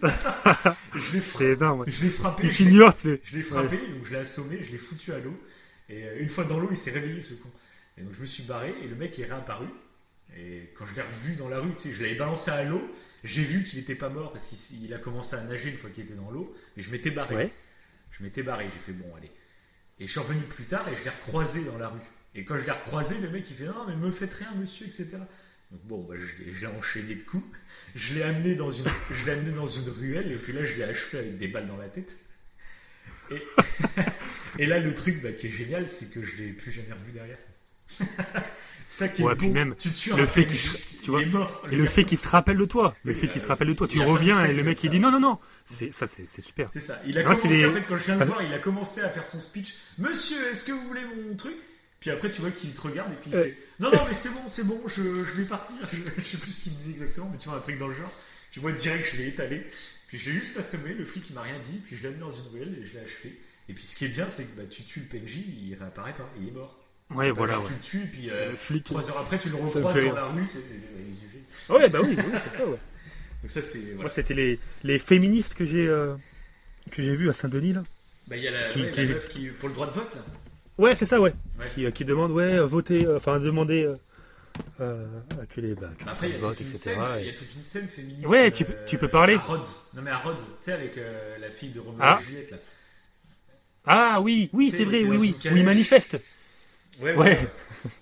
C'est 1.20 1.50
énorme. 1.52 1.80
ouais. 1.80 1.86
Je 1.90 2.02
l'ai 2.02 2.10
frappé. 2.10 2.44
Il 2.46 2.50
t'ignore, 2.50 2.94
tu 2.96 3.02
sais. 3.02 3.20
je 3.24 3.36
l'ai 3.36 3.42
frappé, 3.42 3.76
donc 3.76 4.04
je 4.04 4.12
l'ai 4.12 4.18
assommé, 4.20 4.58
je 4.62 4.72
l'ai 4.72 4.78
foutu 4.78 5.12
à 5.12 5.18
l'eau. 5.18 5.38
Et 5.88 6.04
euh, 6.04 6.20
une 6.20 6.28
fois 6.28 6.44
dans 6.44 6.58
l'eau, 6.58 6.68
il 6.70 6.76
s'est 6.76 6.90
réveillé 6.90 7.22
ce 7.22 7.34
con. 7.34 7.50
Et 7.98 8.02
donc 8.02 8.12
je 8.16 8.20
me 8.22 8.26
suis 8.26 8.42
barré 8.42 8.74
et 8.82 8.88
le 8.88 8.96
mec 8.96 9.18
est 9.18 9.24
réapparu. 9.26 9.66
Et 10.36 10.72
quand 10.76 10.86
je 10.86 10.94
l'ai 10.96 11.02
revu 11.02 11.36
dans 11.36 11.48
la 11.48 11.60
rue, 11.60 11.74
tu 11.76 11.88
sais, 11.90 11.94
je 11.94 12.02
l'avais 12.02 12.14
balancé 12.16 12.50
à 12.50 12.64
l'eau. 12.64 12.82
J'ai 13.24 13.42
vu 13.42 13.64
qu'il 13.64 13.78
n'était 13.78 13.94
pas 13.94 14.08
mort 14.10 14.32
parce 14.32 14.46
qu'il 14.46 14.92
a 14.94 14.98
commencé 14.98 15.34
à 15.34 15.40
nager 15.42 15.70
une 15.70 15.76
fois 15.78 15.90
qu'il 15.90 16.04
était 16.04 16.14
dans 16.14 16.30
l'eau. 16.30 16.54
Mais 16.76 16.82
je 16.82 16.90
m'étais 16.90 17.10
barré. 17.10 17.34
Ouais. 17.34 17.50
Je 18.12 18.22
m'étais 18.22 18.42
barré. 18.42 18.66
J'ai 18.72 18.78
fait 18.80 18.92
bon, 18.92 19.12
allez. 19.16 19.30
Et 19.98 20.06
je 20.06 20.10
suis 20.12 20.20
revenu 20.20 20.42
plus 20.42 20.64
tard 20.64 20.86
et 20.88 20.96
je 20.96 21.04
l'ai 21.04 21.10
recroisé 21.10 21.64
dans 21.64 21.78
la 21.78 21.88
rue. 21.88 22.00
Et 22.34 22.44
quand 22.44 22.58
je 22.58 22.64
l'ai 22.64 22.70
recroisé, 22.72 23.18
le 23.18 23.30
mec 23.30 23.44
il 23.50 23.56
fait 23.56 23.64
non, 23.66 23.86
mais 23.88 23.96
me 23.96 24.10
faites 24.10 24.34
rien, 24.34 24.52
monsieur, 24.56 24.86
etc. 24.86 25.08
Donc 25.70 25.80
bon, 25.84 26.02
bah, 26.02 26.14
je, 26.18 26.44
l'ai- 26.44 26.52
je 26.52 26.60
l'ai 26.60 26.66
enchaîné 26.66 27.14
de 27.14 27.22
coups. 27.22 27.46
Je 27.94 28.14
l'ai 28.14 28.22
amené 28.22 28.54
dans 28.56 28.70
une, 28.70 28.84
je 29.10 29.24
l'ai 29.24 29.32
amené 29.32 29.52
dans 29.52 29.66
une 29.66 29.88
ruelle 29.88 30.30
et 30.32 30.36
puis 30.36 30.52
là 30.52 30.64
je 30.64 30.74
l'ai 30.74 30.82
achevé 30.84 31.18
avec 31.18 31.38
des 31.38 31.48
balles 31.48 31.66
dans 31.68 31.76
la 31.76 31.88
tête. 31.88 32.12
Et, 33.30 33.42
et 34.58 34.66
là 34.66 34.78
le 34.80 34.94
truc 34.94 35.22
bah, 35.22 35.32
qui 35.32 35.46
est 35.46 35.50
génial, 35.50 35.88
c'est 35.88 36.12
que 36.12 36.22
je 36.24 36.36
l'ai 36.36 36.48
plus 36.52 36.72
jamais 36.72 36.92
revu 36.92 37.12
derrière. 37.12 37.38
Ça 38.94 39.08
qui 39.08 39.22
est 39.22 39.24
Ouais, 39.24 39.34
puis 39.34 39.48
même 39.50 39.74
tu 39.78 39.90
tues 39.92 40.14
le 40.14 40.26
fait 40.26 40.46
qu'il 40.46 40.58
se- 40.58 40.76
tu 41.02 41.10
vois. 41.10 41.20
Et 41.70 41.76
le 41.76 41.86
fait 41.86 42.04
qu'il 42.04 42.16
se 42.18 42.28
rappelle 42.28 42.56
de 42.56 42.64
toi, 42.64 42.94
le 43.04 43.12
fait 43.14 43.26
qu'il 43.28 43.40
se 43.40 43.46
rappelle 43.46 43.68
de 43.68 43.72
toi, 43.74 43.88
tu 43.88 44.00
reviens 44.00 44.44
et 44.44 44.52
le 44.52 44.62
mec 44.62 44.82
il 44.84 44.90
dit 44.90 45.00
non 45.00 45.10
non 45.10 45.20
non, 45.20 45.38
c'est 45.64 45.92
ça 45.92 46.06
c'est 46.06 46.26
c'est 46.26 46.42
super. 46.42 46.70
C'est 46.72 46.80
ça. 46.80 47.00
Il 47.06 47.18
a 47.18 47.22
Non, 47.22 47.28
commencé, 47.34 47.66
en 47.66 47.72
fait, 47.72 47.82
quand 47.88 47.96
je 47.98 48.04
viens 48.04 48.16
de 48.16 48.24
voir, 48.24 48.42
il 48.42 48.52
a 48.52 48.58
commencé 48.58 49.00
à 49.00 49.08
faire 49.10 49.26
son 49.26 49.38
speech. 49.40 49.74
Monsieur, 49.98 50.36
est-ce 50.50 50.64
que 50.64 50.72
vous 50.72 50.86
voulez 50.86 51.02
mon 51.04 51.34
truc? 51.36 51.54
Puis 52.00 52.10
après, 52.10 52.30
tu 52.30 52.40
vois 52.42 52.50
qu'il 52.50 52.72
te 52.72 52.80
regarde 52.82 53.10
et 53.12 53.16
puis 53.16 53.30
il 53.32 53.36
Euh. 53.36 53.44
fait 53.44 53.58
Non, 53.80 53.90
non, 53.90 53.98
mais 54.06 54.14
c'est 54.14 54.28
bon, 54.28 54.40
c'est 54.48 54.64
bon, 54.64 54.80
je, 54.86 55.02
je 55.02 55.32
vais 55.32 55.44
partir. 55.44 55.74
Je, 55.92 55.96
je 56.22 56.28
sais 56.28 56.36
plus 56.36 56.52
ce 56.52 56.62
qu'il 56.64 56.72
me 56.72 56.78
disait 56.78 56.92
exactement, 56.92 57.28
mais 57.32 57.38
tu 57.38 57.48
vois, 57.48 57.58
un 57.58 57.60
truc 57.60 57.78
dans 57.78 57.88
le 57.88 57.94
genre. 57.94 58.12
Tu 58.52 58.60
vois 58.60 58.72
direct, 58.72 59.08
je 59.12 59.16
l'ai 59.18 59.28
étalé. 59.28 59.66
Puis 60.08 60.18
je 60.18 60.30
l'ai 60.30 60.36
juste 60.36 60.56
assommé, 60.58 60.94
le 60.94 61.04
flic 61.04 61.24
il 61.30 61.34
m'a 61.34 61.42
rien 61.42 61.58
dit. 61.58 61.80
Puis 61.86 61.96
je 61.96 62.02
l'ai 62.02 62.08
amené 62.08 62.20
dans 62.20 62.30
une 62.30 62.46
ruelle 62.52 62.78
et 62.80 62.86
je 62.86 62.92
l'ai 62.94 63.00
achevé. 63.04 63.40
Et 63.68 63.72
puis 63.72 63.82
ce 63.84 63.96
qui 63.96 64.04
est 64.04 64.08
bien, 64.08 64.28
c'est 64.28 64.44
que 64.44 64.56
bah, 64.56 64.66
tu 64.70 64.82
tues 64.84 65.00
le 65.00 65.06
PNJ, 65.06 65.38
il 65.62 65.74
réapparaît 65.80 66.12
pas, 66.14 66.30
il 66.40 66.48
est 66.48 66.52
mort. 66.52 66.78
Ouais 67.10 67.26
Enfin, 67.30 67.32
voilà. 67.36 67.52
genre, 67.54 67.62
ouais. 67.64 67.68
Tu 67.68 67.74
le 67.74 67.80
tues, 67.80 68.02
et 68.02 68.06
puis 68.06 68.30
euh, 68.30 68.50
Le 68.50 68.56
flic. 68.56 68.84
trois 68.84 69.08
heures 69.10 69.18
après, 69.18 69.38
tu 69.38 69.48
le 69.50 69.56
recroises 69.56 69.74
dans 69.74 70.14
la 70.14 70.24
rue. 70.26 70.40
et- 70.40 70.44
et- 70.44 71.70
et- 71.70 71.72
Ouais 71.72 71.88
bah 71.88 72.00
oui, 72.02 72.16
oui 72.16 72.38
c'est 72.42 72.50
ça 72.50 72.66
ouais. 72.66 72.76
Donc 73.42 73.50
ça, 73.50 73.62
c'est. 73.62 73.78
voilà. 73.78 74.00
Moi 74.00 74.08
c'était 74.08 74.34
les 74.34 74.58
les 74.82 74.98
féministes 74.98 75.54
que 75.54 75.64
j'ai 75.64 75.86
euh, 75.86 76.14
que 76.90 77.02
j'ai 77.02 77.14
vu 77.14 77.28
à 77.30 77.32
Saint-Denis 77.32 77.72
là. 77.74 77.82
Bah, 78.26 78.36
il 78.36 78.42
y 78.42 78.48
a 78.48 78.50
la, 78.50 78.68
Qui- 78.68 78.82
ouais, 78.82 78.90
qui- 78.90 79.06
la 79.06 79.14
meuf 79.14 79.28
qui, 79.28 79.46
pour 79.48 79.68
le 79.68 79.74
droit 79.74 79.86
de 79.86 79.92
vote, 79.92 80.14
là. 80.14 80.22
Ouais 80.78 80.94
c'est 80.94 81.06
ça 81.06 81.20
ouais. 81.20 81.32
Ouais. 81.58 81.66
Qui, 81.74 81.84
euh, 81.86 81.90
qui 81.90 82.04
demande 82.04 82.32
ouais 82.32 82.54
euh, 82.56 82.64
voter 82.66 83.06
euh, 83.06 83.16
enfin 83.16 83.38
demander 83.38 83.84
euh, 83.84 83.96
euh, 84.80 85.06
à 85.42 85.46
que 85.46 85.60
les 85.60 85.74
bah, 85.74 85.90
Bah 86.04 86.12
Après, 86.12 86.28
il 86.30 86.32
y, 86.34 86.36
a 86.36 86.38
votent 86.40 86.56
toute 86.56 86.60
une 86.66 86.66
etc. 86.74 86.78
scène, 86.94 87.02
il 87.20 87.24
y 87.24 87.28
et- 87.28 87.30
a 87.30 87.34
toute 87.34 87.54
une 87.54 87.64
scène 87.64 87.88
féministe. 87.88 88.26
Ouais, 88.26 88.50
tu 88.50 88.64
peux- 88.64 88.74
tu 88.86 88.98
peux 88.98 89.08
parler. 89.08 89.34
À 89.34 89.38
Rhodes. 89.40 89.66
Non, 89.94 90.02
mais 90.02 90.10
à 90.10 90.18
Rhodes, 90.18 90.36
tu 90.36 90.42
sais, 90.64 90.72
avec 90.72 90.96
euh, 90.98 91.38
la 91.38 91.50
fille 91.50 91.70
de 91.70 91.80
Roméo 91.80 91.98
Ah. 92.02 92.18
et 92.20 92.24
Juliette, 92.24 92.50
là. 92.50 92.56
Ah 93.86 94.20
oui 94.22 94.48
oui 94.54 94.70
C'est- 94.70 94.84
vrai 94.84 95.04
oui 95.04 95.16
oui 95.18 95.36
oui 95.52 95.62
manifeste. 95.62 96.18
Ouais, 97.00 97.14
Ouais. 97.16 97.36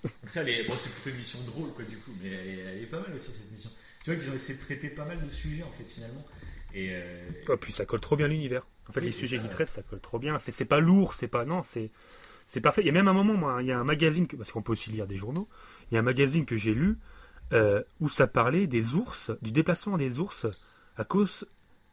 Donc 0.03 0.09
ça, 0.27 0.43
est- 0.43 0.67
bon, 0.67 0.73
c'est 0.77 0.91
plutôt 0.93 1.09
une 1.09 1.17
mission 1.17 1.39
drôle, 1.45 1.73
quoi, 1.73 1.83
du 1.85 1.97
coup. 1.97 2.11
Mais 2.21 2.29
elle 2.29 2.47
est, 2.47 2.57
elle 2.59 2.83
est 2.83 2.87
pas 2.87 2.99
mal 2.99 3.13
aussi, 3.15 3.31
cette 3.31 3.51
mission. 3.51 3.69
Tu 4.03 4.11
vois 4.11 4.19
qu'ils 4.19 4.29
ont 4.31 4.35
essayé 4.35 4.55
de 4.59 4.63
traiter 4.63 4.89
pas 4.89 5.05
mal 5.05 5.21
de 5.23 5.29
sujets, 5.29 5.63
en 5.63 5.71
fait, 5.71 5.85
finalement. 5.89 6.25
Et. 6.73 6.89
euh, 6.91 7.27
Oh, 7.49 7.57
puis 7.57 7.71
ça 7.71 7.85
colle 7.85 7.99
trop 8.01 8.15
bien 8.15 8.25
à 8.25 8.29
l'univers. 8.29 8.65
En 8.89 8.91
fait, 8.93 8.99
Oui, 8.99 9.07
les 9.07 9.11
c'est 9.11 9.19
sujets 9.19 9.39
qu'ils 9.39 9.49
traitent, 9.49 9.69
ça 9.69 9.81
colle 9.83 10.01
trop 10.01 10.19
bien. 10.19 10.37
C'est 10.37 10.51
c'est 10.51 10.65
pas 10.65 10.79
lourd, 10.79 11.13
c'est 11.13 11.27
pas. 11.27 11.45
Non, 11.45 11.63
c'est 11.63 11.89
c'est 12.45 12.59
parfait. 12.61 12.81
Il 12.81 12.87
y 12.87 12.89
a 12.89 12.93
même 12.93 13.07
un 13.07 13.13
moment, 13.13 13.33
moi, 13.35 13.57
il 13.61 13.67
y 13.67 13.71
a 13.71 13.79
un 13.79 13.83
magazine, 13.85 14.27
que- 14.27 14.35
parce 14.35 14.51
qu'on 14.51 14.61
peut 14.61 14.73
aussi 14.73 14.91
lire 14.91 15.07
des 15.07 15.15
journaux, 15.15 15.47
il 15.89 15.95
y 15.95 15.97
a 15.97 16.01
un 16.01 16.03
magazine 16.03 16.45
que 16.45 16.57
j'ai 16.57 16.73
lu 16.73 16.97
euh, 17.53 17.81
où 18.01 18.09
ça 18.09 18.27
parlait 18.27 18.67
des 18.67 18.95
ours, 18.95 19.31
du 19.41 19.51
déplacement 19.51 19.97
des 19.97 20.19
ours 20.19 20.45
à 20.97 21.03
cause 21.05 21.45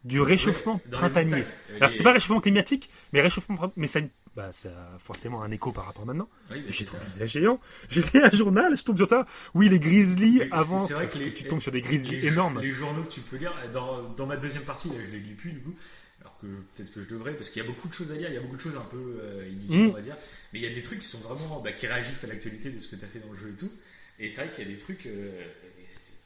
du 0.05 0.21
réchauffement 0.21 0.75
ouais, 0.77 0.81
les 0.87 0.91
printanier. 0.91 1.35
Alors, 1.35 1.83
les- 1.83 1.89
c'était 1.91 2.05
pas 2.05 2.13
réchauffement 2.13 2.41
climatique, 2.41 2.91
mais 3.13 3.21
réchauffement. 3.21 3.73
Mais 3.77 3.87
ça, 3.87 4.01
bah, 4.37 4.53
ça 4.53 4.69
a 4.95 4.99
forcément 4.99 5.43
un 5.43 5.51
écho 5.51 5.73
par 5.73 5.87
rapport 5.87 6.03
à 6.03 6.07
maintenant. 6.07 6.29
Oui, 6.51 6.65
J'ai 6.69 6.85
trouvé 6.85 7.05
ça. 7.05 7.27
géant. 7.27 7.61
J'ai 7.91 8.03
lu 8.03 8.23
un 8.23 8.31
journal, 8.31 8.77
je 8.77 8.83
tombe 8.85 8.97
sur 8.97 9.09
ça. 9.09 9.27
Oui, 9.55 9.69
les 9.69 9.81
grizzlies 9.81 10.43
avancent. 10.53 10.89
c'est 10.89 10.95
vrai 10.95 11.09
que 11.09 11.19
les- 11.19 11.35
tu 11.35 11.45
tombes 11.45 11.61
sur 11.61 11.73
des 11.73 11.81
grizzlies 11.81 12.21
les, 12.21 12.29
énormes. 12.29 12.61
Les 12.61 12.71
journaux 12.71 13.03
que 13.03 13.11
tu 13.13 13.21
peux 13.21 13.37
lire, 13.37 13.53
dans, 13.73 14.03
dans 14.11 14.27
ma 14.27 14.37
deuxième 14.37 14.65
partie, 14.65 14.89
là, 14.89 14.95
je 15.05 15.11
les 15.11 15.21
lis 15.21 15.35
plus 15.35 15.53
du 15.53 15.61
coup. 15.61 15.75
Alors 16.21 16.37
que 16.39 16.47
peut-être 16.47 16.93
que 16.93 17.01
je 17.03 17.09
devrais, 17.09 17.33
parce 17.35 17.49
qu'il 17.51 17.63
y 17.63 17.65
a 17.65 17.69
beaucoup 17.69 17.89
de 17.89 17.93
choses 17.95 18.13
à 18.13 18.15
lire, 18.15 18.29
il 18.29 18.35
y 18.35 18.37
a 18.37 18.41
beaucoup 18.41 18.57
de 18.57 18.61
choses 18.61 18.77
un 18.77 18.85
peu 18.91 19.19
euh, 19.23 19.49
inutiles, 19.51 19.87
Mm. 19.87 19.91
on 19.91 19.95
va 19.95 20.03
dire. 20.03 20.17
Mais 20.53 20.59
il 20.61 20.63
y 20.63 20.71
a 20.71 20.75
des 20.75 20.83
trucs 20.83 21.01
qui 21.01 21.07
sont 21.09 21.19
vraiment. 21.19 21.61
bah, 21.61 21.73
qui 21.73 21.87
réagissent 21.87 22.23
à 22.25 22.27
l'actualité 22.27 22.71
de 22.71 22.79
ce 22.81 22.89
que 22.89 22.97
tu 22.97 23.05
as 23.05 23.09
fait 23.09 23.21
dans 23.21 23.33
le 23.33 23.39
jeu 23.39 23.49
et 23.51 23.57
tout. 23.59 23.71
Et 24.19 24.29
c'est 24.29 24.43
vrai 24.45 24.55
qu'il 24.55 24.65
y 24.65 24.71
a 24.71 24.71
des 24.71 24.79
trucs. 24.79 25.07
euh, 25.07 25.43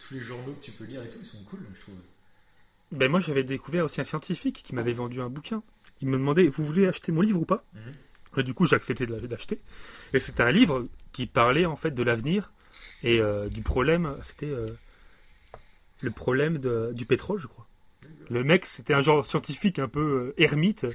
tous 0.00 0.14
les 0.14 0.20
journaux 0.20 0.52
que 0.60 0.64
tu 0.64 0.72
peux 0.72 0.84
lire 0.84 1.02
et 1.02 1.08
tout, 1.08 1.16
ils 1.20 1.24
sont 1.24 1.42
cool, 1.48 1.60
je 1.74 1.80
trouve. 1.80 1.94
Ben 2.92 3.08
moi 3.10 3.20
j'avais 3.20 3.44
découvert 3.44 3.84
aussi 3.86 4.00
un 4.00 4.04
scientifique 4.04 4.62
qui 4.62 4.74
m'avait 4.74 4.92
vendu 4.92 5.20
un 5.20 5.30
bouquin. 5.30 5.62
Il 6.04 6.10
me 6.10 6.18
demandait 6.18 6.48
vous 6.48 6.66
voulez 6.66 6.86
acheter 6.86 7.12
mon 7.12 7.22
livre 7.22 7.40
ou 7.40 7.46
pas? 7.46 7.64
Mhm. 7.72 7.80
Et 8.36 8.42
Du 8.42 8.52
coup 8.52 8.66
j'ai 8.66 8.76
accepté 8.76 9.06
de 9.06 9.14
l'a- 9.14 9.20
d'acheter. 9.26 9.58
Et 10.12 10.20
c'était 10.20 10.42
un 10.42 10.50
livre 10.50 10.86
qui 11.12 11.26
parlait 11.26 11.64
en 11.64 11.76
fait 11.76 11.92
de 11.92 12.02
l'avenir 12.02 12.50
et 13.02 13.20
euh, 13.20 13.48
du 13.48 13.62
problème. 13.62 14.16
C'était 14.22 14.50
euh, 14.50 14.66
le 16.02 16.10
problème 16.10 16.58
de- 16.58 16.92
du 16.94 17.06
pétrole 17.06 17.40
je 17.40 17.46
crois. 17.46 17.66
Le 18.28 18.44
mec 18.44 18.66
c'était 18.66 18.92
un 18.92 19.00
genre 19.00 19.24
scientifique 19.24 19.78
un 19.78 19.88
peu 19.88 20.34
euh, 20.36 20.42
ermite 20.42 20.86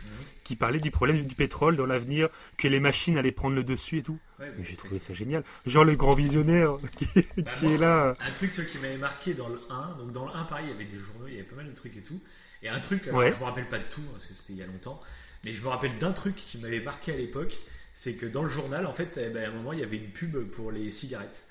qui 0.44 0.56
parlait 0.56 0.80
du 0.80 0.92
problème 0.92 1.26
du 1.26 1.34
pétrole 1.36 1.76
dans 1.76 1.86
l'avenir, 1.86 2.30
que 2.58 2.68
les 2.68 2.80
machines 2.80 3.18
allaient 3.18 3.32
prendre 3.32 3.56
le 3.56 3.64
dessus 3.64 3.98
et 4.00 4.04
tout. 4.04 4.20
Ouais, 4.40 4.52
Mais 4.58 4.64
j'ai 4.64 4.76
trouvé 4.76 5.00
ça 5.00 5.14
génial. 5.14 5.44
Genre 5.66 5.84
le 5.86 5.96
grand 5.96 6.14
visionnaire 6.14 6.78
qui, 6.98 7.06
Bah, 7.38 7.52
qui 7.54 7.66
moi, 7.66 7.74
est 7.74 7.78
là. 7.78 8.14
Un 8.20 8.32
truc 8.32 8.52
qui 8.54 8.78
m'avait 8.80 8.98
marqué 8.98 9.34
dans 9.34 9.48
le 9.50 9.60
1, 9.70 9.96
donc 9.98 10.12
dans 10.12 10.26
le 10.26 10.32
1 10.34 10.44
pareil, 10.46 10.66
il 10.68 10.72
y 10.72 10.74
avait 10.76 10.86
des 10.86 10.98
journaux, 11.00 11.26
il 11.28 11.34
y 11.34 11.40
avait 11.40 11.48
pas 11.48 11.56
mal 11.56 11.68
de 11.68 11.72
trucs 11.76 11.96
et 11.98 12.02
tout. 12.02 12.20
Et 12.64 12.70
un 12.70 12.80
truc, 12.80 13.08
alors, 13.08 13.20
Ouais. 13.20 13.32
je 13.32 13.38
me 13.38 13.44
rappelle 13.44 13.68
pas 13.70 13.80
de 13.80 13.86
tout, 13.90 14.02
parce 14.12 14.26
que 14.26 14.34
c'était 14.34 14.54
il 14.54 14.60
y 14.60 14.64
a 14.64 14.68
longtemps, 14.68 15.02
mais 15.46 15.54
je 15.54 15.62
me 15.62 15.68
rappelle 15.70 15.98
d'un 15.98 16.12
truc 16.12 16.36
qui 16.36 16.58
m'avait 16.58 16.82
marqué 16.82 17.14
à 17.14 17.18
l'époque, 17.18 17.58
c'est 17.94 18.14
que 18.14 18.26
dans 18.26 18.44
le 18.44 18.50
journal, 18.50 18.86
en 18.86 18.94
fait, 18.94 19.18
eh 19.18 19.30
ben, 19.30 19.44
à 19.46 19.48
un 19.48 19.52
moment, 19.54 19.74
il 19.74 19.80
y 19.80 19.84
avait 19.84 19.98
une 19.98 20.10
pub 20.12 20.38
pour 20.52 20.72
les 20.72 20.90
cigarettes. 20.90 21.42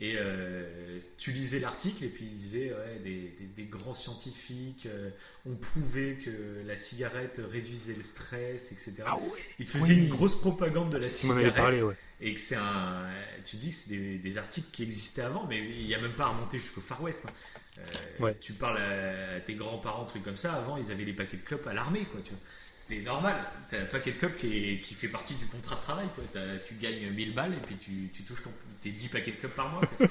Et 0.00 0.16
euh, 0.18 0.98
tu 1.18 1.30
lisais 1.30 1.60
l'article 1.60 2.02
et 2.04 2.08
puis 2.08 2.24
il 2.24 2.34
disait 2.36 2.72
ouais, 2.74 2.98
des, 3.04 3.32
des- 3.38 3.46
des 3.56 3.62
grands 3.64 3.94
scientifiques 3.94 4.86
euh, 4.86 5.08
ont 5.46 5.54
prouvé 5.54 6.18
que 6.24 6.66
la 6.66 6.76
cigarette 6.76 7.40
réduisait 7.52 7.94
le 7.94 8.02
stress, 8.02 8.72
etc. 8.72 8.92
Ah 9.06 9.16
ouais 9.16 9.22
il 9.60 9.66
faisait 9.66 9.94
oui. 9.94 9.98
une 10.00 10.08
grosse 10.08 10.34
propagande 10.38 10.90
de 10.90 10.98
la 10.98 11.08
cigarette 11.08 11.54
parlé, 11.54 11.80
ouais. 11.80 11.94
et 12.20 12.34
que 12.34 12.40
c'est 12.40 12.56
un. 12.56 13.04
Tu 13.44 13.54
dis 13.56 13.70
que 13.70 13.76
c'est 13.76 13.90
des, 13.90 14.18
des 14.18 14.36
articles 14.36 14.66
qui 14.72 14.82
existaient 14.82 15.22
avant, 15.22 15.46
mais 15.46 15.58
il 15.64 15.86
n'y 15.86 15.94
a 15.94 16.00
même 16.00 16.10
pas 16.10 16.24
à 16.24 16.28
remonter 16.28 16.58
jusqu'au 16.58 16.80
Far 16.80 17.00
West. 17.00 17.22
hein. 17.28 17.32
Euh, 17.78 17.82
Ouais. 18.20 18.34
Tu 18.40 18.52
parles 18.52 18.78
à 18.78 19.40
tes 19.40 19.54
grands-parents, 19.54 20.04
trucs 20.04 20.22
comme 20.22 20.36
ça. 20.36 20.54
Avant, 20.54 20.76
ils 20.76 20.90
avaient 20.92 21.04
les 21.04 21.12
paquets 21.12 21.36
de 21.36 21.42
clopes 21.42 21.66
à 21.66 21.72
l'armée, 21.74 22.04
quoi. 22.04 22.20
Tu 22.22 22.30
vois. 22.30 22.38
C'était 22.76 23.00
normal. 23.02 23.36
T'as 23.70 23.80
un 23.82 23.86
paquet 23.86 24.12
de 24.12 24.18
clopes 24.18 24.36
qui, 24.36 24.46
est- 24.74 24.80
qui 24.80 24.94
fait 24.94 25.08
partie 25.08 25.34
du 25.34 25.46
contrat 25.46 25.76
de 25.76 25.80
travail. 25.80 26.06
Toi. 26.14 26.24
Tu 26.68 26.74
gagnes 26.74 27.10
1000 27.10 27.34
balles 27.34 27.54
et 27.54 27.66
puis 27.66 27.76
tu, 27.76 28.10
tu 28.12 28.22
touches 28.22 28.42
ton, 28.42 28.52
tes 28.82 28.90
10 28.90 29.08
paquets 29.08 29.32
de 29.32 29.36
clopes 29.36 29.54
par 29.56 29.70
mois. 29.70 29.80
tu 29.98 30.06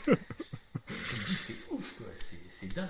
te 1.15 1.25
dis, 1.25 1.35
c'est 1.35 1.55
ouf, 1.71 1.93
quoi. 1.97 2.07
C'est, 2.19 2.39
c'est 2.49 2.73
dingue. 2.73 2.89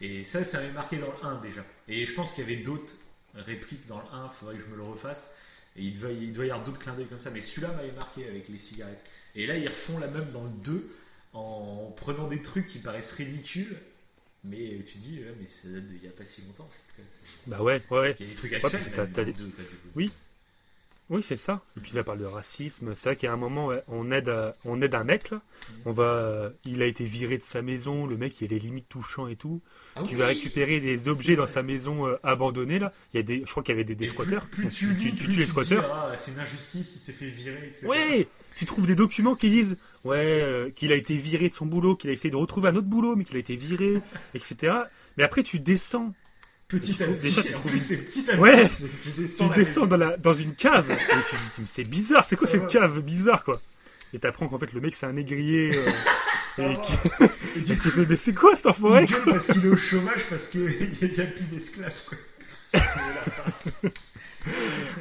Et 0.00 0.24
ça, 0.24 0.42
ça 0.44 0.58
m'avait 0.60 0.72
marqué 0.72 0.98
dans 0.98 1.12
le 1.12 1.24
1 1.26 1.40
déjà. 1.40 1.64
Et 1.88 2.04
je 2.06 2.12
pense 2.14 2.32
qu'il 2.32 2.42
y 2.48 2.52
avait 2.52 2.62
d'autres 2.62 2.94
répliques 3.34 3.86
dans 3.86 3.98
le 3.98 4.06
1. 4.12 4.28
Faudrait 4.30 4.56
que 4.56 4.62
je 4.62 4.66
me 4.66 4.76
le 4.76 4.82
refasse. 4.82 5.30
Et 5.76 5.82
il 5.82 5.98
doit, 5.98 6.10
il 6.10 6.32
doit 6.32 6.44
y 6.46 6.50
avoir 6.50 6.66
d'autres 6.66 6.80
clins 6.80 6.94
d'œil 6.94 7.06
comme 7.06 7.20
ça. 7.20 7.30
Mais 7.30 7.40
celui-là 7.40 7.68
m'avait 7.74 7.92
marqué 7.92 8.26
avec 8.28 8.48
les 8.48 8.58
cigarettes. 8.58 9.04
Et 9.36 9.46
là, 9.46 9.56
ils 9.56 9.68
refont 9.68 9.98
la 9.98 10.08
même 10.08 10.30
dans 10.32 10.44
le 10.44 10.50
2 10.64 10.90
en 11.32 11.94
prenant 11.96 12.26
des 12.26 12.42
trucs 12.42 12.66
qui 12.66 12.80
paraissent 12.80 13.12
ridicules. 13.12 13.76
Mais 14.44 14.82
tu 14.90 14.98
dis, 14.98 15.18
ouais, 15.20 15.34
mais 15.38 15.46
ça 15.46 15.68
date 15.68 15.86
d'il 15.86 16.00
n'y 16.00 16.08
a 16.08 16.12
pas 16.12 16.24
si 16.24 16.42
longtemps. 16.42 16.64
En 16.64 16.68
fait. 16.96 17.02
Bah 17.46 17.62
ouais, 17.62 17.82
ouais, 17.90 17.98
ouais. 18.00 18.16
Il 18.20 18.26
y 18.26 18.28
a 18.28 18.32
des 18.32 18.36
trucs 18.38 18.52
actuels. 18.54 18.70
que 18.72 18.76
mais 18.90 18.96
t'as- 18.96 19.06
dans 19.06 19.12
t'as 19.12 19.20
le 19.22 19.26
des- 19.26 19.32
2, 19.32 19.50
t'as 19.56 19.62
des- 19.62 19.68
Oui. 19.94 20.10
Oui, 21.10 21.22
c'est 21.24 21.34
ça. 21.36 21.60
Et 21.76 21.80
puis 21.80 21.90
ça 21.90 22.04
parle 22.04 22.20
de 22.20 22.24
racisme. 22.24 22.94
C'est 22.94 23.08
vrai 23.08 23.16
qu'à 23.16 23.32
un 23.32 23.36
moment, 23.36 23.70
on 23.88 24.12
aide, 24.12 24.28
euh, 24.28 24.52
on 24.64 24.80
aide 24.80 24.94
un 24.94 25.02
mec 25.02 25.30
là. 25.30 25.42
On 25.84 25.90
va, 25.90 26.04
euh, 26.04 26.50
il 26.64 26.82
a 26.82 26.86
été 26.86 27.04
viré 27.04 27.36
de 27.36 27.42
sa 27.42 27.62
maison. 27.62 28.06
Le 28.06 28.16
mec, 28.16 28.40
il 28.40 28.52
est 28.52 28.58
limite 28.60 28.88
touchant 28.88 29.26
et 29.26 29.34
tout. 29.34 29.60
Ah 29.96 30.02
tu 30.04 30.14
oui 30.14 30.20
vas 30.20 30.26
récupérer 30.28 30.78
des 30.80 31.08
objets 31.08 31.34
dans 31.34 31.48
sa 31.48 31.64
maison 31.64 32.06
euh, 32.06 32.16
abandonnée 32.22 32.78
là. 32.78 32.92
Il 33.12 33.16
y 33.16 33.20
a 33.20 33.22
des, 33.24 33.40
je 33.44 33.50
crois 33.50 33.64
qu'il 33.64 33.72
y 33.72 33.76
avait 33.76 33.84
des, 33.84 33.96
des 33.96 34.06
squatteurs. 34.06 34.46
Plus, 34.46 34.62
Donc, 34.64 34.72
plus 34.72 34.96
tu, 34.96 35.10
tu, 35.10 35.14
tu- 35.16 35.28
tu 35.32 35.38
les 35.40 35.44
te 35.46 35.50
squatteurs. 35.50 35.90
ah, 35.92 36.14
c'est 36.16 36.30
une 36.30 36.38
injustice, 36.38 36.92
il 36.94 36.98
s'est 37.00 37.12
fait 37.12 37.26
virer, 37.26 37.66
etc. 37.68 37.86
Ouais, 37.88 38.28
tu 38.54 38.64
trouves 38.64 38.86
des 38.86 38.94
documents 38.94 39.34
qui 39.34 39.50
disent 39.50 39.76
ouais 40.04 40.16
euh, 40.42 40.70
qu'il 40.70 40.92
a 40.92 40.94
été 40.94 41.16
viré 41.16 41.48
de 41.48 41.54
son 41.54 41.66
boulot, 41.66 41.96
qu'il 41.96 42.10
a 42.10 42.12
essayé 42.12 42.30
de 42.30 42.36
retrouver 42.36 42.68
un 42.68 42.76
autre 42.76 42.86
boulot, 42.86 43.16
mais 43.16 43.24
qu'il 43.24 43.36
a 43.36 43.40
été 43.40 43.56
viré, 43.56 43.98
etc. 44.34 44.74
Mais 45.16 45.24
après 45.24 45.42
tu 45.42 45.58
descends, 45.58 46.14
Petit 46.70 47.02
à 47.02 47.06
petit. 47.08 47.54
En 47.54 47.60
plus, 47.60 47.78
c'est 47.78 47.96
petit 47.96 48.30
à 48.30 48.38
Ouais. 48.38 48.66
petit. 48.68 48.84
Tu 49.02 49.20
descends, 49.20 49.48
tu 49.48 49.54
descends 49.54 49.86
dans 49.86 49.96
la 49.96 50.16
dans 50.16 50.32
une 50.34 50.54
cave 50.54 50.90
et 50.92 50.94
tu 51.28 51.36
te 51.36 51.40
dis 51.42 51.60
mais 51.60 51.64
c'est 51.66 51.84
bizarre, 51.84 52.24
c'est 52.24 52.36
quoi 52.36 52.46
cette 52.46 52.68
cave 52.68 53.00
bizarre 53.02 53.42
quoi? 53.44 53.60
Et 54.14 54.18
t'apprends 54.18 54.48
qu'en 54.48 54.58
fait 54.58 54.72
le 54.72 54.80
mec 54.80 54.94
c'est 54.94 55.06
un 55.06 55.12
négrier 55.12 55.76
euh, 56.58 56.68
et 56.72 56.76
qui, 56.80 56.92
Et 57.58 57.60
du 57.62 57.76
coup, 57.80 57.90
fait 57.90 58.06
mais 58.08 58.16
c'est 58.16 58.34
quoi 58.34 58.54
cette 58.56 58.66
enfoiré 58.66 59.06
gueule 59.06 59.20
parce 59.24 59.46
qu'il 59.48 59.64
est 59.66 59.68
au 59.68 59.76
chômage, 59.76 60.24
parce 60.30 60.46
qu'il 60.48 60.60
n'y 61.02 61.20
a 61.20 61.26
plus 61.26 61.44
d'esclaves. 61.44 61.92
quoi. 62.08 62.18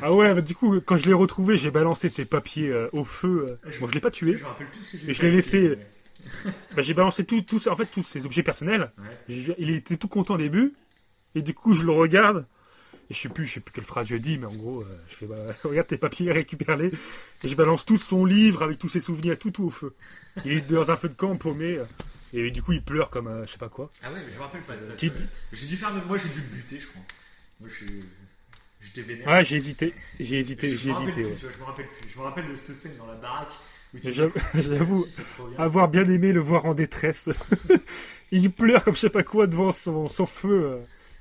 Ah 0.02 0.14
ouais, 0.14 0.34
bah, 0.34 0.42
du 0.42 0.54
coup 0.56 0.80
quand 0.82 0.98
je 0.98 1.06
l'ai 1.08 1.14
retrouvé 1.14 1.58
j'ai 1.58 1.72
balancé 1.72 2.10
ses 2.10 2.26
papiers 2.26 2.70
euh, 2.70 2.90
au 2.92 3.04
feu. 3.04 3.58
euh. 3.66 3.70
Bon 3.80 3.88
je 3.88 3.94
l'ai 3.94 4.00
pas 4.02 4.12
tué, 4.12 4.38
Je 4.38 4.44
me 4.44 4.48
rappelle 4.48 4.68
plus 4.70 4.82
ce 4.82 4.92
que 4.94 4.98
j'ai 5.06 5.12
Et 5.12 5.14
je 5.14 5.22
l'ai 5.22 5.32
laissé- 5.32 5.78
mais- 6.46 6.52
bah, 6.76 6.82
j'ai 6.82 6.94
balancé 6.94 7.24
tout, 7.26 7.42
tout, 7.42 7.68
en 7.70 7.76
fait 7.76 7.86
tous 7.86 8.04
ces 8.04 8.26
objets 8.26 8.44
personnels. 8.44 8.92
Ouais. 8.98 9.06
Je- 9.30 9.54
Il 9.58 9.70
était 9.70 9.96
tout 9.98 10.08
content 10.10 10.34
au 10.36 10.38
début, 10.38 10.74
et 11.36 11.42
du 11.42 11.54
coup 11.54 11.74
je 11.74 11.84
le 11.84 11.92
regarde, 11.92 12.46
et 13.10 13.14
je 13.14 13.20
sais 13.20 13.30
plus, 13.30 13.46
je 13.46 13.56
sais 13.56 13.60
plus 13.60 13.72
quelle 13.74 13.86
phrase 13.86 14.08
je 14.08 14.16
dis, 14.16 14.38
mais 14.38 14.46
en 14.46 14.54
gros, 14.54 14.82
euh, 14.82 15.00
je 15.08 15.16
fais, 15.16 15.26
bah, 15.26 15.36
regarde 15.64 15.88
tes 15.88 15.98
papiers, 15.98 16.32
récupère-les, 16.34 16.92
et 17.44 17.48
je 17.48 17.56
balance 17.56 17.86
tout 17.86 17.98
son 17.98 18.26
livre 18.26 18.64
avec 18.64 18.78
tous 18.80 18.90
ses 18.90 19.00
souvenirs, 19.00 19.38
tout, 19.40 19.52
tout 19.52 19.66
au 19.66 19.70
feu. 19.72 19.94
Il 20.46 20.52
est 20.54 20.62
dans 20.62 20.92
un 20.92 20.96
feu 20.96 21.10
de 21.10 21.14
camp 21.16 21.36
paumé, 21.36 21.78
euh, 21.78 21.86
et 22.34 22.52
du 22.52 22.62
coup 22.62 22.74
il 22.74 22.84
pleure 22.84 23.10
comme 23.10 23.28
un, 23.28 23.46
je 23.46 23.52
sais 23.52 23.58
pas 23.58 23.70
quoi. 23.70 23.92
Ah 24.04 24.12
ouais, 24.12 24.20
mais 24.26 24.32
je 24.32 24.38
me 24.38 24.42
rappelle 24.42 24.62
pas 24.62 24.78
de 24.78 24.84
ça. 24.84 24.94
J'ai 24.98 25.66
dû 25.68 25.78
faire. 25.78 25.92
Moi, 26.06 26.18
j'ai 26.18 26.30
dû 26.30 26.40
le 26.42 26.56
buter, 26.56 26.80
je 26.80 26.88
crois. 26.88 27.02
Moi, 27.60 27.70
je 27.70 27.86
J'étais 28.82 29.02
vénère. 29.02 29.28
Ouais, 29.28 29.44
j'ai 29.44 29.58
hésité, 29.58 29.94
j'ai 30.20 30.40
hésité, 30.40 30.70
j'ai 30.78 30.92
hésité. 30.92 31.26
ouais. 31.26 31.32
vois, 31.34 31.50
je 31.54 31.60
me 31.60 31.64
rappelle 31.66 31.88
plus. 31.88 32.10
Je 32.10 32.18
me 32.18 32.24
rappelle 32.24 32.48
de 32.48 32.56
cette 32.56 32.74
scène 32.74 32.96
dans 32.98 33.08
la 33.08 33.16
baraque. 33.16 33.54
j'avoue- 33.94 35.06
avoir 35.58 35.90
bien 35.90 36.08
aimé 36.10 36.32
le 36.32 36.40
voir 36.40 36.66
en 36.66 36.74
détresse. 36.74 37.30
il 38.32 38.52
pleure 38.52 38.84
comme 38.84 38.96
je 38.96 39.00
sais 39.02 39.10
pas 39.10 39.24
quoi 39.24 39.48
devant 39.48 39.72
son, 39.72 40.08
son 40.08 40.26
feu 40.26 40.64
euh, 40.66 40.78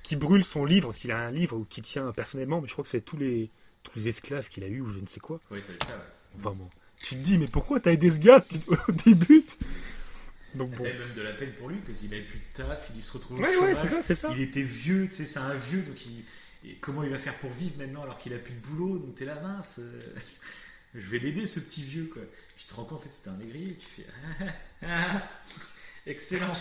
qui 0.09 0.17
brûle 0.17 0.43
son 0.43 0.65
livre, 0.65 0.89
parce 0.89 1.01
qu'il 1.01 1.13
a 1.13 1.19
un 1.19 1.31
livre 1.31 1.55
ou 1.55 1.67
qui 1.67 1.83
tient 1.83 2.13
personnellement, 2.13 2.63
mais 2.63 2.67
je 2.67 2.73
crois 2.73 2.83
que 2.83 2.89
c'est 2.89 3.03
tous 3.03 3.19
les, 3.19 3.51
tous 3.83 3.99
les 3.99 4.09
esclaves 4.09 4.49
qu'il 4.49 4.65
a 4.65 4.67
eu 4.67 4.81
ou 4.81 4.89
je 4.89 5.01
ne 5.01 5.07
sais 5.07 5.21
quoi. 5.21 5.39
Va 5.51 5.59
être 5.59 5.67
ça, 5.67 5.73
ouais. 5.73 6.03
Vraiment. 6.39 6.71
Tu 7.03 7.17
te 7.17 7.21
dis, 7.21 7.37
mais 7.37 7.47
pourquoi 7.47 7.79
t'as 7.79 7.93
aidé 7.93 8.11
ce 8.11 8.19
gars 8.19 8.43
au 8.89 8.93
début 8.93 9.45
Donc 10.55 10.71
bon. 10.71 10.83
Même 10.83 10.97
de 11.15 11.21
la 11.21 11.35
peine 11.35 11.53
pour 11.59 11.69
lui, 11.69 11.77
parce 11.87 11.99
qu'il 11.99 12.13
avait 12.15 12.23
plus 12.23 12.39
de 12.39 12.57
taf, 12.57 12.91
il 12.97 13.03
se 13.03 13.13
retrouvait 13.13 13.55
au 13.55 13.61
Ouais, 13.61 13.75
c'est 13.75 13.87
ça, 13.87 14.03
c'est 14.03 14.15
ça. 14.15 14.31
Il 14.33 14.41
était 14.41 14.63
vieux, 14.63 15.09
tu 15.11 15.17
sais, 15.17 15.27
c'est 15.27 15.41
un 15.41 15.55
vieux, 15.55 15.83
donc 15.83 16.03
il... 16.07 16.25
et 16.65 16.77
comment 16.77 17.03
il 17.03 17.11
va 17.11 17.19
faire 17.19 17.39
pour 17.39 17.51
vivre 17.51 17.77
maintenant 17.77 18.03
alors 18.03 18.19
qu'il 18.19 18.33
a 18.33 18.39
plus 18.39 18.55
de 18.55 18.61
boulot 18.61 18.97
Donc 18.97 19.15
t'es 19.15 19.27
là, 19.27 19.39
mince, 19.43 19.79
euh, 19.79 20.01
je 20.95 21.07
vais 21.11 21.19
l'aider 21.19 21.47
ce 21.47 21.61
petit 21.61 21.83
vieux, 21.83 22.09
quoi. 22.11 22.23
Puis 22.57 22.65
tu 22.65 22.73
te 22.73 22.75
rends 22.75 22.85
compte, 22.85 23.01
en 23.01 23.03
fait, 23.03 23.11
c'était 23.11 23.29
un 23.29 23.37
négrier, 23.37 23.77
tu 23.77 24.03
fais, 24.81 24.87
excellent. 26.07 26.57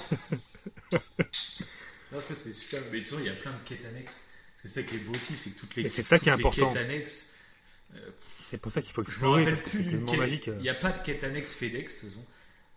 Non, 2.12 2.22
ça 2.22 2.34
c'est 2.36 2.54
super, 2.54 2.82
mais 2.92 3.00
tu 3.00 3.06
sais, 3.06 3.16
il 3.20 3.26
y 3.26 3.30
a 3.30 3.34
plein 3.34 3.52
de 3.52 3.60
quêtes 3.68 3.86
annexes. 3.86 4.20
Parce 4.54 4.64
que 4.64 4.68
c'est 4.70 4.82
ça 4.82 4.84
qui 4.88 4.96
est 4.96 5.00
beau 5.00 5.14
aussi, 5.16 5.36
c'est 5.38 5.50
que 5.52 5.60
toutes 5.60 5.76
les, 5.76 5.84
Et 5.86 5.90
c'est 5.90 6.02
ça 6.02 6.18
qui 6.20 6.30
est 6.30 6.32
toutes 6.34 6.40
les 6.42 6.46
important. 6.48 6.74
quêtes 6.74 6.82
annexes, 6.84 7.26
C'est 8.42 8.58
pour 8.58 8.72
ça 8.72 8.82
qu'il 8.82 8.92
faut 8.94 9.02
explorer, 9.04 9.46
parce 9.46 9.62
que 9.62 9.70
c'est 9.70 9.86
tellement 9.86 10.10
quête. 10.12 10.20
magique. 10.20 10.48
euh. 10.48 10.56
Il 10.58 10.62
n'y 10.64 10.70
a 10.70 10.74
pas 10.76 10.92
de 10.92 11.04
quête 11.04 11.24
annexe 11.24 11.54
FedEx, 11.56 11.96
de 11.96 12.00
toute 12.00 12.10
façon. 12.10 12.26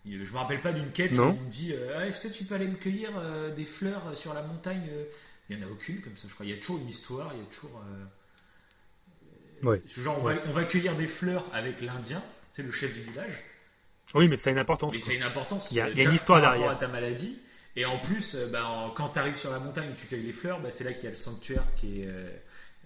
Je 0.07 0.17
me 0.17 0.37
rappelle 0.39 0.61
pas 0.63 0.73
d'une 0.73 0.91
quête 0.93 1.13
Non. 1.13 1.31
où 1.31 1.39
on 1.39 1.45
me 1.45 1.51
dit 1.51 1.73
euh, 1.75 1.97
Ah, 1.99 2.07
Est-ce 2.07 2.21
que 2.21 2.29
tu 2.29 2.45
peux 2.45 2.55
aller 2.55 2.67
me 2.69 2.77
cueillir 2.77 3.11
euh, 3.19 3.55
des 3.55 3.65
fleurs 3.67 4.07
euh, 4.09 4.15
sur 4.15 4.33
la 4.35 4.43
montagne 4.43 4.89
euh? 4.91 5.05
Il 5.49 5.57
n'y 5.59 5.65
en 5.65 5.69
a 5.69 5.71
aucune 5.71 6.01
comme 6.01 6.17
ça, 6.17 6.27
je 6.29 6.35
crois. 6.35 6.47
Il 6.47 6.51
y 6.51 6.55
a 6.55 6.59
toujours 6.59 6.79
une 6.79 6.89
histoire, 6.89 7.33
il 7.35 7.41
y 7.41 7.43
a 7.43 7.47
toujours. 7.47 7.83
euh, 7.85 8.05
Ouais. 9.69 9.83
Genre, 9.87 10.19
on, 10.19 10.25
Ouais. 10.25 10.35
va, 10.35 10.41
on 10.47 10.53
va 10.53 10.65
cueillir 10.65 10.97
des 10.97 11.07
fleurs 11.07 11.47
avec 11.53 11.81
l'Indien, 11.83 12.23
c'est 12.53 12.63
le 12.63 12.71
chef 12.73 12.95
du 12.95 13.01
village. 13.03 13.43
Oui, 14.15 14.27
mais 14.29 14.37
ça 14.37 14.51
a 14.51 14.53
une 14.55 14.59
importance. 14.59 14.95
Mais 14.95 15.01
ça 15.01 15.11
a 15.11 15.15
une 15.15 15.23
importance. 15.23 15.69
Il 15.71 15.77
y 15.77 15.81
a- 15.81 15.87
euh, 15.87 15.91
y 15.95 16.01
a 16.01 16.05
une 16.05 16.15
histoire 16.15 16.41
par 16.41 16.51
rapport 16.53 16.63
derrière. 16.69 16.77
à 16.77 16.81
ta 16.81 16.89
maladie. 16.89 17.39
Et 17.77 17.85
en 17.85 17.99
plus, 17.99 18.35
euh, 18.35 18.47
bah, 18.49 18.67
en- 18.67 18.91
quand 18.91 19.11
tu 19.11 19.19
arrives 19.19 19.37
sur 19.37 19.51
la 19.53 19.59
montagne 19.61 19.93
tu 19.97 20.07
cueilles 20.07 20.23
les 20.25 20.33
fleurs, 20.33 20.61
bah, 20.61 20.71
c'est 20.71 20.85
là 20.85 20.93
qu'il 20.93 21.05
y 21.05 21.07
a 21.07 21.11
le 21.11 21.17
sanctuaire 21.17 21.65
qui, 21.77 22.03
est, 22.03 22.07
euh, 22.09 22.29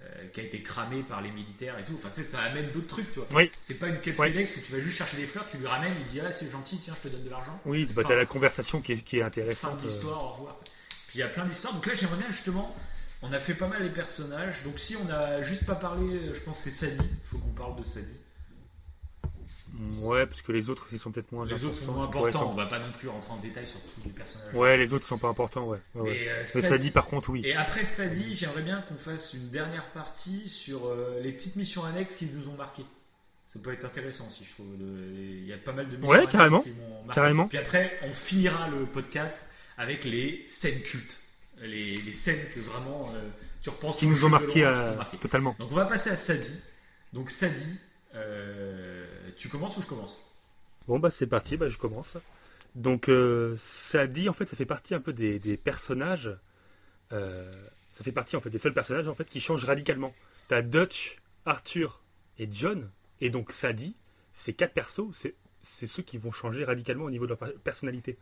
euh, 0.02 0.28
qui 0.32 0.40
a 0.40 0.42
été 0.44 0.62
cramé 0.62 1.02
par 1.02 1.22
les 1.22 1.30
militaires 1.30 1.78
et 1.78 1.84
tout. 1.84 1.94
Enfin, 1.96 2.10
tu 2.14 2.22
sais, 2.22 2.28
ça 2.28 2.40
amène 2.40 2.70
d'autres 2.70 2.88
trucs, 2.88 3.10
tu 3.12 3.20
vois. 3.20 3.28
Oui. 3.34 3.50
C'est 3.60 3.74
pas 3.78 3.88
une 3.88 3.98
quête. 4.00 4.14
FedEx 4.16 4.56
où 4.56 4.60
tu 4.60 4.72
vas 4.72 4.80
juste 4.80 4.98
chercher 4.98 5.16
des 5.16 5.26
fleurs, 5.26 5.46
tu 5.48 5.56
lui 5.56 5.66
ramènes, 5.66 5.94
il 6.00 6.04
dit 6.06 6.20
Ah, 6.20 6.30
c'est 6.32 6.50
gentil, 6.50 6.76
tiens, 6.78 6.94
je 7.02 7.08
te 7.08 7.12
donne 7.14 7.24
de 7.24 7.30
l'argent. 7.30 7.58
Oui, 7.64 7.86
bah, 7.94 8.02
Fin- 8.02 8.08
t'as 8.08 8.16
la 8.16 8.26
conversation 8.26 8.82
qui 8.82 8.92
est, 8.92 9.02
qui 9.02 9.16
est 9.16 9.20
Fin 9.20 9.26
intéressante. 9.28 9.80
de 9.80 9.86
euh. 9.86 9.88
l'histoire, 9.88 10.22
au 10.24 10.28
revoir. 10.34 10.60
Puis 11.08 11.18
il 11.18 11.20
y 11.20 11.22
a 11.22 11.28
plein 11.28 11.46
d'histoires. 11.46 11.72
Donc 11.72 11.86
là, 11.86 11.94
j'aimerais 11.94 12.18
bien 12.18 12.30
justement. 12.30 12.74
On 13.22 13.32
a 13.32 13.38
fait 13.38 13.54
pas 13.54 13.68
mal 13.68 13.82
les 13.82 13.88
personnages. 13.88 14.62
Donc 14.64 14.78
si 14.78 14.96
on 14.96 15.08
a 15.10 15.42
juste 15.42 15.64
pas 15.64 15.76
parlé, 15.76 16.34
je 16.34 16.40
pense 16.40 16.58
que 16.62 16.68
c'est 16.70 16.88
Sadie. 16.88 17.08
Il 17.10 17.26
faut 17.26 17.38
qu'on 17.38 17.52
parle 17.54 17.74
de 17.76 17.84
Sadie. 17.84 18.18
Ouais, 20.02 20.26
parce 20.26 20.42
que 20.42 20.52
les 20.52 20.70
autres, 20.70 20.86
ils 20.92 20.98
sont 20.98 21.10
peut-être 21.10 21.32
moins 21.32 21.46
Les 21.46 21.64
autres 21.64 21.74
sont 21.76 21.90
importants. 21.96 22.18
moins 22.20 22.28
importants. 22.28 22.38
ça. 22.38 22.44
On 22.46 22.54
va 22.54 22.66
pas 22.66 22.78
non 22.78 22.92
plus 22.92 23.08
rentrer 23.08 23.32
en 23.32 23.36
détail 23.38 23.66
sur 23.66 23.80
tous 23.80 24.00
les 24.04 24.10
personnages. 24.10 24.54
Ouais, 24.54 24.76
les 24.76 24.92
autres 24.94 25.06
sont 25.06 25.18
pas 25.18 25.28
importants, 25.28 25.66
ouais. 25.66 25.78
ouais, 25.94 26.00
ouais. 26.02 26.10
Mais, 26.12 26.28
euh, 26.28 26.44
Mais 26.54 26.62
Sadie- 26.62 26.90
par 26.90 27.06
contre, 27.06 27.30
oui. 27.30 27.42
Et 27.44 27.54
après 27.54 27.84
Sadie, 27.84 28.36
j'aimerais 28.36 28.62
bien 28.62 28.82
qu'on 28.82 28.96
fasse 28.96 29.34
une 29.34 29.48
dernière 29.48 29.86
partie 29.90 30.48
sur 30.48 30.86
euh, 30.86 31.20
les 31.22 31.32
petites 31.32 31.56
missions 31.56 31.84
annexes 31.84 32.14
qui 32.14 32.26
nous 32.26 32.48
ont 32.48 32.54
marqué. 32.56 32.84
Ça 33.48 33.58
peut 33.60 33.72
être 33.72 33.84
intéressant 33.84 34.26
aussi, 34.28 34.44
je 34.44 34.50
trouve. 34.52 34.66
Il 34.80 35.46
y 35.46 35.52
a 35.52 35.58
pas 35.58 35.72
mal 35.72 35.88
de 35.88 35.96
missions 35.96 36.08
Ouais, 36.10 36.16
annexes 36.18 36.32
carrément. 36.32 36.60
qui 36.62 36.70
m'ont 36.70 37.04
marqué. 37.04 37.14
Carrément. 37.20 37.48
Puis 37.48 37.58
après, 37.58 37.98
on 38.02 38.12
finira 38.12 38.68
le 38.68 38.84
podcast 38.86 39.38
avec 39.78 40.04
les 40.04 40.44
scènes 40.48 40.82
cultes. 40.82 41.20
Les, 41.60 41.96
les 41.96 42.12
scènes 42.12 42.44
que 42.52 42.58
vraiment 42.60 43.10
euh, 43.14 43.28
tu 43.62 43.70
repenses 43.70 43.98
Qui 43.98 44.08
nous 44.08 44.24
ont 44.24 44.28
marqué, 44.28 44.68
totalement. 45.20 45.54
Donc 45.60 45.70
on 45.70 45.76
va 45.76 45.84
passer 45.86 46.10
à 46.10 46.16
Sadie. 46.16 46.58
Donc 47.12 47.30
Sadie, 47.30 47.76
euh, 48.16 48.73
tu 49.36 49.48
commences 49.48 49.76
ou 49.76 49.82
je 49.82 49.86
commence? 49.86 50.20
Bon, 50.86 50.98
bah 50.98 51.10
c'est 51.10 51.26
parti, 51.26 51.56
bah 51.56 51.68
je 51.68 51.78
commence. 51.78 52.16
Donc, 52.74 53.08
euh, 53.08 53.54
ça 53.58 54.06
dit, 54.06 54.28
en 54.28 54.32
fait, 54.32 54.46
ça 54.46 54.56
fait 54.56 54.66
partie 54.66 54.94
un 54.94 55.00
peu 55.00 55.12
des, 55.12 55.56
personnages. 55.56 56.36
euh, 57.12 57.52
ça 57.92 58.02
fait 58.02 58.12
partie, 58.12 58.36
en 58.36 58.40
fait, 58.40 58.50
des 58.50 58.58
seuls 58.58 58.74
personnages, 58.74 59.06
en 59.08 59.14
fait, 59.14 59.28
qui 59.28 59.40
changent 59.40 59.64
radicalement. 59.64 60.12
T'as 60.48 60.62
Dutch, 60.62 61.18
Arthur 61.46 62.00
et 62.38 62.48
John. 62.50 62.90
Et 63.20 63.30
donc, 63.30 63.52
Sadie, 63.52 63.96
ces 64.32 64.52
quatre 64.52 64.74
persos, 64.74 65.12
c'est, 65.12 65.86
ceux 65.86 66.02
qui 66.02 66.18
vont 66.18 66.32
changer 66.32 66.64
radicalement 66.64 67.04
au 67.04 67.10
niveau 67.10 67.26
de 67.26 67.30
leur 67.30 67.38
per- 67.38 67.58
personnalité. 67.62 68.18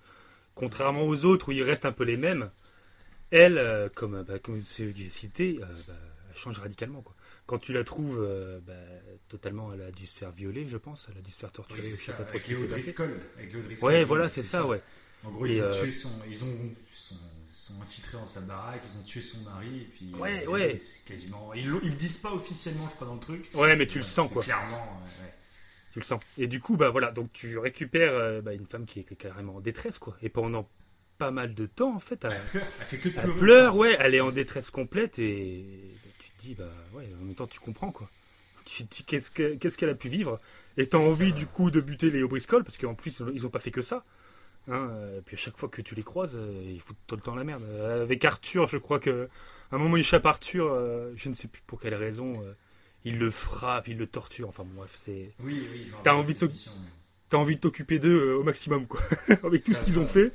Contrairement 0.55 1.05
aux 1.05 1.25
autres 1.25 1.49
où 1.49 1.53
ils 1.53 1.63
restent 1.63 1.87
un 1.87 1.93
peu 1.93 2.05
les 2.05 2.19
mêmes, 2.19 2.51
elle, 3.31 3.57
euh, 3.57 3.89
comme, 3.95 4.23
bah, 4.23 4.39
comme 4.39 4.63
j'ai 4.77 5.09
cités, 5.09 5.59
euh, 5.63 5.67
bah, 5.89 5.95
elle 6.31 6.37
change 6.37 6.59
radicalement. 6.59 7.01
Quoi. 7.01 7.15
Quand 7.47 7.59
tu 7.59 7.73
la 7.73 7.85
trouves 7.85 8.19
euh, 8.23 8.61
bah, 8.67 8.73
totalement, 9.29 9.73
elle 9.75 9.83
a 9.83 9.91
dû 9.91 10.07
se 10.07 10.17
faire 10.17 10.31
violer, 10.31 10.67
je 10.69 10.77
pense. 10.77 11.09
Elle 11.11 11.19
a 11.19 11.23
dû 11.23 11.31
se 11.33 11.39
faire 11.39 11.53
torturer. 11.53 11.91
pas 12.07 12.13
trop 12.13 12.23
avec 12.29 12.47
Léo. 12.49 12.67
Driscoll. 12.67 13.21
Ouais, 13.83 14.05
voilà, 14.05 14.29
c'est 14.29 14.43
ça, 14.43 14.67
ouais. 14.67 14.81
En 15.25 15.31
gros, 15.31 15.47
Et, 15.47 15.57
ils 15.57 15.63
ont 15.63 15.67
euh, 15.67 15.83
tué 15.83 15.93
son, 15.93 16.11
ils 16.29 16.43
ont 16.45 16.75
sont, 16.91 17.15
sont 17.49 17.81
infiltrés 17.81 18.17
dans 18.19 18.27
sa 18.27 18.41
baraque, 18.41 18.83
ils 18.93 18.99
ont 19.01 19.05
tué 19.05 19.21
son 19.21 19.41
mari 19.43 19.83
et 19.83 19.85
puis 19.85 20.13
Ouais, 20.19 20.45
euh, 20.47 20.51
ouais. 20.51 20.79
quasiment. 21.07 21.53
Ils, 21.55 21.65
ils 21.83 21.91
le 21.91 21.97
disent 21.97 22.17
pas 22.17 22.33
officiellement, 22.33 22.89
je 22.89 22.95
crois, 22.97 23.07
dans 23.07 23.15
le 23.15 23.21
truc. 23.21 23.49
Ouais, 23.55 23.77
mais 23.77 23.87
tu 23.87 23.99
le 23.99 24.05
sens, 24.05 24.33
quoi. 24.33 24.43
Clairement, 24.43 25.01
ouais. 25.21 25.33
Tu 25.93 25.99
le 26.01 26.05
sens. 26.05 26.21
Et 26.39 26.47
du 26.47 26.59
coup, 26.59 26.77
bah 26.77 26.91
voilà, 26.91 27.13
donc 27.13 27.33
tu 27.33 27.59
récupères 27.59 28.43
bah, 28.43 28.55
une 28.55 28.67
femme 28.67 28.87
qui 28.87 29.01
est 29.01 29.15
carrément 29.17 29.57
en 29.57 29.61
détresse, 29.61 29.99
quoi. 29.99 30.17
Et 30.23 30.29
pendant 30.29 30.69
pas 31.19 31.31
mal 31.31 31.55
de 31.55 31.67
temps, 31.67 31.95
en 31.95 32.01
fait, 32.01 32.25
elle, 32.25 32.33
Elle 32.33 32.45
pleure, 32.47 32.67
elle 32.81 32.87
fait 32.87 32.97
que 32.99 33.09
de 33.11 33.15
elle 33.17 33.23
pleurer. 33.23 33.39
pleure, 33.39 33.77
ouais, 33.77 33.97
elle 34.01 34.15
est 34.15 34.21
en 34.21 34.33
détresse 34.33 34.71
complète 34.71 35.19
et 35.21 35.95
te 36.43 36.47
dis, 36.49 36.55
bah 36.55 36.65
ouais, 36.95 37.09
en 37.21 37.25
même 37.25 37.35
temps, 37.35 37.47
tu 37.47 37.61
comprends, 37.61 37.91
quoi. 37.93 38.09
Tu 38.65 38.85
te 38.85 38.95
dis, 38.95 39.05
qu'est-ce 39.05 39.31
que- 39.31 39.55
qu'est-ce 39.57 39.77
qu'elle 39.77 39.89
a 39.91 39.95
pu 39.95 40.09
vivre? 40.09 40.41
Et 40.77 40.87
t'as 40.87 40.99
envie, 40.99 41.33
du 41.33 41.47
coup, 41.47 41.71
de 41.71 41.81
buter 41.81 42.11
les 42.11 42.23
O'Briscoll, 42.23 42.65
parce 42.65 42.79
qu'en 42.79 42.95
plus, 42.95 43.23
ils 43.35 43.47
ont 43.47 43.51
pas 43.51 43.59
fait 43.61 43.71
que 43.71 43.83
ça. 43.83 44.05
Hein, 44.69 44.89
euh, 44.93 45.21
puis 45.27 45.35
à 45.35 45.39
chaque 45.39 45.57
fois 45.57 45.69
que 45.69 45.83
tu 45.83 45.97
les 45.97 46.05
croises, 46.05 46.37
euh, 46.37 46.63
ils 46.65 46.81
foutent 46.81 46.97
tout 47.09 47.17
le 47.17 47.21
temps 47.21 47.35
la 47.35 47.43
merde. 47.43 47.65
Euh, 47.65 48.03
avec 48.05 48.25
Arthur, 48.25 48.69
je 48.69 48.77
crois 48.77 49.01
que 49.01 49.29
à 49.73 49.77
un 49.77 49.79
moment, 49.79 49.97
il 49.97 50.01
échappe 50.01 50.25
Arthur, 50.25 50.69
euh, 50.71 51.13
je 51.17 51.29
ne 51.29 51.35
sais 51.35 51.49
plus 51.49 51.63
pour 51.67 51.81
quelle 51.81 51.95
raison. 51.97 52.41
il 53.05 53.19
le 53.19 53.31
frappe, 53.31 53.89
il 53.89 53.99
le 53.99 54.07
torture. 54.07 54.49
Enfin, 54.49 54.63
bon, 54.63 54.75
bref, 54.77 54.95
c'est. 54.99 55.33
Oui, 55.41 55.67
oui. 55.73 55.91
T'as 56.05 56.15
envie 56.15 56.35
de. 56.35 56.51
T'as 57.29 57.37
envie 57.39 57.57
de 57.57 57.61
t'occuper 57.61 57.99
d'eux 57.99 58.35
au 58.35 58.45
maximum, 58.45 58.87
quoi. 58.87 59.01
avec 59.43 59.65
tout 59.65 59.73
Ça, 59.73 59.79
ce 59.81 59.83
qu'ils 59.85 59.99
ont 59.99 60.07
fait. 60.07 60.31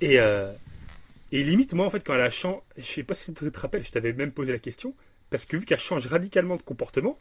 Et, 0.00 0.14
et 0.14 1.42
limite, 1.42 1.74
moi, 1.74 1.84
en 1.84 1.90
fait, 1.90 2.00
quand 2.00 2.14
elle 2.14 2.20
a 2.22 2.30
changé. 2.30 2.60
Je 2.78 2.82
sais 2.82 3.02
pas 3.02 3.12
si 3.14 3.34
tu 3.34 3.50
te 3.52 3.60
rappelles, 3.60 3.84
je 3.84 3.90
t'avais 3.90 4.12
même 4.14 4.32
posé 4.32 4.52
la 4.52 4.58
question. 4.58 4.94
Parce 5.34 5.46
que 5.46 5.56
vu 5.56 5.64
qu'elle 5.64 5.80
change 5.80 6.06
radicalement 6.06 6.54
de 6.54 6.62
comportement, 6.62 7.18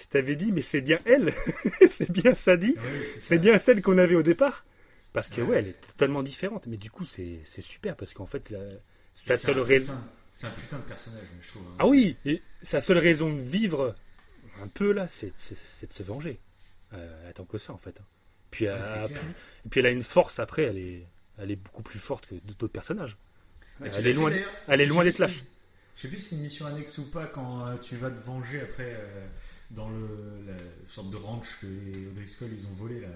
je 0.00 0.06
t'avais 0.06 0.36
dit, 0.36 0.52
mais 0.52 0.62
c'est 0.62 0.80
bien 0.80 0.98
elle. 1.04 1.34
c'est 1.86 2.10
bien 2.10 2.32
Sadie. 2.34 2.74
Oui, 2.78 2.90
C'est 3.20 3.36
bien 3.38 3.58
celle 3.58 3.82
qu'on 3.82 3.98
avait 3.98 4.14
au 4.14 4.22
départ. 4.22 4.64
Parce 5.12 5.28
que, 5.28 5.42
Ouais. 5.42 5.48
ouais, 5.48 5.58
elle 5.58 5.68
est 5.68 5.80
totalement 5.86 6.22
différente. 6.22 6.66
Mais 6.66 6.78
du 6.78 6.90
coup, 6.90 7.04
c'est 7.04 7.42
super. 7.60 7.94
Parce 7.94 8.14
qu'en 8.14 8.24
fait, 8.24 8.48
la- 8.48 8.58
sa 9.14 9.36
seule 9.36 9.60
raison. 9.60 9.92
C'est 10.32 10.46
un 10.46 10.50
putain 10.50 10.78
de 10.78 10.82
personnage, 10.84 11.26
je 11.42 11.48
trouve. 11.48 11.62
hein. 11.72 11.76
Ah 11.78 11.86
oui 11.86 12.16
Et 12.24 12.40
sa 12.62 12.80
seule 12.80 12.96
raison 12.98 13.30
de 13.30 13.40
vivre, 13.42 13.94
un 14.62 14.68
peu 14.68 14.92
là, 14.92 15.06
c'est 15.06 15.26
de 15.86 15.92
se 15.92 16.02
venger. 16.02 16.40
Euh, 16.94 17.18
elle 17.22 17.28
attend 17.28 17.44
que 17.44 17.58
ça, 17.58 17.74
en 17.74 17.78
fait. 17.78 18.00
Puis, 18.50 18.64
elle 18.64 18.80
Ouais, 18.80 19.08
plus- 19.08 19.16
et 19.16 19.68
puis 19.68 19.80
elle 19.80 19.86
a 19.86 19.90
une 19.90 20.02
force 20.02 20.38
après, 20.38 20.62
elle 20.62 20.78
est, 20.78 21.06
elle 21.36 21.50
est 21.50 21.56
beaucoup 21.56 21.82
plus 21.82 21.98
forte 21.98 22.26
que 22.28 22.34
d'autres 22.36 22.68
personnages. 22.72 23.18
Elle 23.82 24.06
est 24.06 24.12
loin, 24.14 24.32
elle 24.68 24.80
est 24.80 24.86
loin 24.86 25.04
d'être 25.04 25.18
lâche. 25.18 25.42
Je 25.96 26.02
sais 26.02 26.08
plus 26.08 26.18
si 26.18 26.28
c'est 26.30 26.36
une 26.36 26.42
mission 26.42 26.66
annexe 26.66 26.98
ou 26.98 27.10
pas 27.10 27.26
quand 27.26 27.66
euh, 27.66 27.76
tu 27.78 27.96
vas 27.96 28.10
te 28.10 28.20
venger 28.24 28.60
après 28.60 28.94
euh, 28.96 29.26
dans 29.70 29.88
le, 29.88 30.06
la 30.46 30.54
sorte 30.88 31.10
de 31.10 31.16
ranch 31.16 31.58
que 31.60 31.66
les 31.66 32.06
O'Driscoll 32.08 32.50
ils 32.52 32.66
ont 32.66 32.74
volé 32.74 33.00
là. 33.00 33.08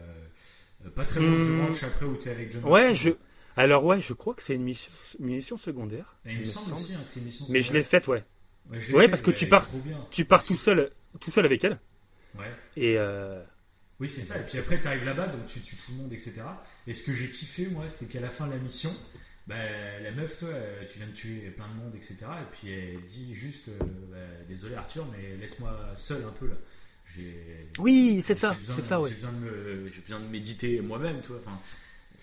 Euh, 0.87 0.89
pas 0.91 1.05
très 1.05 1.21
loin 1.21 1.39
du 1.39 1.51
Hmm. 1.51 1.61
ranch 1.67 1.83
après 1.83 2.07
où 2.07 2.17
t'es 2.17 2.31
avec 2.31 2.53
John 2.53 2.65
Ouais, 2.65 2.95
je. 2.95 3.11
Alors 3.57 3.85
ouais, 3.85 4.01
je 4.01 4.15
crois 4.15 4.35
que 4.35 4.43
c'est 4.43 4.55
une 4.55 4.63
mission, 4.63 4.91
une 5.19 5.27
mission 5.27 5.57
secondaire. 5.59 6.17
Et 6.25 6.33
il 6.33 6.39
me 6.41 6.45
semble 6.45 6.75
aussi 6.75 6.95
hein, 6.95 7.01
que 7.05 7.11
c'est 7.11 7.21
une 7.21 7.27
mission 7.27 7.47
Mais 7.51 7.61
je 7.61 7.73
l'ai 7.75 7.83
faite, 7.83 8.09
ouais. 8.09 8.25
Ouais, 8.71 8.81
fait, 8.81 9.09
parce 9.09 9.21
que 9.23 9.31
tu 9.31 9.47
pars-. 9.49 9.69
Tu 10.11 10.25
pars 10.25 10.39
Parce 10.39 10.47
tout 10.47 10.57
seul, 10.57 10.91
tout 11.21 11.31
seul 11.31 11.45
avec 11.45 11.63
elle. 11.65 11.79
Ouais. 12.39 12.47
Et 12.77 12.97
euh, 12.97 13.43
Oui, 13.99 14.09
c'est 14.09 14.23
ça. 14.23 14.39
Et 14.39 14.45
puis 14.47 14.57
après, 14.59 14.81
tu 14.81 14.87
arrives 14.87 15.05
là-bas, 15.05 15.27
donc 15.27 15.47
tu 15.47 15.61
tues 15.61 15.77
tout 15.77 15.93
le 15.93 15.99
monde, 15.99 16.13
etc. 16.13 16.41
Et 16.87 16.95
ce 16.95 17.03
que 17.03 17.13
j'ai 17.13 17.29
kiffé, 17.29 17.67
moi, 17.67 17.89
c'est 17.89 18.07
qu'à 18.07 18.21
la 18.21 18.31
fin 18.31 18.47
de 18.47 18.53
la 18.53 18.59
mission, 18.59 18.95
bah, 19.51 20.01
la 20.03 20.11
meuf, 20.13 20.39
toi, 20.39 20.49
euh, 20.49 20.83
tu 20.91 20.99
viens 20.99 21.07
de 21.09 21.13
tuer 21.13 21.51
plein 21.51 21.69
de 21.69 21.75
monde, 21.75 21.95
etc. 21.95 22.17
Et 22.21 22.57
puis 22.57 22.71
elle 22.73 23.05
dit 23.07 23.35
juste 23.35 23.69
euh, 23.69 23.73
bah, 24.11 24.17
Désolé 24.49 24.75
Arthur, 24.77 25.07
mais 25.13 25.37
laisse-moi 25.37 25.77
seul 25.97 26.25
un 26.25 26.31
peu 26.33 26.47
là. 26.49 26.55
J'ai- 27.17 27.67
Oui, 27.79 28.23
c'est 28.25 28.35
ça, 28.37 28.57
c'est 28.65 28.77
de- 28.77 28.81
ça, 28.81 29.01
ouais. 29.01 29.11
J'ai 29.11 29.17
besoin, 29.17 29.33
de 29.33 29.39
me- 29.39 29.91
j'ai 29.93 30.01
besoin 30.01 30.21
de 30.21 30.27
méditer 30.27 30.81
moi-même, 30.81 31.21
tu 31.21 31.29
vois. 31.29 31.39
Enfin, 31.45 31.61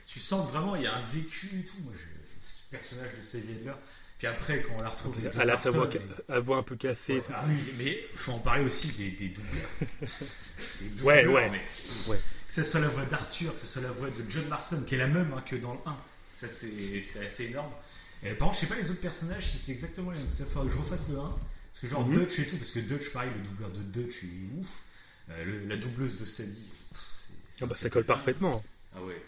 tu 0.05 0.19
sens 0.19 0.49
vraiment, 0.49 0.75
il 0.77 0.83
y 0.83 0.87
a 0.87 0.95
un 0.95 1.01
vécu 1.01 1.47
et 1.59 1.65
tout. 1.65 1.75
Moi, 1.83 1.93
je, 1.93 2.47
ce 2.47 2.69
personnage 2.71 3.09
de 3.17 3.21
Sadie 3.21 3.51
Adler. 3.59 3.73
Puis 4.17 4.25
après, 4.27 4.61
quand 4.63 4.73
on 4.79 4.81
la 4.81 4.89
retrouve, 4.89 5.15
Elle 5.39 5.49
a 5.51 5.57
sa 5.57 5.69
voix, 5.69 5.87
la 6.27 6.39
voix 6.39 6.57
un 6.57 6.63
peu 6.63 6.75
cassée. 6.75 7.15
Ouais, 7.17 7.23
ah 7.33 7.43
oui, 7.47 7.57
mais 7.77 7.99
faut 8.15 8.31
en 8.31 8.39
parler 8.39 8.63
aussi 8.65 8.87
des, 8.93 9.11
des 9.11 9.27
doubleurs. 9.29 9.69
Des 10.81 11.01
Ouais, 11.03 11.27
ouais. 11.27 11.49
mais- 11.51 11.61
Ouais. 12.11 12.19
Que 12.47 12.53
ce 12.53 12.63
soit 12.63 12.79
la 12.79 12.87
voix 12.87 13.05
d'Arthur, 13.05 13.53
que 13.53 13.59
ce 13.59 13.67
soit 13.67 13.81
la 13.83 13.91
voix 13.91 14.09
de 14.09 14.23
John 14.29 14.47
Marston, 14.47 14.81
qui 14.87 14.95
est 14.95 14.97
la 14.97 15.05
même 15.07 15.31
hein, 15.35 15.43
que 15.45 15.55
dans 15.57 15.73
le 15.73 15.79
1. 15.85 15.97
Ça, 16.39 16.47
c'est 16.47 17.25
assez 17.25 17.45
énorme. 17.45 17.71
Et 18.23 18.31
par 18.33 18.47
contre, 18.49 18.59
je 18.59 18.65
sais 18.65 18.67
pas 18.73 18.79
les 18.79 18.89
autres 18.91 19.01
personnages 19.01 19.51
si 19.51 19.57
c'est 19.57 19.71
exactement 19.71 20.11
les 20.11 20.19
mêmes. 20.19 20.27
Peut-être 20.29 20.49
faudra 20.49 20.67
que 20.67 20.73
je 20.73 20.77
refasse 20.77 21.07
le 21.09 21.17
1. 21.19 21.21
Parce 21.29 21.79
que 21.81 21.87
genre 21.87 22.07
Mhm. 22.07 22.13
Dutch 22.13 22.39
et 22.39 22.47
tout, 22.47 22.57
parce 22.57 22.71
que 22.71 22.79
Dutch, 22.79 23.09
pareil, 23.11 23.31
le 23.35 23.41
doubleur 23.43 23.69
de 23.71 23.81
Dutch, 23.81 24.15
il 24.23 24.29
est 24.29 24.59
ouf. 24.59 24.71
Euh, 25.29 25.43
le- 25.43 25.65
la 25.67 25.77
doubleuse 25.77 26.15
de 26.17 26.25
Sadie. 26.25 26.69
pff, 26.91 27.01
Ah 27.61 27.65
bah, 27.65 27.75
ça 27.75 27.89
colle 27.89 28.05
parfaitement. 28.05 28.63
ah 28.95 29.01
ouais. 29.03 29.21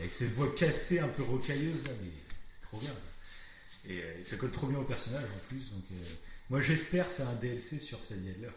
Avec 0.00 0.12
cette 0.12 0.32
voix 0.32 0.52
cassée, 0.54 0.98
un 0.98 1.08
peu 1.08 1.22
rocailleuse 1.22 1.84
là, 1.84 1.92
mais 2.02 2.10
c'est 2.52 2.62
trop 2.62 2.78
bien. 2.78 2.92
Et 3.88 4.02
euh, 4.02 4.24
ça 4.24 4.36
colle 4.36 4.50
trop 4.50 4.66
bien 4.66 4.78
au 4.78 4.84
personnage 4.84 5.24
en 5.24 5.48
plus. 5.48 5.70
Donc, 5.70 5.84
euh, 5.92 6.04
moi 6.50 6.60
j'espère 6.60 7.06
que 7.08 7.12
c'est 7.14 7.22
un 7.22 7.34
DLC 7.34 7.78
sur 7.78 8.02
Sadie 8.02 8.30
Adler. 8.30 8.48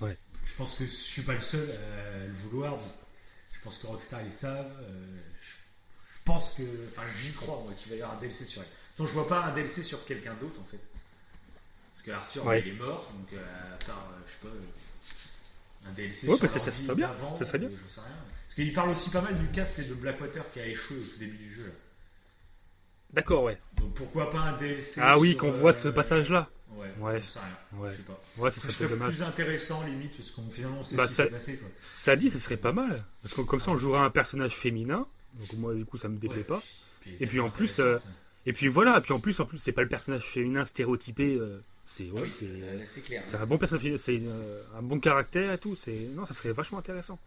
Ouais. 0.00 0.16
Je 0.44 0.54
pense 0.56 0.74
que 0.76 0.84
je 0.84 0.90
suis 0.90 1.22
pas 1.22 1.34
le 1.34 1.40
seul 1.40 1.68
à 1.70 2.26
le 2.26 2.32
vouloir. 2.32 2.78
je 3.52 3.60
pense 3.64 3.78
que 3.78 3.86
Rockstar 3.86 4.22
ils 4.22 4.30
savent. 4.30 4.70
euh, 4.82 5.18
pense 6.26 6.50
que. 6.50 6.62
Enfin, 6.90 7.02
j'y 7.22 7.32
crois 7.32 7.60
moi 7.62 7.72
qu'il 7.78 7.90
va 7.92 7.96
y 7.96 8.02
avoir 8.02 8.18
un 8.18 8.20
DLC 8.20 8.44
sur 8.44 8.60
elle. 8.62 8.68
Attends, 8.94 9.06
je 9.06 9.12
vois 9.12 9.26
pas 9.28 9.44
un 9.44 9.54
DLC 9.54 9.82
sur 9.82 10.04
quelqu'un 10.04 10.34
d'autre 10.34 10.60
en 10.60 10.64
fait. 10.64 10.80
Parce 11.94 12.04
que 12.04 12.10
Arthur 12.10 12.44
Ouais. 12.44 12.60
il 12.60 12.68
est 12.68 12.78
mort, 12.78 13.10
donc 13.18 13.32
euh, 13.32 13.74
à 13.74 13.84
part, 13.84 14.08
euh, 14.12 14.20
je 14.26 14.32
sais 14.32 14.38
pas. 14.42 14.48
euh, 14.54 15.88
un 15.88 15.92
DLC 15.92 16.26
Ouais, 16.28 16.34
sur 16.34 16.42
bah, 16.42 16.48
ça- 16.48 16.58
ça 16.58 16.70
serait 16.72 16.94
bien, 16.94 17.10
ça 17.38 17.44
serait 17.44 17.58
bien. 17.58 17.68
euh, 17.68 17.76
j'en 17.82 17.94
sais 17.94 18.00
rien. 18.00 18.16
Parce 18.46 18.54
qu'il 18.54 18.72
parle 18.72 18.90
aussi 18.90 19.10
pas 19.10 19.20
mal 19.22 19.38
du 19.38 19.46
cast 19.48 19.78
et 19.78 19.84
de 19.84 19.94
Blackwater 19.94 20.50
qui 20.52 20.60
a 20.60 20.66
échoué 20.66 20.96
au 20.98 21.02
tout 21.02 21.18
début 21.18 21.36
du 21.38 21.52
jeu. 21.52 21.64
Là. 21.66 21.72
D'accord, 23.12 23.44
ouais. 23.44 23.58
Donc 23.76 23.94
pourquoi 23.94 24.28
pas 24.30 24.40
un 24.40 24.56
DLC 24.56 25.00
Ah 25.02 25.18
oui, 25.18 25.36
qu'on 25.36 25.48
euh, 25.48 25.52
voit 25.52 25.72
ce 25.72 25.88
passage-là. 25.88 26.50
Ouais, 26.72 26.92
Ouais. 26.98 27.12
rien. 27.18 27.20
Ouais. 27.80 27.92
Je 27.92 27.96
sais 27.98 28.02
pas. 28.02 28.20
Ouais, 28.36 28.50
ça 28.50 28.60
Ce 28.60 28.70
serait 28.70 28.88
dommage. 28.88 29.14
plus 29.14 29.22
intéressant 29.22 29.82
limite 29.84 30.16
parce 30.16 30.30
qu'on 30.32 30.50
finalement 30.50 30.82
sait 30.82 30.96
Bah, 30.96 31.06
ce 31.08 31.14
ça- 31.14 31.24
s'est 31.24 31.30
passé 31.30 31.56
quoi. 31.56 31.68
Ça 31.80 32.16
dit, 32.16 32.30
ce 32.30 32.38
serait 32.38 32.56
pas 32.56 32.72
mal. 32.72 33.04
Parce 33.22 33.32
que 33.34 33.40
comme 33.42 33.60
ça, 33.60 33.70
on 33.70 33.78
jouera 33.78 34.00
un 34.04 34.10
personnage 34.10 34.54
féminin. 34.56 35.06
Donc 35.38 35.52
moi, 35.54 35.74
du 35.74 35.84
coup, 35.84 35.96
ça 35.96 36.08
me 36.08 36.16
déplaît 36.18 36.38
Ouais. 36.38 36.42
pas. 36.44 36.62
Puis, 37.00 37.16
Et 37.20 37.26
puis, 37.26 37.40
en 37.40 37.50
plus, 37.50 37.78
intéressante. 37.80 38.10
Et 38.48 38.52
puis 38.52 38.68
voilà, 38.68 38.98
et 38.98 39.00
puis 39.00 39.12
en 39.12 39.18
plus, 39.20 39.38
en 39.40 39.44
plus, 39.44 39.58
c'est 39.58 39.72
pas 39.72 39.82
le 39.82 39.88
personnage 39.88 40.22
féminin 40.22 40.64
stéréotypé. 40.64 41.34
euh, 41.34 41.60
c'est 41.84 42.06
Ah 42.10 42.14
ouais, 42.14 42.22
oui, 42.22 42.30
c'est 42.30 42.46
euh, 42.46 42.84
c'est 43.24 43.36
un 43.36 43.46
bon 43.46 43.58
personnage, 43.58 43.96
c'est 43.98 44.20
euh, 44.22 44.62
un 44.78 44.82
bon 44.82 45.00
caractère 45.00 45.52
et 45.52 45.58
tout. 45.58 45.74
C'est 45.76 46.08
non, 46.14 46.24
ça 46.26 46.32
serait 46.34 46.52
vachement 46.52 46.78
intéressant. 46.78 47.18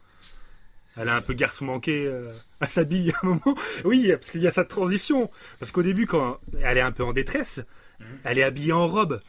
Elle 0.98 1.08
a 1.10 1.16
un 1.18 1.22
peu 1.22 1.34
garçon 1.34 1.66
manqué 1.66 2.06
euh, 2.06 2.34
à 2.62 2.68
sa 2.68 2.84
bille 2.84 3.12
à 3.12 3.20
un 3.24 3.28
moment. 3.28 3.58
Oui, 3.86 4.10
parce 4.14 4.32
qu'il 4.32 4.42
y 4.42 4.48
a 4.48 4.52
sa 4.52 4.64
transition. 4.66 5.30
Parce 5.60 5.72
qu'au 5.72 5.84
début, 5.84 6.06
quand 6.08 6.40
elle 6.64 6.78
est 6.78 6.82
un 6.82 6.92
peu 6.92 7.04
en 7.04 7.14
détresse, 7.14 7.60
Mhm. 8.00 8.06
elle 8.24 8.38
est 8.40 8.44
habillée 8.44 8.72
en 8.72 8.88
robe. 8.88 9.22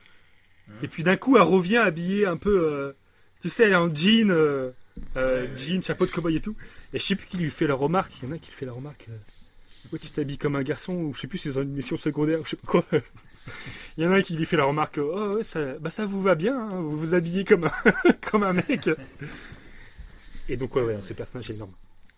Mhm. 0.68 0.74
Et 0.84 0.88
puis 0.88 1.02
d'un 1.02 1.16
coup, 1.16 1.36
elle 1.36 1.42
revient 1.42 1.78
habillée 1.78 2.24
un 2.26 2.36
peu. 2.36 2.56
euh, 2.64 2.92
tu 3.42 3.48
sais, 3.48 3.64
elle 3.64 3.72
est 3.72 3.76
en 3.76 3.92
jean, 3.92 4.30
euh, 4.30 4.70
euh, 5.16 5.48
jean, 5.56 5.82
chapeau 5.82 6.06
de 6.06 6.10
cowboy 6.12 6.36
et 6.36 6.40
tout. 6.40 6.54
Et 6.92 6.98
je 6.98 7.04
sais 7.04 7.14
plus 7.16 7.26
qui 7.26 7.36
lui 7.36 7.50
fait 7.50 7.66
la 7.66 7.74
remarque. 7.74 8.12
Il 8.22 8.28
y 8.28 8.32
en 8.32 8.34
a 8.34 8.38
qui 8.38 8.50
lui 8.50 8.56
fait 8.56 8.66
la 8.66 8.72
remarque. 8.72 9.06
euh, 9.10 9.16
pourquoi 9.82 9.98
tu 9.98 10.08
t'habilles 10.10 10.38
comme 10.38 10.56
un 10.56 10.62
garçon 10.62 10.94
Ou 10.94 11.14
je 11.14 11.20
sais 11.20 11.26
plus 11.26 11.38
si 11.38 11.48
c'est 11.48 11.54
dans 11.54 11.62
une 11.62 11.72
mission 11.72 11.96
secondaire 11.96 12.40
ou 12.40 12.44
je 12.44 12.50
sais 12.50 12.56
pas 12.56 12.66
quoi. 12.66 12.84
Il 13.96 14.04
y 14.04 14.06
en 14.06 14.12
a 14.12 14.16
un 14.16 14.22
qui 14.22 14.34
lui 14.36 14.44
fait 14.46 14.56
la 14.56 14.64
remarque. 14.64 14.98
Oh, 14.98 15.36
ouais, 15.36 15.44
ça, 15.44 15.78
bah, 15.78 15.90
ça 15.90 16.04
vous 16.06 16.20
va 16.20 16.34
bien. 16.34 16.56
hein, 16.60 16.80
vous 16.80 16.96
vous 16.96 17.14
habillez 17.14 17.44
comme 17.44 17.64
un, 17.64 18.12
comme 18.30 18.42
un 18.42 18.52
mec. 18.52 18.90
Et 20.48 20.56
donc, 20.56 20.74
ouais, 20.76 20.82
ouais, 20.82 20.98
ce 21.02 21.12
personnage 21.12 21.50
est 21.50 21.54
énorme. 21.54 21.72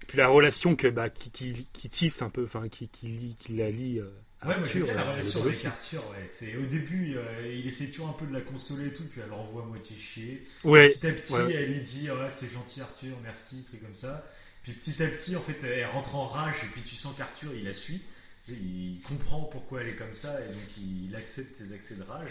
Puis 0.08 0.18
la 0.18 0.28
relation 0.28 0.74
que, 0.74 0.88
bah, 0.88 1.10
qui, 1.10 1.30
qui, 1.30 1.66
qui 1.72 1.88
tisse 1.88 2.22
un 2.22 2.30
peu, 2.30 2.44
enfin, 2.44 2.68
qui, 2.68 2.88
qui, 2.88 3.36
qui 3.38 3.52
la 3.56 3.70
lie 3.70 3.98
euh, 4.00 4.10
à 4.40 4.48
Ouais, 4.48 4.54
moi 4.56 4.64
Arthur. 4.64 4.84
bien 4.84 4.94
la 4.94 5.02
euh, 5.06 5.12
relation 5.12 5.42
avec. 5.42 5.64
Arthur. 5.64 6.10
Ouais. 6.10 6.28
C'est 6.28 6.56
au 6.56 6.62
début, 6.66 7.14
euh, 7.16 7.54
il 7.56 7.66
essaie 7.68 7.86
toujours 7.86 8.08
un 8.08 8.12
peu 8.14 8.26
de 8.26 8.32
la 8.32 8.40
consoler 8.40 8.88
et 8.88 8.92
tout, 8.92 9.04
puis 9.10 9.20
elle 9.22 9.30
l'envoie 9.30 9.62
à 9.62 9.66
moitié 9.66 9.96
chier. 9.96 10.46
Ouais, 10.64 10.88
Petit 10.88 11.06
à 11.06 11.12
petit, 11.12 11.32
ouais. 11.32 11.52
elle 11.54 11.72
lui 11.72 11.80
dit 11.80 12.10
ouais, 12.10 12.28
c'est 12.30 12.48
gentil 12.50 12.80
Arthur, 12.80 13.16
merci, 13.22 13.62
truc 13.62 13.80
comme 13.80 13.94
ça. 13.96 14.26
Puis 14.62 14.72
petit 14.72 15.02
à 15.02 15.06
petit, 15.08 15.34
en 15.36 15.40
fait, 15.40 15.62
elle 15.64 15.86
rentre 15.86 16.14
en 16.14 16.26
rage 16.26 16.56
et 16.64 16.66
puis 16.68 16.82
tu 16.82 16.94
sens 16.94 17.16
qu'Arthur 17.16 17.52
il 17.54 17.64
la 17.64 17.72
suit. 17.72 18.02
Il 18.48 19.00
comprend 19.06 19.42
pourquoi 19.44 19.82
elle 19.82 19.88
est 19.88 19.96
comme 19.96 20.14
ça 20.14 20.40
et 20.44 20.48
donc 20.48 20.62
il 20.78 21.14
accepte 21.14 21.54
ses 21.56 21.72
accès 21.72 21.94
de 21.94 22.02
rage. 22.02 22.30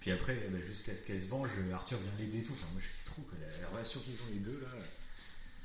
Puis 0.00 0.10
après, 0.12 0.34
bah, 0.50 0.58
jusqu'à 0.66 0.94
ce 0.94 1.02
qu'elle 1.04 1.20
se 1.20 1.26
venge, 1.26 1.48
Arthur 1.74 1.98
vient 1.98 2.12
l'aider 2.18 2.38
et 2.38 2.42
tout. 2.42 2.52
Enfin, 2.52 2.66
moi 2.72 2.80
je 2.82 3.10
trop 3.10 3.22
quoi, 3.22 3.38
la, 3.40 3.62
la 3.62 3.68
relation 3.68 4.00
qu'ils 4.00 4.14
ont 4.14 4.32
les 4.32 4.40
deux 4.40 4.60
là. 4.62 4.68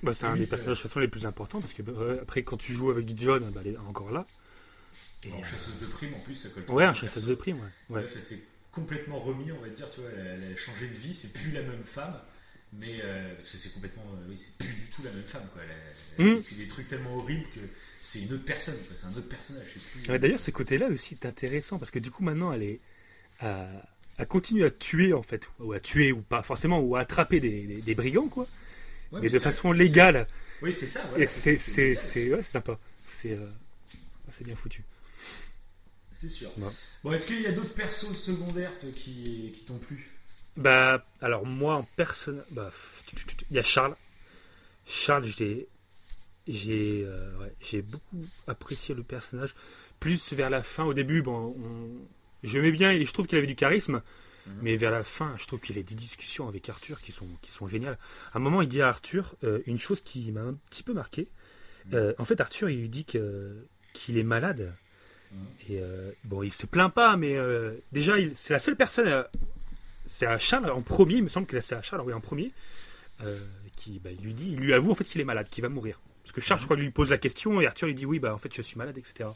Bah, 0.04 0.14
c'est 0.14 0.26
un 0.26 0.36
des 0.36 0.44
euh, 0.44 0.48
personnages 0.48 0.78
de 0.78 0.82
toute 0.82 0.90
façon 0.90 1.00
les 1.00 1.08
plus 1.08 1.26
importants 1.26 1.60
parce 1.60 1.74
que 1.74 1.82
bah, 1.84 1.92
ouais, 1.92 2.20
après 2.22 2.44
quand 2.44 2.58
tu 2.58 2.74
joues 2.74 2.90
avec 2.90 3.16
John, 3.18 3.50
bah, 3.52 3.62
elle 3.64 3.74
est 3.74 3.78
encore 3.78 4.12
là. 4.12 4.26
Et, 5.24 5.32
En 5.32 5.44
chasseuse 5.44 5.80
de 5.80 5.86
primes 5.86 6.16
en 6.16 6.20
plus, 6.22 6.36
ça 6.36 6.50
colle 6.50 6.64
euh, 6.68 6.74
ouais, 6.74 6.88
au 6.90 6.94
chasseuse 6.94 7.28
de 7.28 7.36
primes, 7.36 7.60
ouais. 7.90 7.98
ouais. 7.98 8.08
Elle 8.16 8.22
s'est 8.22 8.42
complètement 8.72 9.20
remis, 9.20 9.52
on 9.52 9.60
va 9.62 9.70
dire, 9.70 9.88
tu 9.94 10.02
vois, 10.02 10.10
elle, 10.18 10.28
a- 10.28 10.32
elle 10.48 10.54
a 10.54 10.58
changé 10.58 10.88
de 10.88 10.94
vie, 10.96 11.14
c'est 11.14 11.32
plus 11.34 11.52
la 11.52 11.62
même 11.62 11.84
femme, 11.84 12.18
mais 12.74 13.00
euh, 13.04 13.36
parce 13.36 13.50
que 13.50 13.58
c'est 13.58 13.74
complètement, 13.74 14.04
euh, 14.14 14.28
oui, 14.30 14.38
c'est 14.40 14.56
plus 14.66 14.74
du 14.76 14.86
tout 14.88 15.04
la 15.04 15.12
même 15.12 15.24
femme, 15.26 15.48
quoi. 15.54 15.62
Elle, 15.64 15.76
elle 16.18 16.26
Mhm. 16.26 16.38
vécu 16.38 16.56
des 16.56 16.68
trucs 16.68 16.88
tellement 16.88 17.16
horribles 17.16 17.46
que 17.54 17.60
c'est 18.02 18.22
une 18.22 18.34
autre 18.34 18.46
personne, 18.46 18.78
quoi. 18.88 18.96
C'est 19.00 19.06
un 19.08 19.12
autre 19.16 19.28
personnage. 19.30 19.68
c'est 19.74 20.02
plus- 20.02 20.12
Ouais, 20.12 20.20
D'ailleurs, 20.20 20.40
ce 20.40 20.52
côté-là 20.52 20.88
aussi 20.88 21.16
est 21.16 21.26
intéressant 21.26 21.78
parce 21.80 21.92
que 21.92 22.00
du 22.00 22.12
coup 22.12 22.24
maintenant 22.24 22.52
elle 22.54 22.64
est 22.64 22.80
à, 23.40 23.68
à 24.18 24.26
continuer 24.26 24.64
à 24.66 24.72
tuer 24.72 25.14
en 25.14 25.22
fait, 25.24 25.50
ou 25.60 25.74
à 25.74 25.80
tuer 25.80 26.12
ou 26.12 26.22
pas 26.22 26.44
forcément, 26.44 26.80
ou 26.80 26.96
à 26.96 27.02
attraper 27.02 27.40
des, 27.40 27.62
des- 27.68 27.82
des 27.82 27.96
brigands 27.96 28.28
quoi, 28.30 28.48
Ouais, 29.12 29.20
mais 29.22 29.30
de 29.30 29.40
façon 29.40 29.72
légale. 29.74 30.28
Oui, 30.62 30.74
c'est 30.74 30.88
ça. 30.88 31.02
voilà, 31.10 31.24
Et 31.24 31.28
c'est 31.28 31.58
c'est 31.58 31.96
c'est 31.96 32.32
ouais, 32.34 32.42
c'est 32.42 32.52
sympa, 32.52 32.80
c'est 33.06 33.32
euh, 33.34 33.48
c'est 34.30 34.44
bien 34.46 34.56
foutu. 34.56 34.84
c'est 36.12 36.30
sûr. 36.30 36.52
Bon, 37.04 37.12
est-ce 37.14 37.26
qu'il 37.26 37.42
y 37.42 37.48
a 37.48 37.52
d'autres 37.52 37.74
persos 37.74 38.16
secondaires 38.16 38.78
toi, 38.80 38.90
qui, 38.96 39.52
qui 39.56 39.64
t'ont 39.66 39.80
plu? 39.80 40.08
Bah, 40.62 41.04
alors 41.22 41.46
moi 41.46 41.76
en 41.76 41.84
personne, 41.96 42.44
bah, 42.52 42.72
il 43.50 43.56
y 43.56 43.60
a 43.60 43.64
Charles. 43.64 43.96
Charles, 44.86 45.26
j'ai, 45.26 45.68
j'ai, 46.48 47.04
euh, 47.06 47.38
ouais, 47.40 47.54
j'ai 47.62 47.82
beaucoup 47.82 48.26
apprécié 48.48 48.94
le 48.96 49.04
personnage. 49.04 49.56
Plus 50.00 50.34
vers 50.34 50.50
la 50.50 50.64
fin, 50.64 50.84
au 50.84 50.94
début, 50.94 51.22
bon, 51.22 51.56
on- 51.58 51.90
j'aimais 52.44 52.72
bien 52.72 52.92
et 52.92 53.04
je 53.06 53.14
trouve 53.14 53.28
qu'il 53.28 53.38
avait 53.38 53.48
du 53.48 53.56
charisme. 53.56 54.02
Mais 54.64 54.76
vers 54.76 54.90
la 54.90 55.04
fin, 55.04 55.36
je 55.38 55.46
trouve 55.46 55.60
qu'il 55.62 55.78
a 55.78 55.84
des 55.84 55.94
discussions 55.94 56.48
avec 56.48 56.68
Arthur 56.68 57.00
qui 57.00 57.12
sont, 57.12 57.28
qui 57.44 57.52
sont 57.52 57.68
géniales. 57.68 58.00
À 58.34 58.38
un 58.38 58.42
moment, 58.42 58.64
il 58.64 58.68
dit 58.68 58.82
à 58.82 58.88
Arthur 58.88 59.36
euh, 59.44 59.60
une 59.68 59.80
chose 59.80 60.02
qui 60.02 60.32
m'a 60.32 60.42
un 60.42 60.56
petit 60.70 60.82
peu 60.82 60.94
marqué. 60.94 61.28
Euh, 61.94 62.14
en 62.18 62.26
fait, 62.26 62.42
Arthur, 62.42 62.68
il 62.72 62.80
lui 62.82 62.90
dit 62.90 63.06
que, 63.06 63.56
qu'il 63.94 64.18
est 64.18 64.24
malade. 64.24 64.76
Et 65.70 65.80
euh, 65.80 66.12
bon, 66.24 66.42
il 66.42 66.52
se 66.52 66.66
plaint 66.66 66.92
pas, 66.92 67.16
mais 67.18 67.38
euh, 67.38 67.76
déjà, 67.92 68.18
il- 68.18 68.34
c'est 68.36 68.54
la 68.54 68.60
seule 68.60 68.76
personne. 68.76 69.24
C'est 70.12 70.26
à 70.26 70.38
Charles 70.38 70.70
en 70.70 70.82
premier, 70.82 71.16
il 71.16 71.24
me 71.24 71.30
semble 71.30 71.48
que 71.48 71.60
c'est 71.62 71.76
à 71.76 71.82
Charles 71.82 72.04
oui, 72.06 72.14
en 72.14 72.20
premier, 72.22 72.52
euh, 73.24 73.40
qui 73.76 74.00
bah, 74.00 74.12
il 74.12 74.24
lui 74.24 74.34
dit, 74.34 74.52
il 74.52 74.60
lui 74.60 74.74
avoue 74.74 74.92
en 74.92 74.96
fait 74.96 75.06
qu'il 75.06 75.22
est 75.22 75.26
malade, 75.26 75.48
qu'il 75.50 75.62
va 75.62 75.70
mourir. 75.70 76.00
Parce 76.24 76.34
que 76.34 76.42
Charles, 76.42 76.60
je 76.60 76.66
crois, 76.66 76.78
lui 76.78 76.92
pose 76.92 77.10
la 77.10 77.18
question 77.18 77.62
et 77.62 77.66
Arthur 77.66 77.90
il 77.90 77.96
dit 77.96 78.06
oui, 78.06 78.20
bah 78.20 78.34
en 78.34 78.38
fait 78.38 78.54
je 78.54 78.62
suis 78.62 78.78
malade, 78.78 78.98
etc. 78.98 79.30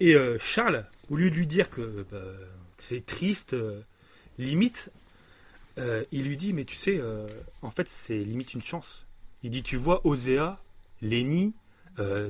Et 0.00 0.14
euh, 0.14 0.38
Charles, 0.38 0.84
au 1.10 1.16
lieu 1.16 1.30
de 1.30 1.34
lui 1.34 1.46
dire 1.46 1.70
que, 1.70 2.06
bah, 2.10 2.18
que 2.76 2.84
c'est 2.84 3.04
triste, 3.04 3.54
euh, 3.54 3.80
limite, 4.38 4.90
il 6.12 6.24
lui 6.24 6.36
dit 6.36 6.52
mais 6.52 6.64
tu 6.64 6.76
sais, 6.76 7.00
en 7.62 7.70
fait 7.70 7.88
c'est 7.88 8.18
limite 8.18 8.54
une 8.54 8.62
chance. 8.62 9.06
Il 9.42 9.50
dit 9.50 9.62
tu 9.62 9.76
vois 9.76 10.04
Osea, 10.06 10.60
Lenny, 11.02 11.54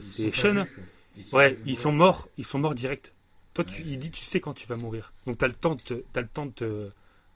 c'est 0.01 0.35
Sean. 0.35 0.67
Ils 1.17 1.35
Ouais, 1.35 1.59
ils 1.67 1.77
sont 1.77 1.93
morts, 1.93 2.29
ils 2.39 2.45
sont 2.45 2.59
morts 2.59 2.75
direct. 2.75 3.13
Toi, 3.55 3.65
tu, 3.65 3.83
Ouais. 3.83 3.89
il 3.89 3.99
dit, 3.99 4.11
tu 4.13 4.23
sais 4.23 4.41
quand 4.41 4.55
tu 4.55 4.69
vas 4.69 4.77
mourir. 4.77 5.11
Donc, 5.27 5.39
tu 5.39 5.45
as 5.45 5.49
le 5.49 5.55
temps, 5.55 5.75
de, 5.75 6.05
t'as 6.13 6.21
le 6.21 6.29
temps 6.29 6.47
de, 6.47 6.53
te- 6.53 6.91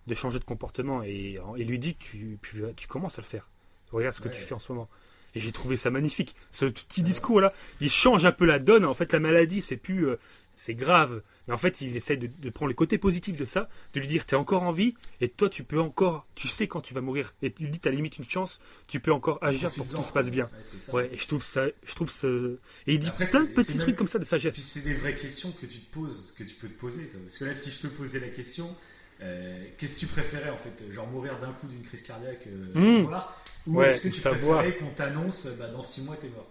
de 0.07 0.15
changer 0.15 0.39
de 0.39 0.45
comportement. 0.45 1.03
Et 1.03 1.39
il 1.57 1.66
lui 1.66 1.79
dit, 1.79 1.95
tu, 1.97 2.39
tu, 2.43 2.62
tu 2.77 2.87
commences 2.87 3.19
à 3.19 3.23
le 3.23 3.27
faire. 3.27 3.49
Regarde 3.91 4.15
ce 4.15 4.20
que 4.20 4.29
Ouais. 4.29 4.35
tu 4.35 4.43
fais 4.43 4.55
en 4.55 4.59
ce 4.59 4.73
moment. 4.73 4.89
Et 5.35 5.41
j'ai 5.41 5.53
trouvé 5.53 5.77
ça 5.77 5.91
magnifique. 5.91 6.35
Ce 6.51 6.66
petit 6.66 7.03
discours-là, 7.03 7.53
il 7.81 7.91
change 7.91 8.24
un 8.24 8.33
peu 8.33 8.45
la 8.45 8.59
donne. 8.59 8.85
En 8.85 8.95
fait, 8.95 9.12
la 9.12 9.20
maladie, 9.20 9.61
c'est 9.62 9.77
plus. 9.79 10.07
euh, 10.09 10.16
c'est 10.55 10.74
grave. 10.74 11.23
Mais 11.49 11.55
en 11.55 11.59
fait, 11.59 11.81
il 11.81 11.97
essaie 11.97 12.19
de, 12.19 12.27
de 12.27 12.51
prendre 12.51 12.69
le 12.69 12.74
côté 12.74 12.99
positif 12.99 13.37
de 13.37 13.47
ça, 13.47 13.70
de 13.95 14.01
lui 14.01 14.07
dire, 14.07 14.27
t'es 14.27 14.37
encore 14.37 14.62
en 14.65 14.70
vie, 14.70 14.95
et 15.23 15.31
toi, 15.31 15.49
tu 15.49 15.65
peux 15.65 15.81
encore. 15.81 16.27
Tu 16.35 16.47
sais 16.49 16.69
quand 16.69 16.83
tu 16.83 16.93
vas 16.93 17.01
mourir. 17.01 17.33
Et 17.41 17.51
tu 17.51 17.62
lui 17.65 17.70
dis, 17.70 17.81
t'as 17.81 17.91
limite 17.91 18.19
une 18.19 18.29
chance, 18.29 18.61
tu 18.87 19.01
peux 19.01 19.12
encore 19.12 19.39
agir 19.43 19.73
pour 19.73 19.87
que 19.87 19.91
tout 19.93 20.03
se 20.03 20.12
passe 20.12 20.31
bien. 20.31 20.51
Ouais, 20.93 21.09
et 21.12 21.16
je 21.16 21.27
trouve 21.27 21.43
ça. 21.43 21.65
Je 21.83 21.95
trouve 21.95 22.11
ce. 22.11 22.59
Et 22.87 22.95
il 22.95 22.99
dit 22.99 23.09
Après, 23.09 23.27
plein 23.27 23.45
de 23.45 23.49
petits 23.49 23.74
trucs 23.79 23.89
même- 23.89 23.97
comme 23.97 24.09
ça 24.09 24.19
de 24.19 24.24
sagesse. 24.24 24.55
Si 24.55 24.61
c'est 24.61 24.81
des 24.83 24.95
vraies 24.95 25.16
questions 25.16 25.51
que 25.53 25.65
tu 25.65 25.81
te 25.81 25.93
poses, 25.93 26.35
que 26.39 26.45
tu 26.45 26.55
peux 26.57 26.69
te 26.69 26.79
poser. 26.79 27.09
toi. 27.09 27.20
Parce 27.23 27.39
que 27.39 27.45
là, 27.47 27.55
si 27.55 27.70
je 27.70 27.81
te 27.81 27.87
posais 27.87 28.20
la 28.20 28.29
question, 28.29 28.77
euh, 29.23 29.65
qu'est-ce 29.78 29.94
que 29.94 30.01
tu 30.01 30.07
préférais 30.07 30.51
en 30.51 30.59
fait 30.59 30.90
Genre 30.93 31.07
mourir 31.07 31.39
d'un 31.40 31.53
coup 31.53 31.66
d'une 31.69 31.82
crise 31.82 32.03
cardiaque 32.03 32.47
Mmh. 32.74 33.03
voir, 33.03 33.43
Ou 33.66 33.77
Ouais, 33.78 33.90
est-ce 33.90 34.03
que 34.03 34.09
tu 34.09 34.15
savoir. 34.20 34.59
préférais 34.61 34.78
qu'on 34.78 34.90
t'annonce 34.94 35.47
bah, 35.59 35.69
dans 35.69 35.82
6 35.82 36.03
mois 36.03 36.16
t'es 36.16 36.28
mort? 36.28 36.51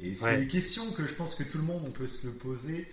Et 0.00 0.14
c'est 0.14 0.24
Ouais. 0.24 0.36
des 0.38 0.48
questions 0.48 0.92
que 0.92 1.06
je 1.06 1.12
pense 1.14 1.34
que 1.34 1.42
tout 1.42 1.58
le 1.58 1.64
monde 1.64 1.82
on 1.86 1.90
peut 1.90 2.08
se 2.08 2.26
le 2.26 2.34
poser. 2.34 2.88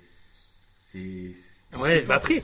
C'est. 0.00 1.32
Ouais, 1.78 2.02
bah 2.02 2.16
après- 2.16 2.42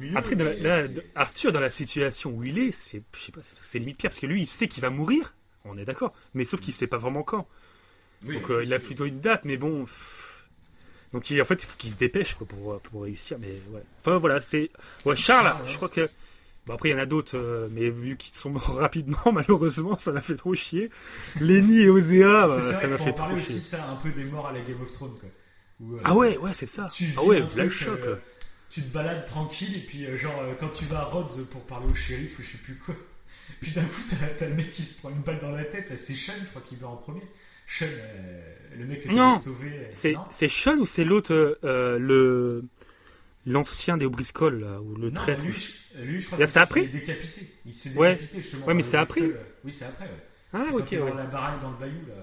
mieux, 0.00 0.16
Après, 0.16 0.36
dans 0.36 0.44
la- 0.44 0.84
Arthur, 1.16 1.50
dans 1.50 1.58
la 1.60 1.70
situation 1.70 2.30
où 2.30 2.44
il 2.44 2.58
est, 2.58 2.70
c'est, 2.70 3.02
je 3.16 3.18
sais 3.20 3.32
pas, 3.32 3.40
c'est 3.60 3.80
limite 3.80 3.98
pire 3.98 4.10
parce 4.10 4.20
que 4.20 4.26
lui, 4.26 4.42
il 4.42 4.46
sait 4.46 4.68
qu'il 4.68 4.82
va 4.82 4.90
mourir. 4.90 5.34
On 5.64 5.76
est 5.76 5.84
d'accord, 5.84 6.14
mais 6.34 6.44
sauf 6.44 6.60
qu'il 6.60 6.72
sait 6.72 6.86
pas 6.86 6.96
vraiment 6.96 7.24
quand. 7.24 7.48
oui, 8.24 8.36
Donc, 8.36 8.50
euh, 8.50 8.62
il 8.64 8.72
a 8.72 8.78
plutôt 8.78 9.04
une 9.04 9.20
date, 9.20 9.44
mais 9.44 9.56
bon. 9.56 9.84
pff. 9.84 10.27
Donc, 11.12 11.30
il, 11.30 11.40
en 11.40 11.44
fait, 11.44 11.62
il 11.62 11.66
faut 11.66 11.76
qu'il 11.76 11.90
se 11.90 11.96
dépêche 11.96 12.34
quoi, 12.34 12.46
pour, 12.46 12.80
pour 12.80 13.02
réussir. 13.02 13.38
Mais 13.40 13.60
ouais. 13.70 13.82
Enfin, 14.00 14.18
voilà, 14.18 14.40
c'est. 14.40 14.70
Ouais, 15.04 15.16
Charles, 15.16 15.46
ouais. 15.62 15.66
je 15.70 15.76
crois 15.76 15.88
que. 15.88 16.08
Bon, 16.66 16.74
après, 16.74 16.90
il 16.90 16.92
y 16.92 16.94
en 16.94 16.98
a 16.98 17.06
d'autres, 17.06 17.36
euh, 17.38 17.68
mais 17.70 17.88
vu 17.88 18.16
qu'ils 18.18 18.34
sont 18.34 18.50
morts 18.50 18.74
rapidement, 18.76 19.32
malheureusement, 19.32 19.96
ça 19.98 20.12
m'a 20.12 20.20
fait 20.20 20.36
trop 20.36 20.54
chier. 20.54 20.90
Lenny 21.40 21.80
et 21.80 21.88
Osea, 21.88 22.46
bah, 22.46 22.56
vrai 22.56 22.74
ça 22.80 22.86
m'a 22.88 22.98
fait 22.98 23.14
trop 23.14 23.32
aussi 23.32 23.44
chier. 23.44 23.54
de 23.54 23.60
ça, 23.60 23.88
un 23.88 23.96
peu 23.96 24.10
des 24.10 24.24
morts 24.24 24.48
à 24.48 24.52
la 24.52 24.60
Game 24.60 24.80
of 24.82 24.92
Thrones. 24.92 25.16
Quoi. 25.18 25.28
Où, 25.80 25.94
euh, 25.94 26.00
Ah 26.04 26.14
ouais, 26.14 26.36
ouais, 26.36 26.52
c'est 26.52 26.66
ça. 26.66 26.90
tu 26.92 27.06
Ah 27.16 27.22
ouais, 27.22 27.42
choc. 27.70 28.00
euh, 28.04 28.16
tu 28.68 28.82
te 28.82 28.92
balades 28.92 29.24
tranquille 29.24 29.74
et 29.78 29.80
puis 29.80 30.04
euh, 30.04 30.18
genre 30.18 30.38
euh, 30.42 30.52
quand 30.60 30.68
tu 30.68 30.84
vas 30.84 30.98
à 31.00 31.04
Rhodes 31.04 31.46
pour 31.46 31.62
parler 31.62 31.86
au 31.90 31.94
shérif 31.94 32.38
ou 32.38 32.42
je 32.42 32.52
sais 32.52 32.58
plus 32.58 32.74
quoi, 32.76 32.94
puis 33.62 33.72
d'un 33.72 33.84
coup 33.84 34.02
t'as, 34.38 34.46
le 34.46 34.54
mec 34.54 34.70
qui 34.72 34.82
se 34.82 34.94
prend 34.98 35.08
une 35.08 35.22
balle 35.22 35.38
dans 35.38 35.52
la 35.52 35.64
tête, 35.64 35.88
là, 35.88 35.96
c'est 35.96 36.14
Sean 36.14 36.34
je 36.42 36.50
crois 36.50 36.60
qu'il 36.60 36.78
meurt 36.78 36.92
en 36.92 36.96
premier. 36.96 37.22
Sean, 37.68 37.86
euh, 37.86 38.54
le 38.78 38.84
mec 38.86 39.02
que 39.02 39.08
Non, 39.08 39.38
sauvé. 39.38 39.68
euh, 39.68 39.90
C'est, 39.92 40.12
non 40.12 40.24
c'est 40.30 40.48
Sean 40.48 40.78
ou 40.78 40.86
c'est 40.86 41.04
l'autre, 41.04 41.58
euh, 41.64 41.98
le. 41.98 42.64
L'ancien 43.46 43.96
des 43.96 44.04
O'Briscoll, 44.04 44.60
là, 44.60 44.78
ou 44.82 44.94
le 44.94 45.08
Non, 45.08 45.14
traître 45.14 45.42
lui, 45.42 45.52
je- 45.52 46.02
lui, 46.02 46.20
je 46.20 46.26
crois 46.26 46.38
Là, 46.38 46.44
que 46.44 46.50
c'est 46.50 46.58
après 46.58 46.80
Il 46.82 46.86
est 46.96 47.00
décapité. 47.00 47.48
Il 47.64 47.72
se 47.72 47.88
fait 47.88 47.96
Ouais. 47.96 48.14
décapiter 48.16 48.40
justement. 48.42 48.66
Ouais, 48.66 48.74
mais 48.74 48.82
c'est 48.82 48.98
après. 48.98 49.22
Oui, 49.64 49.72
c'est 49.72 49.86
après. 49.86 50.04
Ouais. 50.04 50.10
Ah, 50.52 50.64
ok, 50.70 50.78
quand 50.80 50.84
il 50.92 50.94
est 50.98 51.00
ouais. 51.00 51.10
dans 51.10 51.16
la 51.16 51.26
baraque 51.26 51.60
dans 51.62 51.70
le 51.70 51.76
bayou 51.78 52.00
là. 52.08 52.14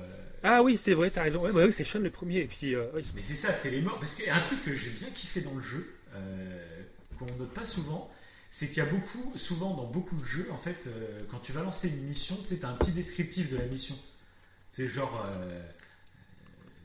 Ah 0.43 0.61
oui, 0.61 0.77
c'est 0.77 0.93
vrai, 0.93 1.09
t'as 1.09 1.23
raison. 1.23 1.41
Ouais, 1.41 1.51
bah 1.51 1.63
oui, 1.65 1.73
c'est 1.73 1.83
Sean 1.83 1.99
le 1.99 2.11
premier. 2.11 2.41
Et 2.41 2.45
puis, 2.45 2.75
Mais 3.15 3.21
c'est 3.21 3.33
ça, 3.33 3.53
c'est 3.53 3.71
les 3.71 3.81
morts. 3.81 3.97
Parce 3.99 4.13
qu'il 4.13 4.25
y 4.25 4.29
a 4.29 4.35
un 4.35 4.41
truc 4.41 4.63
que 4.63 4.75
j'ai 4.75 4.91
bien 4.91 5.07
kiffé 5.15 5.41
dans 5.41 5.55
le 5.55 5.61
jeu, 5.61 5.95
qu'on 7.17 7.25
note 7.39 7.53
pas 7.55 7.65
souvent, 7.65 8.11
c'est 8.51 8.67
qu'il 8.67 8.77
y 8.77 8.81
a 8.81 8.85
beaucoup, 8.85 9.33
souvent 9.35 9.73
dans 9.73 9.85
beaucoup 9.85 10.15
de 10.17 10.25
jeux, 10.25 10.47
en 10.51 10.57
fait, 10.57 10.87
quand 11.31 11.39
tu 11.39 11.53
vas 11.53 11.63
lancer 11.63 11.87
une 11.87 12.03
mission, 12.03 12.37
tu 12.43 12.49
sais, 12.49 12.57
t'as 12.57 12.69
un 12.69 12.75
petit 12.75 12.91
descriptif 12.91 13.49
de 13.49 13.57
la 13.57 13.65
mission. 13.65 13.95
C'est 14.75 14.89
genre, 14.89 15.25
euh, 15.25 15.61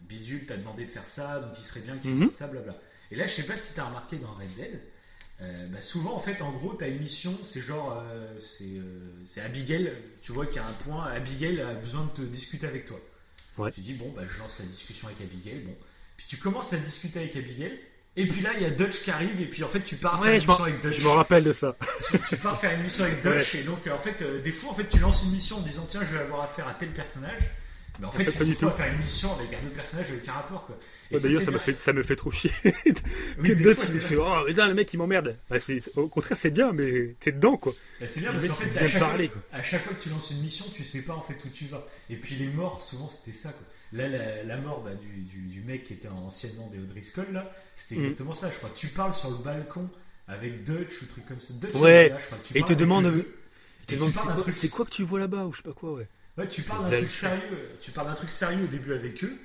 Bidule 0.09 0.47
t'a 0.47 0.57
demandé 0.57 0.85
de 0.85 0.91
faire 0.91 1.07
ça, 1.09 1.41
donc 1.41 1.51
il 1.59 1.65
serait 1.65 1.81
bien 1.81 1.97
que 1.97 2.03
tu 2.03 2.09
Mhm. 2.11 2.29
fasses 2.29 2.39
ça, 2.39 2.47
blabla. 2.47 2.77
Et 3.11 3.17
là, 3.17 3.27
je 3.27 3.33
sais 3.33 3.43
pas 3.43 3.57
si 3.57 3.75
t'as 3.75 3.83
remarqué 3.85 4.17
dans 4.19 4.33
Red 4.33 4.55
Dead, 4.55 4.81
euh, 5.41 5.67
bah, 5.67 5.81
souvent, 5.83 6.15
en 6.15 6.21
fait, 6.21 6.41
en 6.41 6.53
gros, 6.53 6.73
t'as 6.75 6.87
une 6.87 7.01
mission, 7.01 7.37
c'est 7.43 7.61
genre, 7.61 8.01
euh, 8.07 8.39
c'est 8.39 8.65
euh, 9.41 9.45
Abigail, 9.45 9.93
tu 10.23 10.31
vois 10.31 10.47
qu'il 10.47 10.57
y 10.57 10.59
a 10.61 10.67
un 10.69 10.73
point, 10.85 11.05
Abigail 11.07 11.61
a 11.61 11.75
besoin 11.75 12.05
de 12.05 12.11
te 12.11 12.23
discuter 12.23 12.65
avec 12.69 12.85
toi. 12.87 13.01
Ouais. 13.59 13.73
Tu 13.73 13.81
dis, 13.81 13.95
bon, 13.95 14.13
bah, 14.15 14.23
je 14.29 14.39
lance 14.39 14.61
la 14.61 14.67
discussion 14.67 15.09
avec 15.09 15.21
Abigail, 15.23 15.59
bon. 15.63 15.75
Puis 16.17 16.27
tu 16.29 16.37
commences 16.37 16.73
à 16.73 16.77
discuter 16.77 17.19
avec 17.19 17.35
Abigail, 17.35 17.77
et 18.15 18.29
puis 18.29 18.41
là, 18.41 18.51
il 18.55 18.63
y 18.63 18.67
a 18.67 18.71
Dutch 18.71 19.03
qui 19.03 19.11
arrive, 19.11 19.41
et 19.41 19.47
puis 19.47 19.65
en 19.65 19.69
fait, 19.69 19.81
tu 19.83 19.97
pars 19.97 20.23
faire 20.23 20.29
une 20.31 20.35
mission 20.37 20.63
avec 20.63 20.81
Dutch. 20.81 20.97
je 20.97 21.03
me 21.03 21.09
rappelle 21.09 21.43
de 21.43 21.53
ça. 21.53 21.77
Tu, 22.11 22.19
tu 22.29 22.37
pars 22.37 22.61
faire 22.61 22.73
une 22.77 22.83
mission 22.83 23.03
avec 23.03 23.21
Dutch, 23.21 23.57
et 23.57 23.65
donc, 23.65 23.85
en 23.89 23.99
fait, 23.99 24.23
des 24.43 24.53
fois, 24.53 24.71
en 24.71 24.75
fait, 24.75 24.87
tu 24.89 24.99
lances 25.01 25.25
une 25.25 25.33
mission 25.33 25.57
en 25.57 25.63
disant, 25.63 25.87
tiens, 25.91 26.03
je 26.05 26.15
vais 26.17 26.21
avoir 26.23 26.43
affaire 26.43 26.69
à 26.69 26.75
tel 26.75 26.91
personnage. 26.91 27.43
Mais 27.99 28.07
en 28.07 28.13
fait, 28.13 28.25
fait, 28.25 28.31
tu 28.33 28.39
pas 28.39 28.45
du 28.45 28.57
tout. 28.57 28.71
faire 28.71 28.93
une 28.93 28.99
mission 28.99 29.35
avec 29.35 29.53
un 29.53 29.67
autre 29.67 29.75
personnage 29.75 30.07
avec 30.11 30.29
un 30.29 30.33
rapport, 30.33 30.67
quoi. 30.67 30.79
Ouais, 31.13 31.21
d'ailleurs, 31.21 31.43
ça 31.43 31.51
me, 31.51 31.59
fait, 31.59 31.75
ça 31.77 31.93
me 31.93 32.03
fait 32.03 32.17
trop 32.17 32.31
chier. 32.31 32.51
Que 33.43 33.55
fois, 33.75 33.85
il 33.89 33.95
me 33.95 34.01
fait. 34.01 34.17
Oh, 34.17 34.49
le 34.69 34.75
mec, 34.75 34.93
il 34.95 34.97
m'emmerde. 34.99 35.37
Au 35.97 36.07
contraire, 36.09 36.37
c'est 36.39 36.51
bien, 36.51 36.73
mais 36.73 37.15
t'es 37.21 37.33
dedans, 37.33 37.57
quoi. 37.57 37.75
Bah, 38.01 38.07
c'est 38.07 38.21
bien 38.21 38.33
parce 38.33 38.47
qu'en 38.47 38.55
fait, 38.55 38.79
à 38.85 38.89
chaque, 38.89 39.01
parler, 39.01 39.29
fois, 39.29 39.43
à 39.53 39.63
chaque 39.63 39.83
fois 39.83 39.95
que 39.95 40.03
tu 40.03 40.09
lances 40.09 40.31
une 40.31 40.41
mission, 40.41 40.65
tu 40.75 40.85
sais 40.85 41.03
pas 41.03 41.15
en 41.15 41.21
fait 41.21 41.35
où 41.45 41.49
tu 41.49 41.65
vas. 41.67 41.85
Et 42.09 42.17
puis 42.17 42.37
les 42.37 42.47
morts, 42.49 42.81
souvent 42.83 43.09
c'était 43.09 43.37
ça. 43.37 43.51
Quoi. 43.51 43.67
Là, 43.93 44.09
la, 44.09 44.45
la 44.45 44.57
mort 44.59 44.83
bah, 44.83 44.95
du, 44.95 45.09
du, 45.25 45.39
du 45.49 45.61
mec 45.63 45.85
qui 45.85 45.95
était 45.95 46.09
anciennement 46.09 46.69
des 46.69 46.79
O'Driscoll, 46.79 47.27
là, 47.33 47.51
c'était 47.77 47.97
Mhm. 47.97 48.03
exactement 48.03 48.35
ça. 48.35 48.51
Je 48.51 48.57
crois. 48.57 48.71
Tu 48.75 48.87
parles 48.87 49.13
sur 49.13 49.31
le 49.31 49.39
balcon 49.39 49.91
avec 50.29 50.63
Dutch 50.65 51.03
ou 51.03 51.07
truc 51.07 51.27
comme 51.27 51.41
ça. 51.41 51.53
Dutch, 51.55 51.75
Ouais. 51.75 52.09
là, 52.11 52.17
je 52.21 52.27
crois. 52.27 52.39
Tu 52.45 52.55
Et 52.57 52.61
il 52.61 52.65
te 52.65 52.73
demande- 52.73 53.05
deux. 53.11 53.35
Il 53.81 53.87
te 53.87 53.95
tu 53.95 53.97
demande, 53.97 54.13
c'est 54.51 54.69
quoi 54.69 54.85
que 54.85 54.91
tu 54.91 55.03
vois 55.03 55.19
là-bas, 55.19 55.45
ou 55.47 55.53
je 55.53 55.57
sais 55.59 55.63
pas 55.65 55.73
quoi, 55.73 55.93
ouais. 55.95 56.07
Ouais, 56.41 56.49
tu 56.49 56.63
parles 56.63 56.85
d'un 56.85 56.91
Là, 56.91 56.97
truc 56.99 57.11
sérieux. 57.11 57.69
Tu 57.81 57.91
parles 57.91 58.07
d'un 58.09 58.15
truc 58.15 58.31
sérieux 58.31 58.65
au 58.65 58.69
début 58.69 58.93
avec 58.95 59.23
eux. 59.25 59.37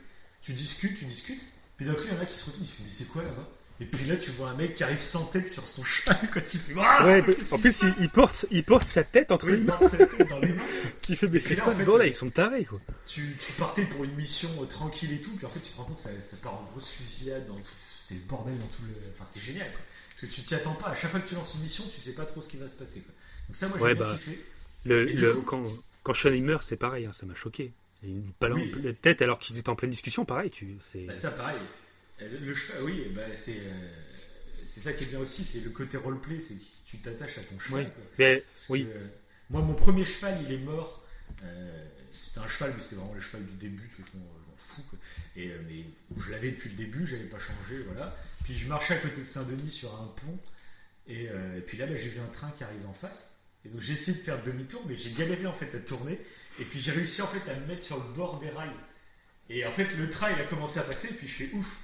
Tu 0.41 0.53
discutes, 0.53 0.97
tu 0.97 1.05
discutes. 1.05 1.41
Puis 1.77 1.85
d'un 1.85 1.93
coup, 1.93 2.03
il 2.05 2.13
y 2.13 2.17
en 2.17 2.22
a 2.22 2.26
qui 2.26 2.38
se 2.39 2.45
retournent. 2.45 2.63
Il 2.65 2.69
fait 2.69 2.84
mais 2.84 2.89
c'est 2.89 3.05
quoi 3.05 3.23
là-bas? 3.23 3.49
Et 3.81 3.85
puis 3.85 4.05
là, 4.05 4.15
tu 4.15 4.31
vois 4.31 4.51
un 4.51 4.55
mec 4.55 4.76
qui 4.76 4.84
arrive 4.85 5.01
sans 5.01 5.26
tête 5.26 5.49
sur 5.49 5.67
son 5.67 5.84
cheval. 5.85 6.17
Quand 6.34 6.39
tu 6.49 6.57
fais 6.57 6.73
ah 6.80 7.05
Ouais, 7.05 7.19
en 7.51 7.57
plus, 7.59 7.84
il, 7.99 8.09
porte, 8.09 8.45
il 8.49 8.63
porte 8.63 8.88
sa 8.88 9.03
tête 9.03 9.31
entre 9.31 9.47
Oui, 9.47 9.53
les 9.53 9.57
il 9.59 9.65
mains, 9.65 9.76
porte 9.77 9.91
sa 9.91 10.05
tête 10.05 10.30
dans 10.30 10.39
les 10.39 10.53
mains. 10.53 10.63
qui 11.01 11.15
fait, 11.17 11.27
mais 11.27 11.41
c'est 11.41 11.55
là, 11.55 11.63
quoi 11.63 11.73
en 11.73 11.76
ce 11.76 11.80
fait, 11.80 11.85
bordel? 11.85 12.05
euh, 12.07 12.09
Ils 12.09 12.13
sont 12.13 12.30
tarés, 12.30 12.63
quoi. 12.63 12.80
tu, 13.05 13.35
tu 13.45 13.51
partais 13.53 13.84
pour 13.84 14.05
une 14.05 14.15
mission 14.15 14.49
euh, 14.61 14.65
tranquille 14.65 15.11
et 15.11 15.19
tout, 15.19 15.35
puis 15.35 15.45
en 15.45 15.49
fait 15.49 15.59
tu 15.59 15.72
te 15.72 15.76
rends 15.77 15.84
compte 15.84 15.97
que 15.97 16.03
ça, 16.03 16.09
ça 16.09 16.38
part 16.41 16.53
en 16.53 16.63
grosse 16.72 16.89
fusillade, 16.89 17.45
dans 17.47 17.55
tout, 17.55 17.72
c'est 18.01 18.13
le 18.13 18.22
bordel 18.22 18.57
dans 18.57 18.67
tout 18.67 18.84
le. 18.84 18.93
Enfin 19.13 19.30
c'est 19.30 19.41
génial 19.41 19.69
quoi. 19.72 19.81
Parce 20.09 20.22
que 20.22 20.34
tu 20.34 20.41
t'y 20.43 20.55
attends 20.55 20.76
pas, 20.76 20.88
à 20.91 20.95
chaque 20.95 21.11
fois 21.11 21.19
que 21.19 21.27
tu 21.27 21.35
lances 21.35 21.53
une 21.55 21.61
mission, 21.63 21.84
tu 21.93 21.99
sais 21.99 22.13
pas 22.13 22.23
trop 22.26 22.39
ce 22.41 22.47
qui 22.47 22.55
va 22.55 22.69
se 22.69 22.76
passer 22.76 23.01
quoi. 23.01 23.13
Donc 23.49 23.55
ça 23.57 23.67
moi 23.67 23.77
j'ai 23.77 23.84
Ouais, 23.84 23.95
bah, 23.95 24.13
kiffé. 24.17 24.45
Le, 24.85 25.03
le- 25.03 25.34
coup- 25.34 25.41
quand, 25.41 25.63
quand 26.06 26.14
Sean 26.14 26.40
meurt, 26.41 26.64
c'est 26.64 26.77
pareil, 26.77 27.06
hein, 27.06 27.11
ça 27.14 27.26
m'a 27.26 27.36
choqué. 27.36 27.73
Une 28.03 28.23
en 28.44 28.52
Oui. 28.53 28.69
pleine 28.69 28.95
tête 28.95 29.22
alors 29.23 29.40
qu'ils 29.40 29.57
étaient 29.57 29.69
en 29.69 29.76
pleine 29.76 29.90
discussion, 29.90 30.23
pareil. 30.26 30.52
Tu, 30.52 30.77
c'est... 30.80 31.06
Bah 31.06 31.15
ça 31.15 31.32
pareil. 31.32 31.57
Euh, 32.22 32.38
Le, 32.40 32.53
cheval, 32.53 32.84
oui, 32.84 33.11
bah, 33.15 33.23
c'est. 33.36 33.57
euh, 33.60 33.90
c'est 34.64 34.80
ça 34.80 34.94
qui 34.94 35.06
est 35.06 35.07
bien 35.07 35.19
aussi, 35.19 35.44
c'est 35.44 35.60
le 35.60 35.69
côté 35.72 35.98
roleplay, 35.98 36.40
c'est 36.40 36.53
que 36.53 36.64
tu 36.86 36.98
t'attaches 36.99 37.38
à 37.40 37.44
ton 37.44 37.57
cheval. 37.60 37.86
Oui. 37.86 37.91
quoi. 37.91 38.03
Mais, 38.19 38.44
Parce 38.53 38.69
oui. 38.69 38.86
que, 38.86 38.90
euh, 38.91 39.07
moi, 39.49 39.61
mon 39.61 39.73
premier 39.73 40.06
cheval, 40.06 40.40
il 40.48 40.52
est 40.53 40.57
mort. 40.60 41.03
Euh, 41.44 41.86
c'était 42.11 42.40
un 42.40 42.48
cheval, 42.48 42.73
mais 42.76 42.82
c'était 42.84 42.95
vraiment 42.95 43.14
le 43.15 43.22
cheval 43.22 43.45
du 43.45 43.56
début, 43.56 43.90
tu 43.95 44.02
vois, 44.02 44.11
je 44.14 44.18
m'en 44.19 44.26
je 44.26 44.52
m'en 44.52 44.57
fous. 44.57 44.84
quoi. 44.90 44.99
Et, 45.36 45.49
euh, 45.52 45.57
mais 45.68 45.84
je 46.23 46.30
l'avais 46.32 46.52
depuis 46.52 46.69
le 46.69 46.76
début, 46.76 47.06
j'avais 47.07 47.23
pas 47.23 47.40
changé, 47.40 47.82
voilà. 47.88 48.15
Puis 48.44 48.56
je 48.56 48.68
marchais 48.68 48.94
à 48.94 48.98
côté 48.98 49.22
de 49.22 49.26
Saint-Denis 49.26 49.72
sur 49.72 49.94
un 49.95 50.07
pont. 50.22 50.38
Et, 51.07 51.26
et 51.26 51.61
puis 51.65 51.77
là, 51.77 51.86
bah, 51.88 51.95
j'ai 51.98 52.10
vu 52.10 52.19
un 52.19 52.27
train 52.32 52.52
qui 52.57 52.64
arrive 52.64 52.86
en 52.88 52.94
face. 52.94 53.35
Et 53.66 53.70
donc 53.70 53.82
j'ai 53.82 53.94
essayé 53.94 54.18
de 54.18 54.24
faire 54.24 54.42
demi-tour, 54.44 54.84
mais 54.88 54.96
j'ai 54.96 55.12
galéré 55.12 55.46
en 55.46 55.54
fait 55.54 55.76
à 55.76 55.80
tourner. 55.80 56.20
Et 56.60 56.64
puis 56.64 56.80
j'ai 56.80 56.92
réussi 56.92 57.22
en 57.22 57.28
fait 57.28 57.50
à 57.50 57.56
me 57.56 57.66
mettre 57.66 57.84
sur 57.84 57.98
le 57.98 58.14
bord 58.14 58.40
des 58.40 58.50
rails. 58.50 58.70
Et 59.50 59.66
en 59.66 59.72
fait, 59.72 59.94
le 59.96 60.10
train 60.10 60.32
il 60.32 60.42
a 60.42 60.46
commencé 60.46 60.80
à 60.80 60.84
passer, 60.84 61.10
et 61.10 61.14
puis 61.14 61.28
je 61.28 61.34
fais 61.34 61.50
ouf. 61.54 61.80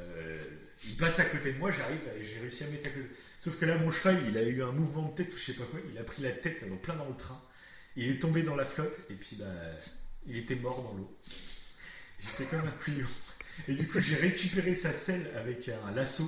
Euh, 0.00 0.42
il 0.84 0.96
passe 0.96 1.18
à 1.18 1.24
côté 1.24 1.52
de 1.52 1.58
moi, 1.58 1.70
j'arrive 1.70 2.00
j'ai 2.22 2.40
réussi 2.40 2.64
à 2.64 2.68
mettre 2.68 2.88
à 2.88 2.92
côté. 2.92 3.06
Sauf 3.40 3.58
que 3.58 3.64
là, 3.64 3.78
mon 3.78 3.90
cheval, 3.90 4.22
il 4.28 4.36
a 4.36 4.42
eu 4.42 4.62
un 4.62 4.72
mouvement 4.72 5.08
de 5.08 5.14
tête 5.14 5.32
ou 5.32 5.38
je 5.38 5.44
sais 5.44 5.52
pas 5.54 5.64
quoi, 5.64 5.80
il 5.90 5.98
a 5.98 6.04
pris 6.04 6.22
la 6.22 6.32
tête 6.32 6.64
en 6.70 6.76
plein 6.76 6.96
dans 6.96 7.08
le 7.08 7.16
train. 7.16 7.40
Il 7.96 8.10
est 8.10 8.18
tombé 8.18 8.42
dans 8.42 8.56
la 8.56 8.64
flotte 8.64 8.98
et 9.10 9.14
puis 9.14 9.36
bah, 9.36 9.46
il 10.26 10.36
était 10.36 10.56
mort 10.56 10.82
dans 10.82 10.92
l'eau. 10.94 11.18
J'étais 12.20 12.44
comme 12.44 12.66
un 12.66 12.84
couillon. 12.84 13.06
Et 13.68 13.74
du 13.74 13.88
coup, 13.88 14.00
j'ai 14.00 14.16
récupéré 14.16 14.74
sa 14.74 14.92
selle 14.92 15.30
avec 15.34 15.68
un 15.68 15.90
lasso. 15.92 16.24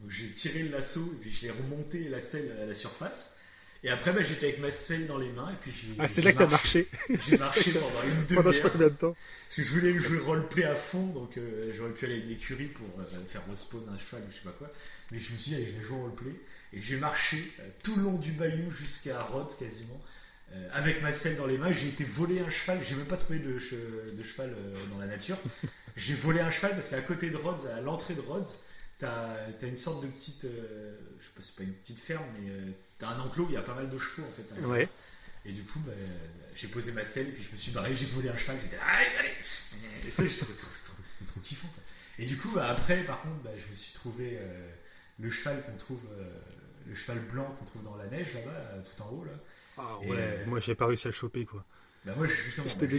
Donc 0.00 0.10
j'ai 0.10 0.30
tiré 0.32 0.62
le 0.62 0.70
lasso 0.70 1.14
et 1.14 1.20
puis 1.20 1.30
je 1.30 1.42
l'ai 1.42 1.50
remonté 1.50 2.08
la 2.08 2.20
selle 2.20 2.54
à 2.60 2.66
la 2.66 2.74
surface. 2.74 3.34
Et 3.84 3.90
après, 3.90 4.12
bah, 4.12 4.22
j'étais 4.22 4.46
avec 4.46 4.58
ma 4.58 4.70
selle 4.70 5.06
dans 5.06 5.18
les 5.18 5.30
mains 5.30 5.46
et 5.48 5.54
puis 5.60 5.70
j'ai. 5.70 5.88
Ah, 5.98 6.08
c'est 6.08 6.22
là 6.22 6.32
que 6.32 6.38
t'as 6.38 6.46
marché. 6.46 6.88
J'ai 7.28 7.38
marché 7.38 7.72
pendant 7.72 8.02
une 8.02 8.26
Pendant 8.34 8.50
je 8.50 8.56
sais 8.56 8.62
pas 8.62 8.68
demi-heure. 8.68 8.72
combien 8.72 8.88
de 8.88 8.94
temps. 8.94 9.16
Parce 9.46 9.56
que 9.56 9.62
je 9.62 9.68
voulais 9.70 9.92
jouer 9.92 10.18
roleplay 10.18 10.64
à 10.64 10.74
fond, 10.74 11.06
donc 11.06 11.36
euh, 11.38 11.72
j'aurais 11.76 11.92
pu 11.92 12.06
aller 12.06 12.14
à 12.14 12.18
une 12.18 12.30
écurie 12.30 12.66
pour 12.66 12.86
euh, 12.98 13.04
faire 13.28 13.42
respawn 13.48 13.82
un 13.94 13.98
cheval 13.98 14.22
ou 14.26 14.30
je 14.30 14.36
sais 14.36 14.42
pas 14.44 14.54
quoi. 14.58 14.72
Mais 15.12 15.20
je 15.20 15.32
me 15.32 15.38
suis 15.38 15.50
dit, 15.50 15.56
allez, 15.56 15.66
je 15.72 15.78
vais 15.80 15.86
jouer 15.86 15.98
roleplay. 15.98 16.32
Et 16.72 16.80
j'ai 16.82 16.96
marché 16.96 17.52
euh, 17.60 17.68
tout 17.82 17.94
le 17.96 18.02
long 18.02 18.18
du 18.18 18.32
bayou 18.32 18.70
jusqu'à 18.72 19.22
Rhodes 19.22 19.56
quasiment, 19.56 20.02
euh, 20.52 20.68
avec 20.72 21.00
ma 21.02 21.12
selle 21.12 21.36
dans 21.36 21.46
les 21.46 21.58
mains. 21.58 21.70
J'ai 21.70 21.88
été 21.88 22.02
voler 22.02 22.40
un 22.40 22.50
cheval, 22.50 22.80
j'ai 22.82 22.96
même 22.96 23.06
pas 23.06 23.16
trouvé 23.16 23.38
de, 23.38 23.56
che- 23.58 24.16
de 24.16 24.22
cheval 24.24 24.52
euh, 24.56 24.74
dans 24.92 24.98
la 24.98 25.06
nature. 25.06 25.36
j'ai 25.96 26.14
volé 26.14 26.40
un 26.40 26.50
cheval 26.50 26.72
parce 26.72 26.88
qu'à 26.88 27.00
côté 27.02 27.30
de 27.30 27.36
Rhodes, 27.36 27.66
à 27.76 27.80
l'entrée 27.80 28.14
de 28.14 28.20
Rhodes, 28.20 28.48
t'as 28.98 29.36
as 29.62 29.66
une 29.66 29.76
sorte 29.76 30.02
de 30.02 30.08
petite. 30.08 30.44
euh, 30.46 30.96
je 31.20 31.24
sais 31.24 31.30
pas, 31.36 31.40
c'est 31.42 31.54
pas 31.56 31.62
une 31.62 31.74
petite 31.74 32.00
ferme, 32.00 32.24
mais 32.40 32.50
t'as 32.98 33.08
un 33.08 33.20
enclos 33.20 33.44
où 33.44 33.48
il 33.50 33.54
y 33.54 33.56
a 33.56 33.62
pas 33.62 33.74
mal 33.74 33.88
de 33.90 33.98
chevaux 33.98 34.26
en 34.26 34.30
fait. 34.30 34.64
à 34.64 34.66
Ouais. 34.68 34.88
et 35.44 35.52
du 35.52 35.62
coup, 35.64 35.78
bah, 35.80 35.92
j'ai 36.54 36.68
posé 36.68 36.92
ma 36.92 37.04
selle, 37.04 37.32
puis 37.34 37.44
je 37.44 37.52
me 37.52 37.56
suis 37.56 37.72
barré, 37.72 37.94
j'ai 37.94 38.06
volé 38.06 38.28
un 38.28 38.36
cheval, 38.36 38.56
j'étais 38.62 38.78
allez, 38.82 39.06
allez 39.18 39.34
Et 40.06 40.10
ça, 40.10 40.22
trop- 40.24 40.52
trop- 40.54 41.02
c'était 41.04 41.30
trop 41.30 41.40
kiffant. 41.40 41.68
quoi. 41.68 41.82
Et 42.18 42.24
du 42.24 42.36
coup, 42.38 42.50
bah, 42.54 42.68
après, 42.70 43.02
par 43.04 43.20
contre, 43.22 43.36
bah, 43.42 43.50
je 43.54 43.70
me 43.70 43.76
suis 43.76 43.92
trouvé 43.92 44.38
euh, 44.40 44.68
le 45.18 45.30
cheval 45.30 45.62
qu'on 45.64 45.76
trouve, 45.76 46.00
euh, 46.18 46.30
le 46.86 46.94
cheval 46.94 47.18
blanc 47.20 47.54
qu'on 47.58 47.64
trouve 47.66 47.84
dans 47.84 47.96
la 47.96 48.06
neige 48.06 48.32
là-bas, 48.34 48.50
euh, 48.50 48.80
tout 48.82 49.02
en 49.02 49.08
haut 49.10 49.24
là. 49.24 49.32
Ah 49.78 49.98
Et, 50.02 50.08
ouais, 50.10 50.16
euh, 50.18 50.46
moi 50.46 50.58
j'ai 50.60 50.74
pas 50.74 50.86
réussi 50.86 51.06
à 51.08 51.10
le 51.10 51.14
choper 51.16 51.44
quoi. 51.44 51.64
Bah, 52.06 52.14
moi, 52.16 52.26
justement, 52.26 52.66
J'étais 52.68 52.88
je 52.88 52.96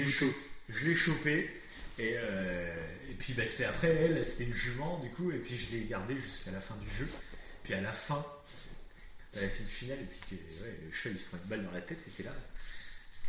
l'ai 0.86 0.96
cho- 0.96 1.14
chopé. 1.14 1.62
Et, 2.00 2.14
euh, 2.16 2.76
et 3.10 3.14
puis 3.16 3.34
bah, 3.34 3.48
c'est 3.48 3.66
après 3.66 3.88
elle, 3.88 4.24
c'était 4.24 4.44
une 4.44 4.54
jument 4.54 5.00
du 5.00 5.10
coup, 5.10 5.32
et 5.32 5.40
puis 5.40 5.58
je 5.58 5.72
l'ai 5.76 5.86
gardée 5.86 6.16
jusqu'à 6.22 6.52
la 6.52 6.62
fin 6.62 6.76
du 6.76 6.88
jeu. 6.96 7.08
Puis 7.64 7.74
à 7.74 7.82
la 7.82 7.92
fin, 7.92 8.24
t'as 9.34 9.42
la 9.42 9.50
scène 9.50 9.66
finale, 9.68 10.00
et 10.00 10.06
puis 10.06 10.20
que, 10.38 10.64
ouais, 10.64 10.80
le 10.86 10.92
cheval 10.92 11.18
il 11.18 11.20
se 11.20 11.26
prend 11.28 11.38
une 11.38 11.50
balle 11.50 11.66
dans 11.66 11.72
la 11.72 11.82
tête, 11.82 12.00
et 12.08 12.12
t'es 12.12 12.24
là. 12.24 12.34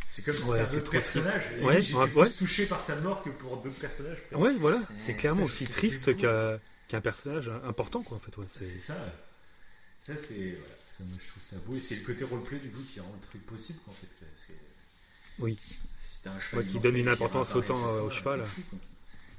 C'est 0.07 0.23
comme 0.23 0.35
si 0.35 0.43
Ouais, 0.43 0.59
c'était 0.65 0.75
un 0.75 0.79
autre 0.79 0.91
personnage. 0.91 1.43
Ouais, 1.61 1.81
J'étais 1.81 1.97
ouais, 1.97 2.07
plus 2.07 2.15
ouais. 2.19 2.29
touché 2.31 2.65
par 2.65 2.81
sa 2.81 2.95
mort 2.97 3.23
que 3.23 3.29
pour 3.29 3.57
d'autres 3.57 3.79
personnages. 3.79 4.17
presque. 4.29 4.41
Ouais, 4.43 4.53
voilà, 4.57 4.81
c'est 4.97 5.13
clairement 5.15 5.43
aussi 5.43 5.65
triste 5.67 6.17
qu'un 6.17 7.01
personnage 7.01 7.49
important 7.63 8.01
quoi 8.01 8.17
en 8.17 8.19
fait. 8.19 8.35
Ouais, 8.37 8.45
C'est 8.49 8.79
ça. 8.79 8.95
Ça, 10.05 10.13
c'est. 10.17 10.33
Voilà, 10.57 10.75
ça, 10.87 11.03
moi, 11.03 11.17
je 11.21 11.27
trouve 11.27 11.43
ça 11.43 11.55
beau. 11.65 11.75
Et 11.75 11.79
c'est 11.79 11.95
le 11.95 12.01
côté 12.01 12.23
roleplay 12.23 12.57
du 12.57 12.69
coup 12.71 12.81
qui 12.91 12.99
rend 12.99 13.13
le 13.21 13.27
truc 13.27 13.45
possible, 13.45 13.77
quoi, 13.85 13.93
en 13.93 13.95
fait. 13.97 14.07
Parce 14.19 14.47
que 14.47 14.53
Oui. 15.39 15.57
si 16.01 16.21
t'as 16.23 16.31
un 16.31 16.39
cheval 16.39 16.65
Ouais, 16.65 16.71
qui 16.71 16.79
donne 16.79 16.95
une 16.97 17.07
importance 17.09 17.53
autant, 17.53 17.75
au 17.91 18.09
fois, 18.09 18.17
cheval. 18.17 18.43
fou. 18.45 18.61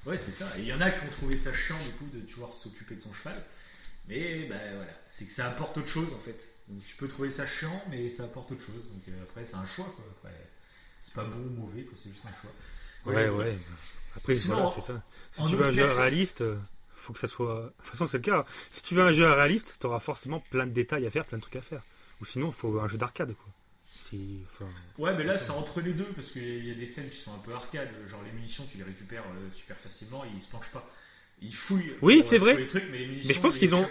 Ouais, 0.06 0.16
c'est 0.16 0.32
ça. 0.32 0.46
Et 0.56 0.60
il 0.60 0.66
y 0.66 0.72
en 0.72 0.80
a 0.80 0.90
qui 0.90 1.04
ont 1.04 1.10
trouvé 1.10 1.36
ça 1.36 1.52
chiant 1.52 1.76
du 1.82 1.90
coup 1.92 2.06
de 2.14 2.20
toujours 2.20 2.52
s'occuper 2.52 2.94
de 2.94 3.00
son 3.00 3.12
cheval. 3.12 3.42
Mais 4.10 4.44
bah 4.48 4.56
voilà, 4.74 4.92
c'est 5.08 5.24
que 5.24 5.32
ça 5.32 5.46
apporte 5.46 5.78
autre 5.78 5.88
chose 5.88 6.12
en 6.12 6.18
fait. 6.18 6.46
Donc 6.68 6.84
tu 6.84 6.96
peux 6.96 7.08
trouver 7.08 7.30
ça 7.30 7.46
chiant, 7.46 7.82
mais 7.88 8.08
ça 8.10 8.24
apporte 8.24 8.52
autre 8.52 8.62
chose. 8.62 8.90
Donc 8.92 9.02
euh, 9.08 9.22
après, 9.22 9.44
c'est 9.44 9.54
un 9.56 9.66
choix 9.66 9.86
quoi. 9.86 10.04
Après, 10.18 10.34
c'est 11.00 11.14
pas 11.14 11.24
bon 11.24 11.38
ou 11.38 11.50
mauvais, 11.50 11.84
quoi, 11.84 11.96
c'est 11.96 12.10
juste 12.10 12.22
un 12.26 12.32
choix. 12.40 12.50
Ouais, 13.06 13.28
ouais. 13.30 13.56
Après, 14.16 14.34
Sinon, 14.34 14.54
voilà, 14.56 14.68
en- 14.68 14.72
c'est 14.72 14.80
ça. 14.92 15.02
Si 15.32 15.44
tu 15.44 15.56
veux 15.56 15.64
un 15.64 15.72
jeu 15.72 15.84
réaliste, 15.86 16.40
euh, 16.42 16.58
faut 16.94 17.12
que 17.12 17.18
ça 17.18 17.26
soit. 17.28 17.62
De 17.62 17.68
toute 17.78 17.86
façon, 17.86 18.06
c'est 18.06 18.18
le 18.18 18.22
cas. 18.24 18.44
Si 18.70 18.82
tu 18.82 18.94
veux 18.94 19.02
un 19.02 19.12
jeu 19.12 19.30
réaliste, 19.30 19.78
t'auras 19.80 20.00
forcément 20.00 20.40
plein 20.50 20.66
de 20.66 20.72
détails 20.72 21.06
à 21.06 21.10
faire, 21.10 21.24
plein 21.24 21.38
de 21.38 21.42
trucs 21.42 21.56
à 21.56 21.62
faire. 21.62 21.82
Ou 22.20 22.24
sinon, 22.26 22.48
il 22.48 22.52
faut 22.52 22.78
un 22.80 22.88
jeu 22.88 22.98
d'arcade, 22.98 23.34
quoi. 23.34 23.52
Si... 23.86 24.40
enfin, 24.44 24.66
Ouais, 24.98 25.16
mais 25.16 25.24
là, 25.24 25.38
c'est 25.38 25.50
entre 25.52 25.80
les 25.80 25.92
deux, 25.92 26.12
parce 26.16 26.30
qu'il 26.32 26.64
y 26.66 26.70
a 26.70 26.74
des 26.74 26.86
scènes 26.86 27.08
qui 27.08 27.16
sont 27.16 27.32
un 27.32 27.38
peu 27.38 27.54
arcade. 27.54 27.88
Genre, 28.08 28.22
les 28.24 28.32
munitions, 28.32 28.66
tu 28.70 28.76
les 28.76 28.84
récupères 28.84 29.22
euh, 29.34 29.50
super 29.52 29.76
facilement, 29.78 30.24
et 30.24 30.28
ils 30.34 30.42
se 30.42 30.50
penchent 30.50 30.72
pas. 30.72 30.86
Ils 31.42 31.54
fouillent. 31.54 31.92
Oui, 32.02 32.22
c'est 32.22 32.36
euh, 32.36 32.38
vrai. 32.40 32.56
Les 32.56 32.66
trucs, 32.66 32.84
mais, 32.90 32.98
les 32.98 33.06
munitions, 33.06 33.28
Mais 33.28 33.34
je 33.34 33.40
pense 33.40 33.56
ils 33.56 33.58
qu'ils 33.60 33.74
ont-. 33.74 33.86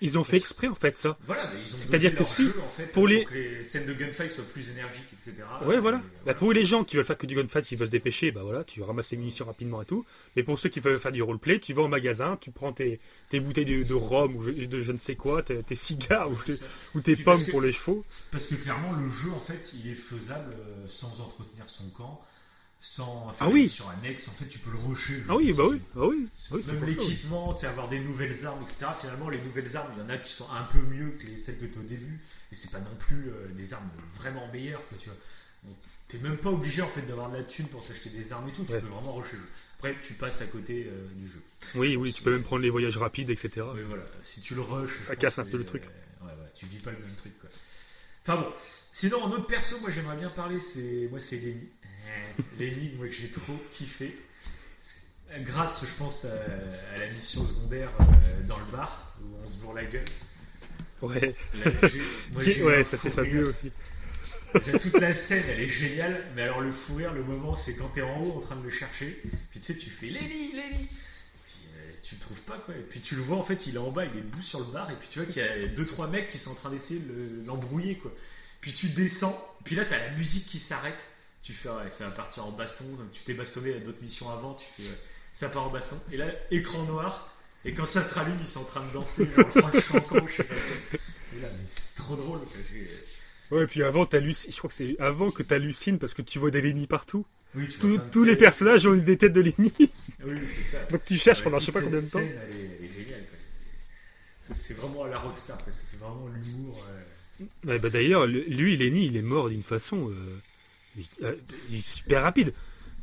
Ils 0.00 0.16
ont 0.16 0.22
fait 0.22 0.36
exprès, 0.36 0.68
en 0.68 0.76
fait, 0.76 0.96
ça. 0.96 1.18
Voilà, 1.26 1.50
C'est-à-dire 1.64 2.14
que 2.14 2.22
si, 2.22 2.44
jeu, 2.44 2.54
en 2.64 2.68
fait, 2.70 2.86
pour 2.92 3.08
les- 3.08 3.24
que 3.24 3.34
les 3.34 3.64
scènes 3.64 3.84
de 3.84 3.94
gunfight 3.94 4.30
soient 4.30 4.44
plus 4.44 4.70
énergiques, 4.70 5.08
etc. 5.12 5.42
Ouais, 5.64 5.80
voilà. 5.80 5.98
Et 5.98 6.26
Bah, 6.26 6.34
pour 6.34 6.52
les 6.52 6.64
gens 6.64 6.84
qui 6.84 6.94
veulent 6.94 7.04
faire 7.04 7.18
que 7.18 7.26
du 7.26 7.34
gunfight, 7.34 7.64
qui 7.64 7.74
veulent 7.74 7.88
se 7.88 7.90
dépêcher, 7.92 8.30
bah 8.30 8.42
voilà, 8.44 8.62
tu 8.62 8.80
ramasses 8.82 9.10
les 9.10 9.16
munitions 9.16 9.44
rapidement 9.44 9.82
et 9.82 9.86
tout. 9.86 10.04
Mais 10.36 10.44
pour 10.44 10.56
ceux 10.56 10.68
qui 10.68 10.78
veulent 10.78 11.00
faire 11.00 11.10
du 11.10 11.20
roleplay, 11.20 11.58
tu 11.58 11.72
vas 11.72 11.82
au 11.82 11.88
magasin, 11.88 12.38
tu 12.40 12.52
prends 12.52 12.72
tes, 12.72 13.00
tes 13.28 13.40
bouteilles 13.40 13.64
de, 13.64 13.82
de 13.82 13.94
rhum 13.94 14.36
ou 14.36 14.42
je- 14.42 14.52
de 14.66 14.80
je 14.80 14.92
ne 14.92 14.98
sais 14.98 15.16
quoi, 15.16 15.42
tes, 15.42 15.64
tes 15.64 15.74
cigares 15.74 16.30
ou 16.30 16.36
tes, 16.36 17.14
ou 17.14 17.22
pommes 17.24 17.44
que- 17.44 17.50
pour 17.50 17.60
les 17.60 17.72
chevaux. 17.72 18.04
Parce 18.30 18.46
que 18.46 18.54
clairement, 18.54 18.92
le 18.92 19.08
jeu, 19.08 19.32
en 19.32 19.40
fait, 19.40 19.72
il 19.74 19.90
est 19.90 19.94
faisable 19.96 20.54
euh, 20.60 20.86
sans 20.86 21.20
entretenir 21.20 21.64
son 21.66 21.88
camp, 21.90 22.20
sans 22.80 23.26
Ah 23.30 23.34
faire 23.34 23.48
oui. 23.50 23.60
des 23.62 23.66
missions 23.66 23.88
annexes. 23.88 24.28
En 24.28 24.32
fait, 24.32 24.46
tu 24.46 24.58
peux 24.60 24.70
le 24.70 24.78
rusher. 24.78 25.22
Ah 25.28 25.36
oui, 25.36 25.52
bah 25.52 25.64
oui, 25.68 25.80
ah 25.96 26.06
oui. 26.06 26.28
Ah 26.50 26.54
oui 26.54 26.62
Même 26.66 26.82
oui. 26.84 26.90
l'équipement, 26.90 27.56
sais, 27.56 27.66
avoir 27.66 27.88
des 27.88 28.00
nouvelles 28.00 28.46
armes, 28.46 28.62
etc. 28.62 28.86
Finalement, 29.00 29.28
les 29.28 29.40
nouvelles 29.40 29.76
armes, 29.76 29.92
il 29.96 30.00
y 30.00 30.02
en 30.04 30.08
a 30.10 30.16
qui 30.18 30.32
sont 30.32 30.48
un 30.50 30.62
peu 30.64 30.78
mieux 30.80 31.10
que 31.20 31.26
les 31.26 31.36
celles 31.36 31.58
que 31.58 31.66
tu 31.66 31.78
as 31.78 31.80
au 31.80 31.84
début. 31.84 32.18
Et 32.52 32.54
c'est 32.54 32.70
pas 32.70 32.80
non 32.80 32.94
plus 32.98 33.28
euh, 33.28 33.48
des 33.54 33.74
armes 33.74 33.90
vraiment 34.16 34.46
meilleures, 34.52 34.86
quoi, 34.88 34.96
tu 34.98 35.06
vois. 35.08 35.18
Donc, 35.64 35.76
t'es 36.06 36.18
même 36.18 36.36
pas 36.38 36.50
obligé, 36.50 36.80
en 36.82 36.88
fait, 36.88 37.02
d'avoir 37.02 37.30
de 37.30 37.36
la 37.36 37.42
thune 37.42 37.66
pour 37.66 37.84
t'acheter 37.86 38.10
des 38.10 38.32
armes 38.32 38.48
et 38.48 38.52
tout. 38.52 38.64
Tu 38.64 38.72
Ouais. 38.72 38.80
peux 38.80 38.86
vraiment 38.86 39.12
rusher 39.14 39.36
le 39.36 39.42
jeu. 39.42 39.48
Après, 39.78 39.96
tu 40.00 40.14
passes 40.14 40.40
à 40.40 40.46
côté 40.46 40.86
euh, 40.88 41.06
du 41.14 41.28
jeu. 41.28 41.42
Oui, 41.74 41.94
oui, 41.96 42.12
tu 42.12 42.22
peux 42.22 42.30
même 42.32 42.42
prendre 42.42 42.62
les 42.62 42.70
voyages 42.70 42.96
rapides, 42.96 43.30
etc. 43.30 43.66
Mais 43.74 43.82
voilà, 43.82 44.04
si 44.22 44.40
tu 44.40 44.54
le 44.54 44.60
rushes. 44.62 44.98
Ça 45.02 45.14
casse 45.16 45.38
un 45.38 45.44
que, 45.44 45.50
peu 45.50 45.58
le 45.58 45.64
truc. 45.66 45.82
euh, 45.84 46.26
ouais, 46.26 46.32
ouais, 46.32 46.50
tu 46.54 46.66
vis 46.66 46.78
pas 46.78 46.90
le 46.92 46.98
même 46.98 47.14
truc, 47.16 47.38
quoi. 47.40 47.50
Enfin 48.26 48.40
bon. 48.42 48.48
Sinon, 48.92 49.22
en 49.22 49.30
autre 49.30 49.46
perso, 49.46 49.78
moi 49.80 49.90
j'aimerais 49.90 50.16
bien 50.16 50.28
parler, 50.30 50.58
c'est 50.58 51.06
moi 51.10 51.20
c'est 51.20 51.36
Lenny. 51.36 51.68
Moi 52.96 53.06
que 53.08 53.12
j'ai 53.12 53.30
trop 53.30 53.58
kiffé. 53.72 54.16
Grâce, 55.40 55.84
je 55.84 55.94
pense, 55.98 56.24
à, 56.24 56.28
à 56.94 56.98
la 56.98 57.06
mission 57.12 57.44
secondaire 57.46 57.90
euh, 58.00 58.42
dans 58.46 58.58
le 58.58 58.64
bar 58.72 59.16
où 59.22 59.26
on 59.44 59.48
se 59.48 59.56
bourre 59.56 59.74
la 59.74 59.84
gueule. 59.84 60.04
Ouais, 61.02 61.34
Là, 61.54 61.70
moi, 62.32 62.42
ouais 62.62 62.84
ça 62.84 62.96
c'est 62.96 63.10
fabuleux 63.10 63.48
aussi. 63.48 63.70
Toute 64.80 64.98
la 65.00 65.14
scène, 65.14 65.44
elle 65.50 65.60
est 65.60 65.68
géniale, 65.68 66.24
mais 66.34 66.42
alors 66.42 66.62
le 66.62 66.72
fou 66.72 66.94
rire, 66.94 67.12
le 67.12 67.22
moment, 67.22 67.54
c'est 67.56 67.74
quand 67.74 67.88
t'es 67.88 68.00
en 68.00 68.22
haut 68.22 68.38
en 68.38 68.40
train 68.40 68.56
de 68.56 68.62
le 68.64 68.70
chercher, 68.70 69.20
puis 69.50 69.60
tu 69.60 69.66
sais, 69.66 69.76
tu 69.76 69.90
fais 69.90 70.06
Lenny, 70.06 70.52
Lenny, 70.54 70.86
puis 71.44 71.66
euh, 71.76 71.90
tu 72.02 72.14
le 72.14 72.20
trouves 72.22 72.40
pas 72.40 72.56
quoi, 72.64 72.74
et 72.74 72.80
puis 72.80 73.00
tu 73.00 73.14
le 73.14 73.20
vois 73.20 73.36
en 73.36 73.42
fait, 73.42 73.66
il 73.66 73.74
est 73.74 73.78
en 73.78 73.90
bas, 73.90 74.06
il 74.06 74.18
est 74.18 74.22
debout 74.22 74.40
sur 74.40 74.60
le 74.60 74.72
bar, 74.72 74.90
et 74.90 74.94
puis 74.96 75.06
tu 75.12 75.18
vois 75.18 75.30
qu'il 75.30 75.42
y 75.42 75.44
a 75.44 75.66
deux 75.66 75.84
trois 75.84 76.08
mecs 76.08 76.30
qui 76.30 76.38
sont 76.38 76.52
en 76.52 76.54
train 76.54 76.70
d'essayer 76.70 76.98
de 76.98 77.12
le- 77.12 77.44
l'embrouiller 77.44 77.98
quoi. 77.98 78.10
Puis 78.62 78.72
tu 78.72 78.88
descends, 78.88 79.38
puis 79.64 79.76
là 79.76 79.84
t'as 79.84 79.98
la 79.98 80.10
musique 80.12 80.46
qui 80.46 80.58
s'arrête, 80.58 80.98
tu 81.42 81.52
fais 81.52 81.68
ouais, 81.68 81.90
ça 81.90 82.04
va 82.06 82.10
partir 82.10 82.44
en 82.46 82.52
baston, 82.52 82.84
donc 82.84 83.10
tu 83.12 83.22
t'es 83.22 83.34
bastonné 83.34 83.74
à 83.74 83.78
d'autres 83.78 84.02
missions 84.02 84.28
avant, 84.30 84.54
tu 84.54 84.66
fais 84.76 84.88
ouais, 84.88 84.94
ça 85.32 85.48
part 85.48 85.66
en 85.68 85.70
baston, 85.70 85.98
et 86.12 86.16
là 86.16 86.26
écran 86.50 86.82
noir, 86.84 87.34
et 87.64 87.72
quand 87.74 87.86
ça 87.86 88.04
se 88.04 88.14
rallume, 88.14 88.36
ils 88.40 88.48
sont 88.48 88.60
en 88.60 88.64
train 88.64 88.84
de 88.86 88.92
danser, 88.92 89.26
genre 89.34 89.48
Cancan, 89.50 89.70
je 89.72 89.80
sais 89.80 89.92
pas 89.92 90.00
quoi. 90.00 90.20
Et 90.20 91.40
là, 91.42 91.48
mais 91.52 91.66
c'est 91.70 91.94
trop 91.96 92.16
drôle 92.16 92.40
quoi. 92.40 92.56
j'ai- 92.72 92.88
Ouais, 93.56 93.66
puis 93.66 93.82
avant, 93.82 94.04
t'hallucines- 94.04 94.52
je 94.52 94.58
crois 94.58 94.68
que 94.68 94.74
c'est 94.76 94.96
avant 95.00 95.30
que 95.30 95.42
t'hallucines 95.42 95.98
parce 95.98 96.12
que 96.12 96.20
tu 96.20 96.38
vois 96.38 96.50
des 96.50 96.60
Lenny 96.60 96.86
partout. 96.86 97.24
Oui, 97.54 97.66
tu 97.66 97.78
vois 97.86 97.98
Tous- 98.12 98.24
les 98.24 98.36
personnages 98.36 98.86
ont 98.86 98.94
des 98.94 99.16
têtes 99.16 99.32
de 99.32 99.40
Lenny. 99.40 99.72
Oui, 99.78 99.88
c'est 100.38 100.76
ça. 100.76 100.84
Donc 100.90 101.02
tu 101.06 101.16
cherches 101.16 101.38
Ouais, 101.38 101.44
pendant 101.44 101.58
je 101.58 101.64
sais 101.66 101.72
pas 101.72 101.80
combien 101.80 102.02
de 102.02 102.06
temps. 102.10 102.18
scène, 102.18 102.38
elle, 102.50 102.56
est, 102.56 102.64
elle 102.78 102.84
est 102.84 102.92
géniale. 102.92 103.20
quoi. 103.20 103.38
C'est- 104.42 104.54
C'est 104.54 104.74
vraiment 104.74 105.04
à 105.04 105.08
la 105.08 105.18
rockstar, 105.18 105.58
fait 105.62 105.96
vraiment 105.96 106.28
l'humour. 106.28 106.84
euh. 106.90 107.44
Ouais, 107.66 107.78
bah 107.78 107.88
d'ailleurs, 107.88 108.26
le- 108.26 108.44
lui, 108.44 108.76
Lenny, 108.76 109.06
il 109.06 109.16
est 109.16 109.22
mort 109.22 109.48
d'une 109.48 109.62
façon. 109.62 110.10
euh, 110.10 110.38
euh, 111.22 111.34
il 111.70 111.76
est 111.78 111.86
super 111.88 112.22
rapide. 112.22 112.52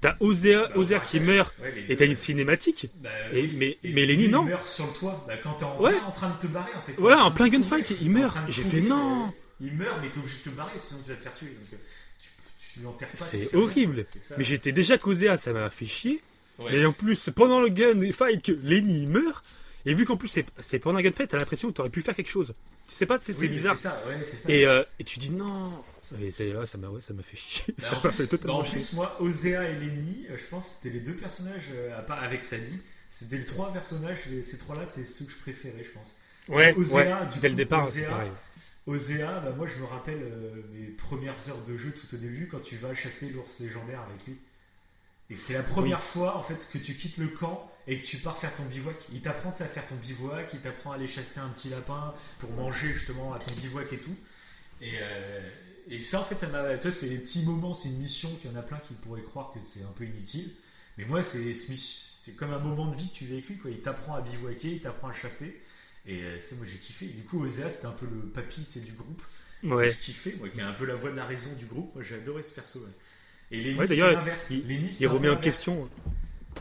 T'as 0.01 0.17
Osea, 0.19 0.67
Bah, 0.67 0.71
Osea 0.75 0.99
qui 0.99 1.19
meurt 1.19 1.55
Ouais, 1.61 1.85
et 1.89 1.95
t'as 1.95 2.03
une 2.05 2.11
ouais. 2.11 2.15
cinématique. 2.15 2.89
Bah, 3.01 3.09
Et- 3.33 3.47
mais- 3.47 3.77
Et 3.83 3.93
mais 3.93 4.05
Lenny, 4.05 4.27
non. 4.27 4.43
Il 4.43 4.49
meurt 4.49 4.67
sur 4.67 4.85
le 4.85 4.93
toit 4.93 5.23
bah, 5.27 5.35
quand 5.41 5.53
t'es 5.53 5.63
en, 5.63 5.79
Ouais. 5.81 5.95
en 6.05 6.11
train 6.11 6.29
de 6.29 6.39
te 6.39 6.47
barrer 6.47 6.73
en 6.75 6.81
fait. 6.81 6.93
Voilà, 6.97 7.23
en 7.23 7.31
plein 7.31 7.47
gunfight, 7.47 7.95
il 8.01 8.11
meurt. 8.11 8.37
J'ai 8.49 8.63
fait 8.63 8.81
non. 8.81 9.27
euh, 9.27 9.29
Il 9.61 9.73
meurt, 9.73 9.97
mais 10.01 10.09
t'es 10.09 10.19
obligé 10.19 10.37
de 10.45 10.49
te 10.51 10.55
barrer, 10.55 10.77
sinon 10.85 10.99
tu 11.03 11.09
vas 11.11 11.15
te 11.15 11.23
faire 11.23 11.33
tuer. 11.33 11.47
Donc, 11.47 11.73
euh, 11.73 11.77
tu, 12.19 12.29
tu 12.73 12.79
l'enterres 12.83 13.09
pas. 13.09 13.15
C'est 13.15 13.55
horrible. 13.55 14.05
ça. 14.27 14.35
Mais 14.37 14.43
j'étais 14.43 14.73
déjà 14.73 14.97
causé 14.97 15.29
à 15.29 15.37
ça 15.37 15.53
m'a 15.53 15.69
fait 15.69 15.85
chier. 15.85 16.21
Mais 16.59 16.85
en 16.85 16.91
plus, 16.91 17.29
pendant 17.33 17.59
le 17.61 17.69
gunfight, 17.69 18.43
que 18.43 18.51
Lenny 18.51 19.07
meurt. 19.07 19.43
Et 19.87 19.93
vu 19.93 20.03
qu'en 20.05 20.17
plus 20.17 20.43
c'est 20.61 20.79
pendant 20.79 20.97
un 20.99 21.01
gunfight, 21.03 21.29
t'as 21.29 21.37
l'impression 21.37 21.69
que 21.69 21.73
t'aurais 21.75 21.89
pu 21.89 22.01
faire 22.01 22.15
quelque 22.15 22.29
chose. 22.29 22.53
Tu 22.87 22.93
sais 22.95 23.05
pas, 23.05 23.17
c'est 23.21 23.37
Oui, 23.39 23.47
bizarre. 23.47 23.77
Ça, 23.77 24.01
ça. 24.43 24.51
Et, 24.51 24.65
euh, 24.65 24.83
et 24.99 25.03
tu 25.03 25.19
dis 25.19 25.31
non. 25.31 25.71
Et 26.21 26.31
c'est 26.31 26.51
là, 26.53 26.65
ça 26.65 26.77
m'a 26.77 26.87
ouais, 26.89 27.01
ça 27.01 27.13
m'a 27.13 27.23
fait 27.23 27.37
chier. 27.37 27.73
Bah, 27.77 27.83
ça 27.83 27.91
en 27.91 27.95
m'a 27.95 28.09
plus- 28.09 28.17
fait 28.17 28.23
bah, 28.23 28.29
totalement 28.29 28.57
en 28.59 28.63
chier. 28.63 28.73
plus, 28.73 28.93
moi, 28.93 29.17
Osea 29.21 29.69
et 29.69 29.75
Lenny, 29.79 30.25
je 30.29 30.43
pense 30.49 30.65
que 30.67 30.71
c'était 30.75 30.89
les 30.97 30.99
deux 31.01 31.13
personnages, 31.15 31.69
euh, 31.73 31.97
à 31.97 32.01
part 32.01 32.23
avec 32.23 32.43
Sadie, 32.43 32.79
c'était 33.09 33.37
les 33.37 33.45
trois 33.45 33.71
personnages, 33.73 34.19
les- 34.29 34.43
ces 34.43 34.57
trois-là, 34.57 34.85
c'est 34.85 35.05
ceux 35.05 35.25
que 35.25 35.31
je 35.31 35.37
préférais, 35.37 35.83
je 35.83 35.91
pense. 35.91 36.15
Ouais, 36.49 36.73
Osea, 36.75 36.93
ouais. 36.95 37.25
du 37.33 37.39
Dès 37.39 37.47
coup, 37.47 37.51
le 37.51 37.55
départ, 37.55 37.89
c'est 37.89 38.01
Osea, 38.01 38.09
pareil. 38.09 38.31
Osea, 38.87 39.39
bah, 39.39 39.51
moi 39.57 39.65
je 39.65 39.79
me 39.81 39.85
rappelle 39.85 40.21
euh, 40.21 40.61
mes 40.73 40.87
premières 40.87 41.49
heures 41.49 41.63
de 41.67 41.75
jeu 41.77 41.91
tout 41.91 42.13
au 42.13 42.17
début 42.19 42.47
quand 42.47 42.59
tu 42.61 42.75
vas 42.77 42.93
chasser 42.93 43.29
l'ours 43.29 43.59
légendaire 43.59 44.01
avec 44.01 44.25
lui. 44.27 44.37
Et 45.31 45.35
c'est 45.35 45.53
la 45.55 45.63
première 45.63 46.03
fois 46.03 46.37
en 46.37 46.43
fait 46.43 46.69
que 46.71 46.77
tu 46.77 46.93
quittes 46.93 47.17
le 47.17 47.29
camp 47.29 47.71
et 47.87 47.97
que 47.99 48.05
tu 48.05 48.17
pars 48.17 48.37
faire 48.37 48.53
ton 48.55 48.63
bivouac. 48.65 48.95
Il 49.11 49.21
t'apprend 49.21 49.49
à 49.49 49.65
faire 49.65 49.87
ton 49.87 49.95
bivouac, 49.95 50.51
il 50.53 50.59
t'apprend 50.59 50.91
à 50.91 50.95
aller 50.95 51.07
chasser 51.07 51.39
un 51.39 51.49
petit 51.49 51.69
lapin 51.69 52.13
pour 52.37 52.51
manger 52.51 52.91
justement 52.93 53.33
à 53.33 53.39
ton 53.39 53.55
bivouac 53.55 53.91
et 53.91 53.97
tout. 53.97 54.15
Et, 54.81 54.91
euh, 55.01 55.49
et 55.89 55.99
ça, 56.01 56.19
en 56.21 56.23
fait, 56.23 56.37
ça 56.37 56.47
m'a. 56.47 56.77
Tu 56.77 56.83
vois, 56.87 56.91
c'est 56.91 57.09
des 57.09 57.17
petits 57.17 57.43
moments, 57.45 57.73
c'est 57.73 57.89
une 57.89 57.99
mission 57.99 58.29
qu'il 58.41 58.51
y 58.51 58.53
en 58.53 58.57
a 58.57 58.61
plein 58.63 58.77
qui 58.87 58.93
pourraient 58.95 59.21
croire 59.21 59.51
que 59.53 59.59
c'est 59.63 59.83
un 59.83 59.91
peu 59.95 60.03
inutile. 60.05 60.51
Mais 60.97 61.05
moi, 61.05 61.23
c'est 61.23 61.53
c'est 61.53 62.31
comme 62.35 62.53
un 62.53 62.59
moment 62.59 62.87
de 62.87 62.95
vie 62.95 63.09
que 63.09 63.15
tu 63.15 63.25
vis 63.25 63.33
avec 63.33 63.47
lui. 63.49 63.57
Quoi. 63.57 63.71
Il 63.71 63.81
t'apprend 63.81 64.15
à 64.15 64.21
bivouaquer, 64.21 64.69
il 64.69 64.81
t'apprend 64.81 65.09
à 65.09 65.13
chasser. 65.13 65.61
Et 66.07 66.21
euh, 66.23 66.39
c'est 66.39 66.55
moi, 66.55 66.65
j'ai 66.71 66.77
kiffé. 66.77 67.05
Et 67.05 67.09
du 67.09 67.23
coup, 67.23 67.43
Osea, 67.43 67.69
c'était 67.69 67.85
un 67.87 67.91
peu 67.91 68.05
le 68.05 68.21
papy 68.29 68.65
du 68.75 68.91
groupe. 68.93 69.21
Ouais. 69.63 69.91
J'ai 69.91 69.97
kiffé, 69.97 70.35
moi, 70.39 70.49
qui 70.49 70.59
est 70.59 70.63
un 70.63 70.73
peu 70.73 70.85
la 70.85 70.95
voix 70.95 71.09
de 71.11 71.15
la 71.15 71.25
raison 71.25 71.51
du 71.57 71.65
groupe. 71.65 71.93
Moi, 71.95 72.03
j'ai 72.03 72.15
adoré 72.15 72.41
ce 72.43 72.51
perso. 72.51 72.79
ouais. 72.79 72.85
Et 73.51 73.61
Lenny, 73.61 73.77
Ouais, 73.79 73.85
c'est 73.85 73.89
d'ailleurs, 73.89 74.11
l'inverse. 74.13 74.47
il- 74.49 74.91
c'est 74.91 75.03
Il 75.03 75.07
un 75.07 75.11
remet 75.11 75.29
en 75.29 75.37
question. 75.37 75.89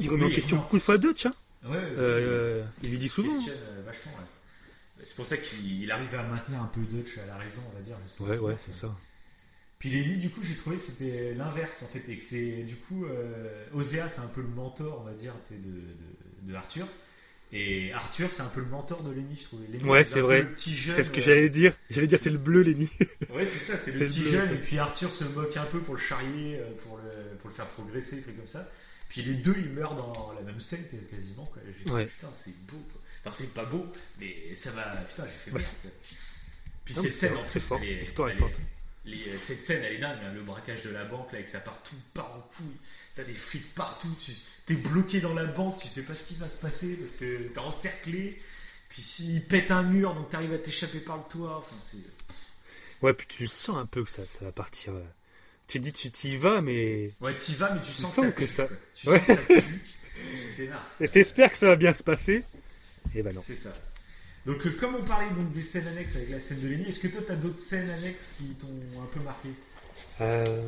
Il 0.01 0.11
remet 0.11 0.25
Oui, 0.27 0.33
en 0.33 0.35
question 0.35 0.57
beaucoup 0.59 0.77
de 0.77 0.83
fois 0.83 0.99
Dutch. 0.99 1.27
Hein. 1.27 1.33
Ouais. 1.65 1.77
Euh, 1.79 2.65
il 2.83 2.91
lui 2.91 2.99
dit 2.99 3.09
souvent. 3.09 3.33
euh, 3.49 3.83
vachement, 3.87 4.13
ouais. 4.13 5.03
C'est 5.05 5.17
pour 5.17 5.27
ça 5.27 5.37
qu'il 5.39 5.83
il 5.83 5.91
arrive 5.91 6.15
à 6.15 6.23
maintenir 6.23 6.61
un 6.63 6.67
peu 6.67 6.81
Dutch 6.83 7.19
à 7.19 7.27
la 7.27 7.37
raison, 7.37 7.63
on 7.71 7.77
va 7.77 7.81
dire. 7.83 7.97
Ouais, 8.21 8.39
ouais, 8.39 8.57
c'est 8.59 8.73
ça. 8.73 8.95
Puis 9.85 9.91
Lenny, 10.03 10.17
du 10.17 10.31
coup, 10.31 10.41
j'ai 10.43 10.55
trouvé 10.57 10.77
que 10.77 10.83
c'était 10.83 11.35
l'inverse, 11.35 11.83
en 11.83 11.87
fait, 11.89 12.09
et 12.09 12.17
que 12.17 12.23
c'est, 12.23 12.63
du 12.63 12.75
coup, 12.77 13.05
euh, 13.05 13.67
Osea, 13.75 14.09
c'est 14.09 14.21
un 14.21 14.29
peu 14.29 14.41
le 14.41 14.49
mentor, 14.49 14.99
on 15.03 15.05
va 15.05 15.13
dire, 15.13 15.35
de, 15.51 15.57
de, 15.57 16.51
de 16.51 16.55
Arthur. 16.55 16.87
Et 17.53 17.93
Arthur, 17.93 18.33
c'est 18.33 18.41
un 18.41 18.47
peu 18.49 18.61
le 18.61 18.67
mentor 18.67 19.03
de 19.03 19.13
Lenny, 19.13 19.37
je 19.39 19.45
trouvais. 19.45 19.67
Lenny, 19.71 19.85
Ouais, 19.85 20.03
c'est 20.03 20.23
vrai. 20.23 20.41
le 20.41 20.49
petit 20.53 20.75
jeune, 20.75 20.95
C'est 20.97 21.03
ce 21.03 21.11
que 21.11 21.21
euh, 21.21 21.25
j'allais 21.25 21.51
dire. 21.51 21.75
J'allais 21.91 22.07
dire 22.07 22.19
c'est 22.19 22.31
le 22.31 22.39
bleu, 22.39 22.63
Lenny. 22.63 22.89
Ouais, 23.35 23.45
c'est 23.45 23.59
ça, 23.59 23.77
c'est 23.77 23.93
C'est 23.93 23.99
le 24.01 24.07
petit 24.07 24.23
jeune, 24.25 24.53
et 24.53 24.57
puis 24.59 24.79
Arthur 24.79 25.13
se 25.13 25.25
moque 25.25 25.55
un 25.59 25.67
peu 25.67 25.81
pour 25.81 25.95
le 25.97 26.01
charrier, 26.01 26.59
euh, 26.61 26.71
pour 26.83 26.97
le, 26.97 27.37
pour 27.37 27.51
le 27.51 27.55
faire 27.55 27.67
progresser, 27.69 28.17
des 28.17 28.23
trucs 28.23 28.39
comme 28.39 28.49
ça. 28.49 28.67
Puis 29.11 29.21
les 29.21 29.35
deux, 29.35 29.55
ils 29.59 29.71
meurent 29.71 29.97
dans 29.97 30.33
la 30.35 30.41
même 30.41 30.61
scène, 30.63 30.83
quasiment, 31.11 31.45
quoi. 31.45 31.61
J'ai 31.79 31.85
dit, 31.85 31.93
Ouais. 31.93 32.07
putain, 32.07 32.31
c'est 32.35 32.57
beau, 32.67 32.79
quoi. 32.91 33.03
Enfin, 33.27 33.37
c'est 33.39 33.53
pas 33.53 33.67
beau, 33.67 33.85
mais 34.19 34.57
ça 34.57 34.71
va, 34.71 34.97
putain, 35.09 35.25
j'ai 35.27 35.39
fait 35.45 35.51
quoi. 35.51 35.61
Puis 36.87 36.95
mais 37.03 37.11
scène, 37.11 37.31
c'est- 37.45 37.45
c'est 37.45 37.61
fort. 37.61 37.81
L'histoire 37.81 38.31
est 38.31 38.35
forte. 38.35 38.59
Les- 39.05 39.37
cette 39.39 39.63
scène, 39.63 39.83
elle 39.85 39.95
est 39.95 39.99
dingue, 39.99 40.19
hein, 40.25 40.33
le 40.35 40.43
braquage 40.43 40.83
de 40.83 40.91
la 40.91 41.05
banque, 41.05 41.33
là, 41.33 41.39
avec 41.39 41.49
ça 41.49 41.61
part 41.61 41.83
tout 41.83 41.97
part 42.15 42.35
en 42.37 42.41
couille. 42.57 42.77
T'as 43.17 43.25
des 43.25 43.35
flics 43.35 43.75
partout, 43.75 44.15
tu 44.25 44.33
t'es 44.67 44.75
bloqué 44.75 45.21
dans 45.21 45.35
la 45.35 45.45
banque, 45.45 45.81
tu 45.81 45.89
sais 45.89 46.03
pas 46.03 46.15
ce 46.15 46.25
qui 46.25 46.35
va 46.35 46.49
se 46.49 46.57
passer 46.57 46.95
parce 46.97 47.17
que 47.17 47.49
t'es 47.49 47.59
encerclé. 47.61 48.41
Puis 48.89 49.03
s'il 49.03 49.45
pète 49.45 49.71
un 49.71 49.83
mur, 49.83 50.15
donc 50.15 50.31
t'arrives 50.31 50.53
à 50.55 50.59
t'échapper 50.59 51.01
par 51.01 51.17
le 51.19 51.23
toit. 51.29 51.59
Enfin, 51.59 51.77
c'est. 51.81 51.99
Ouais, 53.03 53.13
puis 53.13 53.27
tu 53.29 53.47
sens 53.47 53.77
un 53.77 53.87
peu 53.87 54.03
que 54.05 54.11
ça, 54.11 54.23
ça 54.27 54.45
va 54.45 54.53
partir. 54.53 54.93
euh. 54.95 55.03
Tu 55.67 55.79
dis, 55.81 55.93
tu 55.93 56.11
t'y 56.11 56.37
vas, 56.37 56.61
mais. 56.61 57.13
Ouais, 57.21 57.37
t'y 57.37 57.55
vas, 57.55 57.75
mais 57.75 57.81
tu, 57.81 57.87
Tu 57.87 57.93
sens, 58.03 58.15
sens 58.15 58.35
que, 58.35 58.47
ça. 58.47 58.69
Tu 58.95 59.09
Ouais. 59.09 59.19
sens 59.19 59.37
que 59.47 59.61
pue. 59.61 59.83
Et 61.01 61.09
t'espères 61.09 61.51
que 61.51 61.59
ça 61.59 61.67
va 61.69 61.77
bien 61.77 61.93
se 61.93 62.03
passer? 62.03 62.45
Et 63.15 63.23
ben 63.23 63.35
non. 63.35 63.43
C'est 63.47 63.57
ça. 63.57 63.73
Donc, 64.47 64.67
euh, 64.67 64.71
comme 64.79 64.95
on 64.97 65.03
parlait 65.05 65.31
donc 65.31 65.51
des 65.53 65.63
scènes 65.63 65.87
annexes 65.89 66.17
avec 66.17 66.29
la 66.31 66.41
scène 66.41 66.61
de 66.61 66.69
Lenny, 66.69 66.85
est-ce 66.89 67.01
que 67.01 67.09
toi 67.09 67.23
t'as 67.27 67.35
d'autres 67.37 67.59
scènes 67.59 67.89
annexes 67.91 68.35
qui 68.37 68.45
t'ont 68.55 68.69
un 69.03 69.07
peu 69.07 69.21
marqué? 69.21 69.49
Euh, 70.21 70.63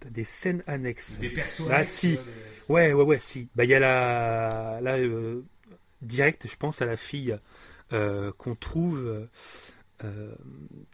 T'as 0.00 0.08
des 0.10 0.24
scènes 0.24 0.62
annexes. 0.66 1.18
Des 1.18 1.28
persos 1.30 1.68
Ah, 1.70 1.84
si. 1.86 2.12
des- 2.12 2.18
Ouais, 2.68 2.92
ouais, 2.94 3.04
ouais, 3.04 3.18
si. 3.18 3.48
Bah, 3.54 3.64
il 3.64 3.70
y 3.70 3.74
a 3.74 3.80
la. 3.80 4.78
Euh, 4.82 5.42
direct, 6.02 6.46
je 6.48 6.56
pense 6.56 6.80
à 6.82 6.86
la 6.86 6.96
fille 6.96 7.36
euh, 7.92 8.32
qu'on 8.38 8.54
trouve. 8.54 8.98
euh, 9.06 9.26
euh, 10.04 10.34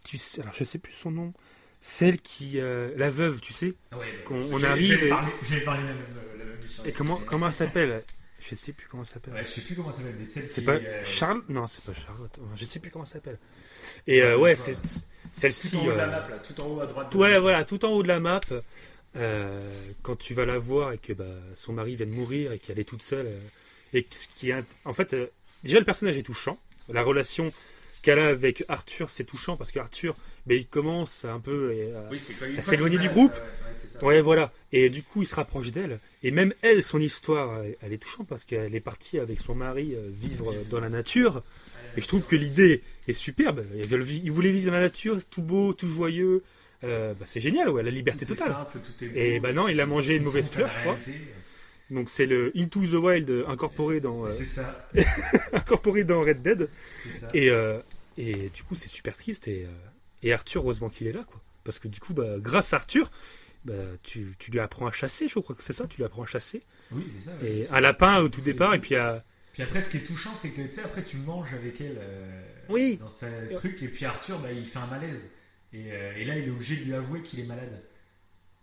tu 0.04 0.18
sais, 0.18 0.40
alors, 0.42 0.54
je 0.54 0.64
sais 0.64 0.78
plus 0.78 0.92
son 0.92 1.10
nom. 1.12 1.32
Celle 1.80 2.20
qui. 2.20 2.58
euh, 2.60 2.92
la 2.96 3.10
veuve, 3.10 3.40
tu 3.40 3.52
sais. 3.52 3.74
Ah 3.92 3.98
Ouais, 3.98 4.06
ouais. 4.06 4.22
Qu'on- 4.24 4.52
on 4.52 4.62
arrive 4.64 4.92
J'avais 4.94 5.06
et- 5.06 5.08
parlé, 5.08 5.32
la 5.50 5.76
même, 5.94 5.96
euh, 6.16 6.38
la 6.38 6.44
même. 6.44 6.58
Et 6.84 6.92
comment, 6.92 7.16
comment 7.26 7.46
elle 7.46 7.52
s'appelle? 7.52 8.02
Je 8.40 8.54
sais 8.54 8.72
plus 8.72 8.88
comment 8.88 9.02
elle 9.02 9.08
s'appelle. 9.08 9.34
Ouais, 9.34 9.44
je 9.44 9.50
sais 9.50 9.60
plus 9.60 9.74
comment 9.76 9.92
ça 9.92 9.98
s'appelle, 9.98 10.16
mais 10.18 10.24
celle 10.24 10.44
C'est 10.50 10.60
qui 10.60 10.66
pas 10.66 10.76
est, 10.76 10.86
euh, 10.86 11.04
Charles 11.04 11.42
Non, 11.48 11.66
c'est 11.66 11.84
pas 11.84 11.92
Charlotte. 11.92 12.38
Je 12.56 12.64
sais 12.64 12.78
plus 12.80 12.90
comment 12.90 13.04
elle 13.04 13.10
s'appelle. 13.10 13.38
Et 14.06 14.22
euh, 14.22 14.36
Ouais, 14.38 14.56
je 14.56 14.62
c'est 14.72 14.74
celle-ci. 15.32 15.70
Tout 15.70 15.76
en 15.78 15.86
haut 15.86 15.92
de 15.92 15.96
la 15.96 16.04
euh, 16.04 16.10
map, 16.10 16.28
là, 16.28 16.38
tout 16.38 16.60
en 16.60 16.66
haut 16.66 16.80
à 16.80 16.86
droite. 16.86 17.14
Ouais, 17.14 17.38
voilà, 17.38 17.64
tout 17.64 17.84
en 17.84 17.90
haut 17.90 18.02
de 18.02 18.08
la 18.08 18.18
map. 18.20 18.40
euh, 19.16 19.90
quand 20.02 20.16
tu 20.16 20.34
vas 20.34 20.46
la 20.46 20.58
voir 20.58 20.92
et 20.92 20.98
que 20.98 21.12
bah, 21.12 21.24
son 21.54 21.72
mari 21.72 21.96
vient 21.96 22.06
de 22.06 22.12
mourir 22.12 22.52
et 22.52 22.58
qu'elle 22.58 22.78
est 22.78 22.84
toute 22.84 23.02
seule. 23.02 23.26
euh, 23.26 23.40
et 23.92 24.04
que 24.04 24.14
ce 24.14 24.28
qui 24.28 24.50
est, 24.50 24.64
en 24.84 24.92
fait, 24.92 25.14
euh, 25.14 25.26
déjà 25.64 25.78
le 25.78 25.84
personnage 25.84 26.16
est 26.16 26.22
touchant. 26.22 26.58
La 26.88 27.02
relation 27.02 27.52
qu'elle 28.02 28.18
a 28.18 28.28
avec 28.28 28.64
Arthur, 28.68 29.10
c'est 29.10 29.24
touchant 29.24 29.56
parce 29.56 29.72
qu'Arthur, 29.72 30.16
ben, 30.46 30.56
il 30.56 30.66
commence 30.66 31.24
un 31.24 31.40
peu 31.40 31.72
euh, 31.74 32.08
Oui, 32.10 32.18
s'éloignait 32.18 32.98
qu'il 32.98 33.08
du 33.08 33.14
groupe. 33.14 33.36
Ouais, 34.02 34.20
voilà. 34.20 34.52
Et 34.72 34.88
du 34.90 35.02
coup, 35.02 35.22
il 35.22 35.26
se 35.26 35.34
rapproche 35.34 35.72
d'elle. 35.72 35.98
Et 36.22 36.30
même 36.30 36.52
elle, 36.62 36.82
son 36.82 37.00
histoire, 37.00 37.62
elle, 37.80 37.92
est 37.92 37.98
touchante 37.98 38.26
parce 38.28 38.44
qu'elle 38.44 38.74
est 38.74 38.80
partie 38.80 39.18
avec 39.18 39.38
son 39.40 39.54
mari 39.54 39.94
euh, 39.94 40.08
vivre 40.10 40.54
dans 40.70 40.80
la 40.80 40.88
nature. 40.88 41.42
Et 41.96 42.00
je 42.00 42.06
trouve 42.06 42.26
que 42.26 42.36
l'idée 42.36 42.82
est 43.08 43.12
superbe. 43.12 43.64
Ils, 43.74 44.30
voulaient 44.30 44.52
vivre 44.52 44.66
dans 44.66 44.76
la 44.76 44.82
nature, 44.82 45.18
tout 45.28 45.42
beau, 45.42 45.72
tout 45.72 45.88
joyeux. 45.88 46.42
Euh, 46.84 47.14
bah, 47.14 47.26
c'est 47.26 47.40
génial, 47.40 47.68
ouais, 47.68 47.82
la 47.82 47.90
liberté 47.90 48.24
Tout 48.24 48.34
totale. 48.34 48.52
simple, 48.52 48.78
tout 48.78 49.04
est 49.04 49.08
beau. 49.08 49.18
Et 49.18 49.40
bah 49.40 49.52
non, 49.52 49.68
il 49.68 49.80
a 49.80 49.86
mangé 49.86 50.16
une 50.16 50.22
mauvaise 50.22 50.48
fleur, 50.48 50.70
je 50.70 50.80
crois. 50.80 50.98
Donc 51.90 52.08
c'est 52.08 52.26
le 52.26 52.52
Into 52.56 52.86
the 52.86 52.94
Wild 52.94 53.44
incorporé 53.48 54.00
dans, 54.00 54.24
euh, 54.24 54.30
ça, 54.30 54.88
incorporé 55.52 56.04
dans 56.04 56.20
Red 56.20 56.40
Dead. 56.40 56.68
ça. 57.20 57.28
Et, 57.34 57.50
euh, 57.50 57.80
et 58.16 58.48
du 58.50 58.62
coup, 58.62 58.76
c'est 58.76 58.88
super 58.88 59.16
triste. 59.16 59.48
Et, 59.48 59.66
et 60.22 60.32
Arthur, 60.32 60.62
heureusement 60.62 60.88
qu'il 60.88 61.08
est 61.08 61.12
là, 61.12 61.24
quoi. 61.26 61.40
Parce 61.64 61.78
que 61.78 61.88
du 61.88 62.00
coup, 62.00 62.14
bah, 62.14 62.36
grâce 62.38 62.72
à 62.72 62.76
Arthur, 62.76 63.10
bah, 63.64 63.74
tu, 64.02 64.34
tu 64.38 64.50
lui 64.50 64.60
apprends 64.60 64.86
à 64.86 64.92
chasser, 64.92 65.28
je 65.28 65.38
crois 65.38 65.54
que 65.54 65.62
c'est 65.62 65.72
ça, 65.72 65.86
tu 65.86 65.98
lui 65.98 66.04
apprends 66.04 66.22
à 66.22 66.26
chasser. 66.26 66.62
Oui, 66.92 67.04
c'est 67.08 67.28
ça. 67.30 67.36
ouais. 67.42 67.50
Et 67.50 67.68
un 67.68 67.80
lapin 67.80 68.18
au 68.20 68.28
tout 68.28 68.40
départ, 68.40 68.74
et 68.74 68.78
puis 68.78 68.94
à. 68.96 69.24
Puis 69.52 69.62
après, 69.62 69.82
ce 69.82 69.90
qui 69.90 69.96
est 69.98 70.00
touchant, 70.06 70.34
c'est 70.34 70.50
que 70.50 70.62
tu 70.62 70.72
sais, 70.72 70.82
après, 70.82 71.02
tu 71.02 71.16
manges 71.18 71.52
avec 71.54 71.80
elle 71.80 71.96
euh, 71.98 72.42
Oui. 72.68 72.98
dans 73.00 73.08
sa 73.08 73.28
truc, 73.56 73.82
et 73.82 73.88
puis 73.88 74.04
Arthur, 74.04 74.38
bah, 74.38 74.52
il 74.52 74.66
fait 74.66 74.78
un 74.78 74.86
malaise. 74.86 75.28
Et, 75.72 75.92
euh, 75.92 76.12
et 76.16 76.24
là, 76.24 76.36
il 76.38 76.46
est 76.46 76.50
obligé 76.50 76.76
de 76.76 76.84
lui 76.84 76.94
avouer 76.94 77.22
qu'il 77.22 77.40
est 77.40 77.44
malade. 77.44 77.82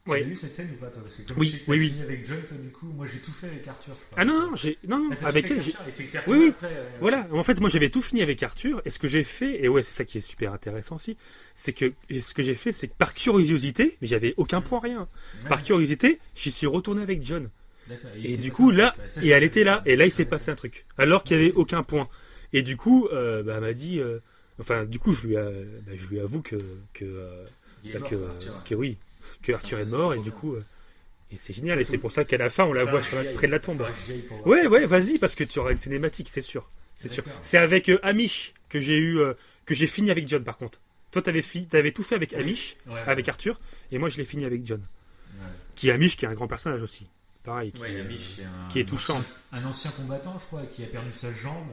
Tu 0.08 0.12
Ouais. 0.14 0.22
as 0.22 0.24
vu 0.26 0.36
cette 0.38 0.54
scène 0.56 0.70
ou 0.74 0.80
pas, 0.80 0.88
toi? 0.88 1.02
Parce 1.02 1.16
que 1.16 1.22
comme 1.28 1.38
Oui, 1.38 1.48
je 1.48 1.52
sais 1.52 1.58
que 1.60 1.72
oui, 1.72 1.80
oui. 1.80 1.88
fini 1.90 2.02
avec 2.02 2.26
John, 2.26 2.38
toi, 2.48 2.58
du 2.58 2.70
coup, 2.70 2.86
moi 2.88 3.06
j'ai 3.12 3.20
tout 3.20 3.32
fait 3.34 3.48
avec 3.48 3.68
Arthur. 3.68 3.94
je 3.94 4.06
crois. 4.06 4.18
Ah 4.22 4.26
non, 4.26 4.50
non, 4.50 4.56
j'ai. 4.56 4.78
Non, 4.88 5.00
non, 5.00 5.10
Ah, 5.22 5.28
avec 5.28 5.48
fait 5.48 5.56
elle, 5.56 5.62
j'ai. 5.62 5.74
Oui, 6.28 6.38
oui. 6.40 6.50
après, 6.50 6.68
euh, 6.72 6.84
Voilà, 7.02 7.28
en 7.32 7.44
fait, 7.44 7.60
moi 7.60 7.70
j'avais 7.70 7.90
tout 7.90 8.02
fini 8.02 8.22
avec 8.22 8.42
Arthur, 8.42 8.82
et 8.86 8.90
ce 8.90 9.00
que 9.00 9.08
j'ai 9.10 9.24
fait, 9.26 9.64
et 9.64 9.68
ouais, 9.68 9.84
c'est 9.84 9.94
ça 9.94 10.06
qui 10.06 10.18
est 10.18 10.22
super 10.22 10.54
intéressant 10.54 10.96
aussi, 10.96 11.18
c'est 11.56 11.74
que 11.74 11.94
ce 12.10 12.34
que 12.34 12.42
j'ai 12.42 12.56
fait, 12.56 12.72
c'est 12.72 12.88
que 12.88 12.94
par 12.98 13.14
curiosité, 13.14 13.98
mais 14.02 14.08
j'avais 14.08 14.34
aucun 14.38 14.62
point 14.62 14.80
rien, 14.80 15.02
ouais, 15.42 15.50
par 15.50 15.62
curiosité, 15.62 16.20
j'y 16.36 16.52
suis 16.52 16.68
retourné 16.68 17.02
avec 17.02 17.22
John. 17.24 17.50
d'accord. 17.90 18.10
Et 18.24 18.38
du 18.38 18.52
coup, 18.52 18.72
là, 18.72 18.96
ça, 19.08 19.22
et 19.22 19.28
elle 19.30 19.44
était 19.44 19.64
là, 19.66 19.82
et 19.86 19.96
là 19.98 20.06
il 20.06 20.12
s'est 20.12 20.26
passé 20.26 20.52
un 20.52 20.56
truc, 20.56 20.86
alors 20.98 21.24
qu'il 21.24 21.38
n'y 21.38 21.44
avait 21.44 21.54
aucun 21.54 21.84
point. 21.84 22.08
Et 22.54 22.62
du 22.62 22.78
coup, 22.78 23.08
euh, 23.12 23.44
bah, 23.44 23.56
elle 23.56 23.62
m'a 23.62 23.74
dit, 23.74 24.00
euh, 24.00 24.20
enfin, 24.60 24.86
du 24.86 25.00
coup, 25.00 25.12
je 25.12 25.28
lui, 25.28 25.36
a- 25.38 25.50
bah, 25.86 25.92
je 25.96 26.08
lui 26.08 26.20
avoue 26.22 26.42
que, 26.42 26.56
que, 26.94 27.44
bah, 27.94 28.00
que 28.66 28.76
oui, 28.76 28.98
que 29.42 29.52
Arthur 29.54 29.80
est 29.80 29.86
c'est 29.86 29.92
mort, 29.92 30.14
et 30.14 30.20
du 30.20 30.32
coup, 30.32 30.54
euh, 30.56 30.64
et 31.32 31.38
c'est 31.38 31.54
génial, 31.54 31.80
et 31.80 31.84
c'est 31.84 31.98
pour 31.98 32.12
ça 32.12 32.24
qu'à 32.26 32.38
la 32.38 32.50
fin, 32.50 32.64
on 32.66 32.74
la 32.74 32.86
voit 32.86 33.02
sur 33.04 33.22
la- 33.22 33.32
près 33.34 33.48
de 33.48 33.52
la 33.52 33.60
tombe. 33.60 33.86
Ouais, 34.46 34.68
ouais, 34.68 34.86
vas-y, 34.86 35.18
parce 35.20 35.36
que 35.36 35.44
tu 35.44 35.60
auras 35.60 35.72
une 35.72 35.78
cinématique, 35.78 36.30
c'est 36.32 36.42
sûr. 36.42 36.70
C'est 36.96 37.10
sûr. 37.10 37.24
C'est 37.42 37.58
avec 37.58 37.90
euh, 37.90 38.00
Amish 38.04 38.54
que 38.70 38.80
j'ai 38.80 38.98
eu, 38.98 39.20
euh, 39.20 39.34
que 39.66 39.76
j'ai 39.76 39.88
fini 39.88 40.10
avec 40.10 40.28
John, 40.28 40.44
par 40.44 40.58
contre. 40.58 40.80
Toi, 41.12 41.22
t'avais 41.22 41.42
fi 41.42 41.68
avais 41.74 41.92
tout 41.92 42.04
fait 42.04 42.16
avec. 42.16 42.34
Amish, 42.34 42.76
Ouais, 42.88 42.94
ouais. 42.94 43.00
avec 43.06 43.30
Arthur, 43.30 43.60
et 43.92 43.98
moi, 43.98 44.10
je 44.10 44.18
l'ai 44.18 44.26
fini 44.26 44.46
avec 44.46 44.66
John. 44.66 44.82
Qui 45.76 45.90
est 45.90 45.92
Amish, 45.92 46.18
qui 46.18 46.26
est 46.26 46.28
un 46.28 46.34
grand 46.34 46.48
personnage 46.48 46.82
aussi. 46.82 47.08
Pareil. 47.44 47.72
Qui, 47.72 47.84
euh, 47.84 48.02
Amish, 48.02 48.40
un, 48.40 48.68
qui 48.70 48.80
est 48.80 48.86
touchant. 48.86 49.24
Un 49.52 49.64
ancien 49.66 49.92
combattant, 49.92 50.38
je 50.40 50.46
crois, 50.46 50.64
qui 50.66 50.84
a 50.84 50.88
perdu 50.88 51.12
sa 51.14 51.32
jambe. 51.34 51.68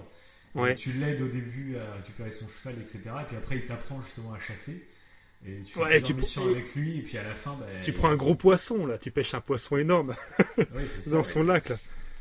Tu 0.76 0.92
l'aides 0.92 1.20
au 1.22 1.26
début 1.28 1.76
à 1.78 1.94
récupérer 1.94 2.30
son 2.30 2.46
cheval, 2.46 2.76
etc. 2.80 3.00
Et 3.22 3.24
puis 3.26 3.36
après, 3.36 3.56
il 3.56 3.64
t'apprend 3.66 4.00
justement 4.02 4.34
à 4.34 4.38
chasser. 4.38 4.84
Et 5.46 5.60
tu 5.62 5.72
fais 5.74 5.80
Ouais, 5.80 5.86
plusieurs 6.00 6.02
tu- 6.02 6.14
missions 6.14 6.46
avec 6.48 6.74
lui. 6.74 6.98
Et 6.98 7.02
puis 7.02 7.18
à 7.18 7.22
la 7.22 7.34
fin, 7.34 7.54
bah, 7.58 7.66
Tu 7.82 7.92
prends 7.92 8.08
un 8.10 8.16
gros 8.16 8.34
poisson, 8.34 8.86
là, 8.86 8.96
tu 8.98 9.10
pêches 9.10 9.34
un 9.34 9.40
poisson 9.40 9.76
énorme 9.76 10.14
ça, 10.56 11.10
dans 11.10 11.18
ouais. 11.18 11.24
son 11.24 11.42
lac, 11.42 11.68
là. 11.68 11.78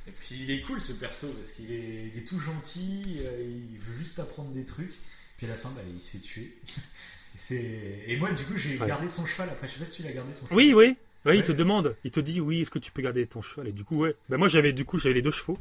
Et 0.07 0.11
puis 0.11 0.35
il 0.43 0.51
est 0.51 0.61
cool 0.61 0.81
ce 0.81 0.91
perso 0.93 1.27
parce 1.29 1.51
qu'il 1.51 1.71
est, 1.71 2.11
il 2.13 2.19
est 2.21 2.25
tout 2.27 2.39
gentil, 2.39 3.19
euh, 3.21 3.41
il 3.71 3.79
veut 3.79 3.97
juste 3.97 4.19
apprendre 4.19 4.49
des 4.51 4.65
trucs. 4.65 4.93
Puis 5.37 5.45
à 5.47 5.49
la 5.49 5.55
fin, 5.55 5.69
bah, 5.71 5.81
il 5.89 6.01
se 6.01 6.11
fait 6.11 6.17
tuer. 6.19 6.57
Et 7.51 8.17
moi, 8.17 8.31
du 8.31 8.43
coup, 8.43 8.57
j'ai 8.57 8.77
Ouais. 8.77 8.87
gardé 8.87 9.07
son 9.07 9.25
cheval 9.25 9.49
après. 9.49 9.67
Je 9.67 9.73
sais 9.73 9.79
pas 9.79 9.85
si 9.85 9.97
tu 9.97 10.03
l'as 10.03 10.11
gardé 10.11 10.33
son 10.33 10.45
cheval. 10.45 10.57
Oui, 10.57 10.73
oui. 10.75 10.95
Ouais, 11.25 11.37
il 11.37 11.43
te 11.43 11.51
demande, 11.53 11.95
il 12.03 12.11
te 12.11 12.19
dit 12.19 12.41
oui, 12.41 12.61
est-ce 12.61 12.69
que 12.69 12.79
tu 12.79 12.91
peux 12.91 13.01
garder 13.01 13.25
ton 13.25 13.41
cheval? 13.41 13.69
Et 13.69 13.71
du 13.71 13.83
coup, 13.85 13.97
ouais. 14.01 14.13
Ben 14.29 14.37
moi, 14.37 14.49
j'avais 14.49 14.73
du 14.73 14.83
coup, 14.85 14.97
j'avais 14.99 15.15
les 15.15 15.21
deux 15.21 15.31
chevaux. 15.31 15.57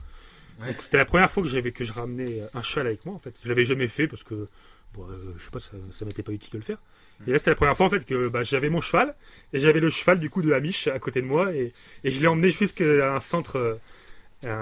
Donc 0.66 0.76
c'était 0.82 0.98
la 0.98 1.04
première 1.06 1.30
fois 1.30 1.42
que 1.42 1.48
j'avais 1.48 1.72
que 1.72 1.84
je 1.84 1.92
ramenais 1.92 2.40
euh, 2.40 2.46
un 2.54 2.62
cheval 2.62 2.86
avec 2.88 3.04
moi 3.06 3.14
en 3.14 3.18
fait. 3.18 3.34
Je 3.42 3.48
l'avais 3.48 3.64
jamais 3.64 3.88
fait 3.88 4.06
parce 4.06 4.22
que 4.22 4.46
bon, 4.94 5.06
euh, 5.08 5.32
je 5.38 5.44
sais 5.44 5.50
pas, 5.50 5.58
ça, 5.60 5.70
ça 5.90 6.04
m'était 6.04 6.22
pas 6.22 6.32
utile 6.32 6.52
de 6.52 6.58
le 6.58 6.62
faire. 6.64 6.78
Et 7.26 7.32
là, 7.32 7.38
c'était 7.38 7.50
la 7.50 7.56
première 7.56 7.76
fois 7.76 7.86
en 7.86 7.90
fait 7.90 8.04
que 8.04 8.28
bah, 8.28 8.42
j'avais 8.42 8.68
mon 8.70 8.80
cheval 8.80 9.14
et 9.52 9.58
j'avais 9.58 9.80
le 9.80 9.90
cheval 9.90 10.18
du 10.20 10.28
coup 10.30 10.42
de 10.42 10.52
Amish 10.52 10.86
à 10.88 10.98
côté 10.98 11.20
de 11.22 11.26
moi 11.26 11.52
et, 11.54 11.72
et 12.04 12.10
je 12.10 12.20
l'ai 12.20 12.26
emmené 12.26 12.50
jusqu'à 12.50 13.14
un 13.14 13.20
centre, 13.20 13.56
euh, 13.58 13.76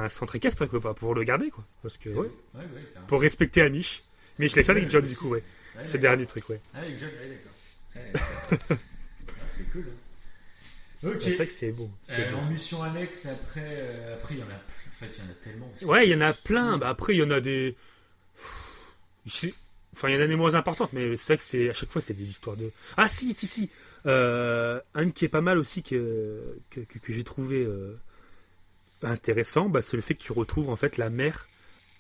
un 0.05 0.09
centre 0.09 0.37
équestre 0.37 0.67
quoi, 0.67 0.81
pas 0.81 0.95
pour 0.95 1.15
le 1.15 1.23
garder 1.25 1.51
quoi, 1.51 1.65
parce 1.83 1.97
que 1.99 2.11
C'est- 2.11 2.17
ouais, 2.17 2.31
ouais, 2.55 2.63
pour 3.07 3.21
respecter 3.21 3.63
Amish. 3.63 4.03
Mais 4.39 4.49
je 4.49 4.57
l'ai 4.57 4.63
fait 4.65 4.73
avec 4.73 4.89
John 4.91 5.05
du 5.05 5.17
coup, 5.17 5.29
ouais. 5.31 5.43
Ouais, 5.77 5.85
Ce 5.85 5.93
d'accord. 5.93 6.01
dernier 6.01 6.27
truc, 6.27 6.49
ouais. 6.49 6.61
Ah, 6.75 6.79
avec 6.81 6.99
John, 6.99 7.11
d'accord. 7.95 8.07
Ah, 8.71 8.75
c'est 9.57 9.71
cool. 9.73 9.85
hein. 9.89 11.09
Ok. 11.09 11.17
C'est 11.23 11.31
vrai 11.31 11.47
que 11.47 11.53
c'est 11.53 11.73
beau. 11.73 11.91
c'est 12.03 12.21
Euh, 12.21 12.37
en 12.37 12.45
mission 12.51 12.83
annexe, 12.83 13.27
après, 13.27 13.65
euh, 13.67 14.15
après 14.17 14.35
il 14.35 14.41
y 14.41 14.43
en 14.43 14.47
a. 14.47 14.55
En 14.55 14.93
fait, 14.93 15.07
il 15.17 15.25
y 15.25 15.27
en 15.27 15.31
a 15.31 15.35
tellement. 15.35 15.73
Ouais, 15.83 16.07
il 16.07 16.11
y 16.11 16.15
en 16.15 16.21
a 16.21 16.33
plein. 16.35 16.77
Bah, 16.77 16.91
après, 16.91 17.15
il 17.15 17.19
y 17.19 17.23
en 17.23 17.31
a 17.31 17.41
des. 17.41 17.75
Je 19.27 19.33
sais- 19.33 19.55
Enfin, 19.93 20.09
il 20.09 20.15
y 20.15 20.19
en 20.19 20.21
a 20.21 20.27
des 20.27 20.37
moins 20.37 20.55
importantes, 20.55 20.93
mais 20.93 21.17
c'est 21.17 21.33
vrai 21.33 21.37
que 21.39 21.43
c'est 21.43 21.69
à 21.69 21.73
chaque 21.73 21.91
fois 21.91 22.01
c'est 22.01 22.15
des 22.15 22.31
histoires 22.31 22.57
de. 22.57 22.71
Ah 22.97 23.09
si, 23.09 23.35
si, 23.35 23.47
si. 23.47 23.71
Euh, 24.07 24.81
un 24.95 25.11
qui 25.11 25.25
est 25.25 25.29
pas 25.29 25.41
mal 25.41 25.59
aussi 25.59 25.83
que 25.83 26.59
que, 26.71 26.81
que- 26.81 26.99
que 27.01 27.13
j'ai 27.13 27.25
trouvé 27.25 27.65
euh, 27.65 27.99
intéressant, 29.03 29.69
bah, 29.69 29.81
c'est 29.83 29.97
le 29.97 30.03
fait 30.03 30.15
que 30.15 30.23
tu 30.23 30.33
retrouves 30.33 30.69
en 30.71 30.77
fait 30.77 30.97
la 30.97 31.11
mère, 31.11 31.49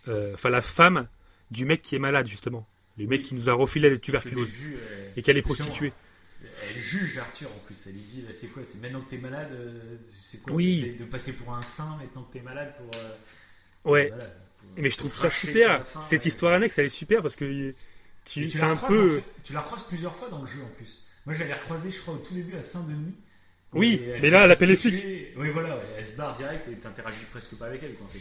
euh, 0.08 0.34
enfin 0.34 0.50
la 0.50 0.62
femme 0.62 1.08
du 1.50 1.64
mec 1.64 1.82
qui 1.82 1.96
est 1.96 1.98
malade 1.98 2.26
justement, 2.28 2.66
le 2.98 3.06
mec 3.06 3.22
qui 3.22 3.34
nous 3.34 3.50
a 3.50 3.54
refilé 3.54 3.88
la 3.90 3.96
Au 3.96 3.98
tuberculose 3.98 4.50
début, 4.52 4.76
euh, 4.76 5.10
et 5.16 5.22
qu'elle 5.22 5.36
est 5.36 5.42
prostituée. 5.42 5.92
Elle 6.42 6.80
juge 6.82 7.18
Arthur 7.18 7.50
en 7.54 7.58
plus. 7.66 7.76
Elle 7.86 7.94
lui 7.94 8.00
dit 8.02 8.22
bah, 8.26 8.32
c'est 8.38 8.46
quoi 8.46 8.62
C'est 8.64 8.80
maintenant 8.80 9.00
que 9.02 9.10
t'es 9.10 9.18
malade, 9.18 9.50
c'est 10.24 10.38
quoi 10.42 10.54
Oui. 10.54 10.86
C'est 10.92 10.98
de 10.98 11.10
passer 11.10 11.32
pour 11.32 11.52
un 11.54 11.62
saint 11.62 11.96
maintenant 12.00 12.22
que 12.22 12.32
t'es 12.32 12.40
malade 12.40 12.72
pour. 12.76 12.90
Ouais. 13.92 14.08
voilà, 14.08 14.24
Mais 14.78 14.90
je 14.90 14.96
trouve 14.96 15.14
ça 15.14 15.30
super. 15.30 15.86
fin, 15.86 16.02
Cette 16.02 16.22
ouais. 16.22 16.28
histoire 16.28 16.52
annexe, 16.54 16.78
elle 16.78 16.86
est 16.86 16.88
super 16.88 17.22
parce 17.22 17.36
que 17.36 17.44
tu, 17.44 17.74
tu 18.24 18.50
c'est 18.50 18.60
la 18.60 18.68
un 18.70 18.76
peu. 18.76 19.12
en 19.12 19.14
fait, 19.16 19.24
tu 19.44 19.52
la 19.52 19.60
recroises 19.60 19.82
plusieurs 19.88 20.14
fois 20.16 20.28
dans 20.28 20.40
le 20.40 20.46
jeu 20.46 20.60
en 20.62 20.68
plus. 20.76 21.04
Moi, 21.26 21.34
je 21.34 21.40
l'avais 21.40 21.54
recroisée, 21.54 21.90
je 21.90 22.00
crois, 22.00 22.14
au 22.14 22.18
tout 22.18 22.34
début 22.34 22.56
à 22.56 22.62
Saint-Denis. 22.62 23.14
Oui, 23.72 24.02
elle 24.04 24.20
mais 24.22 24.30
là, 24.30 24.44
elle 24.44 24.50
appelle 24.50 24.68
les 24.70 24.76
prostituer. 24.76 25.32
Oui, 25.36 25.48
voilà, 25.50 25.76
ouais, 25.76 25.82
elle 25.98 26.04
se 26.04 26.12
barre 26.12 26.34
direct 26.36 26.66
et 26.68 26.72
t'interagis 26.74 27.24
presque 27.30 27.54
pas 27.56 27.66
avec 27.66 27.82
elle. 27.82 27.94
Quoi, 27.94 28.06
en 28.06 28.08
fait. 28.08 28.18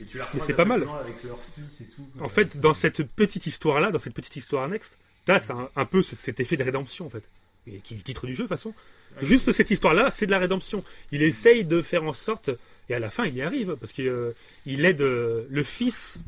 Et 0.00 0.06
tu 0.06 0.18
la 0.18 0.24
recroises 0.24 0.44
c'est 0.46 0.54
pas 0.54 0.64
mal. 0.64 0.86
Avec 1.00 1.22
leur 1.24 1.38
fils 1.42 1.80
et 1.80 1.86
tout. 1.90 2.06
En 2.20 2.28
fait, 2.28 2.58
dans 2.58 2.74
cette 2.74 3.02
petite 3.02 3.46
histoire-là, 3.46 3.90
dans 3.90 3.98
cette 3.98 4.14
petite 4.14 4.36
histoire 4.36 4.64
annexe, 4.64 4.98
t'as 5.24 5.52
un, 5.52 5.68
un 5.74 5.84
peu 5.86 6.02
ce- 6.02 6.14
cet 6.16 6.40
effet 6.40 6.56
de 6.56 6.62
rédemption, 6.64 7.06
en 7.06 7.10
fait. 7.10 7.24
Et 7.66 7.78
qui 7.80 7.94
est 7.94 7.96
le 7.96 8.02
titre 8.02 8.26
du 8.26 8.34
jeu, 8.34 8.44
de 8.44 8.48
toute 8.48 8.56
façon. 8.56 8.74
Ouais. 9.16 9.24
Juste 9.26 9.50
cette 9.52 9.70
histoire-là, 9.70 10.10
c'est 10.10 10.26
de 10.26 10.30
la 10.30 10.38
rédemption. 10.38 10.84
Il 11.10 11.22
essaye 11.22 11.64
de 11.64 11.82
faire 11.82 12.04
en 12.04 12.12
sorte, 12.12 12.50
et 12.92 12.94
à 12.94 12.98
la 13.00 13.10
fin, 13.10 13.24
il 13.24 13.34
y 13.34 13.42
arrive, 13.42 13.76
parce 13.76 13.92
qu'il 13.92 14.06
euh, 14.08 14.32
il 14.66 14.84
aide 14.84 15.00
euh, 15.00 15.46
le 15.50 15.62
fils. 15.62 16.22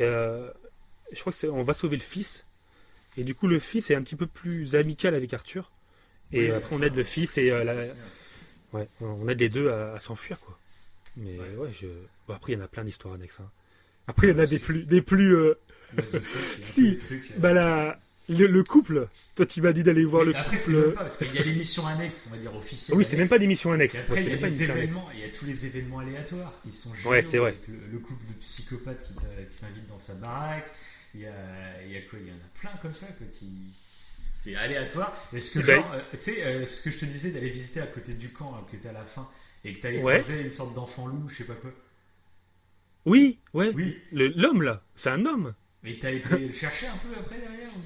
euh, 0.00 0.50
je 1.12 1.20
crois 1.20 1.32
que 1.32 1.38
c'est, 1.38 1.48
on 1.48 1.62
va 1.62 1.72
sauver 1.74 1.96
le 1.96 2.02
fils. 2.02 2.44
Et 3.16 3.22
du 3.24 3.34
coup, 3.34 3.46
le 3.46 3.60
fils 3.60 3.90
est 3.90 3.94
un 3.94 4.02
petit 4.02 4.16
peu 4.16 4.26
plus 4.26 4.74
amical 4.74 5.14
avec 5.14 5.32
Arthur. 5.32 5.70
Et 6.32 6.46
Oui, 6.46 6.50
après, 6.50 6.74
on 6.74 6.82
aide 6.82 6.96
le 6.96 7.04
fils 7.04 7.38
et 7.38 7.48
la- 7.50 7.94
ouais, 8.72 8.88
on 9.00 9.28
aide 9.28 9.38
les 9.40 9.48
deux 9.48 9.70
à, 9.70 9.94
à 9.94 10.00
s'enfuir, 10.00 10.40
quoi. 10.40 10.58
Mais 11.16 11.38
Ouais. 11.38 11.54
ouais, 11.56 11.70
je... 11.72 11.86
bon, 12.26 12.34
après, 12.34 12.52
il 12.52 12.58
y 12.58 12.60
en 12.60 12.64
a 12.64 12.68
plein 12.68 12.82
d'histoires 12.82 13.14
annexes. 13.14 13.38
hein. 13.40 13.48
Après, 14.08 14.26
il 14.26 14.30
y 14.30 14.32
en 14.34 14.42
a 14.42 14.46
des 14.46 14.58
plus, 14.58 14.84
des 14.84 15.00
plus. 15.02 15.36
Si, 16.60 16.98
bah 17.38 17.52
la, 17.52 18.00
le, 18.28 18.46
le 18.46 18.62
couple. 18.64 19.08
Toi, 19.34 19.46
tu 19.46 19.60
m'as 19.60 19.72
dit 19.72 19.82
d'aller 19.82 20.04
voir 20.04 20.22
oui, 20.26 20.32
le 20.32 20.36
Après, 20.38 20.56
c'est 20.58 20.64
couple. 20.64 20.76
même 20.78 20.92
pas 20.92 21.00
parce 21.02 21.16
qu'il 21.18 21.34
y 21.34 21.38
a 21.38 21.42
les 21.42 21.52
missions 21.54 21.86
annexes, 21.86 22.26
on 22.28 22.30
va 22.34 22.38
dire 22.38 22.54
officielles. 22.56 22.96
Oui, 22.96 23.04
c'est 23.04 23.16
même 23.16 23.28
pas 23.28 23.38
des 23.38 23.46
missions 23.46 23.70
Et 23.72 23.74
annexes. 23.74 23.96
après, 24.00 24.14
Ouais, 24.14 24.20
il 24.22 24.24
c'est 24.24 24.30
y 24.30 24.34
a 24.34 24.38
pas 24.38 24.46
annexe. 24.46 24.60
événements, 24.70 25.08
il 25.14 25.20
y 25.20 25.24
a 25.24 25.28
tous 25.28 25.44
les 25.44 25.66
événements 25.66 25.98
aléatoires 26.00 26.52
qui 26.62 26.72
sont 26.72 26.94
géniaux. 26.94 27.10
Ouais, 27.10 27.22
c'est 27.22 27.38
vrai. 27.38 27.54
Le, 27.68 27.74
le 27.92 27.98
couple 27.98 28.24
de 28.28 28.32
psychopathes 28.40 29.02
qui 29.04 29.58
t'invite 29.60 29.86
dans 29.88 29.98
sa 29.98 30.14
baraque. 30.14 30.70
Il 31.14 31.20
y 31.20 31.26
a, 31.26 31.32
il 31.86 31.92
y 31.92 31.96
a 31.96 32.00
quoi? 32.02 32.18
Il 32.20 32.28
y 32.28 32.30
en 32.32 32.34
a 32.34 32.58
plein 32.60 32.72
comme 32.82 32.94
ça 32.94 33.06
quoi, 33.06 33.26
qui. 33.32 33.46
C'est 34.18 34.56
aléatoire. 34.56 35.16
Est-ce 35.32 35.50
que, 35.52 35.60
Eh 35.60 35.62
ben- 35.62 35.84
euh, 35.94 36.00
tu 36.12 36.18
sais, 36.32 36.44
euh, 36.44 36.66
ce 36.66 36.82
que 36.82 36.90
je 36.90 36.98
te 36.98 37.04
disais 37.06 37.30
d'aller 37.30 37.48
visiter 37.50 37.80
à 37.80 37.86
côté 37.86 38.12
du 38.14 38.28
camp, 38.30 38.52
là, 38.52 38.66
que 38.70 38.76
t'es 38.76 38.88
à 38.88 38.92
la 38.92 39.04
fin, 39.04 39.26
et 39.64 39.74
que 39.74 39.80
t'allais 39.80 40.02
Ouais. 40.02 40.22
une 40.42 40.50
sorte 40.50 40.74
d'enfant 40.74 41.06
loup, 41.06 41.28
je 41.30 41.36
sais 41.36 41.44
pas 41.44 41.54
quoi. 41.54 41.72
Oui, 43.06 43.38
ouais. 43.54 43.70
Oui, 43.74 43.96
L'homme 44.12 44.62
là, 44.62 44.82
c'est 44.96 45.10
un 45.10 45.24
homme. 45.26 45.54
mais 45.82 45.96
t'as 46.00 46.10
été 46.10 46.38
le 46.38 46.52
chercher 46.52 46.86
un 46.88 46.96
peu 46.96 47.08
après 47.18 47.38
derrière 47.38 47.68
ou- 47.76 47.80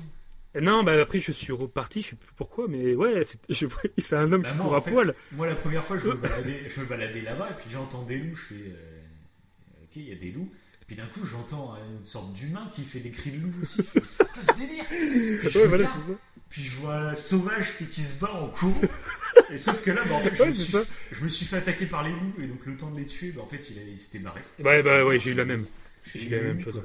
Non, 0.61 0.83
bah 0.83 1.01
après 1.01 1.21
je 1.21 1.31
suis 1.31 1.53
reparti, 1.53 2.03
je 2.03 2.09
sais 2.09 2.17
plus 2.17 2.31
pourquoi, 2.35 2.67
mais 2.69 2.95
ouais, 2.95 3.23
c'est 3.25 4.13
un 4.15 4.33
homme 4.33 4.43
Bah, 4.43 4.51
qui 4.51 4.57
moi, 4.57 4.65
court 4.67 4.77
à 4.77 4.81
fait, 4.81 4.91
poil. 4.91 5.13
Moi, 5.33 5.47
la 5.47 5.55
première 5.55 5.85
fois, 5.85 5.99
je 5.99 6.07
me 6.09 6.15
baladais, 6.15 6.69
je 6.75 6.81
me 6.81 6.87
baladais 6.87 7.21
là-bas, 7.21 7.49
et 7.51 7.55
puis 7.61 7.71
j'entends 7.71 8.03
des 8.03 8.17
loups. 8.17 8.35
Je 8.37 8.55
fais, 8.55 8.55
euh, 8.55 9.83
ok, 9.85 9.97
il 9.97 10.09
y 10.09 10.13
a 10.13 10.17
des 10.17 10.33
loups. 10.33 10.49
Puis 10.87 10.97
d'un 10.97 11.05
coup, 11.07 11.27
j'entends 11.27 11.75
euh, 11.75 11.99
une 11.99 12.05
sorte 12.07 12.33
d'humain 12.33 12.71
qui 12.75 12.83
fait 12.83 13.01
des 13.01 13.11
cris 13.11 13.31
de 13.33 13.43
loup 13.43 13.53
aussi. 13.63 13.83
C'est 14.07 14.27
quoi 14.33 14.43
ce 14.43 14.59
délire? 14.59 14.85
Puis 14.89 15.51
je 15.51 15.59
Ouais, 15.59 15.67
voilà, 15.67 15.85
regarde, 15.85 15.99
c'est 16.07 16.13
ça. 16.13 16.19
Puis 16.49 16.63
je 16.63 16.77
vois 16.77 16.97
un 17.11 17.15
sauvage 17.15 17.77
qui, 17.77 17.85
qui 17.87 18.01
se 18.01 18.19
bat 18.19 18.33
en 18.33 18.49
courant. 18.49 18.81
Et 19.53 19.59
sauf 19.59 19.83
que 19.85 19.91
là, 19.91 20.01
bah, 20.07 20.15
en 20.15 20.21
fait, 20.21 20.35
je, 20.35 20.43
Ouais, 20.43 20.49
me 20.49 20.53
suis, 20.55 20.73
ça. 20.73 20.83
je 21.13 21.23
me 21.23 21.29
suis 21.29 21.45
fait 21.45 21.59
attaquer 21.59 21.85
par 21.85 22.03
les 22.05 22.11
loups, 22.11 22.33
et 22.43 22.47
donc 22.47 22.65
le 22.65 22.75
temps 22.77 22.91
de 22.91 22.99
les 22.99 23.07
tuer, 23.07 23.33
bah, 23.33 23.43
en 23.43 23.47
fait, 23.47 23.69
il, 23.71 23.99
s'était 23.99 24.19
barré. 24.19 24.41
Ouais, 24.65 24.83
bah 24.83 25.05
ouais, 25.05 25.19
j'ai 25.19 25.33
eu 25.33 25.35
la 25.35 25.45
même. 25.45 25.67
J'ai 26.15 26.25
eu 26.27 26.31
la 26.31 26.43
même 26.43 26.61
chose. 26.61 26.75
quoi 26.77 26.85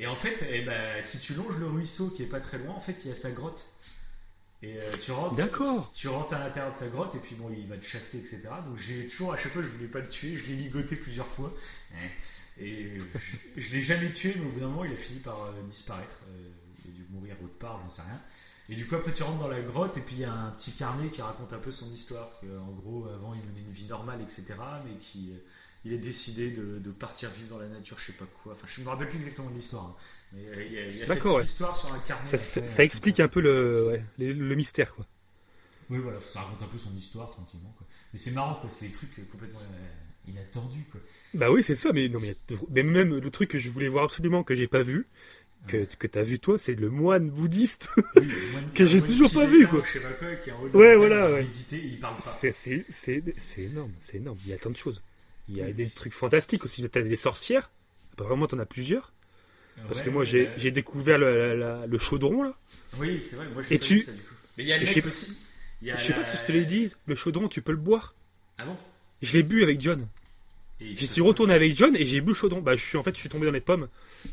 Et 0.00 0.06
en 0.06 0.16
fait, 0.16 0.46
eh 0.48 0.62
ben, 0.62 1.02
si 1.02 1.18
tu 1.18 1.34
longes 1.34 1.58
le 1.58 1.66
ruisseau 1.66 2.10
qui 2.10 2.22
est 2.22 2.26
pas 2.26 2.40
très 2.40 2.58
loin, 2.58 2.74
en 2.74 2.80
fait, 2.80 3.04
il 3.04 3.08
y 3.08 3.10
a 3.10 3.14
sa 3.14 3.30
grotte. 3.30 3.64
Et 4.62 4.76
euh, 4.76 4.92
tu 5.02 5.12
rentres. 5.12 5.34
D'accord. 5.34 5.92
Tu 5.94 6.08
rentres 6.08 6.34
à 6.34 6.40
l'intérieur 6.40 6.72
de 6.72 6.76
sa 6.76 6.88
grotte 6.88 7.14
et 7.14 7.18
puis 7.18 7.36
bon, 7.36 7.50
il 7.56 7.66
va 7.68 7.76
te 7.76 7.84
chasser, 7.84 8.18
etc. 8.18 8.42
Donc 8.66 8.76
j'ai 8.76 9.06
toujours, 9.06 9.32
à 9.32 9.36
chaque 9.36 9.52
fois, 9.52 9.62
je 9.62 9.68
voulais 9.68 9.86
pas 9.86 10.00
le 10.00 10.08
tuer, 10.08 10.34
je 10.34 10.46
l'ai 10.46 10.56
ligoté 10.56 10.96
plusieurs 10.96 11.28
fois. 11.28 11.52
Et 12.60 12.98
je, 12.98 13.60
je 13.60 13.74
l'ai 13.74 13.82
jamais 13.82 14.12
tué, 14.12 14.34
mais 14.36 14.46
au 14.46 14.48
bout 14.48 14.60
d'un 14.60 14.66
moment, 14.68 14.84
il 14.84 14.92
a 14.92 14.96
fini 14.96 15.20
par 15.20 15.42
euh, 15.44 15.62
disparaître. 15.66 16.16
Euh, 16.28 16.48
il 16.84 16.90
a 16.90 16.94
dû 16.94 17.06
mourir 17.10 17.36
autre 17.42 17.58
part, 17.58 17.80
j'en 17.82 17.88
sais 17.88 18.02
rien. 18.02 18.20
Et 18.68 18.74
du 18.74 18.86
coup, 18.86 18.96
après, 18.96 19.12
tu 19.12 19.22
rentres 19.22 19.38
dans 19.38 19.48
la 19.48 19.60
grotte 19.60 19.96
et 19.96 20.00
puis 20.00 20.16
il 20.16 20.20
y 20.22 20.24
a 20.24 20.32
un 20.32 20.50
petit 20.50 20.72
carnet 20.72 21.08
qui 21.08 21.22
raconte 21.22 21.52
un 21.52 21.58
peu 21.58 21.70
son 21.70 21.90
histoire. 21.92 22.28
Que, 22.40 22.46
en 22.58 22.72
gros, 22.72 23.06
avant, 23.06 23.34
il 23.34 23.40
menait 23.48 23.64
une 23.64 23.72
vie 23.72 23.86
normale, 23.86 24.20
etc. 24.22 24.44
Mais 24.84 24.98
qui. 24.98 25.32
Il 25.84 25.94
a 25.94 25.96
décidé 25.96 26.50
de, 26.50 26.78
de 26.78 26.90
partir 26.90 27.30
vivre 27.30 27.48
dans 27.50 27.58
la 27.58 27.68
nature, 27.68 27.98
je 27.98 28.06
sais 28.06 28.12
pas 28.12 28.26
quoi. 28.42 28.52
Enfin, 28.52 28.66
je 28.66 28.80
me 28.82 28.88
rappelle 28.88 29.08
plus 29.08 29.18
exactement 29.18 29.50
de 29.50 29.54
l'histoire. 29.56 29.84
hein. 29.84 29.94
Mais 30.32 30.46
euh, 30.46 30.64
il 30.64 30.72
y 30.72 30.78
a, 30.78 30.86
il 30.88 30.96
y 30.98 31.02
a 31.02 31.06
cette 31.06 31.24
ouais. 31.24 31.42
histoire 31.44 31.74
sur 31.76 31.92
un 31.92 31.98
carnet. 32.00 32.28
Ça, 32.36 32.60
euh, 32.60 32.66
ça 32.66 32.84
explique 32.84 33.18
un 33.20 33.28
peu 33.28 33.40
le, 33.40 33.86
ouais, 33.88 34.02
le, 34.18 34.32
le 34.32 34.54
mystère, 34.56 34.94
quoi. 34.94 35.06
oui, 35.90 35.98
voilà, 35.98 36.20
ça 36.20 36.40
raconte 36.42 36.60
un 36.62 36.66
peu 36.66 36.76
son 36.78 36.94
histoire 36.96 37.30
tranquillement. 37.30 37.74
Quoi. 37.78 37.86
Mais 38.12 38.18
c'est 38.18 38.32
marrant, 38.32 38.56
quoi. 38.56 38.68
C'est 38.70 38.86
des 38.86 38.92
trucs 38.92 39.18
euh, 39.18 39.22
complètement 39.32 39.60
euh, 39.60 40.30
inattendus, 40.30 40.84
quoi. 40.90 41.00
Bah 41.34 41.50
oui, 41.50 41.62
c'est 41.62 41.74
ça, 41.74 41.92
mais 41.94 42.08
non, 42.10 42.20
mais, 42.20 42.36
mais 42.70 42.82
même 42.82 43.16
le 43.18 43.30
truc 43.30 43.50
que 43.50 43.58
je 43.58 43.70
voulais 43.70 43.88
voir 43.88 44.04
absolument 44.04 44.42
que 44.44 44.54
j'ai 44.54 44.68
pas 44.68 44.82
vu, 44.82 45.06
que, 45.66 45.84
que 45.98 46.06
t'as 46.06 46.22
vu 46.22 46.38
toi, 46.38 46.58
c'est 46.58 46.74
le 46.74 46.88
moine 46.90 47.30
bouddhiste. 47.30 47.88
Oui, 47.96 48.02
le 48.16 48.52
moine- 48.52 48.70
Que 48.74 48.84
j'ai 48.86 49.00
toujours 49.02 49.32
pas 49.32 49.46
vu, 49.46 49.66
quoi. 49.66 49.82
Je 49.86 49.92
sais 49.94 50.00
pas 50.00 50.12
quoi, 50.12 50.34
qui 50.36 50.50
est 50.50 50.52
en 50.52 50.60
haut 50.62 50.68
de 50.68 50.76
Ouais, 50.76 50.94
voilà, 50.96 51.30
ouais. 51.32 51.42
méditer, 51.42 51.82
il 51.82 51.98
parle 52.00 52.16
pas. 52.18 52.30
C'est 52.30 52.52
énorme, 53.58 53.92
c'est 54.00 54.16
énorme. 54.18 54.38
Il 54.44 54.50
y 54.50 54.52
a 54.54 54.58
tant 54.58 54.70
de 54.70 54.76
choses. 54.76 55.02
Il 55.48 55.56
y 55.56 55.62
a 55.62 55.70
des 55.72 55.88
trucs 55.90 56.12
fantastiques 56.12 56.64
aussi. 56.64 56.86
T'as 56.88 57.00
des 57.02 57.16
sorcières. 57.16 57.70
Apparemment, 58.12 58.46
t'en 58.46 58.58
as 58.58 58.66
plusieurs. 58.66 59.12
Parce 59.86 60.00
Ouais, 60.00 60.06
que 60.06 60.10
moi, 60.10 60.24
j'ai 60.24 60.50
j'ai 60.56 60.70
découvert 60.72 61.18
le, 61.18 61.54
la- 61.54 61.54
la- 61.54 61.86
le 61.86 61.98
chaudron, 61.98 62.42
là. 62.42 62.54
Oui, 62.98 63.22
c'est 63.28 63.36
vrai, 63.36 63.46
moi 63.54 63.62
je 63.62 63.72
Et 63.72 63.78
tu- 63.78 64.02
ça 64.02 64.10
du 64.12 64.18
coup. 64.22 64.34
Mais 64.56 64.64
il 64.64 64.66
y 64.68 64.72
a 64.72 64.78
le 64.78 64.84
mec 64.84 64.92
sais- 64.92 65.06
aussi. 65.06 65.38
Il 65.82 65.86
y 65.88 65.90
a 65.92 65.96
Je 65.96 66.02
sais 66.04 66.12
pas 66.14 66.24
si 66.24 66.36
je 66.36 66.44
te 66.44 66.50
l'ai 66.50 66.64
dit. 66.64 66.92
Le 67.06 67.14
chaudron, 67.14 67.46
tu 67.48 67.62
peux 67.62 67.70
le 67.70 67.78
boire. 67.78 68.14
Ah 68.58 68.64
bon? 68.66 68.76
Je 69.22 69.32
l'ai 69.34 69.44
bu 69.44 69.62
avec 69.62 69.80
John. 69.80 70.06
J'y 70.80 71.06
suis 71.06 71.20
retourné 71.22 71.54
avec 71.54 71.76
John 71.76 71.94
et 71.96 72.04
j'ai 72.04 72.20
bu 72.20 72.28
le 72.28 72.34
chaudron. 72.34 72.60
Bah, 72.60 72.74
je 72.76 72.84
suis 72.84 72.98
en 72.98 73.02
fait, 73.04 73.14
je 73.14 73.20
suis 73.20 73.28
tombé 73.28 73.46
dans 73.46 73.52
les 73.52 73.60
pommes 73.60 73.88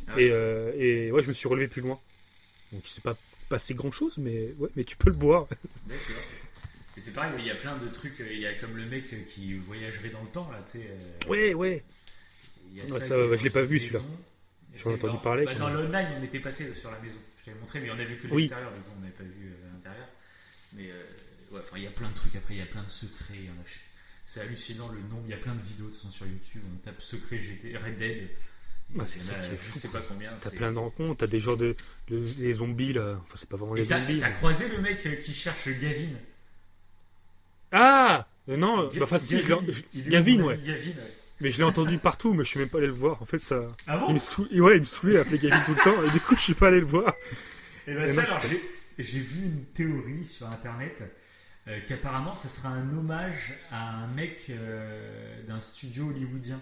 Ah 0.07 0.15
ouais. 0.15 0.23
et, 0.25 0.31
euh, 0.31 0.71
et 0.75 1.11
ouais, 1.11 1.21
je 1.23 1.27
me 1.27 1.33
suis 1.33 1.47
relevé 1.47 1.67
plus 1.67 1.81
loin. 1.83 1.99
Donc, 2.71 2.81
il 2.85 2.89
s'est 2.89 3.01
pas 3.01 3.15
passé 3.49 3.75
grand 3.75 3.91
chose, 3.91 4.17
mais 4.17 4.53
ouais, 4.57 4.69
mais 4.75 4.83
tu 4.83 4.97
peux 4.97 5.09
le 5.11 5.15
boire. 5.15 5.47
D'accord. 5.87 6.23
Et 6.97 7.01
c'est 7.01 7.11
pareil, 7.11 7.33
il 7.39 7.45
y 7.45 7.51
a 7.51 7.55
plein 7.55 7.77
de 7.77 7.87
trucs. 7.89 8.13
Il 8.19 8.39
y 8.39 8.45
a 8.45 8.53
comme 8.55 8.75
le 8.77 8.85
mec 8.85 9.25
qui 9.27 9.55
voyagerait 9.55 10.09
dans 10.09 10.21
le 10.23 10.29
temps, 10.29 10.49
là, 10.51 10.63
tu 10.65 10.79
sais. 10.79 10.87
euh, 10.89 11.29
Ouais, 11.29 11.53
ouais. 11.53 11.83
il 12.71 12.77
y 12.77 12.81
a 12.81 12.85
Ouais, 12.85 12.99
ça 12.99 13.15
qui 13.15 13.37
je 13.37 13.43
l'ai 13.43 13.49
pas 13.49 13.63
vu, 13.63 13.79
celui-là. 13.79 13.99
J'en 14.77 14.91
ai 14.91 14.93
entendu 14.95 15.17
parler, 15.23 15.45
Bah, 15.45 15.55
dans 15.55 15.69
l'online, 15.69 16.07
on 16.19 16.23
était 16.23 16.39
passé 16.39 16.73
sur 16.75 16.91
la 16.91 16.99
maison. 16.99 17.17
Je 17.39 17.45
t'avais 17.45 17.59
montré, 17.59 17.79
mais 17.79 17.91
on 17.91 17.99
a 17.99 18.03
vu 18.03 18.15
que 18.17 18.27
Oui. 18.27 18.43
l'extérieur, 18.43 18.71
du 18.73 18.79
coup, 18.81 18.91
on 18.97 19.01
n'avait 19.01 19.13
pas 19.13 19.23
vu 19.23 19.47
euh, 19.51 19.71
l'intérieur. 19.73 20.07
Mais 20.73 20.89
euh, 20.91 21.55
ouais, 21.55 21.61
il 21.77 21.83
y 21.83 21.87
a 21.87 21.91
plein 21.91 22.09
de 22.09 22.13
trucs. 22.15 22.35
Après, 22.35 22.55
il 22.55 22.57
y 22.57 22.63
a 22.63 22.65
plein 22.65 22.83
de 22.83 22.89
secrets. 22.89 23.33
a- 23.47 23.69
C'est 24.25 24.41
hallucinant 24.41 24.89
le 24.89 24.99
nombre. 25.01 25.23
Il 25.25 25.31
y 25.31 25.33
a 25.33 25.37
plein 25.37 25.53
de 25.55 25.61
vidéos 25.61 25.85
toute 25.87 25.95
façon, 25.97 26.11
sur 26.11 26.25
YouTube. 26.25 26.61
On 26.73 26.77
tape 26.77 26.99
secret 27.01 27.37
GT, 27.39 27.77
Red 27.77 27.97
Dead. 27.99 28.27
Ah, 28.99 29.03
c'est 29.07 29.19
ça 29.19 29.33
qui 29.35 29.45
est 29.47 29.51
Je 29.51 29.55
fou, 29.55 29.79
sais 29.79 29.87
quoi. 29.87 29.99
pas 30.01 30.05
combien. 30.09 30.31
T'as 30.41 30.49
plein 30.51 30.71
de 30.73 30.77
rencontres, 30.79 31.17
t'as 31.19 31.27
des 31.27 31.39
genres 31.39 31.57
de, 31.57 31.73
de- 32.09 32.19
des 32.37 32.53
zombies 32.53 32.93
là. 32.93 33.19
Enfin, 33.21 33.35
c'est 33.37 33.47
pas 33.49 33.57
vraiment 33.57 33.75
Et 33.75 33.81
des 33.83 33.85
zombies. 33.85 34.19
t'as 34.19 34.29
mais- 34.29 34.35
croisé 34.35 34.67
le 34.67 34.79
mec 34.79 35.05
euh, 35.05 35.15
qui 35.17 35.33
cherche 35.33 35.67
Gavin? 35.69 36.09
Ah 37.71 38.27
euh, 38.49 38.57
Non, 38.57 38.87
Ga- 38.89 38.99
bah, 38.99 39.03
enfin 39.03 39.19
si, 39.19 39.39
je 39.39 39.47
l'ai- 39.53 39.71
je- 39.73 39.83
il 39.93 40.01
est 40.01 40.07
où, 40.07 40.09
Gavin, 40.11 40.41
ouais. 40.43 40.57
Gavin, 40.57 40.77
ouais. 40.89 41.13
Mais 41.41 41.49
je 41.51 41.57
l'ai 41.57 41.63
entendu 41.63 41.97
partout, 41.97 42.33
mais 42.33 42.43
je 42.45 42.49
suis 42.49 42.59
même 42.59 42.69
pas 42.69 42.77
allé 42.77 42.87
le 42.87 42.93
voir. 42.93 43.21
En 43.21 43.25
fait, 43.25 43.39
ça. 43.39 43.67
Ah 43.87 43.95
Il 43.95 44.07
bon 44.07 44.13
me, 44.13 44.19
sou... 44.19 44.47
ouais, 44.51 44.75
il 44.77 44.79
me 44.79 44.85
saoulait 44.85 45.15
d'appeler 45.15 45.37
Gavin 45.39 45.61
tout 45.65 45.73
le 45.75 45.83
temps, 45.83 46.03
et 46.03 46.09
du 46.11 46.19
coup, 46.21 46.35
je 46.35 46.41
suis 46.41 46.53
pas 46.53 46.67
allé 46.67 46.79
le 46.79 46.85
voir. 46.85 47.13
Et 47.87 47.93
ben 47.93 48.03
Et 48.05 48.07
ça, 48.07 48.13
moi, 48.13 48.23
je 48.23 48.29
alors, 48.31 48.41
j'ai 48.49 49.03
j'ai 49.03 49.19
vu 49.19 49.43
une 49.43 49.65
théorie 49.65 50.23
sur 50.25 50.47
internet 50.49 51.03
euh, 51.67 51.79
qu'apparemment 51.87 52.33
ça 52.35 52.47
sera 52.47 52.69
un 52.69 52.89
hommage 52.95 53.53
à 53.71 53.89
un 54.03 54.07
mec 54.07 54.45
euh, 54.49 55.43
d'un 55.47 55.59
studio 55.59 56.07
hollywoodien. 56.09 56.61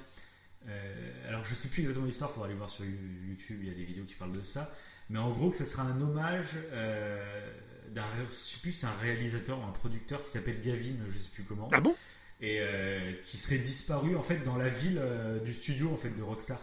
Euh, 0.68 1.28
alors 1.30 1.44
je 1.46 1.54
sais 1.54 1.68
plus 1.68 1.82
exactement 1.82 2.06
l'histoire, 2.08 2.32
faudra 2.32 2.48
aller 2.48 2.56
voir 2.56 2.70
sur 2.72 2.86
YouTube, 2.86 3.60
il 3.62 3.68
y 3.68 3.72
a 3.72 3.76
des 3.76 3.84
vidéos 3.84 4.06
qui 4.06 4.16
parlent 4.16 4.32
de 4.32 4.42
ça. 4.44 4.74
Mais 5.10 5.20
en 5.20 5.30
gros 5.32 5.52
que 5.52 5.58
ça 5.58 5.66
sera 5.66 5.84
un 5.84 6.02
hommage 6.02 6.56
euh, 6.72 7.52
d'un, 7.94 8.04
je 8.30 8.34
sais 8.34 8.58
plus 8.62 8.72
c'est 8.72 8.86
un 8.88 8.96
réalisateur 9.02 9.60
ou 9.60 9.64
un 9.64 9.72
producteur 9.72 10.24
qui 10.24 10.32
s'appelle 10.32 10.62
Gavin, 10.62 10.96
je 11.14 11.18
sais 11.20 11.30
plus 11.34 11.44
comment, 11.44 11.70
Ah 11.72 11.82
bon? 11.82 11.96
Et 12.42 12.58
euh, 12.60 13.14
qui 13.24 13.38
serait 13.38 13.60
disparu 13.60 14.16
en 14.16 14.24
fait 14.24 14.40
dans 14.44 14.58
la 14.58 14.68
ville 14.68 14.98
euh, 15.02 15.40
du 15.40 15.54
studio 15.54 15.92
en 15.94 15.98
fait 15.98 16.10
de 16.10 16.22
Rockstar. 16.22 16.60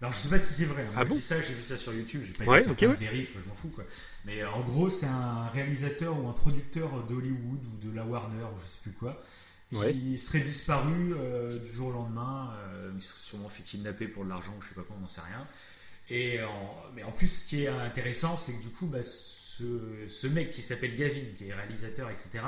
Alors 0.00 0.12
je 0.12 0.18
sais 0.18 0.28
pas 0.28 0.38
si 0.38 0.52
c'est 0.52 0.64
vrai. 0.66 0.82
hein. 0.82 0.92
Ah 0.96 1.04
je 1.04 1.08
bon? 1.10 1.14
dis 1.14 1.20
ça, 1.22 1.40
j'ai 1.40 1.54
vu 1.54 1.62
ça 1.62 1.78
sur 1.78 1.94
YouTube, 1.94 2.22
j'ai 2.26 2.32
pas 2.34 2.44
Ouais, 2.44 2.60
été 2.60 2.70
ok, 2.70 2.78
faire 2.80 2.88
un 2.90 2.92
ouais. 2.92 2.98
vérif, 2.98 3.30
je 3.42 3.48
m'en 3.48 3.54
fous 3.54 3.68
quoi. 3.68 3.84
Mais 4.26 4.42
euh, 4.42 4.50
en 4.50 4.60
gros, 4.60 4.90
c'est 4.90 5.06
un 5.06 5.48
réalisateur 5.48 6.18
ou 6.22 6.28
un 6.28 6.32
producteur 6.34 7.06
de 7.06 7.14
Hollywood 7.14 7.60
ou 7.64 7.86
de 7.88 7.94
la 7.94 8.04
Warner 8.04 8.44
ou 8.44 8.58
je 8.60 8.66
sais 8.66 8.78
plus 8.82 8.92
quoi, 8.92 9.22
qui 9.70 9.76
Ouais. 9.76 10.18
serait 10.18 10.40
disparu 10.40 11.14
du 11.64 11.72
jour 11.72 11.88
au 11.88 11.92
lendemain. 11.92 12.52
il 12.94 13.02
serait 13.02 13.20
sûrement 13.22 13.48
fait 13.48 13.62
kidnapper 13.62 14.08
pour 14.08 14.24
de 14.24 14.30
l'argent, 14.30 14.52
je 14.60 14.68
sais 14.68 14.74
pas 14.74 14.82
quoi, 14.82 14.96
on 14.98 15.02
n'en 15.02 15.08
sait 15.08 15.22
rien. 15.22 15.46
Et 16.10 16.42
en- 16.42 16.76
mais 16.94 17.02
en 17.02 17.12
plus, 17.12 17.28
ce 17.28 17.48
qui 17.48 17.62
est 17.62 17.68
intéressant, 17.68 18.36
c'est 18.36 18.52
que 18.52 18.62
du 18.62 18.68
coup, 18.68 18.86
bah, 18.86 18.98
ce, 19.58 19.64
ce 20.08 20.26
mec 20.26 20.50
qui 20.52 20.62
s'appelle 20.62 20.96
Gavin, 20.96 21.24
qui 21.36 21.48
est 21.48 21.54
réalisateur, 21.54 22.10
etc., 22.10 22.44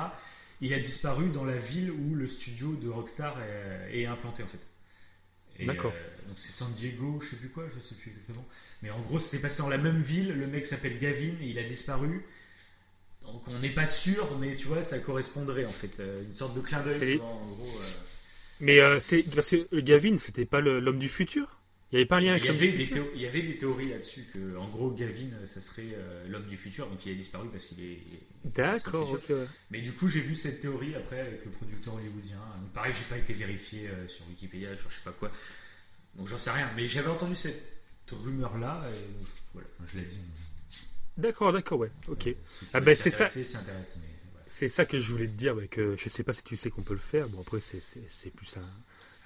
il 0.61 0.73
a 0.73 0.79
disparu 0.81 1.29
dans 1.31 1.45
la 1.45 1.57
ville 1.59 1.91
où 1.91 2.15
le 2.15 2.27
studio 2.27 2.75
de 2.77 2.89
Rockstar 2.89 3.37
est, 3.43 4.01
est 4.03 4.07
implanté 4.07 4.43
en 4.43 4.47
fait. 4.47 4.61
D'accord. 5.61 5.93
euh, 5.95 6.29
donc 6.29 6.39
c'est 6.39 6.53
San 6.53 6.73
Diego, 6.75 7.19
je 7.23 7.31
sais 7.31 7.37
plus 7.37 7.49
quoi, 7.51 7.65
je 7.75 7.81
sais 7.81 7.95
plus 7.95 8.11
exactement. 8.11 8.45
Mais 8.83 8.91
en 8.91 9.01
gros, 9.01 9.19
c'est 9.19 9.41
passé 9.41 9.63
dans 9.63 9.69
la 9.69 9.79
même 9.79 10.03
ville. 10.03 10.33
Le 10.33 10.47
mec 10.47 10.67
s'appelle 10.67 10.99
Gavin 10.99 11.35
et 11.41 11.47
il 11.49 11.59
a 11.59 11.63
disparu. 11.65 12.25
Donc 13.23 13.47
on 13.49 13.59
n'est 13.59 13.75
pas 13.75 13.87
sûr, 13.87 14.39
mais 14.39 14.55
tu 14.55 14.67
vois, 14.69 14.83
ça 14.83 14.99
correspondrait 14.99 15.65
en 15.67 15.73
fait. 15.73 15.99
euh, 16.01 16.23
une 16.25 16.35
sorte 16.37 16.55
de 16.55 16.61
clin 16.61 16.83
d'œil. 16.83 17.21
Euh, 17.21 18.01
Mais 18.61 18.81
euh, 18.81 18.99
c'est 19.01 19.23
parce 19.23 19.51
que 19.51 19.67
le 19.71 19.81
Gavin, 19.81 20.17
c'était 20.19 20.47
pas 20.47 20.61
l'homme 20.61 20.99
du 20.99 21.09
futur? 21.09 21.61
Il 21.93 21.97
n'y 21.97 21.99
avait 22.01 22.07
pas 22.07 22.17
un 22.17 22.21
lien 22.21 22.33
avec 22.33 22.43
il, 22.43 22.47
y 22.47 22.51
avait 22.51 22.73
des 22.73 22.91
il 23.15 23.21
y 23.21 23.27
avait 23.27 23.43
des 23.43 23.57
théories 23.59 23.91
là-dessus 23.91 24.25
que, 24.35 24.57
en 24.57 24.69
gros, 24.69 24.91
Gavin, 24.91 25.31
euh, 25.35 25.47
ça 25.47 25.61
serait 25.61 25.87
euh, 25.93 26.27
l'homme 26.29 26.47
du 26.47 26.57
futur, 26.57 26.89
donc 26.89 27.07
il 27.07 27.13
a 27.13 27.15
disparu 27.15 27.49
parce 27.49 27.67
qu'il 27.67 27.81
est. 27.81 27.99
D'accord, 28.45 29.13
ok. 29.13 29.23
ouais. 29.29 29.47
Mais 29.71 29.81
du 29.81 29.93
coup, 29.93 30.09
j'ai 30.09 30.21
vu 30.21 30.35
cette 30.35 30.61
théorie 30.61 30.97
après 30.97 31.21
avec 31.21 31.45
le 31.45 31.51
producteur 31.53 31.95
hollywoodien. 31.95 32.39
Donc, 32.61 32.73
pareil, 32.73 32.93
j'ai 32.93 33.05
pas 33.05 33.19
été 33.19 33.33
vérifié 33.33 33.87
euh, 33.89 34.09
sur 34.09 34.27
Wikipédia, 34.29 34.77
sur 34.77 34.91
je 34.91 34.97
sais 34.97 35.03
pas 35.05 35.13
quoi. 35.13 35.31
Donc 36.17 36.27
j'en 36.27 36.39
sais 36.39 36.51
rien. 36.51 36.69
Mais 36.75 36.89
j'avais 36.89 37.09
entendu 37.09 37.37
cette 37.37 37.63
rumeur-là, 38.11 38.83
et 38.91 39.19
donc, 39.19 39.29
voilà, 39.53 39.69
je 39.93 39.99
l'ai 39.99 40.05
dit. 40.07 40.19
D'accord, 41.17 41.53
d'accord, 41.53 41.79
ouais. 41.79 41.91
Ok. 42.09 42.29
Ah 42.73 42.81
ben, 42.81 42.97
c'est 42.97 43.11
ça. 43.11 43.31
mais. 43.37 43.45
C'est 44.49 44.69
ça 44.69 44.85
que 44.87 45.01
je 45.01 45.13
voulais 45.13 45.27
te 45.27 45.33
dire, 45.33 45.55
ouais, 45.57 45.69
que 45.69 45.97
je 45.97 46.09
sais 46.09 46.23
pas 46.25 46.33
si 46.33 46.43
tu 46.43 46.57
sais 46.57 46.71
qu'on 46.71 46.83
peut 46.83 46.95
le 46.95 47.01
faire. 47.01 47.29
Bon, 47.29 47.41
après, 47.43 47.61
c'est- 47.61 47.81
c'est 47.81 48.03
c'est 48.09 48.31
plus 48.31 48.57
un, 48.57 48.61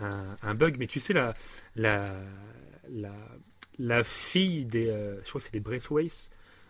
un, 0.03 0.37
un 0.43 0.55
bug, 0.55 0.77
mais 0.79 0.87
tu 0.87 1.01
sais, 1.01 1.13
la, 1.13 1.35
la, 1.77 2.13
la, 2.91 3.13
la 3.79 4.05
fille 4.05 4.65
des. 4.65 4.89
euh, 4.89 5.17
je 5.25 5.29
crois 5.29 5.41
que 5.41 5.45
c'est 5.47 5.53
des 5.53 5.61
Braceways, 5.61 6.29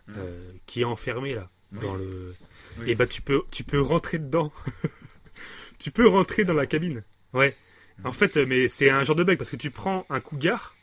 euh, 0.09 0.51
qui 0.65 0.81
est 0.81 0.85
enfermée 0.85 1.33
là, 1.35 1.49
Oui. 1.73 1.79
dans 1.81 1.95
le. 1.95 2.35
Oui. 2.79 2.91
Et 2.91 2.95
bah, 2.95 3.07
tu 3.07 3.21
peux, 3.21 3.41
tu 3.51 3.63
peux 3.63 3.81
rentrer 3.81 4.19
dedans. 4.19 4.51
tu 5.79 5.91
peux 5.91 6.07
rentrer 6.07 6.43
dans 6.45 6.53
la 6.53 6.65
cabine. 6.65 7.03
Ouais. 7.33 7.55
En 8.03 8.13
fait, 8.13 8.37
euh, 8.37 8.45
mais 8.47 8.67
c'est 8.67 8.89
un 8.89 9.03
genre 9.03 9.15
de 9.15 9.23
bug 9.23 9.37
parce 9.37 9.49
que 9.51 9.55
tu 9.55 9.69
prends 9.71 10.05
un 10.09 10.19
cougar 10.19 10.75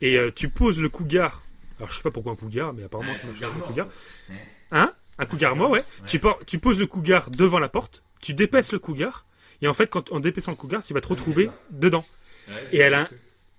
et 0.00 0.18
euh, 0.18 0.30
tu 0.34 0.48
poses 0.48 0.80
le 0.80 0.88
cougar. 0.88 1.42
Alors, 1.78 1.90
je 1.90 1.96
sais 1.96 2.02
pas 2.02 2.10
pourquoi 2.10 2.32
un 2.32 2.36
cougar, 2.36 2.72
mais 2.72 2.84
apparemment, 2.84 3.12
Ouais, 3.12 3.18
c'est 3.20 3.28
un 3.28 3.34
genre 3.34 3.54
de 3.54 3.60
cougar. 3.60 3.88
Ouais. 4.28 4.36
Hein? 4.72 4.92
Un 5.18 5.26
cougar 5.26 5.54
mort, 5.54 5.70
ouais. 5.70 5.84
Ouais. 6.00 6.34
Tu, 6.46 6.58
poses 6.58 6.80
le 6.80 6.86
cougar 6.86 7.30
devant 7.30 7.58
la 7.60 7.68
porte, 7.68 8.02
tu 8.20 8.34
dépaisses 8.34 8.72
le 8.72 8.78
cougar, 8.80 9.26
et 9.64 9.68
en 9.68 9.74
fait, 9.74 9.88
quand, 9.88 10.12
en 10.12 10.20
dépaissant 10.20 10.50
le 10.52 10.56
cougar, 10.56 10.84
tu 10.84 10.94
vas 10.94 11.00
te 11.00 11.08
retrouver 11.08 11.46
d'accord. 11.46 11.60
dedans. 11.70 12.04
Ouais, 12.48 12.68
Et 12.72 12.78
elle 12.78 12.94
a 12.94 13.08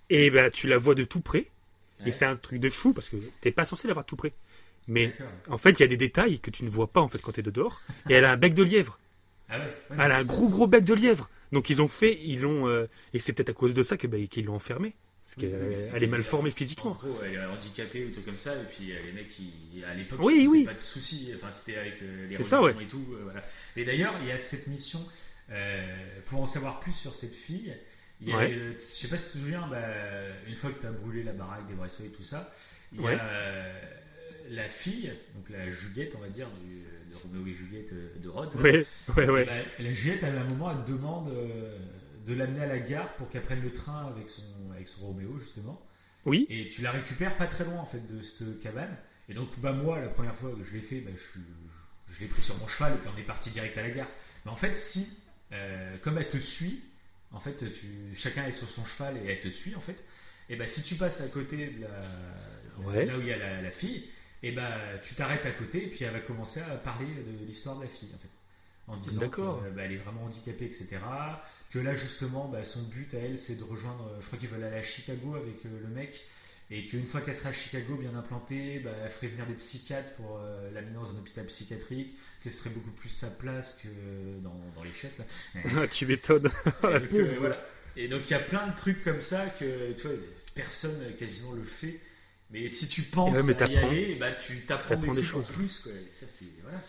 Et 0.08 0.30
ben, 0.30 0.50
tu 0.50 0.68
la 0.68 0.78
vois 0.78 0.94
de 0.94 1.02
tout 1.04 1.20
près, 1.20 1.46
Ouais. 2.00 2.08
et 2.08 2.10
c'est 2.12 2.24
un 2.26 2.36
truc 2.36 2.60
de 2.60 2.70
fou, 2.70 2.92
parce 2.92 3.08
que 3.08 3.16
t'es 3.40 3.50
pas 3.50 3.64
censé 3.64 3.88
l'avoir 3.88 4.04
tout 4.06 4.14
près. 4.16 4.32
Mais 4.86 5.12
en 5.48 5.58
fait, 5.58 5.70
il 5.72 5.80
y 5.80 5.82
a 5.84 5.88
des 5.88 5.96
détails 5.96 6.38
que 6.38 6.50
tu 6.50 6.62
ne 6.64 6.70
vois 6.70 6.86
pas 6.86 7.00
en 7.00 7.08
fait 7.08 7.18
quand 7.20 7.32
t'es 7.32 7.42
de 7.42 7.50
dehors, 7.50 7.80
et 8.08 8.14
elle 8.14 8.24
a 8.24 8.30
un 8.30 8.36
bec 8.36 8.54
de 8.54 8.62
lièvre. 8.62 8.98
Ah 9.48 9.58
ouais, 9.58 9.64
ouais, 9.90 9.96
Elle 10.04 10.10
a 10.12 10.16
un 10.18 10.24
gros 10.24 10.48
gros 10.48 10.66
bec 10.66 10.82
de 10.84 10.92
lièvre. 10.94 11.28
Donc 11.52 11.70
ils 11.70 11.80
ont 11.80 11.86
fait, 11.88 12.18
ils 12.24 12.40
l'ont, 12.40 12.66
euh, 12.68 12.84
et 13.14 13.20
c'est 13.20 13.32
peut-être 13.32 13.50
à 13.50 13.52
cause 13.52 13.74
de 13.74 13.82
ça 13.84 13.96
que, 13.96 14.06
ben, 14.08 14.26
qu'ils 14.26 14.44
l'ont 14.44 14.54
enfermée. 14.56 14.94
Parce 15.24 15.36
qu'elle 15.36 15.54
oui, 15.68 15.74
c'est- 15.76 15.90
elle 15.94 16.02
est 16.02 16.08
mal 16.08 16.22
formée 16.24 16.50
En 16.50 16.54
physiquement. 16.54 16.90
gros, 17.00 17.16
elle 17.24 17.34
est 17.34 17.44
handicapée 17.44 18.06
ou 18.06 18.10
tout 18.10 18.22
comme 18.22 18.38
ça, 18.38 18.54
et 18.54 18.64
puis 18.70 18.92
euh, 18.92 18.96
les 19.06 19.12
mecs, 19.12 19.28
qui, 19.30 19.52
à 19.88 19.94
l'époque, 19.94 20.18
Oui, 20.20 20.46
oui. 20.50 20.64
pas 20.64 20.74
de 20.74 20.80
soucis, 20.80 21.32
enfin 21.36 21.50
c'était 21.52 21.78
avec 21.78 21.94
euh, 22.02 22.28
les 22.28 22.34
C'est 22.36 22.42
ça, 22.44 22.58
religions 22.60 22.80
et 22.80 22.86
tout. 22.86 23.04
euh, 23.12 23.20
voilà. 23.24 23.44
Et 23.76 23.84
d'ailleurs, 23.84 24.14
il 24.22 24.28
y 24.28 24.32
a 24.32 24.38
cette 24.38 24.66
mission, 24.66 25.00
euh, 25.50 26.20
pour 26.26 26.40
en 26.42 26.46
savoir 26.46 26.80
plus 26.80 26.92
sur 26.92 27.14
cette 27.14 27.34
fille, 27.34 27.74
il 28.20 28.28
y 28.28 28.32
a, 28.32 28.36
Ouais. 28.36 28.52
euh, 28.52 28.72
je 28.78 28.78
sais 28.82 29.08
pas 29.08 29.16
si 29.18 29.26
tu 29.26 29.32
te 29.32 29.38
souviens, 29.38 29.66
bah, 29.68 29.82
une 30.48 30.56
fois 30.56 30.70
que 30.70 30.80
tu 30.80 30.86
as 30.86 30.92
brûlé 30.92 31.22
la 31.22 31.32
baraque 31.32 31.66
des 31.68 31.74
Bresseux 31.74 32.04
et 32.04 32.10
tout 32.12 32.22
ça, 32.22 32.52
il 32.92 33.00
y 33.00 33.04
Ouais. 33.04 33.14
a 33.14 33.24
euh, 33.24 33.80
la 34.50 34.68
fille, 34.68 35.12
donc 35.34 35.50
la 35.50 35.68
Juliette, 35.68 36.14
on 36.16 36.20
va 36.20 36.28
dire, 36.28 36.48
du, 36.64 36.78
de 37.10 37.16
Roméo 37.16 37.46
et 37.46 37.52
Juliette 37.54 37.92
de 38.20 38.28
Rhodes. 38.28 38.54
Ouais, 38.56 38.86
bah, 39.16 39.52
la 39.78 39.92
Juliette, 39.92 40.24
à 40.24 40.28
un 40.28 40.44
moment, 40.44 40.70
elle 40.70 40.84
te 40.84 40.90
demande 40.92 41.30
de 42.26 42.34
l'amener 42.34 42.60
à 42.62 42.66
la 42.66 42.78
gare 42.78 43.12
pour 43.16 43.28
qu'elle 43.28 43.42
prenne 43.42 43.62
le 43.62 43.72
train 43.72 44.06
avec 44.08 44.28
son, 44.28 44.42
avec 44.74 44.88
son 44.88 45.06
Roméo, 45.06 45.38
justement. 45.38 45.80
Oui. 46.24 46.46
Et 46.48 46.68
tu 46.68 46.82
la 46.82 46.90
récupères 46.90 47.36
pas 47.36 47.46
très 47.46 47.64
loin, 47.64 47.78
en 47.80 47.86
fait, 47.86 48.04
de 48.06 48.20
cette 48.20 48.60
cabane. 48.60 48.96
Et 49.28 49.34
donc, 49.34 49.48
bah, 49.58 49.72
moi, 49.72 50.00
la 50.00 50.08
première 50.08 50.34
fois 50.34 50.50
que 50.56 50.64
je 50.64 50.72
l'ai 50.72 50.80
fait, 50.80 51.00
bah, 51.00 51.10
je, 51.14 51.40
je 52.14 52.20
l'ai 52.20 52.26
pris 52.26 52.42
sur 52.42 52.56
mon 52.58 52.66
cheval 52.66 52.94
et 52.94 52.96
puis 52.96 53.08
on 53.14 53.18
est 53.18 53.24
parti 53.24 53.50
direct 53.50 53.76
à 53.78 53.82
la 53.82 53.90
gare. 53.90 54.08
Mais 54.44 54.50
en 54.50 54.56
fait, 54.56 54.74
si, 54.74 55.08
euh, 55.52 55.96
comme 56.02 56.18
elle 56.18 56.28
te 56.28 56.36
suit, 56.38 56.82
en 57.32 57.40
fait, 57.40 57.56
tu, 57.72 57.86
chacun 58.14 58.46
est 58.46 58.52
sur 58.52 58.68
son 58.68 58.84
cheval 58.84 59.16
et 59.24 59.30
elle 59.30 59.40
te 59.40 59.48
suit, 59.48 59.74
en 59.74 59.80
fait. 59.80 59.96
Et 60.48 60.56
bah, 60.56 60.68
si 60.68 60.82
tu 60.82 60.94
passes 60.94 61.20
à 61.20 61.28
côté 61.28 61.68
de 61.68 61.82
la, 61.82 61.88
Ouais. 62.84 63.06
là 63.06 63.16
où 63.16 63.20
il 63.20 63.26
y 63.28 63.32
a 63.32 63.38
la, 63.38 63.62
la 63.62 63.70
fille, 63.70 64.04
et 64.42 64.52
bah, 64.52 64.70
tu 65.02 65.14
t'arrêtes 65.14 65.46
à 65.46 65.50
côté 65.50 65.84
et 65.84 65.86
puis 65.88 66.04
elle 66.04 66.12
va 66.12 66.20
commencer 66.20 66.60
à 66.60 66.76
parler 66.76 67.06
de 67.06 67.44
l'histoire 67.46 67.76
de 67.76 67.82
la 67.82 67.88
fille, 67.88 68.10
en 68.14 68.18
fait. 68.18 68.28
En 68.88 68.96
disant 68.98 69.28
qu'elle 69.28 69.92
est 69.92 69.96
vraiment 69.96 70.24
handicapée, 70.24 70.66
etc. 70.66 70.86
Que 71.70 71.80
là, 71.80 71.94
justement, 71.94 72.46
bah, 72.48 72.62
son 72.64 72.82
but 72.82 73.12
à 73.14 73.18
elle, 73.18 73.38
c'est 73.38 73.56
de 73.56 73.64
rejoindre, 73.64 74.08
je 74.20 74.26
crois 74.26 74.38
qu'ils 74.38 74.48
veulent 74.48 74.62
aller 74.62 74.76
à 74.76 74.82
Chicago 74.82 75.34
avec 75.34 75.64
euh, 75.66 75.80
le 75.80 75.88
mec. 75.88 76.24
Et 76.70 76.86
qu'une 76.86 77.06
fois 77.06 77.20
qu'elle 77.20 77.34
sera 77.36 77.48
à 77.50 77.52
Chicago 77.52 77.96
bien 77.96 78.14
implantée, 78.16 78.80
bah, 78.80 78.90
elle 79.04 79.10
ferait 79.10 79.28
venir 79.28 79.46
des 79.46 79.54
psychiatres 79.54 80.12
pour 80.14 80.38
euh, 80.38 80.70
l'amener 80.72 80.94
dans 80.94 81.10
un 81.12 81.18
hôpital 81.18 81.46
psychiatrique, 81.46 82.16
serait 82.50 82.70
beaucoup 82.70 82.90
plus 82.90 83.08
sa 83.08 83.28
place 83.28 83.78
que 83.82 83.88
dans, 84.42 84.58
dans 84.74 84.82
les 84.82 84.92
chèques. 84.92 85.18
Là. 85.18 85.86
tu 85.90 86.06
m'étonnes. 86.06 86.50
Oh, 86.82 86.86
euh, 86.86 87.34
voilà. 87.38 87.64
Et 87.96 88.08
donc 88.08 88.28
il 88.28 88.30
y 88.32 88.34
a 88.34 88.40
plein 88.40 88.66
de 88.66 88.76
trucs 88.76 89.02
comme 89.02 89.20
ça 89.20 89.46
que 89.58 89.92
tu 89.92 90.06
vois, 90.06 90.16
personne 90.54 90.98
quasiment 91.18 91.52
le 91.52 91.62
fait. 91.64 92.00
Mais 92.50 92.68
si 92.68 92.86
tu 92.86 93.02
penses 93.02 93.36
Ouais, 93.38 93.62
à 93.62 93.66
y 93.66 93.76
aller, 93.76 94.14
bah, 94.20 94.32
tu 94.32 94.60
t'apprends 94.66 94.96
des, 94.96 95.22
choses. 95.22 95.50
en 95.50 95.52
plus. 95.54 95.80
Quoi. 95.80 95.92
Et 95.92 96.10
ça, 96.10 96.26
c'est 96.28 96.44
voilà, 96.62 96.80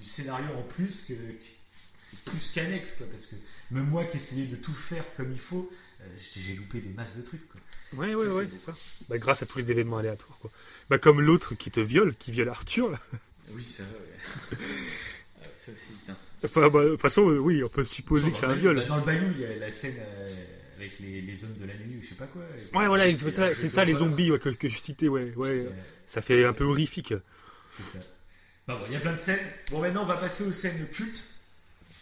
du 0.00 0.04
scénario 0.08 0.46
en 0.54 0.62
plus 0.62 1.04
que, 1.08 1.14
que- 1.14 1.44
c'est 2.00 2.18
plus 2.20 2.50
qu'annexe. 2.50 2.94
Quoi, 2.96 3.06
parce 3.10 3.26
que 3.26 3.36
même 3.70 3.86
moi 3.86 4.04
qui 4.04 4.16
essayais 4.18 4.46
de 4.46 4.56
tout 4.56 4.74
faire 4.74 5.04
comme 5.16 5.32
il 5.32 5.38
faut, 5.38 5.70
euh, 6.00 6.04
j'ai 6.36 6.54
loupé 6.54 6.80
des 6.80 6.90
masses 6.90 7.16
de 7.16 7.22
trucs. 7.22 7.48
Quoi. 7.48 7.60
Ouais, 7.94 8.14
ouais, 8.14 8.26
Ça, 8.26 8.34
ouais, 8.34 8.44
c'est 8.50 8.58
c'est 8.58 8.64
ça. 8.66 8.76
Bah, 9.08 9.16
grâce 9.18 9.42
à 9.42 9.46
tous 9.46 9.58
les 9.58 9.70
événements 9.70 9.98
aléatoires, 9.98 10.38
quoi. 10.40 10.50
Bah, 10.90 10.98
comme 10.98 11.20
l'autre 11.22 11.54
qui 11.54 11.70
te 11.70 11.80
viole, 11.80 12.14
qui 12.16 12.30
viole 12.30 12.48
Arthur, 12.50 12.90
là. 12.90 13.00
Oui, 13.52 13.64
ça 13.64 13.82
ouais. 13.84 13.88
Ah, 15.40 15.44
ça 15.56 15.72
aussi, 15.72 15.92
putain. 16.00 16.16
Enfin, 16.44 16.68
bah, 16.68 16.84
de 16.84 16.90
toute 16.90 17.00
façon, 17.00 17.28
euh, 17.30 17.38
oui, 17.38 17.62
on 17.64 17.68
peut 17.68 17.84
supposer 17.84 18.30
que 18.30 18.36
c'est 18.36 18.46
un 18.46 18.54
viol. 18.54 18.76
Bah, 18.76 18.84
dans 18.86 18.96
le 18.98 19.04
bayou, 19.04 19.26
il 19.34 19.40
y 19.40 19.44
a 19.44 19.56
la 19.56 19.70
scène 19.70 19.96
euh, 19.98 20.30
avec 20.76 20.98
les, 21.00 21.20
les 21.20 21.44
hommes 21.44 21.54
de 21.60 21.66
la 21.66 21.74
nuit 21.74 21.96
ou 21.98 22.02
je 22.02 22.08
sais 22.08 22.14
pas 22.14 22.26
quoi. 22.26 22.42
Ouais, 22.74 22.86
voilà, 22.86 23.04
c'est 23.14 23.30
C'est 23.30 23.30
ça, 23.30 23.54
c'est 23.54 23.84
les 23.84 23.94
zombies 23.94 24.30
ouais, 24.30 24.38
que, 24.38 24.50
que 24.50 24.68
je 24.68 24.76
citais, 24.78 25.08
ouais, 25.08 25.32
ouais. 25.36 25.48
Euh, 25.66 25.70
Ça 26.06 26.22
fait 26.22 26.44
un 26.44 26.52
peu 26.52 26.64
horrifique. 26.64 27.14
C'est 27.72 27.82
ça. 27.82 27.98
Bah, 28.66 28.76
bon, 28.78 28.84
il 28.88 28.92
y 28.92 28.96
a 28.96 29.00
plein 29.00 29.12
de 29.12 29.18
scènes. 29.18 29.38
Bon, 29.70 29.80
maintenant, 29.80 30.02
on 30.02 30.06
va 30.06 30.16
passer 30.16 30.44
aux 30.44 30.52
scènes 30.52 30.86
cultes, 30.92 31.24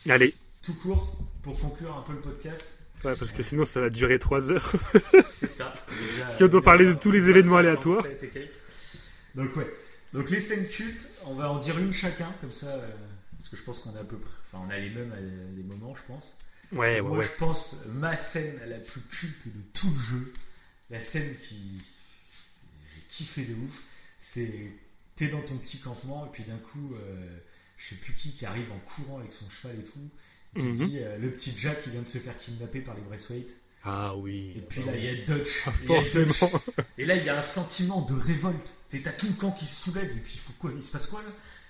Allez, 0.08 0.34
tout 0.62 0.74
court, 0.74 1.16
pour 1.42 1.58
conclure 1.58 1.96
un 1.96 2.02
peu 2.02 2.12
le 2.12 2.20
podcast. 2.20 2.64
ouais, 3.04 3.14
parce 3.16 3.32
que 3.32 3.42
sinon 3.42 3.64
ça 3.64 3.80
va 3.80 3.88
durer 3.90 4.18
3 4.18 4.52
heures. 4.52 4.72
C'est 5.32 5.48
ça. 5.50 5.72
Déjà, 5.88 6.26
Si 6.28 6.44
on 6.44 6.48
doit 6.48 6.60
euh, 6.60 6.62
parler 6.62 6.86
de 6.86 6.92
tous 6.94 7.10
les 7.10 7.28
événements 7.28 7.56
57 7.56 7.66
aléatoires. 7.86 8.06
et 8.06 8.28
quelques. 8.28 8.50
Donc, 9.34 9.56
ouais. 9.56 9.66
Donc, 10.12 10.30
les 10.30 10.40
scènes 10.40 10.68
cultes, 10.68 11.08
on 11.24 11.34
va 11.34 11.50
en 11.50 11.58
dire 11.58 11.78
une 11.78 11.92
chacun, 11.92 12.32
comme 12.40 12.52
ça, 12.52 12.68
euh, 12.76 12.90
parce 13.36 13.48
que 13.48 13.56
je 13.56 13.62
pense 13.62 13.80
qu'on 13.80 13.94
a 13.96 14.00
à 14.00 14.04
peu 14.04 14.18
près. 14.18 14.32
Enfin, 14.42 14.64
on 14.66 14.70
a 14.70 14.78
les 14.78 14.90
mêmes 14.90 15.12
à 15.12 15.20
des 15.54 15.62
moments, 15.62 15.94
je 15.94 16.02
pense. 16.06 16.36
Ouais, 16.72 16.78
ouais, 16.96 17.02
Moi, 17.02 17.18
ouais. 17.18 17.24
je 17.24 17.38
pense 17.38 17.76
ma 17.88 18.16
scène 18.16 18.58
la 18.68 18.78
plus 18.78 19.00
culte 19.02 19.46
de 19.48 19.60
tout 19.72 19.90
le 19.90 20.00
jeu, 20.18 20.32
la 20.90 21.00
scène 21.00 21.36
qui 21.48 21.82
j'ai 22.94 23.02
kiffé 23.08 23.44
de 23.44 23.54
ouf, 23.54 23.82
c'est 24.18 24.72
t'es 25.16 25.28
dans 25.28 25.42
ton 25.42 25.56
petit 25.58 25.78
campement 25.78 26.26
et 26.26 26.30
puis 26.30 26.44
d'un 26.44 26.58
coup, 26.58 26.94
euh, 26.94 27.38
je 27.76 27.88
sais 27.90 27.94
plus 27.96 28.12
qui 28.14 28.32
qui 28.32 28.44
arrive 28.46 28.70
en 28.72 28.78
courant 28.80 29.18
avec 29.20 29.32
son 29.32 29.48
cheval 29.48 29.78
et 29.80 29.84
tout, 29.84 30.10
qui 30.56 30.62
Mhm. 30.62 30.74
dit 30.76 30.98
euh, 31.00 31.18
le 31.18 31.30
petit 31.30 31.54
Jack 31.56 31.82
qui 31.82 31.90
vient 31.90 32.02
de 32.02 32.06
se 32.06 32.18
faire 32.18 32.36
kidnapper 32.36 32.80
par 32.80 32.94
les 32.94 33.02
Braithwaite. 33.02 33.50
Ah 33.88 34.14
oui. 34.16 34.52
Et 34.56 34.60
puis 34.62 34.82
là, 34.84 34.92
il 34.96 35.04
y 35.04 35.08
a 35.08 35.14
Dutch. 35.26 35.48
Ah, 35.66 35.70
Il 35.82 35.88
y 35.90 35.94
a 35.96 36.00
Dutch. 36.00 36.08
forcément. 36.28 36.62
Et 36.98 37.04
là, 37.06 37.14
il 37.16 37.24
y 37.24 37.28
a 37.28 37.38
un 37.38 37.42
sentiment 37.42 38.02
de 38.02 38.14
révolte. 38.14 38.72
T'es- 38.90 39.00
T'as 39.00 39.12
tout 39.12 39.26
le 39.28 39.34
camp 39.34 39.52
qui 39.52 39.64
se 39.66 39.82
soulève 39.84 40.10
et 40.10 40.20
puis 40.20 40.32
il 40.34 40.40
faut 40.40 40.52
quoi 40.58 40.70
Il 40.76 40.82
se 40.82 40.90
passe 40.90 41.06
quoi 41.06 41.22
là? 41.22 41.28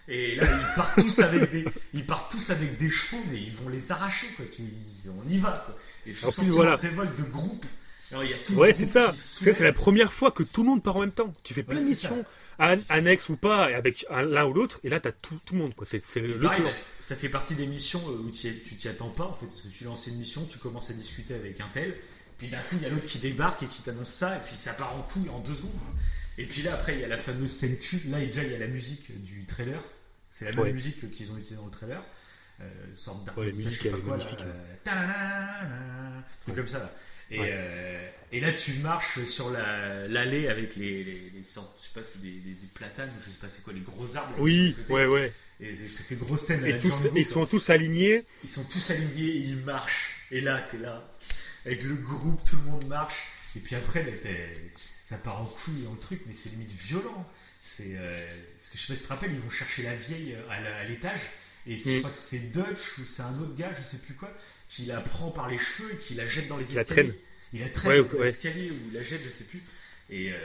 Et 0.08 0.36
là, 0.36 0.44
ils 0.48 0.76
partent 0.76 1.00
tous 1.00 1.18
avec 1.18 1.50
des, 1.50 1.64
ils 1.92 2.06
partent 2.06 2.30
tous 2.30 2.50
avec 2.50 2.78
des 2.78 2.88
chevaux, 2.88 3.22
mais 3.30 3.38
ils 3.42 3.52
vont 3.52 3.68
les 3.68 3.90
arracher 3.92 4.28
quoi. 4.36 4.44
Tu- 4.54 4.62
ils- 4.62 5.10
on 5.10 5.28
y 5.28 5.38
va 5.38 5.62
quoi. 5.66 5.76
Et 6.06 6.14
ce 6.14 6.24
En 6.26 6.28
plus, 6.28 6.34
sentiment 6.36 6.54
voilà. 6.56 6.76
de 6.76 6.80
révolte 6.82 7.16
de 7.18 7.24
groupe. 7.24 7.66
Alors, 8.12 8.22
il 8.24 8.30
y 8.30 8.34
a 8.34 8.38
tout 8.38 8.52
le 8.52 8.58
Ouais, 8.60 8.72
c'est 8.72 8.86
ça. 8.86 9.12
c'est 9.16 9.58
la 9.60 9.72
première 9.72 10.12
fois 10.12 10.30
que 10.30 10.44
tout 10.44 10.62
le 10.62 10.68
monde 10.70 10.82
part 10.82 10.96
en 10.96 11.00
même 11.00 11.10
temps. 11.12 11.34
Tu 11.42 11.52
fais 11.54 11.64
plein 11.64 11.80
de 11.80 11.84
missions, 11.84 12.24
annexes 12.58 13.28
ou 13.28 13.36
pas, 13.36 13.64
avec 13.66 14.06
un- 14.10 14.22
l'un 14.22 14.44
ou 14.46 14.52
l'autre, 14.54 14.80
et 14.84 14.88
là 14.88 15.00
t'as 15.00 15.12
tout, 15.12 15.38
tout 15.44 15.54
le 15.54 15.60
monde, 15.60 15.74
quoi. 15.74 15.86
C'est 15.86 16.00
c'est 16.00 16.20
le 16.20 16.38
Pareil, 16.40 16.60
clan. 16.60 16.70
bah, 16.70 16.76
ça 17.00 17.16
fait 17.16 17.28
partie 17.28 17.54
des 17.54 17.66
missions 17.66 18.02
euh, 18.08 18.18
où 18.18 18.30
tu 18.30 18.52
t'y 18.76 18.88
attends 18.88 19.10
pas 19.10 19.24
en 19.24 19.34
fait, 19.34 19.46
parce 19.46 19.62
que 19.62 19.68
tu 19.68 19.84
lances 19.84 20.06
une 20.06 20.16
mission, 20.18 20.44
tu 20.50 20.58
commences 20.58 20.90
à 20.90 20.94
discuter 20.94 21.34
avec 21.34 21.60
un 21.60 21.68
tel, 21.72 21.96
puis 22.38 22.48
d'un 22.48 22.58
coup 22.60 22.76
il 22.76 22.82
y 22.82 22.86
a 22.86 22.88
l'autre 22.88 23.06
qui 23.06 23.18
débarque 23.18 23.62
et 23.62 23.66
qui 23.66 23.82
t'annonce 23.82 24.10
ça, 24.12 24.36
et 24.36 24.40
puis 24.46 24.56
ça 24.56 24.72
part 24.72 24.94
en 24.96 25.02
couille 25.02 25.28
en 25.28 25.38
deux 25.40 25.54
secondes. 25.54 25.70
Et 26.38 26.44
puis 26.44 26.62
là 26.62 26.74
après 26.74 26.94
il 26.94 27.00
y 27.00 27.04
a 27.04 27.08
la 27.08 27.16
fameuse 27.16 27.50
scène 27.50 27.78
culte, 27.78 28.04
là 28.10 28.20
déjà 28.20 28.42
il 28.42 28.52
y 28.52 28.54
a 28.54 28.58
la 28.58 28.66
musique 28.68 29.22
du 29.24 29.44
trailer, 29.46 29.82
c'est 30.30 30.44
la 30.46 30.50
même 30.52 30.60
Ouais. 30.60 30.72
musique 30.72 31.10
qu'ils 31.12 31.30
ont 31.30 31.36
utilisée 31.36 31.56
dans 31.56 31.66
le 31.66 31.70
trailer. 31.70 32.02
euh, 32.62 32.70
sorte. 32.94 33.28
Ouais, 33.36 33.52
musique, 33.52 33.84
elle 33.84 33.96
est 33.96 33.98
quoi, 33.98 34.16
magnifique, 34.16 34.40
euh, 34.40 34.74
ta-da-da-da, 34.82 36.24
truc 36.42 36.48
Ouais. 36.48 36.54
comme 36.62 36.68
ça. 36.68 36.78
Là. 36.78 36.90
Et, 37.30 37.40
Ouais. 37.40 37.50
euh, 37.52 38.08
et 38.32 38.40
là, 38.40 38.52
tu 38.52 38.72
marches 38.74 39.24
sur 39.24 39.50
la- 39.50 40.06
l'allée 40.08 40.48
avec 40.48 40.76
les, 40.76 41.02
les, 41.04 41.32
les 41.34 41.42
sortes, 41.42 41.76
je 41.82 41.88
sais 41.88 41.94
pas, 41.94 42.02
c'est 42.04 42.20
des, 42.22 42.30
des, 42.30 42.50
des 42.54 42.66
platanes, 42.72 43.10
je 43.24 43.30
sais 43.30 43.36
pas 43.40 43.48
c'est 43.48 43.62
quoi, 43.64 43.72
les 43.72 43.80
gros 43.80 44.16
arbres. 44.16 44.34
Oui, 44.38 44.76
ouais, 44.88 45.06
ouais. 45.06 45.32
Et 45.58 45.74
ça 45.88 46.02
fait 46.04 46.16
grosse 46.16 46.42
scène. 46.46 46.64
Et 46.66 46.72
la 46.72 46.78
tous, 46.78 47.08
ils 47.16 47.24
sont 47.24 47.46
tous 47.46 47.70
alignés. 47.70 48.24
Ils 48.44 48.48
sont 48.48 48.64
tous 48.64 48.90
alignés, 48.90 49.24
et 49.28 49.36
ils 49.38 49.56
marchent. 49.56 50.10
Et 50.30 50.40
là, 50.40 50.66
t'es 50.70 50.78
là, 50.78 51.16
avec 51.64 51.82
le 51.82 51.94
groupe, 51.96 52.44
tout 52.44 52.56
le 52.56 52.62
monde 52.70 52.86
marche. 52.86 53.16
Et 53.56 53.60
puis 53.60 53.74
après, 53.74 54.04
là, 54.04 54.12
ça 55.02 55.16
part 55.16 55.40
en 55.40 55.46
couille 55.46 55.82
dans 55.84 55.92
le 55.94 55.98
truc, 55.98 56.20
mais 56.26 56.34
c'est 56.34 56.50
limite 56.50 56.70
violent. 56.72 57.26
C'est, 57.62 57.94
euh, 57.96 58.26
parce 58.58 58.70
que 58.70 58.78
je 58.78 58.82
sais 58.82 58.92
pas 58.92 58.94
si 58.96 59.00
tu 59.02 59.08
te 59.08 59.12
rappelles, 59.12 59.32
ils 59.32 59.40
vont 59.40 59.50
chercher 59.50 59.82
la 59.82 59.96
vieille 59.96 60.36
à 60.50 60.60
la- 60.60 60.84
l'étage. 60.84 61.20
Et 61.66 61.76
je 61.76 61.90
Mm. 61.90 61.98
crois 62.00 62.10
que 62.10 62.16
c'est 62.16 62.52
Dutch 62.52 62.98
ou 62.98 63.04
c'est 63.06 63.22
un 63.22 63.38
autre 63.40 63.56
gars, 63.56 63.72
je 63.76 63.82
sais 63.82 63.96
plus 63.98 64.14
quoi, 64.14 64.30
qui 64.68 64.86
la 64.86 65.00
prend 65.00 65.30
par 65.30 65.48
les 65.48 65.58
cheveux 65.58 65.92
et 65.94 65.96
qui 65.96 66.14
la 66.14 66.26
jette 66.26 66.48
dans 66.48 66.56
les 66.56 66.64
Qui 66.64 66.74
la 66.74 66.82
escaliers. 66.82 67.08
traîne. 67.10 67.20
Il 67.52 67.60
la 67.60 67.68
traîne 67.68 67.90
Ouais, 67.92 68.08
dans 68.08 68.18
ouais. 68.18 68.24
l'escalier 68.26 68.70
ou 68.70 68.92
la 68.94 69.02
jette, 69.02 69.20
je 69.24 69.30
sais 69.30 69.44
plus. 69.44 69.62
Et 70.10 70.32
euh, 70.32 70.36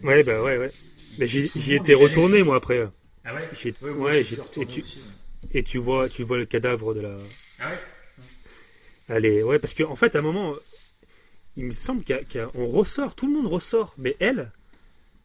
il 0.00 0.06
Ouais, 0.06 0.22
bah 0.22 0.42
ouais, 0.42 0.58
ouais. 0.58 0.70
il- 1.12 1.16
Mais 1.18 1.26
j'y 1.26 1.74
étais 1.74 1.94
retourné, 1.94 2.42
moi, 2.42 2.56
après. 2.56 2.88
Ah 3.24 3.34
ouais 3.34 3.48
J'y- 3.52 3.74
Ouais, 3.82 3.90
moi, 3.92 4.16
et 4.16 4.24
tu- 4.24 4.40
aussi. 4.60 5.00
Et 5.52 5.62
tu 5.62 5.78
vois, 5.78 6.08
tu 6.08 6.22
vois 6.24 6.38
le 6.38 6.46
cadavre 6.46 6.94
de 6.94 7.00
la. 7.00 7.16
Ah 7.60 7.70
ouais 7.70 7.78
Allez, 9.08 9.42
ouais, 9.42 9.58
parce 9.58 9.74
qu'en 9.74 9.94
fait, 9.96 10.14
à 10.16 10.20
un 10.20 10.22
moment, 10.22 10.54
il 11.56 11.64
me 11.66 11.72
semble 11.72 12.02
qu'on 12.04 12.66
ressort, 12.66 13.14
tout 13.14 13.26
le 13.26 13.32
monde 13.34 13.46
ressort, 13.52 13.94
mais 13.98 14.16
elle, 14.20 14.50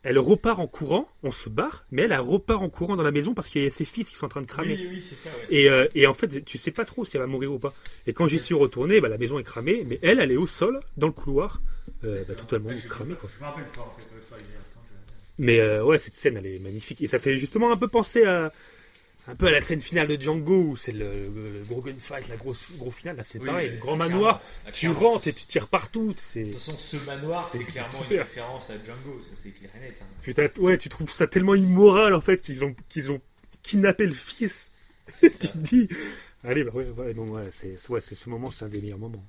elle 0.04 0.20
repart 0.20 0.60
en 0.60 0.68
courant, 0.68 1.10
on 1.24 1.32
se 1.32 1.50
barre, 1.50 1.84
mais 1.92 2.04
elle, 2.04 2.12
elle 2.12 2.20
repart 2.20 2.62
en 2.62 2.70
courant 2.70 2.96
dans 2.96 3.04
la 3.04 3.12
maison 3.12 3.34
parce 3.34 3.50
qu'il 3.50 3.64
y 3.64 3.68
a 3.68 3.70
ses 3.70 3.86
fils 3.86 4.10
qui 4.10 4.16
sont 4.16 4.26
en 4.26 4.30
train 4.30 4.42
de 4.42 4.46
cramer. 4.46 4.76
Oui, 4.76 4.88
oui, 4.94 5.02
c'est 5.02 5.16
ça, 5.16 5.30
ouais. 5.30 5.46
Et, 5.50 5.70
euh, 5.70 5.88
et 5.96 6.08
en 6.08 6.14
fait, 6.14 6.46
tu 6.46 6.58
sais 6.58 6.72
pas 6.72 6.86
trop 6.86 7.04
si 7.04 7.18
elle 7.18 7.22
va 7.22 7.28
mourir 7.28 7.52
ou 7.52 7.60
pas. 7.60 7.74
Et 8.06 8.14
quand 8.14 8.28
j'y 8.28 8.40
suis 8.40 8.56
retourné, 8.56 9.02
bah, 9.02 9.10
la 9.10 9.18
maison 9.18 9.40
est 9.40 9.44
cramée, 9.44 9.84
mais 9.88 10.00
elle, 10.02 10.20
elle 10.20 10.32
est 10.32 10.38
au 10.38 10.48
sol, 10.48 10.80
dans 10.96 11.08
le 11.08 11.14
couloir, 11.14 11.62
euh, 12.04 12.24
bah, 12.28 12.36
totalement 12.36 12.70
Ouais, 12.70 12.82
cramée, 12.88 13.16
quoi. 13.16 13.30
Je 13.36 13.44
me 13.44 13.50
rappelle 13.50 13.66
pas 13.66 13.82
en 13.82 13.94
fait, 13.98 14.36
Mais 15.40 15.60
euh, 15.60 15.84
ouais, 15.84 15.98
cette 15.98 16.14
scène, 16.14 16.38
elle 16.38 16.48
est 16.48 16.60
magnifique. 16.60 17.02
Et 17.02 17.08
ça 17.08 17.20
fait 17.20 17.38
justement 17.38 17.72
un 17.72 17.78
peu 17.78 17.88
penser 17.88 18.24
à. 18.24 18.52
Un 19.30 19.36
peu 19.36 19.48
à 19.48 19.52
la 19.52 19.60
scène 19.60 19.82
finale 19.82 20.08
de 20.08 20.20
Django, 20.22 20.62
où 20.70 20.76
c'est 20.78 20.94
le, 20.94 21.28
le 21.28 21.64
gros 21.68 21.82
gunfight, 21.82 22.30
la 22.30 22.38
grosse 22.38 22.72
gros 22.78 22.92
finale. 22.92 23.18
Là, 23.18 23.24
c'est 23.24 23.40
Oui, 23.40 23.46
pareil, 23.46 23.72
le 23.72 23.78
grand 23.78 23.98
manoir, 23.98 24.42
tu 24.72 24.88
rentres 24.90 25.28
et 25.28 25.34
tu 25.34 25.46
tires 25.46 25.68
partout. 25.68 26.14
C'est... 26.18 26.46
De 26.46 26.50
toute 26.52 26.60
façon, 26.60 26.78
ce 26.78 27.06
manoir, 27.08 27.50
c'est 27.52 27.58
C'est 27.58 27.64
clairement 27.66 27.98
une 28.00 28.04
super. 28.06 28.26
référence 28.26 28.70
à 28.70 28.74
Django, 28.76 29.22
ça 29.22 29.32
c'est 29.44 29.50
clair 29.52 29.70
et 29.76 29.80
net. 29.80 29.98
hein. 30.02 30.06
Putain, 30.22 30.48
ouais, 30.60 30.78
tu 30.78 30.88
trouves 30.88 31.12
ça 31.12 31.28
tellement 31.28 31.56
immoral 31.56 32.14
en 32.14 32.22
fait 32.22 32.42
qu'ils 32.42 32.64
ont, 32.64 32.74
qu'ils 32.88 33.12
ont 33.12 33.20
kidnappé 33.64 34.06
le 34.06 34.14
fils. 34.14 34.72
tu 35.22 35.30
te 35.30 35.58
dis, 35.58 35.88
allez, 36.46 36.64
bah 36.64 36.72
ouais, 36.74 36.88
ouais, 36.98 37.14
non, 37.14 37.30
ouais, 37.30 37.50
c'est, 37.52 37.78
ouais, 37.90 38.00
c'est 38.02 38.16
ce 38.16 38.30
moment, 38.30 38.50
c'est 38.50 38.64
un 38.66 38.70
des 38.70 38.80
meilleurs 38.82 38.98
moments. 38.98 39.26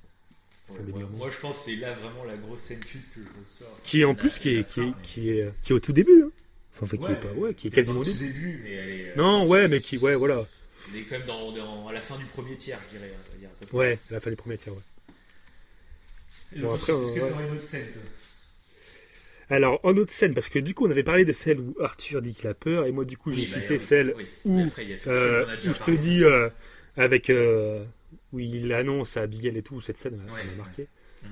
Ouais, 0.69 0.77
moi, 1.17 1.29
je 1.31 1.37
pense 1.39 1.57
que 1.57 1.63
c'est 1.71 1.75
là 1.77 1.93
vraiment 1.95 2.23
la 2.25 2.37
grosse 2.37 2.61
scène 2.61 2.79
culte 2.79 3.03
que 3.15 3.21
je 3.21 3.39
ressors. 3.39 3.79
Qui 3.83 4.01
est 4.01 4.05
en 4.05 4.09
La- 4.09 4.15
plus, 4.15 4.37
qui 4.39 4.49
est, 4.55 4.63
qui 4.67 4.81
est, 4.81 4.93
qui 5.01 5.29
est, 5.31 5.51
qui 5.63 5.71
est 5.73 5.75
au 5.75 5.79
tout 5.79 5.93
début. 5.93 6.23
Hein. 6.25 6.31
Enfin, 6.81 6.97
qui 6.97 7.11
est 7.11 7.15
pas, 7.15 7.31
ouais, 7.33 7.53
qui 7.53 7.67
est 7.67 7.71
quasiment 7.71 7.99
au 7.99 8.03
pas 8.03 8.09
au 8.09 8.13
début. 8.13 8.27
tout 8.31 8.33
début, 8.39 8.59
mais 8.63 8.71
elle 8.73 8.89
est. 8.89 9.09
euh, 9.09 9.15
Non, 9.17 9.47
ouais, 9.47 9.67
mais 9.67 9.81
qui, 9.81 9.97
ouais, 9.97 10.15
voilà. 10.15 10.45
Elle 10.93 10.99
est 11.01 11.03
quand 11.03 11.17
même 11.17 11.27
dans, 11.27 11.51
dans- 11.51 11.87
à 11.87 11.93
la 11.93 12.01
fin 12.01 12.17
du 12.17 12.25
premier 12.25 12.55
tiers, 12.55 12.79
je 12.91 12.97
dirais. 12.97 13.11
on 13.13 13.31
va 13.33 13.37
dire. 13.37 13.49
Ouais, 13.73 13.99
à 14.09 14.13
la 14.13 14.19
fin 14.19 14.29
du 14.29 14.35
premier 14.35 14.57
tiers, 14.57 14.73
ouais. 14.73 14.81
Et 16.55 16.59
Bon, 16.61 16.71
ensuite, 16.73 16.89
après, 16.89 17.03
Est-ce 17.03 17.13
que 17.13 17.19
ouais. 17.19 17.29
t'aurais 17.29 17.47
une 17.47 17.53
autre 17.55 17.63
scène, 17.63 17.85
toi? 17.93 18.01
Alors, 19.51 19.79
en 19.83 19.97
autre 19.97 20.11
scène, 20.11 20.33
parce 20.35 20.47
que 20.49 20.59
du 20.59 20.73
coup, 20.75 20.87
on 20.87 20.91
avait 20.91 21.03
parlé 21.03 21.25
de 21.25 21.31
celle 21.33 21.59
où 21.59 21.75
Arthur 21.81 22.21
dit 22.21 22.33
qu'il 22.33 22.47
a 22.47 22.53
peur, 22.53 22.85
et 22.85 22.91
moi, 22.91 23.03
du 23.03 23.17
coup, 23.17 23.31
j'ai 23.31 23.41
Oui, 23.41 23.47
bah, 23.51 23.61
cité 23.61 23.77
celle 23.79 24.13
oui. 24.15 24.25
où, 24.45 24.67
Après, 24.67 24.87
euh, 25.07 25.45
où 25.65 25.73
je 25.73 25.79
te 25.79 25.91
dis, 25.91 26.23
euh, 26.23 26.49
avec, 26.97 27.29
euh, 27.29 27.83
où 28.31 28.39
il 28.39 28.71
annonce 28.73 29.17
à 29.17 29.21
Abigail 29.23 29.57
et 29.57 29.63
tout, 29.63 29.81
cette 29.81 29.97
scène 29.97 30.17
m'a 30.17 30.31
Ouais, 30.33 30.43
m'a 30.43 30.51
ouais. 30.51 30.57
marqué. 30.57 30.85
Mm. 31.23 31.27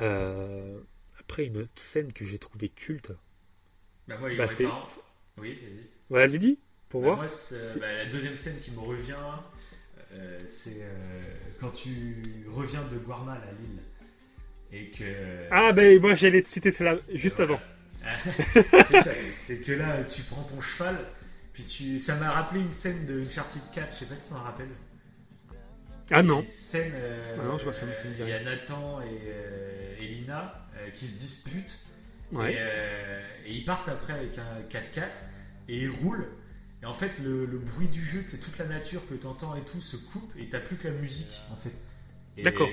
Euh, 0.00 0.78
après, 1.20 1.46
une 1.46 1.58
autre 1.58 1.70
scène 1.76 2.12
que 2.12 2.24
j'ai 2.24 2.38
trouvée 2.38 2.68
culte. 2.68 3.12
Bah, 4.08 4.16
moi, 4.18 4.30
Bah, 4.36 4.48
c'est- 4.48 4.64
Oui, 5.38 5.58
vas-y. 6.10 6.26
Vas-y, 6.28 6.38
dis, 6.38 6.58
pour 6.88 7.00
Bah, 7.02 7.06
voir. 7.08 7.16
moi, 7.18 7.28
c'est- 7.28 7.78
bah, 7.78 7.92
la 7.92 8.06
deuxième 8.06 8.36
scène 8.36 8.58
qui 8.60 8.70
me 8.72 8.80
revient, 8.80 9.14
euh, 10.12 10.40
c'est 10.46 10.78
euh, 10.80 11.22
quand 11.60 11.70
tu 11.70 12.16
reviens 12.50 12.82
de 12.90 12.96
Guarmal 12.98 13.38
à 13.42 13.52
Lille. 13.52 13.80
Et 14.72 14.90
que. 14.90 15.46
Ah, 15.50 15.72
ben, 15.72 15.98
moi, 16.00 16.14
j'allais 16.14 16.42
te 16.42 16.48
citer 16.48 16.72
celle-là 16.72 16.96
juste 17.14 17.40
avant. 17.40 17.60
Ah, 18.04 18.14
c'est 18.54 18.62
ça, 19.02 19.12
c'est 19.12 19.58
que 19.58 19.72
là, 19.72 20.02
tu 20.04 20.22
prends 20.22 20.44
ton 20.44 20.60
cheval, 20.60 20.98
puis 21.52 21.64
tu. 21.64 22.00
Ça 22.00 22.16
m'a 22.16 22.30
rappelé 22.30 22.60
une 22.60 22.72
scène 22.72 23.06
de 23.06 23.20
Uncharted 23.22 23.62
4, 23.74 23.94
je 23.94 23.98
sais 24.00 24.04
pas 24.06 24.14
si 24.16 24.24
tu 24.24 24.28
t'en 24.34 24.42
rappelles. 24.42 24.68
Ah 26.10 26.22
non. 26.22 26.40
Une 26.40 26.46
scène. 26.48 26.92
euh, 26.94 27.36
Ah 27.40 27.44
non, 27.44 27.58
je 27.58 27.64
vois, 27.64 27.72
ça 27.72 27.84
me- 27.86 27.94
ça 27.94 28.04
me 28.08 28.14
dit 28.14 28.22
Il 28.22 28.28
y 28.28 28.32
a. 28.32 28.42
Nathan 28.42 29.00
et, 29.02 29.04
euh, 29.26 29.96
et 30.00 30.06
Lina 30.06 30.66
euh, 30.78 30.90
qui 30.90 31.06
se 31.06 31.18
disputent. 31.18 31.78
Ouais. 32.32 32.52
Et, 32.52 32.56
euh, 32.58 33.20
et 33.46 33.52
ils 33.54 33.64
partent 33.64 33.88
après 33.88 34.12
avec 34.12 34.38
un 34.38 34.60
4x4 34.70 35.02
et 35.68 35.78
ils 35.78 35.90
roulent. 35.90 36.26
Et 36.82 36.86
en 36.86 36.94
fait, 36.94 37.10
le, 37.22 37.44
le 37.46 37.58
bruit 37.58 37.88
du 37.88 38.04
jeu, 38.04 38.22
c'est 38.28 38.38
toute 38.38 38.56
la 38.58 38.66
nature 38.66 39.02
que 39.08 39.14
tu 39.14 39.26
entends 39.26 39.56
et 39.56 39.62
tout 39.62 39.80
se 39.80 39.96
coupe 39.96 40.32
et 40.38 40.48
t'as 40.48 40.60
plus 40.60 40.76
que 40.76 40.88
la 40.88 40.94
musique 40.94 41.40
en 41.50 41.56
fait. 41.56 41.72
D'accord. 42.42 42.68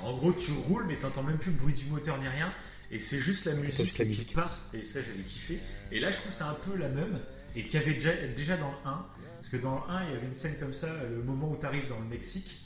en 0.00 0.16
gros, 0.16 0.32
tu 0.32 0.52
roules, 0.52 0.84
mais 0.86 0.94
t'entends 0.96 1.24
même 1.24 1.38
plus 1.38 1.50
le 1.50 1.56
bruit 1.56 1.74
du 1.74 1.86
moteur 1.86 2.18
ni 2.18 2.28
rien. 2.28 2.52
Et 2.90 2.98
c'est 2.98 3.18
juste 3.18 3.44
la 3.46 3.54
musique, 3.54 3.84
juste 3.86 3.98
la 3.98 4.04
qui 4.04 4.10
musique. 4.10 4.34
part. 4.34 4.58
Et 4.72 4.84
ça, 4.84 5.00
j'avais 5.02 5.22
kiffé. 5.26 5.58
Et 5.90 5.98
là, 6.00 6.10
je 6.10 6.16
trouve 6.18 6.28
que 6.28 6.34
c'est 6.34 6.44
un 6.44 6.54
peu 6.54 6.76
la 6.76 6.88
même. 6.88 7.18
Et 7.56 7.64
qu'il 7.64 7.80
y 7.80 7.82
avait 7.82 7.94
déjà, 7.94 8.12
déjà 8.36 8.56
dans 8.56 8.70
le 8.70 8.76
1. 8.88 9.06
Parce 9.36 9.48
que 9.48 9.56
dans 9.56 9.74
le 9.86 9.92
1, 9.92 10.04
il 10.04 10.10
y 10.12 10.16
avait 10.16 10.26
une 10.26 10.34
scène 10.34 10.56
comme 10.58 10.72
ça, 10.72 10.88
le 11.10 11.22
moment 11.22 11.50
où 11.50 11.56
tu 11.58 11.66
arrives 11.66 11.88
dans 11.88 11.98
le 11.98 12.06
Mexique. 12.06 12.60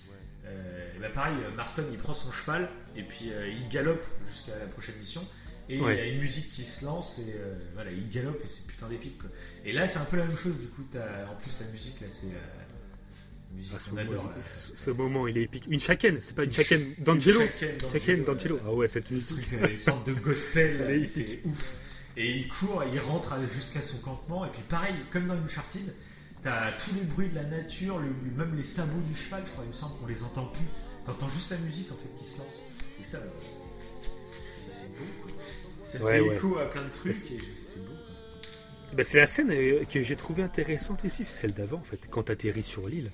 Euh, 0.45 0.97
et 0.97 0.99
bah 0.99 1.09
pareil, 1.09 1.37
Marston 1.57 1.85
il 1.91 1.99
prend 1.99 2.15
son 2.15 2.31
cheval 2.33 2.69
et 2.97 3.03
puis 3.05 3.33
euh, 3.33 3.49
il 3.49 3.69
galope 3.69 4.05
jusqu'à 4.29 4.59
la 4.59 4.67
prochaine 4.67 4.97
mission. 4.99 5.25
Et 5.69 5.81
Ouais. 5.81 5.95
il 5.95 5.99
y 5.99 6.03
a 6.03 6.13
une 6.13 6.21
musique 6.21 6.51
qui 6.53 6.65
se 6.65 6.85
lance 6.85 7.19
et 7.21 7.35
euh, 7.37 7.55
voilà, 7.75 7.91
il 7.93 8.11
galope 8.11 8.41
et 8.45 8.49
c'est 8.49 8.67
putain 8.67 8.89
d'épique. 8.89 9.19
quoi. 9.19 9.31
Et 9.65 9.73
là, 9.73 9.87
c'est 9.87 9.99
un 9.99 10.05
peu 10.05 10.17
la 10.17 10.25
même 10.27 10.37
chose 10.37 10.59
du 10.59 10.67
coup. 10.67 10.83
t'as- 10.93 11.29
en 11.31 11.37
plus, 11.37 11.57
la 11.61 11.67
musique 11.67 12.01
là, 12.01 12.09
c'est 12.11 12.27
euh, 12.27 13.55
musique 13.55 13.73
Ah, 13.77 13.79
ce, 13.79 13.91
moment, 13.91 14.03
adore. 14.03 14.33
il- 14.35 14.39
là. 14.39 14.43
ce- 14.47 14.77
ce 14.77 14.91
moment, 14.91 15.27
il 15.29 15.39
est 15.39 15.43
épique. 15.43 15.67
Une 15.71 15.81
chacenne, 15.81 16.19
c'est 16.21 16.35
pas 16.35 16.45
une 16.45 16.53
chacenne 16.53 16.95
d'Angelo. 16.99 17.41
Chacenne 17.93 18.25
d'Angelo. 18.25 18.59
Ah 18.67 18.73
ouais, 18.73 18.89
cette 18.89 19.11
musique. 19.11 19.53
euh, 19.55 19.69
une 19.69 19.79
sorte 19.79 20.07
de 20.07 20.15
gospel, 20.15 20.79
là, 20.79 21.07
c'est 21.09 21.41
ouf. 21.45 21.75
Et 22.17 22.31
il 22.31 22.49
court, 22.49 22.83
il 22.93 22.99
rentre 23.01 23.35
jusqu'à 23.55 23.81
son 23.81 23.97
campement, 23.99 24.45
et 24.45 24.51
puis 24.51 24.61
pareil, 24.69 24.95
comme 25.13 25.29
dans 25.29 25.35
Uncharted, 25.35 25.95
t'as 26.43 26.73
tous 26.73 26.95
les 26.95 27.03
bruits 27.03 27.29
de 27.31 27.37
la 27.37 27.45
nature, 27.45 27.99
le- 28.01 28.13
même 28.37 28.55
les 28.57 28.63
sabots 28.63 29.01
du 29.09 29.15
cheval, 29.15 29.43
je 29.47 29.51
crois, 29.53 29.65
il 29.65 29.69
me 29.69 29.73
semble 29.75 29.99
qu'on 29.99 30.07
les 30.07 30.23
entend 30.23 30.47
plus. 30.47 30.67
T'entends 31.07 31.29
juste 31.31 31.51
la 31.51 31.59
musique 31.59 31.91
en 31.91 31.97
fait 31.97 32.11
qui 32.19 32.25
se 32.25 32.37
lance. 32.39 32.63
Et 33.01 33.03
ça, 33.03 33.19
quoi. 33.19 33.31
Ça 35.99 36.05
Ouais, 36.05 36.13
fait 36.15 36.21
ouais. 36.21 36.37
écho 36.37 36.59
à 36.59 36.71
plein 36.71 36.83
de 36.83 36.89
trucs, 36.91 37.13
c'est 37.15 37.29
beau. 37.81 37.93
Bah, 38.95 39.03
c'est 39.03 39.19
la 39.19 39.27
scène 39.27 39.51
euh, 39.53 39.85
que 39.85 40.03
j'ai 40.03 40.17
trouvée 40.17 40.43
intéressante 40.43 41.05
ici, 41.05 41.25
c'est 41.25 41.39
celle 41.41 41.53
d'avant 41.55 41.79
en 41.79 41.85
fait. 41.85 42.01
Quand 42.11 42.25
t'atterris 42.25 42.63
sur 42.63 42.89
l'île, 42.89 43.11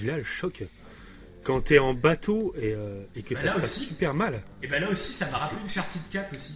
Mhm. 0.00 0.06
là 0.08 0.16
le 0.18 0.24
choc. 0.24 0.62
Quand 1.44 1.60
t'es 1.60 1.78
en 1.78 1.94
bateau 1.94 2.54
et, 2.60 2.72
euh, 2.74 3.02
et 3.14 3.22
que 3.22 3.34
Bah, 3.34 3.40
ça 3.40 3.48
se 3.50 3.58
passe 3.60 3.78
super 3.80 4.14
mal. 4.14 4.42
Et 4.62 4.66
ben 4.66 4.80
là 4.80 4.90
aussi, 4.90 5.12
ça 5.12 5.26
m'a 5.30 5.38
rappelé 5.38 5.60
Uncharted 5.64 6.02
4 6.10 6.34
aussi. 6.34 6.54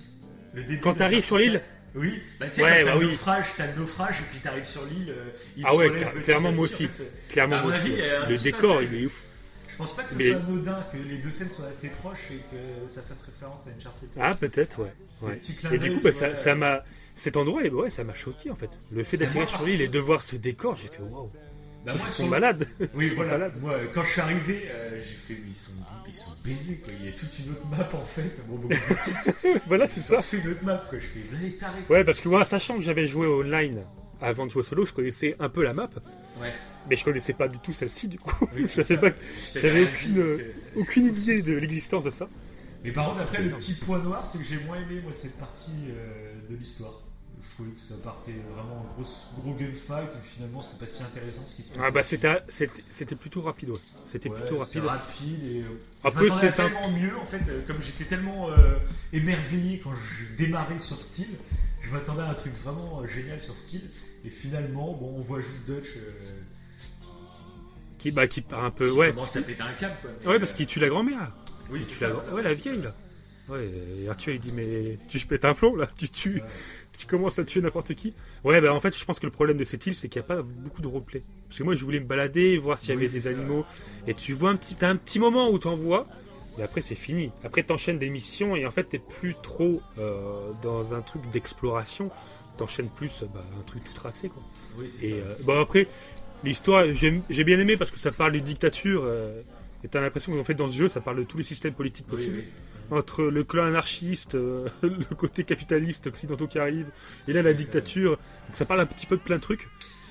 Le 0.52 0.62
début 0.64 0.80
Quand 0.80 0.94
t'arrives 0.94 1.24
sur 1.24 1.38
l'île 1.38 1.52
4. 1.54 1.68
Oui, 1.96 2.20
bah 2.38 2.48
tu 2.48 2.56
sais, 2.56 2.62
Ouais, 2.62 2.84
t'as 2.84 2.84
bah 2.84 2.94
le 2.94 3.04
oui. 3.06 3.10
naufrage, 3.12 3.46
t'as 3.56 3.66
le 3.66 3.74
naufrage, 3.80 4.16
et 4.20 4.24
puis 4.30 4.38
t'arrives 4.40 4.64
sur 4.64 4.84
l'île, 4.86 5.10
euh, 5.10 5.30
Ah 5.64 5.74
ouais, 5.76 5.90
clairement, 6.22 6.52
moi 6.52 6.64
aussi. 6.64 6.88
Clairement, 7.28 7.62
moi 7.62 7.70
aussi. 7.74 7.88
Le 7.90 8.40
décor, 8.42 8.82
il 8.82 8.94
est 9.02 9.06
ouf. 9.06 9.22
Je 9.80 9.86
pense 9.86 9.96
pas 9.96 10.02
que 10.02 10.10
ce 10.10 10.16
Mais- 10.16 10.30
soit 10.32 10.40
anodin 10.40 10.86
que 10.92 10.98
les 10.98 11.18
deux 11.18 11.30
scènes 11.30 11.48
soient 11.48 11.66
assez 11.68 11.88
proches 11.88 12.30
et 12.30 12.36
que 12.54 12.86
ça 12.86 13.00
fasse 13.00 13.22
référence 13.22 13.60
à 13.66 13.70
Uncharted. 13.78 14.08
Ah, 14.20 14.34
peut-être, 14.34 14.80
ouais. 14.82 15.40
Et 15.72 15.78
du 15.78 15.92
coup, 15.92 16.00
bah, 16.02 16.12
ça 16.12 16.34
ça 16.34 16.54
m'a. 16.54 16.84
Cet 17.14 17.36
endroit, 17.38 17.62
eh 17.64 17.70
ouais, 17.70 17.88
ça 17.90 18.04
m'a 18.04 18.12
choqué 18.14 18.50
en 18.50 18.54
fait. 18.54 18.70
Le 18.92 19.02
fait 19.04 19.16
d'atterrir 19.16 19.48
sur 19.48 19.64
l'île 19.64 19.80
et 19.80 19.88
de 19.88 19.98
voir 19.98 20.22
ce 20.22 20.36
décor, 20.36 20.76
j'ai 20.76 20.88
fait 20.88 21.00
waouh. 21.02 21.30
Bah, 21.84 21.92
Ils 21.94 21.98
moi, 21.98 22.06
sont 22.06 22.12
sur- 22.24 22.26
malades. 22.28 22.66
Oui, 22.94 23.06
Ils 23.06 23.08
sont 23.10 23.16
voilà. 23.16 23.32
malades. 23.32 23.52
Moi, 23.60 23.74
quand 23.94 24.04
je 24.04 24.10
suis 24.10 24.20
arrivé, 24.20 24.68
euh, 24.70 25.00
j'ai 25.02 25.34
fait, 25.34 25.40
mais 25.42 25.48
ils 25.48 25.54
sont, 25.54 25.72
ils 26.06 26.14
sont 26.14 26.32
baisés, 26.44 26.76
quoi. 26.84 26.92
Il 27.00 27.06
y 27.06 27.08
a 27.08 27.12
toute 27.12 27.38
une 27.38 27.52
autre 27.52 27.66
map 27.68 27.88
en 27.94 28.04
fait. 28.04 28.36
Bon, 28.46 28.58
petite. 28.68 29.62
voilà, 29.66 29.86
c'est 29.86 30.00
Ça 30.00 30.20
fait 30.20 30.38
une 30.38 30.48
autre 30.50 30.62
map, 30.62 30.84
quoi. 30.90 30.98
Je 30.98 31.06
fais, 31.06 31.20
allez 31.36 31.56
taré. 31.56 31.80
Ouais, 31.88 32.04
parce 32.04 32.20
que 32.20 32.28
moi, 32.28 32.44
sachant 32.44 32.76
que 32.76 32.82
j'avais 32.82 33.06
joué 33.06 33.26
online 33.26 33.82
avant 34.20 34.44
de 34.44 34.50
jouer 34.50 34.62
solo, 34.62 34.84
je 34.84 34.92
connaissais 34.92 35.34
un 35.40 35.48
peu 35.48 35.62
la 35.64 35.72
map, 35.72 35.88
Ouais. 36.38 36.52
Mais 36.88 36.96
je 36.96 37.04
connaissais 37.04 37.32
pas 37.34 37.48
du 37.48 37.58
tout 37.58 37.72
celle-ci 37.72 38.08
du 38.08 38.18
coup. 38.18 38.46
Oui, 38.54 38.66
je 38.74 38.82
Je 38.82 39.58
j'avais 39.60 39.84
aucune, 39.84 40.18
euh, 40.18 40.38
euh, 40.38 40.52
aucune 40.80 41.06
idée 41.06 41.42
de 41.42 41.54
l'existence 41.54 42.04
de 42.04 42.10
ça. 42.10 42.28
Mais 42.84 42.92
par 42.92 43.06
contre, 43.10 43.20
après, 43.20 43.42
le 43.42 43.50
petit 43.50 43.74
point 43.74 43.98
noir, 43.98 44.24
c'est 44.24 44.38
que 44.38 44.44
j'ai 44.44 44.58
moins 44.64 44.76
aimé, 44.80 45.00
moi, 45.02 45.12
cette 45.12 45.36
partie 45.38 45.72
euh, 45.90 46.32
de 46.48 46.56
l'histoire. 46.56 47.02
Je 47.42 47.54
trouvais 47.54 47.70
que 47.70 47.80
ça 47.80 47.94
partait 48.04 48.34
vraiment 48.54 48.80
en 48.80 48.84
gros, 48.94 49.08
gros 49.42 49.54
gunfight, 49.54 50.12
et 50.14 50.22
finalement, 50.22 50.60
c'était 50.62 50.78
pas 50.78 50.86
si 50.86 51.02
intéressant 51.02 51.46
ce 51.46 51.56
qui 51.56 51.62
se 51.62 51.68
passait. 51.68 51.80
Ah 51.82 51.90
bah 51.90 52.02
c'était 52.02 52.36
c'était 52.48 52.82
c'était 52.90 53.16
plutôt 53.16 53.40
rapide, 53.40 53.70
ouais. 53.70 53.78
C'était 54.06 54.28
Ouais, 54.28 54.38
plutôt 54.40 54.58
rapide. 54.58 54.84
rapide 54.84 55.44
et. 55.44 55.64
Après, 56.04 56.26
je 56.26 56.32
c'est 56.32 56.50
ça. 56.50 56.64
tellement 56.64 56.90
mieux 56.90 57.16
en 57.18 57.24
fait, 57.24 57.40
comme 57.66 57.80
j'étais 57.82 58.04
tellement 58.04 58.50
euh, 58.50 58.76
émerveillé 59.14 59.80
quand 59.82 59.92
j'ai 59.94 60.36
démarré 60.44 60.78
sur 60.78 61.02
Steel, 61.02 61.28
je 61.82 61.90
m'attendais 61.90 62.22
à 62.22 62.28
un 62.30 62.34
truc 62.34 62.52
vraiment 62.62 63.00
euh, 63.02 63.06
génial 63.06 63.40
sur 63.40 63.56
Steel. 63.56 63.82
Et 64.24 64.30
finalement, 64.30 64.92
bon, 64.94 65.14
on 65.16 65.20
voit 65.22 65.40
juste 65.40 65.64
Dutch 65.66 65.96
euh, 65.96 66.10
qui, 68.00 68.10
bah, 68.10 68.26
qui 68.26 68.40
part 68.40 68.64
un 68.64 68.70
peu. 68.70 68.90
Qui 68.90 68.96
Ouais, 68.96 69.10
commence 69.10 69.36
à 69.36 69.42
péter 69.42 69.62
un 69.62 69.72
câble, 69.74 69.94
quoi. 70.02 70.10
mais, 70.22 70.26
ouais 70.28 70.38
parce 70.38 70.52
euh, 70.52 70.54
qu'il 70.56 70.66
tue 70.66 70.80
la 70.80 70.88
grand-mère. 70.88 71.32
Oui, 71.70 71.84
c'est 71.88 72.00
la, 72.00 72.08
ça. 72.08 72.20
grand- 72.20 72.34
ouais, 72.34 72.42
la 72.42 72.54
vieille, 72.54 72.82
là. 72.82 72.94
Ouais, 73.48 73.68
et 74.04 74.08
Arthur, 74.08 74.32
il 74.34 74.38
dit 74.40 74.52
Mais 74.52 74.96
tu 75.08 75.18
pètes 75.26 75.44
un 75.44 75.54
plomb, 75.54 75.74
là 75.76 75.86
Tu 75.96 76.08
tues. 76.08 76.40
Tu 76.96 77.06
commences 77.06 77.38
à 77.38 77.44
tuer 77.44 77.60
n'importe 77.60 77.94
qui. 77.94 78.14
Ouais, 78.44 78.60
bah 78.60 78.72
en 78.72 78.78
fait, 78.80 78.96
je 78.96 79.04
pense 79.04 79.18
que 79.20 79.26
le 79.26 79.32
problème 79.32 79.56
de 79.56 79.64
cette 79.64 79.84
île, 79.86 79.94
c'est 79.94 80.08
qu'il 80.08 80.20
n'y 80.20 80.24
a 80.24 80.28
pas 80.28 80.42
beaucoup 80.42 80.82
de 80.82 80.86
roleplay. 80.86 81.22
Parce 81.48 81.58
que 81.58 81.64
moi, 81.64 81.74
je 81.74 81.84
voulais 81.84 82.00
me 82.00 82.04
balader, 82.06 82.58
voir 82.58 82.78
s'il 82.78 82.90
y 82.94 82.96
Oui, 82.96 83.04
avait 83.04 83.12
des 83.12 83.20
ça. 83.20 83.28
animaux. 83.30 83.64
Et 84.06 84.14
tu 84.14 84.32
vois 84.34 84.50
un 84.50 84.56
petit, 84.56 84.74
t'as 84.76 84.88
un 84.88 84.96
petit 84.96 85.18
moment 85.18 85.50
où 85.50 85.58
t'en 85.58 85.74
vois. 85.74 86.06
Et 86.58 86.62
après, 86.62 86.80
c'est 86.80 86.94
fini. 86.94 87.30
Après, 87.44 87.62
t'enchaînes 87.62 87.98
des 87.98 88.10
missions 88.10 88.54
et 88.56 88.66
en 88.66 88.70
fait, 88.70 88.84
t'es 88.84 88.98
plus 89.00 89.34
trop 89.42 89.80
euh, 89.98 90.50
dans 90.62 90.94
un 90.94 91.00
truc 91.00 91.22
d'exploration. 91.32 92.10
T'enchaînes 92.56 92.90
plus 92.90 93.24
bah, 93.32 93.44
un 93.58 93.62
truc 93.62 93.82
tout 93.84 93.94
tracé, 93.94 94.28
quoi. 94.28 94.42
Oui, 94.76 94.92
Et 95.02 95.10
ça. 95.10 95.16
euh, 95.16 95.34
bon, 95.42 95.60
après, 95.60 95.88
l'histoire, 96.44 96.92
j'ai 96.92 97.22
j'ai 97.30 97.44
bien 97.44 97.58
aimé 97.58 97.76
parce 97.76 97.90
que 97.90 97.98
ça 97.98 98.12
parle 98.12 98.32
de 98.32 98.38
dictature. 98.38 99.02
euh, 99.04 99.42
et 99.82 99.88
t'as 99.88 100.00
l'impression 100.00 100.32
qu'en 100.36 100.44
fait, 100.44 100.54
dans 100.54 100.68
ce 100.68 100.76
jeu, 100.76 100.88
ça 100.88 101.00
parle 101.00 101.18
de 101.18 101.22
tous 101.24 101.38
les 101.38 101.42
systèmes 101.44 101.72
politiques 101.74 102.06
possibles 102.06 102.42
entre 102.90 103.22
le 103.22 103.44
clan 103.44 103.64
anarchiste, 103.64 104.34
euh, 104.34 104.66
le 104.82 105.14
côté 105.14 105.44
capitaliste 105.44 106.08
occidentaux 106.08 106.46
qui 106.48 106.58
arrive, 106.58 106.86
et 107.28 107.32
là 107.32 107.40
la 107.42 107.54
dictature. 107.54 108.10
Donc 108.16 108.54
ça 108.54 108.64
parle 108.66 108.80
un 108.80 108.86
petit 108.86 109.06
peu 109.06 109.16
de 109.16 109.22
plein 109.22 109.36
de 109.36 109.40
trucs. 109.42 109.68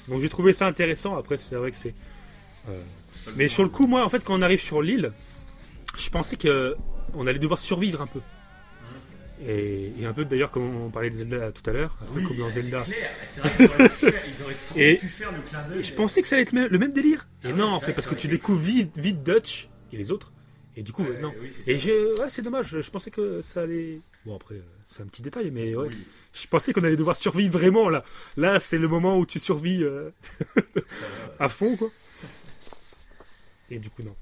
Donc 0.07 0.22
j'ai 0.22 0.30
trouvé 0.30 0.53
ça 0.53 0.65
intéressant. 0.65 1.15
Après 1.18 1.38
c'est 1.38 1.56
vrai 1.56 1.72
que 1.72 1.77
c'est. 1.77 1.93
euh, 2.69 2.81
Mais 3.35 3.47
sur 3.47 3.64
le 3.64 3.69
coup, 3.69 3.85
moi, 3.85 4.03
en 4.03 4.10
fait, 4.10 4.23
quand 4.23 4.38
on 4.38 4.41
arrive 4.41 4.61
sur 4.61 4.81
l'île, 4.81 5.11
je 5.97 6.10
pensais 6.10 6.35
que 6.35 6.76
on 7.14 7.27
allait 7.27 7.39
devoir 7.39 7.60
survivre 7.60 8.01
un 8.01 8.07
peu. 8.07 8.22
Et, 9.48 9.94
et 9.98 10.06
un 10.06 10.11
peu 10.14 10.26
d'ailleurs 10.26 10.52
comme 10.52 10.76
on 10.76 10.90
parlait 10.90 11.10
de 11.10 11.16
Zelda 11.16 11.52
tout 11.53 11.68
à 11.70 11.74
l'heure, 11.74 11.98
un 12.02 12.11
peu 12.14 12.20
Oui, 12.20 12.26
comme 12.28 12.38
dans 12.38 12.52
c'est 12.52 12.61
Zelda. 12.61 12.82
clair. 12.82 13.10
C'est 13.26 13.40
vrai 13.41 13.66
auraient 13.68 13.90
pu 13.90 13.95
faire, 13.95 14.24
ils 14.28 14.44
auraient 14.44 14.56
trop 14.66 14.80
Et- 14.80 14.98
pu 14.98 15.07
faire 15.07 15.32
le 15.32 15.41
clin 15.44 15.61
d'œil. 15.68 15.80
Et 15.80 15.84
je 15.84 15.94
pensais 15.94 16.22
que 16.22 16.28
ça 16.28 16.36
allait 16.36 16.44
être 16.44 16.52
le 16.53 16.78
même 16.78 16.91
délire. 16.91 17.26
Ah 17.44 17.49
Et 17.49 17.52
oui, 17.53 17.57
non, 17.57 17.68
en 17.68 17.80
fait, 17.80 17.94
parce 17.94 18.06
que 18.07 18.16
tu 18.16 18.28
découvres 18.28 18.60
vite, 18.60 18.98
vite 18.98 19.24
Dutch 19.24 19.70
et 19.94 19.98
les 19.98 20.11
autres. 20.11 20.34
Et 20.76 20.84
du 20.84 20.91
coup, 20.94 21.03
euh, 21.06 21.20
non. 21.20 21.34
oui, 21.41 21.52
Et 21.68 21.76
ouais, 21.76 22.30
c'est 22.30 22.41
dommage. 22.41 22.80
Je 22.80 22.90
pensais 22.91 23.11
que 23.11 23.41
ça 23.41 23.61
allait. 23.61 23.99
Bon, 24.26 24.36
après, 24.36 24.56
euh, 24.56 24.61
c'est 24.86 25.03
un 25.03 25.07
petit 25.07 25.22
détail, 25.22 25.52
mais 25.52 25.74
ouais. 25.76 25.88
Je 26.34 26.48
pensais 26.48 26.72
qu'on 26.74 26.82
allait 26.84 26.95
devoir 26.98 27.16
survivre 27.16 27.57
vraiment 27.57 27.90
là. 27.90 28.03
Là, 28.38 28.60
c'est 28.60 28.78
le 28.78 28.88
moment 28.88 29.18
où 29.18 29.26
tu 29.26 29.40
survis 29.40 29.84
euh, 29.84 30.10
à 31.40 31.49
fond, 31.49 31.76
quoi. 31.78 31.90
Et 33.70 33.80
du 33.80 33.90
coup, 33.90 34.03
non. 34.03 34.16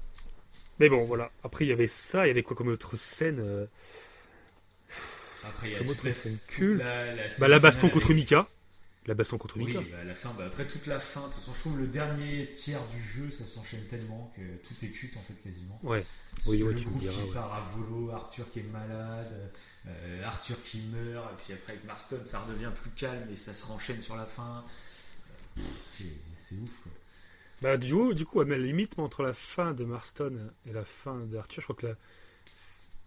Mais 0.78 0.88
bon, 0.88 1.02
voilà. 1.04 1.30
Après, 1.42 1.64
il 1.64 1.68
y 1.68 1.72
avait 1.72 1.86
ça. 1.86 2.26
Il 2.26 2.28
y 2.28 2.30
avait 2.30 2.42
quoi 2.42 2.56
comme 2.56 2.68
autre 2.68 2.96
scène 2.96 3.40
euh, 3.40 3.66
Après, 5.48 5.68
il 5.68 5.72
y 5.72 5.76
a 5.76 5.80
la, 5.80 5.94
culte. 6.48 6.78
la, 6.82 7.14
la 7.14 7.22
Bah, 7.38 7.48
la 7.48 7.58
baston 7.58 7.88
contre 7.88 8.06
avec- 8.06 8.16
Mika. 8.16 8.48
La 9.06 9.14
baston 9.14 9.38
contre 9.38 9.56
Oui, 9.56 9.64
Mika. 9.64 9.80
bah, 9.80 9.98
à 10.02 10.04
la 10.04 10.14
fin, 10.14 10.34
bah, 10.36 10.44
après 10.46 10.66
toute 10.66 10.86
la 10.86 10.98
fin, 10.98 11.20
de 11.22 11.26
toute 11.26 11.36
façon, 11.36 11.54
je 11.54 11.60
trouve 11.60 11.78
le 11.78 11.86
dernier 11.86 12.52
tiers 12.54 12.84
du 12.88 13.02
jeu, 13.02 13.30
ça 13.30 13.46
s'enchaîne 13.46 13.84
tellement 13.86 14.30
que 14.36 14.42
tout 14.68 14.74
est 14.84 14.88
culte 14.90 15.16
en 15.16 15.22
fait 15.22 15.32
quasiment. 15.42 15.80
Ouais. 15.82 16.04
Oui, 16.46 16.62
ouais, 16.62 16.72
le 16.74 16.78
tu 16.78 16.88
me 16.88 16.98
diras, 16.98 17.14
qui 17.14 17.22
ouais. 17.28 17.32
part 17.32 17.54
à 17.54 17.60
volo, 17.74 18.10
Arthur 18.10 18.50
qui 18.52 18.58
est 18.60 18.64
malade, 18.64 19.50
euh, 19.86 20.22
Arthur 20.24 20.62
qui 20.62 20.80
meurt, 20.92 21.32
et 21.32 21.42
puis 21.42 21.54
après 21.54 21.72
avec 21.72 21.84
Marston 21.84 22.20
ça 22.24 22.40
redevient 22.40 22.70
plus 22.82 22.90
calme 22.90 23.28
et 23.32 23.36
ça 23.36 23.54
se 23.54 23.64
renchaîne 23.66 24.02
sur 24.02 24.14
la 24.16 24.26
fin. 24.26 24.62
C'est 25.86 26.54
ouf 26.56 26.70
quoi. 26.82 26.92
Bah, 27.60 27.76
du 27.76 27.92
coup, 27.92 28.14
du 28.14 28.24
coup, 28.24 28.44
mais 28.44 28.56
la 28.56 28.64
limite 28.64 28.98
entre 28.98 29.22
la 29.22 29.32
fin 29.32 29.72
de 29.72 29.84
Marston 29.84 30.50
et 30.66 30.72
la 30.72 30.84
fin 30.84 31.16
d'Arthur, 31.26 31.60
je 31.60 31.66
crois 31.66 31.76
que 31.76 31.86
la... 31.88 31.94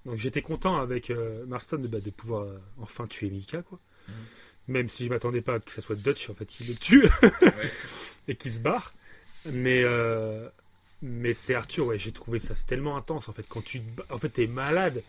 Donc 0.05 0.17
j'étais 0.17 0.41
content 0.41 0.77
avec 0.77 1.09
euh, 1.11 1.45
Marston 1.45 1.77
de, 1.77 1.87
bah, 1.87 1.99
de 1.99 2.09
pouvoir 2.09 2.43
euh, 2.43 2.59
enfin 2.79 3.07
tuer 3.07 3.29
Mika, 3.29 3.61
quoi. 3.61 3.79
Mhm. 4.07 4.13
Même 4.67 4.89
si 4.89 5.05
je 5.05 5.09
m'attendais 5.09 5.41
pas 5.41 5.59
que 5.59 5.71
ça 5.71 5.81
soit 5.81 5.95
Dutch 5.95 6.29
en 6.29 6.35
fait 6.35 6.45
qui 6.45 6.63
le 6.63 6.75
tue 6.75 7.03
Ouais. 7.23 7.71
et 8.27 8.35
qui 8.35 8.49
se 8.51 8.59
barre. 8.59 8.93
Mais 9.45 9.81
euh, 9.83 10.47
mais 11.01 11.33
c'est 11.33 11.55
Arthur, 11.55 11.87
ouais, 11.87 11.97
j'ai 11.97 12.11
trouvé 12.11 12.37
ça 12.39 12.53
tellement 12.67 12.95
intense 12.95 13.27
en 13.27 13.31
fait 13.33 13.45
quand 13.49 13.63
tu 13.63 13.81
te 13.81 14.01
en 14.13 14.17
fait 14.19 14.29
t'es 14.29 14.47
malade 14.47 15.01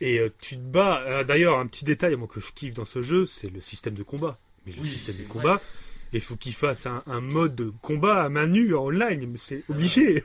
et 0.00 0.20
tu 0.40 0.56
te 0.56 0.60
bats. 0.62 1.24
D'ailleurs, 1.24 1.58
un 1.58 1.66
petit 1.66 1.84
détail 1.84 2.14
moi 2.16 2.28
que 2.28 2.38
je 2.40 2.52
kiffe 2.52 2.74
dans 2.74 2.84
ce 2.84 3.02
jeu, 3.02 3.26
c'est 3.26 3.48
le 3.48 3.60
système 3.60 3.94
de 3.94 4.02
combat. 4.02 4.38
Mais 4.66 4.72
le 4.72 4.82
Oui, 4.82 4.88
système 4.88 5.16
de 5.16 5.22
vrai. 5.22 5.30
combat, 5.32 5.60
il 6.12 6.20
faut 6.20 6.36
qu'il 6.36 6.54
fasse 6.54 6.86
un, 6.86 7.02
un 7.06 7.20
mode 7.20 7.54
de 7.54 7.72
combat 7.82 8.22
à 8.24 8.28
main 8.28 8.46
nue 8.46 8.74
en 8.74 8.84
online, 8.86 9.26
mais 9.30 9.38
c'est 9.38 9.62
obligé 9.70 10.22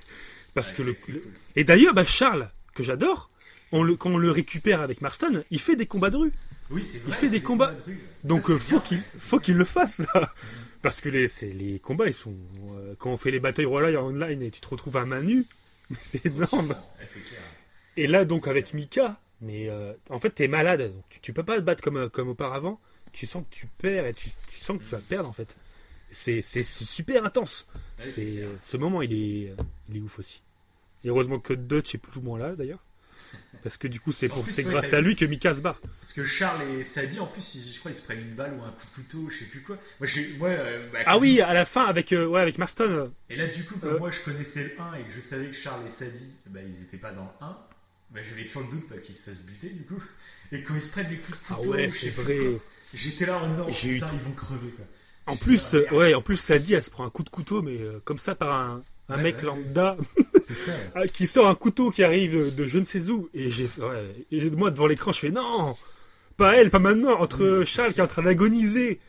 parce 0.53 0.69
Ouais, 0.71 0.75
que 0.77 0.81
le, 0.83 0.95
le- 1.07 1.23
et 1.55 1.63
d'ailleurs, 1.63 1.93
bah, 1.93 2.05
Charles, 2.05 2.49
que 2.73 2.83
j'adore, 2.83 3.29
on 3.72 3.84
le, 3.84 3.95
quand 3.95 4.11
on 4.11 4.18
le 4.18 4.31
récupère 4.31 4.81
avec 4.81 5.02
Marston, 5.02 5.43
il 5.52 5.60
fait 5.60 5.76
des 5.76 5.85
combats 5.85 6.10
de 6.10 6.18
rue. 6.18 6.31
Oui, 6.69 6.84
c'est 6.84 6.99
vrai. 6.99 7.14
fait 7.15 7.30
des 7.30 7.41
combats. 7.41 7.72
de 7.73 7.81
rue. 7.81 7.99
Donc 8.23 8.43
Ça, 8.43 8.53
euh, 8.53 8.60
faut 8.60 8.80
qu'il 8.80 9.02
faut 9.18 9.39
qu'il 9.39 9.56
le 9.56 9.65
fasse. 9.65 10.02
ça. 10.03 10.34
Parce 10.81 10.99
que 11.02 11.10
les, 11.10 11.27
les 11.53 11.80
combats, 11.80 12.07
ils 12.07 12.14
sont. 12.14 12.34
euh, 12.76 12.95
quand 12.98 13.11
on 13.11 13.18
fait 13.18 13.30
les 13.31 13.39
batailles 13.39 13.65
royales 13.65 13.98
en 13.98 14.07
online 14.07 14.41
et 14.41 14.49
tu 14.52 14.61
te 14.61 14.68
retrouves 14.68 14.98
à 14.98 15.06
main 15.06 15.22
nue, 15.22 15.45
c'est 16.02 16.26
énorme. 16.26 16.76
Et 17.98 18.07
là, 18.07 18.26
donc, 18.26 18.48
avec 18.48 18.73
Mika, 18.73 19.19
mais 19.41 19.69
euh, 19.69 19.93
en 20.10 20.18
fait, 20.19 20.31
t'es 20.31 20.48
malade. 20.48 20.93
Donc, 20.93 21.03
tu, 21.10 21.19
tu 21.19 21.34
peux 21.34 21.43
pas 21.43 21.57
te 21.57 21.61
battre 21.61 21.84
comme, 21.84 22.10
comme 22.10 22.30
auparavant. 22.30 22.80
Tu 23.11 23.26
sens 23.26 23.43
que 23.49 23.53
tu 23.56 23.68
perds 23.77 24.06
et 24.06 24.14
tu, 24.14 24.30
tu 24.48 24.61
sens 24.61 24.77
que 24.80 24.84
tu 24.84 24.89
vas 24.89 24.99
perdre, 24.99 25.27
en 25.30 25.34
fait. 25.34 25.56
C'est 26.10 26.41
super 26.41 27.26
intense. 27.26 27.68
Ouais, 27.99 28.45
ce 28.60 28.77
moment, 28.77 29.02
il 29.02 29.14
est, 29.14 29.53
il 29.89 29.98
est 29.98 30.02
ouf 30.02 30.19
aussi. 30.19 30.41
Et 31.03 31.10
heureusement 31.10 31.39
que 31.39 31.53
Dutch 31.53 31.95
est 31.95 31.98
plus 31.98 32.18
ou 32.18 32.22
moins 32.22 32.39
là, 32.39 32.56
d'ailleurs. 32.56 32.84
Parce 33.63 33.77
que 33.77 33.87
du 33.87 33.99
coup, 33.99 34.11
c'est 34.11 34.31
En 34.31 34.37
ouais, 34.41 34.63
grâce 34.63 34.91
à 34.93 35.01
lui 35.01 35.15
que 35.15 35.23
Mika 35.25 35.53
se 35.53 35.61
barre. 35.61 35.79
Parce 36.01 36.13
que 36.13 36.25
Charles 36.25 36.63
et 36.79 36.83
Sadie, 36.83 37.19
en 37.19 37.27
plus, 37.27 37.53
ils- 37.55 37.73
je 37.73 37.79
crois, 37.79 37.91
ils 37.91 37.95
se 37.95 38.01
prennent 38.01 38.21
une 38.21 38.33
balle 38.33 38.53
ou 38.55 38.63
un 38.63 38.71
coup 38.71 38.85
de 38.87 39.03
couteau, 39.03 39.29
je 39.29 39.37
sais 39.39 39.45
plus 39.45 39.61
quoi. 39.61 39.77
Moi, 39.99 40.07
j'ai, 40.07 40.33
moi, 40.39 40.49
euh, 40.49 40.87
bah, 40.91 40.99
Ah 41.05 41.19
oui, 41.19 41.41
à 41.41 41.53
la 41.53 41.65
fin, 41.65 41.85
avec, 41.85 42.11
euh, 42.11 42.25
ouais, 42.25 42.41
avec 42.41 42.57
Marston. 42.57 42.89
euh, 42.89 43.07
Et 43.29 43.35
là, 43.35 43.45
du 43.47 43.63
coup, 43.63 43.77
comme 43.77 43.93
Euh. 43.95 43.99
moi, 43.99 44.09
je 44.09 44.19
connaissais 44.21 44.63
le 44.63 44.81
1 44.81 44.95
et 44.95 45.03
que 45.03 45.11
je 45.15 45.21
savais 45.21 45.45
que 45.47 45.53
Charles 45.55 45.85
et 45.87 45.91
Sadie, 45.91 46.33
bah, 46.47 46.59
ils 46.67 46.81
étaient 46.81 46.97
pas 46.97 47.11
dans 47.11 47.23
le 47.25 47.45
1, 47.45 47.57
bah, 48.09 48.19
j'avais 48.27 48.45
toujours 48.47 48.63
le 48.63 48.69
doute 48.69 48.85
bah, 48.89 48.97
qu'ils 48.97 49.13
se 49.15 49.23
fassent 49.29 49.39
buter, 49.41 49.69
du 49.69 49.83
coup. 49.83 50.01
Et 50.51 50.63
quand 50.63 50.73
ils 50.73 50.81
se 50.81 50.89
prennent 50.89 51.09
des 51.09 51.17
coups 51.17 51.37
de 51.37 51.43
Ah 51.51 51.53
couteau, 51.55 51.69
ouais, 51.73 51.89
je 51.89 51.97
c'est 51.99 52.09
vrai. 52.09 52.37
J'étais 52.95 53.25
là, 53.27 53.41
oh 53.43 53.47
non, 53.47 53.69
J'ai 53.69 53.89
eu 53.89 53.99
tout- 54.01 54.07
ils 54.13 54.19
vont 54.21 54.31
crever, 54.31 54.69
quoi. 54.71 54.85
En 55.27 55.37
plus, 55.37 55.75
ouais, 55.91 56.15
en 56.15 56.21
plus, 56.23 56.37
Sadie, 56.37 56.73
elle 56.73 56.81
se 56.83 56.89
prend 56.89 57.05
un 57.05 57.09
coup 57.11 57.23
de 57.23 57.29
couteau, 57.29 57.61
mais 57.61 57.79
comme 58.05 58.17
ça 58.17 58.33
par 58.33 58.51
un, 58.59 58.83
un 59.11 59.17
Ouais, 59.17 59.23
mec 59.23 59.38
ouais, 59.38 59.43
lambda 59.43 59.97
ça. 60.49 61.07
qui 61.13 61.27
sort 61.27 61.47
un 61.47 61.55
couteau 61.55 61.91
qui 61.91 62.03
arrive 62.03 62.53
de 62.55 62.65
je 62.65 62.77
ne 62.79 62.83
sais 62.83 63.09
où. 63.09 63.29
Et 63.33 63.49
j'ai, 63.49 63.69
ouais, 63.79 64.49
moi 64.51 64.71
devant 64.71 64.88
l'écran, 64.88 65.11
je 65.11 65.19
fais 65.19 65.29
non, 65.31 65.75
pas 66.38 66.55
elle, 66.55 66.69
pas 66.69 66.79
maintenant. 66.79 67.19
Entre 67.19 67.63
Charles 67.65 67.93
qui 67.93 67.99
est 67.99 68.03
en 68.03 68.07
train 68.07 68.23
d'agoniser 68.23 68.99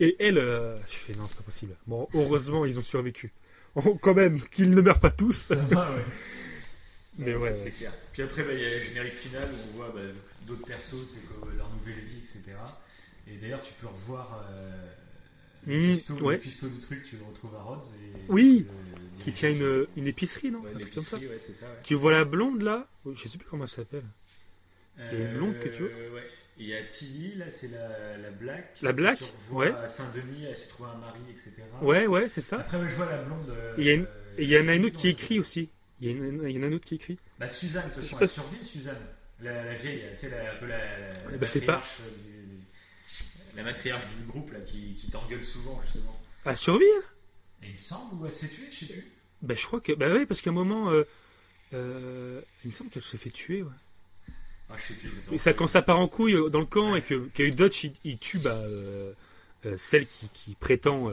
et 0.00 0.16
elle, 0.20 0.38
euh, 0.38 0.78
je 0.88 0.94
fais 0.96 1.14
non, 1.14 1.24
c'est 1.28 1.36
pas 1.36 1.42
possible. 1.42 1.74
Bon, 1.86 2.08
heureusement, 2.14 2.64
ils 2.64 2.78
ont 2.78 2.82
survécu. 2.82 3.32
Oh, 3.74 3.96
quand 4.00 4.14
même, 4.14 4.40
qu'ils 4.40 4.70
ne 4.70 4.80
meurent 4.80 5.00
pas 5.00 5.10
tous. 5.10 5.32
Ça 5.48 5.54
va, 5.56 5.92
ouais. 5.92 6.04
Mais 7.18 7.34
ouais, 7.34 7.54
c'est 7.64 7.70
clair. 7.72 7.92
Puis 8.12 8.22
après, 8.22 8.42
bah, 8.44 8.52
il 8.52 8.60
y 8.60 8.64
a 8.64 8.74
le 8.74 8.80
générique 8.80 9.12
final 9.14 9.42
où 9.44 9.56
on 9.72 9.76
voit 9.76 9.92
bah, 9.94 10.00
d'autres 10.46 10.64
persos, 10.66 10.94
c'est 11.12 11.26
quoi, 11.26 11.48
leur 11.56 11.68
nouvelle 11.70 12.04
vie, 12.04 12.18
etc. 12.18 12.56
Et 13.26 13.36
d'ailleurs, 13.38 13.60
tu 13.62 13.72
peux 13.80 13.88
revoir 13.88 14.44
euh, 14.52 14.70
le, 15.66 15.76
Mmh, 15.76 15.82
cuistot, 15.82 16.14
ouais. 16.24 16.40
le 16.62 16.68
du 16.70 16.78
truc, 16.80 17.02
tu 17.10 17.16
le 17.16 17.24
retrouves 17.28 17.54
à 17.56 17.62
Rhodes. 17.62 17.82
Et, 18.00 18.20
Oui, 18.28 18.66
le- 18.68 18.87
Qui 19.18 19.32
tient 19.32 19.50
une, 19.50 19.86
une 19.96 20.06
épicerie, 20.06 20.50
non 20.50 20.60
Ouais, 20.60 20.70
Un 20.74 20.78
truc 20.78 20.94
comme 20.94 21.02
ça. 21.04 21.16
l'épicerie, 21.16 21.36
ouais, 21.36 21.42
c'est 21.46 21.52
ça, 21.54 21.66
ouais. 21.66 21.72
Tu 21.82 21.94
vois 21.94 22.12
la 22.12 22.24
blonde 22.24 22.62
là 22.62 22.86
Je 23.12 23.28
sais 23.28 23.38
plus 23.38 23.46
comment 23.48 23.64
elle 23.64 23.70
s'appelle. 23.70 24.04
y 24.98 25.02
a 25.02 25.12
une 25.12 25.32
blonde 25.34 25.58
que 25.58 25.68
tu 25.68 25.82
veux 25.82 25.92
Euh. 25.94 26.20
Il 26.60 26.66
y 26.66 26.74
a 26.76 26.82
Tilly, 26.82 27.36
là, 27.36 27.48
c'est 27.52 27.68
la, 27.68 28.16
la 28.18 28.30
Black. 28.32 28.78
La 28.82 28.92
Black, 28.92 29.20
ouais. 29.52 29.70
à 29.72 29.86
Saint-Denis, 29.86 30.44
elle 30.48 30.56
s'est 30.56 30.66
trouvée 30.66 30.88
un 30.92 30.98
mari, 30.98 31.20
etc. 31.30 31.52
Ouais, 31.82 32.08
ouais, 32.08 32.28
c'est 32.28 32.40
ça. 32.40 32.58
Après, 32.58 32.78
je 32.90 32.96
vois 32.96 33.06
la 33.06 33.18
blonde. 33.22 33.48
euh, 33.50 33.74
il 33.78 33.84
y 33.84 33.90
a 33.90 33.94
une- 33.94 34.08
Et 34.38 34.42
il 34.42 34.48
y 34.48 34.58
en 34.58 34.66
a 34.66 34.74
une 34.74 34.84
autre 34.86 34.98
qui 34.98 35.06
écrit 35.08 35.38
aussi. 35.38 35.70
Il 36.00 36.08
y, 36.08 36.10
il 36.12 36.20
en 36.20 36.62
a 36.62 36.66
une 36.66 36.74
autre 36.74 36.84
qui 36.84 36.96
écrit. 36.96 37.16
Bah, 37.38 37.48
Suzanne, 37.48 37.88
de 37.90 37.94
toute 37.94 38.02
façon, 38.02 38.16
elle 38.20 38.28
survit, 38.28 38.64
Suzanne. 38.64 38.96
La, 39.40 39.64
la 39.66 39.74
vieille, 39.74 40.02
tu 40.14 40.18
sais, 40.22 40.30
la, 40.30 40.52
un 40.52 40.56
peu 40.56 40.66
la, 40.66 40.78
la, 41.30 41.36
bah, 41.38 41.46
c'est 41.46 41.60
pas- 41.60 41.74
matriarche, 41.76 41.98
euh, 42.00 42.10
du- 42.24 43.56
la 43.56 43.62
matriarche 43.62 44.04
du 44.16 44.26
groupe, 44.26 44.50
là, 44.52 44.58
qui, 44.60 44.94
qui 44.96 45.10
t'engueule 45.12 45.44
souvent, 45.44 45.80
justement. 45.84 46.20
Elle 46.44 46.56
survit, 46.56 46.84
elle 46.96 47.02
Et 47.62 47.66
il 47.68 47.72
me 47.72 47.78
semble, 47.78 48.14
ou 48.20 48.24
elle 48.26 48.30
se 48.32 48.46
fait 48.46 48.48
tuer, 48.48 48.68
je 48.70 48.76
sais 48.78 48.86
plus. 48.86 49.12
Bah, 49.42 49.54
je 49.56 49.64
crois 49.66 49.80
que. 49.80 49.92
Bah, 49.92 50.06
oui, 50.12 50.26
parce 50.26 50.40
qu'à 50.40 50.50
un 50.50 50.54
moment. 50.54 50.90
euh, 50.90 51.04
euh, 51.74 52.40
il 52.64 52.68
me 52.68 52.72
semble 52.72 52.90
qu'elle 52.90 53.02
se 53.02 53.16
fait 53.16 53.30
tuer, 53.30 53.62
ouais. 53.62 53.70
Ah, 54.70 54.74
je 54.78 54.88
sais 54.88 54.94
plus. 54.94 55.10
Et 55.32 55.38
ça, 55.38 55.52
quand 55.52 55.66
ça 55.66 55.82
part 55.82 55.98
en 55.98 56.08
couille 56.08 56.34
euh, 56.34 56.48
dans 56.50 56.60
le 56.60 56.66
camp 56.66 56.94
et 56.94 57.02
que, 57.02 57.28
que 57.34 57.48
Dutch 57.50 57.84
il, 57.84 57.92
il 58.04 58.18
tue 58.18 58.38
bah, 58.38 58.54
euh, 58.56 59.12
euh, 59.66 59.76
celle 59.76 60.06
qui, 60.06 60.28
qui 60.30 60.54
prétend 60.54 61.10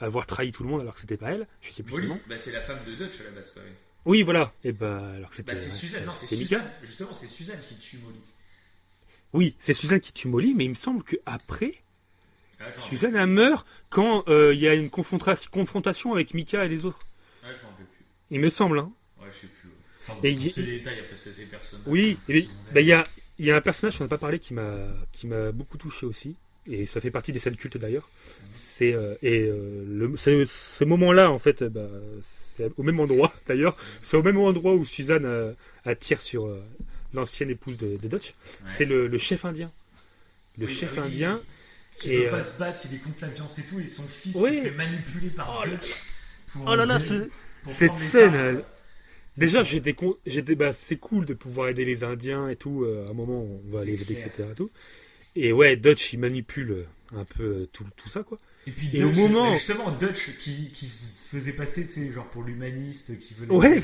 avoir 0.00 0.26
trahi 0.26 0.52
tout 0.52 0.62
le 0.62 0.68
monde 0.68 0.80
alors 0.82 0.94
que 0.94 1.00
c'était 1.00 1.16
pas 1.16 1.30
elle, 1.32 1.46
je 1.60 1.72
sais 1.72 1.82
plus 1.82 2.06
nom. 2.06 2.20
bah, 2.28 2.38
c'est 2.38 2.52
la 2.52 2.60
femme 2.60 2.78
de 2.86 2.92
Dutch 2.94 3.20
à 3.20 3.24
la 3.24 3.30
base, 3.30 3.50
quoi. 3.50 3.62
ouais. 3.62 3.72
Oui, 4.04 4.22
voilà. 4.22 4.52
Et 4.64 4.72
bah, 4.72 5.12
alors 5.16 5.30
que 5.30 5.36
c'était. 5.36 5.52
Bah, 5.54 5.60
c'est 5.60 5.70
Suzanne, 5.70 6.04
non, 6.04 6.12
c'est 6.14 6.26
Suzanne. 6.26 6.70
Justement, 6.84 7.14
c'est 7.14 7.26
Suzanne 7.26 7.60
qui 7.68 7.76
tue 7.76 7.98
Molly. 7.98 8.20
Oui, 9.32 9.54
c'est 9.58 9.74
Suzanne 9.74 10.00
qui 10.00 10.12
tue 10.12 10.28
Molly, 10.28 10.54
mais 10.54 10.64
il 10.64 10.70
me 10.70 10.74
semble 10.74 11.02
que 11.02 11.16
Ah, 12.60 12.72
Suzanne 12.72 13.16
elle 13.16 13.26
meurt 13.28 13.66
quand 13.88 14.24
euh, 14.28 14.52
il 14.52 14.60
y 14.60 14.68
a 14.68 14.74
une 14.74 14.90
confrontation, 14.90 15.50
confrontation 15.52 16.12
avec 16.12 16.34
Mika 16.34 16.64
et 16.64 16.68
les 16.68 16.84
autres. 16.84 17.00
Ouais, 17.44 17.50
je 17.56 17.62
m'en 17.64 17.70
rappelle 17.70 17.86
plus. 17.86 18.04
Il 18.30 18.40
me 18.40 18.50
semble, 18.50 18.78
hein. 18.80 18.90
Ouais, 19.20 19.28
je 19.32 19.40
sais 19.40 19.46
plus. 19.46 19.70
Enfin, 20.08 20.18
Et 20.22 20.34
détails, 20.34 20.98
enfin, 21.02 21.16
ces 21.16 21.30
personnes. 21.44 21.80
Oui, 21.86 22.18
bah, 22.72 22.80
il 22.80 22.86
y, 22.86 22.92
a, 22.92 23.04
y 23.38 23.50
a 23.50 23.56
un 23.56 23.60
personnage, 23.60 24.00
on 24.00 24.04
n'a 24.04 24.08
pas 24.08 24.18
parlé, 24.18 24.38
qui 24.38 24.54
m'a 24.54 25.52
beaucoup 25.52 25.76
touché 25.78 26.06
aussi. 26.06 26.34
et 26.66 26.86
ça 26.86 27.00
fait 27.00 27.10
partie 27.10 27.30
des 27.32 27.38
scènes 27.38 27.56
cultes 27.56 27.76
d'ailleurs. 27.76 28.08
C'est 28.50 28.92
euh, 28.92 29.14
et 29.22 29.42
euh, 29.46 29.84
le, 29.86 30.16
ce 30.16 30.84
moment-là 30.84 31.30
en 31.30 31.38
fait, 31.38 31.62
bah, 31.64 31.88
c'est 32.22 32.70
au 32.76 32.82
même 32.82 32.98
endroit 33.00 33.32
d'ailleurs. 33.46 33.76
C'est 34.02 34.16
au 34.16 34.22
même 34.22 34.38
endroit 34.38 34.74
où 34.74 34.84
Suzanne 34.84 35.26
euh, 35.26 35.52
attire 35.84 36.20
sur 36.20 36.48
l'ancienne 37.14 37.50
épouse 37.50 37.76
de, 37.76 37.96
de 37.96 38.08
Dutch. 38.08 38.34
C'est 38.64 38.84
le, 38.84 39.06
le 39.06 39.18
chef 39.18 39.44
indien. 39.44 39.70
Le 40.58 40.66
Oui, 40.66 40.72
chef 40.72 40.94
oui, 40.94 40.98
indien. 41.00 41.40
Qui 42.00 42.12
Et, 42.12 42.24
veut 42.24 42.30
pas 42.30 42.36
euh, 42.36 42.40
se 42.44 42.58
battre, 42.58 42.80
il 42.88 42.94
est 42.94 42.98
contre 42.98 43.16
la 43.22 43.28
violence 43.28 43.58
et 43.58 43.62
tout, 43.62 43.80
et 43.80 43.86
son 43.86 44.04
fils 44.04 44.36
Oui. 44.36 44.58
se 44.58 44.62
fait 44.68 44.70
manipuler 44.76 45.30
par 45.30 45.64
Oh 45.66 45.68
pour 46.52 46.62
Oh 46.68 46.74
là 46.76 46.86
là, 46.86 46.98
cette 47.68 47.94
scène, 47.94 48.34
elle- 48.34 48.64
Déjà, 49.36 49.62
j'étais 49.62 49.92
con... 49.92 50.16
j'étais 50.26 50.56
bah, 50.56 50.72
c'est 50.72 50.96
cool 50.96 51.24
de 51.24 51.32
pouvoir 51.34 51.68
aider 51.68 51.84
les 51.84 52.02
Indiens 52.02 52.48
et 52.48 52.56
tout. 52.56 52.82
euh, 52.84 53.06
à 53.06 53.10
un 53.10 53.14
moment, 53.14 53.42
on 53.42 53.60
va 53.72 53.82
aller 53.82 53.94
aider, 53.94 54.14
clair. 54.14 54.26
etc. 54.26 54.48
et 54.50 54.54
Tout. 54.54 54.70
Et 55.36 55.52
ouais, 55.52 55.76
Dutch, 55.76 56.12
il 56.12 56.18
manipule 56.18 56.86
un 57.14 57.24
peu 57.24 57.42
euh, 57.44 57.66
tout, 57.72 57.86
tout 57.96 58.08
ça, 58.08 58.24
quoi. 58.24 58.38
Et 58.66 58.72
puis 58.72 58.90
Et 58.92 58.98
Dutch, 59.00 59.16
au 59.16 59.20
moment- 59.28 59.52
justement, 59.52 59.92
Dutch 59.92 60.36
qui, 60.40 60.70
qui 60.72 60.88
se 60.88 61.28
faisait 61.28 61.52
passer, 61.52 61.86
tu 61.86 61.92
sais, 61.92 62.12
genre 62.12 62.28
pour 62.30 62.42
l'humaniste 62.42 63.16
qui 63.20 63.34
veut 63.34 63.46
Ouais, 63.52 63.80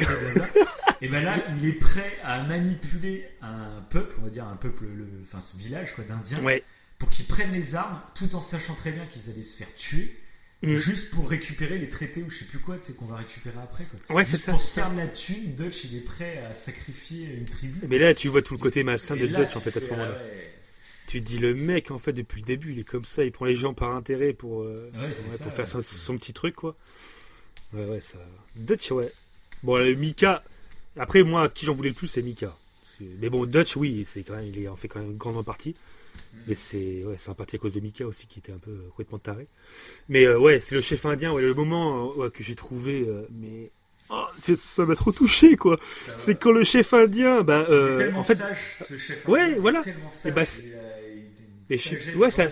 et 1.00 1.08
ben 1.08 1.22
là, 1.22 1.34
il 1.56 1.68
est 1.68 1.72
prêt 1.74 2.10
à 2.24 2.42
manipuler 2.42 3.24
un 3.40 3.80
peuple, 3.90 4.16
on 4.20 4.24
va 4.24 4.30
dire 4.30 4.46
un 4.46 4.56
peuple, 4.56 4.84
le- 4.86 5.06
enfin 5.22 5.40
ce 5.40 5.56
village 5.56 5.94
quoi, 5.94 6.02
d'Indiens, 6.04 6.42
Ouais. 6.42 6.64
Pour 6.98 7.10
qu'ils 7.10 7.26
prennent 7.26 7.52
les 7.52 7.74
armes, 7.74 8.00
tout 8.14 8.34
en 8.34 8.40
sachant 8.42 8.74
très 8.74 8.92
bien 8.92 9.06
qu'ils 9.06 9.30
allaient 9.30 9.42
se 9.42 9.56
faire 9.56 9.72
tuer, 9.74 10.16
Mm. 10.62 10.76
juste 10.76 11.10
pour 11.10 11.28
récupérer 11.28 11.78
les 11.78 11.90
traités 11.90 12.22
ou 12.22 12.30
je 12.30 12.38
sais 12.38 12.44
plus 12.46 12.58
quoi, 12.58 12.78
tu 12.78 12.86
sais, 12.86 12.92
qu'on 12.94 13.04
va 13.04 13.16
récupérer 13.16 13.58
après 13.62 13.84
quoi. 13.84 14.16
Ouais, 14.16 14.24
c'est 14.24 14.38
ça. 14.38 14.52
Pour 14.52 14.60
se 14.62 14.72
faire 14.72 14.94
la 14.94 15.06
thune, 15.08 15.54
Dutch 15.54 15.84
il 15.84 15.96
est 15.96 16.00
prêt 16.00 16.38
à 16.38 16.54
sacrifier 16.54 17.26
une 17.34 17.44
tribu. 17.44 17.80
Mais 17.86 17.98
là, 17.98 18.14
tu 18.14 18.28
vois 18.28 18.40
tout 18.40 18.54
le 18.54 18.58
côté 18.60 18.82
malsain 18.82 19.14
de 19.16 19.26
là, 19.26 19.40
Dutch, 19.40 19.56
en 19.56 19.60
fait, 19.60 19.76
à 19.76 19.80
ce 19.80 19.90
moment-là. 19.90 20.12
ouais. 20.12 20.50
Tu 21.06 21.20
dis, 21.20 21.38
le 21.38 21.54
mec, 21.54 21.90
en 21.90 21.98
fait, 21.98 22.14
depuis 22.14 22.40
le 22.40 22.46
début, 22.46 22.72
il 22.72 22.78
est 22.78 22.84
comme 22.84 23.04
ça. 23.04 23.24
Il 23.24 23.30
prend 23.32 23.44
les 23.44 23.54
gens 23.56 23.74
par 23.74 23.94
intérêt 23.94 24.32
pour, 24.32 24.62
euh, 24.62 24.88
Ouais, 24.94 25.12
c'est 25.12 25.30
ouais, 25.30 25.36
ça, 25.36 25.44
pour 25.44 25.52
faire 25.52 25.68
son, 25.68 26.16
petit 26.16 26.32
truc, 26.32 26.54
quoi. 26.54 26.74
Ouais, 27.74 27.84
ouais, 27.84 28.00
ça. 28.00 28.16
Dutch, 28.56 28.90
ouais. 28.90 29.12
Bon, 29.62 29.76
euh, 29.76 29.94
Mika. 29.94 30.42
Après, 30.96 31.22
moi, 31.24 31.50
qui 31.50 31.66
j'en 31.66 31.74
voulais 31.74 31.90
le 31.90 31.94
plus, 31.94 32.06
c'est 32.06 32.22
Mika. 32.22 32.56
Mais 33.20 33.28
bon, 33.28 33.44
Dutch, 33.44 33.76
oui, 33.76 34.04
c'est 34.06 34.22
quand 34.22 34.36
même, 34.36 34.46
il 34.46 34.66
en 34.68 34.76
fait 34.76 34.88
quand 34.88 35.00
même 35.00 35.10
une 35.10 35.16
grande 35.18 35.44
partie. 35.44 35.76
Mm. 36.32 36.38
Mais 36.48 36.54
c'est 36.54 37.04
ouais, 37.04 37.16
en 37.30 37.34
partie 37.34 37.56
à 37.56 37.58
cause 37.58 37.72
de 37.72 37.80
Mika 37.80 38.06
aussi 38.06 38.26
qui 38.26 38.38
était 38.38 38.52
un 38.52 38.58
peu 38.58 38.70
euh, 38.70 38.88
complètement 38.90 39.18
taré. 39.18 39.46
Mais 40.08 40.24
euh, 40.26 40.38
ouais, 40.38 40.60
c'est 40.60 40.74
le 40.74 40.80
chef 40.80 41.04
indien, 41.06 41.32
ouais, 41.32 41.42
le 41.42 41.54
moment 41.54 42.10
euh, 42.12 42.14
ouais, 42.24 42.30
que 42.30 42.42
j'ai 42.42 42.54
trouvé. 42.54 43.06
mais 43.30 43.70
oh, 44.10 44.24
ça 44.36 44.84
m'a 44.86 44.94
trop 44.94 45.12
touché, 45.12 45.56
quoi. 45.56 45.78
C'est 46.16 46.38
quand 46.38 46.52
le 46.52 46.64
chef 46.64 46.92
indien, 46.94 47.42
bah, 47.42 47.66
en 48.14 48.24
fait, 48.24 48.34
sage, 48.36 48.56
ce 48.86 48.98
chef. 48.98 49.26
Ouais, 49.26 49.40
indien, 49.40 49.56
est 49.56 49.60
voilà. 49.60 49.82
Et 50.26 50.30
bah, 50.30 50.42
Et 51.70 51.78
je- 51.78 52.16
ouais, 52.16 52.30
ça- 52.30 52.48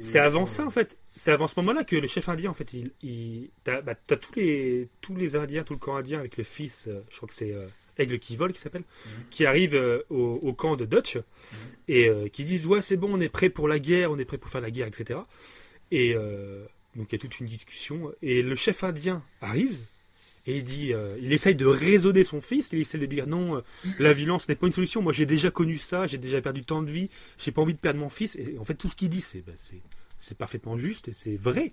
C'est 0.00 0.18
avant 0.18 0.46
ça 0.46 0.64
en 0.66 0.70
fait. 0.70 0.98
C'est 1.14 1.30
avant 1.30 1.46
ce 1.46 1.54
moment-là 1.60 1.84
que 1.84 1.94
le 1.96 2.08
chef 2.08 2.28
indien 2.28 2.50
en 2.50 2.54
fait, 2.54 2.72
il, 2.74 2.90
il 3.02 3.50
t'as, 3.64 3.80
bah, 3.80 3.94
tous 3.94 4.34
les 4.34 4.88
tous 5.00 5.14
les 5.14 5.36
Indiens, 5.36 5.62
tout 5.62 5.72
le 5.74 5.78
camp 5.78 5.96
indien 5.96 6.18
avec 6.18 6.36
le 6.36 6.44
fils, 6.44 6.88
je 7.08 7.16
crois 7.16 7.28
que 7.28 7.34
c'est 7.34 7.54
euh, 7.98 8.02
Aigle 8.02 8.18
qui 8.18 8.36
vole 8.36 8.52
qui 8.52 8.60
s'appelle, 8.60 8.82
Mhm. 8.82 9.22
qui 9.30 9.46
arrive 9.46 9.74
euh, 9.74 10.02
au, 10.10 10.38
au 10.42 10.52
camp 10.52 10.76
de 10.76 10.84
Dutch 10.84 11.18
et 11.88 12.08
euh, 12.08 12.28
qui 12.28 12.44
disent 12.44 12.66
ouais 12.66 12.82
c'est 12.82 12.96
bon, 12.96 13.08
on 13.12 13.20
est 13.20 13.28
prêt 13.28 13.50
pour 13.50 13.68
la 13.68 13.78
guerre, 13.78 14.10
on 14.10 14.18
est 14.18 14.24
prêt 14.24 14.38
pour 14.38 14.50
faire 14.50 14.60
la 14.60 14.70
guerre, 14.70 14.86
etc. 14.88 15.20
Et 15.90 16.14
euh, 16.14 16.64
donc 16.96 17.08
il 17.10 17.12
y 17.12 17.16
a 17.16 17.18
toute 17.18 17.38
une 17.40 17.46
discussion 17.46 18.12
et 18.22 18.42
le 18.42 18.56
chef 18.56 18.82
indien 18.84 19.22
arrive. 19.40 19.78
Et 20.48 20.58
il 20.58 20.62
dit, 20.62 20.92
euh, 20.92 21.16
il 21.20 21.32
essaye 21.32 21.56
de 21.56 21.66
raisonner 21.66 22.22
son 22.22 22.40
fils, 22.40 22.70
il 22.72 22.78
essaye 22.78 23.00
de 23.00 23.06
dire 23.06 23.26
non, 23.26 23.56
euh, 23.56 23.60
la 23.98 24.12
violence 24.12 24.48
n'est 24.48 24.54
pas 24.54 24.68
une 24.68 24.72
solution. 24.72 25.02
Moi, 25.02 25.12
j'ai 25.12 25.26
déjà 25.26 25.50
connu 25.50 25.76
ça, 25.76 26.06
j'ai 26.06 26.18
déjà 26.18 26.40
perdu 26.40 26.62
tant 26.62 26.82
de 26.84 26.88
vie, 26.90 27.10
j'ai 27.36 27.50
pas 27.50 27.62
envie 27.62 27.74
de 27.74 27.80
perdre 27.80 27.98
mon 27.98 28.08
fils. 28.08 28.36
Et 28.36 28.56
en 28.56 28.64
fait, 28.64 28.74
tout 28.74 28.88
ce 28.88 28.94
qu'il 28.94 29.08
dit, 29.08 29.20
c'est, 29.22 29.44
bah, 29.44 29.54
parfaitement 30.38 30.78
juste 30.78 31.08
et 31.08 31.12
c'est 31.12 31.34
vrai. 31.36 31.72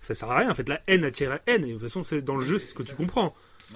Ça 0.00 0.16
sert 0.16 0.28
à 0.28 0.38
rien. 0.38 0.50
En 0.50 0.54
fait, 0.54 0.68
la 0.68 0.82
haine 0.88 1.04
attire 1.04 1.30
la 1.30 1.40
haine. 1.46 1.62
Et 1.64 1.68
de 1.68 1.72
toute 1.74 1.82
façon, 1.82 2.02
c'est 2.02 2.20
dans 2.20 2.34
le 2.34 2.44
jeu, 2.44 2.58
c'est 2.58 2.70
ce 2.70 2.74
que 2.74 2.82
tu 2.82 2.96
comprends. 2.96 3.32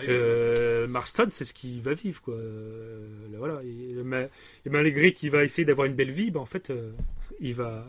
Euh, 0.09 0.87
Marston, 0.89 1.29
c'est 1.31 1.45
ce 1.45 1.55
qu'il 1.55 1.81
va 1.81 1.95
vivre, 1.95 2.21
quoi. 2.21 2.35
Euh, 2.35 3.07
voilà. 3.39 3.61
Et, 3.65 4.03
ma- 4.05 4.23
et 4.23 4.31
malgré 4.71 5.13
qu'il 5.13 5.31
va 5.31 5.45
essayer 5.45 5.65
d'avoir 5.65 5.87
une 5.87 5.95
belle 5.95 6.11
vie, 6.11 6.31
bah, 6.31 6.41
en 6.41 6.47
fait, 6.47 6.71
euh, 6.71 6.93
il 7.41 7.55
va, 7.55 7.89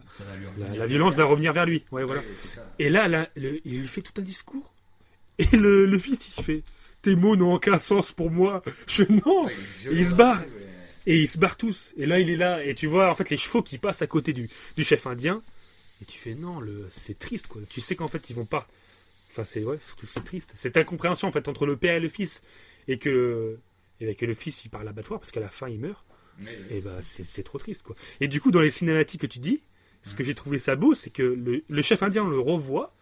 la, 0.76 0.86
violence 0.86 1.16
va 1.16 1.26
revenir 1.26 1.52
vers 1.54 1.66
lui. 1.66 1.84
Ouais, 1.92 2.04
voilà. 2.04 2.22
Et 2.80 2.90
là, 2.90 3.08
là 3.08 3.28
le- 3.36 3.60
il 3.66 3.80
lui 3.82 3.88
fait 3.88 4.02
tout 4.02 4.14
un 4.20 4.24
discours. 4.24 4.72
Et 5.40 5.58
le, 5.58 5.86
le 5.86 5.98
fils, 5.98 6.38
il 6.38 6.44
fait 6.44 6.64
Tes 7.02 7.16
mots 7.16 7.36
n'ont 7.36 7.54
aucun 7.56 7.78
sens 7.78 8.12
pour 8.12 8.32
moi. 8.32 8.64
Je 8.88 9.04
Non 9.26 9.46
Ouais, 9.46 9.54
est 9.86 9.90
Et 9.90 9.96
il 9.98 10.06
se 10.06 10.14
barre. 10.14 10.44
Et 11.08 11.20
ils 11.22 11.28
se 11.28 11.38
barrent 11.38 11.58
tous. 11.58 11.94
Et 11.98 12.06
là, 12.06 12.20
il 12.20 12.30
est 12.30 12.36
là. 12.38 12.64
Et 12.64 12.74
tu 12.74 12.88
vois, 12.88 13.12
en 13.12 13.16
fait, 13.16 13.30
les 13.30 13.38
chevaux 13.38 13.62
qui 13.62 13.78
passent 13.78 14.02
à 14.02 14.08
côté 14.08 14.34
du, 14.34 14.50
du 14.76 14.84
chef 14.84 15.06
indien. 15.08 15.42
Et 16.02 16.06
tu 16.06 16.18
fais 16.18 16.34
Non, 16.36 16.60
le, 16.60 16.88
c'est 16.92 17.18
triste, 17.18 17.48
quoi. 17.48 17.62
Tu 17.70 17.80
sais 17.82 17.96
qu'en 17.96 18.08
fait, 18.08 18.30
ils 18.30 18.36
vont 18.36 18.46
pas. 18.46 18.68
Enfin, 19.36 19.46
c'est 19.46 19.64
ouais, 19.64 19.78
c'est 20.02 20.24
triste. 20.24 20.54
Cette 20.56 20.78
incompréhension, 20.78 21.28
en 21.28 21.32
fait, 21.32 21.48
entre 21.48 21.66
le 21.66 21.76
père 21.78 21.96
et 21.96 22.00
le 22.00 22.10
fils. 22.10 22.42
Et 22.88 22.98
que, 22.98 23.58
et 24.00 24.06
ben, 24.06 24.16
que 24.16 24.26
le 24.26 24.34
fils, 24.34 24.64
il 24.66 24.70
part 24.70 24.82
à 24.82 24.84
l'abattoir 24.84 25.20
parce 25.20 25.32
qu'à 25.32 25.40
la 25.42 25.50
fin, 25.50 25.68
il 25.68 25.80
meurt. 25.80 26.06
Oui, 26.40 26.48
oui. 26.50 26.78
Et 26.78 26.82
bah 26.82 26.98
c'est 27.02 27.44
trop 27.44 27.58
triste 27.58 27.82
quoi. 27.84 27.96
Et 28.20 28.28
du 28.28 28.42
coup 28.42 28.52
dans 28.52 28.60
les 28.60 28.70
cinématiques 28.70 29.22
que 29.22 29.26
tu 29.28 29.40
dis, 29.40 29.64
ce 30.04 30.14
que 30.14 30.22
j'ai 30.24 30.36
trouvé 30.36 30.60
ça 30.60 30.76
beau, 30.76 30.94
c'est 30.94 31.10
que 31.10 31.24
le, 31.24 31.64
le 31.70 31.82
chef 31.82 32.04
indien 32.04 32.24
on 32.26 32.28
le 32.28 32.40
revoit 32.42 32.94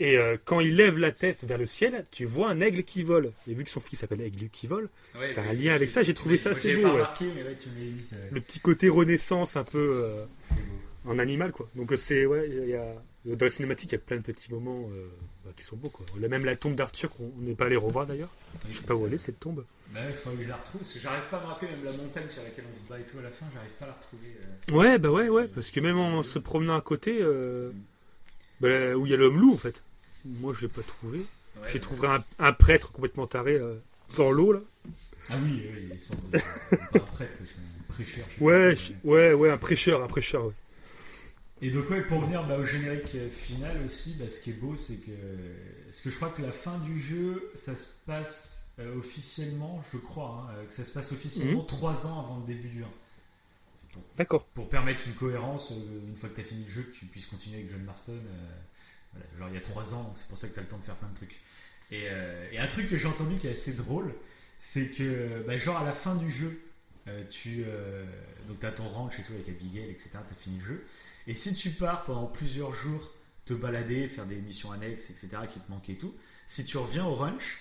et 0.00 0.18
euh, 0.18 0.36
quand 0.44 0.58
il 0.58 0.74
lève 0.74 0.98
la 0.98 1.12
tête 1.12 1.44
vers 1.44 1.58
le 1.58 1.66
ciel, 1.66 2.04
tu 2.10 2.24
vois 2.26 2.50
un 2.50 2.60
aigle 2.60 2.82
qui 2.82 3.04
vole. 3.04 3.32
Et 3.48 3.54
vu 3.54 3.62
que 3.62 3.70
son 3.70 3.78
fils 3.80 4.00
s'appelle 4.00 4.20
aigle 4.20 4.48
qui 4.50 4.66
vole, 4.66 4.90
Ouais, 5.16 5.32
t'as 5.32 5.42
un 5.44 5.52
lien 5.52 5.74
avec 5.76 5.88
ça, 5.90 6.02
j'ai 6.02 6.12
trouvé 6.12 6.36
ça 6.36 6.50
assez 6.50 6.74
beau, 6.74 6.82
pas 6.82 6.88
ouais. 6.88 6.94
remarqué, 6.94 7.26
mais 7.36 7.42
ouais, 7.44 7.56
tu 7.56 7.68
m'as 7.68 7.74
dit, 7.76 8.02
ça- 8.10 8.16
le 8.32 8.40
petit 8.40 8.58
côté 8.58 8.88
renaissance 8.88 9.56
un 9.56 9.64
peu 9.64 10.02
euh, 10.04 10.24
en 11.04 11.18
animal 11.20 11.52
quoi. 11.52 11.68
Donc 11.76 11.92
euh, 11.92 11.96
c'est 11.96 12.26
ouais, 12.26 12.50
il 12.50 12.68
y 12.68 12.74
a 12.74 12.94
dans 13.34 13.44
la 13.46 13.50
cinématique 13.50 13.90
il 13.90 13.94
y 13.94 13.98
a 13.98 14.00
plein 14.00 14.16
de 14.18 14.22
petits 14.22 14.52
moments 14.52 14.88
euh, 14.92 15.08
bah, 15.44 15.50
qui 15.56 15.64
sont 15.64 15.76
beaux 15.76 15.88
quoi. 15.88 16.06
Même 16.28 16.44
la 16.44 16.54
tombe 16.56 16.74
d'Arthur 16.76 17.10
qu'on 17.10 17.32
n'est 17.38 17.54
pas 17.54 17.66
allé 17.66 17.76
revoir 17.76 18.06
d'ailleurs. 18.06 18.30
Oui, 18.64 18.70
Je 18.72 18.78
sais 18.78 18.86
pas 18.86 18.94
où 18.94 19.06
elle 19.06 19.14
est 19.14 19.18
cette 19.18 19.40
tombe. 19.40 19.64
Bah, 19.92 20.00
il 20.08 20.14
faudrait 20.14 20.38
que 20.38 20.44
je 20.44 20.48
la 20.48 20.56
retrouve, 20.56 20.80
parce 20.80 20.92
que 20.94 20.98
j'arrive 21.00 21.24
pas 21.30 21.38
à 21.38 21.40
me 21.42 21.46
rappeler 21.46 21.70
même 21.70 21.84
la 21.84 21.92
montagne 21.92 22.28
sur 22.28 22.42
laquelle 22.42 22.64
on 22.72 22.74
se 22.84 22.88
bat 22.88 22.98
et 23.00 23.04
tout 23.04 23.18
à 23.18 23.22
la 23.22 23.30
fin, 23.30 23.46
j'arrive 23.54 23.70
pas 23.78 23.84
à 23.84 23.88
la 23.88 23.94
retrouver. 23.94 24.36
euh. 24.72 24.74
Ouais 24.76 24.98
bah 24.98 25.10
ouais 25.10 25.28
ouais 25.28 25.48
parce 25.48 25.70
que 25.70 25.80
même 25.80 25.98
en 25.98 26.22
se 26.22 26.38
promenant 26.38 26.76
à 26.76 26.80
côté 26.80 27.18
euh, 27.20 27.70
bah, 28.60 28.94
où 28.96 29.06
il 29.06 29.10
y 29.10 29.14
a 29.14 29.16
l'homme 29.16 29.38
loup 29.40 29.54
en 29.54 29.58
fait. 29.58 29.82
Moi 30.24 30.52
je 30.54 30.62
l'ai 30.62 30.68
pas 30.68 30.82
trouvé. 30.82 31.18
Ouais, 31.18 31.68
J'ai 31.72 31.80
trouvé 31.80 32.08
un, 32.08 32.24
un 32.38 32.52
prêtre 32.52 32.92
complètement 32.92 33.26
taré 33.26 33.58
dans 34.16 34.30
l'eau 34.30 34.52
là. 34.52 34.60
Ah 35.30 35.34
oui, 35.42 35.62
oui, 35.74 35.88
ils 35.92 35.98
sont 36.00 36.14
pas 36.16 36.38
un 36.94 36.98
prêtre, 37.00 37.32
c'est 37.44 37.58
un 37.58 37.92
prêcheur. 37.92 38.26
Ouais, 38.40 38.74
ouais, 39.04 39.32
ouais, 39.32 39.50
un 39.50 39.56
prêcheur, 39.56 40.02
un 40.02 40.06
prêcheur. 40.06 40.46
Ouais. 40.46 40.52
Et 41.62 41.70
donc 41.70 41.88
ouais, 41.88 42.02
pour 42.02 42.20
venir 42.20 42.46
bah, 42.46 42.58
au 42.58 42.64
générique 42.64 43.14
euh, 43.14 43.30
final 43.30 43.82
aussi, 43.84 44.14
bah, 44.18 44.28
ce 44.28 44.40
qui 44.40 44.50
est 44.50 44.54
beau, 44.54 44.76
c'est 44.76 44.96
que 44.96 45.12
parce 45.84 46.00
que 46.02 46.10
je 46.10 46.16
crois 46.16 46.28
que 46.30 46.42
la 46.42 46.52
fin 46.52 46.78
du 46.78 47.00
jeu, 47.00 47.50
ça 47.54 47.74
se 47.74 47.86
passe 48.04 48.62
euh, 48.78 48.98
officiellement, 48.98 49.82
je 49.92 49.96
crois, 49.98 50.48
hein, 50.50 50.54
euh, 50.58 50.66
que 50.66 50.72
ça 50.74 50.84
se 50.84 50.90
passe 50.90 51.12
officiellement 51.12 51.62
Mhm. 51.62 51.66
trois 51.66 52.06
ans 52.06 52.20
avant 52.20 52.38
le 52.40 52.46
début 52.46 52.68
du 52.68 52.82
1. 52.84 52.88
C'est 53.76 53.88
pour, 53.90 54.02
D'accord. 54.16 54.46
pour 54.54 54.68
permettre 54.68 55.06
une 55.06 55.14
cohérence, 55.14 55.72
euh, 55.72 56.08
une 56.08 56.16
fois 56.16 56.28
que 56.28 56.34
tu 56.36 56.40
as 56.42 56.44
fini 56.44 56.64
le 56.64 56.70
jeu, 56.70 56.82
que 56.82 56.92
tu 56.92 57.06
puisses 57.06 57.26
continuer 57.26 57.58
avec 57.58 57.70
John 57.70 57.82
Marston. 57.84 58.12
euh, 58.12 58.48
voilà, 59.12 59.26
genre 59.38 59.48
il 59.48 59.54
y 59.54 59.58
a 59.58 59.62
trois 59.62 59.94
ans, 59.94 60.04
donc 60.04 60.18
c'est 60.18 60.28
pour 60.28 60.38
ça 60.38 60.48
que 60.48 60.54
tu 60.54 60.60
as 60.60 60.62
le 60.62 60.68
temps 60.68 60.78
de 60.78 60.84
faire 60.84 60.96
plein 60.96 61.08
de 61.08 61.14
trucs. 61.16 61.40
Et, 61.92 62.06
et 62.52 62.58
un 62.58 62.66
truc 62.66 62.88
que 62.90 62.96
j'ai 62.98 63.06
entendu 63.06 63.36
qui 63.38 63.46
est 63.46 63.52
assez 63.52 63.72
drôle, 63.72 64.12
c'est 64.58 64.88
que 64.90 65.44
bah, 65.46 65.56
genre 65.56 65.76
à 65.78 65.84
la 65.84 65.92
fin 65.92 66.16
du 66.16 66.30
jeu, 66.32 66.60
tu 67.30 67.64
donc 68.48 68.62
as 68.64 68.72
ton 68.72 68.88
ranch 68.88 69.18
et 69.20 69.22
tout 69.22 69.32
avec 69.34 69.48
Abigail, 69.48 69.88
etc. 69.90 70.10
Tu 70.12 70.18
as 70.34 70.36
fini 70.42 70.58
le 70.58 70.64
jeu. 70.66 70.84
Et 71.26 71.34
si 71.34 71.54
tu 71.54 71.70
pars 71.70 72.04
pendant 72.04 72.26
plusieurs 72.26 72.72
jours 72.72 73.12
te 73.44 73.54
balader, 73.54 74.08
faire 74.08 74.26
des 74.26 74.36
missions 74.36 74.72
annexes, 74.72 75.10
etc., 75.10 75.28
qui 75.50 75.60
te 75.60 75.70
manquent 75.70 75.90
et 75.90 75.98
tout, 75.98 76.14
si 76.46 76.64
tu 76.64 76.76
reviens 76.76 77.04
au 77.04 77.14
ranch, 77.14 77.58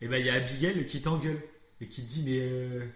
et 0.00 0.08
ben 0.08 0.18
il 0.18 0.26
y 0.26 0.30
a 0.30 0.34
Abigail 0.34 0.86
qui 0.86 1.00
t'engueule 1.00 1.40
et 1.80 1.88
qui 1.88 2.02
te 2.02 2.08
dit 2.08 2.22
mais 2.24 2.40
euh, 2.40 2.86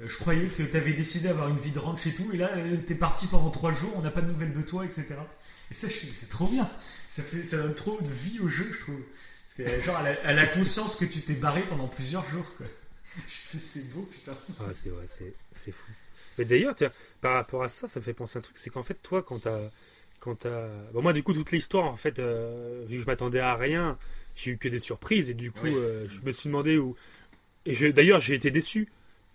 euh, 0.00 0.08
je 0.08 0.16
croyais 0.16 0.46
que 0.46 0.62
tu 0.62 0.76
avais 0.76 0.92
décidé 0.92 1.28
d'avoir 1.28 1.48
une 1.48 1.58
vie 1.58 1.70
de 1.70 1.78
ranch 1.78 2.06
et 2.06 2.14
tout, 2.14 2.30
et 2.32 2.36
là 2.36 2.56
euh, 2.56 2.76
t'es 2.78 2.94
parti 2.94 3.26
pendant 3.26 3.50
trois 3.50 3.72
jours, 3.72 3.92
on 3.96 4.02
n'a 4.02 4.10
pas 4.10 4.20
de 4.20 4.30
nouvelles 4.30 4.52
de 4.52 4.62
toi, 4.62 4.84
etc. 4.84 5.06
Et 5.70 5.74
ça, 5.74 5.88
c'est 5.90 6.28
trop 6.28 6.46
bien. 6.46 6.70
Ça 7.08 7.22
fait, 7.22 7.42
ça 7.44 7.56
donne 7.56 7.74
trop 7.74 8.00
de 8.00 8.12
vie 8.12 8.38
au 8.40 8.48
jeu, 8.48 8.70
je 8.72 8.78
trouve. 8.80 9.00
Parce 9.56 9.70
que 9.70 9.82
genre, 9.82 10.00
elle 10.24 10.38
a, 10.38 10.46
conscience 10.46 10.96
que 10.96 11.04
tu 11.04 11.22
t'es 11.22 11.34
barré 11.34 11.66
pendant 11.66 11.88
plusieurs 11.88 12.28
jours, 12.28 12.46
quoi. 12.56 12.66
C'est 13.58 13.92
beau, 13.94 14.02
putain. 14.02 14.36
Ah, 14.60 14.74
c'est 14.74 14.90
vrai, 14.90 15.06
c'est, 15.06 15.34
c'est 15.50 15.72
fou. 15.72 15.90
Mais 16.38 16.44
d'ailleurs, 16.44 16.74
par 17.20 17.34
rapport 17.34 17.62
à 17.62 17.68
ça, 17.68 17.88
ça 17.88 18.00
me 18.00 18.04
fait 18.04 18.12
penser 18.14 18.36
à 18.36 18.40
un 18.40 18.42
truc, 18.42 18.56
c'est 18.58 18.70
qu'en 18.70 18.82
fait, 18.82 18.94
toi, 19.02 19.22
quand 19.22 19.40
t'as. 19.40 19.60
Quand 20.18 20.34
t'as... 20.34 20.68
Bon, 20.92 21.02
moi, 21.02 21.12
du 21.12 21.22
coup, 21.22 21.34
toute 21.34 21.52
l'histoire, 21.52 21.84
en 21.84 21.96
fait, 21.96 22.18
euh, 22.18 22.84
vu 22.88 22.96
que 22.96 23.02
je 23.02 23.06
m'attendais 23.06 23.38
à 23.38 23.54
rien, 23.54 23.98
j'ai 24.34 24.52
eu 24.52 24.56
que 24.58 24.68
des 24.68 24.78
surprises, 24.78 25.28
et 25.30 25.34
du 25.34 25.52
coup, 25.52 25.60
Oui. 25.64 25.74
euh, 25.76 26.08
je 26.08 26.20
me 26.22 26.32
suis 26.32 26.48
demandé 26.48 26.78
où. 26.78 26.96
Et 27.66 27.74
je, 27.74 27.86
d'ailleurs, 27.86 28.20
j'ai 28.20 28.34
été 28.34 28.50
déçu, 28.50 28.88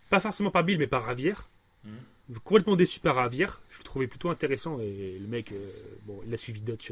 pas 0.10 0.20
forcément 0.20 0.50
par 0.52 0.64
Bill, 0.64 0.80
mais 0.80 0.88
par 0.88 1.04
Ravière. 1.06 1.48
Mhm. 1.86 2.40
Complètement 2.44 2.76
déçu 2.76 3.00
par 3.00 3.16
Ravière. 3.16 3.62
Je 3.70 3.78
le 3.80 3.84
trouvais 3.84 4.08
plutôt 4.08 4.30
intéressant, 4.32 4.80
et 4.80 5.18
le 5.20 5.28
mec, 5.28 5.52
euh, 5.52 5.70
bon, 6.08 6.20
il 6.28 6.34
a 6.34 6.38
suivi 6.38 6.62
Dutch, 6.62 6.92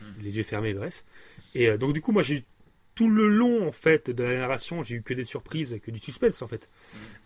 Mhm. 0.00 0.14
les 0.22 0.36
yeux 0.36 0.42
fermés, 0.44 0.72
bref. 0.74 1.04
Et 1.54 1.76
donc, 1.78 1.94
du 1.94 2.00
coup, 2.00 2.12
moi, 2.12 2.22
j'ai 2.22 2.36
eu 2.36 2.42
tout 2.96 3.08
le 3.08 3.28
long 3.28 3.68
en 3.68 3.72
fait 3.72 4.10
de 4.10 4.24
la 4.24 4.34
narration, 4.38 4.82
j'ai 4.82 4.96
eu 4.96 5.02
que 5.02 5.14
des 5.14 5.22
surprises, 5.24 5.78
que 5.82 5.92
du 5.92 6.00
suspense 6.00 6.42
en 6.42 6.48
fait. 6.48 6.68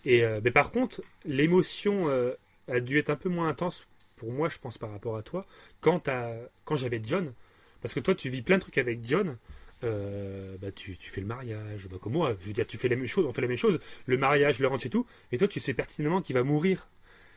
Et 0.05 0.23
euh, 0.25 0.41
mais 0.45 0.51
par 0.51 0.71
contre, 0.73 1.01
l'émotion 1.25 2.09
euh, 2.11 2.35
a 2.69 2.81
dû 2.81 2.99
être 2.99 3.09
un 3.11 3.17
peu 3.17 3.31
moins 3.31 3.49
intense 3.49 3.87
pour 4.17 4.31
moi, 4.33 4.51
je 4.51 4.59
pense 4.59 4.77
par 4.77 4.91
rapport 4.91 5.17
à 5.17 5.23
toi, 5.23 5.47
quand, 5.81 6.01
t'as- 6.01 6.37
quand 6.67 6.77
j'avais 6.77 7.01
John, 7.03 7.33
parce 7.81 7.95
que 7.95 8.01
toi, 8.01 8.15
tu 8.15 8.29
vis 8.29 8.43
plein 8.43 8.57
de 8.57 8.61
trucs 8.61 8.77
avec 8.77 9.01
John. 9.03 9.39
euh, 9.83 10.57
bah 10.61 10.71
tu, 10.73 10.99
tu 10.99 11.09
fais 11.09 11.23
le 11.23 11.27
mariage, 11.27 11.89
bah 11.91 11.97
comme 12.03 12.13
moi, 12.13 12.37
je 12.41 12.49
veux 12.49 12.53
dire, 12.53 12.67
tu 12.67 12.77
fais 12.77 12.89
la 12.89 12.97
même 12.97 13.07
chose, 13.07 13.25
on 13.27 13.33
fait 13.33 13.41
la 13.41 13.49
même 13.49 13.57
chose, 13.57 13.79
le 14.07 14.19
mariage, 14.19 14.59
le 14.59 14.67
ranch 14.67 14.85
et 14.85 14.91
tout, 14.91 15.07
et 15.33 15.39
toi 15.39 15.49
tu 15.49 15.59
sais 15.61 15.73
pertinemment 15.73 16.21
qu'il 16.21 16.35
va 16.35 16.43
mourir. 16.43 16.87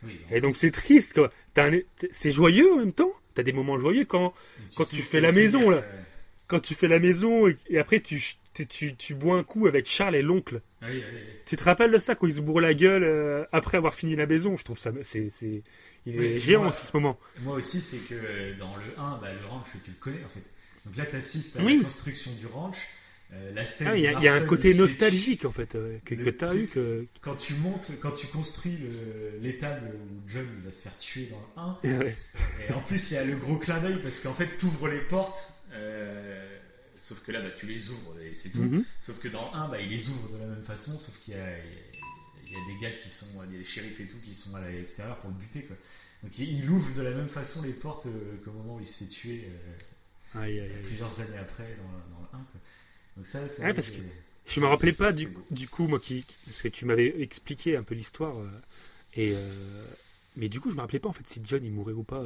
Oui, 0.04 0.20
Et 0.30 0.42
donc 0.42 0.58
c'est 0.58 0.72
triste, 0.72 1.14
quoi. 1.14 1.32
T'as 1.54 1.72
un- 1.72 1.80
C'est 2.12 2.32
joyeux 2.32 2.74
en 2.74 2.78
même 2.78 2.92
temps. 2.92 3.14
T'as 3.36 3.44
des 3.44 3.54
moments 3.54 3.80
joyeux 3.80 4.04
quand, 4.04 4.34
quand 4.76 4.84
tu 4.86 4.98
fais 4.98 5.22
la 5.22 5.32
maison, 5.32 5.70
là. 5.70 5.78
Quand 6.54 6.60
tu 6.60 6.76
fais 6.76 6.88
la 6.88 7.00
maison 7.00 7.48
et, 7.48 7.58
et 7.68 7.80
après 7.80 8.00
tu, 8.00 8.22
tu, 8.54 8.68
tu, 8.68 8.96
tu 8.96 9.16
bois 9.16 9.38
un 9.38 9.44
coup 9.44 9.66
avec 9.68 9.88
Charles 9.88 10.16
et 10.16 10.22
l'oncle. 10.22 10.62
Oui, 10.84 10.90
oui, 10.92 11.04
oui. 11.12 11.20
Tu 11.46 11.56
te 11.56 11.64
rappelles 11.64 11.92
de 11.92 11.98
ça 11.98 12.14
quand 12.16 12.28
il 12.28 12.34
se 12.36 12.42
bourre 12.42 12.62
la 12.62 12.74
gueule 12.74 13.04
euh, 13.04 13.44
après 13.52 13.78
avoir 13.78 13.94
fini 13.94 14.16
la 14.16 14.26
maison? 14.28 14.56
Je 14.58 14.64
trouve 14.64 14.78
ça, 14.78 14.92
c'est, 15.02 15.30
c'est, 15.30 15.64
il 16.06 16.22
est 16.22 16.38
géant 16.38 16.70
aussi 16.70 16.86
ce 16.86 16.96
moment. 16.96 17.20
Moi 17.42 17.56
aussi, 17.58 17.82
c'est 17.82 17.98
que 17.98 18.14
euh, 18.16 18.54
dans 18.58 18.76
le 18.76 18.84
1, 18.98 19.18
bah, 19.18 19.30
le 19.34 19.46
ranch, 19.48 19.68
tu 19.84 19.90
le 19.92 19.98
connais 20.00 20.24
en 20.24 20.30
fait. 20.30 20.44
Donc 20.86 20.96
là, 20.98 21.06
tu 21.06 21.16
assistes 21.16 21.58
à 21.58 21.64
la 21.64 21.84
construction 21.84 22.32
du 22.40 22.46
ranch. 22.46 22.76
euh, 23.34 23.52
la 23.56 23.66
scène 23.66 23.88
Ah, 23.90 23.96
il 23.98 24.04
y, 24.04 24.08
a- 24.08 24.20
y 24.22 24.28
un 24.28 24.46
côté 24.46 24.74
nostalgique 24.76 25.46
en 25.46 25.52
fait 25.52 25.74
euh, 25.76 25.98
que, 26.06 26.14
que 26.14 26.30
t'as 26.30 26.50
truc- 26.50 26.62
eu 26.64 26.68
que. 26.68 27.08
Quand 27.22 27.36
tu 27.36 27.54
montes, 27.56 27.92
quand 28.02 28.12
tu 28.12 28.28
construis 28.28 28.78
le- 28.78 29.40
l'étable 29.42 29.88
où 29.96 30.30
John 30.30 30.46
il 30.60 30.64
va 30.66 30.72
se 30.72 30.82
faire 30.82 30.96
tuer 31.00 31.30
dans 31.32 31.40
le 31.84 31.90
1, 31.90 31.98
Ouais. 32.00 32.16
et 32.70 32.74
en 32.74 32.82
plus 32.82 33.10
il 33.10 33.14
y 33.16 33.18
a 33.18 33.24
le 33.24 33.36
gros 33.38 33.56
clin 33.58 33.80
d'œil 33.80 34.00
parce 34.04 34.20
qu'en 34.20 34.34
fait 34.34 34.50
tu 34.60 34.66
ouvres 34.66 34.88
les 34.90 35.00
portes, 35.00 35.53
euh, 35.74 36.58
sauf 36.96 37.22
que 37.24 37.32
là 37.32 37.42
bah, 37.42 37.50
tu 37.58 37.66
les 37.68 37.90
ouvres 37.90 38.20
et 38.20 38.36
c'est 38.36 38.50
tout. 38.52 38.62
Mhm. 38.62 38.86
Sauf 39.00 39.20
que 39.20 39.28
dans 39.28 39.52
le 39.52 39.58
1, 39.58 39.68
bah, 39.70 39.80
il 39.82 39.90
les 39.90 40.08
ouvre 40.10 40.30
de 40.30 40.38
la 40.38 40.46
même 40.48 40.64
façon, 40.64 40.98
sauf 40.98 41.20
qu'il 41.20 41.34
y 41.34 41.38
a, 41.38 41.58
il 42.46 42.52
y 42.52 42.56
a 42.56 42.74
des 42.74 42.80
gars 42.82 42.92
qui 42.92 43.10
sont, 43.10 43.26
des 43.50 43.64
shérifs 43.66 44.00
et 44.00 44.06
tout, 44.08 44.18
qui 44.24 44.34
sont 44.34 44.54
à 44.56 44.68
l'extérieur 44.70 45.18
pour 45.18 45.30
le 45.30 45.36
buter. 45.36 45.62
Quoi. 45.64 45.76
Donc 46.24 46.38
il 46.40 46.70
ouvre 46.70 46.94
de 46.96 47.02
la 47.02 47.12
même 47.12 47.28
façon 47.30 47.62
les 47.62 47.74
portes 47.74 48.06
euh, 48.06 48.38
qu'au 48.46 48.52
moment 48.52 48.76
où 48.76 48.80
il 48.80 48.88
se 48.88 49.04
fait 49.04 49.10
tuer 49.10 49.46
euh, 49.48 50.40
Aïe, 50.42 50.60
aïe, 50.60 50.72
aïe. 50.72 50.84
plusieurs 50.86 51.20
années 51.20 51.38
après 51.38 51.76
dans, 51.78 52.16
dans 52.16 52.22
le 52.22 52.28
1. 52.28 52.30
Quoi. 52.52 52.62
Donc 53.18 53.28
ça, 53.28 53.40
c'est 53.50 53.58
Ouais, 53.60 53.66
vrai 53.66 53.74
parce 53.74 53.92
que- 53.92 53.98
que- 53.98 54.04
Je 54.48 54.60
me 54.60 54.66
rappelais 54.68 54.94
pas 54.94 55.12
du, 55.12 55.30
coup- 55.32 55.44
du 55.52 55.68
coup, 55.68 55.88
moi, 55.88 56.00
qui, 56.00 56.26
parce 56.46 56.62
que 56.62 56.68
tu 56.68 56.86
m'avais 56.86 57.22
expliqué 57.22 57.76
un 57.78 57.84
peu 57.84 57.96
l'histoire. 57.96 58.38
euh, 58.40 58.50
et, 59.16 59.34
euh, 59.36 59.86
mais 60.36 60.50
du 60.50 60.60
coup, 60.60 60.70
je 60.72 60.76
me 60.76 60.82
rappelais 60.82 61.00
pas 61.00 61.10
en 61.10 61.14
fait 61.14 61.28
si 61.28 61.40
John 61.44 61.64
il 61.64 61.72
mourait 61.72 61.94
ou 61.94 62.04
pas. 62.04 62.24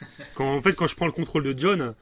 Quand, 0.34 0.56
en 0.56 0.62
fait, 0.62 0.74
quand 0.74 0.86
je 0.86 0.96
prends 0.96 1.06
le 1.06 1.12
contrôle 1.12 1.44
de 1.44 1.58
John 1.58 1.94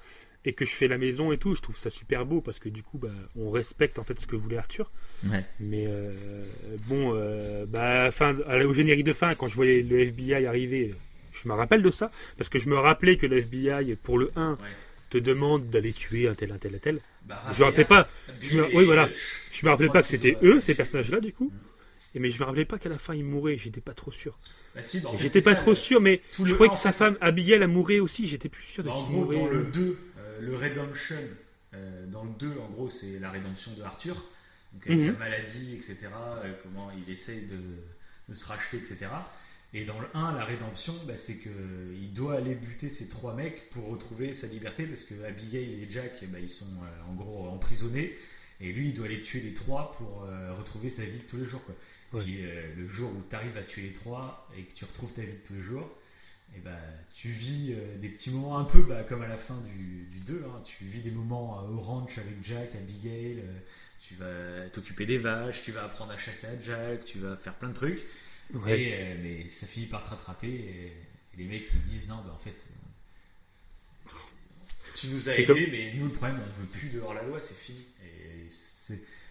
et 0.45 0.53
que 0.55 0.65
je 0.65 0.73
fais 0.73 0.89
la 0.89 0.99
maison 0.99 1.31
et 1.33 1.39
tout, 1.39 1.55
je 1.55 1.63
trouve 1.63 1.77
ça 1.77 1.89
super 1.91 2.27
beau 2.27 2.41
parce 2.41 2.59
que 2.59 2.69
du 2.69 2.83
coup, 2.83 2.99
bah, 2.99 3.11
on 3.37 3.51
respecte 3.51 3.99
en 3.99 4.05
fait 4.05 4.19
ce 4.19 4.27
que 4.27 4.35
voulait 4.37 4.57
Arthur. 4.57 4.91
Ouais. 5.27 5.45
Mais 5.61 5.85
euh, 5.87 6.45
bon, 6.89 7.13
euh, 7.15 7.65
bah, 7.67 8.11
fin, 8.11 8.37
à 8.49 8.59
la- 8.59 8.67
au 8.67 8.73
générique 8.75 9.05
de 9.05 9.13
fin, 9.13 9.35
quand 9.35 9.47
je 9.49 9.55
voyais 9.55 9.83
le 9.83 10.01
FBI 10.01 10.47
arriver, 10.47 10.95
je 11.33 11.49
me 11.49 11.55
rappelle 11.55 11.83
de 11.83 11.91
ça 11.91 12.11
parce 12.37 12.49
que 12.51 12.59
je 12.59 12.69
me 12.69 12.77
rappelais 12.77 13.17
que 13.17 13.27
le 13.27 13.39
FBI 13.39 13.97
pour 14.03 14.19
le 14.19 14.31
1 14.37 14.53
Ouais. 14.53 14.57
te 15.11 15.19
demande 15.19 15.67
d'aller 15.67 15.93
tuer 15.93 16.27
un 16.29 16.35
tel, 16.35 16.51
un 16.53 16.59
tel, 16.59 16.75
un 16.75 16.79
tel. 16.79 17.01
Bah, 17.25 17.41
Je 17.53 17.61
me 17.61 17.65
rappelais 17.67 17.85
pas. 17.85 18.09
Je 18.41 18.57
me- 18.57 18.65
Billy 18.65 18.77
oui, 18.79 18.85
voilà. 18.85 19.09
Je 19.53 19.65
me 19.65 19.71
rappelais 19.71 19.89
pas 19.91 20.03
que 20.03 20.09
c'était 20.09 20.37
eux, 20.43 20.59
ces 20.61 20.75
personnages-là, 20.75 21.21
du 21.21 21.33
coup. 21.33 21.53
Et 22.15 22.19
mais 22.19 22.29
je 22.29 22.39
me 22.39 22.45
rappelais 22.45 22.67
pas 22.67 22.79
qu'à 22.79 22.91
la 22.91 22.99
fin 22.99 23.15
ils 23.15 23.25
mouraient, 23.25 23.57
j'étais 23.57 23.81
pas 23.81 23.95
trop 23.95 24.11
sûr. 24.13 24.39
Bah, 24.75 24.83
si, 24.83 25.01
j'étais 25.19 25.41
pas 25.41 25.55
ça, 25.57 25.63
trop 25.63 25.75
sûr, 25.75 25.99
mais 25.99 26.21
je 26.45 26.53
croyais 26.53 26.69
que 26.69 26.77
sa 26.77 26.93
femme 26.93 27.17
Abigail 27.23 27.63
a 27.63 27.67
mouru 27.67 28.01
aussi, 28.01 28.27
j'étais 28.27 28.51
plus 28.51 28.65
sûr 28.65 28.83
de 28.83 28.89
Bah, 28.91 28.95
qui 28.97 29.05
gros, 29.11 29.23
mourait. 29.25 29.37
dans 29.37 29.47
le. 29.47 29.63
2, 29.65 29.97
le 30.43 30.57
Redemption, 30.57 31.17
euh, 31.75 32.07
dans 32.07 32.25
le 32.25 32.31
2, 32.39 32.59
en 32.59 32.69
gros, 32.71 32.89
c'est 32.89 33.19
la 33.19 33.31
rédemption 33.31 33.73
de 33.75 33.83
Arthur. 33.83 34.17
Donc, 34.73 34.87
avec 34.87 35.01
Mhm. 35.01 35.13
sa 35.13 35.19
maladie, 35.19 35.75
etc., 35.75 35.97
euh, 36.45 36.53
comment 36.63 36.91
il 36.91 37.11
essaye 37.13 37.43
de, 37.47 37.61
de 38.29 38.35
se 38.35 38.45
racheter, 38.47 38.79
etc. 38.79 39.07
Et 39.75 39.85
dans 39.85 40.01
le 40.01 40.07
1, 40.15 40.33
la 40.37 40.45
rédemption, 40.45 40.95
bah, 41.07 41.17
c'est 41.17 41.37
qu'il 41.39 42.13
doit 42.13 42.37
aller 42.37 42.55
buter 42.55 42.89
ces 42.91 43.09
trois 43.09 43.35
mecs 43.35 43.71
pour 43.71 43.89
retrouver 43.89 44.33
sa 44.35 44.47
liberté 44.47 44.85
parce 44.87 45.03
que 45.03 45.15
Abigail 45.25 45.83
et 45.83 45.87
Jack, 45.91 46.25
bah, 46.31 46.39
ils 46.41 46.51
sont 46.51 46.67
euh, 46.67 47.11
en 47.11 47.15
gros 47.15 47.49
emprisonnés. 47.49 48.17
Et 48.61 48.73
lui, 48.73 48.89
il 48.89 48.95
doit 48.95 49.09
les 49.09 49.21
tuer 49.21 49.41
les 49.41 49.55
trois 49.55 49.93
pour 49.97 50.25
euh, 50.25 50.55
retrouver 50.55 50.89
sa 50.91 51.05
vie 51.05 51.19
de 51.19 51.25
tous 51.25 51.37
les 51.39 51.45
jours. 51.45 51.65
Quoi. 51.65 51.75
Ouais. 52.13 52.23
Puis 52.25 52.45
euh, 52.45 52.75
le 52.77 52.87
jour 52.87 53.11
où 53.11 53.23
tu 53.29 53.35
arrives 53.35 53.57
à 53.57 53.63
tuer 53.63 53.83
les 53.83 53.93
trois 53.93 54.49
et 54.57 54.63
que 54.65 54.75
tu 54.75 54.85
retrouves 54.85 55.13
ta 55.13 55.23
vie 55.23 55.33
de 55.33 55.47
tous 55.47 55.55
les 55.55 55.63
jours, 55.63 55.89
et 56.57 56.61
bah, 56.61 56.79
tu 57.15 57.29
vis 57.29 57.73
euh, 57.73 57.99
des 57.99 58.09
petits 58.09 58.31
moments 58.31 58.59
un 58.59 58.65
peu 58.65 58.83
bah, 58.83 59.03
comme 59.05 59.23
à 59.23 59.29
la 59.29 59.37
fin 59.37 59.59
du, 59.61 60.05
du 60.11 60.21
2. 60.21 60.45
hein. 60.47 60.61
Tu 60.65 60.85
vis 60.85 61.01
des 61.01 61.11
moments 61.11 61.63
au 61.65 61.81
ranch 61.81 62.19
avec 62.19 62.35
Jack, 62.43 62.75
Abigail. 62.75 63.41
euh, 63.41 63.59
tu 64.01 64.15
vas 64.15 64.69
t'occuper 64.71 65.07
des 65.07 65.19
vaches, 65.19 65.63
tu 65.63 65.71
vas 65.73 65.85
apprendre 65.85 66.13
à 66.13 66.19
chasser 66.19 66.47
à 66.49 66.61
Jack, 66.61 67.05
tu 67.05 67.19
vas 67.21 67.37
faire 67.37 67.55
plein 67.55 67.69
de 67.69 67.75
trucs. 67.75 68.03
Ouais. 68.53 68.81
Et, 68.83 68.93
euh, 68.95 69.17
mais 69.23 69.49
ça 69.49 69.67
finit 69.67 69.87
par 69.87 70.03
te 70.03 70.11
rattraper. 70.11 70.49
Et, 70.51 70.87
et 70.87 71.37
les 71.39 71.45
mecs 71.45 71.69
ils 71.73 71.83
disent 71.85 72.09
non, 72.09 72.17
bah, 72.27 72.33
en 72.35 72.39
fait. 72.39 72.57
Tu 74.97 75.09
nous 75.09 75.29
as 75.29 75.33
aidés, 75.35 75.47
comme- 75.47 75.57
mais 75.71 75.95
nous 75.95 76.07
le 76.07 76.13
problème, 76.13 76.41
on 76.47 76.61
veut 76.61 76.67
plus 76.67 76.89
de 76.91 77.01
hors-la-loi, 77.01 77.41
c'est 77.41 77.55
fini. 77.55 77.87
Et 78.05 78.47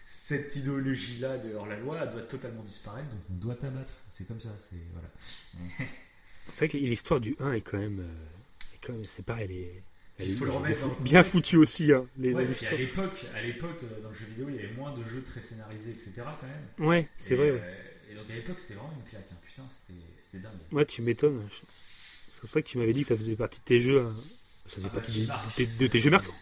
cette 0.04 0.56
idéologie-là 0.56 1.38
de 1.38 1.54
hors-la-loi, 1.54 2.00
elle 2.02 2.10
doit 2.10 2.22
totalement 2.22 2.62
disparaître, 2.62 3.08
donc 3.08 3.20
on 3.30 3.34
doit 3.34 3.54
t'abattre. 3.54 3.92
C'est 4.10 4.26
comme 4.26 4.40
ça, 4.40 4.50
c'est 4.68 4.76
voilà. 4.92 5.08
C'est 6.52 6.66
vrai 6.66 6.78
que 6.78 6.84
l'histoire 6.84 7.20
du 7.20 7.36
1 7.40 7.52
est 7.52 7.60
quand 7.60 7.78
même. 7.78 8.00
euh, 8.00 8.74
est 8.74 8.78
quand 8.86 8.92
même 8.92 9.04
c'est 9.04 9.24
pareil, 9.24 9.44
elle 9.50 9.56
est. 9.56 9.82
Elle 10.18 10.28
Il 10.28 10.32
est 10.32 10.36
faut 10.36 10.44
le 10.44 10.50
bien 10.50 10.60
remettre 10.60 10.88
le 10.88 11.04
bien 11.04 11.24
foutue 11.24 11.56
aussi, 11.56 11.92
hein, 11.92 12.06
les- 12.18 12.34
Ouais, 12.34 12.44
à 12.68 12.74
l'époque, 12.76 13.26
à 13.34 13.42
l'époque, 13.42 13.82
euh, 13.82 14.00
dans 14.02 14.10
le 14.10 14.14
jeu 14.14 14.26
vidéo, 14.26 14.48
il 14.50 14.56
y 14.56 14.58
avait 14.58 14.72
moins 14.74 14.92
de 14.92 15.02
jeux 15.04 15.22
très 15.24 15.40
scénarisés, 15.40 15.90
etc. 15.90 16.36
quand 16.40 16.46
même. 16.46 16.88
Ouais, 16.88 17.08
c'est 17.16 17.34
vrai. 17.34 17.50
ouais. 17.50 17.58
euh, 17.60 18.12
et 18.12 18.14
donc 18.14 18.30
à 18.30 18.34
l'époque, 18.34 18.58
c'était 18.58 18.74
vraiment 18.74 18.92
une 18.96 19.10
claque. 19.10 19.28
hein. 19.32 19.36
Putain, 19.42 19.68
c'était 19.70 20.00
c'était 20.18 20.38
dingue. 20.42 20.52
Ouais, 20.70 20.84
tu 20.86 21.02
m'étonnes. 21.02 21.42
C'est 22.30 22.50
vrai 22.50 22.62
que 22.62 22.68
tu 22.68 22.78
m'avais 22.78 22.92
dit 22.92 23.02
que 23.02 23.08
ça 23.08 23.16
faisait 23.16 23.36
partie 23.36 23.60
de 23.60 23.64
tes 23.64 23.80
jeux. 23.80 24.00
hein. 24.02 24.14
Ça 24.66 24.76
faisait 24.76 24.86
Ah 24.88 24.90
bah, 24.94 25.00
partie 25.00 25.12
qui 25.12 25.26
de, 25.26 25.50
tes, 25.56 25.66
de 25.66 25.86
tes 25.86 25.98
jeux 25.98 26.10
marquants. 26.10 26.34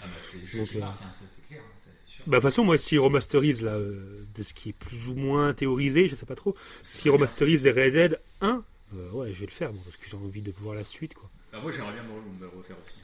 Ah 0.00 0.06
bah 0.06 0.12
c'est 0.22 0.38
le 0.40 0.46
jeu 0.46 0.58
Donc, 0.58 0.68
qui 0.70 0.76
euh, 0.78 0.80
hein, 0.82 1.10
ça 1.12 1.24
c'est 1.34 1.46
clair, 1.46 1.60
hein, 1.64 1.78
ça. 1.84 1.90
Bah, 2.26 2.36
de 2.38 2.40
toute 2.40 2.42
façon, 2.50 2.64
moi, 2.64 2.76
s'ils 2.78 3.00
remasterisent 3.00 3.62
là, 3.62 3.74
euh, 3.76 4.24
de 4.34 4.42
ce 4.42 4.52
qui 4.54 4.70
est 4.70 4.72
plus 4.72 5.08
ou 5.08 5.14
moins 5.14 5.52
théorisé, 5.54 6.08
je 6.08 6.14
sais 6.14 6.26
pas 6.26 6.34
trop, 6.34 6.54
s'ils 6.84 7.10
remasterisent 7.10 7.64
les 7.64 7.70
Red 7.70 7.92
Dead 7.92 8.20
1, 8.40 8.64
euh, 8.96 9.10
ouais, 9.12 9.32
je 9.32 9.40
vais 9.40 9.46
le 9.46 9.52
faire, 9.52 9.72
moi, 9.72 9.82
parce 9.84 9.96
que 9.96 10.08
j'ai 10.08 10.16
envie 10.16 10.40
de 10.42 10.52
voir 10.58 10.74
la 10.74 10.84
suite, 10.84 11.14
quoi. 11.14 11.28
Bah, 11.52 11.58
moi 11.62 11.72
j'aimerais 11.72 11.92
bien 11.92 12.02
me 12.02 12.40
le 12.40 12.48
refaire 12.48 12.76
aussi. 12.86 12.98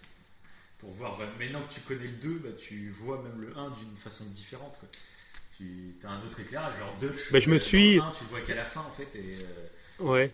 Pour 0.78 0.92
voir, 0.92 1.16
bah, 1.18 1.26
maintenant 1.38 1.62
que 1.66 1.72
tu 1.74 1.80
connais 1.80 2.04
le 2.04 2.08
2, 2.20 2.40
bah, 2.44 2.50
tu 2.58 2.90
vois 2.90 3.22
même 3.22 3.40
le 3.40 3.56
1 3.56 3.70
d'une 3.70 3.96
façon 3.96 4.24
différente. 4.26 4.76
quoi. 4.80 4.88
Tu 5.56 5.94
as 6.04 6.10
un 6.10 6.22
autre 6.26 6.40
éclairage, 6.40 6.78
genre 6.78 6.96
Dutch. 7.00 7.30
Bah, 7.32 7.38
je 7.38 7.48
me 7.50 7.58
suis- 7.58 7.96
dans 7.96 8.04
le 8.06 8.10
1, 8.10 8.14
tu 8.18 8.24
le 8.24 8.30
vois 8.30 8.40
qu'à 8.40 8.54
la 8.56 8.64
fin 8.64 8.80
en 8.80 8.90
fait. 8.90 9.16
Et, 9.16 9.36
euh, 9.42 10.04
Ouais. 10.04 10.30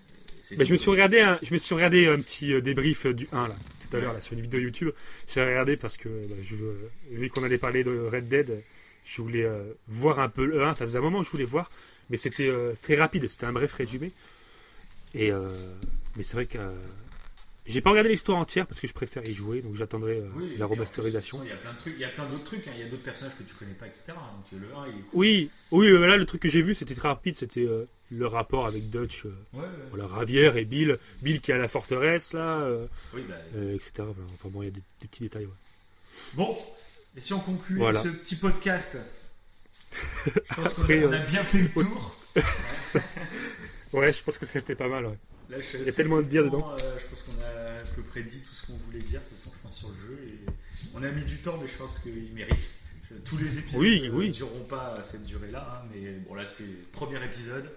Bah, 0.56 0.64
je 0.64 0.72
me 0.72 0.76
suis 0.78 0.90
regardé 0.90 1.20
un, 1.20 1.38
je 1.42 1.52
me 1.52 1.58
suis 1.58 1.74
regardé 1.74 2.06
un 2.08 2.18
petit 2.20 2.52
euh, 2.54 2.60
débrief 2.60 3.06
du 3.06 3.28
1 3.30 3.46
là, 3.48 3.56
tout 3.88 3.96
à 3.96 4.00
l'heure 4.00 4.12
là 4.14 4.20
sur 4.20 4.32
une 4.32 4.40
vidéo 4.40 4.58
YouTube. 4.58 4.90
J'ai 5.28 5.44
regardé 5.44 5.76
parce 5.76 5.96
que 5.96 6.08
bah, 6.08 6.34
je 6.40 6.56
veux- 6.56 6.90
vu 7.10 7.28
qu'on 7.28 7.44
allait 7.44 7.58
parler 7.58 7.84
de 7.84 7.90
Red 8.10 8.26
Dead, 8.28 8.62
je 9.04 9.22
voulais 9.22 9.44
euh, 9.44 9.74
voir 9.86 10.18
un 10.18 10.28
peu 10.28 10.44
le 10.46 10.64
1. 10.64 10.74
Ça 10.74 10.86
faisait 10.86 10.98
un 10.98 11.02
moment 11.02 11.20
que 11.20 11.26
je 11.26 11.30
voulais 11.30 11.44
voir, 11.44 11.70
mais 12.08 12.16
c'était 12.16 12.50
très 12.82 12.96
rapide. 12.96 13.28
C'était 13.28 13.44
un 13.46 13.52
bref 13.52 13.72
résumé. 13.74 14.10
Et 15.14 15.32
euh, 15.32 15.74
mais 16.16 16.22
c'est 16.22 16.34
vrai 16.34 16.46
que 16.46 16.58
euh, 16.58 16.72
j'ai 17.66 17.80
pas 17.80 17.90
regardé 17.90 18.08
l'histoire 18.10 18.38
entière 18.38 18.66
parce 18.66 18.80
que 18.80 18.86
je 18.86 18.92
préfère 18.94 19.24
y 19.26 19.34
jouer, 19.34 19.60
donc 19.60 19.74
j'attendrai 19.76 20.18
euh, 20.18 20.28
Oui, 20.36 20.54
la 20.58 20.66
remasterisation. 20.66 21.40
Il 21.44 21.48
y 21.50 21.52
a 21.52 21.56
plein 21.56 21.72
de 21.72 21.78
trucs, 21.78 21.94
il 21.96 22.00
y 22.00 22.04
a 22.04 22.08
plein 22.08 22.26
d'autres 22.26 22.44
trucs, 22.44 22.66
hein, 22.68 22.72
il 22.76 22.80
y 22.80 22.84
a 22.84 22.88
d'autres 22.88 23.02
personnages 23.02 23.36
que 23.36 23.42
tu 23.42 23.54
connais 23.54 23.74
pas, 23.74 23.86
etc. 23.86 24.04
Donc 24.08 24.60
le 24.60 24.66
1 24.74 24.86
il 24.86 24.90
est 24.90 24.92
cool. 25.02 25.08
Oui, 25.12 25.50
oui, 25.72 25.86
euh, 25.88 26.06
là 26.06 26.16
le 26.16 26.24
truc 26.26 26.42
que 26.42 26.48
j'ai 26.48 26.62
vu 26.62 26.74
c'était 26.74 26.94
très 26.94 27.08
rapide, 27.08 27.34
c'était 27.34 27.66
euh, 27.66 27.86
le 28.10 28.26
rapport 28.26 28.66
avec 28.66 28.90
Dutch, 28.90 29.24
Ouais, 29.24 29.30
ouais. 29.54 29.66
voilà, 29.90 30.06
Ravière 30.06 30.56
et 30.56 30.64
Bill, 30.64 30.96
Bill 31.22 31.40
qui 31.40 31.50
est 31.50 31.54
à 31.54 31.58
la 31.58 31.68
forteresse 31.68 32.32
là, 32.32 32.68
Oui, 33.14 33.22
bah, 33.28 33.36
etc. 33.74 33.92
Voilà. 33.98 34.12
Enfin 34.34 34.48
bon, 34.48 34.62
il 34.62 34.66
y 34.66 34.68
a 34.68 34.72
des, 34.72 34.82
des 35.00 35.06
petits 35.08 35.22
détails. 35.22 35.46
ouais. 35.46 35.52
Bon, 36.34 36.56
et 37.16 37.20
si 37.20 37.32
on 37.32 37.40
conclut 37.40 37.76
Voilà. 37.78 38.02
ce 38.02 38.08
petit 38.08 38.36
podcast? 38.36 38.96
Je 40.24 40.30
pense 40.54 40.74
qu'on 40.74 40.82
a, 40.82 40.84
Après, 40.84 41.04
on 41.04 41.12
a 41.12 41.18
bien 41.20 41.42
fait 41.44 41.58
le 41.58 41.68
tour. 41.68 42.16
Ouais, 43.92 44.12
je 44.12 44.22
pense 44.22 44.38
que 44.38 44.46
c'était 44.46 44.74
pas 44.74 44.88
mal. 44.88 45.06
Ouais. 45.06 45.18
Là, 45.48 45.56
je 45.58 45.62
suis 45.64 45.78
Il 45.78 45.86
y 45.86 45.88
a 45.88 45.92
tellement 45.92 46.18
de 46.18 46.22
dire 46.28 46.44
content, 46.48 46.76
euh, 46.80 46.98
je 47.00 47.06
pense 47.08 47.22
qu'on 47.22 47.40
a 47.42 47.80
à 47.80 47.84
peu 47.96 48.02
près 48.02 48.22
dit 48.22 48.40
tout 48.40 48.54
ce 48.54 48.66
qu'on 48.66 48.76
voulait 48.78 49.00
dire, 49.00 49.20
de 49.20 49.26
toute 49.28 49.36
façon, 49.36 49.50
je 49.56 49.62
pense, 49.62 49.76
sur 49.78 49.88
le 49.88 49.94
jeu. 49.96 50.18
Et 50.28 50.38
on 50.94 51.02
a 51.02 51.10
mis 51.10 51.24
du 51.24 51.38
temps, 51.38 51.58
mais 51.60 51.66
je 51.66 51.76
pense 51.76 51.98
qu'il 51.98 52.32
mérite. 52.32 52.70
Tous 53.24 53.36
les 53.38 53.58
épisodes 53.58 53.80
Oui, 53.80 54.02
ne 54.08 54.10
oui. 54.10 54.30
dureront 54.30 54.62
pas 54.64 54.94
à 54.98 55.02
cette 55.02 55.24
durée-là, 55.24 55.82
hein, 55.82 55.88
mais 55.92 56.12
bon, 56.28 56.34
là, 56.34 56.46
c'est 56.46 56.62
le 56.62 56.76
premier 56.92 57.22
épisode. 57.24 57.68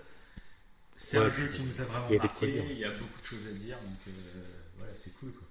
C'est 0.95 1.17
Ouais, 1.17 1.25
un 1.25 1.29
jeu 1.31 1.47
qui 1.47 1.63
nous 1.63 1.81
a 1.81 1.85
vraiment 1.85 2.07
marqué, 2.07 2.63
il 2.69 2.77
y 2.77 2.85
a 2.85 2.91
beaucoup 2.91 3.19
de 3.19 3.25
choses 3.25 3.47
à 3.49 3.53
dire, 3.57 3.77
donc 3.79 3.97
euh, 4.07 4.11
voilà, 4.77 4.93
c'est 4.93 5.11
cool. 5.15 5.31
Quoi. 5.31 5.47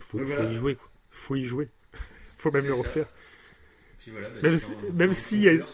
Faut, 0.00 0.18
Ouais, 0.18 0.26
faut 0.26 0.32
voilà. 0.34 0.50
y 0.50 0.54
jouer. 0.56 0.74
Quoi. 0.74 0.90
Faut 1.12 1.36
y 1.36 1.44
jouer. 1.44 1.66
faut 2.36 2.50
même 2.50 2.66
le 2.66 2.74
refaire. 2.74 3.06
Puis 4.00 4.10
voilà, 4.10 4.30
bah, 4.30 4.48
Même 4.94 5.14
si- 5.14 5.38
y 5.42 5.48
a-. 5.48 5.64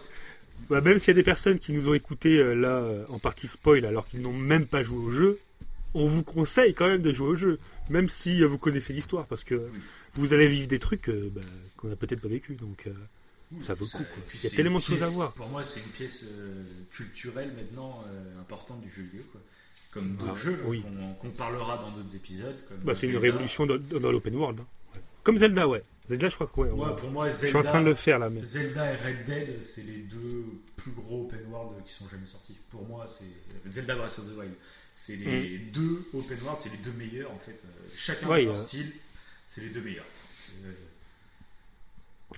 Bah, 0.70 0.80
même 0.80 0.98
s'il 0.98 1.08
y 1.08 1.10
a 1.10 1.14
des 1.14 1.22
personnes 1.22 1.58
qui 1.58 1.72
nous 1.72 1.88
ont 1.88 1.94
écoutés 1.94 2.38
euh, 2.38 2.54
là 2.54 2.78
euh, 2.78 3.04
en 3.08 3.18
partie 3.18 3.48
spoil 3.48 3.84
alors 3.84 4.06
qu'ils 4.08 4.20
n'ont 4.22 4.32
même 4.32 4.66
pas 4.66 4.82
joué 4.82 4.98
au 4.98 5.10
jeu, 5.10 5.38
on 5.94 6.06
vous 6.06 6.22
conseille 6.22 6.72
quand 6.74 6.86
même 6.88 7.02
de 7.02 7.12
jouer 7.12 7.28
au 7.28 7.36
jeu, 7.36 7.58
même 7.90 8.08
si 8.08 8.42
euh, 8.42 8.46
vous 8.46 8.58
connaissez 8.58 8.92
l'histoire, 8.92 9.26
parce 9.26 9.44
que 9.44 9.68
vous 10.14 10.32
allez 10.34 10.48
vivre 10.48 10.68
des 10.68 10.78
trucs 10.78 11.10
bah, 11.10 11.40
qu'on 11.76 11.92
a 11.92 11.96
peut-être 11.96 12.20
pas 12.20 12.28
vécu. 12.28 12.54
Donc 12.54 12.88
ça 13.60 13.74
vaut 13.74 13.84
le 13.84 13.90
coup. 13.90 14.04
quoi. 14.04 14.22
Il 14.34 14.44
y 14.44 14.46
a 14.46 14.50
tellement 14.50 14.78
de 14.78 14.84
choses 14.84 15.02
à 15.02 15.08
voir. 15.08 15.32
Pour 15.34 15.48
moi, 15.48 15.62
c'est 15.64 15.80
une 15.80 15.86
pièce 15.90 16.24
euh, 16.24 16.64
culturelle 16.90 17.52
maintenant 17.54 18.02
euh, 18.06 18.40
importante 18.40 18.80
du 18.80 18.88
jeu 18.88 19.02
vidéo. 19.02 19.22
Quoi. 19.30 19.40
comme 19.92 20.16
d'autres 20.16 20.32
Ah, 20.34 20.42
jeux 20.44 20.58
oui. 20.64 20.82
qu'on 21.20 21.30
parlera 21.30 21.76
dans 21.76 21.90
d'autres 21.90 22.16
épisodes. 22.16 22.56
Bah, 22.82 22.94
c'est 22.94 23.08
une 23.08 23.18
révolution 23.18 23.66
dans, 23.66 23.76
dans 23.76 24.10
l'open 24.10 24.34
world. 24.36 24.60
hein. 24.60 24.66
Comme 25.22 25.38
Zelda, 25.38 25.68
ouais. 25.68 25.82
Zelda, 26.08 26.28
je 26.28 26.34
crois 26.34 26.46
que 26.46 26.60
ouais. 26.60 26.96
pour 26.96 27.10
moi, 27.10 27.28
je 27.28 27.36
Zelda, 27.36 27.48
suis 27.48 27.56
en 27.56 27.62
train 27.62 27.80
de 27.80 27.86
le 27.86 27.94
faire 27.94 28.18
là, 28.18 28.28
mais. 28.28 28.44
Zelda 28.44 28.92
et 28.92 28.96
Red 28.96 29.24
Dead, 29.26 29.62
c'est 29.62 29.82
les 29.82 29.98
deux 29.98 30.44
plus 30.76 30.92
gros 30.92 31.22
open 31.22 31.46
world 31.50 31.84
qui 31.84 31.92
sont 31.92 32.08
jamais 32.08 32.26
sortis. 32.26 32.56
Pour 32.70 32.86
moi, 32.86 33.06
c'est 33.06 33.70
Zelda 33.70 33.94
Breath 33.94 34.18
of 34.18 34.26
the 34.26 34.36
Wild. 34.36 34.54
C'est 34.94 35.16
les 35.16 35.58
deux 35.58 36.04
open 36.12 36.38
world, 36.42 36.58
c'est 36.62 36.70
les 36.70 36.78
deux 36.78 36.92
meilleurs 36.92 37.30
en 37.32 37.38
fait. 37.38 37.62
Chacun 37.96 38.28
Ouais, 38.28 38.44
dans 38.44 38.52
leur 38.52 38.66
style, 38.66 38.92
c'est 39.46 39.62
les 39.62 39.70
deux 39.70 39.80
meilleurs. 39.80 40.04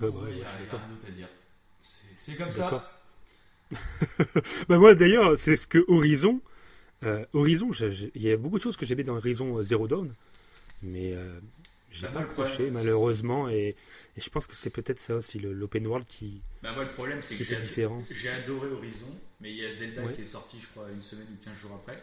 Ouais, 0.01 0.09
il 0.35 0.43
a, 0.43 0.47
je 0.47 0.75
rien 0.75 0.87
d'autre 0.89 1.07
à 1.07 1.11
dire. 1.11 1.27
C'est 1.79 2.35
comme 2.35 2.51
ça. 2.51 2.91
Bah 4.69 4.77
moi 4.77 4.93
d'ailleurs, 4.93 5.37
c'est 5.37 5.55
ce 5.55 5.65
que 5.65 5.83
Horizon, 5.87 6.39
euh, 7.03 7.25
Horizon, 7.33 7.71
il 8.13 8.21
y 8.21 8.31
a 8.31 8.37
beaucoup 8.37 8.57
de 8.57 8.63
choses 8.63 8.77
que 8.77 8.85
j'aimais 8.85 9.03
dans 9.03 9.15
Horizon 9.15 9.57
euh, 9.57 9.63
Zero 9.63 9.87
Dawn, 9.87 10.13
mais 10.83 11.13
euh, 11.13 11.39
j'ai 11.95 12.07
Bah, 12.07 12.13
pas 12.13 12.19
accroché 12.21 12.69
malheureusement 12.71 13.47
et, 13.49 13.75
et 14.17 14.21
je 14.21 14.29
pense 14.29 14.47
que 14.47 14.55
c'est 14.55 14.69
peut-être 14.69 14.99
ça 14.99 15.15
aussi 15.15 15.39
l'open 15.39 15.87
world 15.87 16.05
qui, 16.07 16.41
Bah, 16.61 16.73
moi, 16.73 16.83
le 16.83 16.91
problème, 16.91 17.21
c'est 17.21 17.35
que 17.35 17.43
j'ai- 17.43 17.55
différent. 17.55 18.03
j'ai 18.11 18.29
adoré 18.29 18.69
Horizon, 18.69 19.07
mais 19.41 19.51
il 19.51 19.57
y 19.57 19.65
a 19.65 19.71
Zelda 19.71 20.03
Ouais. 20.03 20.13
qui 20.13 20.21
est 20.21 20.25
sorti, 20.25 20.59
je 20.59 20.67
crois, 20.67 20.87
une 20.93 21.01
semaine 21.01 21.27
ou 21.31 21.43
15 21.43 21.57
jours 21.57 21.71
après. 21.81 22.01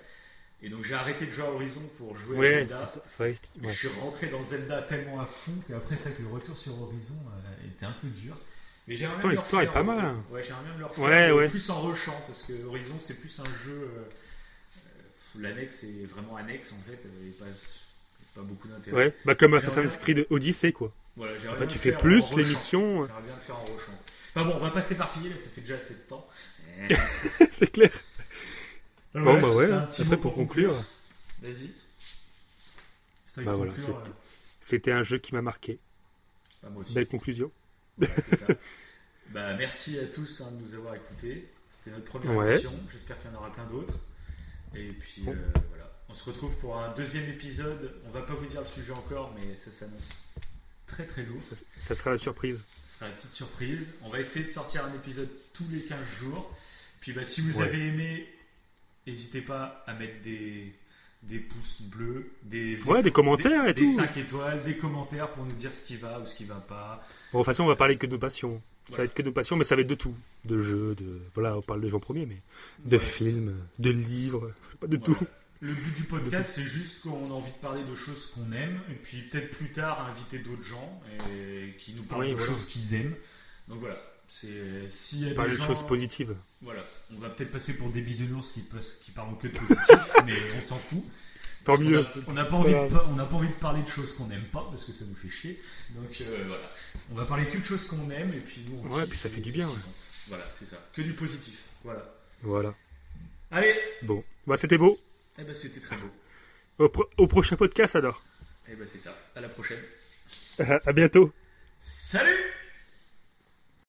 Et 0.64 0.68
donc, 0.68 0.84
j'ai 0.84 0.94
arrêté 0.94 1.26
de 1.26 1.30
jouer 1.30 1.44
à 1.44 1.50
Horizon 1.50 1.82
pour 1.98 2.16
jouer 2.16 2.54
à 2.54 2.64
Zelda. 2.64 2.86
ça, 2.86 3.02
vrai. 3.18 3.34
Ouais. 3.62 3.72
Je 3.72 3.78
suis 3.78 3.88
rentré 4.00 4.28
dans 4.28 4.42
Zelda 4.42 4.82
tellement 4.82 5.20
à 5.20 5.26
fond 5.26 5.54
qu'après 5.68 5.96
ça, 5.96 6.10
que 6.10 6.22
le 6.22 6.28
retour 6.28 6.56
sur 6.56 6.80
Horizon 6.80 7.16
euh, 7.26 7.66
était 7.68 7.84
un 7.84 7.96
peu 8.00 8.06
dur. 8.08 8.36
Mais 8.88 8.96
j'aimerais 8.96 9.14
Pourtant, 9.14 9.28
bien 9.28 9.36
l'histoire 9.40 9.62
est 9.62 9.72
pas 9.72 9.82
mal, 9.82 9.98
hein. 10.04 10.24
Ouais, 10.30 10.42
j'aimerais 10.42 10.64
bien 10.64 10.78
le 10.78 10.86
refaire. 10.86 11.50
Plus 11.50 11.70
en 11.70 11.82
rushant, 11.82 12.20
parce 12.26 12.42
que 12.44 12.64
Horizon, 12.64 12.94
c'est 12.98 13.14
plus 13.20 13.38
un 13.40 13.44
jeu. 13.64 13.72
euh, 13.96 14.04
euh, 14.76 15.40
L'annexe 15.40 15.84
est 15.84 16.04
vraiment 16.06 16.36
annexe 16.36 16.72
en 16.72 16.80
fait, 16.88 16.98
euh, 17.06 17.28
et 17.28 17.30
pas, 17.32 17.46
pas 18.34 18.42
beaucoup 18.42 18.68
d'intérêt. 18.68 18.96
Ouais, 18.96 19.16
bah 19.24 19.34
comme 19.34 19.54
Assassin's 19.54 19.96
Creed 19.98 20.26
Odyssey 20.30 20.72
quoi. 20.72 20.92
Voilà, 21.16 21.32
En 21.50 21.54
fait, 21.54 21.66
tu 21.66 21.78
fais 21.78 21.92
plus 21.92 22.34
les 22.36 22.44
missions, 22.44 23.06
J'aimerais 23.06 23.22
bien 23.22 23.34
le 23.34 23.40
faire 23.40 23.56
en 23.58 23.64
rushant. 23.64 23.92
Enfin 24.34 24.46
bon, 24.46 24.54
on 24.54 24.58
va 24.58 24.70
pas 24.70 24.80
s'éparpiller, 24.80 25.28
là, 25.30 25.36
ça 25.36 25.48
fait 25.54 25.60
déjà 25.60 25.76
assez 25.76 25.94
de 25.94 26.00
temps. 26.00 26.26
c'est 27.50 27.70
clair. 27.70 27.90
Donc 29.14 29.24
Bon 29.24 29.40
bah 29.40 29.54
ouais, 29.54 29.68
petit 29.88 30.02
après 30.02 30.16
pour 30.16 30.34
conclure, 30.34 30.74
Vas-y. 31.42 31.70
Bah 33.44 33.54
voilà, 33.54 33.72
c'était- 33.76 33.90
euh, 33.92 33.94
c'était 34.60 34.92
un 34.92 35.02
jeu 35.02 35.18
qui 35.18 35.34
m'a 35.34 35.42
marqué. 35.42 35.78
bah, 36.62 36.70
moi 36.70 36.82
aussi. 36.82 36.94
Belle 36.94 37.08
conclusion. 37.08 37.50
Ça. 38.00 38.06
bah, 39.30 39.54
merci 39.56 39.98
à 39.98 40.06
tous 40.06 40.40
hein, 40.40 40.50
de 40.52 40.56
nous 40.66 40.74
avoir 40.74 40.94
écoutés. 40.94 41.46
C'était 41.70 41.90
notre 41.94 42.06
première 42.06 42.34
Ouais. 42.36 42.52
émission. 42.52 42.72
J'espère 42.90 43.20
qu'il 43.20 43.30
y 43.30 43.34
en 43.34 43.38
aura 43.38 43.52
plein 43.52 43.66
d'autres. 43.66 43.94
Et 44.74 44.88
puis 44.92 45.22
Bon. 45.24 45.32
euh. 45.32 45.36
On 46.12 46.14
se 46.14 46.24
retrouve 46.26 46.54
pour 46.56 46.76
un 46.76 46.92
deuxième 46.94 47.28
épisode. 47.30 47.94
On 48.06 48.10
va 48.10 48.20
pas 48.20 48.34
vous 48.34 48.44
dire 48.46 48.60
le 48.60 48.66
sujet 48.66 48.92
encore, 48.92 49.34
mais 49.34 49.56
ça 49.56 49.70
s'annonce 49.70 50.10
très 50.86 51.04
très 51.06 51.22
lourd. 51.24 51.40
Ça, 51.42 51.56
ça 51.80 51.94
sera 51.94 52.10
la 52.10 52.18
surprise. 52.18 52.62
Ce 52.86 52.98
sera 52.98 53.06
la 53.08 53.14
petite 53.16 53.32
surprise. 53.32 53.86
On 54.02 54.10
va 54.10 54.20
essayer 54.20 54.44
de 54.44 54.50
sortir 54.50 54.84
un 54.84 54.92
épisode 54.94 55.28
tous 55.54 55.64
les 55.70 55.80
15 55.80 55.98
jours. 56.20 56.54
Puis 57.00 57.12
bah, 57.12 57.24
si 57.24 57.40
vous 57.40 57.58
Ouais. 57.58 57.64
avez 57.66 57.86
aimé, 57.86 58.28
n'hésitez 59.06 59.40
pas 59.40 59.82
à 59.86 59.94
mettre 59.94 60.20
des, 60.22 60.72
des 61.22 61.38
pouces 61.38 61.80
bleus, 61.80 62.30
des, 62.42 62.80
Ouais, 62.84 63.02
des 63.02 63.10
commentaires 63.10 63.66
et 63.66 63.72
des 63.74 63.84
tout. 63.84 63.96
5 63.96 64.14
étoiles, 64.18 64.62
des 64.64 64.76
commentaires 64.76 65.30
pour 65.32 65.44
nous 65.46 65.54
dire 65.54 65.72
ce 65.72 65.82
qui 65.82 65.96
va 65.96 66.20
ou 66.20 66.26
ce 66.26 66.34
qui 66.34 66.44
va 66.44 66.56
pas. 66.56 67.02
Bon, 67.32 67.38
de 67.38 67.42
toute 67.42 67.46
façon, 67.46 67.64
on 67.64 67.68
va 67.68 67.76
parler 67.76 67.96
que 67.96 68.06
de 68.06 68.12
nos 68.12 68.18
passions. 68.18 68.60
Ça 68.90 68.98
va 68.98 69.04
être 69.04 69.14
que 69.14 69.22
de 69.22 69.28
nos 69.28 69.32
passions, 69.32 69.56
mais 69.56 69.64
ça 69.64 69.76
va 69.76 69.80
être 69.80 69.86
de 69.88 69.94
tout. 69.94 70.14
De 70.44 70.60
jeux, 70.60 70.94
de. 70.94 71.22
Voilà, 71.34 71.56
on 71.56 71.62
parle 71.62 71.80
de 71.80 71.88
gens 71.88 72.00
premiers, 72.00 72.26
mais. 72.26 72.42
De 72.84 72.98
films, 72.98 73.56
de 73.78 73.90
livres, 73.90 74.50
pas 74.78 74.86
de 74.88 74.98
Voilà. 74.98 75.18
tout. 75.20 75.26
Le 75.62 75.72
but 75.72 75.94
du 75.94 76.02
podcast, 76.02 76.52
c'est 76.56 76.64
juste 76.64 77.02
qu'on 77.02 77.30
a 77.30 77.34
envie 77.34 77.52
de 77.52 77.56
parler 77.58 77.84
de 77.84 77.94
choses 77.94 78.32
qu'on 78.34 78.50
aime, 78.52 78.80
et 78.90 78.94
puis 78.94 79.22
peut-être 79.22 79.56
plus 79.56 79.70
tard 79.70 80.04
inviter 80.10 80.38
d'autres 80.40 80.64
gens 80.64 81.00
et 81.30 81.76
qui 81.78 81.92
nous 81.94 82.02
parlent 82.02 82.22
Oui, 82.22 82.30
de 82.30 82.34
voilà. 82.34 82.50
choses 82.52 82.66
qu'ils 82.66 82.94
aiment. 82.94 83.14
Donc 83.68 83.78
voilà, 83.78 83.96
c'est 84.28 84.48
Parler 85.36 85.52
des 85.52 85.58
de 85.58 85.62
choses 85.62 85.86
positives. 85.86 86.34
voilà, 86.62 86.84
on 87.14 87.18
va 87.20 87.30
peut-être 87.30 87.52
passer 87.52 87.74
pour 87.74 87.90
des 87.90 88.00
bisounours 88.00 88.50
qui, 88.50 88.60
passent- 88.62 88.98
qui 89.04 89.12
parlent 89.12 89.38
que 89.38 89.46
de 89.46 89.56
positif, 89.56 90.16
mais 90.26 90.34
on 90.62 90.66
s'en 90.66 90.74
fout. 90.74 91.04
Tant 91.64 91.78
mieux. 91.78 92.04
On 92.26 92.32
n'a 92.32 92.44
pas, 92.44 92.56
envie 92.56 92.72
de 92.72 92.76
Voilà. 92.76 92.88
pa- 92.90 93.06
on 93.08 93.14
n'a 93.14 93.24
pas 93.24 93.36
envie 93.36 93.46
de 93.46 93.52
parler 93.54 93.84
de 93.84 93.88
choses 93.88 94.14
qu'on 94.14 94.26
n'aime 94.26 94.46
pas 94.46 94.66
parce 94.68 94.84
que 94.84 94.90
ça 94.92 95.04
nous 95.04 95.14
fait 95.14 95.28
chier. 95.28 95.62
Donc 95.94 96.20
euh, 96.22 96.44
voilà, 96.48 96.70
on 97.12 97.14
va 97.14 97.24
parler 97.24 97.48
que 97.48 97.56
de 97.58 97.62
choses 97.62 97.84
qu'on 97.86 98.10
aime 98.10 98.30
et 98.34 98.40
puis 98.40 98.64
nous. 98.68 98.80
on 98.84 98.92
Ouais, 98.96 99.06
puis 99.06 99.16
ça 99.16 99.28
fait 99.28 99.40
du 99.40 99.52
bien, 99.52 99.68
ouais. 99.68 99.74
Voilà, 100.26 100.44
c'est 100.58 100.66
ça. 100.66 100.76
Que 100.92 101.02
du 101.02 101.12
positif. 101.12 101.60
Voilà. 101.84 102.04
Voilà. 102.42 102.74
Allez, 103.52 103.76
Bon. 104.02 104.24
Bah, 104.44 104.56
c'était 104.56 104.76
beau. 104.78 104.98
Eh 105.38 105.44
ben 105.44 105.54
c'était 105.54 105.80
très 105.80 105.96
beau. 105.96 106.10
Au, 106.78 106.88
pro- 106.88 107.08
au 107.18 107.26
prochain 107.26 107.56
podcast 107.56 107.96
alors. 107.96 108.22
Eh 108.68 108.74
ben 108.74 108.86
c'est 108.86 108.98
ça. 108.98 109.16
À 109.34 109.40
la 109.40 109.48
prochaine. 109.48 109.80
à 110.58 110.92
bientôt. 110.92 111.32
Salut 111.82 112.36